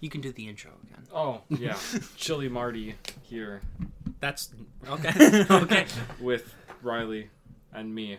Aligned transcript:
You 0.00 0.08
can 0.08 0.20
do 0.20 0.32
the 0.32 0.48
intro 0.48 0.72
again. 0.84 1.06
Oh 1.12 1.42
yeah, 1.48 1.76
Chili 2.16 2.48
Marty 2.48 2.94
here 3.22 3.62
That's 4.20 4.50
okay. 4.88 5.44
okay. 5.50 5.86
with 6.20 6.54
Riley 6.82 7.30
and 7.72 7.94
me, 7.94 8.18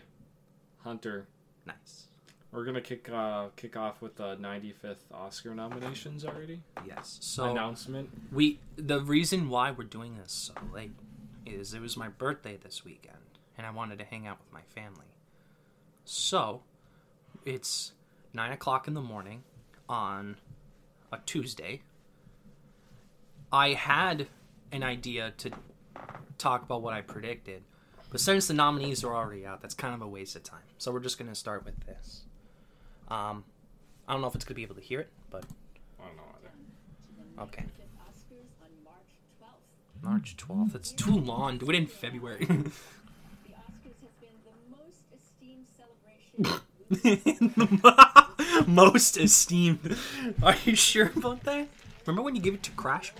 Hunter. 0.83 1.27
Nice. 1.65 2.05
We're 2.51 2.65
gonna 2.65 2.81
kick 2.81 3.09
uh, 3.09 3.47
kick 3.55 3.77
off 3.77 4.01
with 4.01 4.15
the 4.15 4.35
95th 4.35 4.97
Oscar 5.13 5.55
nominations 5.55 6.25
already. 6.25 6.61
Yes. 6.85 7.17
So 7.21 7.45
Announcement. 7.51 8.09
we 8.31 8.59
the 8.75 8.99
reason 9.01 9.49
why 9.49 9.71
we're 9.71 9.83
doing 9.83 10.17
this 10.17 10.31
so 10.31 10.53
late 10.73 10.91
is 11.45 11.73
it 11.73 11.81
was 11.81 11.97
my 11.97 12.09
birthday 12.09 12.57
this 12.61 12.85
weekend 12.85 13.17
and 13.57 13.65
I 13.65 13.71
wanted 13.71 13.99
to 13.99 14.05
hang 14.05 14.27
out 14.27 14.37
with 14.39 14.53
my 14.53 14.61
family. 14.75 15.05
So 16.03 16.61
it's 17.45 17.93
nine 18.33 18.51
o'clock 18.51 18.87
in 18.87 18.93
the 18.93 19.01
morning 19.01 19.43
on 19.87 20.37
a 21.11 21.19
Tuesday. 21.25 21.81
I 23.51 23.73
had 23.73 24.27
an 24.71 24.83
idea 24.83 25.33
to 25.39 25.51
talk 26.37 26.63
about 26.63 26.81
what 26.81 26.93
I 26.93 27.01
predicted, 27.01 27.63
but 28.09 28.19
since 28.21 28.47
the 28.47 28.53
nominees 28.53 29.03
are 29.03 29.13
already 29.15 29.45
out, 29.45 29.61
that's 29.61 29.73
kind 29.73 29.93
of 29.93 30.01
a 30.01 30.07
waste 30.07 30.35
of 30.35 30.43
time. 30.43 30.61
So 30.77 30.91
we're 30.91 30.99
just 31.01 31.17
gonna 31.19 31.35
start 31.35 31.65
with 31.65 31.75
this. 31.85 32.21
Um, 33.09 33.43
I 34.07 34.13
don't 34.13 34.21
know 34.21 34.27
if 34.27 34.35
it's 34.35 34.45
gonna 34.45 34.55
be 34.55 34.63
able 34.63 34.75
to 34.75 34.81
hear 34.81 35.01
it, 35.01 35.09
but 35.29 35.43
I 35.99 36.05
don't 36.05 36.15
know 36.15 36.23
either. 36.37 37.43
okay. 37.43 37.65
Oscars 38.07 38.61
on 38.63 38.69
March 38.85 39.17
12th. 39.41 40.03
March 40.03 40.37
12th. 40.37 40.75
It's 40.75 40.91
too 40.91 41.15
long. 41.15 41.57
Do 41.57 41.69
it 41.69 41.75
in 41.75 41.87
February. 41.87 42.45
The 42.47 43.53
Oscars 43.53 43.99
has 44.01 44.13
been 44.21 44.37
the 44.45 44.55
most 44.77 45.03
esteemed 45.13 45.67
celebration. 45.75 46.61
Most 48.67 49.17
esteemed. 49.17 49.97
Are 50.43 50.55
you 50.65 50.75
sure 50.75 51.11
about 51.15 51.43
that? 51.43 51.67
Remember 52.05 52.21
when 52.21 52.35
you 52.35 52.41
gave 52.41 52.53
it 52.53 52.63
to 52.63 52.71
Crash? 52.71 53.13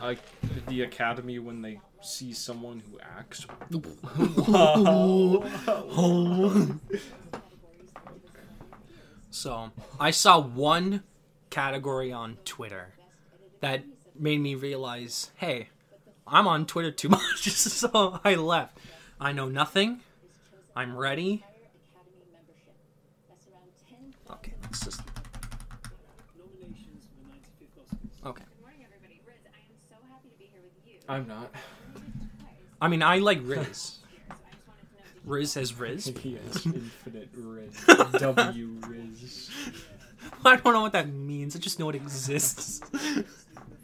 Uh, 0.00 0.06
like 0.06 0.18
the 0.66 0.82
Academy 0.82 1.38
when 1.38 1.62
they 1.62 1.80
see 2.02 2.32
someone 2.32 2.82
who 2.90 2.98
acts. 3.00 3.46
So, 9.30 9.72
I 9.98 10.12
saw 10.12 10.40
one 10.40 11.02
category 11.50 12.12
on 12.12 12.38
Twitter 12.44 12.94
that 13.60 13.82
made 14.16 14.40
me 14.40 14.54
realize, 14.54 15.32
hey, 15.34 15.70
I'm 16.26 16.46
on 16.46 16.66
Twitter 16.66 16.92
too 16.92 17.08
much, 17.08 17.50
so 17.50 18.20
I 18.24 18.36
left. 18.36 18.78
I 19.20 19.32
know 19.32 19.48
nothing. 19.48 20.00
I'm 20.76 20.96
ready. 20.96 21.44
Academy 21.92 22.22
membership. 22.32 22.74
That's 23.28 23.46
around 23.48 23.66
10 24.74 24.82
Okay, 24.82 24.82
let's 24.82 24.84
just. 24.84 25.02
nominations 26.36 27.04
for 27.06 27.14
the 27.14 27.26
95th 27.30 27.74
Oscars. 27.78 28.28
Okay. 28.30 28.44
Good 28.44 28.60
morning, 28.60 28.84
everybody. 28.84 29.20
Riz, 29.26 29.36
I 29.46 29.58
am 29.58 29.78
so 29.88 29.96
happy 30.10 30.28
to 30.30 30.38
be 30.38 30.44
here 30.44 30.62
with 30.64 30.86
you. 30.86 30.98
I'm 31.08 31.26
not. 31.28 31.50
I 32.80 32.88
mean, 32.88 33.02
I 33.02 33.18
like 33.18 33.40
Riz. 33.42 33.98
So 34.26 34.30
I 34.30 34.50
just 34.50 34.66
wanted 34.66 34.82
to 34.90 34.96
know 34.96 35.04
did 35.04 35.24
you 35.24 35.30
Riz 35.30 35.54
has 35.54 35.74
Riz. 35.78 36.06
He 36.06 36.38
has 36.46 36.66
infinite 36.66 37.28
Riz. 37.34 37.84
W 38.20 38.68
Riz. 38.88 39.50
I 40.44 40.56
don't 40.56 40.72
know 40.72 40.82
what 40.82 40.92
that 40.92 41.08
means. 41.08 41.54
I 41.54 41.58
just 41.58 41.78
know 41.78 41.88
it 41.90 41.94
exists. 41.94 42.80
In 42.80 42.88
the 42.98 43.24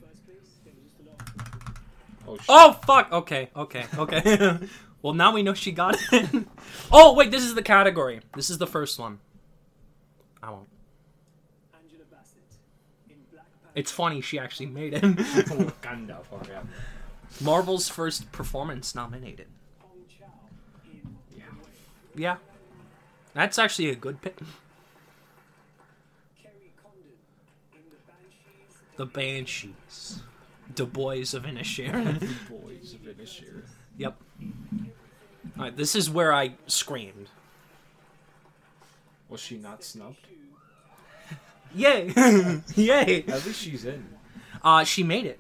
first 0.01 0.27
place, 0.27 0.59
there 0.65 0.75
was 0.75 0.91
just 0.91 0.99
a 0.99 1.09
lot. 1.09 1.79
Oh 2.27 2.37
shit. 2.37 2.47
Oh 2.49 2.73
fuck. 2.85 3.13
Okay. 3.13 3.51
Okay. 3.55 3.87
Okay. 3.97 4.59
well, 5.03 5.15
now 5.15 5.33
we 5.33 5.43
know 5.43 5.55
she 5.55 5.73
got 5.73 5.97
it. 6.13 6.47
oh 6.93 7.15
wait, 7.15 7.31
this 7.31 7.45
is 7.45 7.55
the 7.55 7.63
category. 7.63 8.21
This 8.35 8.51
is 8.51 8.59
the 8.59 8.67
first 8.67 8.99
one. 8.99 9.21
I 10.43 10.51
won't. 10.51 10.69
Angela 11.75 12.05
Bassett 12.11 12.39
in 13.09 13.17
Black 13.31 13.47
Panther. 13.60 13.60
It's 13.75 13.91
funny 13.91 14.21
she 14.21 14.39
actually 14.39 14.67
made 14.67 14.95
it. 14.95 15.03
Marvel's 17.41 17.89
first 17.89 18.31
performance 18.33 18.95
nominated. 18.95 19.47
Hong 19.81 19.91
Chau 20.09 20.27
in 20.85 21.17
Yeah. 21.37 21.45
Yeah. 22.15 22.37
That's 23.35 23.59
actually 23.59 23.91
a 23.91 23.95
good 23.95 24.21
pick. 24.21 24.37
Kerry 26.43 26.73
Condon 26.83 27.13
in 27.75 27.81
The 27.91 27.97
Banshees. 28.07 28.97
The 28.97 29.07
Banshees. 29.07 30.23
The 30.75 30.87
Boys 30.87 31.35
of 31.35 31.45
Inisherin. 31.45 32.19
The 32.49 32.55
boys 32.55 32.95
of 32.95 33.01
Inisherin. 33.03 33.63
yep. 33.97 34.17
Alright, 35.57 35.77
this 35.77 35.95
is 35.95 36.11
where 36.11 36.33
I 36.33 36.55
screamed. 36.67 37.29
Was 39.29 39.41
she 39.41 39.57
not 39.59 39.85
snubbed? 39.85 40.27
Yay! 41.75 42.13
Yay! 42.75 43.25
At 43.29 43.45
least 43.47 43.61
she's 43.61 43.85
in. 43.85 44.05
Uh, 44.63 44.85
she 44.85 45.03
made 45.03 45.27
it. 45.27 45.39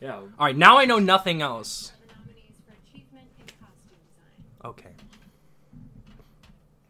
Yeah. 0.00 0.20
Alright, 0.38 0.56
now 0.56 0.78
I 0.78 0.84
know 0.84 0.98
nothing 0.98 1.42
else. 1.42 1.92
the 2.06 2.14
nominees 2.14 2.56
for 2.66 2.72
achievement 2.72 3.28
in 3.38 3.46
costume 3.46 3.98
design? 4.04 4.64
Okay. 4.64 4.90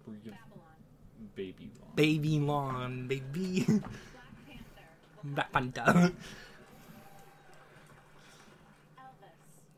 Babylon, 0.07 1.31
baby 1.35 1.71
long. 1.81 1.91
Baby 1.95 2.39
lawn, 2.41 3.09
baby. 3.09 3.67
Black 5.25 5.53
Panther, 5.53 5.83
Black 5.83 5.95
Panther. 5.95 6.13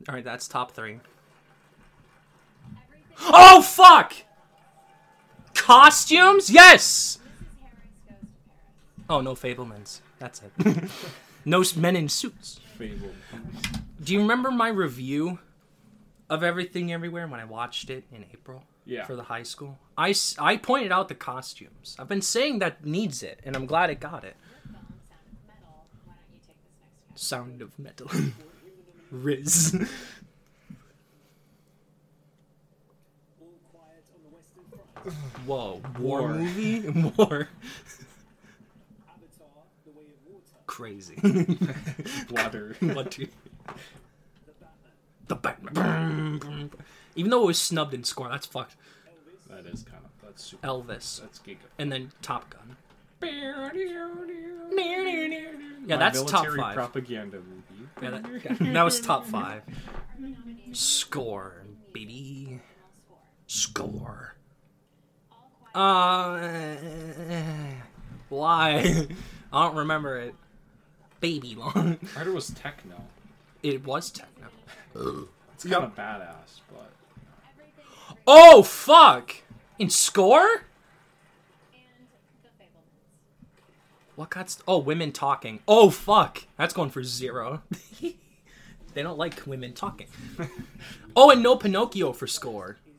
Alright, 0.09 0.25
that's 0.25 0.49
top 0.49 0.73
three. 0.73 1.01
Everything 2.71 3.31
Oh, 3.31 3.61
fuck! 3.63 4.15
Costumes? 5.55 6.49
Yes! 6.51 7.19
Oh, 9.11 9.21
no 9.21 9.35
Fabelmans. 9.35 10.01
That's 10.19 10.43
it. 10.43 10.53
no 11.45 11.65
men 11.77 11.97
in 11.97 12.09
suits. 12.09 12.61
Fable. 12.77 13.11
Do 14.03 14.13
you 14.13 14.21
remember 14.21 14.51
my 14.51 14.69
review 14.69 15.39
of 16.29 16.43
Everything 16.43 16.93
Everywhere 16.93 17.27
when 17.27 17.41
I 17.41 17.45
watched 17.45 17.89
it 17.91 18.05
in 18.13 18.25
April 18.33 18.65
Yeah. 18.85 19.05
for 19.07 19.17
the 19.17 19.23
high 19.25 19.43
school? 19.45 19.79
I, 19.97 20.11
s- 20.11 20.37
I 20.39 20.57
pointed 20.59 20.93
out 20.93 21.09
the 21.09 21.15
costumes. 21.15 21.97
I've 21.99 22.09
been 22.09 22.21
saying 22.23 22.59
that 22.61 22.85
needs 22.85 23.23
it, 23.23 23.41
and 23.45 23.57
I'm 23.57 23.67
glad 23.67 23.89
it 23.91 23.99
got 23.99 24.25
it. 24.25 24.37
Sound 24.37 24.83
of 24.83 25.49
metal. 25.49 25.79
Why 26.05 26.15
don't 26.15 26.33
you 26.33 26.41
take 26.47 26.57
this 26.63 26.77
next? 27.11 27.23
Sound 27.23 27.63
of 27.63 27.79
Metal. 27.79 28.11
Riz. 29.11 29.75
All 33.41 33.49
Quiet 33.73 34.05
on 34.15 34.21
the 34.23 34.37
Western 34.37 34.65
Front. 34.71 35.17
Whoa. 35.47 35.81
War, 35.99 36.21
War. 36.21 36.35
movie? 36.35 36.81
War. 37.17 37.49
Avatar, 39.09 39.49
The 39.87 39.91
Way 39.93 40.05
of 40.13 40.21
Water. 40.27 40.43
Crazy. 40.79 41.17
Water. 42.31 42.77
what 42.79 43.11
do 43.11 43.23
you... 43.23 43.29
The 45.27 45.35
Batman. 45.35 45.75
The 45.75 45.81
Batman. 45.81 46.71
Even 47.17 47.33
though 47.33 47.43
it 47.43 47.47
was 47.47 47.61
snubbed 47.61 47.95
in 47.95 48.05
score, 48.05 48.29
that's 48.29 48.47
fucked. 48.47 48.77
That 49.51 49.67
is 49.67 49.83
kind 49.83 50.05
of 50.05 50.11
that's 50.25 50.45
super. 50.45 50.65
Elvis. 50.65 51.21
That's 51.21 51.41
giga. 51.41 51.57
And 51.81 51.91
then 51.91 52.13
Top 52.23 52.49
Gun. 52.51 52.77
Yeah, 53.21 53.71
Yeah, 55.85 55.97
that's 55.97 56.23
top 56.23 56.47
five. 56.47 56.77
propaganda 56.77 57.39
movie. 57.39 57.89
Yeah, 58.01 58.11
that, 58.11 58.59
that 58.61 58.83
was 58.85 59.01
top 59.01 59.27
five. 59.27 59.63
Score, 60.71 61.65
baby. 61.93 62.61
Score. 63.49 64.37
Uh, 65.75 66.39
why? 68.29 69.09
I 69.53 69.65
don't 69.65 69.75
remember 69.75 70.21
it. 70.21 70.37
Baby 71.21 71.55
long. 71.55 71.99
I 72.03 72.19
heard 72.19 72.29
it 72.29 72.35
was 72.35 72.51
techno. 72.51 72.97
It 73.63 73.85
was 73.85 74.11
techno. 74.11 74.47
It's 75.55 75.65
kind 75.65 75.85
of 75.85 75.95
badass, 75.95 76.61
but 76.73 76.93
Oh 78.27 78.63
fuck! 78.63 79.37
In 79.79 79.89
score? 79.89 80.47
And 81.73 82.09
the 82.43 82.49
Fabelmans. 82.49 84.15
What 84.17 84.31
got? 84.31 84.51
St- 84.51 84.65
oh, 84.69 84.79
women 84.79 85.13
talking. 85.13 85.61
Oh 85.67 85.91
fuck! 85.91 86.45
That's 86.59 86.75
going 86.75 86.91
for 86.91 87.03
zero. 87.03 87.63
they 88.01 89.03
don't 89.03 89.19
like 89.19 89.47
women 89.47 89.73
talking. 89.73 90.09
oh, 91.17 91.31
and 91.31 91.43
no 91.43 91.57
Pinocchio 91.57 92.13
for 92.13 92.27
score. 92.27 92.77
Is. 92.87 92.93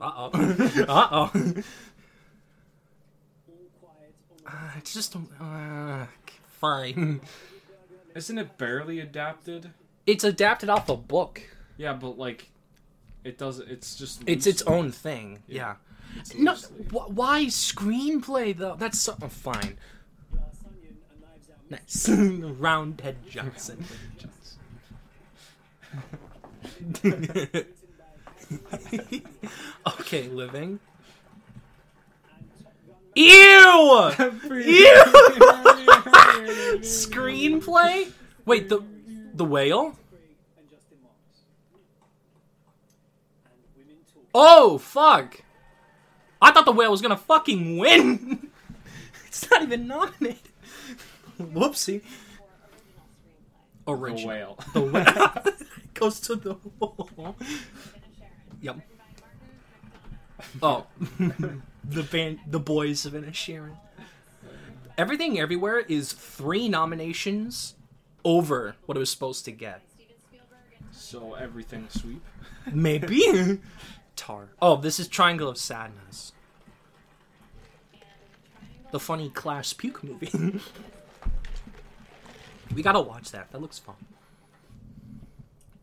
Uh 0.00 0.12
oh. 0.16 0.30
uh 0.88 1.08
oh. 1.10 1.30
All 1.30 1.30
Quiet 3.80 4.14
on 4.30 4.36
the 4.36 4.36
Uh, 4.36 4.40
it's 4.76 4.92
just 4.94 5.16
uh, 5.40 6.06
fine. 6.46 7.20
isn't 8.14 8.38
it 8.38 8.58
barely 8.58 9.00
adapted? 9.00 9.70
It's 10.06 10.24
adapted 10.24 10.68
off 10.68 10.88
a 10.88 10.96
book. 10.96 11.42
Yeah, 11.76 11.94
but 11.94 12.18
like, 12.18 12.50
it 13.24 13.38
does. 13.38 13.58
It's 13.58 13.96
just. 13.96 14.22
It's 14.26 14.46
its 14.46 14.62
own 14.62 14.92
thing. 14.92 15.42
Yeah. 15.46 15.76
it's 16.16 16.34
No, 16.34 16.54
wh- 16.54 17.10
why 17.10 17.46
screenplay 17.46 18.56
though? 18.56 18.76
That's 18.78 19.00
so 19.00 19.16
oh, 19.20 19.28
fine. 19.28 19.78
Glass 20.30 20.64
Onion 20.66 20.96
and 21.10 21.20
Knives 21.20 21.50
Out. 21.50 21.70
Nice. 21.70 22.08
Roundhead 22.60 23.16
Johnson. 23.28 23.84
Okay, 29.86 30.28
living. 30.28 30.80
And 33.16 34.14
Top 34.14 34.42
Gun 34.42 34.52
Ew! 34.54 34.64
Ew! 34.64 35.04
Screenplay? 36.80 38.10
Wait, 38.44 38.68
the 38.68 38.80
the 39.34 39.44
whale? 39.44 39.96
and 40.58 40.70
Justin 40.70 40.98
Marks. 41.02 41.40
And 43.46 43.54
women 43.76 43.96
talk. 44.12 44.24
Oh 44.34 44.78
fuck! 44.78 45.40
I 46.42 46.50
thought 46.52 46.64
the 46.66 46.72
whale 46.72 46.90
was 46.90 47.00
gonna 47.02 47.16
fucking 47.16 47.78
win. 47.78 48.50
it's 49.26 49.48
not 49.50 49.62
even 49.62 49.86
nominated. 49.86 50.38
Whoopsie. 51.40 52.02
The 53.86 53.92
Original. 53.92 54.28
whale. 54.28 54.58
The 54.72 54.80
whale 54.80 55.44
goes 55.94 56.20
to 56.20 56.36
the 56.36 56.54
wall. 56.78 57.36
Yep. 58.60 58.76
Oh, 60.62 60.86
the 61.88 62.02
band, 62.02 62.40
the 62.46 62.60
boys 62.60 63.06
of 63.06 63.12
Inisherin. 63.12 63.76
Everything 64.96 65.40
Everywhere 65.40 65.80
is 65.80 66.12
three 66.12 66.68
nominations 66.68 67.74
over 68.24 68.76
what 68.86 68.96
it 68.96 69.00
was 69.00 69.10
supposed 69.10 69.44
to 69.44 69.52
get. 69.52 69.82
So 70.92 71.34
everything 71.34 71.86
sweep. 71.88 72.22
Maybe. 72.72 73.60
Tar. 74.16 74.50
Oh, 74.62 74.76
this 74.76 75.00
is 75.00 75.08
Triangle 75.08 75.48
of 75.48 75.58
Sadness. 75.58 76.32
The 78.92 79.00
funny 79.00 79.28
class 79.28 79.72
puke 79.72 80.04
movie. 80.04 80.30
we 82.74 82.82
gotta 82.82 83.00
watch 83.00 83.32
that. 83.32 83.50
That 83.50 83.60
looks 83.60 83.80
fun. 83.80 83.96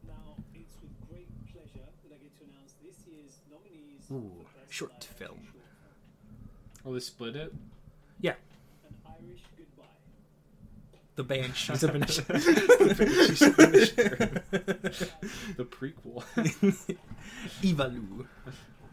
Now, 0.07 0.13
it's 0.55 0.73
with 0.81 1.09
great 1.09 1.27
pleasure 1.51 1.85
that 2.03 2.13
I 2.13 2.17
get 2.17 2.39
to 2.39 2.45
announce 2.45 2.73
this 2.81 2.95
year's 3.05 3.41
nominees 3.51 4.09
Ooh, 4.09 4.45
short 4.69 5.03
film. 5.03 5.50
Action 6.83 6.85
Short 6.85 6.85
Oh, 6.85 6.93
they 6.93 6.99
split 6.99 7.35
it. 7.35 7.53
Yeah, 8.19 8.33
An 8.87 8.95
Irish 9.27 9.41
Goodbye. 9.57 9.89
the 11.15 11.23
band 11.23 11.55
she's 11.55 11.83
a 11.83 11.87
Venetian. 11.87 12.25
The 15.57 15.65
prequel. 15.65 16.23
Ivalu. 17.61 18.25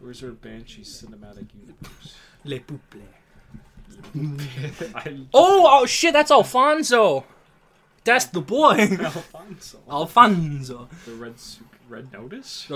Where's 0.00 0.22
our 0.22 0.30
Banshee 0.30 0.82
cinematic 0.82 1.48
universe? 1.54 2.14
Le 2.44 2.60
Pupille. 2.60 3.02
I 4.94 5.18
Oh, 5.34 5.66
oh 5.80 5.86
shit, 5.86 6.12
that's 6.12 6.30
Alfonso. 6.30 7.24
That's 8.04 8.26
the 8.26 8.40
boy. 8.40 8.76
Alfonso. 9.00 9.78
Alfonso. 9.90 10.88
The 11.04 11.12
red 11.14 11.34
red 11.88 12.12
notice. 12.12 12.68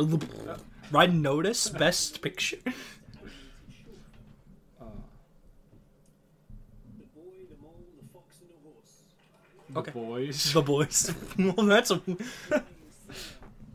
Red 0.90 1.14
Notice, 1.14 1.68
Best 1.70 2.20
Picture. 2.20 2.58
Uh, 2.66 2.70
The 6.98 7.04
Boy, 7.14 7.32
the 7.48 7.56
Mole, 7.62 7.80
the 7.96 8.04
Fox, 8.12 8.36
and 8.42 8.50
the 8.50 8.58
Horse. 8.68 9.04
The 9.72 9.80
Okay. 9.80 9.90
boys. 9.92 10.52
The 10.52 10.62
boys. 10.62 11.14
well, 11.38 11.66
that's 11.66 11.90
a. 11.90 12.00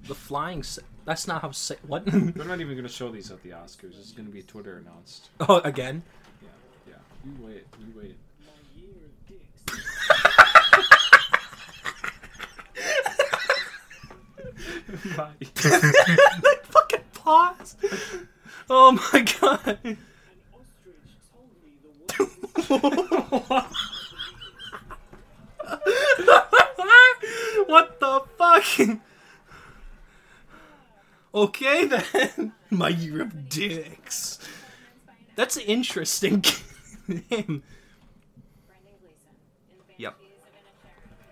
The 0.08 0.16
flying. 0.16 0.64
Sa- 0.64 0.82
that's 1.06 1.28
not 1.28 1.42
how. 1.42 1.52
Sa- 1.52 1.76
what? 1.86 2.06
They're 2.06 2.46
not 2.46 2.62
even 2.66 2.76
gonna 2.76 2.88
show 2.90 3.12
these 3.12 3.32
at 3.32 3.42
the 3.44 3.50
Oscars. 3.52 3.96
This 3.98 4.06
is 4.08 4.12
gonna 4.12 4.30
be 4.30 4.42
Twitter 4.44 4.78
announced. 4.78 5.30
oh, 5.42 5.60
again. 5.60 6.04
Yeah, 6.42 6.50
yeah. 6.90 6.96
You 7.26 7.34
wait. 7.46 7.66
You 7.80 7.94
wait. 8.02 8.16
My 8.46 8.54
Year 8.76 8.90
of 9.06 9.28
Dicks. 9.28 10.88
Fucking 16.70 17.02
pause. 17.14 17.76
Oh 18.70 18.92
my 18.92 19.22
god. 19.42 19.78
An 19.84 19.98
ostrich 20.54 20.96
told 21.32 21.50
me 21.64 21.72
the 21.82 21.90
world 23.50 23.66
what 27.68 28.00
the 28.00 28.22
fuck? 28.38 29.00
Okay 31.38 31.86
then. 31.86 32.54
My 32.72 32.89
year 32.89 33.22
of 33.22 33.48
dicks. 33.48 34.39
That's 35.36 35.56
an 35.56 35.63
interesting. 35.63 36.44
name. 37.07 37.22
Brendan 37.30 37.63
Gleeson 39.00 39.34
in 39.69 39.78
the 39.78 39.94
Yep. 39.98 40.18
Banshees 40.18 40.34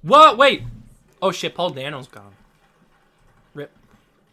What? 0.01 0.37
Wait. 0.37 0.63
Oh 1.21 1.31
shit! 1.31 1.55
Paul 1.55 1.69
Dano's 1.69 2.09
gone. 2.09 2.33
Rip. 3.53 3.71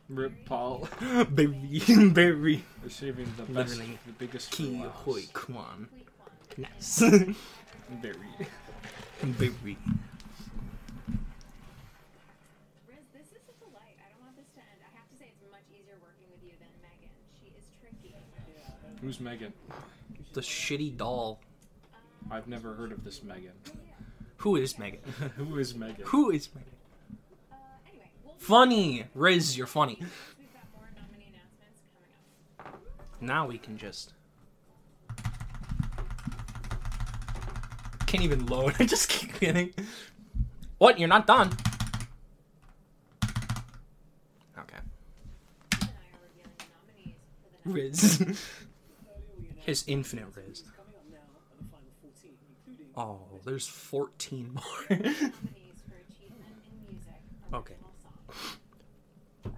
Rip 0.09 0.45
Paul. 0.45 0.89
Baby, 1.33 1.81
baby. 2.13 2.65
They're 2.83 2.91
saving 2.91 3.33
the 3.37 3.45
best, 3.45 3.77
Literally. 3.79 3.99
the 4.07 4.13
biggest 4.13 4.51
Ke. 4.51 4.91
Huy 5.05 5.29
Quan. 5.33 5.89
Nice. 6.61 6.99
Very. 8.03 8.15
baby. 9.39 9.79
Riz, 12.87 12.99
this 13.15 13.29
is 13.29 13.41
a 13.49 13.65
delight. 13.65 13.97
I 13.97 14.11
don't 14.13 14.21
want 14.21 14.37
this 14.37 14.47
to 14.55 14.61
end. 14.61 14.81
I 14.85 14.91
have 14.95 15.09
to 15.09 15.17
say 15.19 15.33
it's 15.33 15.51
much 15.51 15.65
easier 15.73 15.97
working 16.03 16.29
with 16.31 16.43
you 16.45 16.53
than 16.61 16.69
Megan. 16.83 17.09
She 17.41 17.49
is 17.57 17.65
tricky. 17.81 18.15
Who's 19.01 19.21
Megan? 19.21 19.55
The 20.35 20.43
shitty 20.43 20.99
doll. 20.99 21.41
I've 22.31 22.47
never 22.47 22.75
heard 22.75 22.93
of 22.93 23.05
this 23.05 23.23
Megan. 23.23 23.53
Who 24.37 24.57
is 24.57 24.79
Megan? 24.79 25.01
Who 25.37 25.59
is 25.59 25.75
Megan? 25.75 26.05
Who 26.05 26.31
is 26.31 26.51
Megan? 26.55 26.71
Uh, 27.51 27.57
anyway, 27.89 28.11
we'll 28.23 28.35
Funny. 28.37 29.05
Riz, 29.15 29.57
you're 29.57 29.67
funny. 29.67 29.97
we've 29.99 30.53
got 30.53 30.63
more 30.77 30.89
coming 30.95 31.33
up. 32.59 32.79
Now 33.23 33.47
we 33.47 33.57
can 33.57 33.79
just. 33.79 34.13
Can't 38.11 38.25
even 38.25 38.47
load. 38.47 38.75
I 38.81 38.87
just 38.87 39.09
keep 39.09 39.39
getting. 39.39 39.73
What? 40.79 40.99
You're 40.99 41.07
not 41.09 41.29
done. 41.29 41.51
Okay. 44.59 44.79
Riz 45.63 45.79
and 45.79 45.87
I 45.87 46.11
are 46.11 46.19
revealing 46.27 46.57
the 46.59 46.65
nominees 46.75 47.15
for 47.31 47.47
the 47.47 47.71
next 47.71 47.95
Riz. 47.95 48.21
Earlier 48.21 48.35
we 49.39 49.47
announced 49.47 49.67
His 49.67 49.85
infinite 49.87 50.27
Riz. 50.35 50.63
coming 50.75 50.95
up 50.97 51.05
now 51.09 51.19
are 51.19 51.57
the 51.57 51.65
final 51.71 51.93
14, 52.03 52.33
including 52.67 52.91
Oh, 52.97 53.21
there's 53.45 53.69
14 53.69 54.55
more. 54.55 54.65
nominees 54.91 55.79
for 55.87 55.95
achievement 56.03 56.57
in 56.67 56.75
music. 56.91 57.23
Okay. 57.55 57.75
Original 57.75 57.95
song. 58.03 59.55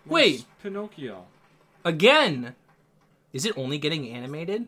Wait, 0.05 0.31
Where's 0.31 0.45
Pinocchio. 0.61 1.25
again. 1.85 2.55
Is 3.31 3.45
it 3.45 3.57
only 3.57 3.77
getting 3.79 4.07
animated? 4.09 4.67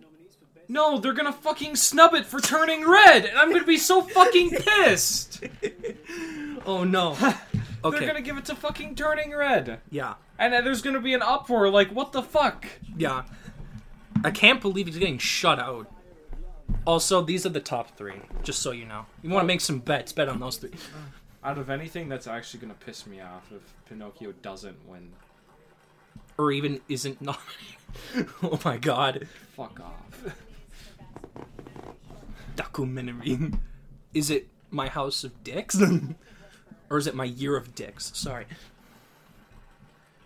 No, 0.68 0.98
they're 1.00 1.13
gonna 1.13 1.32
fucking 1.34 1.75
snub 1.75 2.15
it 2.15 2.25
for 2.25 2.39
turning 2.42 2.88
red, 2.89 3.25
and 3.25 3.38
I'm 3.38 3.51
gonna 3.51 3.63
be 3.65 3.77
so 3.77 4.01
fucking 4.01 4.50
pissed. 4.65 5.44
Oh 6.65 6.84
no. 6.84 7.15
They're 7.92 8.08
gonna 8.08 8.22
give 8.22 8.38
it 8.38 8.46
to 8.46 8.56
fucking 8.56 8.96
turning 8.96 9.32
red, 9.36 9.82
Yeah. 9.89 10.15
and 10.39 10.54
then 10.54 10.63
there's 10.63 10.82
gonna 10.82 11.01
be 11.01 11.13
an 11.13 11.22
uproar 11.22 11.70
like, 11.70 11.89
what 11.89 12.12
the 12.12 12.22
fuck? 12.24 12.65
Yeah. 12.98 13.24
I 14.24 14.32
can't 14.32 14.62
believe 14.62 14.88
he's 14.88 14.98
getting 14.98 15.18
shut 15.20 15.60
out. 15.60 15.92
Also, 16.86 17.22
these 17.22 17.46
are 17.46 17.50
the 17.50 17.60
top 17.60 17.96
three, 17.98 18.22
just 18.44 18.62
so 18.62 18.72
you 18.72 18.86
know. 18.86 19.06
You 19.22 19.30
want 19.30 19.44
to 19.44 19.48
make 19.48 19.62
some 19.62 19.80
bets, 19.80 20.13
bet 20.13 20.30
on 20.30 20.39
those 20.39 20.58
three. 20.58 20.72
Out 21.44 21.60
of 21.60 21.70
anything, 21.70 22.10
that's 22.10 22.25
actually 22.25 22.60
gonna 22.62 22.74
piss 22.74 23.06
me 23.06 23.22
off 23.22 23.51
if 23.51 23.62
Pinocchio 23.88 24.32
doesn't 24.42 24.77
win. 24.88 25.12
Or 26.39 26.51
even 26.51 26.82
isn't 26.89 27.22
not. 27.22 27.39
oh 28.44 28.60
my 28.65 28.77
god. 28.77 29.27
Fuck 29.56 29.80
off. 29.80 30.34
Documentary. 32.56 33.51
Is 34.13 34.30
it 34.30 34.48
My 34.72 34.88
House 34.89 35.24
of 35.24 35.44
Dicks? 35.44 35.77
or 36.89 36.98
is 36.98 37.08
it 37.08 37.15
My 37.15 37.24
Year 37.25 37.56
of 37.56 37.75
Dicks? 37.75 38.12
Sorry. 38.15 38.46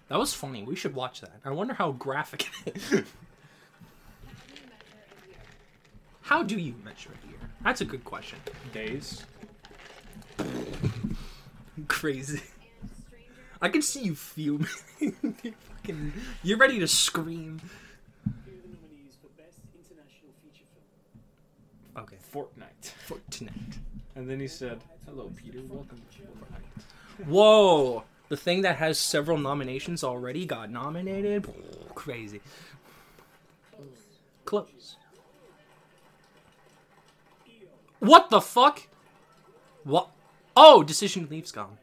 That 0.09 0.17
was 0.17 0.33
funny. 0.33 0.63
We 0.63 0.75
should 0.75 0.95
watch 0.95 1.21
that. 1.21 1.39
I 1.45 1.51
wonder 1.51 1.73
how 1.73 1.91
graphic 1.91 2.47
it 2.65 2.77
is. 2.91 3.03
How 6.21 6.43
do 6.43 6.59
you 6.59 6.75
measure 6.85 7.09
a 7.09 7.27
year? 7.27 7.39
That's 7.63 7.81
a 7.81 7.85
good 7.85 8.03
question. 8.03 8.37
Days. 8.71 9.23
Crazy. 11.87 12.41
I 13.59 13.69
can 13.69 13.81
see 13.81 14.03
you 14.03 14.13
fuming. 14.13 14.67
you 14.99 15.15
fucking, 15.75 16.13
you're 16.43 16.59
ready 16.59 16.77
to 16.79 16.87
scream. 16.87 17.59
Here 18.45 18.53
are 18.53 18.61
the 18.61 18.67
nominees 18.67 19.17
for 19.19 19.27
Best 19.41 19.57
International 19.73 20.31
Feature 20.43 20.65
Film. 21.95 22.03
Okay, 22.03 22.17
Fortnite. 22.31 22.91
for 23.07 23.17
tonight. 23.31 23.79
And 24.15 24.29
then 24.29 24.39
he 24.39 24.47
said, 24.47 24.83
"Hello, 25.09 25.31
Peter. 25.35 25.59
Welcome 25.67 26.01
to 26.11 26.21
Fortnite." 26.21 27.27
Whoa! 27.27 28.03
The 28.29 28.37
thing 28.37 28.61
that 28.61 28.75
has 28.77 28.99
several 28.99 29.39
nominations 29.39 30.03
already 30.03 30.45
got 30.45 30.69
nominated. 30.69 31.51
Crazy. 31.95 32.41
Close. 34.45 34.97
What 37.99 38.29
the 38.29 38.39
fuck? 38.39 38.87
What? 39.83 40.09
Oh, 40.55 40.83
Decision 40.83 41.27
Leaves 41.29 41.51
gone. 41.51 41.77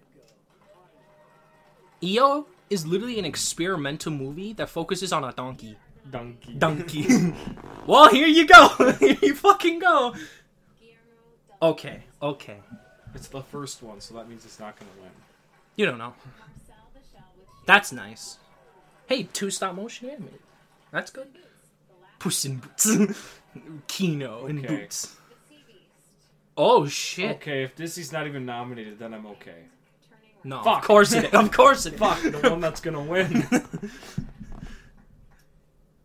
EO 2.02 2.47
is 2.71 2.87
literally 2.87 3.18
an 3.18 3.25
experimental 3.25 4.12
movie 4.12 4.52
that 4.52 4.68
focuses 4.68 5.12
on 5.12 5.25
a 5.25 5.33
donkey. 5.33 5.76
Donkey. 6.09 6.54
Donkey. 6.54 7.35
well, 7.87 8.09
here 8.09 8.28
you 8.28 8.47
go. 8.47 8.68
here 9.00 9.16
you 9.21 9.35
fucking 9.35 9.80
go. 9.80 10.14
Okay, 11.61 12.04
okay. 12.23 12.61
It's 13.15 13.29
the 13.29 13.43
first 13.43 13.83
one, 13.83 14.01
so 14.01 14.15
that 14.15 14.29
means 14.29 14.45
it's 14.45 14.59
not 14.61 14.79
gonna 14.79 14.91
win. 15.01 15.11
You 15.77 15.87
don't 15.87 15.99
know. 15.99 16.13
Marcel 16.15 16.77
the 16.95 17.01
Shell 17.13 17.25
with 17.35 17.45
Shape 17.45 17.67
That's 17.67 17.93
nice. 17.93 18.39
Hey, 19.07 19.23
two 19.25 19.51
stop 19.51 19.75
motion 19.75 20.11
animated. 20.11 20.41
That's 20.91 21.11
good. 21.11 21.33
Boots, 21.33 21.47
Puss 22.19 22.45
in 22.45 22.57
Boots. 22.59 22.97
Kino 23.89 24.47
in 24.47 24.59
Okay. 24.59 24.67
Boots. 24.69 25.03
The 25.03 25.09
Sea 25.09 25.63
Beast, 25.67 25.81
Oh 26.57 26.87
shit. 26.87 27.37
Okay, 27.37 27.63
if 27.65 27.75
Disney's 27.77 28.13
not 28.13 28.27
even 28.27 28.45
nominated, 28.47 28.99
then 28.99 29.15
I'm 29.15 29.27
okay. 29.27 29.65
No, 30.45 30.63
Fuck. 30.63 30.79
of 30.79 30.85
course 30.85 31.13
it. 31.13 31.33
Of 31.35 31.51
course 31.53 31.87
it. 31.87 31.95
Fuck, 31.99 32.21
the 32.23 32.51
one 32.51 32.61
that's 32.61 32.81
gonna 32.81 33.03
win. 33.03 33.27
Here 33.33 33.43
are 33.43 33.49
the 33.51 33.59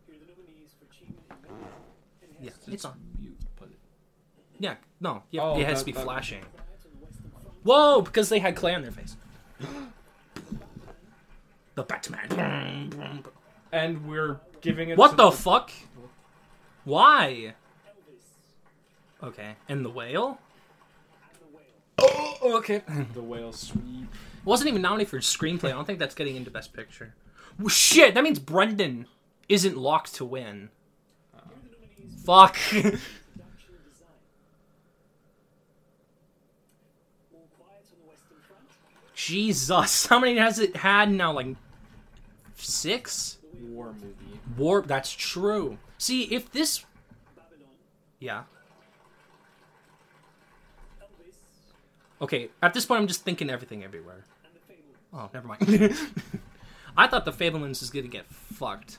nominees 0.08 0.72
for 0.78 0.86
Achievement 0.90 1.20
in 1.30 1.38
Memory. 1.48 1.66
And 2.36 2.44
yeah, 2.46 2.50
it's 2.74 2.84
on. 2.84 2.94
Mute, 3.20 3.36
but 3.58 3.68
Yeah, 4.58 4.74
no, 5.00 5.22
yeah, 5.30 5.42
Oh, 5.42 5.58
it 5.58 5.66
has 5.66 5.78
that- 5.78 5.78
to 5.80 5.84
be 5.86 5.92
that- 5.92 6.04
flashing. 6.04 6.40
Quiet 6.40 6.52
on 6.84 6.90
the 6.98 7.04
Western 7.06 7.30
Front. 7.30 7.46
Whoa, 7.62 8.02
because 8.02 8.28
they 8.28 8.38
had 8.40 8.56
clay 8.56 8.74
on 8.74 8.82
their 8.82 8.90
face. 8.90 9.16
the 11.74 11.82
Batman. 11.82 13.22
and 13.72 14.06
we're 14.06 14.38
giving 14.60 14.90
it. 14.90 14.98
What 14.98 15.12
to 15.12 15.16
the 15.16 15.30
fuck? 15.30 15.70
Why? 16.84 17.54
Okay, 19.22 19.54
and 19.68 19.84
the 19.84 19.90
whale. 19.90 20.38
and 21.30 21.40
the 21.40 21.56
Whale. 21.56 22.38
Oh, 22.42 22.56
okay. 22.58 22.82
the 23.14 23.22
whale 23.22 23.52
sweep. 23.52 24.08
Wasn't 24.44 24.68
even 24.68 24.82
nominated 24.82 25.10
for 25.10 25.18
screenplay. 25.18 25.66
I 25.66 25.72
don't 25.72 25.84
think 25.86 26.00
that's 26.00 26.16
getting 26.16 26.34
into 26.34 26.50
Best 26.50 26.72
Picture. 26.72 27.14
Well, 27.58 27.68
shit, 27.68 28.14
that 28.14 28.24
means 28.24 28.40
Brendan 28.40 29.06
isn't 29.48 29.76
locked 29.76 30.14
to 30.16 30.24
win. 30.24 30.70
Oh. 31.36 31.40
Fuck. 32.24 32.54
Production 32.70 32.90
Design. 32.90 32.98
More 37.32 37.42
Quiet 37.56 37.84
on 37.92 37.98
the 38.02 38.08
Western 38.10 38.38
Front. 38.48 38.66
Jesus, 39.26 40.06
how 40.10 40.18
many 40.18 40.36
has 40.38 40.58
it 40.58 40.76
had 40.76 41.10
now? 41.10 41.32
Like 41.32 41.56
six? 42.56 43.38
War 43.60 43.92
movie. 43.92 44.40
War. 44.56 44.82
That's 44.82 45.12
true. 45.12 45.78
See, 45.98 46.24
if 46.24 46.50
this, 46.50 46.84
yeah. 48.18 48.42
Okay, 52.20 52.50
at 52.62 52.72
this 52.74 52.86
point, 52.86 53.00
I'm 53.00 53.08
just 53.08 53.24
thinking 53.24 53.50
everything 53.50 53.82
everywhere. 53.82 54.24
and 54.44 54.54
the 54.54 54.60
Fable. 54.60 54.94
Oh, 55.12 55.28
never 55.34 55.46
mind. 55.48 55.96
I 56.96 57.06
thought 57.08 57.24
the 57.24 57.32
Fabelmans 57.32 57.82
is 57.82 57.90
gonna 57.90 58.06
get 58.08 58.26
fucked. 58.30 58.98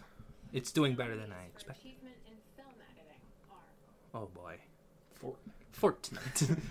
It's 0.52 0.72
doing 0.72 0.96
better 0.96 1.16
than 1.16 1.32
I 1.32 1.46
expected. 1.46 1.86
achievement 1.86 2.16
in 2.28 2.34
film 2.56 2.76
editing 2.92 3.22
Oh 4.14 4.30
boy, 4.34 4.56
Fortnite. 5.22 5.40
Fortnite. 5.80 6.60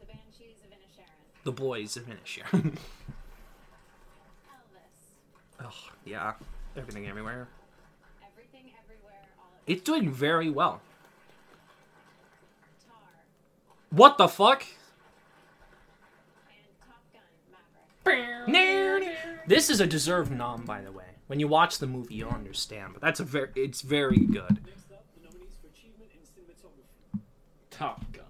The 0.00 0.06
Banshees 0.06 0.58
of 0.64 0.70
Inisherin, 0.70 1.31
the 1.44 1.52
boys 1.52 1.96
are 1.96 2.00
finished 2.02 2.36
here. 2.36 2.72
Oh 5.64 5.70
yeah, 6.04 6.32
everything 6.76 7.06
everywhere. 7.08 7.48
Everything 8.24 8.72
Everywhere 8.84 9.20
All 9.38 9.46
It's 9.66 9.82
doing 9.82 10.10
very 10.10 10.50
well. 10.50 10.80
Tar, 12.86 12.96
What 13.90 14.18
the 14.18 14.28
fuck? 14.28 14.64
and 18.04 18.16
Top 18.24 18.46
Gun 18.46 19.12
This 19.46 19.70
is 19.70 19.80
a 19.80 19.86
deserved 19.86 20.32
nom, 20.32 20.64
by 20.64 20.80
the 20.80 20.90
way. 20.92 21.04
When 21.28 21.38
you 21.40 21.46
watch 21.48 21.78
the 21.78 21.86
movie, 21.86 22.16
you'll 22.16 22.30
understand. 22.30 22.92
But 22.94 23.02
that's 23.02 23.20
a 23.20 23.24
very, 23.24 23.48
it's 23.54 23.80
very 23.82 24.18
good. 24.18 24.58
Next 24.66 24.92
up, 24.92 25.04
the 25.16 25.24
nominees 25.24 25.54
for 25.62 25.68
Achievement 25.68 26.10
in 26.12 26.20
Cinematography. 26.26 27.20
Top 27.70 28.04
Gun. 28.12 28.24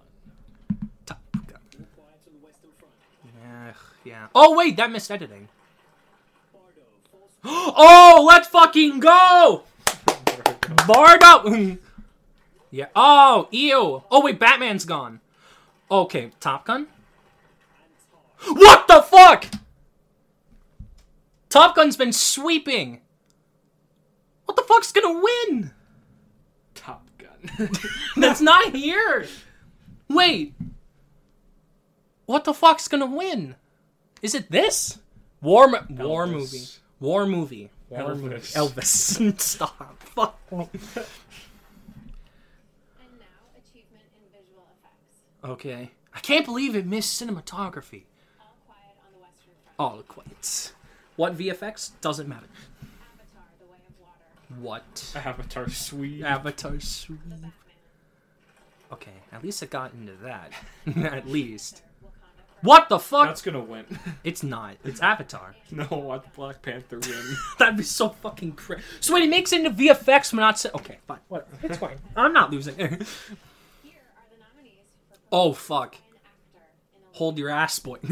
Top 1.05 1.19
Gun. 1.47 1.59
More 1.77 1.87
Quiet 1.95 2.19
on 2.27 2.33
the 2.39 2.45
Western 2.45 2.69
Front. 2.77 2.93
Yeah. 4.03 4.27
Oh 4.35 4.55
wait, 4.57 4.77
that 4.77 4.91
missed 4.91 5.11
editing. 5.11 5.49
Oh, 7.45 8.25
let's 8.25 8.47
fucking 8.47 9.01
go! 9.01 9.63
Bardo. 10.87 11.77
yeah. 12.71 12.87
Oh, 12.95 13.49
ew. 13.51 14.03
Oh 14.09 14.21
wait, 14.21 14.39
Batman's 14.39 14.85
gone. 14.85 15.19
Okay, 15.91 16.31
Top 16.39 16.65
Gun. 16.65 16.87
What 18.47 18.87
the 18.87 19.01
fuck? 19.01 19.45
Top 21.49 21.75
Gun's 21.75 21.97
been 21.97 22.13
sweeping. 22.13 23.01
What 24.45 24.55
the 24.55 24.63
fuck's 24.63 24.91
gonna 24.91 25.21
win? 25.21 25.71
Top 26.75 27.05
Gun. 27.17 27.69
That's 28.17 28.41
not 28.41 28.73
here. 28.73 29.27
Wait. 30.09 30.53
What 32.25 32.45
the 32.45 32.53
fuck's 32.53 32.87
gonna 32.87 33.05
win? 33.05 33.55
Is 34.23 34.33
it 34.33 34.49
this? 34.49 34.97
War 35.41 35.67
mo- 35.67 35.85
war 35.89 36.25
movie. 36.25 36.63
War 37.01 37.25
movie. 37.27 37.69
War 37.89 38.15
movie. 38.15 38.35
Elvis. 38.37 38.55
Elvis. 38.55 39.39
Stop. 39.41 40.01
Fuck. 40.01 40.39
And 40.51 40.69
now 43.19 43.25
Achievement 43.57 44.05
in 44.15 44.23
Visual 44.31 44.65
Effects. 44.79 45.51
Okay. 45.51 45.91
I 46.15 46.19
can't 46.21 46.45
believe 46.45 46.75
it 46.75 46.85
missed 46.85 47.21
cinematography. 47.21 48.03
All 48.39 48.55
Quiet 48.65 48.95
on 49.05 49.11
the 49.13 49.19
Western 49.19 49.53
Front. 49.75 49.77
All. 49.77 50.03
What 51.17 51.37
VFX 51.37 51.91
doesn't 52.01 52.29
matter. 52.29 52.47
Avatar, 52.81 53.43
The 53.59 53.65
Way 53.65 53.77
of 53.89 53.99
Water. 53.99 54.61
What? 54.61 55.13
Avatar 55.15 55.69
sweep. 55.69 56.23
Avatar 56.23 56.79
sweep. 56.79 57.19
The 57.25 57.35
Batman. 57.35 57.51
Okay, 58.93 59.11
at 59.31 59.43
least 59.43 59.61
it 59.63 59.69
got 59.69 59.91
into 59.93 60.13
that. 60.23 60.51
at 61.13 61.27
least. 61.27 61.81
What 62.63 62.87
the 62.89 62.97
fuck? 62.97 63.27
That's 63.27 63.41
gonna 63.43 63.59
win. 63.59 63.85
It's 64.23 64.41
not. 64.41 64.77
It's 64.85 65.01
Avatar. 65.01 65.53
no, 65.69 65.85
let 65.91 66.33
Black 66.33 66.61
Panther 66.61 66.97
win. 66.99 67.35
That'd 67.59 67.75
be 67.77 67.83
so 67.83 68.09
fucking 68.09 68.53
crazy. 68.53 68.81
So 69.01 69.13
when 69.13 69.21
he 69.21 69.27
makes 69.27 69.51
it 69.51 69.65
into 69.65 69.71
VFX, 69.71 70.33
we're 70.33 70.39
not. 70.39 70.57
Sa- 70.57 70.69
okay, 70.75 70.97
fine. 71.07 71.19
Whatever. 71.27 71.51
It's 71.61 71.77
fine. 71.77 71.97
I'm 72.15 72.31
not 72.33 72.51
losing. 72.51 72.75
Here 72.77 72.87
are 72.87 72.89
the 72.89 72.97
nominees 74.39 74.79
for 75.09 75.17
oh 75.31 75.51
fuck. 75.53 75.95
Foreign 75.95 76.07
Actor 76.25 76.61
in 76.95 77.03
a 77.13 77.17
Hold 77.17 77.37
your 77.37 77.49
ass, 77.49 77.79
boy. 77.79 77.97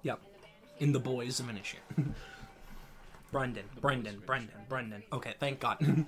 Yep. 0.03 0.19
in 0.79 0.91
The 0.91 1.00
of 1.00 1.03
boys 1.03 1.39
of 1.39 1.48
Inisherin. 1.48 2.13
Brendan, 3.31 3.65
Brendan, 3.79 4.21
Brendan, 4.25 4.55
Brendan. 4.67 5.03
Okay, 5.13 5.33
thank 5.39 5.59
God. 5.59 5.77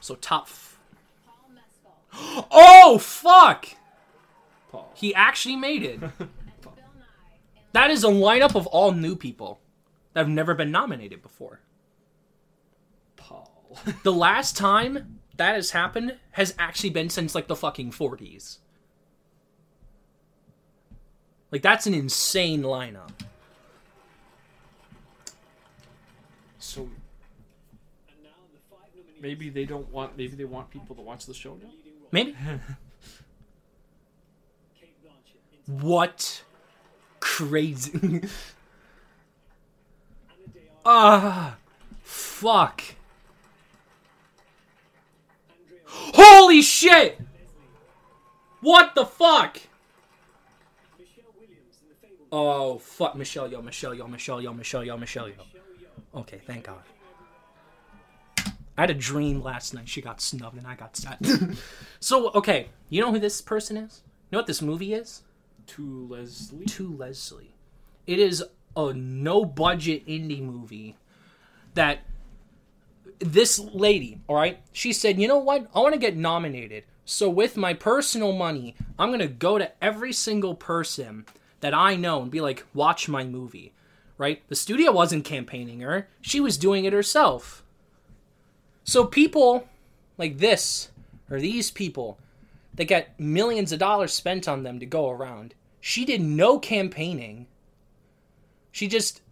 so 0.00 0.14
tough. 0.16 0.78
Paul 1.26 1.36
Mescal 1.54 2.48
Oh 2.50 2.98
fuck! 2.98 3.66
Paul. 4.70 4.92
He 4.94 5.14
actually 5.14 5.56
made 5.56 5.82
it. 5.82 6.00
and 6.00 6.12
Bill 6.18 6.72
Nighy 6.72 7.56
in 7.56 7.62
That 7.72 7.90
is 7.90 8.04
a 8.04 8.08
lineup 8.08 8.54
of 8.54 8.66
all 8.68 8.92
new 8.92 9.16
people 9.16 9.60
that 10.12 10.20
have 10.20 10.28
never 10.28 10.54
been 10.54 10.70
nominated 10.70 11.22
before. 11.22 11.60
Paul. 13.16 13.50
The 14.04 14.12
last 14.12 14.56
time 14.56 15.18
that 15.36 15.56
has 15.56 15.72
happened 15.72 16.16
has 16.32 16.54
actually 16.58 16.90
been 16.90 17.10
since 17.10 17.34
like 17.34 17.48
the 17.48 17.56
fucking 17.56 17.90
40s. 17.90 18.58
Like 21.50 21.62
that's 21.62 21.86
an 21.86 21.94
insane 21.94 22.62
lineup. 22.62 23.10
So 26.74 26.88
maybe 29.20 29.48
they 29.48 29.64
don't 29.64 29.88
want. 29.92 30.16
Maybe 30.16 30.34
they 30.34 30.44
want 30.44 30.70
people 30.70 30.96
to 30.96 31.02
watch 31.02 31.24
the 31.26 31.34
show 31.34 31.54
now. 31.62 31.70
Maybe. 32.10 32.34
What? 35.66 36.42
Crazy. 37.20 38.22
Ah, 40.86 41.56
fuck. 42.02 42.82
Holy 45.86 46.60
shit! 46.60 47.18
What 48.60 48.94
the 48.94 49.06
fuck? 49.06 49.60
Oh 52.30 52.76
fuck, 52.76 53.16
Michelle 53.16 53.48
Yeoh, 53.48 53.64
Michelle 53.64 53.94
Yeoh, 53.94 54.10
Michelle 54.10 54.42
Yeoh, 54.42 54.54
Michelle 54.54 54.82
Yeoh, 54.82 55.00
Michelle 55.00 55.28
Yeoh. 55.28 55.53
Okay, 56.14 56.40
thank 56.46 56.64
God. 56.64 56.82
I 58.76 58.82
had 58.82 58.90
a 58.90 58.94
dream 58.94 59.42
last 59.42 59.74
night. 59.74 59.88
She 59.88 60.00
got 60.00 60.20
snubbed 60.20 60.56
and 60.56 60.66
I 60.66 60.74
got 60.74 60.96
stabbed. 60.96 61.26
so 62.00 62.30
okay, 62.32 62.68
you 62.88 63.00
know 63.00 63.12
who 63.12 63.18
this 63.18 63.40
person 63.40 63.76
is? 63.76 64.02
You 64.06 64.36
know 64.36 64.38
what 64.40 64.46
this 64.46 64.62
movie 64.62 64.94
is? 64.94 65.22
To 65.68 66.06
Leslie. 66.10 66.66
To 66.66 66.96
Leslie. 66.96 67.54
It 68.06 68.18
is 68.18 68.44
a 68.76 68.92
no 68.92 69.44
budget 69.44 70.06
indie 70.06 70.42
movie 70.42 70.96
that 71.74 72.00
this 73.18 73.58
lady, 73.58 74.20
all 74.26 74.36
right, 74.36 74.58
she 74.72 74.92
said, 74.92 75.20
you 75.20 75.28
know 75.28 75.38
what? 75.38 75.68
I 75.74 75.80
want 75.80 75.94
to 75.94 76.00
get 76.00 76.16
nominated. 76.16 76.84
So 77.04 77.28
with 77.28 77.56
my 77.56 77.74
personal 77.74 78.32
money, 78.32 78.74
I'm 78.98 79.10
going 79.10 79.20
to 79.20 79.28
go 79.28 79.58
to 79.58 79.70
every 79.82 80.12
single 80.12 80.54
person 80.54 81.26
that 81.60 81.74
I 81.74 81.96
know 81.96 82.22
and 82.22 82.30
be 82.30 82.40
like, 82.40 82.64
watch 82.74 83.08
my 83.08 83.24
movie, 83.24 83.72
right? 84.18 84.42
The 84.48 84.54
studio 84.54 84.92
wasn't 84.92 85.24
campaigning 85.24 85.80
her, 85.80 86.08
she 86.20 86.40
was 86.40 86.58
doing 86.58 86.84
it 86.84 86.92
herself. 86.92 87.62
So 88.84 89.04
people 89.04 89.68
like 90.18 90.38
this, 90.38 90.90
or 91.30 91.40
these 91.40 91.70
people, 91.70 92.18
that 92.74 92.84
get 92.86 93.18
millions 93.18 93.72
of 93.72 93.78
dollars 93.78 94.12
spent 94.12 94.48
on 94.48 94.62
them 94.62 94.80
to 94.80 94.86
go 94.86 95.10
around, 95.10 95.54
she 95.80 96.04
did 96.04 96.20
no 96.20 96.58
campaigning. 96.58 97.46
She 98.72 98.88
just 98.88 99.22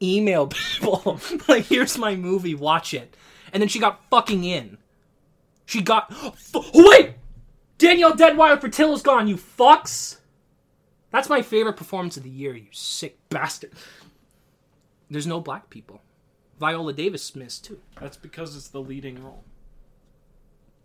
emailed 0.00 0.54
people, 0.80 1.20
like, 1.48 1.66
here's 1.66 1.96
my 1.98 2.16
movie, 2.16 2.54
watch 2.54 2.92
it. 2.92 3.16
And 3.52 3.60
then 3.60 3.68
she 3.68 3.78
got 3.78 4.08
fucking 4.10 4.44
in. 4.44 4.78
She 5.66 5.82
got. 5.82 6.10
F- 6.10 6.70
wait! 6.74 7.14
Danielle 7.78 8.12
Deadwyler 8.12 8.60
Fertilla's 8.60 9.02
gone, 9.02 9.28
you 9.28 9.36
fucks! 9.36 10.18
That's 11.10 11.28
my 11.28 11.42
favorite 11.42 11.76
performance 11.76 12.16
of 12.16 12.22
the 12.22 12.30
year, 12.30 12.54
you 12.54 12.66
sick 12.72 13.18
bastard. 13.28 13.72
There's 15.12 15.26
no 15.26 15.40
black 15.40 15.70
people. 15.70 16.00
Viola 16.58 16.92
Davis 16.92 17.34
missed 17.36 17.64
too. 17.64 17.80
That's 18.00 18.16
because 18.16 18.56
it's 18.56 18.68
the 18.68 18.80
leading 18.80 19.22
role. 19.22 19.44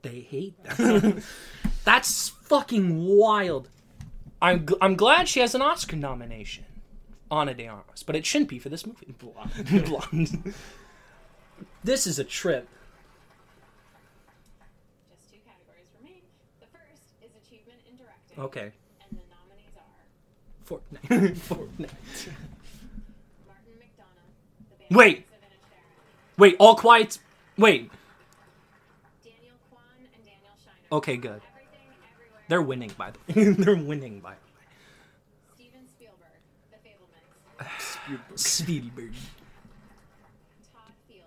They 0.01 0.19
hate 0.21 0.61
that. 0.63 1.23
That's 1.85 2.29
fucking 2.29 3.05
wild. 3.05 3.69
I'm, 4.41 4.65
gl- 4.65 4.77
I'm 4.81 4.95
glad 4.95 5.27
she 5.27 5.39
has 5.39 5.55
an 5.55 5.61
Oscar 5.61 5.95
nomination. 5.95 6.65
Ana 7.29 7.53
de 7.53 7.67
Armas, 7.67 8.03
but 8.03 8.15
it 8.15 8.25
shouldn't 8.25 8.49
be 8.49 8.59
for 8.59 8.69
this 8.69 8.85
movie. 8.85 9.13
Blonde. 9.17 9.85
Blonde. 9.85 10.53
this 11.83 12.07
is 12.07 12.19
a 12.19 12.23
trip. 12.23 12.67
Just 15.09 15.29
two 15.29 15.37
categories 15.45 15.87
remain. 15.99 16.21
The 16.61 16.67
first 16.71 17.03
is 17.21 17.31
achievement 17.45 17.79
in 17.89 17.97
directing. 17.97 18.39
Okay. 18.39 18.71
And 19.09 19.19
the 19.19 19.25
nominees 19.27 19.75
are 19.75 19.91
Fortnite. 20.65 21.35
Fortnite. 21.49 22.31
Martin 23.45 23.75
McDonagh, 23.75 24.31
the 24.69 24.76
band 24.76 24.76
Wait. 24.91 25.25
Wait, 26.37 26.55
all 26.59 26.75
quiet. 26.75 27.17
Wait. 27.57 27.89
Daniel 29.23 29.55
Kwan, 29.69 29.81
and 30.13 30.23
Daniel 30.23 30.51
Scheinert. 30.63 30.95
Okay, 30.97 31.17
good. 31.17 31.41
They're 32.47 32.61
winning, 32.61 32.91
by 32.97 33.11
the 33.11 33.19
way. 33.33 33.49
They're 33.51 33.75
winning, 33.75 34.19
by 34.21 34.35
Steven 35.55 35.81
Spielberg, 35.87 36.39
The 36.71 36.77
way. 38.15 38.21
Spielberg. 38.35 39.13
Field, 41.07 41.25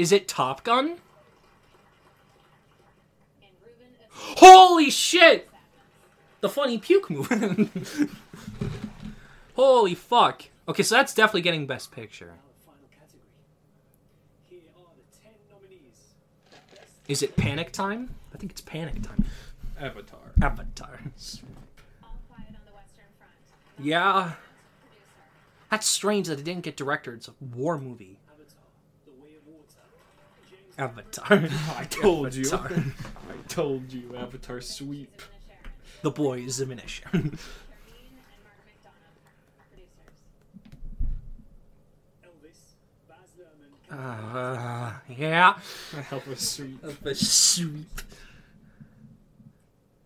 Is 0.00 0.10
it 0.12 0.26
Top 0.26 0.64
Gun? 0.64 0.88
and 0.88 0.98
Ruben 3.64 3.86
Östlund. 4.02 4.38
Holy 4.38 4.90
shit! 4.90 5.48
The 6.40 6.48
funny 6.48 6.78
puke 6.78 7.10
movie. 7.10 7.68
Holy 9.54 9.94
fuck. 9.94 10.42
Okay, 10.66 10.82
so 10.82 10.94
that's 10.96 11.12
definitely 11.14 11.42
getting 11.42 11.66
Best 11.66 11.92
Picture. 11.92 12.26
Now 12.26 12.32
the 12.48 12.54
final 12.64 12.88
category. 12.90 13.22
Here 14.48 14.60
are 14.76 14.94
the 14.96 15.04
ten 15.22 15.32
nominees. 15.52 16.14
Best 16.74 16.99
Is 17.10 17.22
it 17.24 17.34
Panic 17.36 17.72
Time? 17.72 18.14
I 18.32 18.38
think 18.38 18.52
it's 18.52 18.60
Panic 18.60 19.02
Time. 19.02 19.24
Avatar. 19.80 20.20
Avatar. 20.40 21.00
All 22.04 22.16
Quiet 22.28 22.50
on 22.50 22.60
the 22.64 22.72
Western 22.72 23.06
Front. 23.18 23.32
Yeah. 23.80 24.34
That's 25.72 25.88
strange 25.88 26.28
that 26.28 26.38
it 26.38 26.44
didn't 26.44 26.62
get 26.62 26.76
director. 26.76 27.12
It's 27.12 27.26
a 27.26 27.32
war 27.56 27.78
movie. 27.78 28.20
Avatar, 28.28 28.60
The 29.06 29.24
Way 29.24 29.30
of 29.34 29.44
Water. 29.44 29.66
James 30.48 30.74
Avatar. 30.78 31.76
I 31.80 31.84
told 31.90 32.32
you. 32.32 32.44
Avatar. 32.48 32.78
I 33.28 33.48
told 33.48 33.92
you. 33.92 34.14
Avatar 34.16 34.60
sweep. 34.60 35.20
The 36.02 36.12
boys 36.12 36.60
of 36.60 36.68
Inish. 36.68 37.02
Charlene 37.02 37.12
and 37.12 37.34
Mark 38.46 38.60
McDonagh. 38.70 39.18
Producers. 39.72 40.14
Elvis, 42.22 42.60
Baz 43.08 43.30
Luhrmann, 43.36 43.74
uh, 43.90 44.92
yeah. 45.08 45.54
Help 46.08 46.28
us 46.28 46.40
sweep. 46.40 46.80
The 47.02 47.14
sweep. 47.14 48.00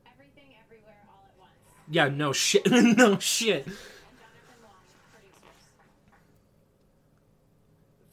Everything, 0.06 0.54
Everywhere, 0.64 1.02
All 1.08 1.24
at 1.28 1.38
Once. 1.38 1.50
Yeah, 1.90 2.08
no 2.08 2.32
shit. 2.32 2.66
no 2.70 3.18
shit. 3.18 3.66
And 3.66 3.74
Jonathan 3.76 4.62
Wang. 4.62 4.72
Producers. 5.12 5.44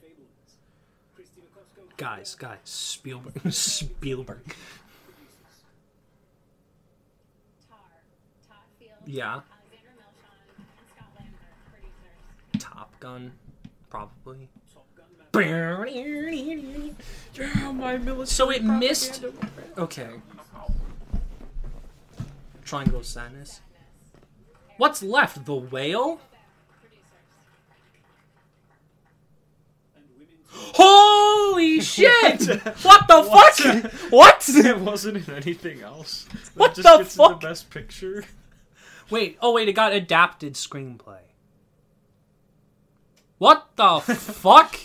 The 0.02 0.08
Fabelmans, 0.08 1.16
Christina 1.16 1.48
Costco, 1.56 1.98
Guys, 1.98 2.36
guys. 2.36 2.58
Spielberg. 2.66 3.42
Spielberg. 3.54 4.56
Tar. 7.70 7.80
Todd 8.48 8.58
Field. 8.80 8.92
Yeah. 9.06 9.26
Alexander 9.36 9.94
Milchan. 9.98 10.58
And 10.58 10.68
Scott 10.94 11.10
Lambert. 11.18 12.60
Top 12.60 13.00
Gun. 13.00 13.32
Probably. 13.90 14.50
So 18.32 18.50
it 18.50 18.64
missed. 18.64 19.24
Okay. 19.78 20.10
Triangle 22.66 23.00
of 23.00 23.06
Sadness. 23.06 23.62
What's 24.78 25.04
left? 25.04 25.46
The 25.46 25.54
whale? 25.54 26.22
Producers. 26.80 27.04
and 29.96 30.04
Women 30.18 30.28
Holy 30.50 31.82
shit! 31.82 32.48
what 32.84 33.08
the 33.08 33.24
fuck? 33.24 34.12
What? 34.12 34.50
It 34.66 34.80
wasn't 34.80 35.28
in 35.28 35.36
anything 35.36 35.82
else. 35.82 36.24
That 36.24 36.40
What 36.56 36.76
just 36.76 36.88
the 36.88 36.98
gets 36.98 37.16
fuck? 37.16 37.32
Into 37.34 37.48
best 37.48 37.70
picture. 37.70 38.24
Wait, 39.10 39.38
oh 39.42 39.54
wait, 39.54 39.68
it 39.70 39.74
got 39.74 39.94
adapted 39.94 40.54
screenplay. 40.54 41.20
What 43.38 43.68
the 43.76 44.00
fuck? 44.02 44.78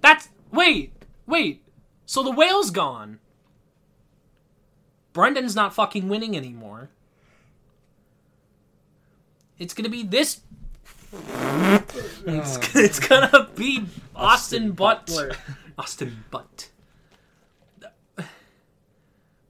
That's 0.00 0.28
wait, 0.52 0.92
wait. 1.26 1.62
So 2.06 2.22
the 2.22 2.30
whale's 2.30 2.70
gone. 2.70 3.18
Brendan's 5.12 5.56
not 5.56 5.74
fucking 5.74 6.08
winning 6.08 6.36
anymore. 6.36 6.90
It's 9.58 9.74
gonna 9.74 9.88
be 9.88 10.02
this. 10.02 10.40
It's, 11.12 12.56
oh. 12.56 12.60
it's 12.74 13.00
gonna 13.00 13.48
be 13.56 13.86
Austin, 14.14 14.72
Butler. 14.72 15.32
Austin 15.76 16.24
Butt. 16.30 16.70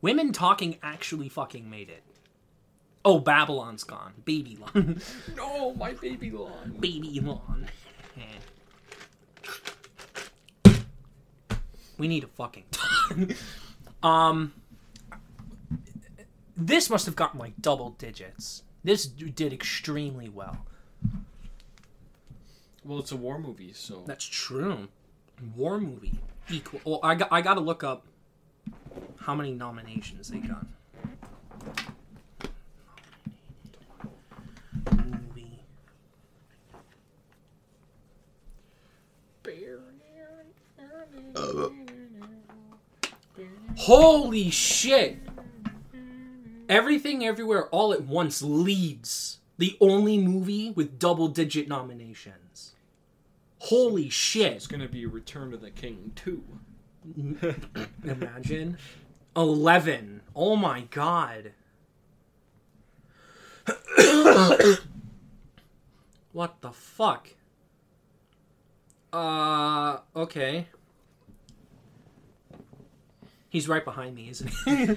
Women 0.01 0.33
talking 0.33 0.79
actually 0.83 1.29
fucking 1.29 1.69
made 1.69 1.89
it. 1.89 2.05
Oh, 3.05 3.19
Babylon's 3.19 3.85
gone. 3.85 4.13
Baby 4.25 4.59
lawn. 4.61 5.01
No, 5.37 5.75
my 5.75 5.93
baby 5.93 6.31
lawn. 6.31 6.77
Baby 6.79 7.21
lawn. 7.21 7.69
we 11.99 12.09
need 12.09 12.25
a 12.25 12.29
fucking 12.29 12.65
ton. 12.71 13.35
um 14.03 14.53
this 16.57 16.91
must 16.91 17.07
have 17.07 17.17
gotten 17.17 17.39
like 17.39 17.61
double 17.61 17.91
digits. 17.91 18.63
This 18.83 19.07
did 19.07 19.53
extremely 19.53 20.29
well. 20.29 20.65
Well, 22.85 23.01
it's 23.01 23.13
a 23.13 23.17
war 23.17 23.39
movie, 23.39 23.73
so. 23.75 24.03
That's 24.07 24.25
true. 24.25 24.89
War 25.57 25.79
movie 25.79 26.15
equal 26.51 26.81
well 26.85 27.01
i 27.03 27.15
got 27.15 27.29
i 27.31 27.41
gotta 27.41 27.61
look 27.61 27.85
up 27.85 28.07
how 29.21 29.35
many 29.35 29.53
nominations 29.53 30.29
they 30.29 30.39
got. 30.39 30.67
Movie 34.97 35.59
Holy 43.89 44.51
shit! 44.51 45.17
Everything 46.69 47.25
Everywhere 47.25 47.69
All 47.69 47.95
at 47.95 48.03
Once 48.03 48.43
leads 48.43 49.39
the 49.57 49.79
only 49.81 50.19
movie 50.19 50.69
with 50.73 50.99
double 50.99 51.29
digit 51.29 51.69
nominations. 51.69 52.75
Holy 53.61 54.11
shit. 54.11 54.53
it's 54.53 54.67
gonna 54.67 54.89
be 54.89 55.07
Return 55.07 55.53
to 55.53 55.57
the 55.57 55.71
King 55.71 56.13
two. 56.15 56.45
Imagine. 58.05 58.77
11. 59.35 60.21
Oh 60.37 60.55
my 60.55 60.83
god. 60.91 61.53
what 66.33 66.61
the 66.61 66.73
fuck? 66.73 67.31
Uh, 69.15 70.01
okay. 70.15 70.67
He's 73.51 73.69
right 73.69 73.85
behind 73.85 74.15
me, 74.15 74.29
isn't 74.29 74.51
he? 74.65 74.87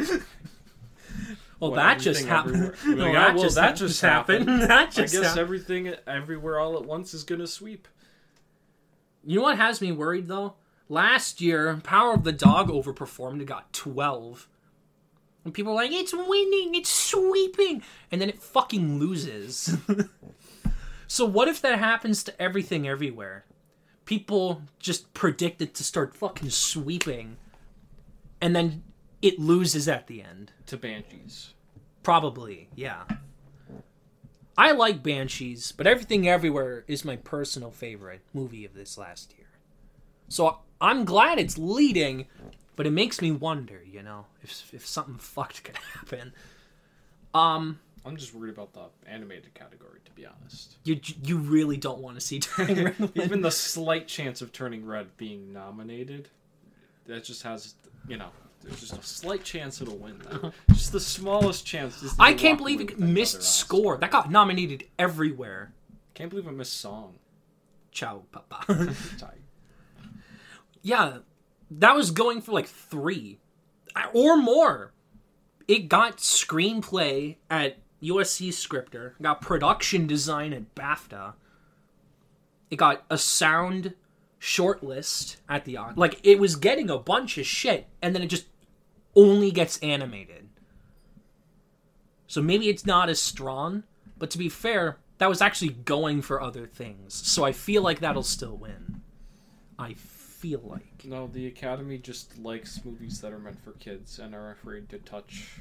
well, 1.60 1.72
What, 1.72 1.76
that 1.76 2.00
just 2.00 2.26
happened. 2.26 2.74
everywhere- 2.86 2.96
No, 3.08 3.14
that 3.14 3.36
well, 3.36 3.44
just, 3.44 3.56
that 3.56 3.76
just 3.76 4.02
happened. 4.02 4.48
that 4.62 4.72
I 4.72 4.86
guess 4.88 5.14
happened. 5.14 5.40
everything 5.40 5.94
everywhere 6.08 6.60
all 6.60 6.76
at 6.78 6.86
once 6.86 7.14
is 7.14 7.24
gonna 7.24 7.48
sweep. 7.48 7.88
You 9.24 9.38
know 9.38 9.44
what 9.44 9.58
has 9.58 9.82
me 9.82 9.92
worried 9.92 10.28
though? 10.28 10.56
Last 10.90 11.40
year, 11.40 11.80
Power 11.84 12.14
of 12.14 12.24
the 12.26 12.34
Dog 12.34 12.70
overperformed 12.70 13.34
and 13.40 13.48
got 13.48 13.72
12. 13.72 14.50
And 15.46 15.54
people 15.54 15.72
are 15.72 15.76
like, 15.76 15.92
it's 15.92 16.14
winning, 16.14 16.76
it's 16.76 16.90
sweeping. 16.92 17.82
And 18.12 18.20
then 18.20 18.28
it 18.30 18.42
fucking 18.42 19.00
loses. 19.00 19.78
so, 21.08 21.26
what 21.26 21.48
if 21.48 21.62
that 21.62 21.80
happens 21.80 22.24
to 22.26 22.42
everything 22.42 22.88
everywhere? 22.88 23.46
People 24.06 24.64
just 24.80 25.14
predict 25.14 25.62
it 25.62 25.74
to 25.76 25.84
start 25.84 26.14
fucking 26.16 26.50
sweeping. 26.50 27.38
And 28.42 28.56
then 28.56 28.84
it 29.22 29.40
loses 29.40 29.88
at 29.88 30.08
the 30.08 30.22
end. 30.22 30.52
To 30.68 30.78
banshees. 30.78 31.54
Probably, 32.04 32.70
yeah. 32.76 33.04
I 34.58 34.72
like 34.72 35.02
Banshees, 35.02 35.72
but 35.72 35.88
Everything 35.88 36.28
Everywhere 36.28 36.84
is 36.88 37.06
my 37.06 37.16
personal 37.16 37.72
favorite 37.72 38.22
movie 38.34 38.66
of 38.66 38.74
this 38.74 38.98
last 38.98 39.34
year. 39.38 39.48
So 40.28 40.60
I'm 40.80 41.06
glad 41.06 41.40
it's 41.40 41.58
leading, 41.58 42.28
but 42.76 42.86
it 42.86 42.92
makes 42.92 43.22
me 43.22 43.32
wonder, 43.32 43.82
you 43.84 44.02
know, 44.02 44.26
if 44.42 44.74
if 44.74 44.86
something 44.86 45.18
fucked 45.18 45.64
could 45.64 45.78
happen. 45.96 46.34
Um, 47.34 47.80
I'm 48.06 48.18
just 48.18 48.34
worried 48.34 48.54
about 48.54 48.74
the 48.74 48.86
animated 49.10 49.54
category, 49.54 50.00
to 50.06 50.12
be 50.12 50.26
honest. 50.26 50.76
you 50.84 51.00
you 51.24 51.38
really 51.38 51.78
don't 51.78 52.00
want 52.00 52.16
to 52.16 52.22
see 52.22 52.40
Turning 52.42 52.84
Red. 52.84 53.12
Even 53.16 53.42
the 53.42 53.52
slight 53.52 54.08
chance 54.08 54.42
of 54.42 54.52
Turning 54.52 54.86
Red 54.86 55.16
being 55.18 55.54
nominated, 55.54 56.30
that 57.12 57.24
just 57.26 57.44
has, 57.44 57.76
you 58.08 58.18
know, 58.18 58.30
there's 58.64 58.80
just 58.80 58.98
a 58.98 59.04
slight 59.04 59.44
chance 59.44 59.82
it'll 59.82 59.98
win 59.98 60.18
that. 60.20 60.34
Uh-huh. 60.34 60.52
just 60.70 60.92
the 60.92 61.00
smallest 61.00 61.66
chance. 61.66 62.16
I 62.18 62.34
can't 62.34 62.58
believe 62.58 62.80
it 62.80 63.00
missed 63.00 63.44
score. 63.44 63.98
That 63.98 64.12
got 64.12 64.32
nominated 64.32 64.86
everywhere. 64.98 65.74
Can't 66.14 66.30
believe 66.30 66.48
I 66.48 66.52
missed 66.52 66.80
song. 66.80 67.16
Ciao, 67.92 68.24
papa. 68.32 68.96
Yeah, 70.84 71.18
that 71.70 71.96
was 71.96 72.10
going 72.10 72.42
for 72.42 72.54
like 72.54 72.66
three 72.68 73.38
or 74.14 74.36
more. 74.36 74.94
It 75.68 75.90
got 75.90 76.18
screenplay 76.18 77.36
at 77.52 77.78
USC 78.02 78.52
Scripter, 78.52 79.14
got 79.22 79.42
production 79.42 80.08
design 80.08 80.54
at 80.54 80.74
BAFTA. 80.74 81.34
It 82.72 82.78
got 82.78 83.04
a 83.12 83.18
sound 83.20 83.94
shortlist 84.42 85.38
at 85.48 85.66
the 85.66 85.76
Oscars. 85.76 85.98
Like 85.98 86.20
it 86.24 86.40
was 86.40 86.56
getting 86.56 86.90
a 86.90 86.98
bunch 86.98 87.38
of 87.38 87.46
shit, 87.46 87.88
and 88.02 88.16
then 88.16 88.24
it 88.24 88.28
just 88.28 88.46
only 89.16 89.52
gets 89.52 89.78
animated. 89.80 90.50
So 92.28 92.42
maybe 92.42 92.70
it's 92.70 92.86
not 92.86 93.10
as 93.10 93.22
strong, 93.22 93.84
but 94.18 94.30
to 94.32 94.38
be 94.38 94.50
fair, 94.50 94.98
that 95.20 95.30
was 95.30 95.42
actually 95.42 95.70
going 95.70 96.22
for 96.22 96.42
other 96.42 96.66
things. 96.66 97.14
So 97.14 97.44
I 97.44 97.52
feel 97.52 97.84
like 97.84 98.00
that'll 98.00 98.24
still 98.24 98.56
win. 98.58 99.02
I 99.78 99.94
feel 99.94 100.62
like. 100.64 101.06
No, 101.06 101.28
the 101.28 101.46
Academy 101.46 101.98
just 101.98 102.40
likes 102.40 102.84
movies 102.84 103.22
that 103.22 103.32
are 103.32 103.40
meant 103.40 103.64
for 103.64 103.74
kids 103.74 104.18
and 104.18 104.34
are 104.34 104.52
afraid 104.52 104.90
to 104.90 104.98
touch 105.00 105.60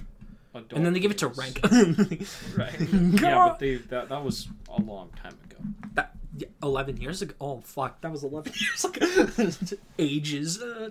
adult. 0.54 0.72
And 0.72 0.86
then 0.86 0.92
they 0.92 1.00
give 1.00 1.10
it 1.10 1.18
to 1.18 1.28
rank. 1.28 1.60
Right. 2.56 2.80
yeah, 2.80 3.48
but 3.48 3.58
they 3.58 3.76
that 3.76 4.08
that 4.08 4.24
was 4.24 4.48
a 4.68 4.80
long 4.80 5.10
time 5.22 5.36
ago. 5.44 5.56
that, 5.94 6.14
11 6.62 6.98
years 6.98 7.22
ago. 7.22 7.35
Oh, 7.40 7.61
fuck. 7.61 8.00
That 8.00 8.11
was 8.12 8.24
11 8.24 8.53
years 8.61 8.85
ago. 8.85 9.50
Ages. 9.98 10.61
Uh, 10.61 10.90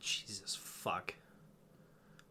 Jesus, 0.00 0.56
fuck. 0.56 1.14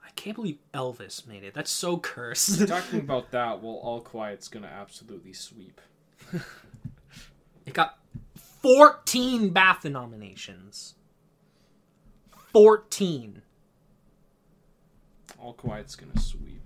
I 0.05 0.09
can't 0.15 0.35
believe 0.35 0.57
Elvis 0.73 1.27
made 1.27 1.43
it. 1.43 1.53
That's 1.53 1.71
so 1.71 1.97
cursed. 1.97 2.67
Talking 2.67 2.99
about 2.99 3.31
that, 3.31 3.61
well, 3.61 3.75
All 3.75 4.01
Quiet's 4.01 4.47
gonna 4.47 4.67
absolutely 4.67 5.33
sweep. 5.33 5.81
It 7.65 7.73
got 7.73 7.97
14 8.61 9.53
BAFTA 9.53 9.91
nominations. 9.91 10.95
14. 12.53 13.41
All 15.39 15.53
Quiet's 15.53 15.95
gonna 15.95 16.19
sweep. 16.19 16.64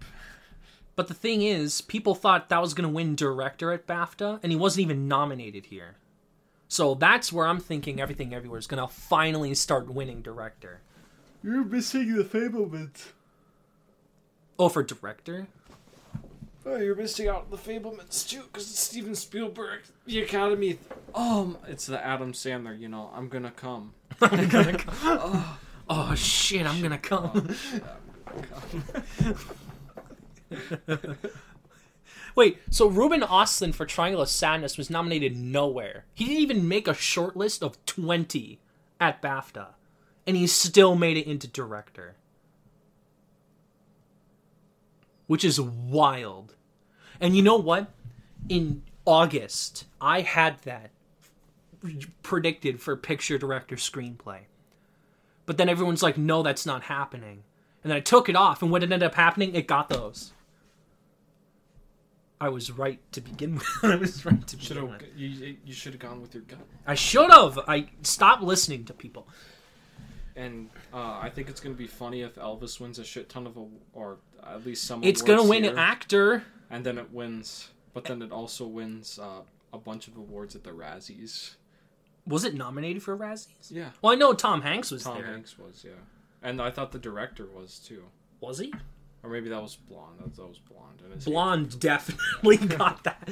But 1.00 1.08
the 1.08 1.14
thing 1.14 1.44
is, 1.44 1.80
people 1.80 2.14
thought 2.14 2.50
that 2.50 2.60
was 2.60 2.74
going 2.74 2.86
to 2.86 2.94
win 2.94 3.16
director 3.16 3.72
at 3.72 3.88
BAFTA, 3.88 4.42
and 4.44 4.52
he 4.52 4.58
wasn't 4.58 4.84
even 4.84 5.08
nominated 5.08 5.68
here. 5.68 5.96
So 6.68 6.94
that's 6.94 7.32
where 7.32 7.48
I'm 7.48 7.62
thinking 7.62 8.02
Everything 8.02 8.34
Everywhere 8.34 8.60
is 8.60 8.68
going 8.68 8.86
to 8.86 8.94
finally 8.94 9.56
start 9.56 9.90
winning 9.90 10.22
director. 10.22 10.82
You're 11.42 11.64
missing 11.64 12.18
the 12.18 12.26
Fabelmans. 12.26 13.14
Oh, 14.60 14.68
for 14.68 14.84
director? 14.84 15.48
Oh, 16.66 16.76
you're 16.76 16.96
missing 16.96 17.30
out 17.30 17.46
on 17.46 17.52
the 17.52 17.56
Fabelmans 17.56 18.28
too, 18.28 18.42
because 18.52 18.70
it's 18.70 18.82
Steven 18.82 19.16
Spielberg. 19.16 19.84
The 20.06 20.22
Academy. 20.22 20.80
Um, 21.16 21.58
it's 21.66 21.86
the 21.86 22.06
Adam 22.06 22.34
Sandler. 22.34 22.78
You 22.78 22.90
know, 22.90 23.10
I'm 23.16 23.30
gonna 23.30 23.52
come. 23.52 23.94
I'm 24.22 24.50
gonna 24.50 24.78
come. 24.78 25.46
Oh, 25.92 26.14
shit, 26.14 26.68
I'm 26.68 26.82
gonna 26.82 26.98
come. 26.98 27.56
Wait, 32.36 32.60
so 32.70 32.88
Ruben 32.88 33.22
Ostlund 33.22 33.76
for 33.76 33.86
Triangle 33.86 34.22
of 34.22 34.30
Sadness 34.30 34.78
was 34.78 34.90
nominated 34.90 35.36
nowhere. 35.36 36.06
He 36.14 36.26
didn't 36.26 36.42
even 36.42 36.68
make 36.68 36.88
a 36.88 36.94
short 36.94 37.36
list 37.36 37.64
of 37.64 37.84
20 37.86 38.60
at 39.00 39.22
BAFTA, 39.22 39.68
and 40.26 40.38
he 40.38 40.48
still 40.48 40.96
made 40.96 41.18
it 41.18 41.28
into 41.28 41.48
director. 41.48 42.16
Which 45.28 45.44
is 45.44 45.60
wild. 45.60 46.56
And 47.20 47.36
you 47.36 47.44
know 47.44 47.58
what? 47.58 47.92
In 48.48 48.84
August, 49.06 49.86
I 50.00 50.22
had 50.22 50.60
that 50.60 50.92
predicted 52.24 52.82
for 52.82 52.96
picture 52.96 53.38
director 53.38 53.76
screenplay. 53.76 54.42
But 55.46 55.58
then 55.58 55.70
everyone's 55.70 56.04
like, 56.04 56.18
no, 56.18 56.44
that's 56.44 56.66
not 56.66 56.84
happening. 56.84 57.44
And 57.84 57.92
then 57.92 57.98
I 57.98 58.02
took 58.02 58.30
it 58.30 58.36
off, 58.36 58.62
and 58.62 58.72
what 58.72 58.84
ended 58.84 59.04
up 59.04 59.16
happening? 59.16 59.56
It 59.56 59.68
got 59.68 59.90
those. 59.90 60.34
I 62.42 62.50
was 62.50 62.72
right 62.72 63.00
to 63.12 63.22
begin 63.22 63.56
with. 63.56 63.68
I 63.84 63.96
was 63.96 64.26
right 64.26 64.46
to 64.48 64.58
begin 64.58 64.78
have 64.78 64.90
with. 64.90 65.04
you, 65.16 65.58
you 65.66 65.74
should 65.74 65.94
have 65.94 66.02
gone 66.02 66.22
with 66.22 66.34
your 66.34 66.44
gut. 66.44 66.60
I 66.88 66.96
should 66.96 67.30
have. 67.32 67.60
I 67.68 67.88
stopped 68.04 68.44
listening 68.44 68.86
to 68.86 68.94
people. 68.94 69.28
And 70.36 70.70
uh, 70.94 71.20
I 71.22 71.30
think 71.34 71.50
it's 71.50 71.60
gonna 71.60 71.76
be 71.76 71.88
funny 71.88 72.22
if 72.22 72.36
Elvis 72.36 72.80
wins 72.80 72.98
a 72.98 73.04
shit 73.04 73.28
ton 73.28 73.46
of, 73.46 73.58
a, 73.58 73.66
or 73.94 74.18
at 74.48 74.66
least 74.66 74.86
some. 74.86 75.04
It's 75.04 75.22
gonna 75.22 75.44
win 75.44 75.64
here, 75.66 75.74
actor. 75.78 76.44
and 76.70 76.86
then 76.86 76.98
it 76.98 77.12
wins, 77.12 77.70
but 77.94 78.06
then 78.06 78.22
it 78.22 78.32
also 78.32 78.66
wins 78.66 79.20
uh, 79.20 79.42
a 79.74 79.78
bunch 79.78 80.08
of 80.08 80.16
awards 80.16 80.56
at 80.56 80.64
the 80.64 80.72
Razzies. 80.72 81.56
Was 82.26 82.46
it 82.46 82.54
nominated 82.54 83.04
for 83.04 83.18
Razzies? 83.18 83.70
Yeah, 83.70 83.90
Well, 84.02 84.14
I 84.14 84.16
know 84.16 84.34
Tom 84.34 84.62
Hanks 84.62 84.92
was 84.92 85.04
Tom 85.04 85.18
there. 85.18 85.26
Hanks 85.26 85.58
was. 85.60 85.84
Yeah, 85.86 85.92
and 86.42 86.62
I 86.62 86.72
thought 86.72 86.94
the 86.94 87.00
director 87.00 87.46
was 87.54 87.80
too, 87.80 88.04
Was 88.40 88.60
he? 88.60 88.74
Or 89.24 89.30
maybe 89.30 89.50
that 89.50 89.62
was 89.62 89.76
blonde. 89.76 90.20
That, 90.20 90.36
that 90.36 90.48
was 90.48 90.60
blonde. 90.60 91.02
And 91.04 91.14
it's 91.14 91.26
Blonde 91.26 91.80
definitely 91.80 92.58
got 92.78 93.04
that. 93.04 93.30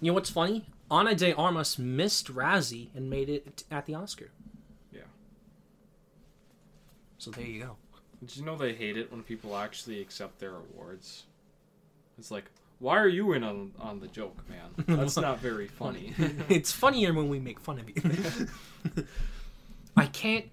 You 0.00 0.10
know 0.10 0.14
what's 0.14 0.30
funny? 0.30 0.66
Ana 0.90 1.14
de 1.14 1.32
Armas 1.32 1.78
missed 1.78 2.32
Razzie 2.32 2.88
and 2.94 3.10
made 3.10 3.28
it 3.28 3.64
at 3.70 3.86
the 3.86 3.94
Oscar. 3.94 4.30
Yeah. 4.92 5.00
So 7.18 7.30
there 7.30 7.44
you 7.44 7.62
go. 7.62 7.76
Did 8.20 8.36
you 8.36 8.44
know 8.44 8.56
they 8.56 8.72
hate 8.72 8.96
it 8.96 9.10
when 9.10 9.22
people 9.22 9.56
actually 9.56 10.00
accept 10.00 10.38
their 10.38 10.54
awards? 10.54 11.24
It's 12.18 12.30
like, 12.30 12.50
why 12.78 12.98
are 12.98 13.08
you 13.08 13.32
in 13.32 13.42
on, 13.42 13.72
on 13.78 14.00
the 14.00 14.08
joke, 14.08 14.36
man? 14.48 14.98
That's 14.98 15.16
not 15.16 15.40
very 15.40 15.66
funny. 15.78 16.12
it's 16.48 16.72
funnier 16.72 17.12
when 17.12 17.28
we 17.28 17.38
make 17.38 17.60
fun 17.60 17.78
of 17.78 17.88
you. 17.88 19.04
I 19.96 20.06
can't. 20.06 20.46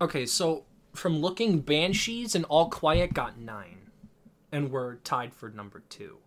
Okay, 0.00 0.26
so 0.26 0.64
from 0.98 1.20
looking, 1.20 1.60
Banshees 1.60 2.34
and 2.34 2.44
All 2.46 2.68
Quiet 2.68 3.14
got 3.14 3.38
nine, 3.38 3.90
and 4.52 4.70
we're 4.70 4.96
tied 4.96 5.32
for 5.32 5.48
number 5.48 5.82
two. 5.88 6.18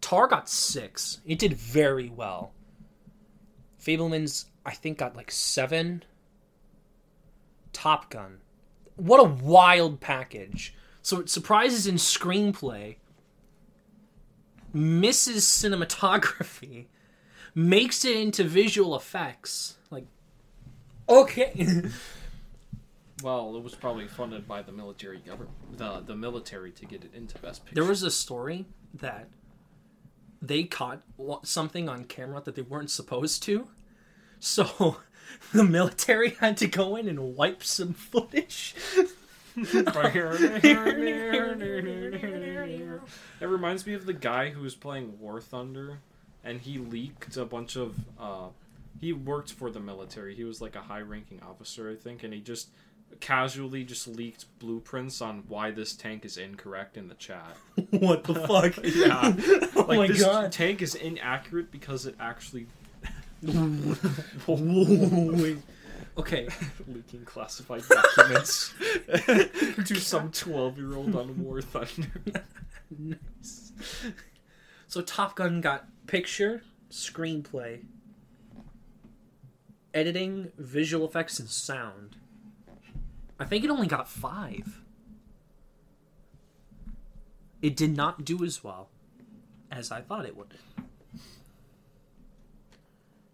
Tar 0.00 0.26
got 0.26 0.48
six. 0.48 1.20
It 1.26 1.38
did 1.38 1.54
very 1.54 2.08
well. 2.08 2.52
Fabelman's, 3.82 4.46
I 4.64 4.72
think, 4.72 4.98
got 4.98 5.16
like 5.16 5.30
seven. 5.30 6.04
Top 7.72 8.10
Gun. 8.10 8.38
What 8.96 9.20
a 9.20 9.24
wild 9.24 10.00
package. 10.00 10.74
So 11.02 11.20
it 11.20 11.30
surprises 11.30 11.86
in 11.86 11.94
screenplay, 11.94 12.96
misses 14.72 15.44
cinematography, 15.44 16.86
makes 17.54 18.04
it 18.04 18.16
into 18.16 18.44
visual 18.44 18.94
effects. 18.94 19.77
Like, 21.08 21.18
Okay. 21.18 21.82
Well, 23.22 23.56
it 23.56 23.64
was 23.64 23.74
probably 23.74 24.06
funded 24.06 24.46
by 24.46 24.62
the 24.62 24.70
military 24.70 25.18
government, 25.18 25.50
the 25.76 26.00
the 26.06 26.14
military 26.14 26.70
to 26.70 26.86
get 26.86 27.02
it 27.04 27.12
into 27.14 27.36
Best 27.38 27.64
Picture. 27.64 27.74
there 27.74 27.84
was 27.88 28.04
a 28.04 28.12
story 28.12 28.66
that 28.94 29.28
they 30.40 30.62
caught 30.62 31.02
something 31.42 31.88
on 31.88 32.04
camera 32.04 32.40
that 32.44 32.54
they 32.54 32.62
weren't 32.62 32.92
supposed 32.92 33.42
to. 33.42 33.66
So 34.38 34.98
the 35.52 35.64
military 35.64 36.30
had 36.30 36.56
to 36.58 36.68
go 36.68 36.94
in 36.94 37.08
and 37.08 37.34
wipe 37.34 37.64
some 37.64 37.92
footage. 37.92 38.76
It 43.40 43.46
reminds 43.46 43.84
me 43.84 43.94
of 43.94 44.06
the 44.06 44.12
guy 44.12 44.50
who 44.50 44.62
was 44.62 44.76
playing 44.76 45.18
War 45.18 45.40
Thunder, 45.40 45.98
and 46.44 46.60
he 46.60 46.78
leaked 46.78 47.36
a 47.36 47.44
bunch 47.44 47.74
of. 47.74 47.96
Uh, 48.18 48.48
he 49.00 49.12
worked 49.12 49.52
for 49.52 49.70
the 49.70 49.80
military. 49.80 50.34
He 50.34 50.44
was 50.44 50.60
like 50.60 50.76
a 50.76 50.80
high-ranking 50.80 51.42
officer, 51.42 51.90
I 51.90 51.96
think, 51.96 52.24
and 52.24 52.32
he 52.34 52.40
just 52.40 52.70
casually 53.20 53.84
just 53.84 54.06
leaked 54.06 54.44
blueprints 54.58 55.20
on 55.20 55.44
why 55.48 55.70
this 55.70 55.94
tank 55.94 56.24
is 56.24 56.36
incorrect 56.36 56.96
in 56.96 57.08
the 57.08 57.14
chat. 57.14 57.56
what 57.90 58.24
the 58.24 58.34
fuck? 58.34 58.76
Yeah, 58.84 59.34
oh 59.76 59.84
like 59.88 59.98
my 59.98 60.06
this 60.08 60.22
god. 60.22 60.52
tank 60.52 60.82
is 60.82 60.94
inaccurate 60.94 61.70
because 61.70 62.06
it 62.06 62.16
actually 62.18 62.66
okay. 66.18 66.48
leaking 66.86 67.24
classified 67.24 67.82
documents 67.88 68.74
to 69.86 69.96
some 69.96 70.30
twelve-year-old 70.32 71.14
on 71.14 71.42
War 71.42 71.62
Thunder. 71.62 72.10
nice. 72.98 73.72
So 74.88 75.00
Top 75.02 75.36
Gun 75.36 75.60
got 75.60 75.86
picture, 76.06 76.62
screenplay, 76.90 77.82
editing, 79.98 80.52
visual 80.56 81.04
effects, 81.04 81.40
and 81.40 81.48
sound. 81.48 82.14
I 83.40 83.44
think 83.44 83.64
it 83.64 83.70
only 83.70 83.88
got 83.88 84.08
five. 84.08 84.80
It 87.60 87.74
did 87.76 87.96
not 87.96 88.24
do 88.24 88.44
as 88.44 88.62
well 88.62 88.88
as 89.72 89.90
I 89.90 90.00
thought 90.00 90.24
it 90.24 90.36
would. 90.36 90.54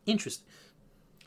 Interesting. 0.06 0.46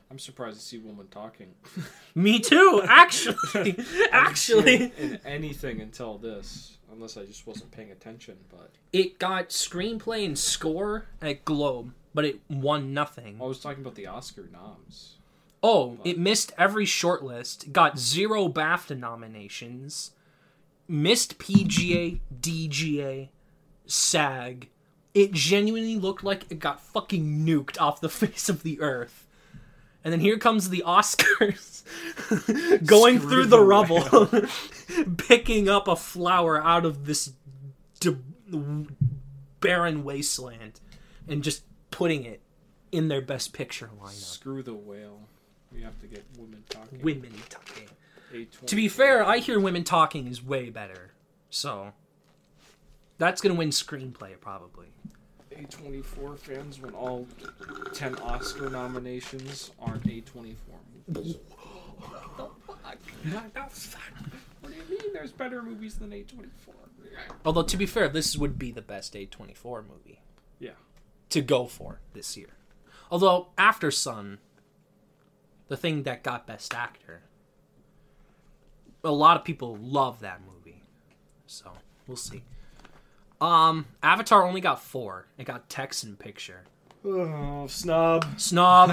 I'm 0.10 0.18
surprised 0.20 0.58
to 0.60 0.66
see 0.66 0.78
woman 0.80 1.08
talking. 1.12 1.54
Me 2.16 2.40
too, 2.40 2.82
actually. 2.88 3.78
actually. 4.12 4.92
in 4.98 5.20
anything 5.26 5.82
until 5.82 6.18
this, 6.18 6.78
unless 6.92 7.18
I 7.18 7.26
just 7.26 7.46
wasn't 7.46 7.72
paying 7.72 7.92
attention. 7.92 8.38
But 8.50 8.72
It 8.92 9.20
got 9.20 9.50
screenplay 9.50 10.26
and 10.26 10.38
score 10.38 11.06
at 11.22 11.46
Globe, 11.46 11.94
but 12.14 12.26
it 12.26 12.40
won 12.50 12.94
nothing. 12.94 13.38
I 13.40 13.46
was 13.46 13.60
talking 13.60 13.82
about 13.82 13.96
the 13.96 14.08
Oscar 14.08 14.50
noms. 14.52 15.17
Oh, 15.64 15.98
it 16.04 16.20
missed 16.20 16.54
every 16.58 16.86
shortlist, 16.86 17.72
got 17.72 17.98
zero 17.98 18.48
BAFTA 18.48 18.98
nominations, 18.98 20.12
missed 20.88 21.40
PGA, 21.40 22.20
DGA, 22.40 23.30
SAG. 23.86 24.70
It 25.14 25.32
genuinely 25.32 25.96
looked 25.96 26.24
like 26.24 26.46
it 26.52 26.60
got 26.60 26.80
fucking 26.80 27.46
nuked 27.46 27.82
off 27.82 28.02
the 28.02 28.10
face 28.10 28.50
of 28.50 28.64
the 28.64 28.80
earth. 28.82 29.26
And 30.04 30.14
then 30.14 30.20
here 30.20 30.38
comes 30.38 30.70
the 30.70 30.84
Oscars 30.86 31.84
going 32.86 33.18
Screw 33.18 33.30
through 33.30 33.46
the 33.46 33.58
the 33.58 33.64
rubble, 33.64 34.30
picking 35.18 35.68
up 35.68 35.88
a 35.88 35.96
flower 35.96 36.64
out 36.64 36.86
of 36.86 37.06
this 37.08 37.34
de- 38.00 38.18
barren 39.60 40.04
wasteland 40.04 40.80
and 41.28 41.44
just 41.44 41.64
putting 41.92 42.24
it 42.24 42.42
in 42.92 43.08
their 43.08 43.22
best 43.22 43.54
picture 43.54 43.90
lineup. 44.02 44.12
Screw 44.12 44.64
the 44.64 44.74
whale. 44.74 45.28
We 45.74 45.82
have 45.82 46.00
to 46.02 46.08
get 46.08 46.24
women 46.38 46.64
talking. 46.70 47.02
Women 47.02 47.34
talking. 47.50 47.88
To 48.66 48.76
be 48.76 48.88
fair, 48.88 49.24
I 49.24 49.38
hear 49.38 49.60
women 49.60 49.84
talking 49.84 50.28
is 50.28 50.44
way 50.44 50.70
better. 50.70 51.12
So 51.50 51.94
that's 53.18 53.42
gonna 53.42 53.56
win 53.56 53.70
screenplay 53.70 54.40
probably. 54.40 54.88
A24 55.52 56.38
fans 56.38 56.80
when 56.80 56.94
all 56.94 57.26
10 57.94 58.16
Oscar 58.20 58.70
nominations 58.70 59.72
aren't 59.80 60.04
A24 60.04 60.56
movies. 61.08 61.38
What 64.62 64.72
do 64.72 64.76
you 64.76 65.00
mean 65.00 65.14
there's 65.14 65.32
better 65.32 65.62
movies 65.62 65.96
than 65.96 66.10
A24? 66.12 66.48
Although 67.46 67.64
to 67.64 67.78
be 67.78 67.86
fair, 67.86 68.08
this 68.08 68.38
would 68.38 68.58
be 68.60 68.72
the 68.72 68.82
best 68.82 69.14
A24 69.14 69.84
movie 69.88 70.22
Yeah. 70.60 70.72
to 71.30 71.42
go 71.42 71.66
for 71.66 72.00
this 72.14 72.38
year. 72.38 72.50
Although 73.10 73.48
Aftersun, 73.58 74.38
the 75.68 75.78
thing 75.78 76.04
that 76.04 76.24
got 76.24 76.48
Best 76.48 76.74
Actor, 76.74 77.22
a 79.04 79.12
lot 79.12 79.38
of 79.38 79.44
people 79.44 79.78
love 79.82 80.22
that 80.22 80.42
movie. 80.46 80.84
So 81.46 81.72
we'll 82.08 82.18
see. 82.18 82.44
Um, 83.40 83.86
Avatar 84.02 84.44
only 84.44 84.62
got 84.62 84.82
four. 84.82 85.28
It 85.38 85.46
got 85.46 85.70
text 85.70 86.04
and 86.04 86.18
picture. 86.18 86.64
Oh, 87.06 87.68
snub. 87.68 88.26
Snob, 88.40 88.92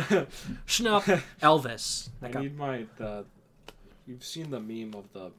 Schnup, 0.66 1.22
Elvis. 1.42 2.10
I 2.22 2.28
got 2.28 2.42
need 2.42 2.56
my 2.56 2.86
the. 2.96 3.24
You've 4.06 4.24
seen 4.24 4.50
the 4.50 4.60
meme 4.60 4.94
of 4.94 5.10
the 5.12 5.32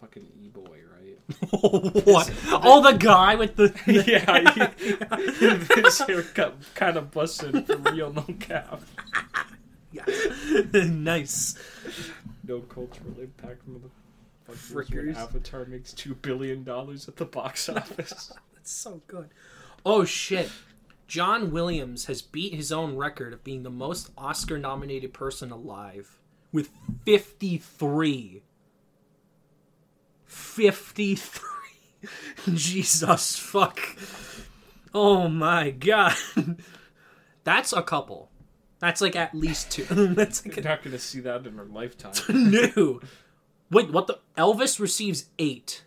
fucking 0.00 0.26
e 0.42 0.48
boy, 0.48 0.78
right? 0.98 1.18
what? 2.06 2.32
Oh, 2.50 2.82
the 2.82 2.96
guy 2.96 3.34
with 3.34 3.56
the 3.56 3.72
yeah, 3.86 4.52
he, 5.74 5.82
his 5.82 5.98
haircut 6.00 6.56
kind 6.74 6.96
of 6.96 7.10
busted 7.10 7.66
for 7.66 7.76
real, 7.92 8.12
no 8.12 8.22
cap. 8.40 8.80
nice. 10.74 11.56
No 12.46 12.60
cultural 12.60 13.14
impact 13.20 13.64
from 13.64 13.74
the. 13.74 13.90
Frickers. 14.52 14.90
Frickers. 14.90 15.16
Avatar 15.16 15.64
makes 15.64 15.92
two 15.92 16.14
billion 16.14 16.62
dollars 16.62 17.08
at 17.08 17.16
the 17.16 17.24
box 17.24 17.68
office. 17.68 18.32
That's 18.54 18.70
so 18.72 19.02
good. 19.06 19.30
Oh 19.84 20.04
shit. 20.04 20.50
John 21.08 21.50
Williams 21.52 22.06
has 22.06 22.22
beat 22.22 22.54
his 22.54 22.72
own 22.72 22.96
record 22.96 23.32
of 23.32 23.44
being 23.44 23.62
the 23.62 23.70
most 23.70 24.10
Oscar 24.18 24.58
nominated 24.58 25.12
person 25.12 25.50
alive 25.52 26.18
with 26.52 26.70
53. 27.04 28.42
53. 30.24 31.48
Jesus 32.54 33.36
fuck. 33.36 33.80
Oh 34.92 35.28
my 35.28 35.70
god. 35.70 36.14
That's 37.44 37.72
a 37.72 37.82
couple. 37.82 38.30
That's 38.78 39.00
like 39.00 39.16
at 39.16 39.34
least 39.34 39.70
two. 39.70 39.84
That's 40.14 40.44
like 40.44 40.56
You're 40.56 40.64
not 40.64 40.82
gonna 40.82 40.98
see 40.98 41.20
that 41.20 41.46
in 41.46 41.56
her 41.56 41.64
lifetime. 41.64 42.12
a 42.28 42.32
new. 42.32 43.00
Wait, 43.70 43.90
what 43.90 44.06
the 44.06 44.18
Elvis 44.36 44.78
receives 44.78 45.26
8. 45.38 45.82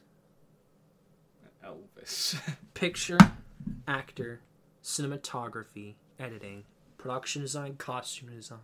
Elvis. 1.63 2.39
picture, 2.73 3.17
actor, 3.87 4.41
cinematography, 4.83 5.95
editing, 6.19 6.63
production 6.97 7.41
design, 7.41 7.75
costume 7.77 8.29
design, 8.29 8.59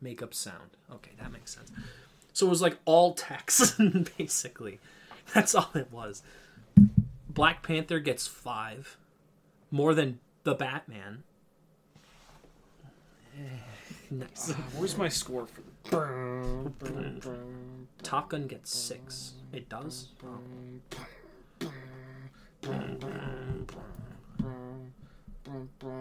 makeup, 0.00 0.34
sound. 0.34 0.70
Okay, 0.90 1.12
that 1.20 1.32
makes 1.32 1.54
sense. 1.54 1.70
So 2.32 2.46
it 2.46 2.50
was 2.50 2.62
like 2.62 2.78
all 2.84 3.14
text, 3.14 3.78
basically. 4.18 4.80
That's 5.34 5.54
all 5.54 5.70
it 5.74 5.92
was. 5.92 6.22
Black 7.28 7.62
Panther 7.62 8.00
gets 8.00 8.26
five, 8.26 8.96
more 9.70 9.94
than 9.94 10.18
the 10.44 10.54
Batman. 10.54 11.22
Nice. 14.10 14.52
Where's 14.76 14.96
my 14.96 15.08
score 15.08 15.46
for 15.84 16.72
the? 16.80 17.36
Top 18.02 18.30
Gun 18.30 18.46
gets 18.46 18.74
six. 18.74 19.34
It 19.52 19.68
does. 19.68 20.08
Oh. 20.24 20.38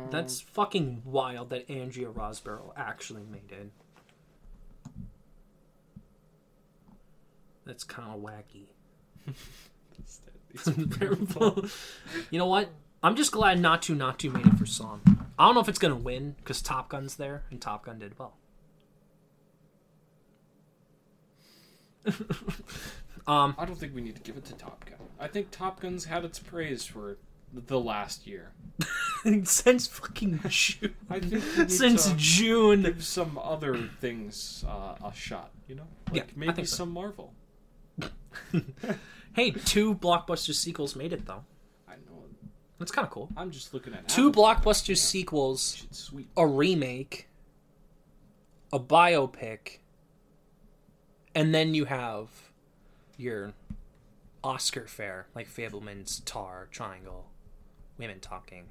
That's 0.09 0.41
fucking 0.41 1.01
wild 1.05 1.49
that 1.49 1.69
Andrea 1.69 2.09
Riseborough 2.09 2.73
actually 2.75 3.23
made 3.23 3.51
it. 3.51 3.71
That's 7.65 7.83
kind 7.83 8.13
of 8.13 8.21
wacky. 8.21 8.67
you 12.29 12.39
know 12.39 12.47
what? 12.47 12.69
I'm 13.03 13.15
just 13.15 13.31
glad 13.31 13.59
Naatu 13.59 13.95
Naatu 13.95 14.31
made 14.31 14.45
it 14.45 14.57
for 14.57 14.65
song. 14.65 15.01
I 15.41 15.45
don't 15.45 15.55
know 15.55 15.61
if 15.61 15.69
it's 15.69 15.79
gonna 15.79 15.95
win 15.95 16.35
because 16.37 16.61
Top 16.61 16.87
Gun's 16.89 17.15
there 17.15 17.45
and 17.49 17.59
Top 17.59 17.85
Gun 17.85 17.97
did 17.97 18.19
well. 18.19 18.35
um, 23.25 23.55
I 23.57 23.65
don't 23.65 23.75
think 23.75 23.95
we 23.95 24.01
need 24.01 24.15
to 24.17 24.21
give 24.21 24.37
it 24.37 24.45
to 24.45 24.53
Top 24.53 24.85
Gun. 24.85 24.99
I 25.19 25.27
think 25.27 25.49
Top 25.49 25.79
Gun's 25.79 26.05
had 26.05 26.23
its 26.23 26.37
praise 26.37 26.85
for 26.85 27.17
the 27.51 27.79
last 27.79 28.27
year. 28.27 28.51
since 29.43 29.87
fucking 29.87 30.41
June. 30.47 30.95
I 31.09 31.19
think 31.19 31.71
Since 31.71 32.13
June. 32.17 32.83
give 32.83 33.03
some 33.03 33.39
other 33.41 33.89
things 33.99 34.63
uh, 34.67 34.93
a 35.03 35.11
shot. 35.11 35.49
You 35.67 35.73
know, 35.73 35.87
like 36.11 36.17
Yeah, 36.17 36.23
maybe 36.35 36.65
so. 36.65 36.75
some 36.75 36.91
Marvel. 36.91 37.33
Hey, 39.33 39.49
two 39.49 39.95
blockbuster 39.95 40.53
sequels 40.53 40.95
made 40.95 41.13
it 41.13 41.25
though. 41.25 41.45
I. 42.81 42.83
That's 42.83 42.91
kind 42.91 43.05
of 43.05 43.11
cool. 43.11 43.29
I'm 43.37 43.51
just 43.51 43.73
looking 43.73 43.93
at 43.93 44.07
Two 44.07 44.29
Avatar. 44.29 44.55
blockbuster 44.55 44.89
Yeah. 44.89 44.95
sequels, 44.95 45.75
Shit's 45.75 46.11
a 46.37 46.45
remake, 46.47 47.27
a 48.73 48.79
biopic, 48.79 49.77
And 51.33 51.55
then 51.55 51.73
you 51.73 51.85
have 51.85 52.27
your 53.17 53.53
Oscar 54.43 54.85
fair, 54.87 55.27
like 55.33 55.47
Fabelman's 55.47 56.19
Tar, 56.21 56.67
Triangle, 56.71 57.29
Women 57.97 58.19
Talking. 58.19 58.65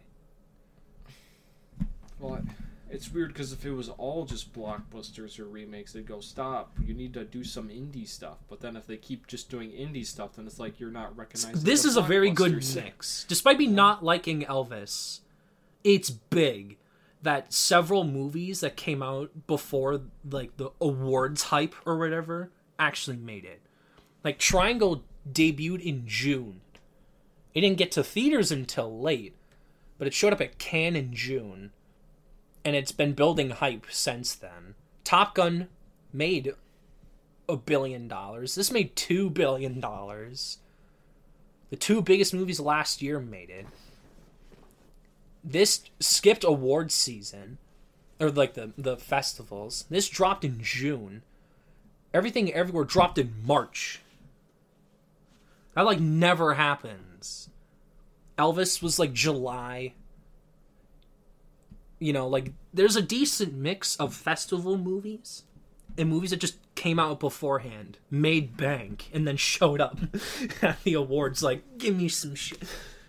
Well, 2.19 2.43
it's 2.91 3.13
weird 3.13 3.33
because 3.33 3.53
if 3.53 3.65
it 3.65 3.73
was 3.73 3.89
all 3.89 4.25
just 4.25 4.53
blockbusters 4.53 5.39
or 5.39 5.45
remakes, 5.45 5.93
they'd 5.93 6.07
go 6.07 6.21
stop. 6.21 6.73
You 6.85 6.95
need 6.95 7.15
to 7.15 7.25
do 7.25 7.45
some 7.45 7.69
indie 7.69 8.09
stuff. 8.09 8.39
But 8.49 8.61
then 8.61 8.77
if 8.77 8.87
they 8.87 8.97
keep 8.97 9.27
just 9.27 9.49
doing 9.49 9.71
indie 9.71 10.05
stuff, 10.05 10.35
then 10.35 10.47
it's 10.47 10.59
like 10.59 10.81
you're 10.81 10.91
not 10.91 11.17
recognized. 11.17 11.65
This 11.65 11.85
is 11.85 11.97
a 11.97 12.03
very 12.03 12.31
good 12.31 12.65
mix. 12.75 13.25
Despite 13.29 13.59
me 13.59 13.67
not 13.67 14.05
liking 14.05 14.43
Elvis, 14.43 15.21
it's 15.85 16.11
big 16.11 16.79
that 17.23 17.53
several 17.53 18.05
movies 18.05 18.61
that 18.61 18.77
came 18.77 19.03
out 19.03 19.47
before 19.47 20.03
like 20.29 20.57
the 20.57 20.71
awards 20.81 21.45
hype 21.45 21.75
or 21.85 21.99
whatever 21.99 22.51
actually 22.79 23.17
made 23.17 23.45
it. 23.45 23.61
Like 24.25 24.39
Triangle 24.39 25.05
debuted 25.31 25.83
in 25.83 26.07
June. 26.07 26.61
It 27.55 27.61
didn't 27.61 27.79
get 27.79 27.93
to 27.93 28.05
theaters 28.05 28.51
until 28.51 29.01
late, 29.01 29.35
but 29.99 30.07
it 30.07 30.15
showed 30.15 30.33
up 30.33 30.41
at 30.41 30.59
Cannes 30.59 30.97
in 30.97 31.15
June, 31.15 31.73
and 32.65 32.77
it's 32.77 32.93
been 32.93 33.13
building 33.13 33.51
hype 33.51 33.87
since 33.91 34.35
then. 34.35 34.75
Top 35.05 35.35
Gun 35.35 35.69
made 36.13 36.55
a 37.49 37.57
billion 37.57 38.09
dollars. 38.09 38.55
This 38.55 38.71
made 38.71 38.97
two 38.97 39.31
billion 39.31 39.81
dollars. 39.81 40.59
The 41.71 41.77
two 41.77 42.03
biggest 42.03 42.35
movies 42.35 42.61
last 42.61 43.03
year 43.03 43.21
made 43.21 43.51
it. 43.51 43.67
This 45.43 45.83
skipped 46.01 46.45
awards 46.45 46.95
season, 46.95 47.59
or 48.21 48.31
like 48.31 48.55
the 48.55 48.73
the 48.77 48.97
festivals. 48.97 49.85
This 49.89 50.09
dropped 50.09 50.45
in 50.45 50.63
June. 50.63 51.23
Everything 52.13 52.53
everywhere 52.53 52.85
dropped 52.85 53.19
in 53.19 53.33
March. 53.45 54.01
That 55.75 55.87
like 55.87 56.01
never 56.01 56.55
happens. 56.55 57.49
Elvis 58.37 58.83
was 58.83 58.99
like 58.99 59.13
July. 59.13 59.95
You 62.01 62.13
know, 62.13 62.27
like 62.27 62.53
there's 62.75 62.97
a 62.97 63.03
decent 63.03 63.53
mix 63.55 63.95
of 63.97 64.15
festival 64.15 64.77
movies 64.77 65.45
and 65.97 66.09
movies 66.09 66.31
that 66.31 66.41
just 66.41 66.57
came 66.75 66.99
out 66.99 67.21
beforehand, 67.21 67.99
made 68.11 68.57
bank, 68.57 69.11
and 69.13 69.29
then 69.29 69.37
showed 69.53 69.81
up 69.81 69.99
at 70.63 70.83
the 70.83 70.95
awards 70.95 71.43
like, 71.43 71.79
give 71.79 71.95
me 71.97 72.09
some 72.09 72.35
shit. 72.35 72.63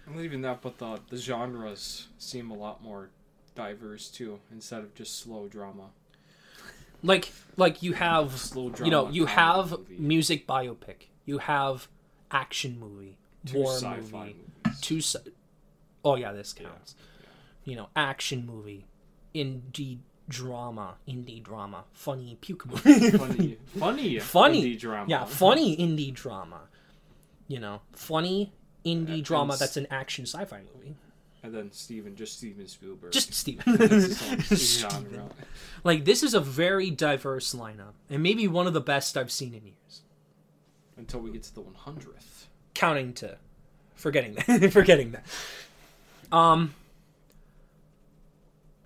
Not 0.08 0.23
even 0.23 0.41
that, 0.41 0.62
but 0.62 0.77
the 0.77 0.99
the 1.10 1.17
genres 1.17 2.08
seem 2.17 2.51
a 2.51 2.56
lot 2.56 2.84
more 2.84 3.10
diverse 3.56 4.10
too, 4.10 4.39
instead 4.51 4.80
of 4.84 4.93
just 4.93 5.17
slow 5.19 5.47
drama. 5.47 5.89
Like 7.04 7.32
like 7.58 7.82
you 7.82 7.93
have 7.93 8.38
Slow 8.38 8.69
drama. 8.69 8.86
you 8.86 8.91
know, 8.91 9.10
you 9.10 9.25
have 9.25 9.71
movie, 9.71 9.95
music 9.97 10.45
biopic. 10.47 11.08
You 11.25 11.38
have 11.39 11.88
action 12.30 12.80
movie, 12.80 13.17
two 13.45 13.58
war 13.60 13.80
movie, 13.82 14.36
movies. 14.65 14.82
two 14.82 14.97
sci- 15.01 15.32
Oh 16.04 16.15
yeah, 16.15 16.32
this 16.34 16.54
counts. 16.54 16.95
You 17.63 17.76
know, 17.76 17.89
action 17.95 18.45
movie, 18.45 18.86
indie 19.36 20.00
drama, 20.30 20.95
indie 21.08 21.43
drama, 21.43 21.84
funny 21.93 22.38
puke 22.41 22.65
movie. 22.65 23.12
funny, 23.12 23.58
funny, 23.78 24.19
funny 24.19 24.63
indie 24.76 24.80
drama. 24.80 25.06
Yeah, 25.10 25.26
funny 25.26 25.78
indie 25.78 26.13
drama. 26.13 26.62
You 27.47 27.60
know, 27.60 27.82
funny 27.93 28.52
indie 28.86 29.13
And- 29.15 29.24
drama 29.26 29.58
that's 29.58 29.78
an 29.78 29.88
action 29.91 30.26
sci-fi 30.26 30.62
movie. 30.76 30.95
And 31.43 31.54
then 31.56 31.71
Steven, 31.71 32.15
just 32.15 32.38
Steven 32.38 32.67
Spielberg. 32.67 33.12
Just 33.12 33.34
Steven. 33.34 33.63
That's 33.78 34.50
his 34.50 34.84
own 34.86 35.08
genre. 35.10 35.30
like 35.84 36.06
this 36.06 36.21
is 36.21 36.36
a 36.36 36.39
very 36.39 36.91
diverse 36.91 37.56
lineup, 37.56 37.93
and 38.12 38.21
maybe 38.21 38.47
one 38.47 38.67
of 38.67 38.74
the 38.74 38.82
best 38.82 39.17
I've 39.17 39.32
seen 39.32 39.56
in 39.56 39.65
years. 39.65 40.02
Until 40.97 41.19
we 41.21 41.32
get 41.32 41.41
to 41.43 41.56
the 41.56 41.63
100th. 41.63 42.45
Counting 42.76 43.13
to, 43.13 43.38
forgetting 43.95 44.36
that, 44.36 44.71
forgetting 44.71 45.13
that. 45.13 45.26
Um. 46.32 46.76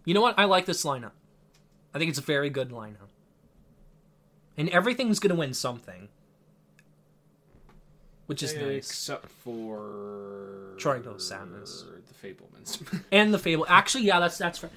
You 0.05 0.13
know 0.13 0.21
what? 0.21 0.37
I 0.37 0.45
like 0.45 0.65
this 0.65 0.85
lineup. 0.85 1.11
I 1.93 1.97
think 1.97 2.09
it's 2.09 2.19
a 2.19 2.23
very 2.23 2.49
good 2.49 2.69
lineup. 2.69 3.09
And 4.57 4.69
everything's 4.69 5.19
gonna 5.19 5.35
win 5.35 5.53
something. 5.53 6.09
Which 8.27 8.41
is 8.41 8.55
nice. 8.55 8.89
Except 8.89 9.29
for 9.29 10.75
Triangle 10.77 11.15
of 11.15 11.21
Sadness. 11.21 11.85
The 12.07 12.27
Fabelmans. 12.27 13.03
and 13.11 13.33
the 13.33 13.39
fable 13.39 13.65
actually 13.69 14.03
yeah 14.03 14.19
that's 14.19 14.37
that's 14.37 14.63
right 14.63 14.71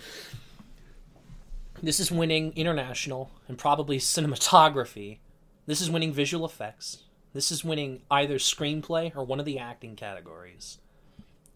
this 1.83 2.01
is 2.01 2.11
winning 2.11 2.53
international 2.57 3.31
and 3.47 3.57
probably 3.57 3.99
cinematography 3.99 5.19
this 5.67 5.81
is 5.81 5.91
winning 5.91 6.13
visual 6.13 6.45
effects 6.45 7.05
this 7.33 7.51
is 7.51 7.65
winning 7.65 8.03
either 8.11 8.37
screenplay 8.37 9.15
or 9.17 9.25
one 9.25 9.41
of 9.41 9.47
the 9.47 9.59
acting 9.59 9.97
categories 9.97 10.79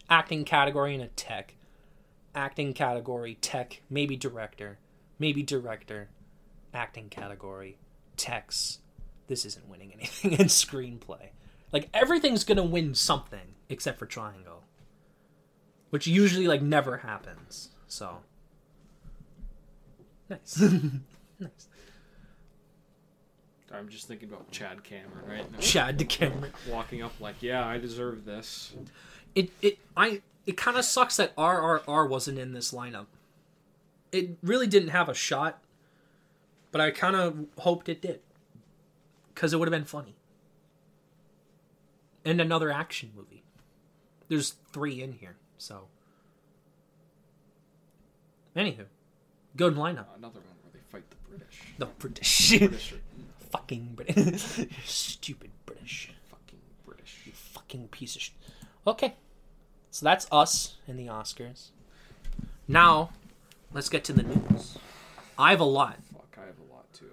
acting 0.09 0.45
category 0.45 0.93
and 0.93 1.03
a 1.03 1.07
tech 1.07 1.55
acting 2.35 2.73
category 2.73 3.35
tech 3.35 3.81
maybe 3.89 4.15
director 4.15 4.79
maybe 5.19 5.43
director 5.43 6.09
acting 6.73 7.09
category 7.09 7.77
text 8.17 8.79
this 9.27 9.45
isn't 9.45 9.67
winning 9.69 9.91
anything 9.93 10.31
in 10.39 10.47
screenplay 10.47 11.29
like 11.71 11.89
everything's 11.93 12.43
gonna 12.43 12.63
win 12.63 12.93
something 12.93 13.55
except 13.69 13.99
for 13.99 14.05
triangle 14.05 14.63
which 15.93 16.07
usually 16.07 16.47
like 16.47 16.63
never 16.63 16.97
happens. 16.97 17.69
So 17.85 18.17
nice, 20.27 20.59
nice. 21.39 21.67
I'm 23.71 23.87
just 23.89 24.07
thinking 24.07 24.29
about 24.29 24.49
Chad 24.49 24.83
Cameron 24.83 25.29
right 25.29 25.51
now. 25.51 25.59
Chad 25.59 25.99
the 25.99 26.05
camera. 26.05 26.49
Walking 26.67 27.03
up 27.03 27.13
like, 27.19 27.43
yeah, 27.43 27.63
I 27.63 27.77
deserve 27.77 28.25
this. 28.25 28.73
It 29.35 29.51
it 29.61 29.77
I 29.95 30.23
it 30.45 30.57
kind 30.57 30.77
of 30.77 30.85
sucks 30.85 31.17
that 31.17 31.35
RRR 31.35 32.09
wasn't 32.09 32.39
in 32.39 32.53
this 32.53 32.71
lineup. 32.71 33.07
It 34.11 34.37
really 34.43 34.67
didn't 34.67 34.89
have 34.89 35.09
a 35.09 35.13
shot, 35.13 35.63
but 36.71 36.81
I 36.81 36.91
kind 36.91 37.15
of 37.15 37.45
hoped 37.59 37.89
it 37.89 38.01
did, 38.01 38.19
because 39.33 39.53
it 39.53 39.57
would 39.57 39.67
have 39.67 39.71
been 39.71 39.85
funny. 39.85 40.15
And 42.25 42.39
another 42.39 42.71
action 42.71 43.11
movie. 43.15 43.43
There's 44.29 44.55
three 44.71 45.01
in 45.01 45.13
here, 45.13 45.35
so. 45.57 45.87
Anywho, 48.55 48.85
good 49.57 49.75
lineup. 49.75 50.07
Another 50.15 50.39
one 50.39 50.55
where 50.63 50.73
they 50.73 50.79
fight 50.89 51.09
the 51.09 51.15
British. 51.29 51.61
The 51.77 51.85
British. 51.85 52.59
British 52.59 52.93
are 52.93 52.97
fucking 53.51 53.93
British. 53.95 54.67
Stupid 54.85 55.51
British. 55.65 56.11
fucking 56.29 56.59
British. 56.85 57.21
You 57.25 57.31
fucking 57.33 57.87
piece 57.89 58.15
of 58.15 58.21
shit. 58.21 58.35
Okay. 58.85 59.15
So 59.93 60.05
that's 60.05 60.25
us 60.31 60.77
in 60.87 60.97
the 60.97 61.05
Oscars. 61.05 61.67
Now, 62.67 63.11
let's 63.71 63.89
get 63.89 64.03
to 64.05 64.13
the 64.13 64.23
news. 64.23 64.79
I 65.37 65.51
have 65.51 65.59
a 65.59 65.65
lot. 65.65 65.99
Fuck, 66.11 66.35
I 66.35 66.47
have 66.47 66.55
a 66.57 66.73
lot 66.73 66.91
too. 66.93 67.11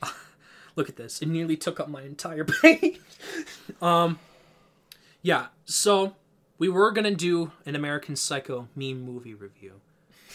Look 0.76 0.88
at 0.88 0.94
this. 0.94 1.20
It 1.20 1.26
nearly 1.26 1.56
took 1.56 1.80
up 1.80 1.88
my 1.88 2.02
entire 2.02 2.44
page. 2.62 3.00
um 3.82 4.20
yeah, 5.22 5.46
so 5.64 6.14
we 6.56 6.68
were 6.68 6.92
going 6.92 7.04
to 7.04 7.16
do 7.16 7.50
an 7.66 7.74
American 7.74 8.14
Psycho 8.14 8.68
meme 8.76 9.02
movie 9.02 9.34
review. 9.34 9.80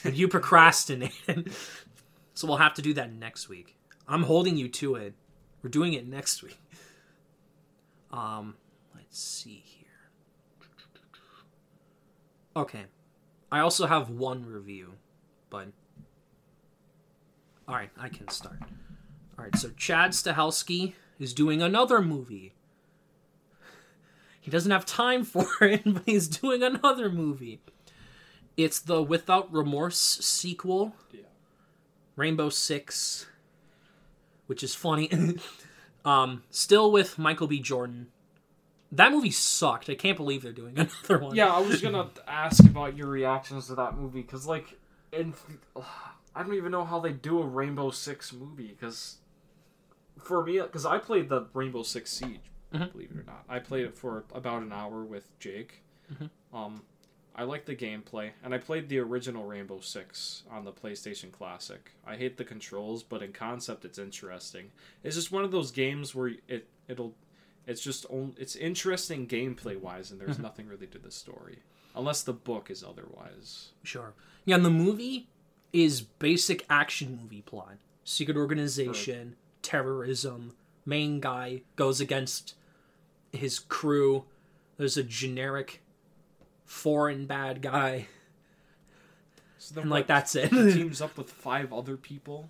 But 0.03 0.15
you 0.15 0.27
procrastinated. 0.27 1.53
so 2.33 2.45
we'll 2.45 2.57
have 2.57 2.73
to 2.73 2.81
do 2.81 2.93
that 2.95 3.13
next 3.13 3.47
week. 3.47 3.77
I'm 4.05 4.23
holding 4.23 4.57
you 4.57 4.67
to 4.67 4.95
it. 4.95 5.13
We're 5.61 5.69
doing 5.69 5.93
it 5.93 6.05
next 6.05 6.43
week. 6.43 6.59
Um 8.11 8.57
let's 8.93 9.17
see 9.17 9.63
here. 9.63 9.72
Okay. 12.55 12.85
I 13.51 13.59
also 13.59 13.85
have 13.85 14.09
one 14.09 14.45
review, 14.45 14.93
but 15.49 15.67
all 17.67 17.75
right, 17.75 17.91
I 17.99 18.09
can 18.09 18.27
start. 18.29 18.59
All 19.37 19.45
right, 19.45 19.55
so 19.55 19.69
Chad 19.77 20.11
Stahelski 20.11 20.93
is 21.19 21.33
doing 21.33 21.61
another 21.61 22.01
movie. 22.01 22.53
He 24.41 24.51
doesn't 24.51 24.71
have 24.71 24.85
time 24.85 25.23
for 25.23 25.47
it, 25.61 25.81
but 25.85 26.03
he's 26.05 26.27
doing 26.27 26.63
another 26.63 27.09
movie. 27.09 27.61
It's 28.57 28.79
the 28.79 29.01
Without 29.01 29.51
Remorse 29.51 29.97
sequel, 29.97 30.93
Yeah. 31.11 31.21
Rainbow 32.15 32.49
Six, 32.49 33.25
which 34.47 34.63
is 34.63 34.75
funny. 34.75 35.09
um, 36.05 36.43
still 36.49 36.91
with 36.91 37.17
Michael 37.17 37.47
B. 37.47 37.59
Jordan. 37.59 38.07
That 38.95 39.11
movie 39.11 39.31
sucked. 39.31 39.89
I 39.89 39.95
can't 39.95 40.17
believe 40.17 40.43
they're 40.43 40.51
doing 40.51 40.73
another 40.77 41.17
one. 41.19 41.35
Yeah, 41.35 41.47
I 41.53 41.59
was 41.59 41.81
gonna 41.81 42.09
ask 42.27 42.63
about 42.63 42.95
your 42.95 43.07
reactions 43.07 43.67
to 43.67 43.75
that 43.75 43.97
movie 43.97 44.21
because, 44.21 44.45
like, 44.47 44.77
in 45.11 45.33
I 46.35 46.41
don't 46.43 46.55
even 46.55 46.71
know 46.71 46.85
how 46.85 46.99
they 46.99 47.11
do 47.11 47.41
a 47.41 47.45
Rainbow 47.45 47.91
Six 47.91 48.33
movie 48.33 48.67
because 48.67 49.17
for 50.21 50.43
me, 50.43 50.59
because 50.61 50.85
I 50.85 50.97
played 50.97 51.29
the 51.29 51.47
Rainbow 51.53 51.83
Six 51.83 52.11
Siege, 52.11 52.39
Mhm. 52.73 52.91
believe 52.91 53.11
it 53.11 53.17
or 53.17 53.23
not, 53.23 53.43
I 53.49 53.59
played 53.59 53.85
it 53.85 53.97
for 53.97 54.23
about 54.33 54.61
an 54.63 54.71
hour 54.71 55.03
with 55.03 55.37
Jake. 55.39 55.83
Mhm. 56.11 56.29
Um, 56.53 56.83
I 57.35 57.43
like 57.43 57.65
the 57.65 57.75
gameplay, 57.75 58.31
and 58.43 58.53
I 58.53 58.59
played 58.59 58.89
the 58.89 58.99
original 58.99 59.45
Rainbow 59.45 59.79
Six 59.79 60.43
on 60.51 60.65
the 60.65 60.71
PlayStation 60.71 61.31
Classic. 61.31 61.91
I 62.05 62.15
hate 62.15 62.37
the 62.37 62.45
controls, 62.45 63.01
but 63.03 63.23
in 63.23 63.33
concept, 63.33 63.85
it's 63.85 63.97
interesting. 63.97 64.71
It's 65.03 65.15
just 65.15 65.31
one 65.31 65.43
of 65.43 65.51
those 65.51 65.71
games 65.71 66.13
where 66.13 66.33
it 66.47 66.67
it'll, 66.87 67.15
it's 67.65 67.81
just 67.81 68.05
on, 68.09 68.35
it's 68.37 68.55
interesting 68.55 69.27
gameplay 69.27 69.79
wise, 69.79 70.11
and 70.11 70.19
there's 70.19 70.31
mm-hmm. 70.31 70.43
nothing 70.43 70.67
really 70.67 70.87
to 70.87 70.99
the 70.99 71.11
story, 71.11 71.59
unless 71.95 72.23
the 72.23 72.33
book 72.33 72.69
is 72.69 72.83
otherwise. 72.83 73.69
Sure. 73.83 74.13
Yeah, 74.45 74.55
and 74.55 74.65
the 74.65 74.69
movie 74.69 75.27
is 75.71 76.01
basic 76.01 76.65
action 76.69 77.19
movie 77.21 77.41
plot. 77.41 77.75
Secret 78.03 78.35
organization, 78.35 79.35
terrorism, 79.61 80.53
main 80.85 81.19
guy 81.19 81.61
goes 81.75 82.01
against 82.01 82.55
his 83.31 83.59
crew. 83.59 84.25
There's 84.77 84.97
a 84.97 85.03
generic 85.03 85.81
foreign 86.65 87.25
bad 87.25 87.61
guy. 87.61 88.07
So 89.57 89.75
then 89.75 89.83
And 89.83 89.91
like 89.91 90.07
that's 90.07 90.35
it. 90.35 90.51
he 90.51 90.73
teams 90.73 91.01
up 91.01 91.17
with 91.17 91.29
five 91.31 91.71
other 91.71 91.95
people, 91.95 92.49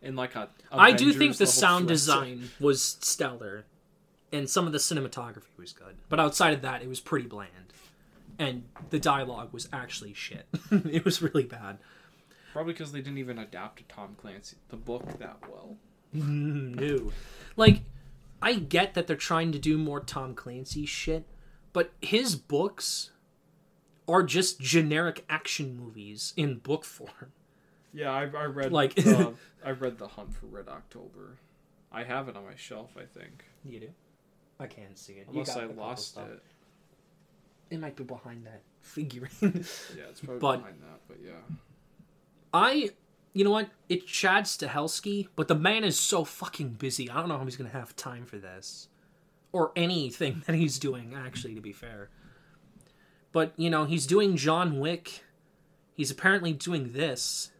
in 0.00 0.16
like 0.16 0.34
a. 0.34 0.48
I 0.72 0.92
do 0.92 1.12
think 1.12 1.36
the 1.36 1.46
sound 1.46 1.88
design 1.88 2.50
was 2.58 2.82
stellar, 3.00 3.64
and 4.34 4.48
some 4.50 4.66
of 4.66 4.72
the 4.72 4.78
cinematography 4.78 5.56
was 5.58 5.72
good. 5.72 5.96
But 6.08 6.20
outside 6.20 6.52
of 6.54 6.62
that, 6.62 6.82
it 6.82 6.88
was 6.88 7.00
pretty 7.00 7.26
bland, 7.26 7.72
and 8.38 8.64
the 8.90 8.98
dialogue 8.98 9.52
was 9.52 9.68
actually 9.72 10.12
shit. 10.14 10.46
it 10.70 11.04
was 11.04 11.22
really 11.22 11.44
bad. 11.44 11.78
Probably 12.52 12.72
because 12.72 12.92
they 12.92 13.00
didn't 13.00 13.18
even 13.18 13.38
adapt 13.38 13.78
to 13.78 13.84
Tom 13.84 14.16
Clancy 14.20 14.56
the 14.68 14.76
book 14.76 15.18
that 15.18 15.38
well. 15.50 15.76
Mm, 16.14 16.74
no, 16.80 17.12
like 17.56 17.82
I 18.40 18.54
get 18.54 18.94
that 18.94 19.06
they're 19.06 19.16
trying 19.16 19.50
to 19.52 19.58
do 19.58 19.76
more 19.78 20.00
Tom 20.00 20.34
Clancy 20.34 20.86
shit, 20.86 21.26
but 21.72 21.92
his 22.00 22.36
books 22.36 23.10
are 24.06 24.22
just 24.22 24.60
generic 24.60 25.24
action 25.28 25.76
movies 25.76 26.32
in 26.36 26.58
book 26.58 26.84
form. 26.84 27.32
Yeah, 27.92 28.10
I, 28.12 28.22
I 28.22 28.44
read 28.44 28.70
Like- 28.72 28.94
the, 28.96 29.34
I 29.64 29.70
read 29.70 29.98
the 29.98 30.08
Hunt 30.08 30.34
for 30.34 30.46
Red 30.46 30.68
October. 30.68 31.38
I 31.90 32.02
have 32.04 32.28
it 32.28 32.36
on 32.36 32.44
my 32.44 32.54
shelf, 32.56 32.90
I 32.96 33.04
think, 33.18 33.44
You 33.64 33.80
do? 33.80 33.88
I 34.60 34.66
can't 34.66 34.96
see 34.98 35.14
it. 35.14 35.26
unless 35.30 35.56
I 35.56 35.64
lost 35.66 36.16
it. 36.18 36.42
It 37.70 37.80
might 37.80 37.96
be 37.96 38.04
behind 38.04 38.46
that 38.46 38.62
figurine. 38.80 39.30
Yeah, 39.42 40.04
it's 40.10 40.20
probably 40.20 40.38
But- 40.38 40.56
behind 40.58 40.80
that, 40.82 41.00
but 41.08 41.18
yeah. 41.24 41.32
I, 42.52 42.90
you 43.32 43.42
know 43.44 43.50
what? 43.50 43.68
It's 43.88 44.04
Chad 44.04 44.44
Stahelski, 44.44 45.28
but 45.34 45.48
the 45.48 45.56
man 45.56 45.82
is 45.82 45.98
so 45.98 46.24
fucking 46.24 46.70
busy. 46.74 47.10
I 47.10 47.16
don't 47.16 47.28
know 47.28 47.38
how 47.38 47.44
he's 47.44 47.56
gonna 47.56 47.70
have 47.70 47.96
time 47.96 48.26
for 48.26 48.38
this, 48.38 48.88
or 49.50 49.72
anything 49.74 50.42
that 50.46 50.54
he's 50.54 50.78
doing. 50.78 51.14
Actually, 51.16 51.54
to 51.56 51.60
be 51.60 51.72
fair, 51.72 52.10
but 53.32 53.52
you 53.56 53.70
know 53.70 53.84
he's 53.86 54.06
doing 54.06 54.36
John 54.36 54.78
Wick. 54.78 55.24
He's 55.94 56.10
apparently 56.12 56.52
doing 56.52 56.92
this. 56.92 57.50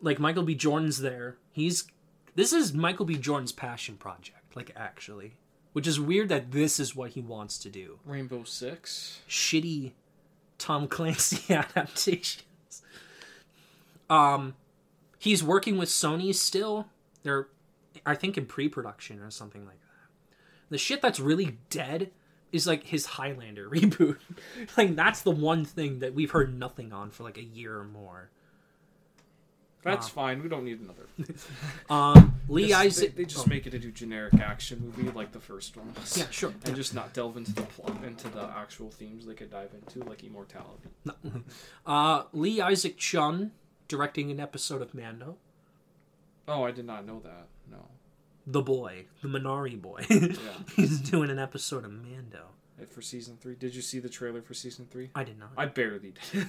Like 0.00 0.18
Michael 0.18 0.42
B. 0.42 0.54
Jordan's 0.54 0.98
there. 1.00 1.36
He's 1.52 1.84
this 2.34 2.52
is 2.54 2.72
Michael 2.72 3.04
B. 3.06 3.16
Jordan's 3.18 3.52
passion 3.52 3.96
project. 3.96 4.43
Like 4.54 4.72
actually, 4.76 5.34
which 5.72 5.86
is 5.86 5.98
weird 6.00 6.28
that 6.28 6.52
this 6.52 6.78
is 6.78 6.94
what 6.94 7.10
he 7.10 7.20
wants 7.20 7.58
to 7.58 7.68
do. 7.68 7.98
Rainbow 8.04 8.44
Six. 8.44 9.20
shitty 9.28 9.92
Tom 10.58 10.86
Clancy 10.88 11.52
adaptations. 11.54 12.42
Um, 14.08 14.54
he's 15.18 15.42
working 15.42 15.76
with 15.78 15.88
Sony 15.88 16.34
still. 16.34 16.86
They're, 17.22 17.48
I 18.04 18.14
think, 18.14 18.36
in 18.38 18.46
pre-production 18.46 19.20
or 19.20 19.30
something 19.30 19.64
like 19.64 19.80
that. 19.80 20.36
The 20.70 20.78
shit 20.78 21.02
that's 21.02 21.18
really 21.20 21.58
dead 21.70 22.10
is 22.52 22.66
like 22.66 22.84
his 22.84 23.06
Highlander 23.06 23.68
reboot. 23.70 24.18
like 24.76 24.94
that's 24.94 25.22
the 25.22 25.30
one 25.30 25.64
thing 25.64 25.98
that 25.98 26.14
we've 26.14 26.30
heard 26.30 26.56
nothing 26.56 26.92
on 26.92 27.10
for 27.10 27.24
like 27.24 27.38
a 27.38 27.42
year 27.42 27.76
or 27.78 27.84
more. 27.84 28.30
That's 29.84 30.08
fine. 30.08 30.42
We 30.42 30.48
don't 30.48 30.64
need 30.64 30.80
another. 30.80 31.06
Um, 31.90 32.40
Lee 32.48 32.68
Just- 32.68 32.80
Isaac. 32.80 33.14
They, 33.16 33.22
they 33.22 33.28
just 33.28 33.46
oh, 33.46 33.50
make 33.50 33.66
it 33.66 33.74
into 33.74 33.90
generic 33.90 34.34
action 34.34 34.80
movie 34.80 35.10
like 35.10 35.32
the 35.32 35.40
first 35.40 35.76
one 35.76 35.92
was. 35.94 36.16
Yeah, 36.16 36.24
sure. 36.30 36.52
And 36.64 36.74
just 36.74 36.94
not 36.94 37.12
delve 37.12 37.36
into 37.36 37.52
the 37.54 37.62
plot, 37.62 38.02
into 38.04 38.28
the 38.28 38.42
actual 38.56 38.90
themes 38.90 39.26
they 39.26 39.34
could 39.34 39.50
dive 39.50 39.70
into, 39.74 40.08
like 40.08 40.24
immortality. 40.24 40.88
Uh, 41.86 42.24
Lee 42.32 42.60
Isaac 42.60 42.96
Chung 42.96 43.50
directing 43.88 44.30
an 44.30 44.40
episode 44.40 44.80
of 44.80 44.94
Mando. 44.94 45.36
Oh, 46.48 46.62
I 46.64 46.70
did 46.70 46.86
not 46.86 47.06
know 47.06 47.20
that. 47.20 47.46
No. 47.70 47.88
The 48.46 48.62
boy, 48.62 49.06
the 49.22 49.28
Minari 49.28 49.80
boy. 49.80 50.04
Yeah. 50.08 50.26
He's 50.76 51.00
doing 51.00 51.30
an 51.30 51.38
episode 51.38 51.84
of 51.84 51.92
Mando. 51.92 52.48
For 52.90 53.00
season 53.02 53.36
three, 53.40 53.54
did 53.54 53.74
you 53.74 53.80
see 53.82 53.98
the 54.00 54.08
trailer 54.08 54.42
for 54.42 54.52
season 54.52 54.86
three? 54.90 55.10
I 55.14 55.22
did 55.24 55.38
not. 55.38 55.50
I 55.56 55.66
barely 55.66 56.12
did. 56.32 56.48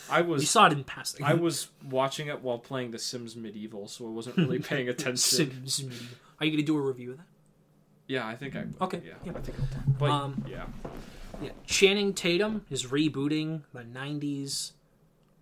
I 0.10 0.20
was. 0.20 0.42
you 0.42 0.46
saw 0.46 0.66
it 0.66 0.72
in 0.72 0.84
passing. 0.84 1.24
I 1.24 1.34
was 1.34 1.68
watching 1.88 2.28
it 2.28 2.42
while 2.42 2.58
playing 2.58 2.90
The 2.90 2.98
Sims 2.98 3.34
Medieval, 3.34 3.88
so 3.88 4.06
I 4.06 4.10
wasn't 4.10 4.36
really 4.36 4.58
paying 4.60 4.88
attention. 4.90 5.16
Sims 5.16 5.82
Medieval. 5.82 6.16
Are 6.38 6.44
you 6.46 6.52
going 6.52 6.60
to 6.60 6.66
do 6.66 6.76
a 6.76 6.80
review 6.80 7.12
of 7.12 7.16
that? 7.16 7.26
Yeah, 8.06 8.26
I 8.26 8.36
think 8.36 8.54
I. 8.56 8.60
Will. 8.64 8.74
Okay, 8.82 9.00
Yeah, 9.04 9.14
yeah. 9.24 9.32
I 9.34 9.40
think 9.40 9.58
I'll. 9.58 9.94
But 9.98 10.10
Um, 10.10 10.44
yeah, 10.46 10.66
Yeah. 11.42 11.50
Channing 11.66 12.12
Tatum 12.12 12.66
is 12.70 12.84
rebooting 12.86 13.62
the 13.72 13.80
90s 13.80 14.72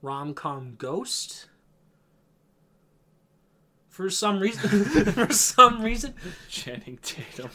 rom 0.03 0.35
com 0.35 0.77
Ghost. 0.79 1.49
For 3.89 4.09
some 4.09 4.39
reason. 4.39 4.85
For 5.13 5.33
some 5.33 5.83
reason. 5.83 6.15
Channing 6.49 6.99
Tatum. 7.03 7.51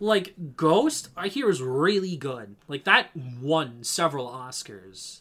Like, 0.00 0.34
Ghost, 0.56 1.08
I 1.16 1.28
hear 1.28 1.48
is 1.48 1.62
really 1.62 2.16
good. 2.16 2.56
Like, 2.68 2.84
that 2.84 3.10
won 3.16 3.84
several 3.84 4.26
Oscars. 4.28 5.20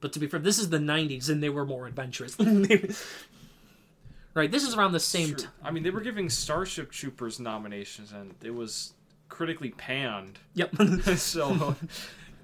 But 0.00 0.12
to 0.12 0.18
be 0.18 0.26
fair, 0.26 0.40
this 0.40 0.58
is 0.58 0.70
the 0.70 0.78
90s 0.78 1.28
and 1.28 1.42
they 1.42 1.48
were 1.48 1.66
more 1.66 1.86
adventurous. 1.86 2.36
right, 4.34 4.50
this 4.50 4.62
is 4.62 4.76
around 4.76 4.92
the 4.92 5.00
same 5.00 5.34
time. 5.34 5.50
I 5.62 5.70
mean, 5.70 5.82
they 5.82 5.90
were 5.90 6.00
giving 6.00 6.30
Starship 6.30 6.92
Troopers 6.92 7.40
nominations, 7.40 8.12
and 8.12 8.34
it 8.42 8.54
was 8.54 8.92
critically 9.28 9.70
panned. 9.70 10.38
Yep. 10.54 10.74
so, 11.16 11.74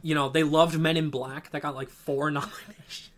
you 0.02 0.14
know, 0.14 0.28
they 0.28 0.42
loved 0.42 0.78
Men 0.78 0.96
in 0.96 1.10
Black. 1.10 1.50
That 1.50 1.62
got 1.62 1.74
like 1.76 1.90
four 1.90 2.30
nominations. 2.32 3.10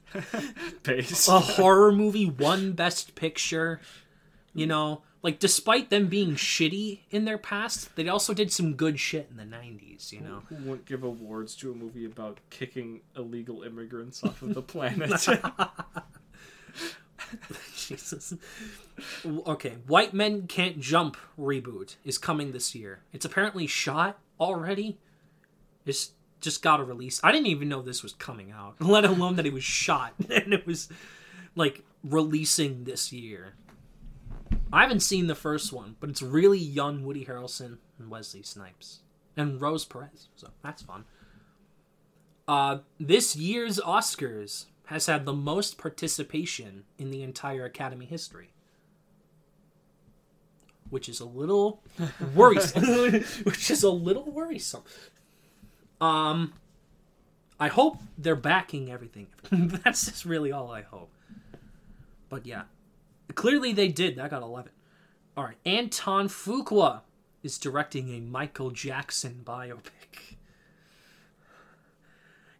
base. 0.82 1.28
a 1.28 1.40
horror 1.40 1.92
movie 1.92 2.30
won 2.30 2.72
best 2.72 3.14
picture 3.16 3.80
you 4.56 4.66
know 4.66 5.02
like 5.26 5.40
despite 5.40 5.90
them 5.90 6.06
being 6.06 6.36
shitty 6.36 7.00
in 7.10 7.24
their 7.24 7.36
past 7.36 7.96
they 7.96 8.06
also 8.06 8.32
did 8.32 8.52
some 8.52 8.74
good 8.74 9.00
shit 9.00 9.26
in 9.28 9.36
the 9.36 9.42
90s 9.42 10.12
you 10.12 10.20
know? 10.20 10.42
Who 10.48 10.54
wouldn't 10.54 10.86
give 10.86 11.02
awards 11.02 11.56
to 11.56 11.72
a 11.72 11.74
movie 11.74 12.04
about 12.04 12.38
kicking 12.48 13.00
illegal 13.16 13.64
immigrants 13.64 14.22
off 14.22 14.40
of 14.42 14.54
the 14.54 14.62
planet? 14.72 15.10
jesus. 17.76 18.34
Okay 19.24 19.74
white 19.88 20.14
men 20.14 20.46
can't 20.46 20.78
jump 20.78 21.16
reboot 21.36 21.96
is 22.04 22.18
coming 22.18 22.52
this 22.52 22.76
year. 22.76 23.00
It's 23.12 23.24
apparently 23.24 23.66
shot 23.66 24.20
already. 24.38 25.00
It's 25.84 26.12
just 26.40 26.62
got 26.62 26.78
a 26.78 26.84
release. 26.84 27.20
I 27.24 27.32
didn't 27.32 27.48
even 27.48 27.68
know 27.68 27.82
this 27.82 28.04
was 28.04 28.12
coming 28.12 28.52
out 28.52 28.76
let 28.80 29.04
alone 29.04 29.34
that 29.36 29.46
it 29.46 29.52
was 29.52 29.64
shot 29.64 30.12
and 30.30 30.54
it 30.54 30.64
was 30.68 30.88
like 31.56 31.82
releasing 32.04 32.84
this 32.84 33.12
year 33.12 33.54
I 34.72 34.82
haven't 34.82 35.00
seen 35.00 35.26
the 35.26 35.34
first 35.34 35.72
one, 35.72 35.96
but 36.00 36.10
it's 36.10 36.22
really 36.22 36.58
young 36.58 37.04
Woody 37.04 37.24
Harrelson 37.24 37.78
and 37.98 38.10
Wesley 38.10 38.42
Snipes 38.42 39.00
and 39.36 39.60
Rosie 39.60 39.86
Perez, 39.88 40.28
so 40.36 40.48
that's 40.62 40.82
fun. 40.82 41.04
Uh, 42.48 42.78
this 42.98 43.36
year's 43.36 43.78
Oscars 43.80 44.66
has 44.86 45.06
had 45.06 45.24
the 45.24 45.32
most 45.32 45.78
participation 45.78 46.84
in 46.98 47.10
the 47.10 47.22
entire 47.22 47.64
Academy 47.64 48.06
history, 48.06 48.50
which 50.90 51.08
is 51.08 51.20
a 51.20 51.24
little 51.24 51.82
worrisome. 52.34 52.84
which 53.42 53.70
is 53.70 53.82
a 53.82 53.90
little 53.90 54.30
worrisome. 54.30 54.82
Um, 56.00 56.52
I 57.58 57.68
hope 57.68 57.98
they're 58.18 58.36
backing 58.36 58.90
everything. 58.90 59.28
that's 59.50 60.06
just 60.06 60.24
really 60.24 60.52
all 60.52 60.70
I 60.70 60.82
hope. 60.82 61.10
But 62.28 62.46
yeah, 62.46 62.62
Clearly 63.34 63.72
they 63.72 63.88
did. 63.88 64.16
That 64.16 64.30
got 64.30 64.42
11. 64.42 64.70
All 65.36 65.44
right. 65.44 65.58
Antoine 65.66 66.28
Fuqua 66.28 67.00
is 67.42 67.58
directing 67.58 68.14
a 68.14 68.20
Michael 68.20 68.70
Jackson 68.70 69.42
biopic. 69.44 70.36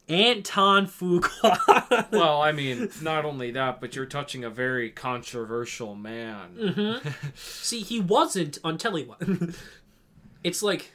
Antoine 0.09 0.87
Fuqua. 0.87 2.11
well, 2.13 2.41
I 2.41 2.53
mean, 2.53 2.91
not 3.03 3.25
only 3.25 3.51
that, 3.53 3.81
but 3.81 3.97
you're 3.97 4.07
touching 4.07 4.45
a 4.45 4.51
very 4.51 4.91
controversial 4.91 5.95
man. 5.95 6.57
Mm-hmm. 6.57 7.09
See, 7.35 7.81
he 7.81 8.01
wasn't 8.01 8.59
until 8.63 8.95
he 8.95 9.05
was. 9.05 9.57
it's 10.45 10.63
like 10.63 10.93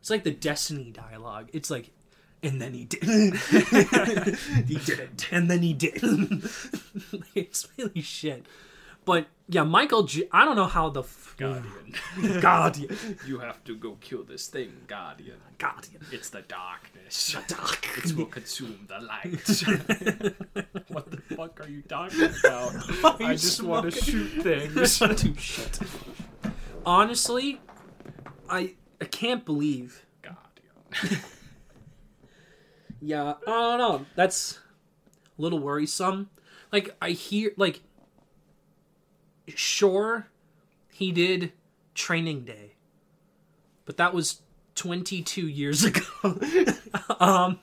it's 0.00 0.10
like 0.10 0.24
the 0.24 0.32
Destiny 0.32 0.90
dialogue. 0.90 1.50
It's 1.52 1.70
like 1.70 1.90
and 2.42 2.60
then 2.60 2.72
he 2.72 2.86
did. 2.86 3.04
he 4.66 4.76
didn't. 4.76 5.28
And 5.30 5.50
then 5.50 5.62
he 5.62 5.74
did. 5.74 6.00
it's 7.34 7.68
really 7.76 8.00
shit. 8.00 8.46
But 9.10 9.26
yeah, 9.48 9.64
Michael. 9.64 10.04
J- 10.04 10.28
I 10.30 10.44
don't 10.44 10.54
know 10.54 10.66
how 10.66 10.88
the 10.88 11.00
f- 11.02 11.34
Guardian. 11.36 12.40
Guardian. 12.40 12.96
you 13.26 13.40
have 13.40 13.64
to 13.64 13.74
go 13.74 13.96
kill 14.00 14.22
this 14.22 14.46
thing, 14.46 14.70
Guardian. 14.86 15.38
Guardian. 15.58 16.00
It's 16.12 16.30
the 16.30 16.42
darkness. 16.42 17.32
The 17.32 17.54
dark. 17.56 17.88
It 18.04 18.16
will 18.16 18.26
consume 18.26 18.86
the 18.86 19.00
light. 19.00 20.84
what 20.94 21.10
the 21.10 21.16
fuck 21.34 21.60
are 21.60 21.68
you 21.68 21.82
talking 21.82 22.30
about? 22.44 23.20
I 23.20 23.32
just 23.32 23.60
want 23.64 23.92
to 23.92 24.00
shoot 24.00 24.44
things. 24.44 25.00
do 25.00 25.34
shit. 25.34 25.80
Honestly, 26.86 27.60
I 28.48 28.74
I 29.00 29.06
can't 29.06 29.44
believe. 29.44 30.06
Guardian. 30.22 31.20
Yeah, 33.00 33.34
I 33.44 33.50
don't 33.50 33.78
know. 33.78 34.06
That's 34.14 34.60
a 35.36 35.42
little 35.42 35.58
worrisome. 35.58 36.30
Like 36.70 36.94
I 37.02 37.10
hear 37.10 37.50
like 37.56 37.80
sure 39.56 40.28
he 40.92 41.12
did 41.12 41.52
training 41.94 42.44
day. 42.44 42.72
But 43.84 43.96
that 43.96 44.14
was 44.14 44.42
22 44.76 45.46
years 45.48 45.84
ago. 45.84 46.02
um 47.18 47.58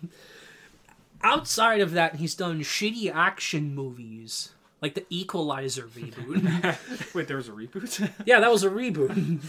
outside 1.24 1.82
of 1.82 1.92
that, 1.92 2.16
he's 2.16 2.36
done 2.36 2.62
shitty 2.62 3.12
action 3.14 3.74
movies 3.74 4.52
like 4.82 4.94
the 4.94 5.06
Equalizer 5.10 5.88
reboot. 5.88 7.14
Wait, 7.16 7.28
there 7.28 7.38
was 7.38 7.48
a 7.50 7.52
reboot? 7.52 8.12
yeah, 8.26 8.40
that 8.40 8.52
was 8.52 8.64
a 8.64 8.70
reboot. 8.70 9.42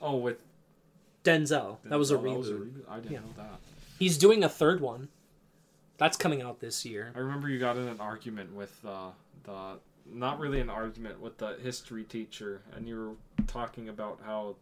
oh, 0.00 0.16
with 0.16 0.38
Denzel. 1.24 1.78
That 1.84 1.98
was 1.98 2.10
a 2.10 2.16
oh, 2.16 2.22
reboot. 2.22 2.70
I 2.88 2.96
didn't 2.96 3.12
Yeah. 3.12 3.18
know 3.20 3.32
that. 3.36 3.58
He's 3.98 4.18
doing 4.18 4.44
a 4.44 4.48
third 4.48 4.80
one. 4.80 5.08
That's 5.98 6.16
coming 6.16 6.42
out 6.42 6.60
this 6.60 6.84
year. 6.84 7.12
I 7.16 7.18
remember 7.20 7.48
you 7.48 7.58
got 7.58 7.76
in 7.76 7.88
an 7.88 8.00
argument 8.00 8.54
with 8.54 8.78
uh, 8.86 9.08
the 9.44 9.78
not 10.12 10.38
really 10.38 10.60
an 10.60 10.70
argument 10.70 11.20
with 11.20 11.38
the 11.38 11.56
history 11.62 12.04
teacher, 12.04 12.62
and 12.74 12.88
you 12.88 12.96
were 12.96 13.44
talking 13.46 13.88
about 13.88 14.20
how 14.24 14.56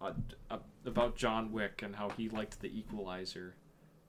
uh, 0.00 0.12
uh, 0.50 0.58
about 0.84 1.16
John 1.16 1.52
Wick 1.52 1.82
and 1.82 1.94
how 1.94 2.10
he 2.10 2.28
liked 2.28 2.60
the 2.60 2.68
Equalizer. 2.68 3.54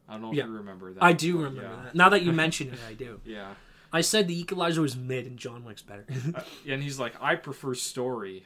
I 0.07 0.13
don't 0.13 0.21
know 0.21 0.31
if 0.31 0.37
you 0.37 0.45
remember 0.45 0.93
that. 0.93 1.03
I 1.03 1.13
do 1.13 1.33
but 1.33 1.43
remember 1.43 1.61
yeah. 1.63 1.83
that. 1.83 1.95
Now 1.95 2.09
that 2.09 2.23
you 2.23 2.31
mention 2.31 2.69
it, 2.69 2.79
I 2.87 2.93
do. 2.93 3.19
Yeah, 3.25 3.53
I 3.93 4.01
said 4.01 4.27
the 4.27 4.39
Equalizer 4.39 4.81
was 4.81 4.95
mid 4.95 5.25
and 5.25 5.37
John 5.37 5.63
Wick's 5.63 5.81
better. 5.81 6.05
Uh, 6.35 6.41
and 6.67 6.81
he's 6.81 6.99
like, 6.99 7.13
I 7.21 7.35
prefer 7.35 7.75
story, 7.75 8.45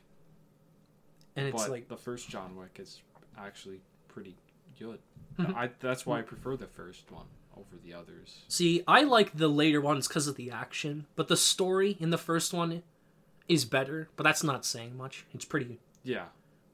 and 1.36 1.48
it's 1.48 1.68
like, 1.68 1.88
the 1.88 1.98
first 1.98 2.30
John 2.30 2.56
Wick 2.56 2.78
is 2.80 3.02
actually 3.38 3.82
pretty 4.08 4.36
good. 4.80 5.00
Mhm. 5.40 5.56
I 5.56 5.70
that's 5.80 6.06
why 6.06 6.20
I 6.20 6.22
prefer 6.22 6.56
the 6.56 6.68
first 6.68 7.12
one 7.12 7.26
over 7.58 7.78
the 7.84 7.94
others. 7.94 8.40
see, 8.48 8.84
I 8.88 9.04
like 9.04 9.38
the 9.38 9.48
later 9.48 9.82
ones 9.82 10.08
because 10.08 10.28
of 10.28 10.36
the 10.36 10.52
action, 10.52 11.06
but 11.16 11.28
the 11.28 11.38
story 11.38 11.98
in 12.00 12.10
the 12.10 12.18
first 12.18 12.54
one 12.54 12.84
is 13.48 13.66
better, 13.66 14.10
but 14.16 14.24
that's 14.24 14.44
not 14.44 14.66
saying 14.66 14.98
much. 14.98 15.26
It's 15.34 15.46
pretty 15.46 15.80
Yeah, 16.04 16.26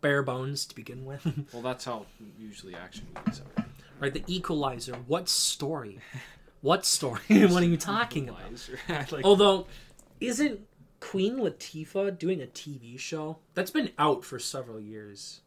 bare 0.01 0.23
bones 0.23 0.65
to 0.67 0.75
begin 0.75 1.05
with. 1.05 1.25
well, 1.53 1.61
that's 1.61 1.85
how 1.85 2.05
usually 2.39 2.75
action 2.75 3.07
movies 3.15 3.41
are. 3.57 3.65
right, 3.99 4.13
the 4.13 4.23
Equalizer. 4.27 4.95
What 5.07 5.29
story? 5.29 5.99
What 6.61 6.85
story? 6.85 7.21
what 7.29 7.63
are 7.63 7.65
you 7.65 7.75
talking 7.75 8.29
about? 8.29 8.41
Equalizer. 8.41 8.79
I 8.87 9.05
like 9.09 9.25
Although, 9.25 9.65
isn't 10.19 10.59
Queen 10.99 11.37
Latifah 11.37 12.19
doing 12.19 12.39
a 12.39 12.45
TV 12.45 12.99
show 12.99 13.39
that's 13.55 13.71
been 13.71 13.89
out 13.97 14.23
for 14.23 14.37
several 14.37 14.79
years? 14.79 15.41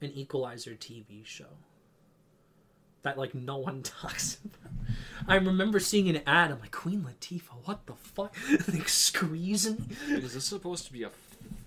An 0.00 0.10
Equalizer 0.14 0.70
TV 0.74 1.24
show 1.26 1.58
that 3.06 3.16
like 3.18 3.34
no 3.34 3.56
one 3.56 3.82
talks 3.82 4.38
about. 4.44 4.72
I 5.28 5.36
remember 5.36 5.80
seeing 5.80 6.08
an 6.08 6.22
ad. 6.26 6.50
I'm 6.50 6.60
like, 6.60 6.70
Queen 6.70 7.04
Latifah, 7.04 7.64
what 7.64 7.86
the 7.86 7.94
fuck? 7.94 8.36
like 8.68 8.88
squeezing. 8.88 9.90
Is 10.08 10.34
this 10.34 10.44
supposed 10.44 10.86
to 10.86 10.92
be 10.92 11.02
a? 11.04 11.10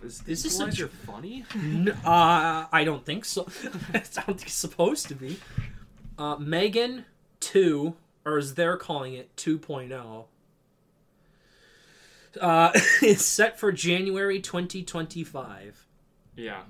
Is, 0.04 0.24
Is 0.28 0.44
this 0.44 0.60
a 0.60 0.88
funny? 0.88 1.46
N- 1.56 1.90
uh, 2.06 2.68
I 2.72 2.84
don't 2.86 3.06
think 3.06 3.26
so. 3.26 3.48
I 3.94 4.00
don't 4.00 4.04
think 4.04 4.44
it's 4.44 4.54
supposed 4.54 5.08
to 5.08 5.16
be. 5.16 5.40
Uh, 6.18 6.36
Megan 6.38 7.06
two, 7.40 7.96
or 8.26 8.38
as 8.38 8.56
they're 8.56 8.78
calling 8.78 9.14
it, 9.14 9.36
2.0. 9.38 10.26
Uh, 12.40 12.72
is 13.02 13.26
set 13.26 13.60
for 13.60 13.72
January 13.72 14.40
2025. 14.40 15.86
Yeah, 16.36 16.62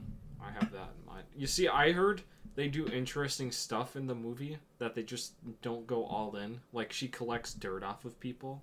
I 0.42 0.52
have 0.52 0.72
that 0.72 0.90
in 1.00 1.06
mind. 1.06 1.26
You 1.36 1.48
see, 1.48 1.68
I 1.68 1.92
heard 1.92 2.24
they 2.60 2.68
do 2.68 2.86
interesting 2.88 3.54
stuff 3.54 3.96
in 3.96 4.06
the 4.06 4.14
movie 4.14 4.58
that 4.80 4.94
they 4.94 5.02
just 5.02 5.32
don't 5.62 5.88
go 5.88 6.04
all 6.04 6.36
in. 6.36 6.60
Like 6.74 6.92
she 6.92 7.08
collects 7.08 7.54
dirt 7.54 7.84
off 7.86 8.04
of 8.04 8.20
people, 8.20 8.62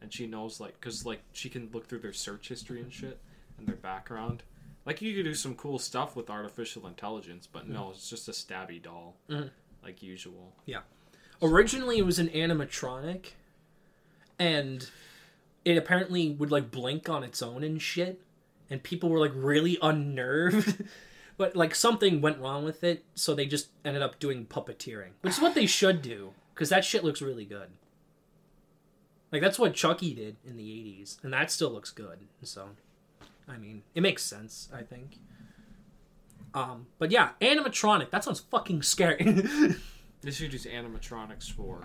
and 0.00 0.12
she 0.12 0.28
knows 0.28 0.60
like 0.60 0.74
because 0.80 1.04
like 1.04 1.20
she 1.32 1.48
can 1.48 1.68
look 1.72 1.88
through 1.88 1.98
their 1.98 2.12
search 2.12 2.48
history 2.48 2.80
and 2.80 2.92
shit 2.92 3.18
and 3.58 3.66
their 3.66 3.74
background. 3.74 4.44
Like 4.86 5.02
you 5.02 5.12
could 5.16 5.24
do 5.24 5.34
some 5.34 5.56
cool 5.56 5.80
stuff 5.80 6.14
with 6.14 6.30
artificial 6.30 6.86
intelligence, 6.86 7.48
but 7.52 7.68
no, 7.68 7.90
it's 7.90 8.08
just 8.08 8.28
a 8.28 8.32
stabby 8.32 8.80
doll, 8.80 9.16
Mhm. 9.28 9.50
like 9.82 10.04
usual. 10.04 10.52
Yeah. 10.64 10.82
Originally, 11.42 11.98
it 11.98 12.06
was 12.06 12.20
an 12.20 12.28
animatronic, 12.28 13.30
and 14.38 14.88
it 15.64 15.76
apparently 15.76 16.30
would 16.30 16.52
like 16.52 16.70
blink 16.70 17.08
on 17.08 17.24
its 17.24 17.42
own 17.42 17.64
and 17.64 17.82
shit, 17.82 18.20
and 18.70 18.82
people 18.84 19.08
were 19.08 19.18
like 19.18 19.32
really 19.34 19.78
unnerved. 19.82 20.84
but 21.42 21.56
like 21.56 21.74
something 21.74 22.20
went 22.20 22.38
wrong 22.38 22.64
with 22.64 22.84
it, 22.84 23.04
so 23.16 23.34
they 23.34 23.46
just 23.46 23.70
ended 23.84 24.00
up 24.00 24.20
doing 24.20 24.46
puppeteering, 24.46 25.10
which 25.22 25.32
is 25.32 25.40
what 25.40 25.56
they 25.56 25.66
should 25.66 26.00
do 26.00 26.34
because 26.54 26.68
that 26.68 26.84
shit 26.84 27.02
looks 27.02 27.20
really 27.20 27.44
good. 27.44 27.66
Like 29.32 29.42
that's 29.42 29.58
what 29.58 29.74
Chucky 29.74 30.14
did 30.14 30.36
in 30.46 30.56
the 30.56 30.62
'80s, 30.62 31.16
and 31.24 31.32
that 31.32 31.50
still 31.50 31.70
looks 31.70 31.90
good. 31.90 32.20
So, 32.44 32.68
I 33.48 33.56
mean, 33.56 33.82
it 33.92 34.02
makes 34.02 34.22
sense. 34.22 34.68
I 34.72 34.82
think. 34.82 35.18
Um, 36.54 36.86
but 37.00 37.10
yeah, 37.10 37.30
animatronic. 37.40 38.10
That 38.10 38.22
sounds 38.22 38.38
fucking 38.38 38.82
scary. 38.82 39.44
They 40.24 40.30
should 40.30 40.52
use 40.52 40.66
animatronics 40.66 41.50
for 41.50 41.80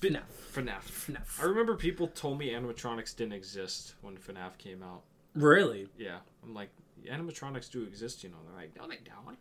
FNAF. 0.00 0.22
FNAF. 0.52 0.82
FNAF. 0.90 1.40
I 1.40 1.44
remember 1.44 1.76
people 1.76 2.08
told 2.08 2.36
me 2.36 2.50
animatronics 2.50 3.14
didn't 3.14 3.34
exist 3.34 3.94
when 4.02 4.16
FNAF 4.16 4.58
came 4.58 4.82
out. 4.82 5.02
Really? 5.36 5.86
Yeah, 5.96 6.18
I'm 6.42 6.52
like, 6.52 6.70
animatronics 7.10 7.70
do 7.70 7.82
exist, 7.84 8.22
you 8.24 8.30
know. 8.30 8.36
They're 8.46 8.56
like, 8.62 8.76
no, 8.76 8.88
they 8.88 8.98
don't. 9.04 9.38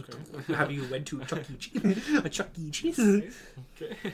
Okay. 0.00 0.52
Have 0.54 0.70
you 0.70 0.86
went 0.90 1.06
to 1.08 1.24
Chuck 1.24 1.42
E. 1.50 1.56
Cheese? 1.56 2.08
A 2.24 2.28
Chuck 2.28 2.48
E. 2.58 2.70
Cheese? 2.70 2.98
okay. 3.00 3.96
they 4.02 4.12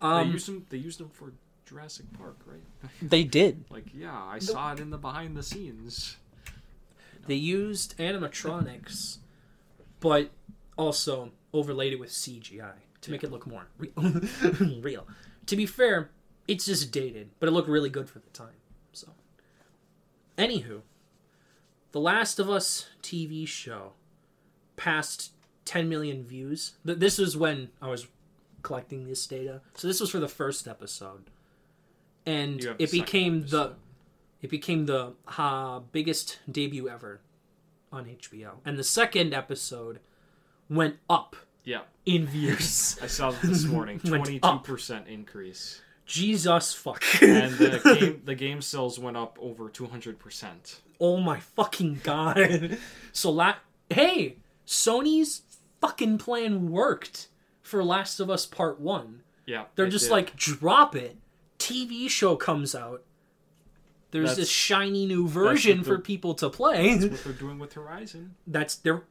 Um, 0.00 0.32
used 0.32 0.48
them. 0.48 0.66
They 0.68 0.76
used 0.78 1.00
them 1.00 1.08
for 1.10 1.32
Jurassic 1.64 2.06
Park, 2.18 2.36
right? 2.46 2.62
they 3.00 3.24
did. 3.24 3.64
Like, 3.70 3.86
yeah, 3.94 4.14
I 4.14 4.38
saw 4.40 4.72
it 4.72 4.80
in 4.80 4.90
the 4.90 4.98
behind 4.98 5.36
the 5.36 5.42
scenes. 5.42 6.16
They 7.26 7.34
used 7.36 7.96
animatronics, 7.98 9.18
but 10.00 10.30
also 10.76 11.30
overlaid 11.52 11.92
it 11.92 12.00
with 12.00 12.10
CGI 12.10 12.72
to 13.02 13.10
make 13.10 13.22
it 13.24 13.30
look 13.30 13.46
more 13.46 13.68
real. 13.78 13.92
real. 14.82 15.06
To 15.46 15.56
be 15.56 15.64
fair, 15.66 16.10
it's 16.48 16.66
just 16.66 16.90
dated, 16.90 17.30
but 17.38 17.48
it 17.48 17.52
looked 17.52 17.68
really 17.68 17.90
good 17.90 18.08
for 18.10 18.18
the 18.18 18.28
time. 18.30 18.56
So, 18.92 19.08
anywho, 20.36 20.80
The 21.92 22.00
Last 22.00 22.38
of 22.38 22.48
Us 22.50 22.88
TV 23.02 23.46
show 23.46 23.92
passed 24.76 25.32
10 25.64 25.88
million 25.88 26.24
views. 26.24 26.72
This 26.84 27.18
was 27.18 27.36
when 27.36 27.68
I 27.80 27.88
was 27.88 28.06
collecting 28.62 29.06
this 29.06 29.26
data, 29.26 29.60
so 29.74 29.86
this 29.88 30.00
was 30.00 30.10
for 30.10 30.20
the 30.20 30.28
first 30.28 30.66
episode, 30.68 31.30
and 32.24 32.62
You 32.62 32.68
have 32.68 32.78
the 32.78 32.84
it 32.84 32.90
became 32.92 33.42
the 33.46 33.74
it 34.40 34.50
became 34.50 34.86
the 34.86 35.12
uh, 35.38 35.80
biggest 35.92 36.38
debut 36.50 36.88
ever 36.88 37.20
on 37.92 38.06
HBO. 38.06 38.54
And 38.64 38.76
the 38.78 38.82
second 38.84 39.34
episode 39.34 40.00
went 40.68 40.96
up 41.10 41.36
Yeah, 41.64 41.82
in 42.06 42.26
views. 42.26 42.98
I 43.02 43.06
saw 43.06 43.30
that 43.32 43.42
this 43.42 43.64
morning. 43.64 44.00
Went 44.04 44.24
Twenty-two 44.24 44.48
up. 44.48 44.64
percent 44.64 45.06
increase, 45.08 45.80
Jesus 46.06 46.72
fuck. 46.72 47.04
and 47.22 47.54
the 47.58 47.96
game 48.00 48.22
the 48.24 48.34
game 48.34 48.62
sales 48.62 48.98
went 48.98 49.16
up 49.16 49.38
over 49.40 49.68
two 49.68 49.86
hundred 49.86 50.18
percent. 50.18 50.80
Oh 51.02 51.18
my 51.18 51.38
fucking 51.40 52.00
god. 52.02 52.78
So 53.12 53.30
la- 53.30 53.56
hey, 53.90 54.36
Sony's 54.66 55.42
fucking 55.82 56.16
plan 56.16 56.70
worked 56.70 57.28
for 57.60 57.84
Last 57.84 58.20
of 58.20 58.30
Us 58.30 58.46
Part 58.46 58.80
1. 58.80 59.20
Yeah, 59.44 59.64
They're 59.74 59.86
just 59.88 60.06
did. 60.06 60.12
like 60.12 60.34
drop 60.34 60.96
it. 60.96 61.18
TV 61.58 62.08
show 62.08 62.36
comes 62.36 62.74
out. 62.74 63.02
There's 64.12 64.30
That's- 64.30 64.36
this 64.38 64.48
shiny 64.50 65.04
new 65.04 65.28
version 65.28 65.84
for 65.84 65.98
people 65.98 66.32
to 66.36 66.48
play. 66.48 66.94
That's 66.96 67.12
what 67.12 67.24
they're 67.24 67.32
doing 67.34 67.58
with 67.58 67.74
Horizon. 67.74 68.34
that's 68.46 68.76
they're 68.76 69.02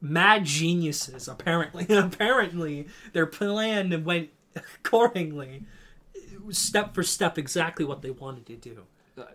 mad 0.00 0.44
geniuses 0.44 1.26
apparently 1.28 1.86
apparently 1.96 2.86
their 3.12 3.24
plan 3.26 4.02
went 4.04 4.30
accordingly 4.56 5.62
step 6.50 6.92
for 6.94 7.02
step 7.04 7.38
exactly 7.38 7.84
what 7.84 8.02
they 8.02 8.10
wanted 8.10 8.44
to 8.46 8.56
do 8.56 8.82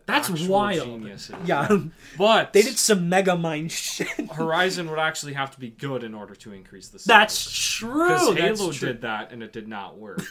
That's 0.06 0.30
wild. 0.48 1.02
Geniuses. 1.02 1.36
yeah 1.46 1.68
but 2.18 2.54
they 2.54 2.64
did 2.64 2.78
some 2.80 3.10
mega 3.10 3.36
mind 3.36 3.72
shit 3.72 4.08
Horizon 4.32 4.90
would 4.90 5.00
actually 5.00 5.34
have 5.34 5.52
to 5.52 5.60
be 5.60 5.70
good 5.70 6.04
in 6.04 6.14
order 6.14 6.34
to 6.36 6.52
increase 6.52 6.90
the 6.90 7.00
sales. 7.00 7.06
that's 7.06 7.78
true 7.78 8.34
because 8.34 8.38
Halo 8.38 8.72
true. 8.72 8.88
did 8.88 9.02
that 9.02 9.32
and 9.32 9.44
it 9.44 9.54
did 9.54 9.68
not 9.68 9.98
work. 9.98 10.24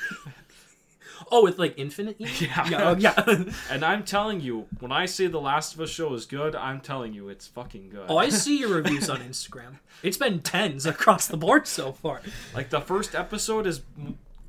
oh, 1.32 1.42
with 1.42 1.59
like 1.59 1.74
Infinite. 1.76 2.16
Yeah. 2.18 2.68
yeah, 2.68 2.82
oh, 2.82 2.97
yeah. 2.97 3.44
And 3.70 3.84
I'm 3.84 4.05
telling 4.05 4.40
you, 4.40 4.66
when 4.80 4.92
I 4.92 5.07
say 5.07 5.26
The 5.26 5.40
Last 5.40 5.74
of 5.74 5.80
Us 5.80 5.90
show 5.90 6.12
is 6.14 6.26
good, 6.26 6.55
I'm 6.55 6.80
telling 6.80 7.12
you 7.12 7.28
it's 7.28 7.47
fucking 7.47 7.90
good. 7.90 8.07
oh, 8.09 8.16
I 8.16 8.28
see 8.28 8.59
your 8.59 8.74
reviews 8.74 9.09
on 9.09 9.20
Instagram. 9.20 9.78
It's 10.03 10.16
been 10.16 10.40
tens 10.40 10.86
across 10.86 11.26
the 11.26 11.36
board 11.36 11.66
so 11.66 11.92
far. 11.92 12.20
like 12.55 12.70
the 12.70 12.80
first 12.80 13.14
episode 13.14 13.66
is 13.66 13.82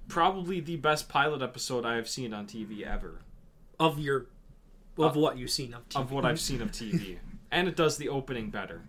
probably 0.08 0.60
the 0.60 0.78
best 0.78 1.10
pilot 1.10 1.42
episode 1.42 1.86
I 1.86 1.96
have 1.96 2.10
seen 2.10 2.34
on 2.34 2.48
TV 2.48 2.82
ever. 2.84 3.22
Of 3.80 4.00
your, 4.00 4.26
of 4.98 5.16
what 5.16 5.38
you've 5.38 5.50
seen 5.52 5.74
of 5.74 5.88
TV. 5.90 6.00
Of 6.02 6.12
what 6.12 6.26
I've 6.26 6.40
seen 6.40 6.62
of 6.62 6.72
TV, 6.72 7.18
and 7.52 7.68
it 7.68 7.76
does 7.76 7.98
the 7.98 8.10
opening 8.10 8.50
better 8.50 8.82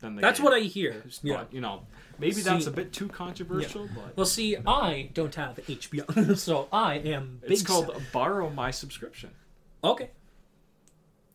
than 0.00 0.16
the. 0.16 0.22
That's 0.22 0.38
game. 0.38 0.44
what 0.44 0.54
I 0.54 0.60
hear. 0.60 1.02
But, 1.04 1.18
Yeah. 1.22 1.44
you 1.50 1.60
know, 1.60 1.86
maybe 2.18 2.32
See- 2.34 2.42
that's 2.42 2.66
a 2.66 2.70
bit 2.70 2.92
too 2.92 3.08
controversial, 3.08 3.88
but 3.94 4.16
Well, 4.16 4.26
see, 4.26 4.56
I 4.66 5.10
don't 5.14 5.34
have 5.34 5.56
HBO, 5.56 6.36
so 6.38 6.68
I 6.72 6.96
am. 6.96 7.38
Big 7.42 7.52
it's 7.52 7.62
called 7.62 7.86
Sa- 7.86 7.98
borrow 8.12 8.50
my 8.50 8.70
subscription. 8.70 9.30
Okay. 9.82 10.10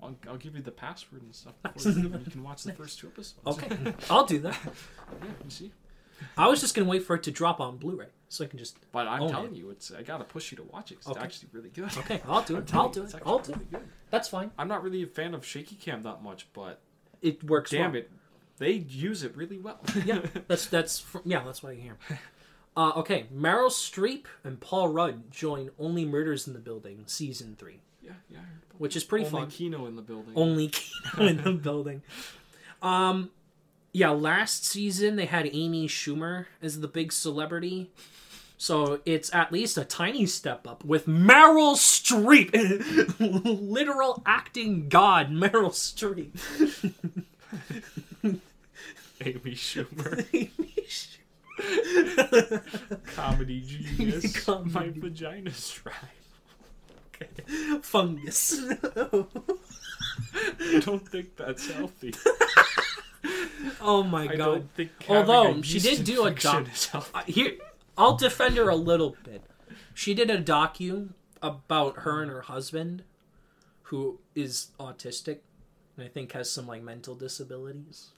I'll, 0.04 0.16
I'll 0.28 0.38
give 0.38 0.56
you 0.56 0.62
the 0.64 0.72
password 0.72 1.22
and 1.22 1.36
stuff 1.36 1.54
before 1.62 1.92
you, 1.92 2.10
you 2.26 2.32
can 2.32 2.44
watch 2.44 2.64
the 2.64 2.74
first 2.82 2.98
two 3.00 3.08
episodes. 3.08 3.36
Okay. 3.46 3.94
I'll 4.10 4.26
do 4.26 4.40
that. 4.40 4.58
yeah, 4.66 5.30
you 5.44 5.50
see. 5.52 5.72
I 6.38 6.48
was 6.48 6.60
just 6.60 6.74
gonna 6.76 6.90
wait 6.90 7.04
for 7.04 7.16
it 7.16 7.24
to 7.24 7.32
drop 7.32 7.60
on 7.60 7.78
Blu-ray 7.78 8.08
so 8.32 8.44
I 8.46 8.48
can 8.48 8.58
just. 8.60 8.78
But 8.92 9.08
I'm 9.08 9.28
telling 9.30 9.54
it. 9.54 9.58
you, 9.58 9.70
it's 9.72 9.92
I 9.92 10.02
gotta 10.04 10.24
push 10.24 10.52
you 10.52 10.58
to 10.58 10.64
watch 10.64 10.92
it. 10.92 11.02
'cause 11.02 11.12
Okay. 11.16 11.26
It's 11.26 11.36
actually 11.44 11.50
really 11.54 11.70
good. 11.70 11.92
Okay, 11.98 12.22
I'll 12.28 12.42
do 12.44 12.58
it. 12.58 12.74
I'll 12.74 12.90
do 12.90 13.04
it. 13.04 13.14
I'll 13.26 13.40
do 13.40 13.54
it. 13.54 13.82
That's 14.10 14.28
fine. 14.30 14.52
I'm 14.58 14.68
not 14.68 14.84
really 14.84 15.04
a 15.04 15.08
fan 15.08 15.34
of 15.34 15.46
shaky 15.46 15.76
cam 15.76 16.04
that 16.04 16.24
much, 16.24 16.48
but 16.54 16.80
It 17.22 17.44
works. 17.44 17.72
damn 17.72 17.92
well. 17.92 18.02
it, 18.02 18.12
they 18.58 18.72
use 18.72 19.24
it 19.24 19.36
really 19.36 19.58
well. 19.58 19.80
yeah, 20.06 20.22
that's 20.48 20.66
that's 20.68 21.06
yeah, 21.26 21.44
that's 21.44 21.62
what 21.62 21.74
I 21.74 21.76
hear. 21.76 21.98
Uh, 22.78 22.94
okay, 22.98 23.26
Meryl 23.36 23.70
Streep 23.70 24.26
and 24.46 24.60
Paul 24.62 24.88
Rudd 24.88 25.30
join 25.30 25.72
Only 25.78 26.06
Murders 26.06 26.48
in 26.48 26.54
the 26.54 26.60
Building 26.60 27.04
season 27.06 27.56
three, 27.60 27.82
yeah, 28.02 28.12
yeah. 28.30 28.38
I 28.38 28.42
heard 28.44 28.62
about 28.70 28.80
which 28.80 28.96
is 28.96 29.04
pretty 29.04 29.26
Only 29.26 29.40
fun. 29.42 29.50
Kino 29.50 29.86
in 29.88 29.98
the 29.98 30.02
building. 30.02 30.34
Only 30.38 30.70
Kino 30.70 31.28
in 31.28 31.44
the 31.44 31.52
building. 31.52 32.02
Um, 32.82 33.30
yeah, 33.94 34.10
last 34.12 34.66
season 34.66 35.18
they 35.18 35.26
had 35.26 35.50
Amy 35.52 35.88
Schumer 35.90 36.46
as 36.62 36.80
the 36.80 36.88
big 36.88 37.12
celebrity. 37.12 37.92
So 38.62 39.00
it's 39.08 39.34
at 39.34 39.52
least 39.52 39.76
a 39.80 39.84
tiny 39.84 40.28
step 40.28 40.68
up 40.68 40.86
with 40.86 41.08
Meryl 41.08 41.76
Streep, 41.76 42.52
literal 43.20 44.22
acting 44.24 44.88
god 44.88 45.32
Meryl 45.32 45.72
Streep. 45.72 46.30
Amy 49.20 49.56
Schumer, 49.56 50.28
Amy 50.36 50.76
Schumer. 51.58 52.62
comedy 53.16 53.62
genius. 53.62 54.46
Comedy. 54.46 54.72
My 54.72 54.90
vagina's 55.10 55.72
dry. 55.72 55.94
Fungus. 57.82 58.60
I 58.94 60.80
don't 60.82 61.08
think 61.10 61.36
that's 61.36 61.68
healthy. 61.72 62.14
oh 63.82 64.04
my 64.04 64.26
I 64.26 64.28
god. 64.28 64.38
don't 64.38 64.72
think. 64.74 64.92
Although 65.10 65.64
she 65.64 65.80
did 65.80 66.04
do 66.04 66.26
a 66.26 66.32
job. 66.32 66.68
Uh, 66.94 67.24
here, 67.26 67.54
I'll 68.02 68.16
defend 68.16 68.58
her 68.58 68.68
a 68.68 68.76
little 68.76 69.16
bit. 69.24 69.44
She 69.94 70.16
did 70.16 70.32
a 70.32 70.42
docu 70.42 71.10
about 71.40 72.00
her 72.00 72.24
and 72.24 72.32
her 72.32 72.42
husband, 72.42 73.04
who 73.84 74.20
is 74.34 74.70
autistic, 74.80 75.38
and 75.96 76.06
I 76.06 76.10
think 76.10 76.32
has 76.32 76.50
some 76.50 76.66
like 76.66 76.82
mental 76.82 77.14
disabilities, 77.14 78.10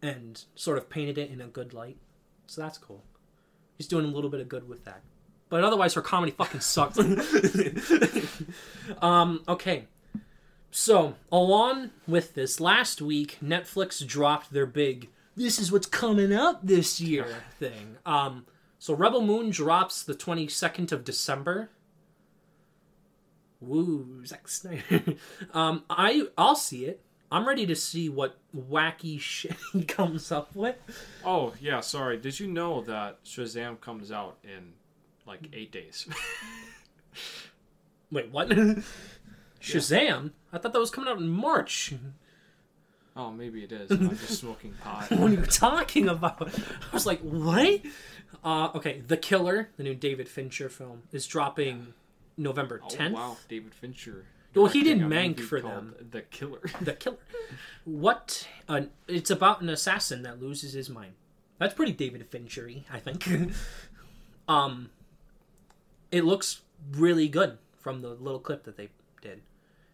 and 0.00 0.44
sort 0.54 0.78
of 0.78 0.88
painted 0.88 1.18
it 1.18 1.28
in 1.28 1.40
a 1.40 1.48
good 1.48 1.74
light. 1.74 1.96
So 2.46 2.60
that's 2.60 2.78
cool. 2.78 3.02
He's 3.76 3.88
doing 3.88 4.04
a 4.04 4.08
little 4.08 4.30
bit 4.30 4.40
of 4.40 4.48
good 4.48 4.68
with 4.68 4.84
that. 4.84 5.00
But 5.48 5.64
otherwise, 5.64 5.94
her 5.94 6.02
comedy 6.02 6.30
fucking 6.30 6.60
sucks. 6.60 6.98
um, 9.02 9.42
okay. 9.48 9.88
So, 10.70 11.16
along 11.32 11.90
with 12.06 12.34
this, 12.34 12.60
last 12.60 13.02
week, 13.02 13.38
Netflix 13.42 14.06
dropped 14.06 14.52
their 14.52 14.66
big 14.66 15.08
this 15.36 15.58
is 15.58 15.70
what's 15.70 15.86
coming 15.86 16.32
up 16.32 16.60
this 16.62 17.00
year 17.00 17.26
thing. 17.58 17.96
Um, 18.06 18.46
so 18.78 18.94
Rebel 18.94 19.20
Moon 19.22 19.50
drops 19.50 20.02
the 20.02 20.14
22nd 20.14 20.92
of 20.92 21.04
December. 21.04 21.70
Woo, 23.60 24.24
Zack 24.24 24.48
Snyder. 24.48 25.02
um, 25.54 25.84
I 25.88 26.26
I'll 26.36 26.56
see 26.56 26.84
it. 26.86 27.02
I'm 27.30 27.46
ready 27.46 27.66
to 27.66 27.74
see 27.74 28.08
what 28.08 28.38
wacky 28.56 29.18
shit 29.20 29.56
he 29.72 29.84
comes 29.84 30.30
up 30.30 30.54
with. 30.54 30.76
Oh 31.24 31.54
yeah, 31.60 31.80
sorry. 31.80 32.16
Did 32.18 32.38
you 32.38 32.46
know 32.46 32.82
that 32.82 33.24
Shazam 33.24 33.80
comes 33.80 34.12
out 34.12 34.38
in 34.44 34.74
like 35.26 35.48
eight 35.52 35.72
days? 35.72 36.06
Wait, 38.10 38.30
what? 38.30 38.48
Shazam? 39.60 40.30
I 40.52 40.58
thought 40.58 40.72
that 40.72 40.78
was 40.78 40.90
coming 40.90 41.10
out 41.10 41.18
in 41.18 41.28
March. 41.28 41.92
Oh, 43.16 43.30
maybe 43.32 43.64
it 43.64 43.72
is. 43.72 43.90
I'm 43.90 44.10
just 44.10 44.38
smoking 44.40 44.74
pot. 44.82 45.10
What 45.10 45.30
are 45.30 45.34
you 45.34 45.42
talking 45.46 46.08
about? 46.08 46.48
I 46.48 46.92
was 46.94 47.06
like, 47.06 47.20
what? 47.20 47.80
Uh, 48.44 48.70
okay, 48.74 49.02
The 49.06 49.16
Killer, 49.16 49.70
the 49.76 49.82
new 49.82 49.94
David 49.94 50.28
Fincher 50.28 50.68
film, 50.68 51.02
is 51.12 51.26
dropping 51.26 51.94
November 52.36 52.80
Oh 52.84 52.88
10th. 52.88 53.12
wow, 53.12 53.36
David 53.48 53.74
Fincher. 53.74 54.24
Well, 54.54 54.66
he 54.66 54.82
did 54.82 55.00
Mank 55.00 55.40
for 55.40 55.60
them. 55.60 55.94
The 56.10 56.22
Killer. 56.22 56.60
The 56.80 56.92
Killer. 56.94 57.18
What? 57.84 58.48
Uh, 58.68 58.82
it's 59.06 59.30
about 59.30 59.60
an 59.60 59.68
assassin 59.68 60.22
that 60.22 60.40
loses 60.40 60.72
his 60.72 60.88
mind. 60.88 61.12
That's 61.58 61.74
pretty 61.74 61.92
David 61.92 62.26
Finchery, 62.26 62.86
I 62.90 62.98
think. 62.98 63.28
um, 64.48 64.90
it 66.10 66.24
looks 66.24 66.62
really 66.92 67.28
good 67.28 67.58
from 67.78 68.00
the 68.00 68.08
little 68.10 68.40
clip 68.40 68.64
that 68.64 68.76
they 68.76 68.88
did. 69.20 69.42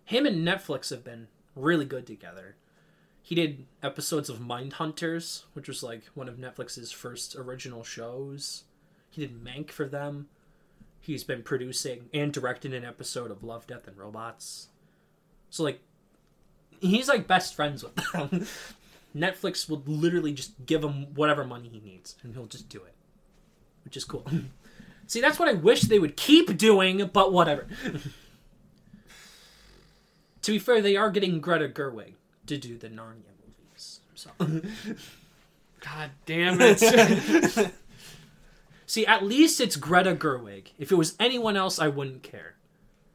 Him 0.04 0.26
and 0.26 0.46
Netflix 0.46 0.90
have 0.90 1.04
been 1.04 1.28
really 1.56 1.84
good 1.84 2.06
together. 2.06 2.56
He 3.22 3.36
did 3.36 3.66
episodes 3.82 4.28
of 4.28 4.40
Mind 4.40 4.74
Hunters, 4.74 5.44
which 5.52 5.68
was 5.68 5.82
like 5.82 6.02
one 6.14 6.28
of 6.28 6.36
Netflix's 6.36 6.90
first 6.90 7.36
original 7.36 7.84
shows. 7.84 8.64
He 9.10 9.20
did 9.24 9.42
Mank 9.44 9.70
for 9.70 9.86
them. 9.86 10.28
He's 11.00 11.22
been 11.22 11.42
producing 11.42 12.10
and 12.12 12.32
directing 12.32 12.74
an 12.74 12.84
episode 12.84 13.30
of 13.30 13.44
Love, 13.44 13.66
Death, 13.66 13.86
and 13.86 13.96
Robots. 13.96 14.68
So 15.50 15.62
like 15.62 15.80
he's 16.80 17.08
like 17.08 17.28
best 17.28 17.54
friends 17.54 17.84
with 17.84 17.94
them. 17.94 18.46
Netflix 19.16 19.68
will 19.68 19.82
literally 19.86 20.32
just 20.32 20.52
give 20.66 20.82
him 20.82 21.14
whatever 21.14 21.44
money 21.44 21.68
he 21.68 21.80
needs, 21.80 22.16
and 22.22 22.34
he'll 22.34 22.46
just 22.46 22.68
do 22.68 22.78
it, 22.78 22.94
which 23.84 23.96
is 23.96 24.04
cool. 24.04 24.26
See, 25.06 25.20
that's 25.20 25.38
what 25.38 25.48
I 25.48 25.52
wish 25.52 25.82
they 25.82 25.98
would 25.98 26.16
keep 26.16 26.56
doing, 26.56 27.10
but 27.12 27.32
whatever. 27.32 27.68
to 30.42 30.50
be 30.50 30.58
fair, 30.58 30.80
they 30.80 30.96
are 30.96 31.10
getting 31.10 31.40
Greta 31.40 31.68
Gerwig 31.68 32.14
to 32.46 32.56
do 32.58 32.76
the 32.78 32.88
Narnia 32.88 33.32
movies. 33.46 34.00
So, 34.14 34.30
God 35.80 36.10
damn 36.26 36.58
it! 36.60 36.78
see, 38.86 39.06
at 39.06 39.24
least 39.24 39.60
it's 39.60 39.76
Greta 39.76 40.14
Gerwig. 40.14 40.68
If 40.78 40.92
it 40.92 40.96
was 40.96 41.16
anyone 41.18 41.56
else, 41.56 41.78
I 41.78 41.88
wouldn't 41.88 42.22
care. 42.22 42.54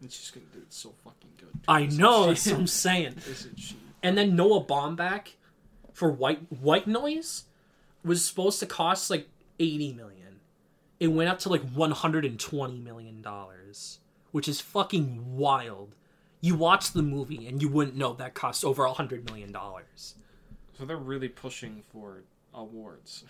and 0.01 0.11
she's 0.11 0.31
gonna 0.31 0.45
do 0.53 0.59
it 0.59 0.73
so 0.73 0.93
fucking 1.03 1.29
good. 1.37 1.49
I 1.67 1.81
Isn't 1.81 1.99
know, 1.99 2.27
that's 2.27 2.47
what 2.47 2.59
I'm 2.59 2.67
saying. 2.67 3.15
Isn't 3.29 3.59
she? 3.59 3.77
and 4.03 4.17
then 4.17 4.35
Noah 4.35 4.63
Baumbach 4.63 5.29
for 5.93 6.11
White 6.11 6.41
White 6.51 6.87
Noise 6.87 7.45
was 8.03 8.23
supposed 8.23 8.59
to 8.59 8.65
cost 8.65 9.09
like 9.09 9.27
80 9.59 9.93
million. 9.93 10.39
It 10.99 11.07
went 11.07 11.29
up 11.29 11.39
to 11.39 11.49
like 11.49 11.61
120 11.71 12.79
million 12.79 13.21
dollars, 13.21 13.99
which 14.31 14.47
is 14.47 14.61
fucking 14.61 15.37
wild. 15.37 15.95
You 16.47 16.55
watch 16.55 16.91
the 16.93 17.03
movie 17.03 17.47
and 17.47 17.61
you 17.61 17.69
wouldn't 17.69 17.97
know 17.97 18.13
that 18.13 18.33
cost 18.33 18.63
over 18.65 18.83
a 18.83 18.87
100 18.89 19.25
million 19.25 19.51
dollars. 19.51 20.15
So 20.77 20.85
they're 20.85 20.97
really 20.97 21.27
pushing 21.29 21.83
for 21.91 22.23
awards. 22.53 23.23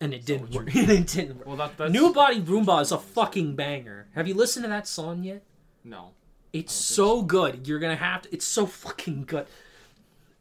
And 0.00 0.12
it 0.14 0.24
didn't 0.24 0.50
work. 0.52 0.68
it 0.74 1.06
didn't 1.06 1.38
work. 1.38 1.46
Well, 1.46 1.56
that 1.56 1.76
that's 1.76 1.92
New 1.92 2.12
Body 2.12 2.40
Rhumba 2.40 2.80
is 2.82 2.92
a 2.92 2.98
fucking 2.98 3.54
banger. 3.56 4.08
Have 4.14 4.26
you 4.28 4.34
listened 4.34 4.64
to 4.64 4.68
that 4.68 4.86
song 4.86 5.22
yet? 5.24 5.42
no. 5.84 6.10
It's 6.52 6.72
think 6.74 6.96
so 6.96 7.22
good. 7.22 7.68
You're 7.68 7.78
gonna 7.78 7.94
have 7.94 8.22
to. 8.22 8.32
It's 8.32 8.44
so 8.44 8.66
fucking 8.66 9.24
good. 9.26 9.46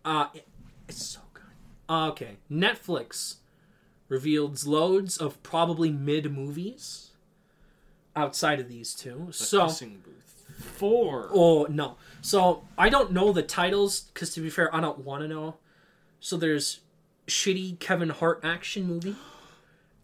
Uh, 0.04 0.26
it- 0.34 0.48
it's 0.88 1.06
so 1.06 1.20
good. 1.36 1.44
Uh, 1.88 2.08
okay, 2.10 2.38
Netflix 2.52 3.36
revealed 4.08 4.66
loads 4.66 5.18
of 5.18 5.42
probably 5.44 5.92
mid 5.92 6.34
movies 6.34 7.12
outside 8.16 8.60
of 8.60 8.68
these 8.70 8.96
two. 8.96 9.26
The 9.28 9.34
so. 9.34 9.70
Four. 10.60 11.30
oh 11.32 11.68
no. 11.70 11.98
So 12.22 12.64
I 12.78 12.90
don't 12.90 13.12
know 13.12 13.32
the 13.32 13.44
titles 13.44 14.02
because 14.14 14.34
to 14.34 14.42
be 14.42 14.50
fair, 14.50 14.74
I 14.76 14.82
don't 14.82 15.00
want 15.00 15.22
to 15.24 15.28
know. 15.28 15.56
So 16.20 16.36
there's 16.38 16.82
shitty 17.28 17.80
Kevin 17.80 18.10
Hart 18.10 18.42
action 18.44 18.86
movie. 18.88 19.16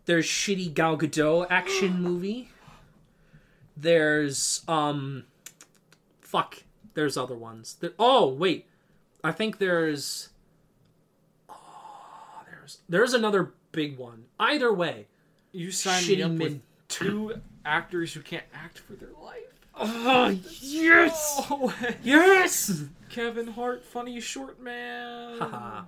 There's 0.05 0.25
shitty 0.25 0.73
Gal 0.73 0.97
Gadot 0.97 1.47
action 1.49 2.01
movie. 2.01 2.49
There's 3.77 4.61
um, 4.67 5.25
fuck. 6.21 6.63
There's 6.93 7.17
other 7.17 7.35
ones. 7.35 7.75
There, 7.81 7.91
oh 7.99 8.27
wait, 8.29 8.67
I 9.23 9.31
think 9.33 9.57
there's. 9.57 10.29
Oh, 11.49 11.53
there's 12.49 12.79
there's 12.87 13.13
another 13.13 13.51
big 13.73 13.97
one. 13.97 14.25
Either 14.39 14.71
way, 14.71 15.07
You 15.51 15.71
signed 15.71 16.05
shitty 16.05 16.17
me 16.17 16.23
up 16.23 16.31
mid- 16.31 16.39
with 16.53 16.61
two 16.87 17.41
actors 17.65 18.13
who 18.13 18.21
can't 18.21 18.45
act 18.53 18.79
for 18.79 18.93
their 18.93 19.09
life. 19.21 19.54
Oh 19.77 20.37
yes, 20.61 21.35
Oh, 21.49 21.73
yes. 22.03 22.83
Kevin 23.09 23.47
Hart, 23.47 23.83
funny 23.83 24.19
short 24.19 24.61
man. 24.61 25.37
Haha. 25.39 25.83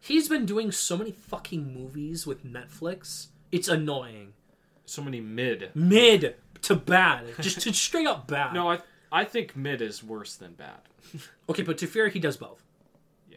He's 0.00 0.28
been 0.28 0.46
doing 0.46 0.72
so 0.72 0.96
many 0.96 1.12
fucking 1.12 1.72
movies 1.74 2.26
with 2.26 2.44
Netflix. 2.44 3.28
It's 3.50 3.68
annoying. 3.68 4.32
so 4.84 5.02
many 5.02 5.20
mid. 5.20 5.70
Mid 5.74 6.36
to 6.62 6.74
bad, 6.76 7.24
just 7.40 7.60
to 7.62 7.72
straight 7.72 8.06
up 8.06 8.26
bad. 8.28 8.54
No, 8.54 8.70
I 8.70 8.78
I 9.10 9.24
think 9.24 9.56
mid 9.56 9.82
is 9.82 10.02
worse 10.02 10.36
than 10.36 10.52
bad. 10.54 10.80
Okay, 11.48 11.62
but 11.64 11.76
to 11.78 11.86
be 11.86 11.90
fair, 11.92 12.08
he 12.08 12.18
does 12.20 12.36
both. 12.36 12.62
Yeah. 13.28 13.36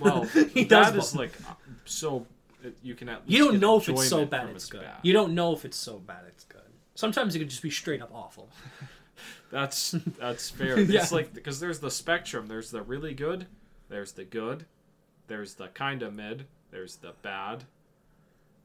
Well, 0.00 0.24
He 0.54 0.64
does 0.64 0.86
that 0.92 0.96
is 0.98 1.10
both. 1.12 1.14
like 1.16 1.32
uh, 1.48 1.54
so 1.84 2.26
uh, 2.64 2.68
you 2.82 2.94
can 2.94 3.08
at 3.10 3.20
least 3.20 3.30
You 3.30 3.38
don't 3.44 3.52
get 3.52 3.60
know 3.60 3.76
if 3.76 3.88
it's 3.88 4.08
so 4.08 4.20
enjoyment 4.20 4.30
bad 4.30 4.40
from 4.46 4.50
it's 4.56 4.64
its 4.64 4.72
good. 4.72 4.80
bad. 4.80 4.96
You 5.02 5.12
don't 5.12 5.34
know 5.34 5.52
if 5.52 5.64
it's 5.66 5.76
so 5.76 5.98
bad 5.98 6.24
it's 6.28 6.44
good. 6.44 6.60
Sometimes 6.94 7.34
it 7.36 7.38
could 7.38 7.48
just 7.50 7.62
be 7.62 7.70
straight 7.70 8.02
up 8.02 8.10
awful. 8.12 8.48
That's 9.52 9.90
that's 10.18 10.50
fair. 10.50 10.80
Yeah. 10.80 11.02
It's 11.02 11.12
like 11.12 11.32
because 11.32 11.60
there's 11.60 11.78
the 11.78 11.90
spectrum. 11.90 12.48
There's 12.48 12.72
the 12.72 12.82
really 12.82 13.14
good. 13.14 13.46
There's 13.88 14.12
the 14.12 14.24
good. 14.24 14.64
There's 15.28 15.54
the 15.54 15.68
kind 15.68 16.02
of 16.02 16.14
mid. 16.14 16.46
There's 16.72 16.96
the 16.96 17.12
bad. 17.22 17.64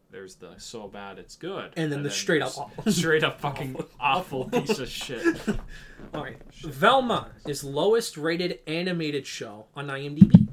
There's 0.09 0.35
the 0.35 0.55
so 0.57 0.87
bad 0.87 1.19
it's 1.19 1.35
good. 1.35 1.73
And 1.75 1.91
then 1.91 2.01
the 2.01 2.09
straight 2.09 2.41
up 2.41 2.57
awful. 2.57 2.91
straight 2.91 3.25
up 3.25 3.41
fucking 3.41 3.75
awful 3.99 4.45
piece 4.45 4.79
of 4.79 4.87
shit. 4.87 5.37
All 6.13 6.23
right. 6.23 6.37
Velma 6.53 7.31
is 7.45 7.65
lowest 7.65 8.15
rated 8.15 8.59
animated 8.65 9.27
show 9.27 9.65
on 9.75 9.87
IMDb. 9.87 10.47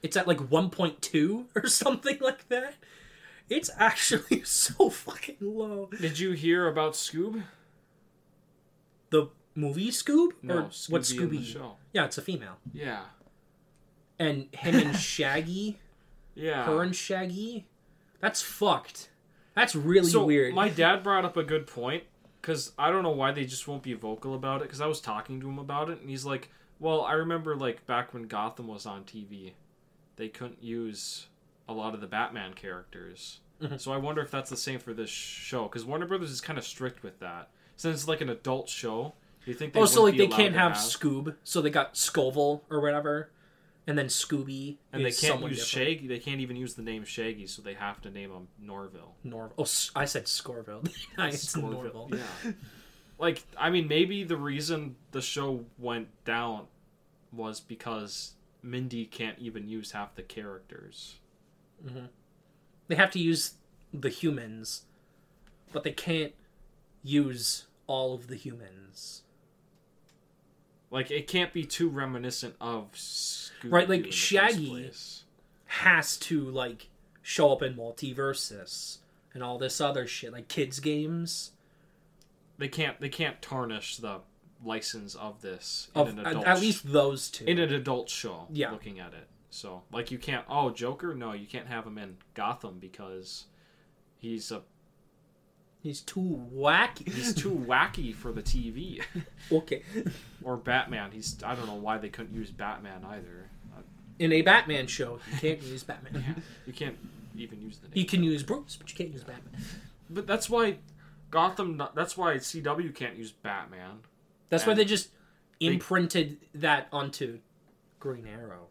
It's 0.00 0.16
at 0.16 0.28
like 0.28 0.38
1.2 0.38 1.46
or 1.56 1.66
something 1.66 2.18
like 2.20 2.48
that. 2.48 2.74
It's 3.50 3.70
actually 3.76 4.42
so 4.44 4.88
fucking 4.88 5.38
low. 5.40 5.90
Did 6.00 6.20
you 6.20 6.30
hear 6.32 6.68
about 6.68 6.92
Scoob? 6.92 7.42
The 9.10 9.28
movie 9.54 9.90
Scoob? 9.90 10.30
No, 10.42 10.54
or 10.58 10.62
Scooby 10.64 10.90
what 10.90 11.10
in 11.10 11.18
Scooby? 11.18 11.72
Yeah, 11.92 12.04
it's 12.04 12.18
a 12.18 12.22
female. 12.22 12.56
Yeah, 12.72 13.00
And 14.18 14.48
him 14.52 14.74
and 14.76 14.96
Shaggy, 15.14 15.78
yeah. 16.34 16.64
her 16.64 16.82
and 16.82 16.94
Shaggy. 16.94 17.66
That's 18.20 18.42
fucked. 18.42 19.10
That's 19.54 19.74
really 19.74 20.08
so 20.10 20.24
weird. 20.24 20.54
my 20.54 20.68
dad 20.68 21.02
brought 21.02 21.24
up 21.24 21.36
a 21.36 21.42
good 21.42 21.66
point 21.66 22.04
because 22.40 22.72
I 22.78 22.90
don't 22.90 23.02
know 23.02 23.10
why 23.10 23.32
they 23.32 23.44
just 23.44 23.66
won't 23.66 23.82
be 23.82 23.94
vocal 23.94 24.34
about 24.34 24.60
it. 24.60 24.64
Because 24.64 24.80
I 24.80 24.86
was 24.86 25.00
talking 25.00 25.40
to 25.40 25.48
him 25.48 25.58
about 25.58 25.90
it, 25.90 26.00
and 26.00 26.08
he's 26.10 26.24
like, 26.24 26.50
"Well, 26.78 27.02
I 27.02 27.12
remember 27.14 27.56
like 27.56 27.86
back 27.86 28.14
when 28.14 28.24
Gotham 28.24 28.68
was 28.68 28.86
on 28.86 29.04
TV, 29.04 29.52
they 30.16 30.28
couldn't 30.28 30.62
use 30.62 31.26
a 31.68 31.72
lot 31.72 31.94
of 31.94 32.00
the 32.00 32.06
Batman 32.06 32.54
characters. 32.54 33.40
Mhm. 33.60 33.80
So 33.80 33.92
I 33.92 33.96
wonder 33.96 34.22
if 34.22 34.30
that's 34.30 34.48
the 34.50 34.56
same 34.56 34.78
for 34.78 34.94
this 34.94 35.10
show. 35.10 35.64
Because 35.64 35.84
Warner 35.84 36.06
Brothers 36.06 36.30
is 36.30 36.40
kind 36.40 36.58
of 36.58 36.64
strict 36.64 37.02
with 37.02 37.18
that. 37.20 37.50
Since 37.78 38.00
it's 38.00 38.08
like 38.08 38.20
an 38.20 38.28
adult 38.28 38.68
show, 38.68 39.14
do 39.44 39.50
you 39.52 39.56
think 39.56 39.72
they 39.72 39.80
oh, 39.80 39.86
so 39.86 40.02
like 40.02 40.16
they 40.16 40.26
can't 40.26 40.54
allowed 40.54 40.70
have, 40.70 40.76
Scoob, 40.76 41.36
so 41.44 41.62
they 41.62 41.70
got 41.70 41.96
Scoville 41.96 42.64
or 42.68 42.80
whatever, 42.80 43.30
and 43.86 43.96
then 43.96 44.06
Scooby. 44.06 44.78
and 44.92 45.04
they 45.04 45.12
can't 45.12 45.40
use 45.40 45.60
different. 45.70 45.88
Shaggy. 45.96 46.08
They 46.08 46.18
can't 46.18 46.40
even 46.40 46.56
use 46.56 46.74
the 46.74 46.82
name 46.82 47.04
Shaggy, 47.04 47.46
so 47.46 47.62
they 47.62 47.74
have 47.74 48.02
to 48.02 48.10
name 48.10 48.32
him 48.32 48.48
Norville. 48.60 49.14
Nor- 49.22 49.52
oh, 49.56 49.66
I 49.94 50.06
said 50.06 50.26
Scorville. 50.26 50.82
it's 51.18 51.56
Norville. 51.56 52.10
Yeah. 52.12 52.52
Like, 53.16 53.44
I 53.56 53.70
mean, 53.70 53.86
maybe 53.86 54.24
the 54.24 54.36
reason 54.36 54.96
the 55.12 55.22
show 55.22 55.64
went 55.78 56.08
down 56.24 56.66
was 57.32 57.60
because 57.60 58.32
Mindy 58.60 59.06
can't 59.06 59.38
even 59.38 59.68
use 59.68 59.92
half 59.92 60.16
the 60.16 60.22
characters. 60.22 61.20
Mm-hmm. 61.86 62.06
They 62.88 62.96
have 62.96 63.12
to 63.12 63.20
use 63.20 63.54
the 63.94 64.08
humans, 64.08 64.82
but 65.72 65.84
they 65.84 65.92
can't 65.92 66.32
use 67.02 67.67
all 67.88 68.14
of 68.14 68.28
the 68.28 68.36
humans. 68.36 69.22
Like, 70.90 71.10
it 71.10 71.26
can't 71.26 71.52
be 71.52 71.64
too 71.64 71.88
reminiscent 71.88 72.54
of 72.60 72.92
Scooby 72.92 73.50
Right, 73.72 73.88
like 73.88 74.12
Shaggy. 74.12 74.90
Has 75.66 76.16
to 76.18 76.40
like 76.44 76.88
show 77.20 77.52
up 77.52 77.62
in 77.62 77.74
multiverses 77.74 78.98
and 79.34 79.42
all 79.42 79.58
this 79.58 79.80
other 79.82 80.06
shit, 80.06 80.32
like 80.32 80.48
kids 80.48 80.80
games. 80.80 81.50
They 82.56 82.68
can't. 82.68 82.98
They 83.00 83.10
can't 83.10 83.42
tarnish 83.42 83.98
the 83.98 84.20
license 84.64 85.14
of 85.14 85.42
this 85.42 85.88
in 85.94 86.00
Of 86.00 86.08
an 86.08 86.18
at, 86.20 86.26
adult. 86.28 86.46
at 86.46 86.60
least 86.60 86.90
those 86.90 87.30
two. 87.30 87.44
in 87.44 87.58
an 87.58 87.72
adult 87.72 88.08
show. 88.08 88.46
Yeah. 88.50 88.70
Looking 88.70 88.98
at 88.98 89.12
it, 89.12 89.28
so 89.50 89.82
like 89.92 90.10
you 90.10 90.16
can't. 90.18 90.46
Oh, 90.48 90.70
Joker? 90.70 91.14
No, 91.14 91.34
you 91.34 91.46
can't 91.46 91.66
have 91.68 91.86
him 91.86 91.98
in 91.98 92.16
Gotham 92.32 92.78
because 92.80 93.44
he's 94.18 94.50
a 94.50 94.62
He's 95.80 96.00
too 96.00 96.44
wacky. 96.54 97.10
he's 97.12 97.32
too 97.34 97.50
wacky 97.68 98.14
for 98.14 98.32
the 98.32 98.42
TV. 98.42 99.02
okay. 99.52 99.82
or 100.42 100.56
Batman. 100.56 101.10
He's 101.12 101.36
I 101.44 101.54
don't 101.54 101.66
know 101.66 101.74
why 101.74 101.98
they 101.98 102.08
couldn't 102.08 102.34
use 102.34 102.50
Batman 102.50 103.04
either. 103.08 103.48
Uh, 103.76 103.82
In 104.18 104.32
a 104.32 104.42
Batman 104.42 104.86
show, 104.86 105.20
you 105.32 105.38
can't 105.38 105.62
use 105.62 105.82
Batman. 105.84 106.24
yeah, 106.26 106.42
you 106.66 106.72
can't 106.72 106.96
even 107.36 107.60
use 107.60 107.78
the 107.78 107.88
name. 107.88 107.92
You 107.96 108.04
can 108.06 108.22
use 108.22 108.42
Bruce, 108.42 108.76
but 108.76 108.90
you 108.90 108.96
can't 108.96 109.10
use 109.12 109.22
Batman. 109.22 109.62
But 110.10 110.26
that's 110.26 110.50
why 110.50 110.78
Gotham. 111.30 111.80
That's 111.94 112.16
why 112.16 112.34
CW 112.36 112.94
can't 112.94 113.16
use 113.16 113.30
Batman. 113.32 114.00
That's 114.48 114.66
why 114.66 114.72
And 114.72 114.80
they 114.80 114.84
just 114.84 115.10
imprinted 115.60 116.38
that 116.54 116.88
onto 116.92 117.38
Green 118.00 118.26
Arrow, 118.26 118.66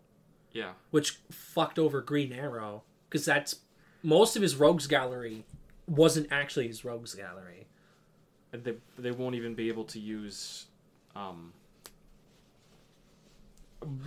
Yeah, 0.51 0.71
which 0.91 1.19
fucked 1.31 1.77
over 1.79 2.01
Green 2.01 2.31
Arrow 2.33 2.83
because 3.09 3.25
that's 3.25 3.57
most 4.03 4.35
of 4.35 4.41
his 4.41 4.55
rogues 4.55 4.87
gallery 4.87 5.45
wasn't 5.87 6.27
actually 6.31 6.67
his 6.67 6.83
rogues 6.85 7.15
gallery. 7.15 7.67
they 8.51 8.75
they 8.97 9.11
won't 9.11 9.35
even 9.35 9.55
be 9.55 9.69
able 9.69 9.85
to 9.85 9.99
use. 9.99 10.65
Um, 11.15 11.53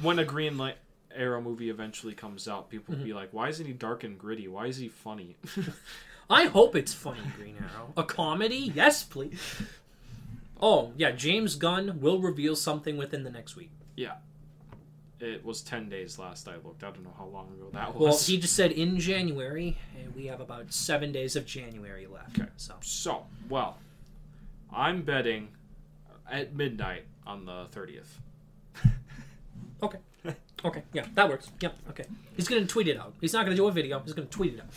when 0.02 0.18
a 0.18 0.24
Green 0.24 0.58
Light 0.58 0.76
Arrow 1.14 1.40
movie 1.40 1.70
eventually 1.70 2.14
comes 2.14 2.46
out, 2.48 2.70
people 2.70 2.94
will 2.94 3.04
be 3.04 3.12
like, 3.12 3.32
"Why 3.32 3.48
isn't 3.48 3.64
he 3.66 3.72
dark 3.72 4.04
and 4.04 4.18
gritty? 4.18 4.48
Why 4.48 4.66
is 4.66 4.76
he 4.76 4.88
funny?" 4.88 5.36
I 6.30 6.44
hope 6.44 6.76
it's 6.76 6.94
funny, 6.94 7.20
Green 7.36 7.56
Arrow. 7.58 7.92
A 7.96 8.04
comedy? 8.04 8.70
Yes, 8.74 9.02
please. 9.02 9.40
Oh, 10.60 10.92
yeah, 10.96 11.10
James 11.10 11.56
Gunn 11.56 12.00
will 12.00 12.20
reveal 12.20 12.54
something 12.54 12.96
within 12.96 13.24
the 13.24 13.30
next 13.30 13.56
week. 13.56 13.70
yeah, 13.96 14.16
it 15.20 15.44
was 15.44 15.60
ten 15.62 15.88
days 15.88 16.18
last 16.18 16.48
I 16.48 16.54
looked. 16.56 16.82
I 16.82 16.90
don't 16.90 17.04
know 17.04 17.14
how 17.16 17.26
long 17.26 17.48
ago 17.48 17.68
that 17.72 17.94
was. 17.94 18.00
Well, 18.00 18.18
he 18.18 18.38
just 18.38 18.54
said 18.54 18.72
in 18.72 18.98
January, 18.98 19.76
and 19.98 20.14
we 20.14 20.26
have 20.26 20.40
about 20.40 20.72
seven 20.72 21.12
days 21.12 21.36
of 21.36 21.46
January 21.46 22.06
left. 22.06 22.38
Okay. 22.38 22.48
So, 22.56 22.74
So, 22.80 23.26
well, 23.48 23.78
I'm 24.72 25.02
betting 25.02 25.48
at 26.30 26.54
midnight 26.54 27.04
on 27.26 27.44
the 27.44 27.66
30th. 27.72 28.06
okay. 29.82 29.98
Okay, 30.62 30.82
yeah, 30.92 31.06
that 31.14 31.28
works. 31.28 31.50
Yep, 31.60 31.74
okay. 31.90 32.04
He's 32.36 32.46
gonna 32.46 32.66
tweet 32.66 32.88
it 32.88 32.98
out. 32.98 33.14
He's 33.20 33.32
not 33.32 33.44
gonna 33.44 33.56
do 33.56 33.66
a 33.66 33.72
video, 33.72 34.00
he's 34.04 34.12
gonna 34.12 34.28
tweet 34.28 34.54
it 34.54 34.60
out. 34.60 34.68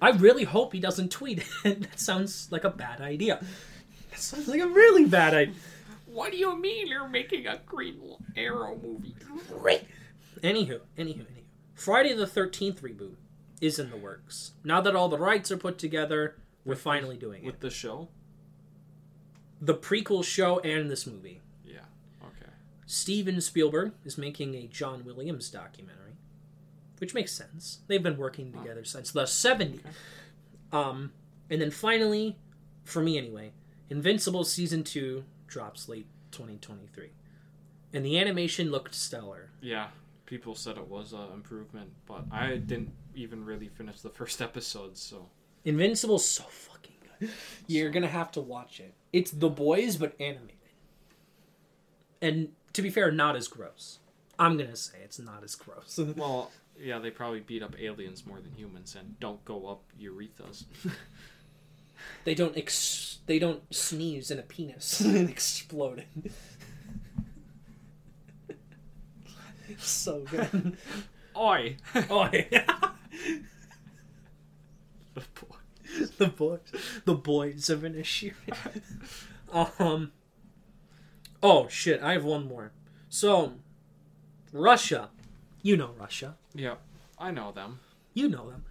I 0.00 0.10
really 0.10 0.44
hope 0.44 0.72
he 0.72 0.80
doesn't 0.80 1.12
tweet 1.12 1.44
it. 1.64 1.80
that 1.80 2.00
sounds 2.00 2.48
like 2.50 2.64
a 2.64 2.70
bad 2.70 3.00
idea. 3.00 3.40
That 4.10 4.18
sounds 4.18 4.48
like 4.48 4.60
a 4.60 4.66
really 4.66 5.04
bad 5.04 5.34
idea. 5.34 5.54
What 6.12 6.30
do 6.30 6.36
you 6.36 6.58
mean 6.58 6.88
you're 6.88 7.08
making 7.08 7.46
a 7.46 7.60
Green 7.64 7.98
Arrow 8.36 8.78
movie? 8.82 9.14
Great. 9.48 9.84
Anywho, 10.42 10.80
anywho, 10.98 11.20
anywho. 11.20 11.26
Friday 11.74 12.12
the 12.12 12.26
13th 12.26 12.80
reboot 12.80 13.14
is 13.60 13.78
in 13.78 13.90
the 13.90 13.96
works. 13.96 14.52
Now 14.62 14.80
that 14.82 14.94
all 14.94 15.08
the 15.08 15.18
rights 15.18 15.50
are 15.50 15.56
put 15.56 15.78
together, 15.78 16.36
we're 16.64 16.76
finally 16.76 17.16
doing 17.16 17.44
it. 17.44 17.46
With 17.46 17.60
the 17.60 17.70
show? 17.70 18.08
The 19.60 19.74
prequel 19.74 20.22
show 20.22 20.58
and 20.60 20.90
this 20.90 21.06
movie. 21.06 21.40
Yeah. 21.64 21.80
Okay. 22.22 22.50
Steven 22.86 23.40
Spielberg 23.40 23.92
is 24.04 24.18
making 24.18 24.54
a 24.54 24.66
John 24.66 25.04
Williams 25.04 25.48
documentary, 25.48 26.16
which 26.98 27.14
makes 27.14 27.32
sense. 27.32 27.78
They've 27.86 28.02
been 28.02 28.18
working 28.18 28.52
together 28.52 28.84
since 28.84 29.12
the 29.12 29.22
70s. 29.22 29.80
Um, 30.72 31.12
and 31.48 31.60
then 31.60 31.70
finally, 31.70 32.36
for 32.84 33.00
me 33.00 33.16
anyway, 33.16 33.52
Invincible 33.88 34.44
season 34.44 34.84
2 34.84 35.22
drops 35.52 35.88
late 35.88 36.06
2023. 36.32 37.10
And 37.92 38.04
the 38.04 38.18
animation 38.18 38.70
looked 38.70 38.94
stellar. 38.94 39.50
Yeah. 39.60 39.88
People 40.24 40.54
said 40.54 40.78
it 40.78 40.88
was 40.88 41.12
an 41.12 41.30
improvement, 41.34 41.90
but 42.06 42.24
I 42.32 42.56
didn't 42.56 42.92
even 43.14 43.44
really 43.44 43.68
finish 43.68 44.00
the 44.00 44.08
first 44.20 44.40
episode, 44.40 44.96
so. 44.96 45.28
Invincible's 45.64 46.26
so 46.26 46.44
fucking 46.44 46.94
good. 47.20 47.30
You're 47.66 47.90
gonna 47.90 48.08
have 48.08 48.32
to 48.32 48.40
watch 48.40 48.80
it. 48.80 48.94
It's 49.12 49.30
The 49.30 49.50
Boys, 49.50 49.96
but 49.98 50.14
animated. 50.18 50.56
And 52.22 52.48
to 52.72 52.82
be 52.82 52.88
fair, 52.88 53.10
not 53.12 53.36
as 53.36 53.46
gross. 53.46 53.98
I'm 54.38 54.56
gonna 54.56 54.74
say 54.76 54.98
it's 55.04 55.18
not 55.18 55.44
as 55.44 55.54
gross. 55.54 56.00
Well, 56.16 56.50
yeah, 56.80 56.98
they 56.98 57.10
probably 57.10 57.40
beat 57.40 57.62
up 57.62 57.78
aliens 57.78 58.24
more 58.26 58.40
than 58.40 58.52
humans 58.52 58.96
and 58.98 59.20
don't 59.20 59.44
go 59.44 59.66
up 59.66 59.82
urethras. 60.00 60.64
They 62.24 62.34
don't 62.34 62.56
ex- 62.56 63.18
they 63.26 63.38
don't 63.38 63.62
sneeze 63.74 64.30
in 64.30 64.38
a 64.38 64.42
penis 64.42 65.00
and 65.04 65.28
explode 65.30 66.04
it. 66.24 66.32
so 69.78 70.20
good. 70.30 70.76
Oi! 71.36 71.76
Oi. 72.10 72.48
the 75.14 75.22
Boy. 75.34 75.56
the 76.18 76.26
boys, 76.26 76.60
the 77.04 77.14
boys 77.14 77.70
of 77.70 77.84
an 77.84 77.94
issue. 77.94 78.32
um. 79.52 80.12
Oh 81.42 81.68
shit! 81.68 82.02
I 82.02 82.12
have 82.12 82.24
one 82.24 82.46
more. 82.46 82.72
So, 83.08 83.54
Russia, 84.52 85.10
you 85.62 85.76
know 85.76 85.90
Russia, 85.98 86.36
Yeah, 86.54 86.76
I 87.18 87.30
know 87.30 87.50
them. 87.52 87.80
you 88.14 88.28
know 88.28 88.48
them. 88.50 88.64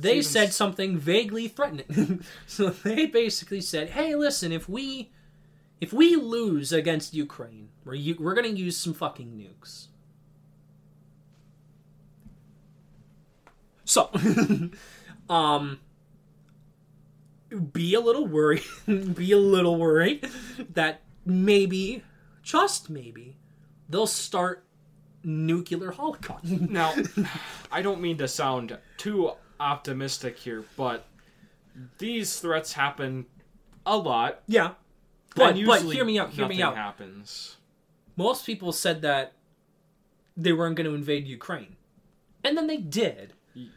They 0.00 0.20
Stevens- 0.22 0.28
said 0.28 0.52
something 0.52 0.96
vaguely 0.96 1.48
threatening. 1.48 2.22
so 2.46 2.70
they 2.70 3.06
basically 3.06 3.60
said, 3.60 3.90
"Hey, 3.90 4.14
listen, 4.14 4.52
if 4.52 4.68
we 4.68 5.10
if 5.80 5.92
we 5.92 6.14
lose 6.14 6.72
against 6.72 7.14
Ukraine, 7.14 7.70
we're 7.84 7.94
u- 7.94 8.16
we're 8.20 8.34
gonna 8.34 8.48
use 8.48 8.76
some 8.76 8.94
fucking 8.94 9.30
nukes." 9.32 9.86
So, 13.84 14.10
um, 15.30 15.80
be 17.72 17.94
a 17.94 18.00
little 18.00 18.26
worried. 18.26 18.62
be 18.86 19.32
a 19.32 19.38
little 19.38 19.76
worried 19.76 20.28
that 20.74 21.00
maybe, 21.24 22.04
just 22.42 22.90
maybe, 22.90 23.36
they'll 23.88 24.06
start 24.06 24.64
nuclear 25.24 25.90
holocaust. 25.90 26.44
Now, 26.44 26.94
I 27.72 27.82
don't 27.82 28.00
mean 28.00 28.18
to 28.18 28.28
sound 28.28 28.76
too 28.98 29.32
optimistic 29.60 30.38
here, 30.38 30.64
but 30.76 31.06
these 31.98 32.38
threats 32.40 32.72
happen 32.72 33.26
a 33.86 33.96
lot. 33.96 34.42
yeah, 34.46 34.72
but 35.34 35.56
but 35.64 35.82
hear 35.82 36.04
me 36.04 36.18
out. 36.18 36.30
Hear 36.30 36.48
me 36.48 36.62
out. 36.62 36.76
happens. 36.76 37.56
most 38.16 38.44
people 38.44 38.72
said 38.72 39.02
that 39.02 39.32
they 40.36 40.52
weren't 40.52 40.76
going 40.76 40.88
to 40.88 40.94
invade 40.94 41.26
Ukraine. 41.26 41.76
And 42.44 42.56
then 42.56 42.68
they 42.68 42.76
did. 42.76 43.32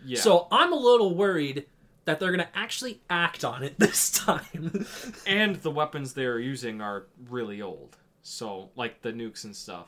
Yeah. 0.06 0.20
So 0.20 0.48
I'm 0.52 0.72
a 0.72 0.78
little 0.78 1.16
worried 1.16 1.66
that 2.06 2.20
they're 2.20 2.32
going 2.32 2.46
to 2.46 2.58
actually 2.58 3.02
act 3.10 3.44
on 3.44 3.64
it 3.64 3.76
this 3.80 4.12
time. 4.12 4.86
and 5.28 5.56
the 5.58 5.72
weapons 5.72 6.14
they're 6.14 6.40
using 6.40 6.82
are 6.82 7.08
really 7.30 7.62
old. 7.62 7.98
So, 8.24 8.70
like 8.76 9.02
the 9.02 9.12
nukes 9.12 9.46
and 9.46 9.56
stuff, 9.56 9.88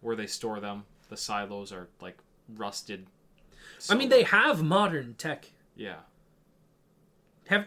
where 0.00 0.16
they 0.16 0.26
store 0.26 0.60
them, 0.60 0.84
the 1.10 1.16
silos 1.16 1.72
are 1.72 1.88
like 2.00 2.16
rusted. 2.56 3.06
I 3.88 3.94
mean, 3.94 4.08
they 4.08 4.22
have 4.24 4.62
modern 4.62 5.14
tech. 5.14 5.50
Yeah. 5.74 5.96
Have 7.48 7.66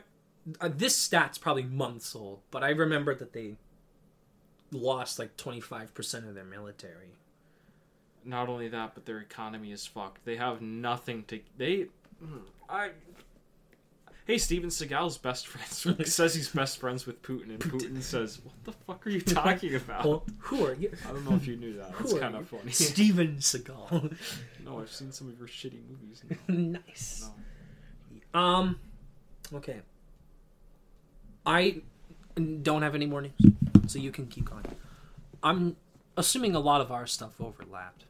uh, 0.59 0.69
this 0.75 0.95
stat's 0.95 1.37
probably 1.37 1.63
months 1.63 2.15
old, 2.15 2.39
but 2.51 2.63
I 2.63 2.69
remember 2.69 3.13
that 3.15 3.33
they 3.33 3.55
lost 4.71 5.19
like 5.19 5.37
25% 5.37 6.27
of 6.27 6.35
their 6.35 6.43
military. 6.43 7.15
Not 8.25 8.49
only 8.49 8.67
that, 8.69 8.93
but 8.93 9.05
their 9.05 9.19
economy 9.19 9.71
is 9.71 9.85
fucked. 9.85 10.25
They 10.25 10.35
have 10.35 10.61
nothing 10.61 11.23
to. 11.25 11.39
They. 11.57 11.87
I. 12.69 12.91
Hey, 14.29 14.37
Steven 14.37 14.69
Seagal's 14.69 15.17
best 15.17 15.47
friends 15.47 16.13
says 16.13 16.35
he's 16.35 16.49
best 16.49 16.77
friends 16.77 17.07
with 17.07 17.19
Putin, 17.23 17.49
and 17.49 17.59
Putin 17.59 17.99
says, 17.99 18.39
"What 18.43 18.53
the 18.63 18.73
fuck 18.73 19.07
are 19.07 19.09
you 19.09 19.21
talking 19.21 19.73
about?" 19.73 20.05
Well, 20.05 20.23
who 20.37 20.67
are 20.67 20.75
you? 20.75 20.91
I 21.03 21.13
don't 21.13 21.27
know 21.27 21.35
if 21.35 21.47
you 21.47 21.55
knew 21.55 21.73
that. 21.77 21.95
It's 21.99 22.13
kind 22.13 22.35
of 22.35 22.47
funny. 22.47 22.69
Steven 22.69 23.37
Seagal. 23.37 24.15
no, 24.65 24.81
I've 24.81 24.91
seen 24.91 25.11
some 25.11 25.29
of 25.29 25.39
your 25.39 25.47
shitty 25.47 25.79
movies. 25.89 26.21
Now. 26.29 26.37
nice. 26.87 27.27
No. 28.31 28.39
Um, 28.39 28.79
okay. 29.51 29.77
I 31.43 31.81
don't 32.61 32.83
have 32.83 32.93
any 32.93 33.07
more 33.07 33.23
news, 33.23 33.33
so 33.87 33.97
you 33.97 34.11
can 34.11 34.27
keep 34.27 34.45
going. 34.45 34.65
I'm 35.41 35.75
assuming 36.17 36.53
a 36.53 36.59
lot 36.59 36.81
of 36.81 36.91
our 36.91 37.07
stuff 37.07 37.41
overlapped. 37.41 38.03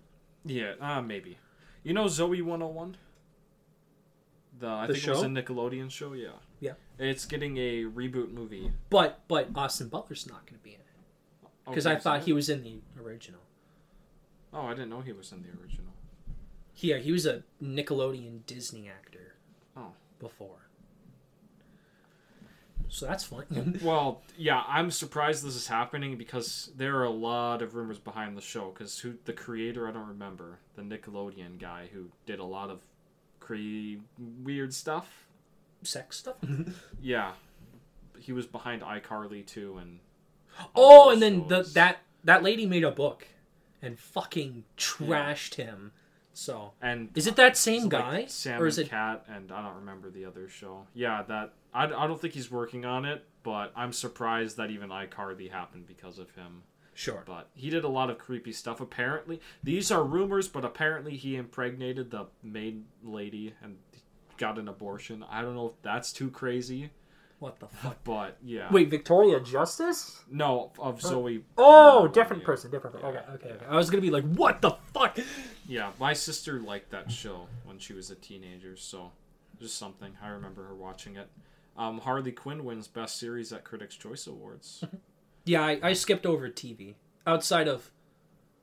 Yeah, 0.44 0.74
uh, 0.82 1.02
maybe. 1.02 1.38
You 1.82 1.94
know 1.94 2.08
Zoey 2.08 2.42
101? 2.42 2.98
The 4.60 4.68
I 4.68 4.88
The 4.88 4.94
think 4.94 5.08
it 5.08 5.10
was 5.12 5.20
show? 5.20 5.26
a 5.26 5.30
Nickelodeon 5.30 5.90
show. 5.92 6.14
Yeah. 6.14 6.30
Yeah. 6.60 6.74
It's 6.98 7.26
getting 7.26 7.58
a 7.58 7.84
reboot 7.86 8.32
movie. 8.34 8.72
But 8.90 9.20
but 9.28 9.50
Austin 9.56 9.88
Butler's 9.88 10.28
not 10.28 10.46
going 10.46 10.58
to 10.60 10.64
be 10.64 10.72
in 10.72 10.80
it 10.82 10.86
oh, 11.46 11.72
because 11.72 11.86
I 11.86 11.94
Okay, 11.94 12.02
thought 12.02 12.20
so- 12.22 12.26
he 12.26 12.34
was 12.34 12.50
in 12.50 12.64
the 12.64 12.80
original. 13.02 13.42
Oh, 14.54 14.62
I 14.66 14.72
didn't 14.74 14.90
know 14.90 15.02
he 15.02 15.14
was 15.14 15.32
in 15.32 15.42
the 15.44 15.50
original. 15.62 15.94
Yeah, 16.76 16.98
he 16.98 17.12
was 17.12 17.26
a 17.26 17.44
Nickelodeon 17.64 18.46
Disney 18.46 18.90
actor. 18.90 19.36
Oh. 19.78 19.92
Before. 20.20 20.56
So 22.92 23.06
that's 23.06 23.24
fun. 23.24 23.80
Well, 23.84 24.22
yeah, 24.36 24.64
I'm 24.68 24.90
surprised 24.90 25.44
this 25.46 25.56
is 25.56 25.68
happening 25.68 26.18
because 26.18 26.72
there 26.76 26.96
are 26.98 27.04
a 27.04 27.10
lot 27.12 27.62
of 27.62 27.76
rumors 27.76 28.00
behind 28.00 28.36
the 28.36 28.42
show. 28.42 28.72
Because 28.74 28.98
who 29.00 29.14
the 29.26 29.34
creator, 29.34 29.88
I 29.88 29.92
don't 29.92 30.08
remember, 30.08 30.58
the 30.76 30.82
Nickelodeon 30.82 31.60
guy 31.60 31.90
who 31.94 32.06
did 32.26 32.40
a 32.40 32.44
lot 32.44 32.70
of 32.72 32.80
cre- 33.50 34.02
weird 34.44 34.74
stuff. 34.74 35.28
Sex 35.84 36.18
stuff. 36.18 36.36
Yeah, 37.02 37.32
he 38.20 38.34
was 38.34 38.46
behind 38.46 38.82
iCarly 38.82 39.46
too, 39.46 39.78
and 39.78 40.00
oh, 40.76 41.10
and 41.12 41.22
then 41.22 41.48
the, 41.48 41.64
that 41.74 42.00
that 42.26 42.44
lady 42.44 42.66
made 42.66 42.84
a 42.84 42.92
book 42.92 43.26
and 43.82 43.98
fucking 43.98 44.66
trashed 44.78 45.56
him. 45.56 45.92
So 46.34 46.74
and 46.82 47.10
is 47.16 47.28
it 47.28 47.36
that 47.38 47.58
same 47.58 47.86
It's 47.86 47.94
like 47.94 48.04
guy, 48.04 48.26
Sam 48.26 48.62
or 48.62 48.68
is 48.68 48.78
and 48.78 48.88
it? 48.88 48.90
Cat, 48.90 49.26
and 49.30 49.52
I 49.52 49.62
don't 49.62 49.78
remember 49.78 50.10
the 50.10 50.26
other 50.26 50.48
show. 50.50 50.86
Yeah, 50.94 51.24
that 51.24 51.54
I, 51.74 51.86
I 51.86 52.08
don't 52.08 52.20
think 52.20 52.34
he's 52.34 52.52
working 52.52 52.86
on 52.86 53.06
it, 53.06 53.24
but 53.44 53.72
I'm 53.76 53.94
surprised 53.94 54.58
that 54.58 54.70
even 54.70 54.90
iCarly 54.90 55.50
happened 55.52 55.88
because 55.88 56.20
of 56.20 56.30
him. 56.36 56.64
Sure. 57.00 57.24
But 57.26 57.48
he 57.56 57.70
did 57.70 57.86
a 57.86 57.88
lot 57.88 58.10
of 58.10 58.18
creepy 58.18 58.52
stuff. 58.52 58.82
Apparently, 58.82 59.40
these 59.64 59.90
are 59.90 60.04
rumors, 60.04 60.50
but 60.50 60.66
apparently 60.66 61.16
he 61.16 61.38
impregnated 61.38 62.12
the 62.12 62.26
maid 62.44 62.84
lady 63.02 63.54
and 63.64 63.78
got 64.36 64.60
an 64.60 64.68
abortion. 64.68 65.24
I 65.30 65.42
don't 65.42 65.56
know 65.56 65.68
if 65.68 65.82
that's 65.82 66.12
too 66.12 66.30
crazy, 66.30 66.90
What 67.40 67.62
the 67.62 67.68
fuck? 67.70 68.04
but 68.04 68.36
yeah. 68.44 68.68
Wait, 68.70 68.90
Victoria 68.90 69.40
Justice? 69.40 70.22
no, 70.30 70.74
of 70.78 71.00
Zoey. 71.00 71.44
Oh, 71.58 72.02
no, 72.04 72.08
different 72.10 72.42
yeah. 72.42 72.46
person, 72.48 72.70
different 72.70 72.98
person. 73.00 73.14
Yeah, 73.14 73.20
Okay, 73.22 73.32
okay, 73.36 73.48
yeah. 73.48 73.56
okay. 73.56 73.66
I 73.70 73.78
was 73.78 73.90
gonna 73.90 74.02
be 74.02 74.10
like, 74.12 74.26
what 74.34 74.62
the 74.62 74.72
fuck? 74.94 75.18
Yeah, 75.70 75.92
my 76.02 76.12
sister 76.12 76.60
liked 76.60 76.90
that 76.92 77.10
show 77.10 77.48
when 77.64 77.80
she 77.80 77.94
was 77.94 78.12
a 78.12 78.16
teenager, 78.16 78.76
so 78.76 79.14
just 79.58 79.78
something. 79.78 80.18
I 80.22 80.28
remember 80.28 80.66
her 80.66 80.76
watching 80.76 81.16
it. 81.16 81.30
Um, 81.78 82.00
Harley 82.00 82.34
Quinn 82.34 82.66
wins 82.66 82.90
Best 82.90 83.18
Series 83.18 83.54
at 83.54 83.64
Critics' 83.64 83.96
Choice 83.96 84.28
Awards. 84.28 84.84
Yeah, 85.50 85.64
I, 85.64 85.80
I 85.82 85.94
skipped 85.94 86.28
over 86.28 86.48
TV 86.48 86.94
outside 87.26 87.68
of 87.68 87.90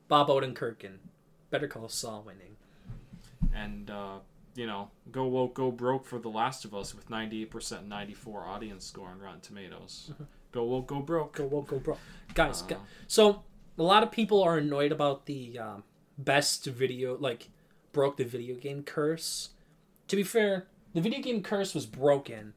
Bob 0.07 0.28
Odenkirk 0.28 0.84
and 0.84 1.01
Better 1.51 1.66
Call 1.66 1.89
Saul 1.89 2.22
winning. 2.24 2.55
and, 3.53 3.91
uh, 3.91 4.18
you 4.55 4.68
know, 4.68 4.93
Go 5.11 5.26
Woke, 5.26 5.55
Go 5.55 5.72
Broke 5.72 6.07
for 6.07 6.20
The 6.20 6.28
Last 6.28 6.64
of 6.64 6.76
Us 6.76 6.95
with 6.95 7.11
98% 7.11 7.89
94 7.89 8.47
audience 8.47 8.87
score 8.87 9.09
on 9.09 9.18
Rotten 9.18 9.41
Tomatoes. 9.41 10.12
Go 10.53 10.62
Woke, 10.62 10.87
Go 10.87 11.01
Broke. 11.01 11.32
Go 11.34 11.47
woke, 11.47 11.66
go 11.66 11.78
broke. 11.80 11.99
guys. 12.34 12.62
Uh, 12.70 12.76
so 13.09 13.43
a 13.76 13.82
lot 13.82 14.05
of 14.05 14.12
people 14.12 14.41
are 14.41 14.57
annoyed 14.57 14.93
about 14.93 15.26
the 15.26 15.59
um, 15.59 15.82
best 16.16 16.66
video, 16.66 17.18
like 17.18 17.49
broke 17.93 18.16
the 18.16 18.24
video 18.24 18.55
game 18.55 18.84
curse. 18.84 19.49
To 20.07 20.14
be 20.14 20.22
fair, 20.22 20.68
the 20.95 21.01
video 21.01 21.20
game 21.20 21.43
curse 21.43 21.74
was 21.74 21.84
broken, 21.84 22.55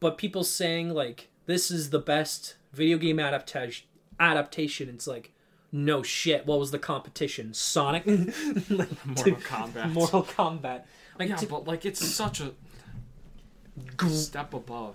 but 0.00 0.16
people 0.16 0.42
saying 0.42 0.88
like 0.88 1.28
this 1.44 1.70
is 1.70 1.90
the 1.90 1.98
best 1.98 2.56
video 2.76 2.98
game 2.98 3.18
adaptation. 3.18 3.86
Adaptation. 4.20 4.88
It's 4.88 5.06
like 5.06 5.32
no 5.72 6.02
shit. 6.02 6.46
What 6.46 6.58
was 6.58 6.70
the 6.70 6.78
competition? 6.78 7.52
Sonic. 7.54 8.04
Like, 8.06 9.06
Mortal 9.06 9.14
to- 9.24 9.32
Kombat. 9.34 9.92
Mortal 9.92 10.22
Kombat. 10.22 10.82
Like 11.18 11.30
yeah, 11.30 11.36
to- 11.36 11.46
but, 11.46 11.66
like, 11.66 11.84
it's 11.86 12.06
such 12.06 12.40
a 12.40 12.52
gr- 13.96 14.08
step 14.08 14.54
above. 14.54 14.94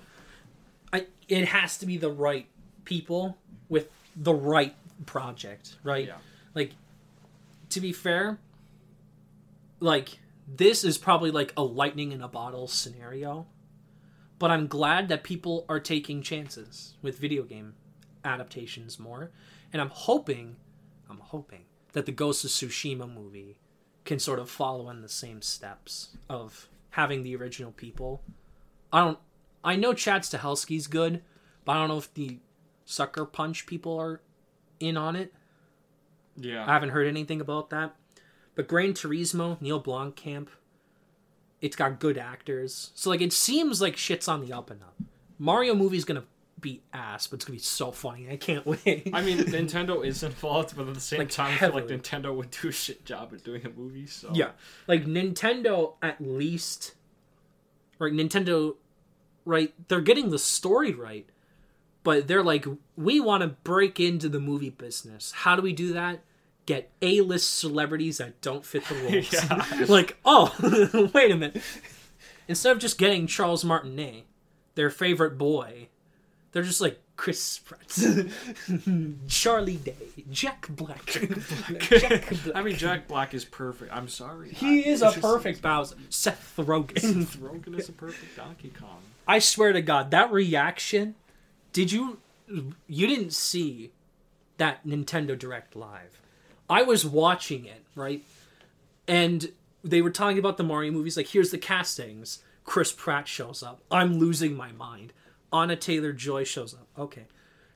I, 0.93 1.07
it 1.27 1.45
has 1.49 1.77
to 1.79 1.86
be 1.86 1.97
the 1.97 2.11
right 2.11 2.47
people 2.86 3.38
with 3.69 3.89
the 4.15 4.34
right 4.34 4.75
project, 5.05 5.75
right? 5.84 6.07
Yeah. 6.07 6.15
Like, 6.53 6.71
to 7.69 7.79
be 7.82 7.91
fair, 7.93 8.38
like 9.79 10.19
this 10.47 10.84
is 10.84 10.97
probably 10.97 11.32
like 11.32 11.53
a 11.57 11.63
lightning 11.63 12.11
in 12.11 12.21
a 12.21 12.27
bottle 12.27 12.67
scenario, 12.67 13.45
but 14.42 14.50
I'm 14.50 14.66
glad 14.66 15.08
that 15.10 15.24
people 15.24 15.68
are 15.70 15.80
taking 15.80 16.24
chances 16.24 16.96
with 17.04 17.20
video 17.20 17.44
game 17.44 17.76
adaptations 18.26 18.98
more, 18.98 19.30
and 19.72 19.80
I'm 19.80 19.92
hoping, 19.92 20.56
I'm 21.08 21.20
hoping 21.20 21.66
that 21.94 22.08
the 22.08 22.12
Ghost 22.12 22.44
of 22.44 22.50
Tsushima 22.50 23.08
movie 23.14 23.60
can 24.04 24.18
sort 24.18 24.39
of 24.39 24.50
follow 24.50 24.89
in 24.89 25.04
the 25.04 25.10
same 25.10 25.44
steps 25.44 26.18
of 26.28 26.68
having 26.89 27.22
the 27.22 27.36
original 27.36 27.72
people. 27.72 28.24
I 28.92 29.02
don't. 29.02 29.20
I 29.64 29.76
know 29.76 29.94
Chad 29.94 30.24
Stahelski's 30.24 30.88
good, 30.88 31.22
but 31.64 31.74
I 31.74 31.76
don't 31.76 31.89
know 31.89 32.00
if 32.00 32.12
the 32.12 32.39
Sucker 32.84 33.26
Punch 33.26 33.68
people 33.68 34.00
are 34.00 34.22
in 34.80 34.98
on 34.98 35.16
it. 35.16 35.36
Yeah. 36.36 36.66
I 36.66 36.74
haven't 36.74 36.89
heard 36.89 37.06
anything 37.06 37.42
about 37.42 37.70
that. 37.70 37.96
But 38.56 38.68
Gran 38.68 38.94
Turismo, 38.94 39.62
Neil 39.62 39.80
Blomkamp, 39.80 40.48
it's 41.62 41.76
got 41.76 41.99
good 41.99 42.18
actors. 42.18 42.91
So 42.95 43.09
like 43.09 43.22
it 43.22 43.32
seems 43.34 43.82
like 43.82 43.95
shit's 43.97 44.28
on 44.28 44.45
the 44.45 44.51
up 44.53 44.70
and 44.70 44.82
up. 44.82 44.95
Mario 45.38 45.74
movie's 45.76 46.05
gonna 46.05 46.24
be 46.59 46.82
ass, 46.93 47.28
but 47.28 47.38
it's 47.38 47.45
gonna 47.45 47.55
be 47.57 47.62
so 47.64 47.91
funny. 47.91 48.30
I 48.30 48.38
can't 48.38 48.66
wait. 48.86 49.09
I 49.14 49.22
mean, 49.22 49.38
Nintendo 49.39 50.05
is 50.05 50.22
involved, 50.24 50.76
but 50.76 50.88
at 50.88 50.93
the 50.93 50.99
same 50.99 51.20
Like, 51.20 51.30
time, 51.30 51.53
I 51.55 51.57
feel 51.57 51.74
like. 51.74 51.88
Nintendo 51.88 52.36
would 52.36 52.51
do 52.51 52.70
a 52.70 52.72
shit 52.72 53.05
job 53.05 53.32
at 53.34 53.43
doing 53.43 53.66
a 53.66 53.70
movie. 53.70 54.05
So 54.07 54.32
yeah, 54.34 54.51
like 54.88 55.05
Nintendo 55.05 55.93
at 56.01 56.20
least, 56.22 56.93
right? 57.99 58.14
Nintendo 58.14 58.76
right? 59.45 59.74
They're 59.88 60.01
getting 60.01 60.30
the 60.30 60.38
story 60.39 60.93
right, 60.93 61.28
but 62.03 62.28
they're 62.28 62.43
like, 62.43 62.66
we 62.95 63.20
want 63.20 63.41
to 63.41 63.47
break 63.47 63.99
into 63.99 64.30
the 64.30 64.39
movie 64.39 64.70
business. 64.70 65.32
How 65.32 65.55
do 65.55 65.64
we 65.64 65.74
do 65.74 65.93
that? 65.93 66.22
Get 66.72 66.89
A-list 67.01 67.57
celebrities 67.59 68.19
that 68.19 68.39
don't 68.39 68.65
fit 68.65 68.86
the 68.86 68.95
roles. 69.03 69.34
Yeah. 69.34 69.86
like, 69.93 70.15
oh, 70.24 70.55
wait 71.13 71.30
a 71.30 71.36
minute. 71.36 71.61
Instead 72.47 72.72
of 72.72 72.80
just 72.80 72.97
getting 72.97 73.28
Charles 73.28 73.65
Martinet, 73.65 74.24
their 74.76 74.89
favorite 74.89 75.38
boy, 75.38 75.89
they're 76.53 76.63
just 76.63 76.80
like 76.80 76.97
Chris 77.17 77.59
Pratt, 77.59 77.89
Charlie 79.28 79.76
Day, 79.76 79.95
Jack 80.32 80.67
Black. 80.69 81.05
Jack 81.05 82.30
Black. 82.45 82.55
I 82.55 82.61
mean, 82.61 82.78
Jack 82.78 83.05
Black 83.09 83.34
is 83.34 83.43
perfect. 83.43 83.91
I'm 83.93 84.07
sorry. 84.07 84.53
he 84.53 84.86
I- 84.86 84.88
is 84.88 85.01
a 85.01 85.11
perfect 85.11 85.61
Bowser. 85.61 85.97
Seth 86.09 86.53
Rogen. 86.57 86.99
Seth 87.01 87.38
Rogen 87.38 87.78
is 87.78 87.89
a 87.89 87.91
perfect 87.91 88.38
Donkey 88.38 88.69
Kong. 88.80 88.99
I 89.28 89.39
swear 89.39 89.74
to 89.74 89.82
God, 89.82 90.11
that 90.11 90.32
reaction. 90.32 91.15
Did 91.74 91.91
you? 91.91 92.19
You 92.88 93.07
didn't 93.07 93.34
see 93.34 93.91
that 94.55 94.86
Nintendo 94.88 95.38
Direct 95.38 95.76
live. 95.76 96.20
I 96.72 96.84
was 96.84 97.05
watching 97.05 97.65
it 97.65 97.84
right, 97.95 98.24
and 99.07 99.51
they 99.84 100.01
were 100.01 100.09
talking 100.09 100.39
about 100.39 100.55
the 100.55 100.63
Mario 100.63 100.91
movies. 100.91 101.17
Like, 101.17 101.28
here's 101.28 101.51
the 101.51 101.57
castings. 101.57 102.41
Chris 102.63 102.91
Pratt 102.93 103.28
shows 103.28 103.61
up. 103.61 103.82
I'm 103.91 104.17
losing 104.19 104.55
my 104.55 104.72
mind. 104.72 105.11
Anya 105.51 105.76
Taylor-Joy 105.76 106.45
shows 106.45 106.74
up. 106.74 106.88
Okay. 106.97 107.26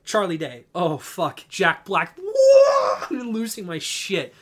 Charlie 0.04 0.38
Day. 0.38 0.64
Oh 0.74 0.96
fuck. 0.96 1.40
Jack 1.48 1.84
Black. 1.84 2.16
I'm 3.10 3.32
losing 3.32 3.66
my 3.66 3.78
shit. 3.78 4.32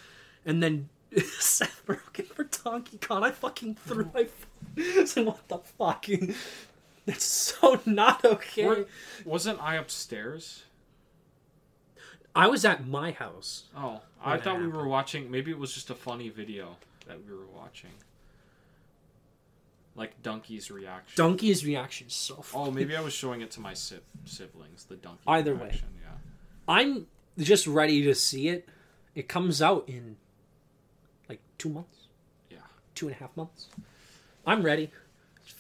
And 0.47 0.63
then 0.63 0.89
Seth 1.41 1.83
Rogen 1.87 2.27
for 2.27 2.45
Donkey 2.45 2.99
Kong. 2.99 3.25
I 3.25 3.31
fucking 3.33 3.75
threw 3.77 4.09
my. 4.15 4.25
phone. 4.25 5.07
So 5.07 5.23
what 5.23 5.47
the 5.49 5.59
fuck? 5.59 6.07
That's 7.07 7.25
so 7.25 7.81
not 7.87 8.25
okay. 8.25 8.85
Wasn't 9.25 9.61
I 9.63 9.77
upstairs? 9.77 10.65
I 12.35 12.47
was 12.49 12.65
at 12.65 12.87
my 12.87 13.13
house. 13.13 13.65
Oh, 13.77 14.01
I 14.25 14.39
thought 14.39 14.59
we 14.61 14.67
were 14.69 14.89
watching. 14.89 15.31
Maybe 15.31 15.51
it 15.51 15.59
was 15.59 15.73
just 15.73 15.91
a 15.91 15.95
funny 15.95 16.29
video 16.31 16.77
that 17.07 17.19
we 17.25 17.33
were 17.33 17.47
watching, 17.55 17.91
like 19.95 20.21
Donkey's 20.23 20.71
reaction. 20.71 21.13
Donkey's 21.17 21.65
reaction 21.65 22.09
is 22.09 22.15
so. 22.15 22.45
Oh, 22.55 22.71
maybe 22.71 22.97
I 22.97 23.01
was 23.01 23.13
showing 23.13 23.41
it 23.41 23.51
to 23.53 23.61
my 23.61 23.75
si- 23.75 24.01
siblings. 24.25 24.85
The 24.85 24.97
donkey. 24.97 25.21
Either 25.27 25.55
way. 25.55 25.71
Yeah. 26.03 26.09
I'm 26.67 27.07
just 27.39 27.67
ready 27.67 28.03
to 28.03 28.15
see 28.15 28.49
it. 28.49 28.69
It 29.15 29.29
comes 29.29 29.63
out 29.63 29.85
in 29.89 30.17
like 31.29 31.41
two 31.59 31.69
months, 31.69 32.09
Yeah. 32.51 32.59
two 32.97 33.07
and 33.07 33.15
a 33.17 33.19
half 33.21 33.37
months. 33.37 33.69
I'm 34.47 34.63
ready 34.63 34.91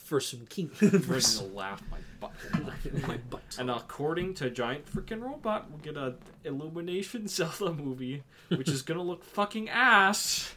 for 0.05 0.20
some 0.20 0.46
king. 0.46 0.68
For 0.68 1.18
some, 1.20 1.55
laugh 1.55 1.82
my 1.90 1.98
butt. 2.20 2.32
my 3.09 3.16
butt. 3.30 3.57
And 3.59 3.70
according 3.70 4.34
to 4.34 4.50
Giant 4.50 4.86
Freaking 4.86 5.22
Robot, 5.22 5.70
we'll 5.70 5.80
get 5.80 5.96
a 5.96 6.14
Illumination 6.44 7.26
Zelda 7.28 7.72
movie, 7.72 8.22
which 8.48 8.68
is 8.68 8.82
gonna 8.82 9.02
look 9.02 9.24
fucking 9.24 9.70
ass, 9.70 10.55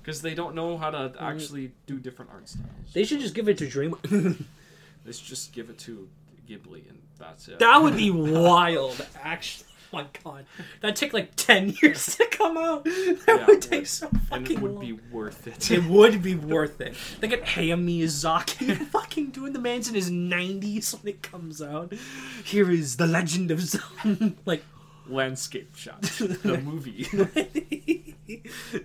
because 0.00 0.22
they 0.22 0.34
don't 0.34 0.54
know 0.54 0.78
how 0.78 0.90
to 0.90 1.10
mm. 1.10 1.20
actually 1.20 1.72
do 1.86 1.98
different 1.98 2.30
art 2.30 2.48
styles. 2.48 2.68
They 2.92 3.04
should 3.04 3.20
just 3.20 3.34
give 3.34 3.48
it 3.48 3.58
to 3.58 3.68
Dream. 3.68 3.96
Let's 5.04 5.20
just 5.20 5.52
give 5.52 5.68
it 5.70 5.78
to 5.80 6.08
Ghibli, 6.48 6.88
and 6.88 7.00
that's 7.18 7.48
it. 7.48 7.58
that 7.58 7.82
would 7.82 7.96
be 7.96 8.10
wild. 8.10 9.04
Actually, 9.22 9.66
my 9.94 10.06
god, 10.24 10.46
that'd 10.80 10.96
take 10.96 11.12
like 11.12 11.32
ten 11.36 11.70
years 11.82 12.16
to 12.16 12.26
come 12.26 12.56
out. 12.58 12.84
That 12.84 13.22
Yeah, 13.28 13.46
would 13.46 13.62
take 13.62 13.80
would. 13.80 13.88
so 13.88 14.08
and 14.08 14.22
fucking 14.28 14.56
it 14.58 14.60
would 14.62 14.72
long. 14.72 14.84
be 14.84 14.92
worth 15.12 15.46
it. 15.46 15.70
It 15.70 15.84
would 15.84 16.22
be 16.22 16.34
worth 16.54 16.80
it. 16.80 16.94
They 17.20 17.28
get 17.28 17.44
Hayao 17.44 17.78
Miyazaki 17.82 18.76
fucking 18.88 19.30
doing 19.30 19.52
the 19.52 19.58
man's 19.58 19.88
in 19.88 19.94
his 19.94 20.10
90s 20.10 20.92
when 21.02 21.14
it 21.14 21.22
comes 21.22 21.62
out. 21.62 21.92
Here 22.44 22.70
is 22.70 22.96
The 22.96 23.06
Legend 23.06 23.50
of 23.50 23.60
Zelda. 23.60 24.32
like, 24.44 24.64
Landscape 25.06 25.76
shot, 25.76 26.00
the 26.02 26.58
movie. 26.64 27.06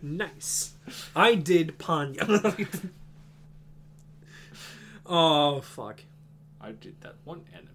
nice. 0.01 0.73
I 1.15 1.35
did 1.35 1.79
Panya. 1.79 2.89
oh, 5.05 5.61
fuck. 5.61 6.01
I 6.61 6.71
did 6.73 6.99
that 7.01 7.15
one 7.23 7.43
anime 7.53 7.68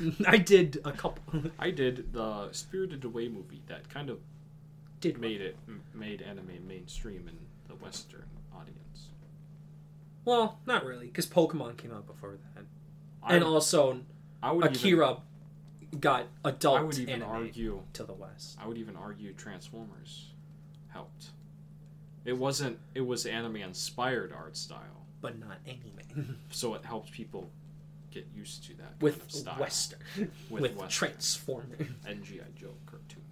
movie. 0.00 0.24
I 0.26 0.36
did 0.38 0.80
a 0.84 0.92
couple. 0.92 1.42
I 1.58 1.70
did 1.70 2.12
the 2.12 2.50
Spirited 2.52 3.04
Away 3.04 3.28
movie 3.28 3.62
that 3.66 3.88
kind 3.88 4.10
of 4.10 4.18
Did 5.00 5.18
made 5.18 5.40
it 5.40 5.56
m- 5.68 5.82
made 5.94 6.22
anime 6.22 6.66
mainstream 6.66 7.28
in 7.28 7.36
the 7.68 7.74
Western 7.82 8.26
audience. 8.54 9.08
Well, 10.24 10.58
not 10.66 10.84
really, 10.84 11.06
because 11.06 11.26
Pokemon 11.26 11.76
came 11.76 11.92
out 11.92 12.06
before 12.06 12.32
that. 12.54 12.64
I, 13.22 13.34
And 13.34 13.44
also, 13.44 14.00
would 14.52 14.64
even, 14.84 16.00
got 16.00 16.26
adult 16.44 16.78
I 16.78 16.82
would 16.82 16.98
even 16.98 17.22
argue. 17.22 17.82
to 17.94 18.04
the 18.04 18.14
West. 18.14 18.56
I 18.62 18.66
would 18.66 18.78
even 18.78 18.96
argue 18.96 19.32
Transformers 19.34 20.30
helped. 20.88 21.26
It 22.24 22.38
wasn't. 22.38 22.78
It 22.94 23.02
was 23.02 23.26
anime 23.26 23.56
inspired 23.56 24.32
art 24.32 24.56
style, 24.56 25.06
But 25.20 25.38
not 25.38 25.58
anime. 25.66 26.38
so 26.50 26.74
it 26.74 26.84
helped 26.86 27.12
people 27.12 27.50
get 28.14 28.26
used 28.34 28.64
to 28.66 28.74
that 28.76 28.90
kind 28.90 29.02
With 29.02 29.22
of 29.24 29.30
style. 29.32 29.58
Western. 29.60 29.98
With 30.50 30.62
With, 30.62 30.76
Western. 30.76 30.88
Transformer. 31.08 31.76
and 32.06 32.22
GI 32.22 32.40
Joe 32.58 32.74
cartoon. 32.86 33.22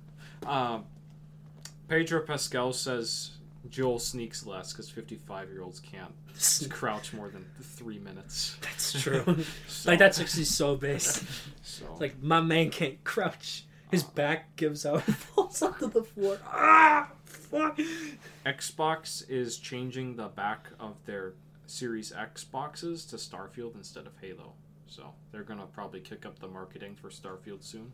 Um, 0.46 0.84
Pedro 1.88 2.20
Pascal 2.22 2.72
says 2.72 3.30
Joel 3.70 3.98
sneaks 4.00 4.44
less 4.46 4.72
because 4.72 4.90
fifty-five-year-olds 4.90 5.80
can't 5.80 6.12
crouch 6.70 7.12
more 7.12 7.28
than 7.28 7.44
three 7.60 7.98
minutes. 7.98 8.56
That's 8.62 9.00
true. 9.00 9.44
So- 9.68 9.90
like 9.90 9.98
that's 9.98 10.20
actually 10.20 10.44
so 10.44 10.76
base. 10.76 11.24
So 11.62 11.84
like 12.00 12.20
my 12.22 12.40
man 12.40 12.70
can't 12.70 13.02
crouch. 13.04 13.64
His 13.90 14.02
Uh. 14.04 14.08
back 14.14 14.56
gives 14.56 14.86
out, 14.86 15.02
falls 15.02 15.60
onto 15.62 15.88
the 15.90 16.02
floor. 16.02 16.38
Ah, 16.46 17.10
fuck. 17.24 17.78
Xbox 18.46 19.28
is 19.28 19.58
changing 19.58 20.16
the 20.16 20.28
back 20.28 20.68
of 20.80 20.96
their 21.04 21.34
Series 21.66 22.10
X 22.12 22.42
boxes 22.44 23.04
to 23.06 23.16
Starfield 23.16 23.74
instead 23.74 24.06
of 24.06 24.12
Halo. 24.20 24.54
So 24.92 25.14
they're 25.30 25.42
gonna 25.42 25.64
probably 25.72 26.00
kick 26.00 26.26
up 26.26 26.38
the 26.38 26.48
marketing 26.48 26.96
for 27.00 27.08
Starfield 27.08 27.62
soon, 27.62 27.90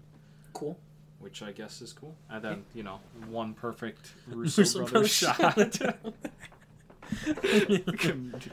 Cool. 0.52 0.76
which 1.20 1.42
I 1.42 1.52
guess 1.52 1.80
is 1.80 1.92
cool. 1.92 2.16
And 2.28 2.42
then 2.42 2.64
you 2.74 2.82
know, 2.82 2.98
one 3.28 3.54
perfect 3.54 4.10
Russo, 4.26 4.62
Russo 4.62 4.84
brothers 4.84 5.22
Brothers 5.22 5.76
shot. 5.76 6.04
Community. 7.98 8.50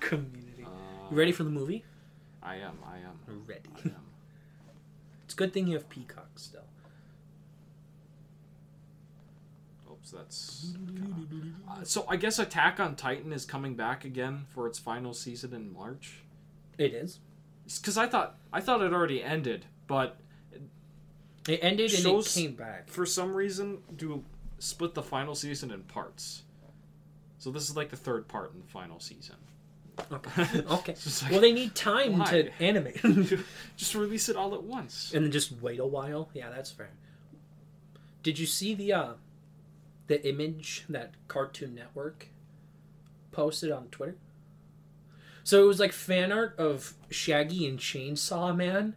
Community. 0.00 0.52
You 0.58 0.66
Uh, 0.66 1.14
ready 1.14 1.32
for 1.32 1.44
the 1.44 1.50
movie? 1.50 1.84
I 2.42 2.56
am. 2.56 2.78
I 2.86 2.96
am. 2.98 3.44
Ready. 3.46 3.68
I 3.76 3.88
am. 3.88 3.94
It's 5.26 5.34
a 5.34 5.36
good 5.36 5.52
thing 5.52 5.66
you 5.66 5.74
have 5.74 5.88
Peacock 5.90 6.30
still. 6.36 6.62
Oops, 9.92 10.10
that's. 10.10 10.74
Uh, 11.68 11.84
so 11.84 12.06
I 12.08 12.16
guess 12.16 12.38
Attack 12.38 12.80
on 12.80 12.96
Titan 12.96 13.32
is 13.34 13.44
coming 13.44 13.74
back 13.74 14.04
again 14.06 14.46
for 14.54 14.66
its 14.66 14.78
final 14.78 15.12
season 15.12 15.52
in 15.52 15.72
March. 15.72 16.22
It 16.78 16.94
is. 16.94 17.18
Because 17.66 17.98
I 17.98 18.06
thought 18.06 18.38
I 18.52 18.60
thought 18.60 18.82
it 18.82 18.92
already 18.92 19.22
ended, 19.22 19.66
but 19.86 20.16
It 21.48 21.60
ended 21.62 21.92
and 21.94 22.06
it 22.06 22.26
came 22.26 22.54
back. 22.54 22.88
for 22.88 23.04
some 23.06 23.34
reason 23.34 23.78
do 23.96 24.24
split 24.58 24.94
the 24.94 25.02
final 25.02 25.34
season 25.34 25.70
in 25.70 25.82
parts. 25.82 26.42
So 27.38 27.50
this 27.50 27.68
is 27.68 27.76
like 27.76 27.90
the 27.90 27.96
third 27.96 28.28
part 28.28 28.52
in 28.54 28.60
the 28.60 28.66
final 28.66 28.98
season. 29.00 29.36
Okay. 30.12 30.62
Okay. 30.70 30.94
Like, 31.22 31.30
well, 31.32 31.40
they 31.40 31.52
need 31.52 31.74
time 31.74 32.18
why? 32.18 32.26
to 32.30 32.62
animate. 32.62 33.00
just 33.76 33.94
release 33.94 34.28
it 34.28 34.36
all 34.36 34.54
at 34.54 34.62
once. 34.62 35.12
and 35.14 35.24
then 35.24 35.32
just 35.32 35.52
wait 35.60 35.78
a 35.80 35.86
while. 35.86 36.28
Yeah, 36.34 36.50
that's 36.50 36.70
fair. 36.70 36.90
Did 38.22 38.38
you 38.38 38.46
see 38.46 38.74
the 38.74 38.92
uh 38.92 39.12
the 40.06 40.24
image 40.28 40.84
that 40.88 41.14
Cartoon 41.28 41.74
Network 41.74 42.26
posted 43.32 43.70
on 43.72 43.88
Twitter? 43.88 44.16
So 45.46 45.62
it 45.62 45.66
was 45.68 45.78
like 45.78 45.92
fan 45.92 46.32
art 46.32 46.56
of 46.58 46.94
Shaggy 47.08 47.68
and 47.68 47.78
Chainsaw 47.78 48.54
Man, 48.56 48.96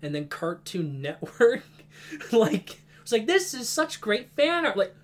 and 0.00 0.14
then 0.14 0.28
Cartoon 0.28 1.02
Network 1.02 1.62
like 2.32 2.80
was 3.02 3.12
like 3.12 3.26
this 3.26 3.52
is 3.52 3.68
such 3.68 4.00
great 4.00 4.30
fan 4.34 4.64
art. 4.66 4.76
Like 4.76 4.94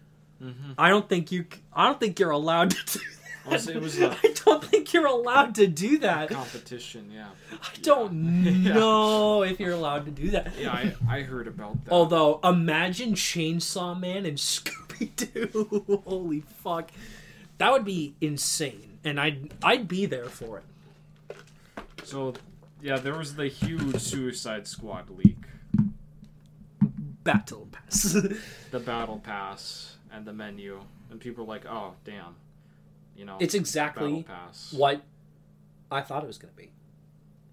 Mm-hmm. 0.43 0.73
I 0.79 0.89
don't 0.89 1.07
think 1.07 1.31
you 1.31 1.45
I 1.75 1.85
don't 1.87 2.01
think 2.01 2.19
you're 2.19 2.31
allowed 2.31 2.71
to 2.71 2.99
do 2.99 3.05
that. 3.51 3.69
It 3.69 3.83
was 3.83 3.99
a- 4.01 4.11
I 4.23 4.33
don't 4.47 4.65
think 4.65 4.95
you're 4.95 5.05
allowed 5.07 5.55
to 5.57 5.67
do 5.67 5.99
that. 5.99 6.31
Competition, 6.31 7.11
yeah. 7.13 7.29
I 7.53 7.77
don't 7.83 8.45
Yeah. 8.65 8.73
know 8.73 9.43
if 9.43 9.61
you're 9.61 9.73
allowed 9.75 10.07
to 10.07 10.11
do 10.11 10.31
that. 10.31 10.53
Yeah, 10.59 10.73
I, 10.73 10.95
I 11.07 11.21
heard 11.23 11.47
about 11.47 11.85
that. 11.85 11.93
Although, 11.93 12.41
imagine 12.43 13.13
Chainsaw 13.13 13.99
Man 14.01 14.25
and 14.25 14.39
Scooby 14.39 15.11
Doo. 15.15 16.01
Holy 16.07 16.41
fuck, 16.41 16.91
that 17.59 17.71
would 17.71 17.85
be 17.85 18.15
insane, 18.23 18.97
and 19.05 19.21
I'd 19.21 19.53
I'd 19.63 19.89
be 19.89 20.07
there 20.07 20.31
for 20.31 20.57
it. 20.57 20.65
So, 22.11 22.35
yeah, 22.83 22.99
there 22.99 23.17
was 23.17 23.37
the 23.37 23.47
huge 23.47 24.01
Suicide 24.01 24.67
Squad 24.67 25.11
leak. 25.11 25.37
Battle 27.23 27.69
Pass. 27.71 28.17
the 28.73 28.81
battle 28.81 29.21
pass 29.23 29.97
and 30.11 30.27
the 30.27 30.33
menu, 30.33 30.81
and 31.09 31.21
people 31.21 31.45
were 31.47 31.53
like, 31.53 31.67
"Oh, 31.67 31.95
damn," 32.05 32.35
you 33.15 33.25
know. 33.25 33.37
it's 33.39 33.55
exactly 33.55 34.27
what 34.73 35.03
I 35.93 36.01
thought 36.01 36.25
it 36.25 36.27
was 36.27 36.39
going 36.39 36.53
to 36.53 36.57
be. 36.57 36.73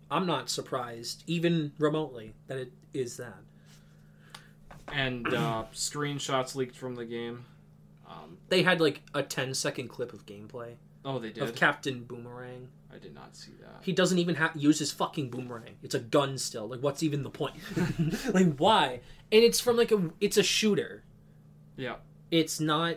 I'm 0.09 0.25
not 0.25 0.49
surprised, 0.49 1.23
even 1.27 1.73
remotely, 1.77 2.33
that 2.47 2.57
it 2.57 2.71
is 2.95 3.17
that. 3.17 3.37
And 4.91 5.27
uh, 5.31 5.65
screenshots 5.71 6.55
leaked 6.55 6.75
from 6.75 6.95
the 6.95 7.05
game. 7.05 7.45
Um, 8.09 8.37
They 8.49 8.63
had 8.63 8.81
like 8.81 9.01
a 9.13 9.21
10 9.21 9.53
second 9.53 9.89
clip 9.89 10.13
of 10.13 10.25
gameplay 10.25 10.75
oh, 11.05 11.19
they 11.19 11.31
did. 11.31 11.43
of 11.43 11.55
Captain 11.55 12.03
Boomerang. 12.03 12.67
I 12.93 12.99
did 12.99 13.13
not 13.13 13.35
see 13.35 13.51
that. 13.61 13.81
He 13.81 13.91
doesn't 13.91 14.17
even 14.17 14.35
have 14.35 14.55
use 14.55 14.79
his 14.79 14.91
fucking 14.91 15.29
boomerang. 15.29 15.75
It's 15.83 15.93
a 15.93 15.99
gun 15.99 16.37
still. 16.37 16.67
Like, 16.67 16.79
what's 16.79 17.03
even 17.03 17.21
the 17.21 17.29
point? 17.29 17.55
like, 18.33 18.55
why? 18.57 19.01
And 19.31 19.43
it's 19.43 19.59
from 19.59 19.77
like 19.77 19.91
a 19.91 20.09
it's 20.19 20.37
a 20.37 20.43
shooter. 20.43 21.03
Yeah. 21.75 21.97
It's 22.31 22.59
not 22.59 22.95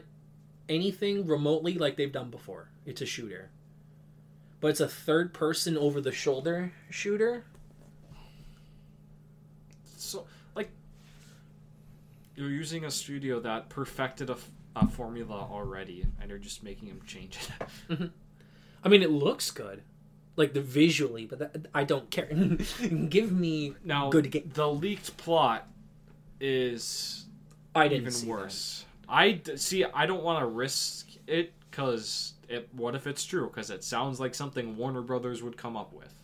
anything 0.69 1.27
remotely 1.27 1.75
like 1.75 1.97
they've 1.97 2.13
done 2.13 2.31
before. 2.31 2.71
It's 2.87 3.03
a 3.03 3.07
shooter. 3.07 3.51
But 4.61 4.69
it's 4.69 4.81
a 4.81 4.89
third 4.89 5.35
person 5.35 5.77
over 5.77 6.01
the 6.01 6.13
shoulder 6.13 6.73
shooter. 6.89 7.45
So, 9.97 10.27
like, 10.55 10.71
you're 12.37 12.51
using 12.51 12.85
a 12.85 12.91
studio 12.91 13.41
that 13.41 13.69
perfected 13.69 14.31
a, 14.31 14.35
f- 14.35 14.51
a 14.77 14.87
formula 14.89 15.47
already, 15.51 16.07
and 16.21 16.31
you're 16.31 16.39
just 16.39 16.63
making 16.63 16.89
him 16.89 17.01
change 17.07 17.37
it. 17.37 17.67
Mm-hmm. 17.91 18.07
I 18.83 18.89
mean, 18.89 19.03
it 19.03 19.11
looks 19.11 19.51
good, 19.51 19.83
like 20.37 20.55
the 20.55 20.61
visually, 20.63 21.27
but 21.27 21.39
that, 21.41 21.67
I 21.75 21.85
don't 21.85 22.11
care. 22.11 22.27
Give 23.09 23.31
me 23.31 23.75
Now, 23.85 24.09
good 24.09 24.31
game. 24.31 24.51
the 24.55 24.69
leaked 24.69 25.17
plot 25.19 25.69
is 26.41 27.27
I 27.75 27.89
didn't 27.89 28.03
even 28.03 28.13
see 28.13 28.27
worse. 28.27 28.85
I 29.09 29.33
d- 29.33 29.57
see. 29.57 29.85
I 29.85 30.07
don't 30.07 30.23
want 30.23 30.41
to 30.41 30.47
risk 30.47 31.09
it 31.27 31.53
because 31.71 32.35
it. 32.49 32.69
What 32.73 32.95
if 32.95 33.07
it's 33.07 33.25
true? 33.25 33.49
Because 33.49 33.71
it 33.71 33.85
sounds 33.85 34.19
like 34.21 34.35
something 34.35 34.77
Warner 34.77 35.03
Brothers 35.03 35.43
would 35.43 35.57
come 35.57 35.77
up 35.77 35.93
with, 35.93 36.15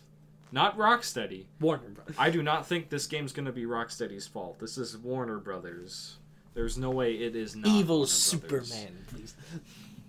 not 0.51 0.77
Rocksteady. 0.77 1.45
that. 1.59 1.61
Warner 1.63 1.89
Brothers. 1.89 2.15
I 2.17 2.29
do 2.29 2.41
not 2.41 2.65
think 2.65 2.89
this 2.89 3.05
game's 3.07 3.33
going 3.33 3.45
to 3.45 3.51
be 3.51 3.65
Rocksteady's 3.65 4.25
fault. 4.25 4.57
This 4.59 4.77
is 4.77 4.97
Warner 4.97 5.37
Brothers. 5.37 6.17
There's 6.57 6.75
no 6.75 6.89
way 6.89 7.13
it 7.13 7.35
is 7.35 7.55
not 7.55 7.67
Evil. 7.67 8.07
Superman, 8.07 9.05
please. 9.11 9.35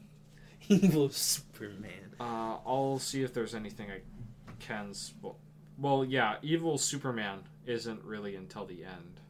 Evil 0.71 1.11
Superman. 1.11 2.15
Uh, 2.19 2.57
I'll 2.67 2.99
see 2.99 3.23
if 3.23 3.35
there's 3.35 3.55
anything 3.55 3.91
I 3.91 4.01
can. 4.59 4.93
Spo- 4.93 5.35
well, 5.77 6.07
yeah, 6.07 6.37
Evil 6.41 6.79
Superman 6.79 7.41
isn't 7.67 8.03
really 8.03 8.35
until 8.35 8.65
the 8.65 8.83
end. 8.83 9.21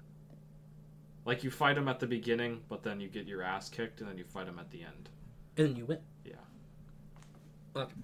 Like 1.25 1.43
you 1.43 1.51
fight 1.51 1.77
him 1.77 1.89
at 1.89 1.99
the 1.99 2.07
beginning, 2.07 2.61
but 2.69 2.85
then 2.85 3.01
you 3.01 3.09
get 3.09 3.27
your 3.27 3.43
ass 3.43 3.69
kicked, 3.69 4.01
and 4.01 4.09
then 4.09 4.17
you 4.17 4.23
fight 4.23 4.47
him 4.47 4.61
at 4.61 4.71
the 4.71 4.83
end. 4.83 5.09
And 5.57 5.71
then 5.71 5.77
you 5.77 5.87
win. 5.87 5.99
Yeah. 6.25 6.35
Okay. 7.75 7.95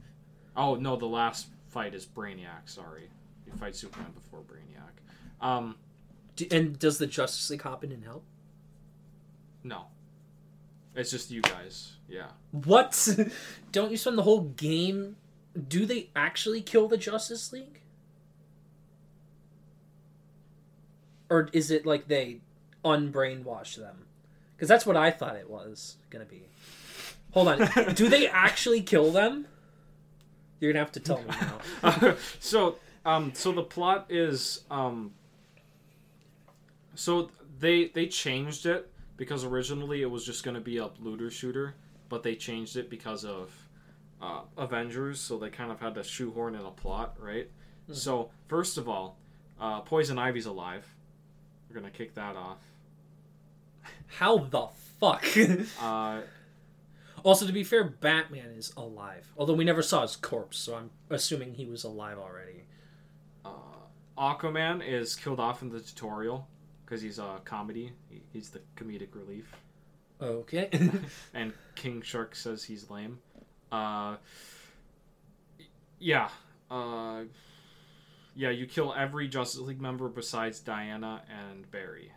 Oh 0.56 0.74
no, 0.74 0.96
the 0.96 1.06
last 1.06 1.46
fight 1.68 1.94
is 1.94 2.04
Brainiac. 2.04 2.66
Sorry, 2.68 3.08
you 3.46 3.52
fight 3.52 3.76
Superman 3.76 4.10
before 4.12 4.40
Brainiac. 4.40 5.46
Um, 5.46 5.76
D- 6.34 6.48
And 6.50 6.76
does 6.80 6.98
the 6.98 7.06
Justice 7.06 7.48
League 7.48 7.62
hop 7.62 7.84
in 7.84 7.92
and 7.92 8.02
help? 8.02 8.24
No, 9.64 9.86
it's 10.94 11.10
just 11.10 11.30
you 11.30 11.40
guys. 11.40 11.94
Yeah. 12.08 12.28
What? 12.52 13.08
Don't 13.72 13.90
you 13.90 13.96
spend 13.96 14.18
the 14.18 14.22
whole 14.22 14.42
game? 14.42 15.16
Do 15.68 15.86
they 15.86 16.10
actually 16.14 16.60
kill 16.60 16.86
the 16.86 16.96
Justice 16.96 17.52
League? 17.52 17.80
Or 21.30 21.48
is 21.52 21.70
it 21.70 21.86
like 21.86 22.06
they 22.08 22.40
unbrainwash 22.84 23.76
them? 23.76 24.06
Because 24.54 24.68
that's 24.68 24.86
what 24.86 24.96
I 24.96 25.10
thought 25.10 25.36
it 25.36 25.50
was 25.50 25.96
gonna 26.10 26.24
be. 26.24 26.44
Hold 27.32 27.48
on. 27.48 27.68
Do 27.94 28.08
they 28.08 28.28
actually 28.28 28.82
kill 28.82 29.10
them? 29.10 29.46
You're 30.60 30.72
gonna 30.72 30.84
have 30.84 30.92
to 30.92 31.00
tell 31.00 31.22
me 31.22 31.30
now. 31.82 32.16
so 32.40 32.78
um 33.04 33.32
so 33.34 33.52
the 33.52 33.62
plot 33.62 34.06
is 34.08 34.62
um 34.70 35.12
so 36.94 37.30
they 37.58 37.88
they 37.88 38.06
changed 38.06 38.66
it 38.66 38.90
because 39.16 39.44
originally 39.44 40.02
it 40.02 40.10
was 40.10 40.24
just 40.24 40.44
going 40.44 40.54
to 40.54 40.60
be 40.60 40.78
a 40.78 40.88
looter 41.00 41.30
shooter 41.30 41.74
but 42.08 42.22
they 42.22 42.34
changed 42.34 42.76
it 42.76 42.88
because 42.90 43.24
of 43.24 43.52
uh, 44.22 44.40
avengers 44.56 45.20
so 45.20 45.38
they 45.38 45.50
kind 45.50 45.70
of 45.70 45.80
had 45.80 45.94
to 45.94 46.02
shoehorn 46.02 46.54
in 46.54 46.60
a 46.62 46.70
plot 46.70 47.14
right 47.18 47.48
so 47.92 48.30
first 48.48 48.78
of 48.78 48.88
all 48.88 49.16
uh, 49.60 49.80
poison 49.80 50.18
ivy's 50.18 50.46
alive 50.46 50.86
we're 51.68 51.78
going 51.80 51.90
to 51.90 51.96
kick 51.96 52.14
that 52.14 52.36
off 52.36 52.58
How 54.18 54.38
the 54.38 54.68
fuck? 55.00 55.24
uh, 55.82 56.20
also, 57.22 57.46
to 57.46 57.52
be 57.52 57.64
fair, 57.64 57.84
Batman 57.84 58.50
is 58.56 58.72
alive. 58.76 59.32
Although 59.36 59.54
we 59.54 59.64
never 59.64 59.82
saw 59.82 60.02
his 60.02 60.14
corpse, 60.16 60.58
so 60.58 60.74
I'm 60.76 60.90
assuming 61.10 61.54
he 61.54 61.64
was 61.66 61.84
alive 61.84 62.18
already. 62.18 62.64
uh, 63.44 63.48
aquaman 64.18 64.86
is 64.86 65.16
killed 65.16 65.40
off 65.40 65.62
in 65.62 65.70
the 65.70 65.80
tutorial 65.80 66.48
because 66.84 67.00
he's 67.02 67.18
a 67.18 67.40
comedy 67.44 67.92
he, 68.10 68.22
he's 68.32 68.50
the 68.50 68.60
comedic 68.76 69.14
relief 69.14 69.54
Okay. 70.22 70.68
and 71.34 71.52
King 71.74 72.00
Shark 72.00 72.34
says 72.34 72.64
he's 72.64 72.88
lame. 72.88 73.18
Uh, 73.70 74.16
yeah, 75.98 76.28
uh, 76.70 77.22
yeah. 78.34 78.50
You 78.50 78.66
kill 78.66 78.94
every 78.94 79.26
Justice 79.28 79.60
League 79.60 79.80
member 79.80 80.08
besides 80.08 80.60
Diana 80.60 81.22
and 81.28 81.70
Barry. 81.70 82.12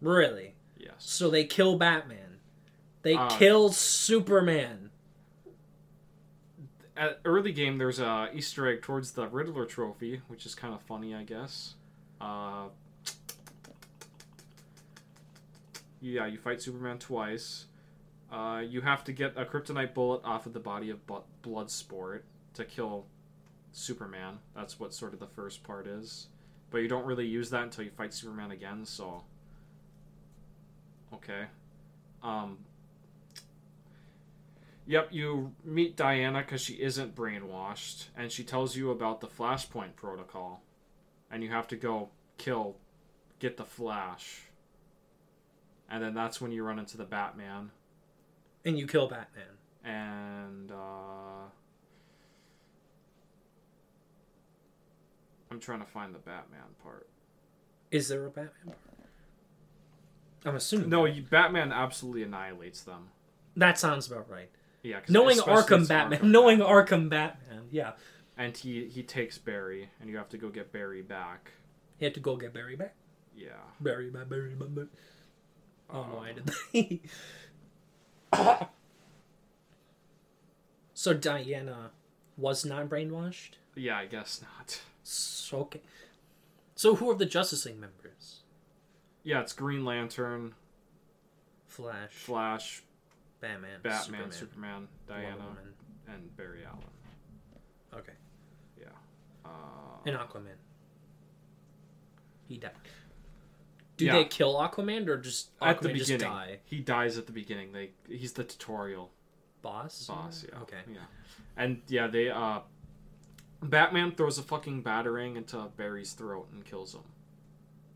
really? 0.00 0.54
Yes. 0.76 0.94
So 0.98 1.30
they 1.30 1.44
kill 1.44 1.76
Batman. 1.76 2.40
They 3.02 3.14
Uh, 3.14 3.28
kill 3.28 3.70
Superman. 3.70 4.90
At 6.96 7.20
early 7.24 7.52
game, 7.52 7.78
there's 7.78 8.00
a 8.00 8.30
Easter 8.34 8.66
egg 8.66 8.82
towards 8.82 9.12
the 9.12 9.28
Riddler 9.28 9.64
trophy, 9.64 10.22
which 10.28 10.44
is 10.44 10.54
kind 10.54 10.74
of 10.74 10.82
funny, 10.82 11.14
I 11.14 11.22
guess. 11.22 11.74
Uh, 12.20 12.68
yeah, 16.00 16.26
you 16.26 16.38
fight 16.38 16.60
Superman 16.62 16.98
twice. 16.98 17.66
Uh, 18.30 18.62
you 18.66 18.80
have 18.80 19.02
to 19.04 19.12
get 19.12 19.36
a 19.36 19.44
kryptonite 19.44 19.94
bullet 19.94 20.20
off 20.24 20.46
of 20.46 20.52
the 20.52 20.60
body 20.60 20.90
of 20.90 21.04
Bu- 21.06 21.22
Bloodsport 21.42 22.22
to 22.54 22.64
kill 22.64 23.06
Superman. 23.72 24.38
That's 24.54 24.78
what 24.78 24.94
sort 24.94 25.14
of 25.14 25.20
the 25.20 25.26
first 25.26 25.62
part 25.64 25.86
is. 25.86 26.28
But 26.70 26.78
you 26.78 26.88
don't 26.88 27.04
really 27.04 27.26
use 27.26 27.50
that 27.50 27.64
until 27.64 27.84
you 27.84 27.90
fight 27.90 28.14
Superman 28.14 28.52
again, 28.52 28.84
so. 28.84 29.24
Okay. 31.12 31.46
Um, 32.22 32.58
Yep, 34.90 35.10
you 35.12 35.52
meet 35.62 35.96
Diana 35.96 36.40
because 36.40 36.60
she 36.62 36.74
isn't 36.74 37.14
brainwashed, 37.14 38.06
and 38.16 38.32
she 38.32 38.42
tells 38.42 38.74
you 38.74 38.90
about 38.90 39.20
the 39.20 39.28
Flashpoint 39.28 39.94
protocol, 39.94 40.64
and 41.30 41.42
you 41.42 41.50
have 41.50 41.68
to 41.68 41.76
go 41.76 42.08
kill, 42.38 42.76
get 43.38 43.56
the 43.56 43.64
Flash, 43.64 44.42
and 45.90 46.02
then 46.02 46.14
that's 46.14 46.40
when 46.40 46.52
you 46.52 46.62
run 46.64 46.78
into 46.78 46.96
the 46.96 47.04
Batman, 47.04 47.70
And 48.64 48.78
you 48.78 48.86
kill 48.86 49.08
Batman. 49.08 49.56
and 49.84 50.70
uh, 50.70 51.46
I'm 55.50 55.58
trying 55.60 55.80
to 55.80 55.86
find 55.86 56.14
the 56.14 56.18
Batman 56.18 56.60
part. 56.82 57.08
Is 57.90 58.08
there 58.08 58.24
a 58.26 58.30
Batman? 58.30 58.74
I'm 60.44 60.54
assuming. 60.56 60.88
No, 60.88 61.04
you, 61.06 61.22
Batman 61.22 61.72
absolutely 61.72 62.22
annihilates 62.22 62.82
them. 62.82 63.08
That 63.56 63.78
sounds 63.78 64.10
about 64.10 64.30
right. 64.30 64.48
Yeah, 64.82 65.00
Knowing 65.08 65.38
Arkham 65.38 65.86
Batman. 65.88 66.20
Arkham 66.20 66.30
knowing. 66.30 66.58
Arkham 66.60 67.10
Batman. 67.10 67.64
Yeah. 67.70 67.92
And 68.36 68.56
he 68.56 68.86
he 68.86 69.02
takes 69.02 69.38
Barry, 69.38 69.90
and 70.00 70.08
you 70.10 70.16
have 70.16 70.28
to 70.30 70.38
go 70.38 70.48
get 70.48 70.72
Barry 70.72 71.02
back. 71.02 71.52
He 71.98 72.04
had 72.04 72.14
to 72.14 72.20
go 72.20 72.36
get 72.36 72.52
Barry 72.54 72.76
back. 72.76 72.94
Yeah. 73.36 73.50
Barry 73.80 74.10
back, 74.10 74.28
Barry 74.28 74.54
back, 74.54 74.68
Barry. 74.74 74.88
Oh, 75.90 76.02
no, 76.06 76.18
I 76.18 76.30
Um, 76.30 76.36
did 76.72 77.00
that. 78.32 78.70
so 80.94 81.14
Diana 81.14 81.90
was 82.36 82.64
not 82.64 82.88
brainwashed? 82.88 83.50
Yeah, 83.74 83.98
I 83.98 84.06
guess 84.06 84.40
not. 84.42 84.80
So, 85.02 85.58
okay. 85.60 85.80
So 86.74 86.94
who 86.96 87.10
are 87.10 87.14
the 87.14 87.26
Justice 87.26 87.66
League 87.66 87.78
members? 87.78 88.40
Yeah, 89.22 89.40
it's 89.40 89.52
Green 89.52 89.84
Lantern, 89.84 90.54
Flash, 91.66 92.12
Flash, 92.12 92.82
Batman, 93.40 93.80
Batman, 93.82 94.00
Superman, 94.02 94.32
Superman, 94.32 94.88
Diana, 95.06 95.56
and 96.08 96.36
Barry 96.36 96.60
Allen. 96.64 96.80
Okay. 97.94 98.12
And 100.06 100.16
Aquaman. 100.16 100.56
He 102.48 102.56
died. 102.56 102.72
Do 103.96 104.06
Yeah. 104.06 104.12
they 104.14 104.24
kill 104.24 104.54
Aquaman 104.54 105.06
or 105.08 105.18
just 105.18 105.56
Aquaman 105.60 105.68
at 105.70 105.82
the 105.82 105.88
beginning, 105.92 106.20
die? 106.20 106.58
he 106.64 106.80
dies 106.80 107.18
at 107.18 107.26
the 107.26 107.32
beginning. 107.32 107.72
They 107.72 107.90
he's 108.08 108.32
the 108.32 108.44
tutorial 108.44 109.10
Boss. 109.62 110.06
boss. 110.06 110.44
Yeah. 110.48 110.58
Okay. 110.62 110.78
Yeah. 110.90 111.00
And 111.56 111.82
yeah, 111.88 112.06
they 112.06 112.30
uh, 112.30 112.60
Batman 113.62 114.12
throws 114.12 114.38
a 114.38 114.42
fucking 114.42 114.82
battering 114.82 115.36
into 115.36 115.58
Barry's 115.76 116.14
throat 116.14 116.48
and 116.50 116.64
kills 116.64 116.94
him. 116.94 117.02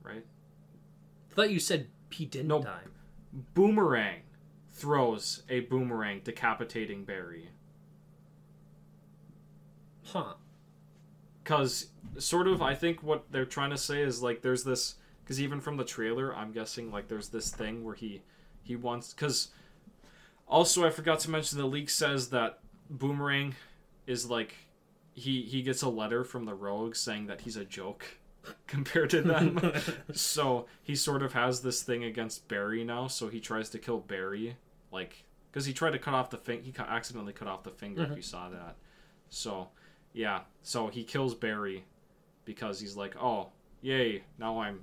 Right. 0.02 0.26
I 1.30 1.34
thought 1.34 1.50
you 1.50 1.58
said 1.58 1.88
he 2.10 2.26
didn't 2.26 2.48
No. 2.48 2.62
die. 2.62 2.82
Boomerang 3.54 4.20
throws 4.70 5.42
a 5.48 5.60
boomerang, 5.60 6.20
decapitating 6.22 7.04
Barry. 7.06 7.48
Huh. 10.04 10.34
Because 11.44 11.88
sort 12.18 12.48
of 12.48 12.62
I 12.62 12.74
think 12.74 13.02
what 13.02 13.30
they're 13.30 13.44
trying 13.44 13.70
to 13.70 13.78
say 13.78 14.02
is 14.02 14.22
like 14.22 14.40
there's 14.40 14.64
this 14.64 14.94
because 15.22 15.40
even 15.40 15.60
from 15.60 15.76
the 15.76 15.84
trailer 15.84 16.34
I'm 16.34 16.52
guessing 16.52 16.90
like 16.90 17.08
there's 17.08 17.28
this 17.28 17.50
thing 17.50 17.84
where 17.84 17.94
he 17.94 18.22
he 18.62 18.74
wants 18.74 19.12
because 19.12 19.48
also 20.48 20.86
I 20.86 20.90
forgot 20.90 21.20
to 21.20 21.30
mention 21.30 21.58
the 21.58 21.66
leak 21.66 21.90
says 21.90 22.30
that 22.30 22.60
Boomerang 22.88 23.54
is 24.06 24.28
like 24.28 24.54
he 25.12 25.42
he 25.42 25.62
gets 25.62 25.82
a 25.82 25.88
letter 25.88 26.24
from 26.24 26.46
the 26.46 26.54
Rogue 26.54 26.96
saying 26.96 27.26
that 27.26 27.42
he's 27.42 27.56
a 27.56 27.64
joke 27.64 28.06
compared 28.66 29.10
to 29.10 29.22
them. 29.22 29.72
So 30.12 30.66
he 30.82 30.96
sort 30.96 31.22
of 31.22 31.34
has 31.34 31.60
this 31.60 31.82
thing 31.82 32.04
against 32.04 32.48
Barry 32.48 32.84
now 32.84 33.06
so 33.06 33.28
he 33.28 33.40
tries 33.40 33.68
to 33.70 33.78
kill 33.78 33.98
Barry 33.98 34.56
like 34.90 35.24
because 35.50 35.66
he 35.66 35.74
tried 35.74 35.92
to 35.92 35.98
cut 35.98 36.14
off 36.14 36.30
the 36.30 36.38
thing 36.38 36.62
he 36.62 36.72
accidentally 36.78 37.34
cut 37.34 37.48
off 37.48 37.64
the 37.64 37.70
finger 37.70 38.02
if 38.02 38.08
mm-hmm. 38.08 38.16
you 38.16 38.22
saw 38.22 38.48
that. 38.48 38.76
So 39.28 39.68
yeah 40.14 40.40
so 40.62 40.86
he 40.88 41.04
kills 41.04 41.34
Barry 41.34 41.84
because 42.46 42.80
he's 42.80 42.96
like 42.96 43.14
oh 43.22 43.48
yay 43.82 44.22
now 44.38 44.60
I'm 44.60 44.80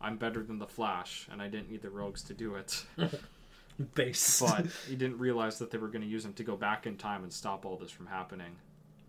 I'm 0.00 0.16
better 0.16 0.42
than 0.42 0.58
the 0.58 0.66
Flash 0.66 1.28
and 1.30 1.40
I 1.40 1.46
didn't 1.48 1.70
need 1.70 1.82
the 1.82 1.90
Rogues 1.90 2.22
to 2.24 2.34
do 2.34 2.56
it 2.56 2.84
Base. 3.94 4.40
but 4.40 4.66
he 4.88 4.96
didn't 4.96 5.18
realize 5.18 5.58
that 5.60 5.70
they 5.70 5.78
were 5.78 5.88
going 5.88 6.02
to 6.02 6.08
use 6.08 6.24
him 6.24 6.32
to 6.34 6.42
go 6.42 6.56
back 6.56 6.86
in 6.86 6.96
time 6.96 7.22
and 7.22 7.32
stop 7.32 7.64
all 7.64 7.76
this 7.76 7.90
from 7.92 8.06
happening 8.06 8.56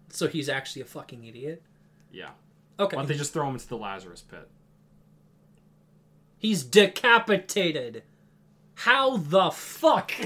so 0.10 0.28
he's 0.28 0.48
actually 0.50 0.82
a 0.84 0.86
fucking 0.86 1.24
idiot. 1.24 1.64
yeah 2.12 2.30
Okay. 2.80 2.96
why 2.96 3.02
don't 3.02 3.10
they 3.10 3.18
just 3.18 3.34
throw 3.34 3.48
him 3.48 3.56
into 3.56 3.68
the 3.68 3.78
Lazarus 3.78 4.22
pit 4.22 4.48
He's 6.40 6.64
decapitated. 6.64 8.04
How 8.76 9.18
the 9.18 9.50
fuck? 9.50 10.12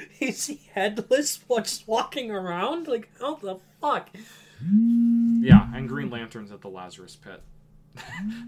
Is 0.20 0.46
he 0.46 0.60
headless, 0.72 1.38
just 1.48 1.86
walking 1.88 2.30
around? 2.30 2.86
Like, 2.88 3.08
how 3.20 3.36
the 3.36 3.58
fuck? 3.80 4.10
Yeah, 4.62 5.68
and 5.74 5.88
Green 5.88 6.10
Lantern's 6.10 6.52
at 6.52 6.60
the 6.60 6.68
Lazarus 6.68 7.16
Pit. 7.16 7.42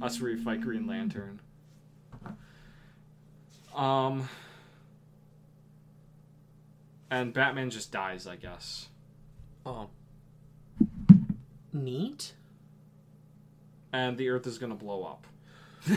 That's 0.00 0.20
where 0.20 0.30
you 0.30 0.42
fight 0.42 0.60
Green 0.60 0.86
Lantern. 0.86 1.40
Um, 3.74 4.28
and 7.10 7.32
Batman 7.32 7.70
just 7.70 7.90
dies, 7.90 8.26
I 8.26 8.36
guess. 8.36 8.88
Oh. 9.64 9.88
Neat? 11.72 12.34
And 13.92 14.18
the 14.18 14.28
Earth 14.28 14.46
is 14.46 14.58
gonna 14.58 14.74
blow 14.74 15.04
up. 15.04 15.26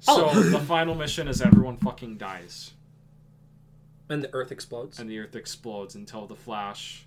so 0.00 0.30
Oh. 0.30 0.42
the 0.50 0.58
final 0.60 0.94
mission 0.94 1.28
is 1.28 1.42
everyone 1.42 1.76
fucking 1.76 2.16
dies, 2.16 2.72
And 4.08 4.22
the 4.22 4.32
Earth 4.34 4.52
explodes? 4.52 4.98
and 4.98 5.08
the 5.08 5.18
Earth 5.18 5.36
explodes 5.36 5.94
until 5.94 6.26
the 6.26 6.36
Flash 6.36 7.06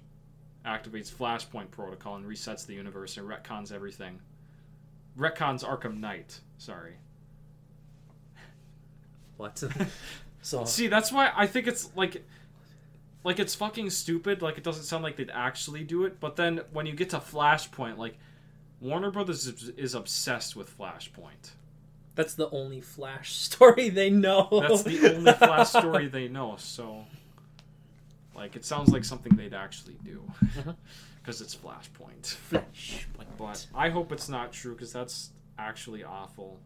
activates 0.65 1.11
Flashpoint 1.11 1.69
Protocol 1.72 2.15
and 2.15 2.26
resets 2.26 2.65
the 2.65 2.73
universe 2.73 3.17
and 3.17 3.27
retcons 3.27 3.72
everything. 3.72 4.19
Retcons 5.17 5.63
Arkham 5.63 5.99
Knight. 5.99 6.39
Sorry. 6.57 6.95
What? 9.38 9.61
so, 10.41 10.65
See, 10.65 10.88
that's 10.88 11.11
why 11.11 11.31
I 11.35 11.45
think 11.47 11.67
it's 11.67 11.89
like 11.95 12.23
like 13.23 13.39
it's 13.39 13.55
fucking 13.55 13.89
stupid, 13.89 14.41
like 14.41 14.57
it 14.57 14.63
doesn't 14.63 14.84
sound 14.84 15.03
like 15.03 15.15
they'd 15.17 15.31
actually 15.31 15.84
do 15.84 16.05
it, 16.05 16.19
but 16.19 16.35
then 16.35 16.61
when 16.72 16.85
you 16.85 16.93
get 16.93 17.09
to 17.09 17.17
Flashpoint, 17.17 17.97
like 17.97 18.17
Warner 18.80 19.11
Brothers 19.11 19.47
is, 19.47 19.69
is 19.77 19.95
obsessed 19.95 20.55
with 20.55 20.76
Flashpoint. 20.77 21.51
That's 22.15 22.33
the 22.35 22.49
only 22.49 22.81
Flash 22.81 23.33
story 23.35 23.89
they 23.89 24.09
know. 24.09 24.47
That's 24.67 24.83
the 24.83 25.15
only 25.15 25.33
Flash 25.33 25.69
story 25.69 26.07
they 26.07 26.27
know, 26.27 26.55
so 26.57 27.05
like 28.35 28.55
it 28.55 28.65
sounds 28.65 28.89
like 28.91 29.03
something 29.05 29.35
they'd 29.35 29.53
actually 29.53 29.97
do. 30.03 30.23
Mhm. 30.55 30.75
Cuz 31.23 31.41
it's 31.41 31.55
Flashpoint. 31.55 32.25
Flash. 32.25 33.07
But 33.37 33.65
I 33.73 33.89
hope 33.89 34.11
it's 34.11 34.29
not 34.29 34.51
true 34.53 34.75
cuz 34.75 34.93
that's 34.93 35.31
actually 35.57 36.03
awful. 36.03 36.59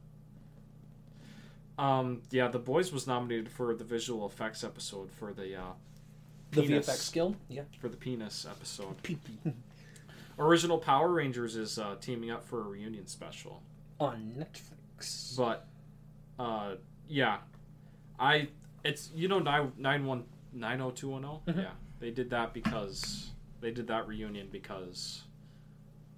Um 1.78 2.22
yeah, 2.32 2.48
The 2.50 2.60
Boys 2.60 2.92
was 2.92 3.08
nominated 3.08 3.50
for 3.50 3.74
the 3.74 3.84
visual 3.86 4.26
effects 4.26 4.64
episode 4.64 5.12
for 5.12 5.32
the 5.34 5.56
uh 5.56 5.72
The 6.52 6.64
Penis. 6.64 6.88
VFX 6.90 7.14
guild? 7.14 7.36
Yeah. 7.48 7.64
for 7.80 7.88
the 7.90 7.98
penis 7.98 8.46
episode. 8.50 8.96
Original 10.38 10.78
Power 10.78 11.12
Rangers 11.12 11.56
is 11.56 11.78
uh, 11.78 11.96
teaming 12.00 12.32
up 12.32 12.46
for 12.46 12.62
a 12.62 12.64
reunion 12.64 13.06
special, 13.08 13.62
On 14.00 14.34
Netflix. 14.38 14.79
But 15.38 15.68
uh, 16.38 16.76
yeah, 17.08 17.38
I 18.20 18.50
it's 18.84 19.10
you 19.16 19.28
know 19.28 19.40
nine 19.40 19.72
nine 19.78 20.06
one 20.06 20.24
nine 20.54 20.78
zero 20.78 20.92
two 20.92 21.10
one 21.10 21.22
zero. 21.24 21.42
Mhm. 21.48 21.58
Yeah, 21.64 21.72
they 22.00 22.12
did 22.12 22.30
that 22.32 22.54
because 22.54 23.32
they 23.62 23.72
did 23.72 23.88
that 23.88 24.08
reunion 24.08 24.48
because 24.52 25.24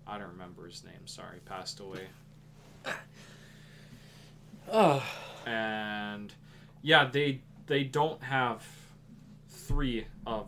I 0.07 0.17
don't 0.17 0.29
remember 0.29 0.67
his 0.67 0.83
name. 0.83 1.05
Sorry, 1.05 1.39
passed 1.45 1.79
away. 1.79 2.07
Oh. 4.71 5.03
and 5.45 6.33
yeah 6.83 7.05
they 7.11 7.41
they 7.67 7.83
don't 7.83 8.21
have 8.21 8.63
three 9.49 10.05
of 10.27 10.47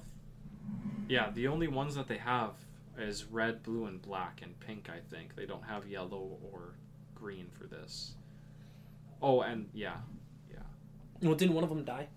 yeah 1.07 1.31
the 1.31 1.47
only 1.47 1.67
ones 1.67 1.95
that 1.95 2.07
they 2.07 2.17
have 2.17 2.51
is 2.97 3.25
red 3.25 3.63
blue 3.63 3.85
and 3.85 3.99
black 4.03 4.41
and 4.43 4.59
pink 4.59 4.87
i 4.89 4.99
think 5.13 5.35
they 5.35 5.45
don't 5.47 5.63
have 5.63 5.87
yellow 5.87 6.37
or 6.51 6.75
green 7.15 7.47
for 7.59 7.65
this 7.65 8.13
oh 9.23 9.41
and 9.41 9.67
yeah 9.73 9.95
yeah. 10.51 10.59
Well, 11.21 11.33
didn't 11.35 11.55
one 11.55 11.63
of 11.63 11.69
them 11.71 11.83
die? 11.83 12.07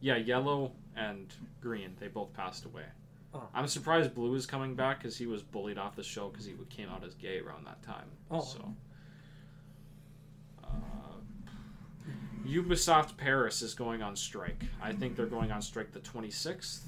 yeah 0.00 0.16
yellow 0.16 0.72
and 0.96 1.32
green 1.60 1.94
they 2.00 2.08
both 2.08 2.32
passed 2.32 2.64
away 2.64 2.84
Oh. 3.32 3.46
i'm 3.54 3.68
surprised 3.68 4.12
blue 4.14 4.34
is 4.34 4.44
coming 4.46 4.74
back 4.74 4.98
because 4.98 5.16
he 5.16 5.26
was 5.26 5.42
bullied 5.42 5.78
off 5.78 5.94
the 5.94 6.02
show 6.02 6.28
because 6.30 6.46
he 6.46 6.54
came 6.68 6.88
out 6.88 7.04
as 7.04 7.14
gay 7.14 7.38
around 7.38 7.64
that 7.66 7.80
time 7.82 8.06
Oh. 8.30 8.40
so 8.40 8.74
uh, 10.64 10.68
Ubisoft 12.46 13.16
Paris 13.16 13.60
is 13.62 13.74
going 13.74 14.02
on 14.02 14.16
strike. 14.16 14.64
I 14.82 14.92
think 14.92 15.14
they're 15.14 15.26
going 15.26 15.52
on 15.52 15.60
strike 15.62 15.92
the 15.92 16.00
26th. 16.00 16.80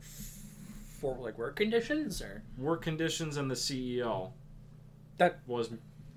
For, 0.00 1.14
like, 1.16 1.36
work 1.36 1.56
conditions? 1.56 2.22
Or? 2.22 2.42
Work 2.56 2.82
conditions 2.82 3.36
and 3.36 3.50
the 3.50 3.54
CEO 3.54 4.32
That- 5.18 5.40
was 5.46 5.70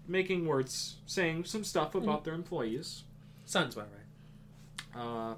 making 0.07 0.45
words, 0.45 0.97
saying 1.05 1.45
some 1.45 1.63
stuff 1.63 1.95
about 1.95 2.23
their 2.23 2.33
employees. 2.33 3.03
Sounds 3.45 3.75
about 3.75 3.89
right. 3.93 5.01
Uh, 5.01 5.35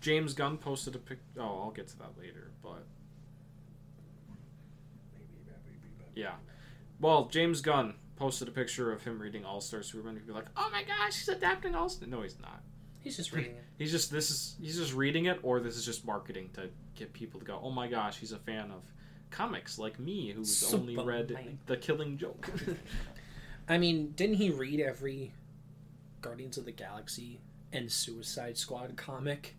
James 0.00 0.34
Gunn 0.34 0.58
posted 0.58 0.94
a 0.94 0.98
pic. 0.98 1.18
Oh, 1.38 1.42
I'll 1.42 1.70
get 1.70 1.88
to 1.88 1.98
that 1.98 2.18
later, 2.18 2.50
but 2.62 2.84
yeah. 6.14 6.34
Well, 7.00 7.26
James 7.26 7.60
Gunn 7.60 7.94
posted 8.16 8.48
a 8.48 8.50
picture 8.50 8.92
of 8.92 9.02
him 9.02 9.20
reading 9.20 9.44
All 9.44 9.60
Star 9.60 9.82
Superman. 9.82 10.14
You'd 10.14 10.26
be 10.26 10.32
like, 10.32 10.46
"Oh 10.56 10.70
my 10.72 10.82
gosh, 10.82 11.18
he's 11.18 11.28
adapting 11.28 11.74
All 11.74 11.88
Star." 11.88 12.08
No, 12.08 12.22
he's 12.22 12.38
not. 12.40 12.62
He's 13.00 13.16
just 13.16 13.32
reading 13.32 13.52
it. 13.52 13.64
He's 13.78 13.92
just 13.92 14.10
this 14.10 14.30
is 14.30 14.56
he's 14.60 14.78
just 14.78 14.94
reading 14.94 15.26
it, 15.26 15.38
or 15.42 15.60
this 15.60 15.76
is 15.76 15.84
just 15.84 16.06
marketing 16.06 16.50
to 16.54 16.70
get 16.94 17.12
people 17.12 17.38
to 17.40 17.46
go, 17.46 17.60
"Oh 17.62 17.70
my 17.70 17.86
gosh, 17.88 18.18
he's 18.18 18.32
a 18.32 18.38
fan 18.38 18.70
of 18.70 18.82
comics 19.30 19.78
like 19.78 19.98
me, 19.98 20.32
who's 20.32 20.72
only 20.72 20.96
read. 20.96 21.36
The 21.66 21.76
Killing 21.76 22.18
Joke." 22.18 22.50
I 23.68 23.78
mean, 23.78 24.12
didn't 24.12 24.36
he 24.36 24.50
read 24.50 24.80
every 24.80 25.32
Guardians 26.20 26.56
of 26.58 26.64
the 26.64 26.72
Galaxy 26.72 27.40
and 27.72 27.90
Suicide 27.90 28.56
Squad 28.56 28.96
comic 28.96 29.56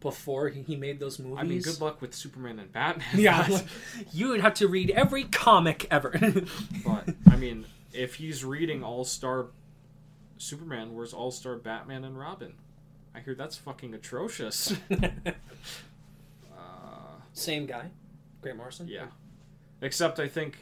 before 0.00 0.48
he 0.48 0.76
made 0.76 1.00
those 1.00 1.18
movies? 1.18 1.38
I 1.40 1.42
mean, 1.44 1.60
good 1.60 1.80
luck 1.80 2.00
with 2.00 2.14
Superman 2.14 2.58
and 2.58 2.72
Batman. 2.72 3.06
Yeah, 3.14 3.60
you 4.12 4.28
would 4.28 4.40
have 4.40 4.54
to 4.54 4.68
read 4.68 4.90
every 4.90 5.24
comic 5.24 5.86
ever. 5.90 6.14
But 6.84 7.08
I 7.30 7.36
mean, 7.36 7.66
if 7.92 8.16
he's 8.16 8.44
reading 8.44 8.84
All 8.84 9.04
Star 9.04 9.46
Superman, 10.38 10.94
where's 10.94 11.12
All 11.12 11.30
Star 11.30 11.56
Batman 11.56 12.04
and 12.04 12.18
Robin? 12.18 12.54
I 13.16 13.20
hear 13.20 13.34
that's 13.34 13.56
fucking 13.56 13.94
atrocious. 13.94 14.74
uh, 14.90 15.30
Same 17.32 17.66
guy, 17.66 17.90
Grant 18.44 18.58
Morrison. 18.58 18.86
yeah, 18.88 19.06
except 19.82 20.20
I 20.20 20.28
think, 20.28 20.56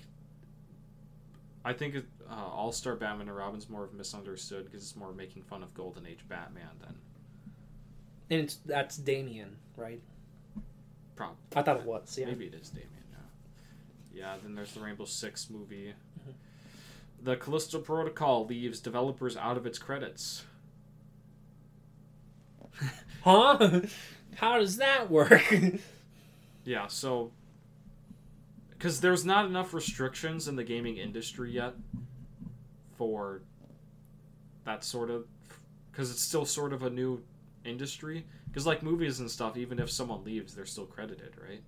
I 1.64 1.72
think 1.74 1.96
uh, 2.30 2.34
All 2.34 2.72
Star 2.72 2.96
Batman 2.96 3.28
and 3.28 3.36
Robin's 3.36 3.68
more 3.68 3.84
of 3.84 3.92
misunderstood 3.92 4.64
because 4.64 4.82
it's 4.82 4.96
more 4.96 5.12
making 5.12 5.42
fun 5.42 5.62
of 5.62 5.74
Golden 5.74 6.06
Age 6.06 6.20
Batman 6.28 6.70
than 6.80 6.94
and 8.30 8.40
it's, 8.40 8.56
that's 8.64 8.96
Damian, 8.96 9.56
right? 9.76 10.00
probably. 11.16 11.36
I 11.54 11.62
thought 11.62 11.80
it 11.80 11.84
was. 11.86 12.16
Yeah. 12.18 12.26
Maybe 12.26 12.46
it 12.46 12.54
is 12.54 12.70
Damian. 12.70 12.88
Yeah. 14.14 14.20
Yeah. 14.20 14.34
Then 14.42 14.54
there's 14.54 14.72
the 14.72 14.80
Rainbow 14.80 15.04
Six 15.04 15.50
movie. 15.50 15.92
Mhm. 16.26 16.32
The 17.22 17.36
Callisto 17.36 17.78
Protocol 17.80 18.46
leaves 18.46 18.80
developers 18.80 19.36
out 19.36 19.56
of 19.58 19.66
its 19.66 19.78
credits. 19.78 20.44
Huh? 23.24 23.82
How 24.36 24.58
does 24.58 24.78
that 24.78 25.10
work? 25.10 25.42
Yeah, 26.64 26.86
so 26.86 27.32
because 28.82 29.00
there's 29.00 29.24
not 29.24 29.46
enough 29.46 29.72
restrictions 29.72 30.48
in 30.48 30.56
the 30.56 30.64
gaming 30.64 30.96
industry 30.96 31.52
yet 31.52 31.74
for 32.98 33.40
that 34.64 34.82
sort 34.82 35.08
of 35.08 35.24
because 35.92 36.10
it's 36.10 36.20
still 36.20 36.44
sort 36.44 36.72
of 36.72 36.82
a 36.82 36.90
new 36.90 37.22
industry. 37.64 38.26
Because 38.48 38.66
like 38.66 38.82
movies 38.82 39.20
and 39.20 39.30
stuff, 39.30 39.56
even 39.56 39.78
if 39.78 39.88
someone 39.88 40.24
leaves, 40.24 40.52
they're 40.52 40.66
still 40.66 40.86
credited, 40.86 41.32
right? 41.40 41.62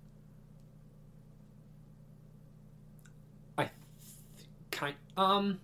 I 3.57 3.69
kind 4.71 4.95
um 5.15 5.61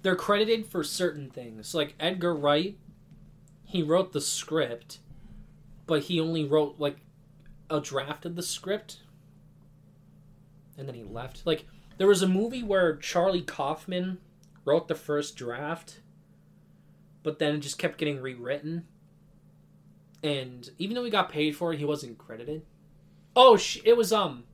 they're 0.00 0.16
credited 0.16 0.64
for 0.64 0.82
certain 0.82 1.28
things. 1.28 1.74
Like 1.74 1.94
Edgar 2.00 2.34
Wright, 2.34 2.78
he 3.66 3.82
wrote 3.82 4.14
the 4.14 4.20
script, 4.22 5.00
but 5.86 6.04
he 6.04 6.18
only 6.18 6.42
wrote 6.42 6.76
like 6.78 7.00
a 7.68 7.82
draft 7.82 8.24
of 8.24 8.34
the 8.34 8.42
script 8.42 9.00
and 10.76 10.86
then 10.88 10.94
he 10.94 11.02
left. 11.02 11.46
Like 11.46 11.64
there 11.98 12.06
was 12.06 12.22
a 12.22 12.28
movie 12.28 12.62
where 12.62 12.96
Charlie 12.96 13.42
Kaufman 13.42 14.18
wrote 14.64 14.88
the 14.88 14.94
first 14.94 15.36
draft, 15.36 16.00
but 17.22 17.38
then 17.38 17.54
it 17.54 17.60
just 17.60 17.78
kept 17.78 17.98
getting 17.98 18.20
rewritten. 18.20 18.86
And 20.22 20.70
even 20.78 20.94
though 20.94 21.04
he 21.04 21.10
got 21.10 21.28
paid 21.28 21.54
for 21.56 21.72
it, 21.72 21.78
he 21.78 21.84
wasn't 21.84 22.16
credited. 22.18 22.62
Oh, 23.36 23.56
sh- 23.56 23.80
it 23.84 23.96
was 23.96 24.12
um 24.12 24.44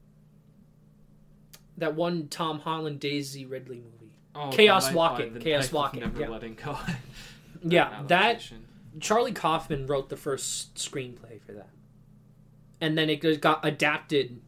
that 1.77 1.95
one 1.95 2.29
Tom 2.29 2.61
Holland 2.61 3.01
Daisy 3.01 3.47
Ridley 3.47 3.79
movie. 3.79 4.13
Oh, 4.35 4.51
Chaos 4.51 4.89
the 4.89 4.97
Walking, 4.97 5.39
Chaos 5.41 5.73
Walking, 5.73 6.01
Never 6.01 6.21
yeah. 6.21 6.29
letting 6.29 6.55
go. 6.55 6.79
Yeah, 7.63 8.05
that. 8.07 8.43
Charlie 9.01 9.33
Kaufman 9.33 9.87
wrote 9.87 10.09
the 10.09 10.17
first 10.17 10.75
screenplay 10.77 11.43
for 11.43 11.53
that, 11.53 11.69
and 12.81 12.97
then 12.97 13.11
it 13.11 13.41
got 13.41 13.65
adapted. 13.67 14.41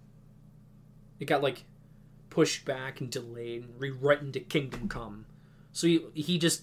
It 1.22 1.26
got 1.26 1.40
like 1.40 1.62
pushed 2.30 2.64
back 2.64 3.00
and 3.00 3.08
delayed 3.08 3.62
and 3.62 3.80
rewritten 3.80 4.32
to 4.32 4.40
Kingdom 4.40 4.88
Come, 4.88 5.26
so 5.70 5.86
he 5.86 6.04
he 6.14 6.36
just 6.36 6.62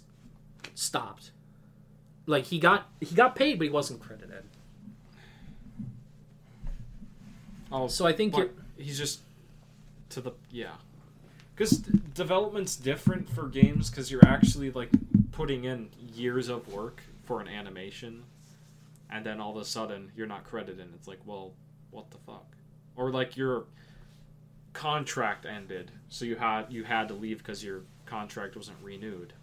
stopped. 0.75 1.31
Like 2.25 2.47
he 2.47 2.59
got 2.59 2.89
he 2.99 3.15
got 3.15 3.37
paid, 3.37 3.57
but 3.57 3.63
he 3.63 3.69
wasn't 3.69 4.01
credited. 4.01 4.43
Oh, 7.71 7.87
So 7.87 8.05
I 8.05 8.11
think 8.11 8.35
he's 8.77 8.97
just 8.97 9.21
to 10.09 10.19
the 10.19 10.33
yeah, 10.51 10.73
because 11.55 11.77
development's 11.77 12.75
different 12.75 13.29
for 13.29 13.47
games 13.47 13.89
because 13.89 14.11
you're 14.11 14.27
actually 14.27 14.71
like 14.71 14.89
putting 15.31 15.63
in 15.63 15.87
years 16.13 16.49
of 16.49 16.67
work 16.67 17.01
for 17.23 17.39
an 17.39 17.47
animation, 17.47 18.23
and 19.09 19.25
then 19.25 19.39
all 19.39 19.51
of 19.55 19.61
a 19.61 19.65
sudden 19.65 20.11
you're 20.17 20.27
not 20.27 20.43
credited. 20.43 20.81
and 20.81 20.93
It's 20.95 21.07
like, 21.07 21.19
well, 21.25 21.53
what 21.91 22.11
the 22.11 22.17
fuck? 22.17 22.57
Or 22.97 23.09
like 23.09 23.37
your 23.37 23.63
contract 24.79 25.45
ended, 25.45 25.91
so 26.07 26.23
you 26.23 26.37
had 26.37 26.67
you 26.69 26.83
had 26.83 27.09
to 27.09 27.13
leave 27.13 27.39
because 27.39 27.61
your 27.63 27.81
contract 28.05 28.55
wasn't 28.55 28.77
renewed, 28.81 29.33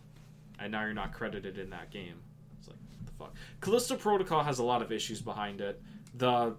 and 0.59 0.73
now 0.73 0.83
you're 0.83 0.95
not 0.95 1.13
credited 1.13 1.59
in 1.59 1.69
that 1.71 1.91
game. 1.91 2.15
It's 2.59 2.69
like, 2.69 2.77
what 2.89 3.07
the 3.07 3.13
fuck? 3.13 3.35
Callisto 3.61 3.97
Protocol 3.97 4.43
has 4.43 4.61
a 4.61 4.65
lot 4.65 4.81
of 4.81 4.91
issues 4.91 5.21
behind 5.21 5.61
it 5.61 5.81
the 6.17 6.55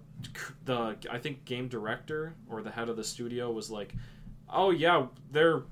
the 0.64 0.96
I 1.10 1.18
think 1.18 1.44
game 1.44 1.68
director 1.68 2.34
or 2.48 2.62
the 2.62 2.70
head 2.70 2.88
of 2.88 2.96
the 2.96 3.04
studio 3.04 3.50
was 3.50 3.70
like, 3.70 3.94
"Oh 4.48 4.70
yeah, 4.70 5.06
they're 5.32 5.62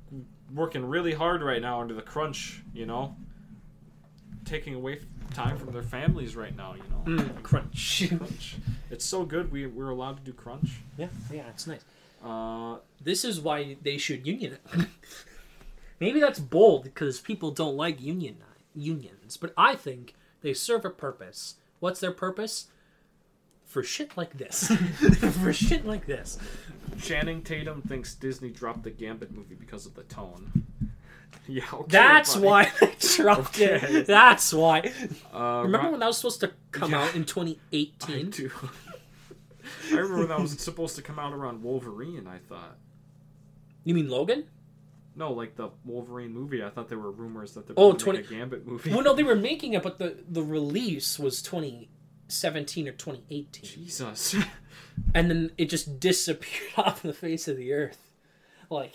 working 0.54 0.84
really 0.84 1.12
hard 1.12 1.42
right 1.42 1.62
now 1.62 1.80
under 1.80 1.94
the 1.94 2.02
crunch, 2.02 2.62
you 2.74 2.86
know, 2.86 3.16
taking 4.44 4.74
away 4.74 5.00
time 5.34 5.56
from 5.56 5.72
their 5.72 5.82
families 5.82 6.34
right 6.34 6.56
now, 6.56 6.74
you 6.74 6.82
know." 6.90 7.22
Mm, 7.22 7.42
crunch. 7.42 8.04
Crunch. 8.18 8.56
It's 8.90 9.04
so 9.04 9.24
good 9.24 9.52
we 9.52 9.66
we're 9.66 9.90
allowed 9.90 10.16
to 10.18 10.22
do 10.22 10.32
crunch. 10.32 10.80
yeah, 10.96 11.08
yeah, 11.32 11.42
it's 11.50 11.66
nice. 11.66 11.84
Uh, 12.26 12.78
This 13.00 13.24
is 13.24 13.40
why 13.40 13.76
they 13.82 13.98
should 13.98 14.26
union. 14.26 14.58
Maybe 16.00 16.20
that's 16.20 16.38
bold 16.38 16.84
because 16.84 17.20
people 17.20 17.50
don't 17.50 17.76
like 17.76 18.00
union 18.00 18.36
unions, 18.74 19.36
but 19.36 19.54
I 19.56 19.74
think 19.74 20.14
they 20.42 20.52
serve 20.52 20.84
a 20.84 20.90
purpose. 20.90 21.54
What's 21.80 22.00
their 22.00 22.12
purpose? 22.12 22.66
For 23.64 23.82
shit 23.82 24.16
like 24.16 24.36
this. 24.38 24.68
For 25.42 25.52
shit 25.52 25.86
like 25.86 26.06
this. 26.06 26.38
Channing 27.00 27.42
Tatum 27.42 27.82
thinks 27.82 28.14
Disney 28.14 28.50
dropped 28.50 28.82
the 28.84 28.90
Gambit 28.90 29.32
movie 29.32 29.54
because 29.54 29.86
of 29.86 29.94
the 29.94 30.02
tone. 30.04 30.64
Yeah, 31.48 31.64
okay, 31.72 31.86
That's 31.90 32.34
buddy. 32.34 32.46
why 32.46 32.72
they 32.80 32.94
dropped 33.16 33.60
Okay. 33.60 33.74
it. 33.98 34.06
That's 34.06 34.52
why. 34.52 34.90
Uh, 35.32 35.60
Remember 35.64 35.86
Ro- 35.86 35.90
when 35.92 36.00
that 36.00 36.06
was 36.06 36.16
supposed 36.16 36.40
to 36.40 36.50
come 36.72 36.90
Yeah. 36.92 37.02
out 37.04 37.14
in 37.14 37.22
I 37.22 37.24
2018? 37.24 38.50
I 39.92 39.96
remember 39.96 40.26
that 40.26 40.40
was 40.40 40.52
supposed 40.60 40.96
to 40.96 41.02
come 41.02 41.18
out 41.18 41.32
around 41.32 41.62
Wolverine. 41.62 42.26
I 42.26 42.38
thought. 42.38 42.76
You 43.84 43.94
mean 43.94 44.08
Logan? 44.08 44.46
No, 45.14 45.32
like 45.32 45.56
the 45.56 45.70
Wolverine 45.84 46.32
movie. 46.32 46.62
I 46.62 46.68
thought 46.70 46.88
there 46.88 46.98
were 46.98 47.10
rumors 47.10 47.54
that 47.54 47.66
they 47.66 47.74
Oh, 47.76 47.86
were 47.88 47.92
going 47.92 47.98
20 47.98 48.18
to 48.18 48.22
make 48.24 48.30
a 48.30 48.34
Gambit 48.34 48.66
movie. 48.66 48.90
Well, 48.90 49.02
no, 49.02 49.14
they 49.14 49.22
were 49.22 49.34
making 49.50 49.72
it, 49.74 49.82
but 49.82 49.98
the, 49.98 50.16
the 50.28 50.42
release 50.42 51.18
was 51.18 51.40
2017 51.42 52.88
or 52.88 52.92
2018. 52.92 53.64
Jesus. 53.64 54.36
and 55.14 55.30
then 55.30 55.52
it 55.56 55.70
just 55.70 55.98
disappeared 56.00 56.72
off 56.76 57.00
the 57.02 57.14
face 57.14 57.48
of 57.48 57.56
the 57.56 57.72
earth. 57.72 57.98
Like, 58.68 58.94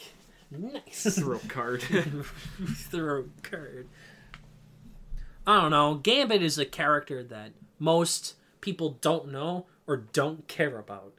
nice. 0.51 1.15
Throw 1.17 1.39
card. 1.47 1.81
Throw 1.81 3.25
card. 3.41 3.87
I 5.47 5.61
don't 5.61 5.71
know. 5.71 5.95
Gambit 5.95 6.43
is 6.43 6.57
a 6.59 6.65
character 6.65 7.23
that 7.23 7.51
most 7.79 8.35
people 8.59 8.97
don't 9.01 9.31
know 9.31 9.65
or 9.87 9.97
don't 9.97 10.47
care 10.47 10.77
about. 10.77 11.13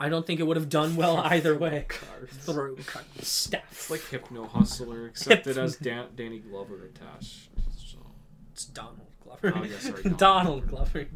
I 0.00 0.08
don't 0.08 0.26
think 0.26 0.40
it 0.40 0.44
would 0.44 0.56
have 0.56 0.68
done 0.68 0.96
well 0.96 1.18
either 1.18 1.56
way. 1.56 1.86
Cards. 1.88 2.36
Throw 2.38 2.74
card. 2.86 3.04
Staff. 3.20 3.62
It's 3.70 3.90
like 3.90 4.00
Hypno 4.08 4.46
Hustler, 4.46 5.06
except 5.06 5.46
it 5.46 5.56
has 5.56 5.76
Dan- 5.76 6.08
Danny 6.16 6.40
Glover 6.40 6.84
attached. 6.86 7.48
So, 7.76 7.98
It's 8.52 8.64
Donald 8.64 9.06
Glover. 9.22 9.52
Oh, 9.56 9.62
yeah, 9.62 9.78
sorry, 9.78 10.02
Donald. 10.02 10.18
Donald 10.18 10.68
Glover. 10.68 11.06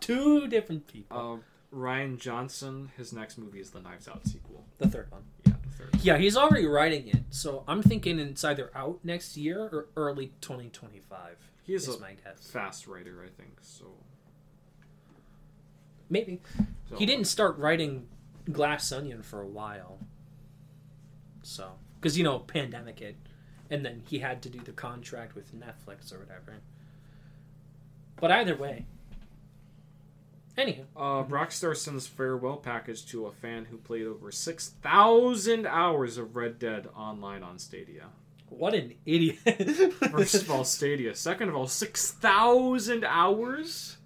Two 0.00 0.46
different 0.48 0.86
people. 0.86 1.42
uh, 1.72 1.76
Rian 1.76 2.18
Johnson, 2.18 2.90
his 2.96 3.12
next 3.12 3.38
movie 3.38 3.60
is 3.60 3.70
the 3.70 3.80
Knives 3.80 4.08
Out 4.08 4.26
sequel. 4.26 4.64
the 4.78 4.88
third 4.88 5.10
one. 5.10 5.22
Yeah, 5.46 5.52
the 5.62 5.68
third. 5.70 5.96
Yeah, 6.02 6.16
he's 6.18 6.36
already 6.36 6.66
writing 6.66 7.06
it, 7.08 7.22
so 7.30 7.62
I'm 7.68 7.82
thinking 7.82 8.18
it's 8.18 8.42
either 8.42 8.70
out 8.74 8.98
next 9.04 9.36
year 9.36 9.60
or 9.64 9.86
early 9.96 10.32
2025. 10.40 11.36
He 11.62 11.74
is 11.74 11.86
is 11.86 11.96
a 11.96 12.00
my 12.00 12.14
guess. 12.24 12.50
fast 12.50 12.86
writer, 12.88 13.22
I 13.24 13.28
think. 13.40 13.58
So, 13.60 13.84
Maybe 16.10 16.40
so 16.90 16.96
he 16.96 17.06
didn't 17.06 17.26
start 17.26 17.56
writing 17.56 18.08
Glass 18.50 18.90
Onion 18.92 19.22
for 19.22 19.40
a 19.40 19.46
while, 19.46 19.98
so 21.42 21.72
because 22.00 22.18
you 22.18 22.24
know 22.24 22.40
pandemic 22.40 22.98
hit, 22.98 23.16
and 23.70 23.84
then 23.84 24.02
he 24.08 24.18
had 24.18 24.42
to 24.42 24.48
do 24.48 24.58
the 24.60 24.72
contract 24.72 25.34
with 25.36 25.54
Netflix 25.54 26.12
or 26.12 26.18
whatever. 26.18 26.56
But 28.20 28.30
either 28.32 28.56
way, 28.56 28.86
anywho, 30.58 30.84
Uh, 30.96 31.22
Rockstar 31.24 31.76
sends 31.76 32.06
farewell 32.06 32.56
package 32.56 33.06
to 33.06 33.26
a 33.26 33.32
fan 33.32 33.66
who 33.66 33.78
played 33.78 34.04
over 34.06 34.30
6,000 34.32 35.66
hours 35.66 36.18
of 36.18 36.36
Red 36.36 36.58
Dead 36.58 36.88
Online 36.96 37.42
on 37.42 37.58
Stadia. 37.58 38.08
what 38.50 38.74
an 38.74 38.94
idiot! 39.06 39.38
First 40.10 40.34
of 40.34 40.50
all, 40.50 40.64
Stadia. 40.64 41.14
Second 41.14 41.48
of 41.50 41.54
all, 41.56 41.68
6,000 41.68 43.04
hours? 43.04 43.96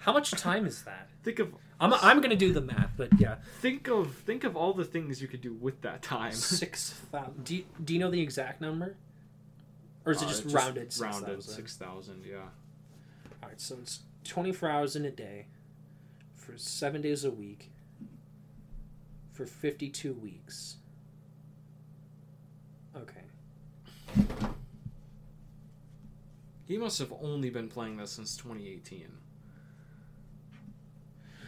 how 0.00 0.12
much 0.12 0.32
time 0.32 0.66
is 0.66 0.82
that? 0.82 1.03
Think 1.24 1.38
of 1.38 1.54
I'm 1.80 1.92
I'm 1.94 2.20
gonna 2.20 2.36
do 2.36 2.52
the 2.52 2.60
math, 2.60 2.90
but 2.96 3.08
yeah, 3.18 3.36
think 3.60 3.88
of 3.88 4.14
think 4.14 4.44
of 4.44 4.56
all 4.56 4.72
the 4.74 4.84
things 4.84 5.20
you 5.22 5.26
could 5.28 5.40
do 5.40 5.54
with 5.54 5.80
that 5.80 6.02
time. 6.02 6.32
six 6.32 6.90
thousand. 7.12 7.44
Do 7.44 7.56
you, 7.56 7.64
do 7.82 7.94
you 7.94 7.98
know 7.98 8.10
the 8.10 8.20
exact 8.20 8.60
number, 8.60 8.96
or 10.04 10.12
is 10.12 10.20
it 10.22 10.26
Uh, 10.26 10.28
just 10.28 10.42
just 10.44 10.54
rounded? 10.54 10.94
rounded 11.00 11.42
6,000? 11.42 11.54
6,000, 11.54 12.24
yeah. 12.26 12.36
All 13.42 13.48
right, 13.48 13.60
so 13.60 13.76
it's 13.80 14.00
24 14.24 14.68
hours 14.68 14.96
in 14.96 15.04
a 15.04 15.10
day 15.10 15.46
for 16.36 16.56
seven 16.58 17.00
days 17.02 17.24
a 17.24 17.30
week 17.30 17.70
for 19.32 19.46
52 19.46 20.12
weeks. 20.12 20.76
Okay. 22.96 23.22
He 26.66 26.78
must 26.78 26.98
have 26.98 27.12
only 27.20 27.50
been 27.50 27.68
playing 27.68 27.96
this 27.96 28.12
since 28.12 28.36
2018. 28.36 29.08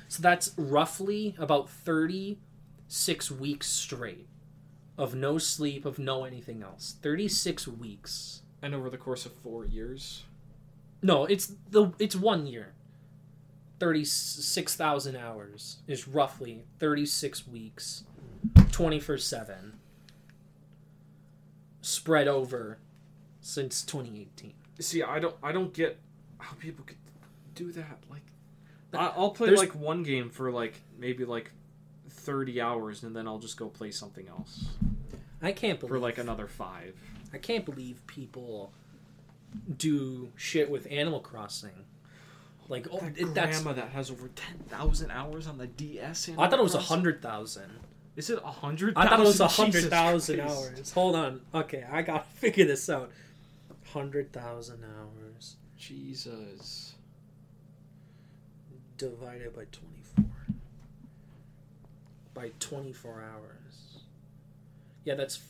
So 0.08 0.22
that's 0.22 0.52
roughly 0.56 1.34
about 1.38 1.68
36 1.68 3.30
weeks 3.30 3.68
straight 3.68 4.28
of 4.96 5.14
no 5.14 5.38
sleep, 5.38 5.84
of 5.84 5.98
no 5.98 6.24
anything 6.24 6.62
else. 6.62 6.96
36 7.02 7.68
weeks. 7.68 8.42
And 8.62 8.74
over 8.74 8.88
the 8.88 8.96
course 8.96 9.26
of 9.26 9.32
four 9.32 9.64
years, 9.64 10.24
No, 11.02 11.24
it's 11.26 11.52
the 11.70 11.92
it's 11.98 12.16
one 12.16 12.46
year. 12.46 12.72
36,000 13.78 15.14
hours 15.16 15.78
is 15.86 16.08
roughly 16.08 16.64
36 16.78 17.46
weeks 17.46 18.04
24/7 18.54 19.74
spread 21.82 22.26
over 22.26 22.78
since 23.40 23.82
2018. 23.82 24.54
see, 24.80 25.02
I 25.02 25.18
don't 25.18 25.36
I 25.42 25.52
don't 25.52 25.74
get 25.74 25.98
how 26.38 26.54
people 26.54 26.84
could 26.84 26.96
do 27.54 27.70
that. 27.72 27.98
Like, 28.10 28.22
I'll 28.94 29.30
play 29.30 29.46
There's- 29.48 29.60
like 29.60 29.74
one 29.74 30.02
game 30.02 30.30
for 30.30 30.50
like 30.50 30.80
maybe 30.98 31.24
like 31.24 31.50
30 32.08 32.60
hours, 32.60 33.02
and 33.02 33.14
then 33.14 33.26
I'll 33.28 33.38
just 33.38 33.56
go 33.56 33.68
play 33.68 33.90
something 33.90 34.26
else 34.28 34.66
I 35.42 35.52
can't 35.52 35.78
believe 35.78 35.90
for 35.90 35.98
like 35.98 36.18
another 36.18 36.46
five. 36.46 36.94
I 37.32 37.38
can't 37.38 37.64
believe 37.64 38.00
people 38.06 38.72
do 39.76 40.30
shit 40.36 40.70
with 40.70 40.86
Animal 40.90 41.20
Crossing. 41.20 41.70
Like 42.68 42.88
oh, 42.90 42.98
that 42.98 43.18
it- 43.18 43.32
grandma 43.34 43.72
that 43.74 43.90
has 43.90 44.10
over 44.10 44.28
10,000 44.28 45.10
hours 45.10 45.46
on 45.46 45.58
the 45.58 45.66
DS. 45.66 46.30
I 46.30 46.48
thought 46.48 46.58
it 46.58 46.62
was 46.62 46.74
a 46.74 46.78
Animal 46.78 46.88
hundred 46.88 47.22
thousand. 47.22 47.70
Is 48.16 48.30
it 48.30 48.40
a 48.42 48.50
hundred? 48.50 48.94
I 48.96 49.08
thought 49.08 49.20
it 49.20 49.24
was 49.26 49.40
a 49.40 49.46
thousand? 49.48 49.64
hundred 49.74 49.90
thousand 49.90 50.40
hours. 50.40 50.92
Hold 50.92 51.14
on. 51.16 51.40
Okay, 51.54 51.84
I 51.90 52.02
gotta 52.02 52.24
figure 52.34 52.64
this 52.64 52.88
out. 52.90 53.10
Hundred 53.92 54.32
thousand 54.32 54.82
hours 54.84 55.56
Jesus. 55.78 56.94
Divided 58.96 59.54
by 59.54 59.64
twenty-four. 59.72 60.24
By 62.34 62.50
twenty-four 62.60 63.22
hours. 63.22 63.98
Yeah, 65.04 65.14
that's 65.14 65.40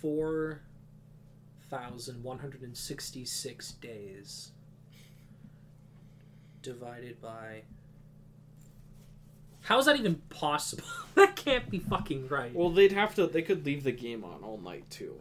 four 0.00 0.60
thousand 1.70 2.22
one 2.22 2.38
hundred 2.38 2.62
and 2.62 2.76
sixty-six 2.76 3.72
days. 3.72 4.50
Divided 6.62 7.20
by. 7.20 7.62
How 9.62 9.78
is 9.78 9.86
that 9.86 9.96
even 9.98 10.16
possible? 10.30 10.84
that 11.14 11.36
can't 11.36 11.68
be 11.70 11.78
fucking 11.78 12.28
right. 12.28 12.54
Well, 12.54 12.70
they'd 12.70 12.92
have 12.92 13.14
to. 13.16 13.26
They 13.26 13.42
could 13.42 13.64
leave 13.66 13.84
the 13.84 13.92
game 13.92 14.24
on 14.24 14.42
all 14.42 14.58
night 14.58 14.88
too. 14.90 15.14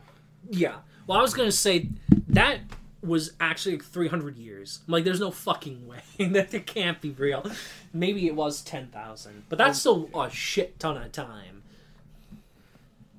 Yeah. 0.50 0.78
Well, 1.06 1.20
I 1.20 1.22
was 1.22 1.34
gonna 1.34 1.52
say 1.52 1.90
that 2.30 2.60
was 3.02 3.34
actually 3.40 3.74
like 3.76 3.86
300 3.86 4.38
years. 4.38 4.80
Like, 4.88 5.04
there's 5.04 5.20
no 5.20 5.32
fucking 5.32 5.88
way 5.88 6.02
that 6.20 6.54
it 6.54 6.66
can't 6.68 7.00
be 7.00 7.12
real. 7.12 7.46
Maybe 7.94 8.28
it 8.28 8.36
was 8.36 8.62
10,000, 8.62 9.44
but 9.50 9.58
that's 9.58 9.80
still 9.80 10.10
a 10.16 10.30
shit 10.30 10.80
ton 10.80 10.98
of 10.98 11.12
time. 11.12 11.64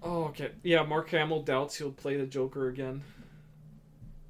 Oh, 0.03 0.25
okay. 0.27 0.51
Yeah, 0.63 0.83
Mark 0.85 1.11
Hamill 1.11 1.43
doubts 1.43 1.77
he'll 1.77 1.91
play 1.93 2.17
the 2.17 2.27
Joker 2.27 2.69
again. 2.69 3.03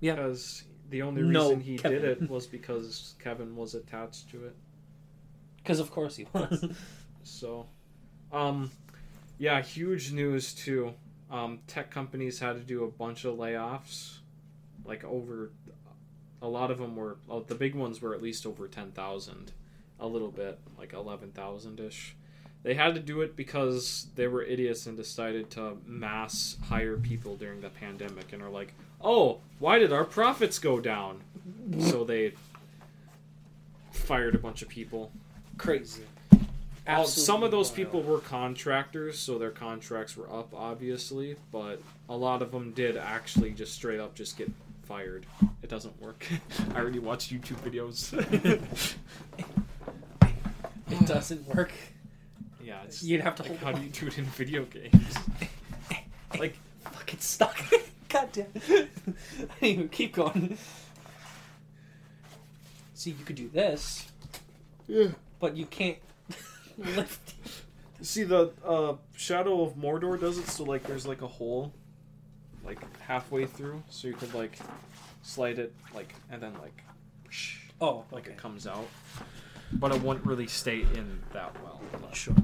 Yeah. 0.01 0.15
Because 0.15 0.65
the 0.91 1.03
only 1.03 1.23
No, 1.23 1.45
reason 1.49 1.61
he 1.61 1.77
Kevin. 1.79 2.03
did 2.03 2.23
it 2.23 2.31
was 2.31 2.47
because 2.47 3.15
Kevin 3.23 3.55
was 3.57 3.75
attached 3.75 4.31
to 4.31 4.45
it. 4.47 4.57
Because 5.59 5.81
of 5.81 5.91
course 5.91 6.16
he 6.16 6.27
was. 6.33 6.65
So, 7.25 7.66
um, 8.33 8.70
yeah, 9.37 9.61
huge 9.61 10.12
news 10.12 10.55
too. 10.55 10.95
Um, 11.31 11.59
tech 11.66 11.91
companies 11.91 12.39
had 12.39 12.55
to 12.55 12.61
do 12.62 12.85
a 12.85 12.91
bunch 12.91 13.27
of 13.27 13.37
layoffs, 13.37 14.20
like 14.89 15.05
over. 15.05 15.52
A 16.43 16.48
lot 16.48 16.70
of 16.70 16.78
them 16.78 16.97
were. 16.97 17.19
Oh, 17.28 17.40
the 17.40 17.55
big 17.55 17.74
ones 17.74 18.01
were 18.01 18.15
at 18.15 18.23
least 18.23 18.47
over 18.47 18.66
ten 18.66 18.90
thousand, 18.93 19.52
a 20.01 20.06
little 20.06 20.31
bit 20.31 20.59
like 20.78 20.93
eleven 20.93 21.31
thousand 21.31 21.78
ish. 21.78 22.16
They 22.65 22.74
had 22.74 22.94
to 22.94 23.01
do 23.01 23.20
it 23.20 23.36
because 23.36 24.09
they 24.16 24.27
were 24.27 24.43
idiots 24.43 24.86
and 24.86 24.97
decided 24.97 25.48
to 25.51 25.77
mass 25.86 26.56
hire 26.69 26.97
people 26.97 27.36
during 27.36 27.60
the 27.60 27.69
pandemic 27.69 28.32
and 28.32 28.43
are 28.43 28.51
like, 28.51 28.74
oh, 29.01 29.39
why 29.60 29.78
did 29.78 29.93
our 29.93 30.05
profits 30.05 30.59
go 30.59 30.81
down? 30.81 31.20
so 31.78 32.05
they 32.05 32.32
fired 33.93 34.35
a 34.35 34.39
bunch 34.39 34.62
of 34.62 34.69
people. 34.69 35.12
Crazy. 35.56 36.02
Well, 36.86 37.05
some 37.05 37.43
of 37.43 37.51
those 37.51 37.69
Absolutely 37.69 38.01
people 38.01 38.12
were 38.15 38.20
contractors, 38.20 39.19
so 39.19 39.39
their 39.39 39.51
contracts 39.51 40.16
were 40.16 40.31
up, 40.32 40.55
obviously. 40.55 41.36
But 41.52 41.82
a 42.09 42.16
lot 42.16 42.40
of 42.40 42.51
them 42.51 42.73
did 42.73 42.97
actually 42.97 43.51
just 43.51 43.74
straight 43.74 44.01
up 44.01 44.15
just 44.15 44.39
get 44.39 44.51
fired. 44.89 45.27
It 45.62 45.69
doesn't 45.69 46.01
work. 46.01 46.27
I 46.74 46.81
already 46.81 46.98
watched 46.98 47.31
YouTube 47.31 47.60
videos. 47.60 48.12
It 50.90 51.06
doesn't 51.06 51.47
work. 51.55 51.70
yeah, 52.65 52.82
it's 52.85 53.02
You'd 53.02 53.20
have 53.20 53.35
to 53.36 53.43
like, 53.43 53.59
hold 53.59 53.74
how 53.74 53.78
do 53.78 53.85
you 53.85 53.90
do 53.90 54.06
it 54.06 54.16
in 54.16 54.24
video 54.24 54.65
games? 54.65 55.15
like, 56.39 56.56
Fucking 56.82 57.19
stuck. 57.20 57.59
God 58.09 58.31
damn. 58.32 58.89
anyway, 59.60 59.89
keep 59.93 60.15
going. 60.15 60.56
See, 62.94 63.10
you 63.10 63.23
could 63.27 63.36
do 63.36 63.51
this, 63.51 64.10
yeah. 64.86 65.09
but 65.40 65.59
you 65.59 65.66
can't 65.66 65.98
lift. 66.78 67.35
See 68.01 68.24
the 68.24 68.52
uh, 68.65 68.94
Shadow 69.15 69.62
of 69.62 69.74
Mordor 69.77 70.19
does 70.19 70.39
it 70.39 70.48
so 70.48 70.65
like 70.65 70.85
there's 70.85 71.06
like 71.06 71.20
a 71.20 71.28
hole, 71.28 71.74
like 72.69 73.01
halfway 73.01 73.47
through, 73.47 73.82
so 73.89 74.09
you 74.09 74.15
could 74.15 74.35
like 74.35 74.59
slide 75.23 75.59
it 75.59 75.73
like 75.95 76.15
and 76.31 76.43
then 76.43 76.53
like, 76.61 76.82
Oh, 77.81 78.05
like 78.12 78.24
okay. 78.24 78.32
it 78.32 78.36
comes 78.39 78.66
out. 78.66 78.86
But 79.73 79.95
it 79.95 80.03
wouldn't 80.03 80.24
really 80.27 80.47
stay 80.47 80.81
in 80.82 81.20
that 81.32 81.55
well. 81.62 81.81
but- 81.93 82.15
Sure. 82.16 82.35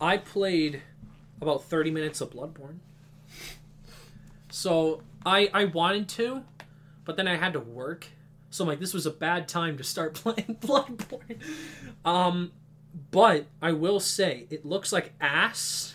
I 0.00 0.16
played 0.18 0.82
about 1.40 1.64
30 1.64 1.90
minutes 1.90 2.20
of 2.20 2.30
Bloodborne. 2.30 2.78
So 4.50 5.02
I 5.26 5.50
I 5.52 5.64
wanted 5.66 6.08
to, 6.10 6.42
but 7.04 7.16
then 7.16 7.26
I 7.26 7.36
had 7.36 7.52
to 7.54 7.60
work. 7.60 8.06
So 8.50 8.62
I'm 8.64 8.68
like, 8.68 8.78
this 8.80 8.94
was 8.94 9.06
a 9.06 9.10
bad 9.10 9.48
time 9.48 9.76
to 9.78 9.84
start 9.84 10.14
playing 10.22 10.58
Bloodborne. 10.60 11.40
Um, 12.04 12.52
but 13.10 13.46
I 13.60 13.72
will 13.72 13.98
say 14.00 14.46
it 14.50 14.64
looks 14.64 14.92
like 14.92 15.12
ass 15.20 15.93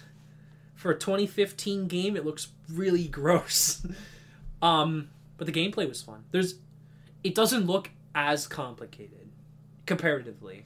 for 0.80 0.92
a 0.92 0.98
2015 0.98 1.88
game. 1.90 2.16
It 2.16 2.26
looks 2.26 2.48
really 2.72 3.10
gross. 3.10 3.86
um, 4.62 5.10
but 5.38 5.46
the 5.46 5.52
gameplay 5.52 5.88
was 5.88 6.02
fun. 6.02 6.24
There's, 6.32 6.56
it 7.22 7.36
doesn't 7.36 7.68
look 7.68 7.90
as 8.16 8.48
complicated 8.48 9.28
comparatively. 9.86 10.64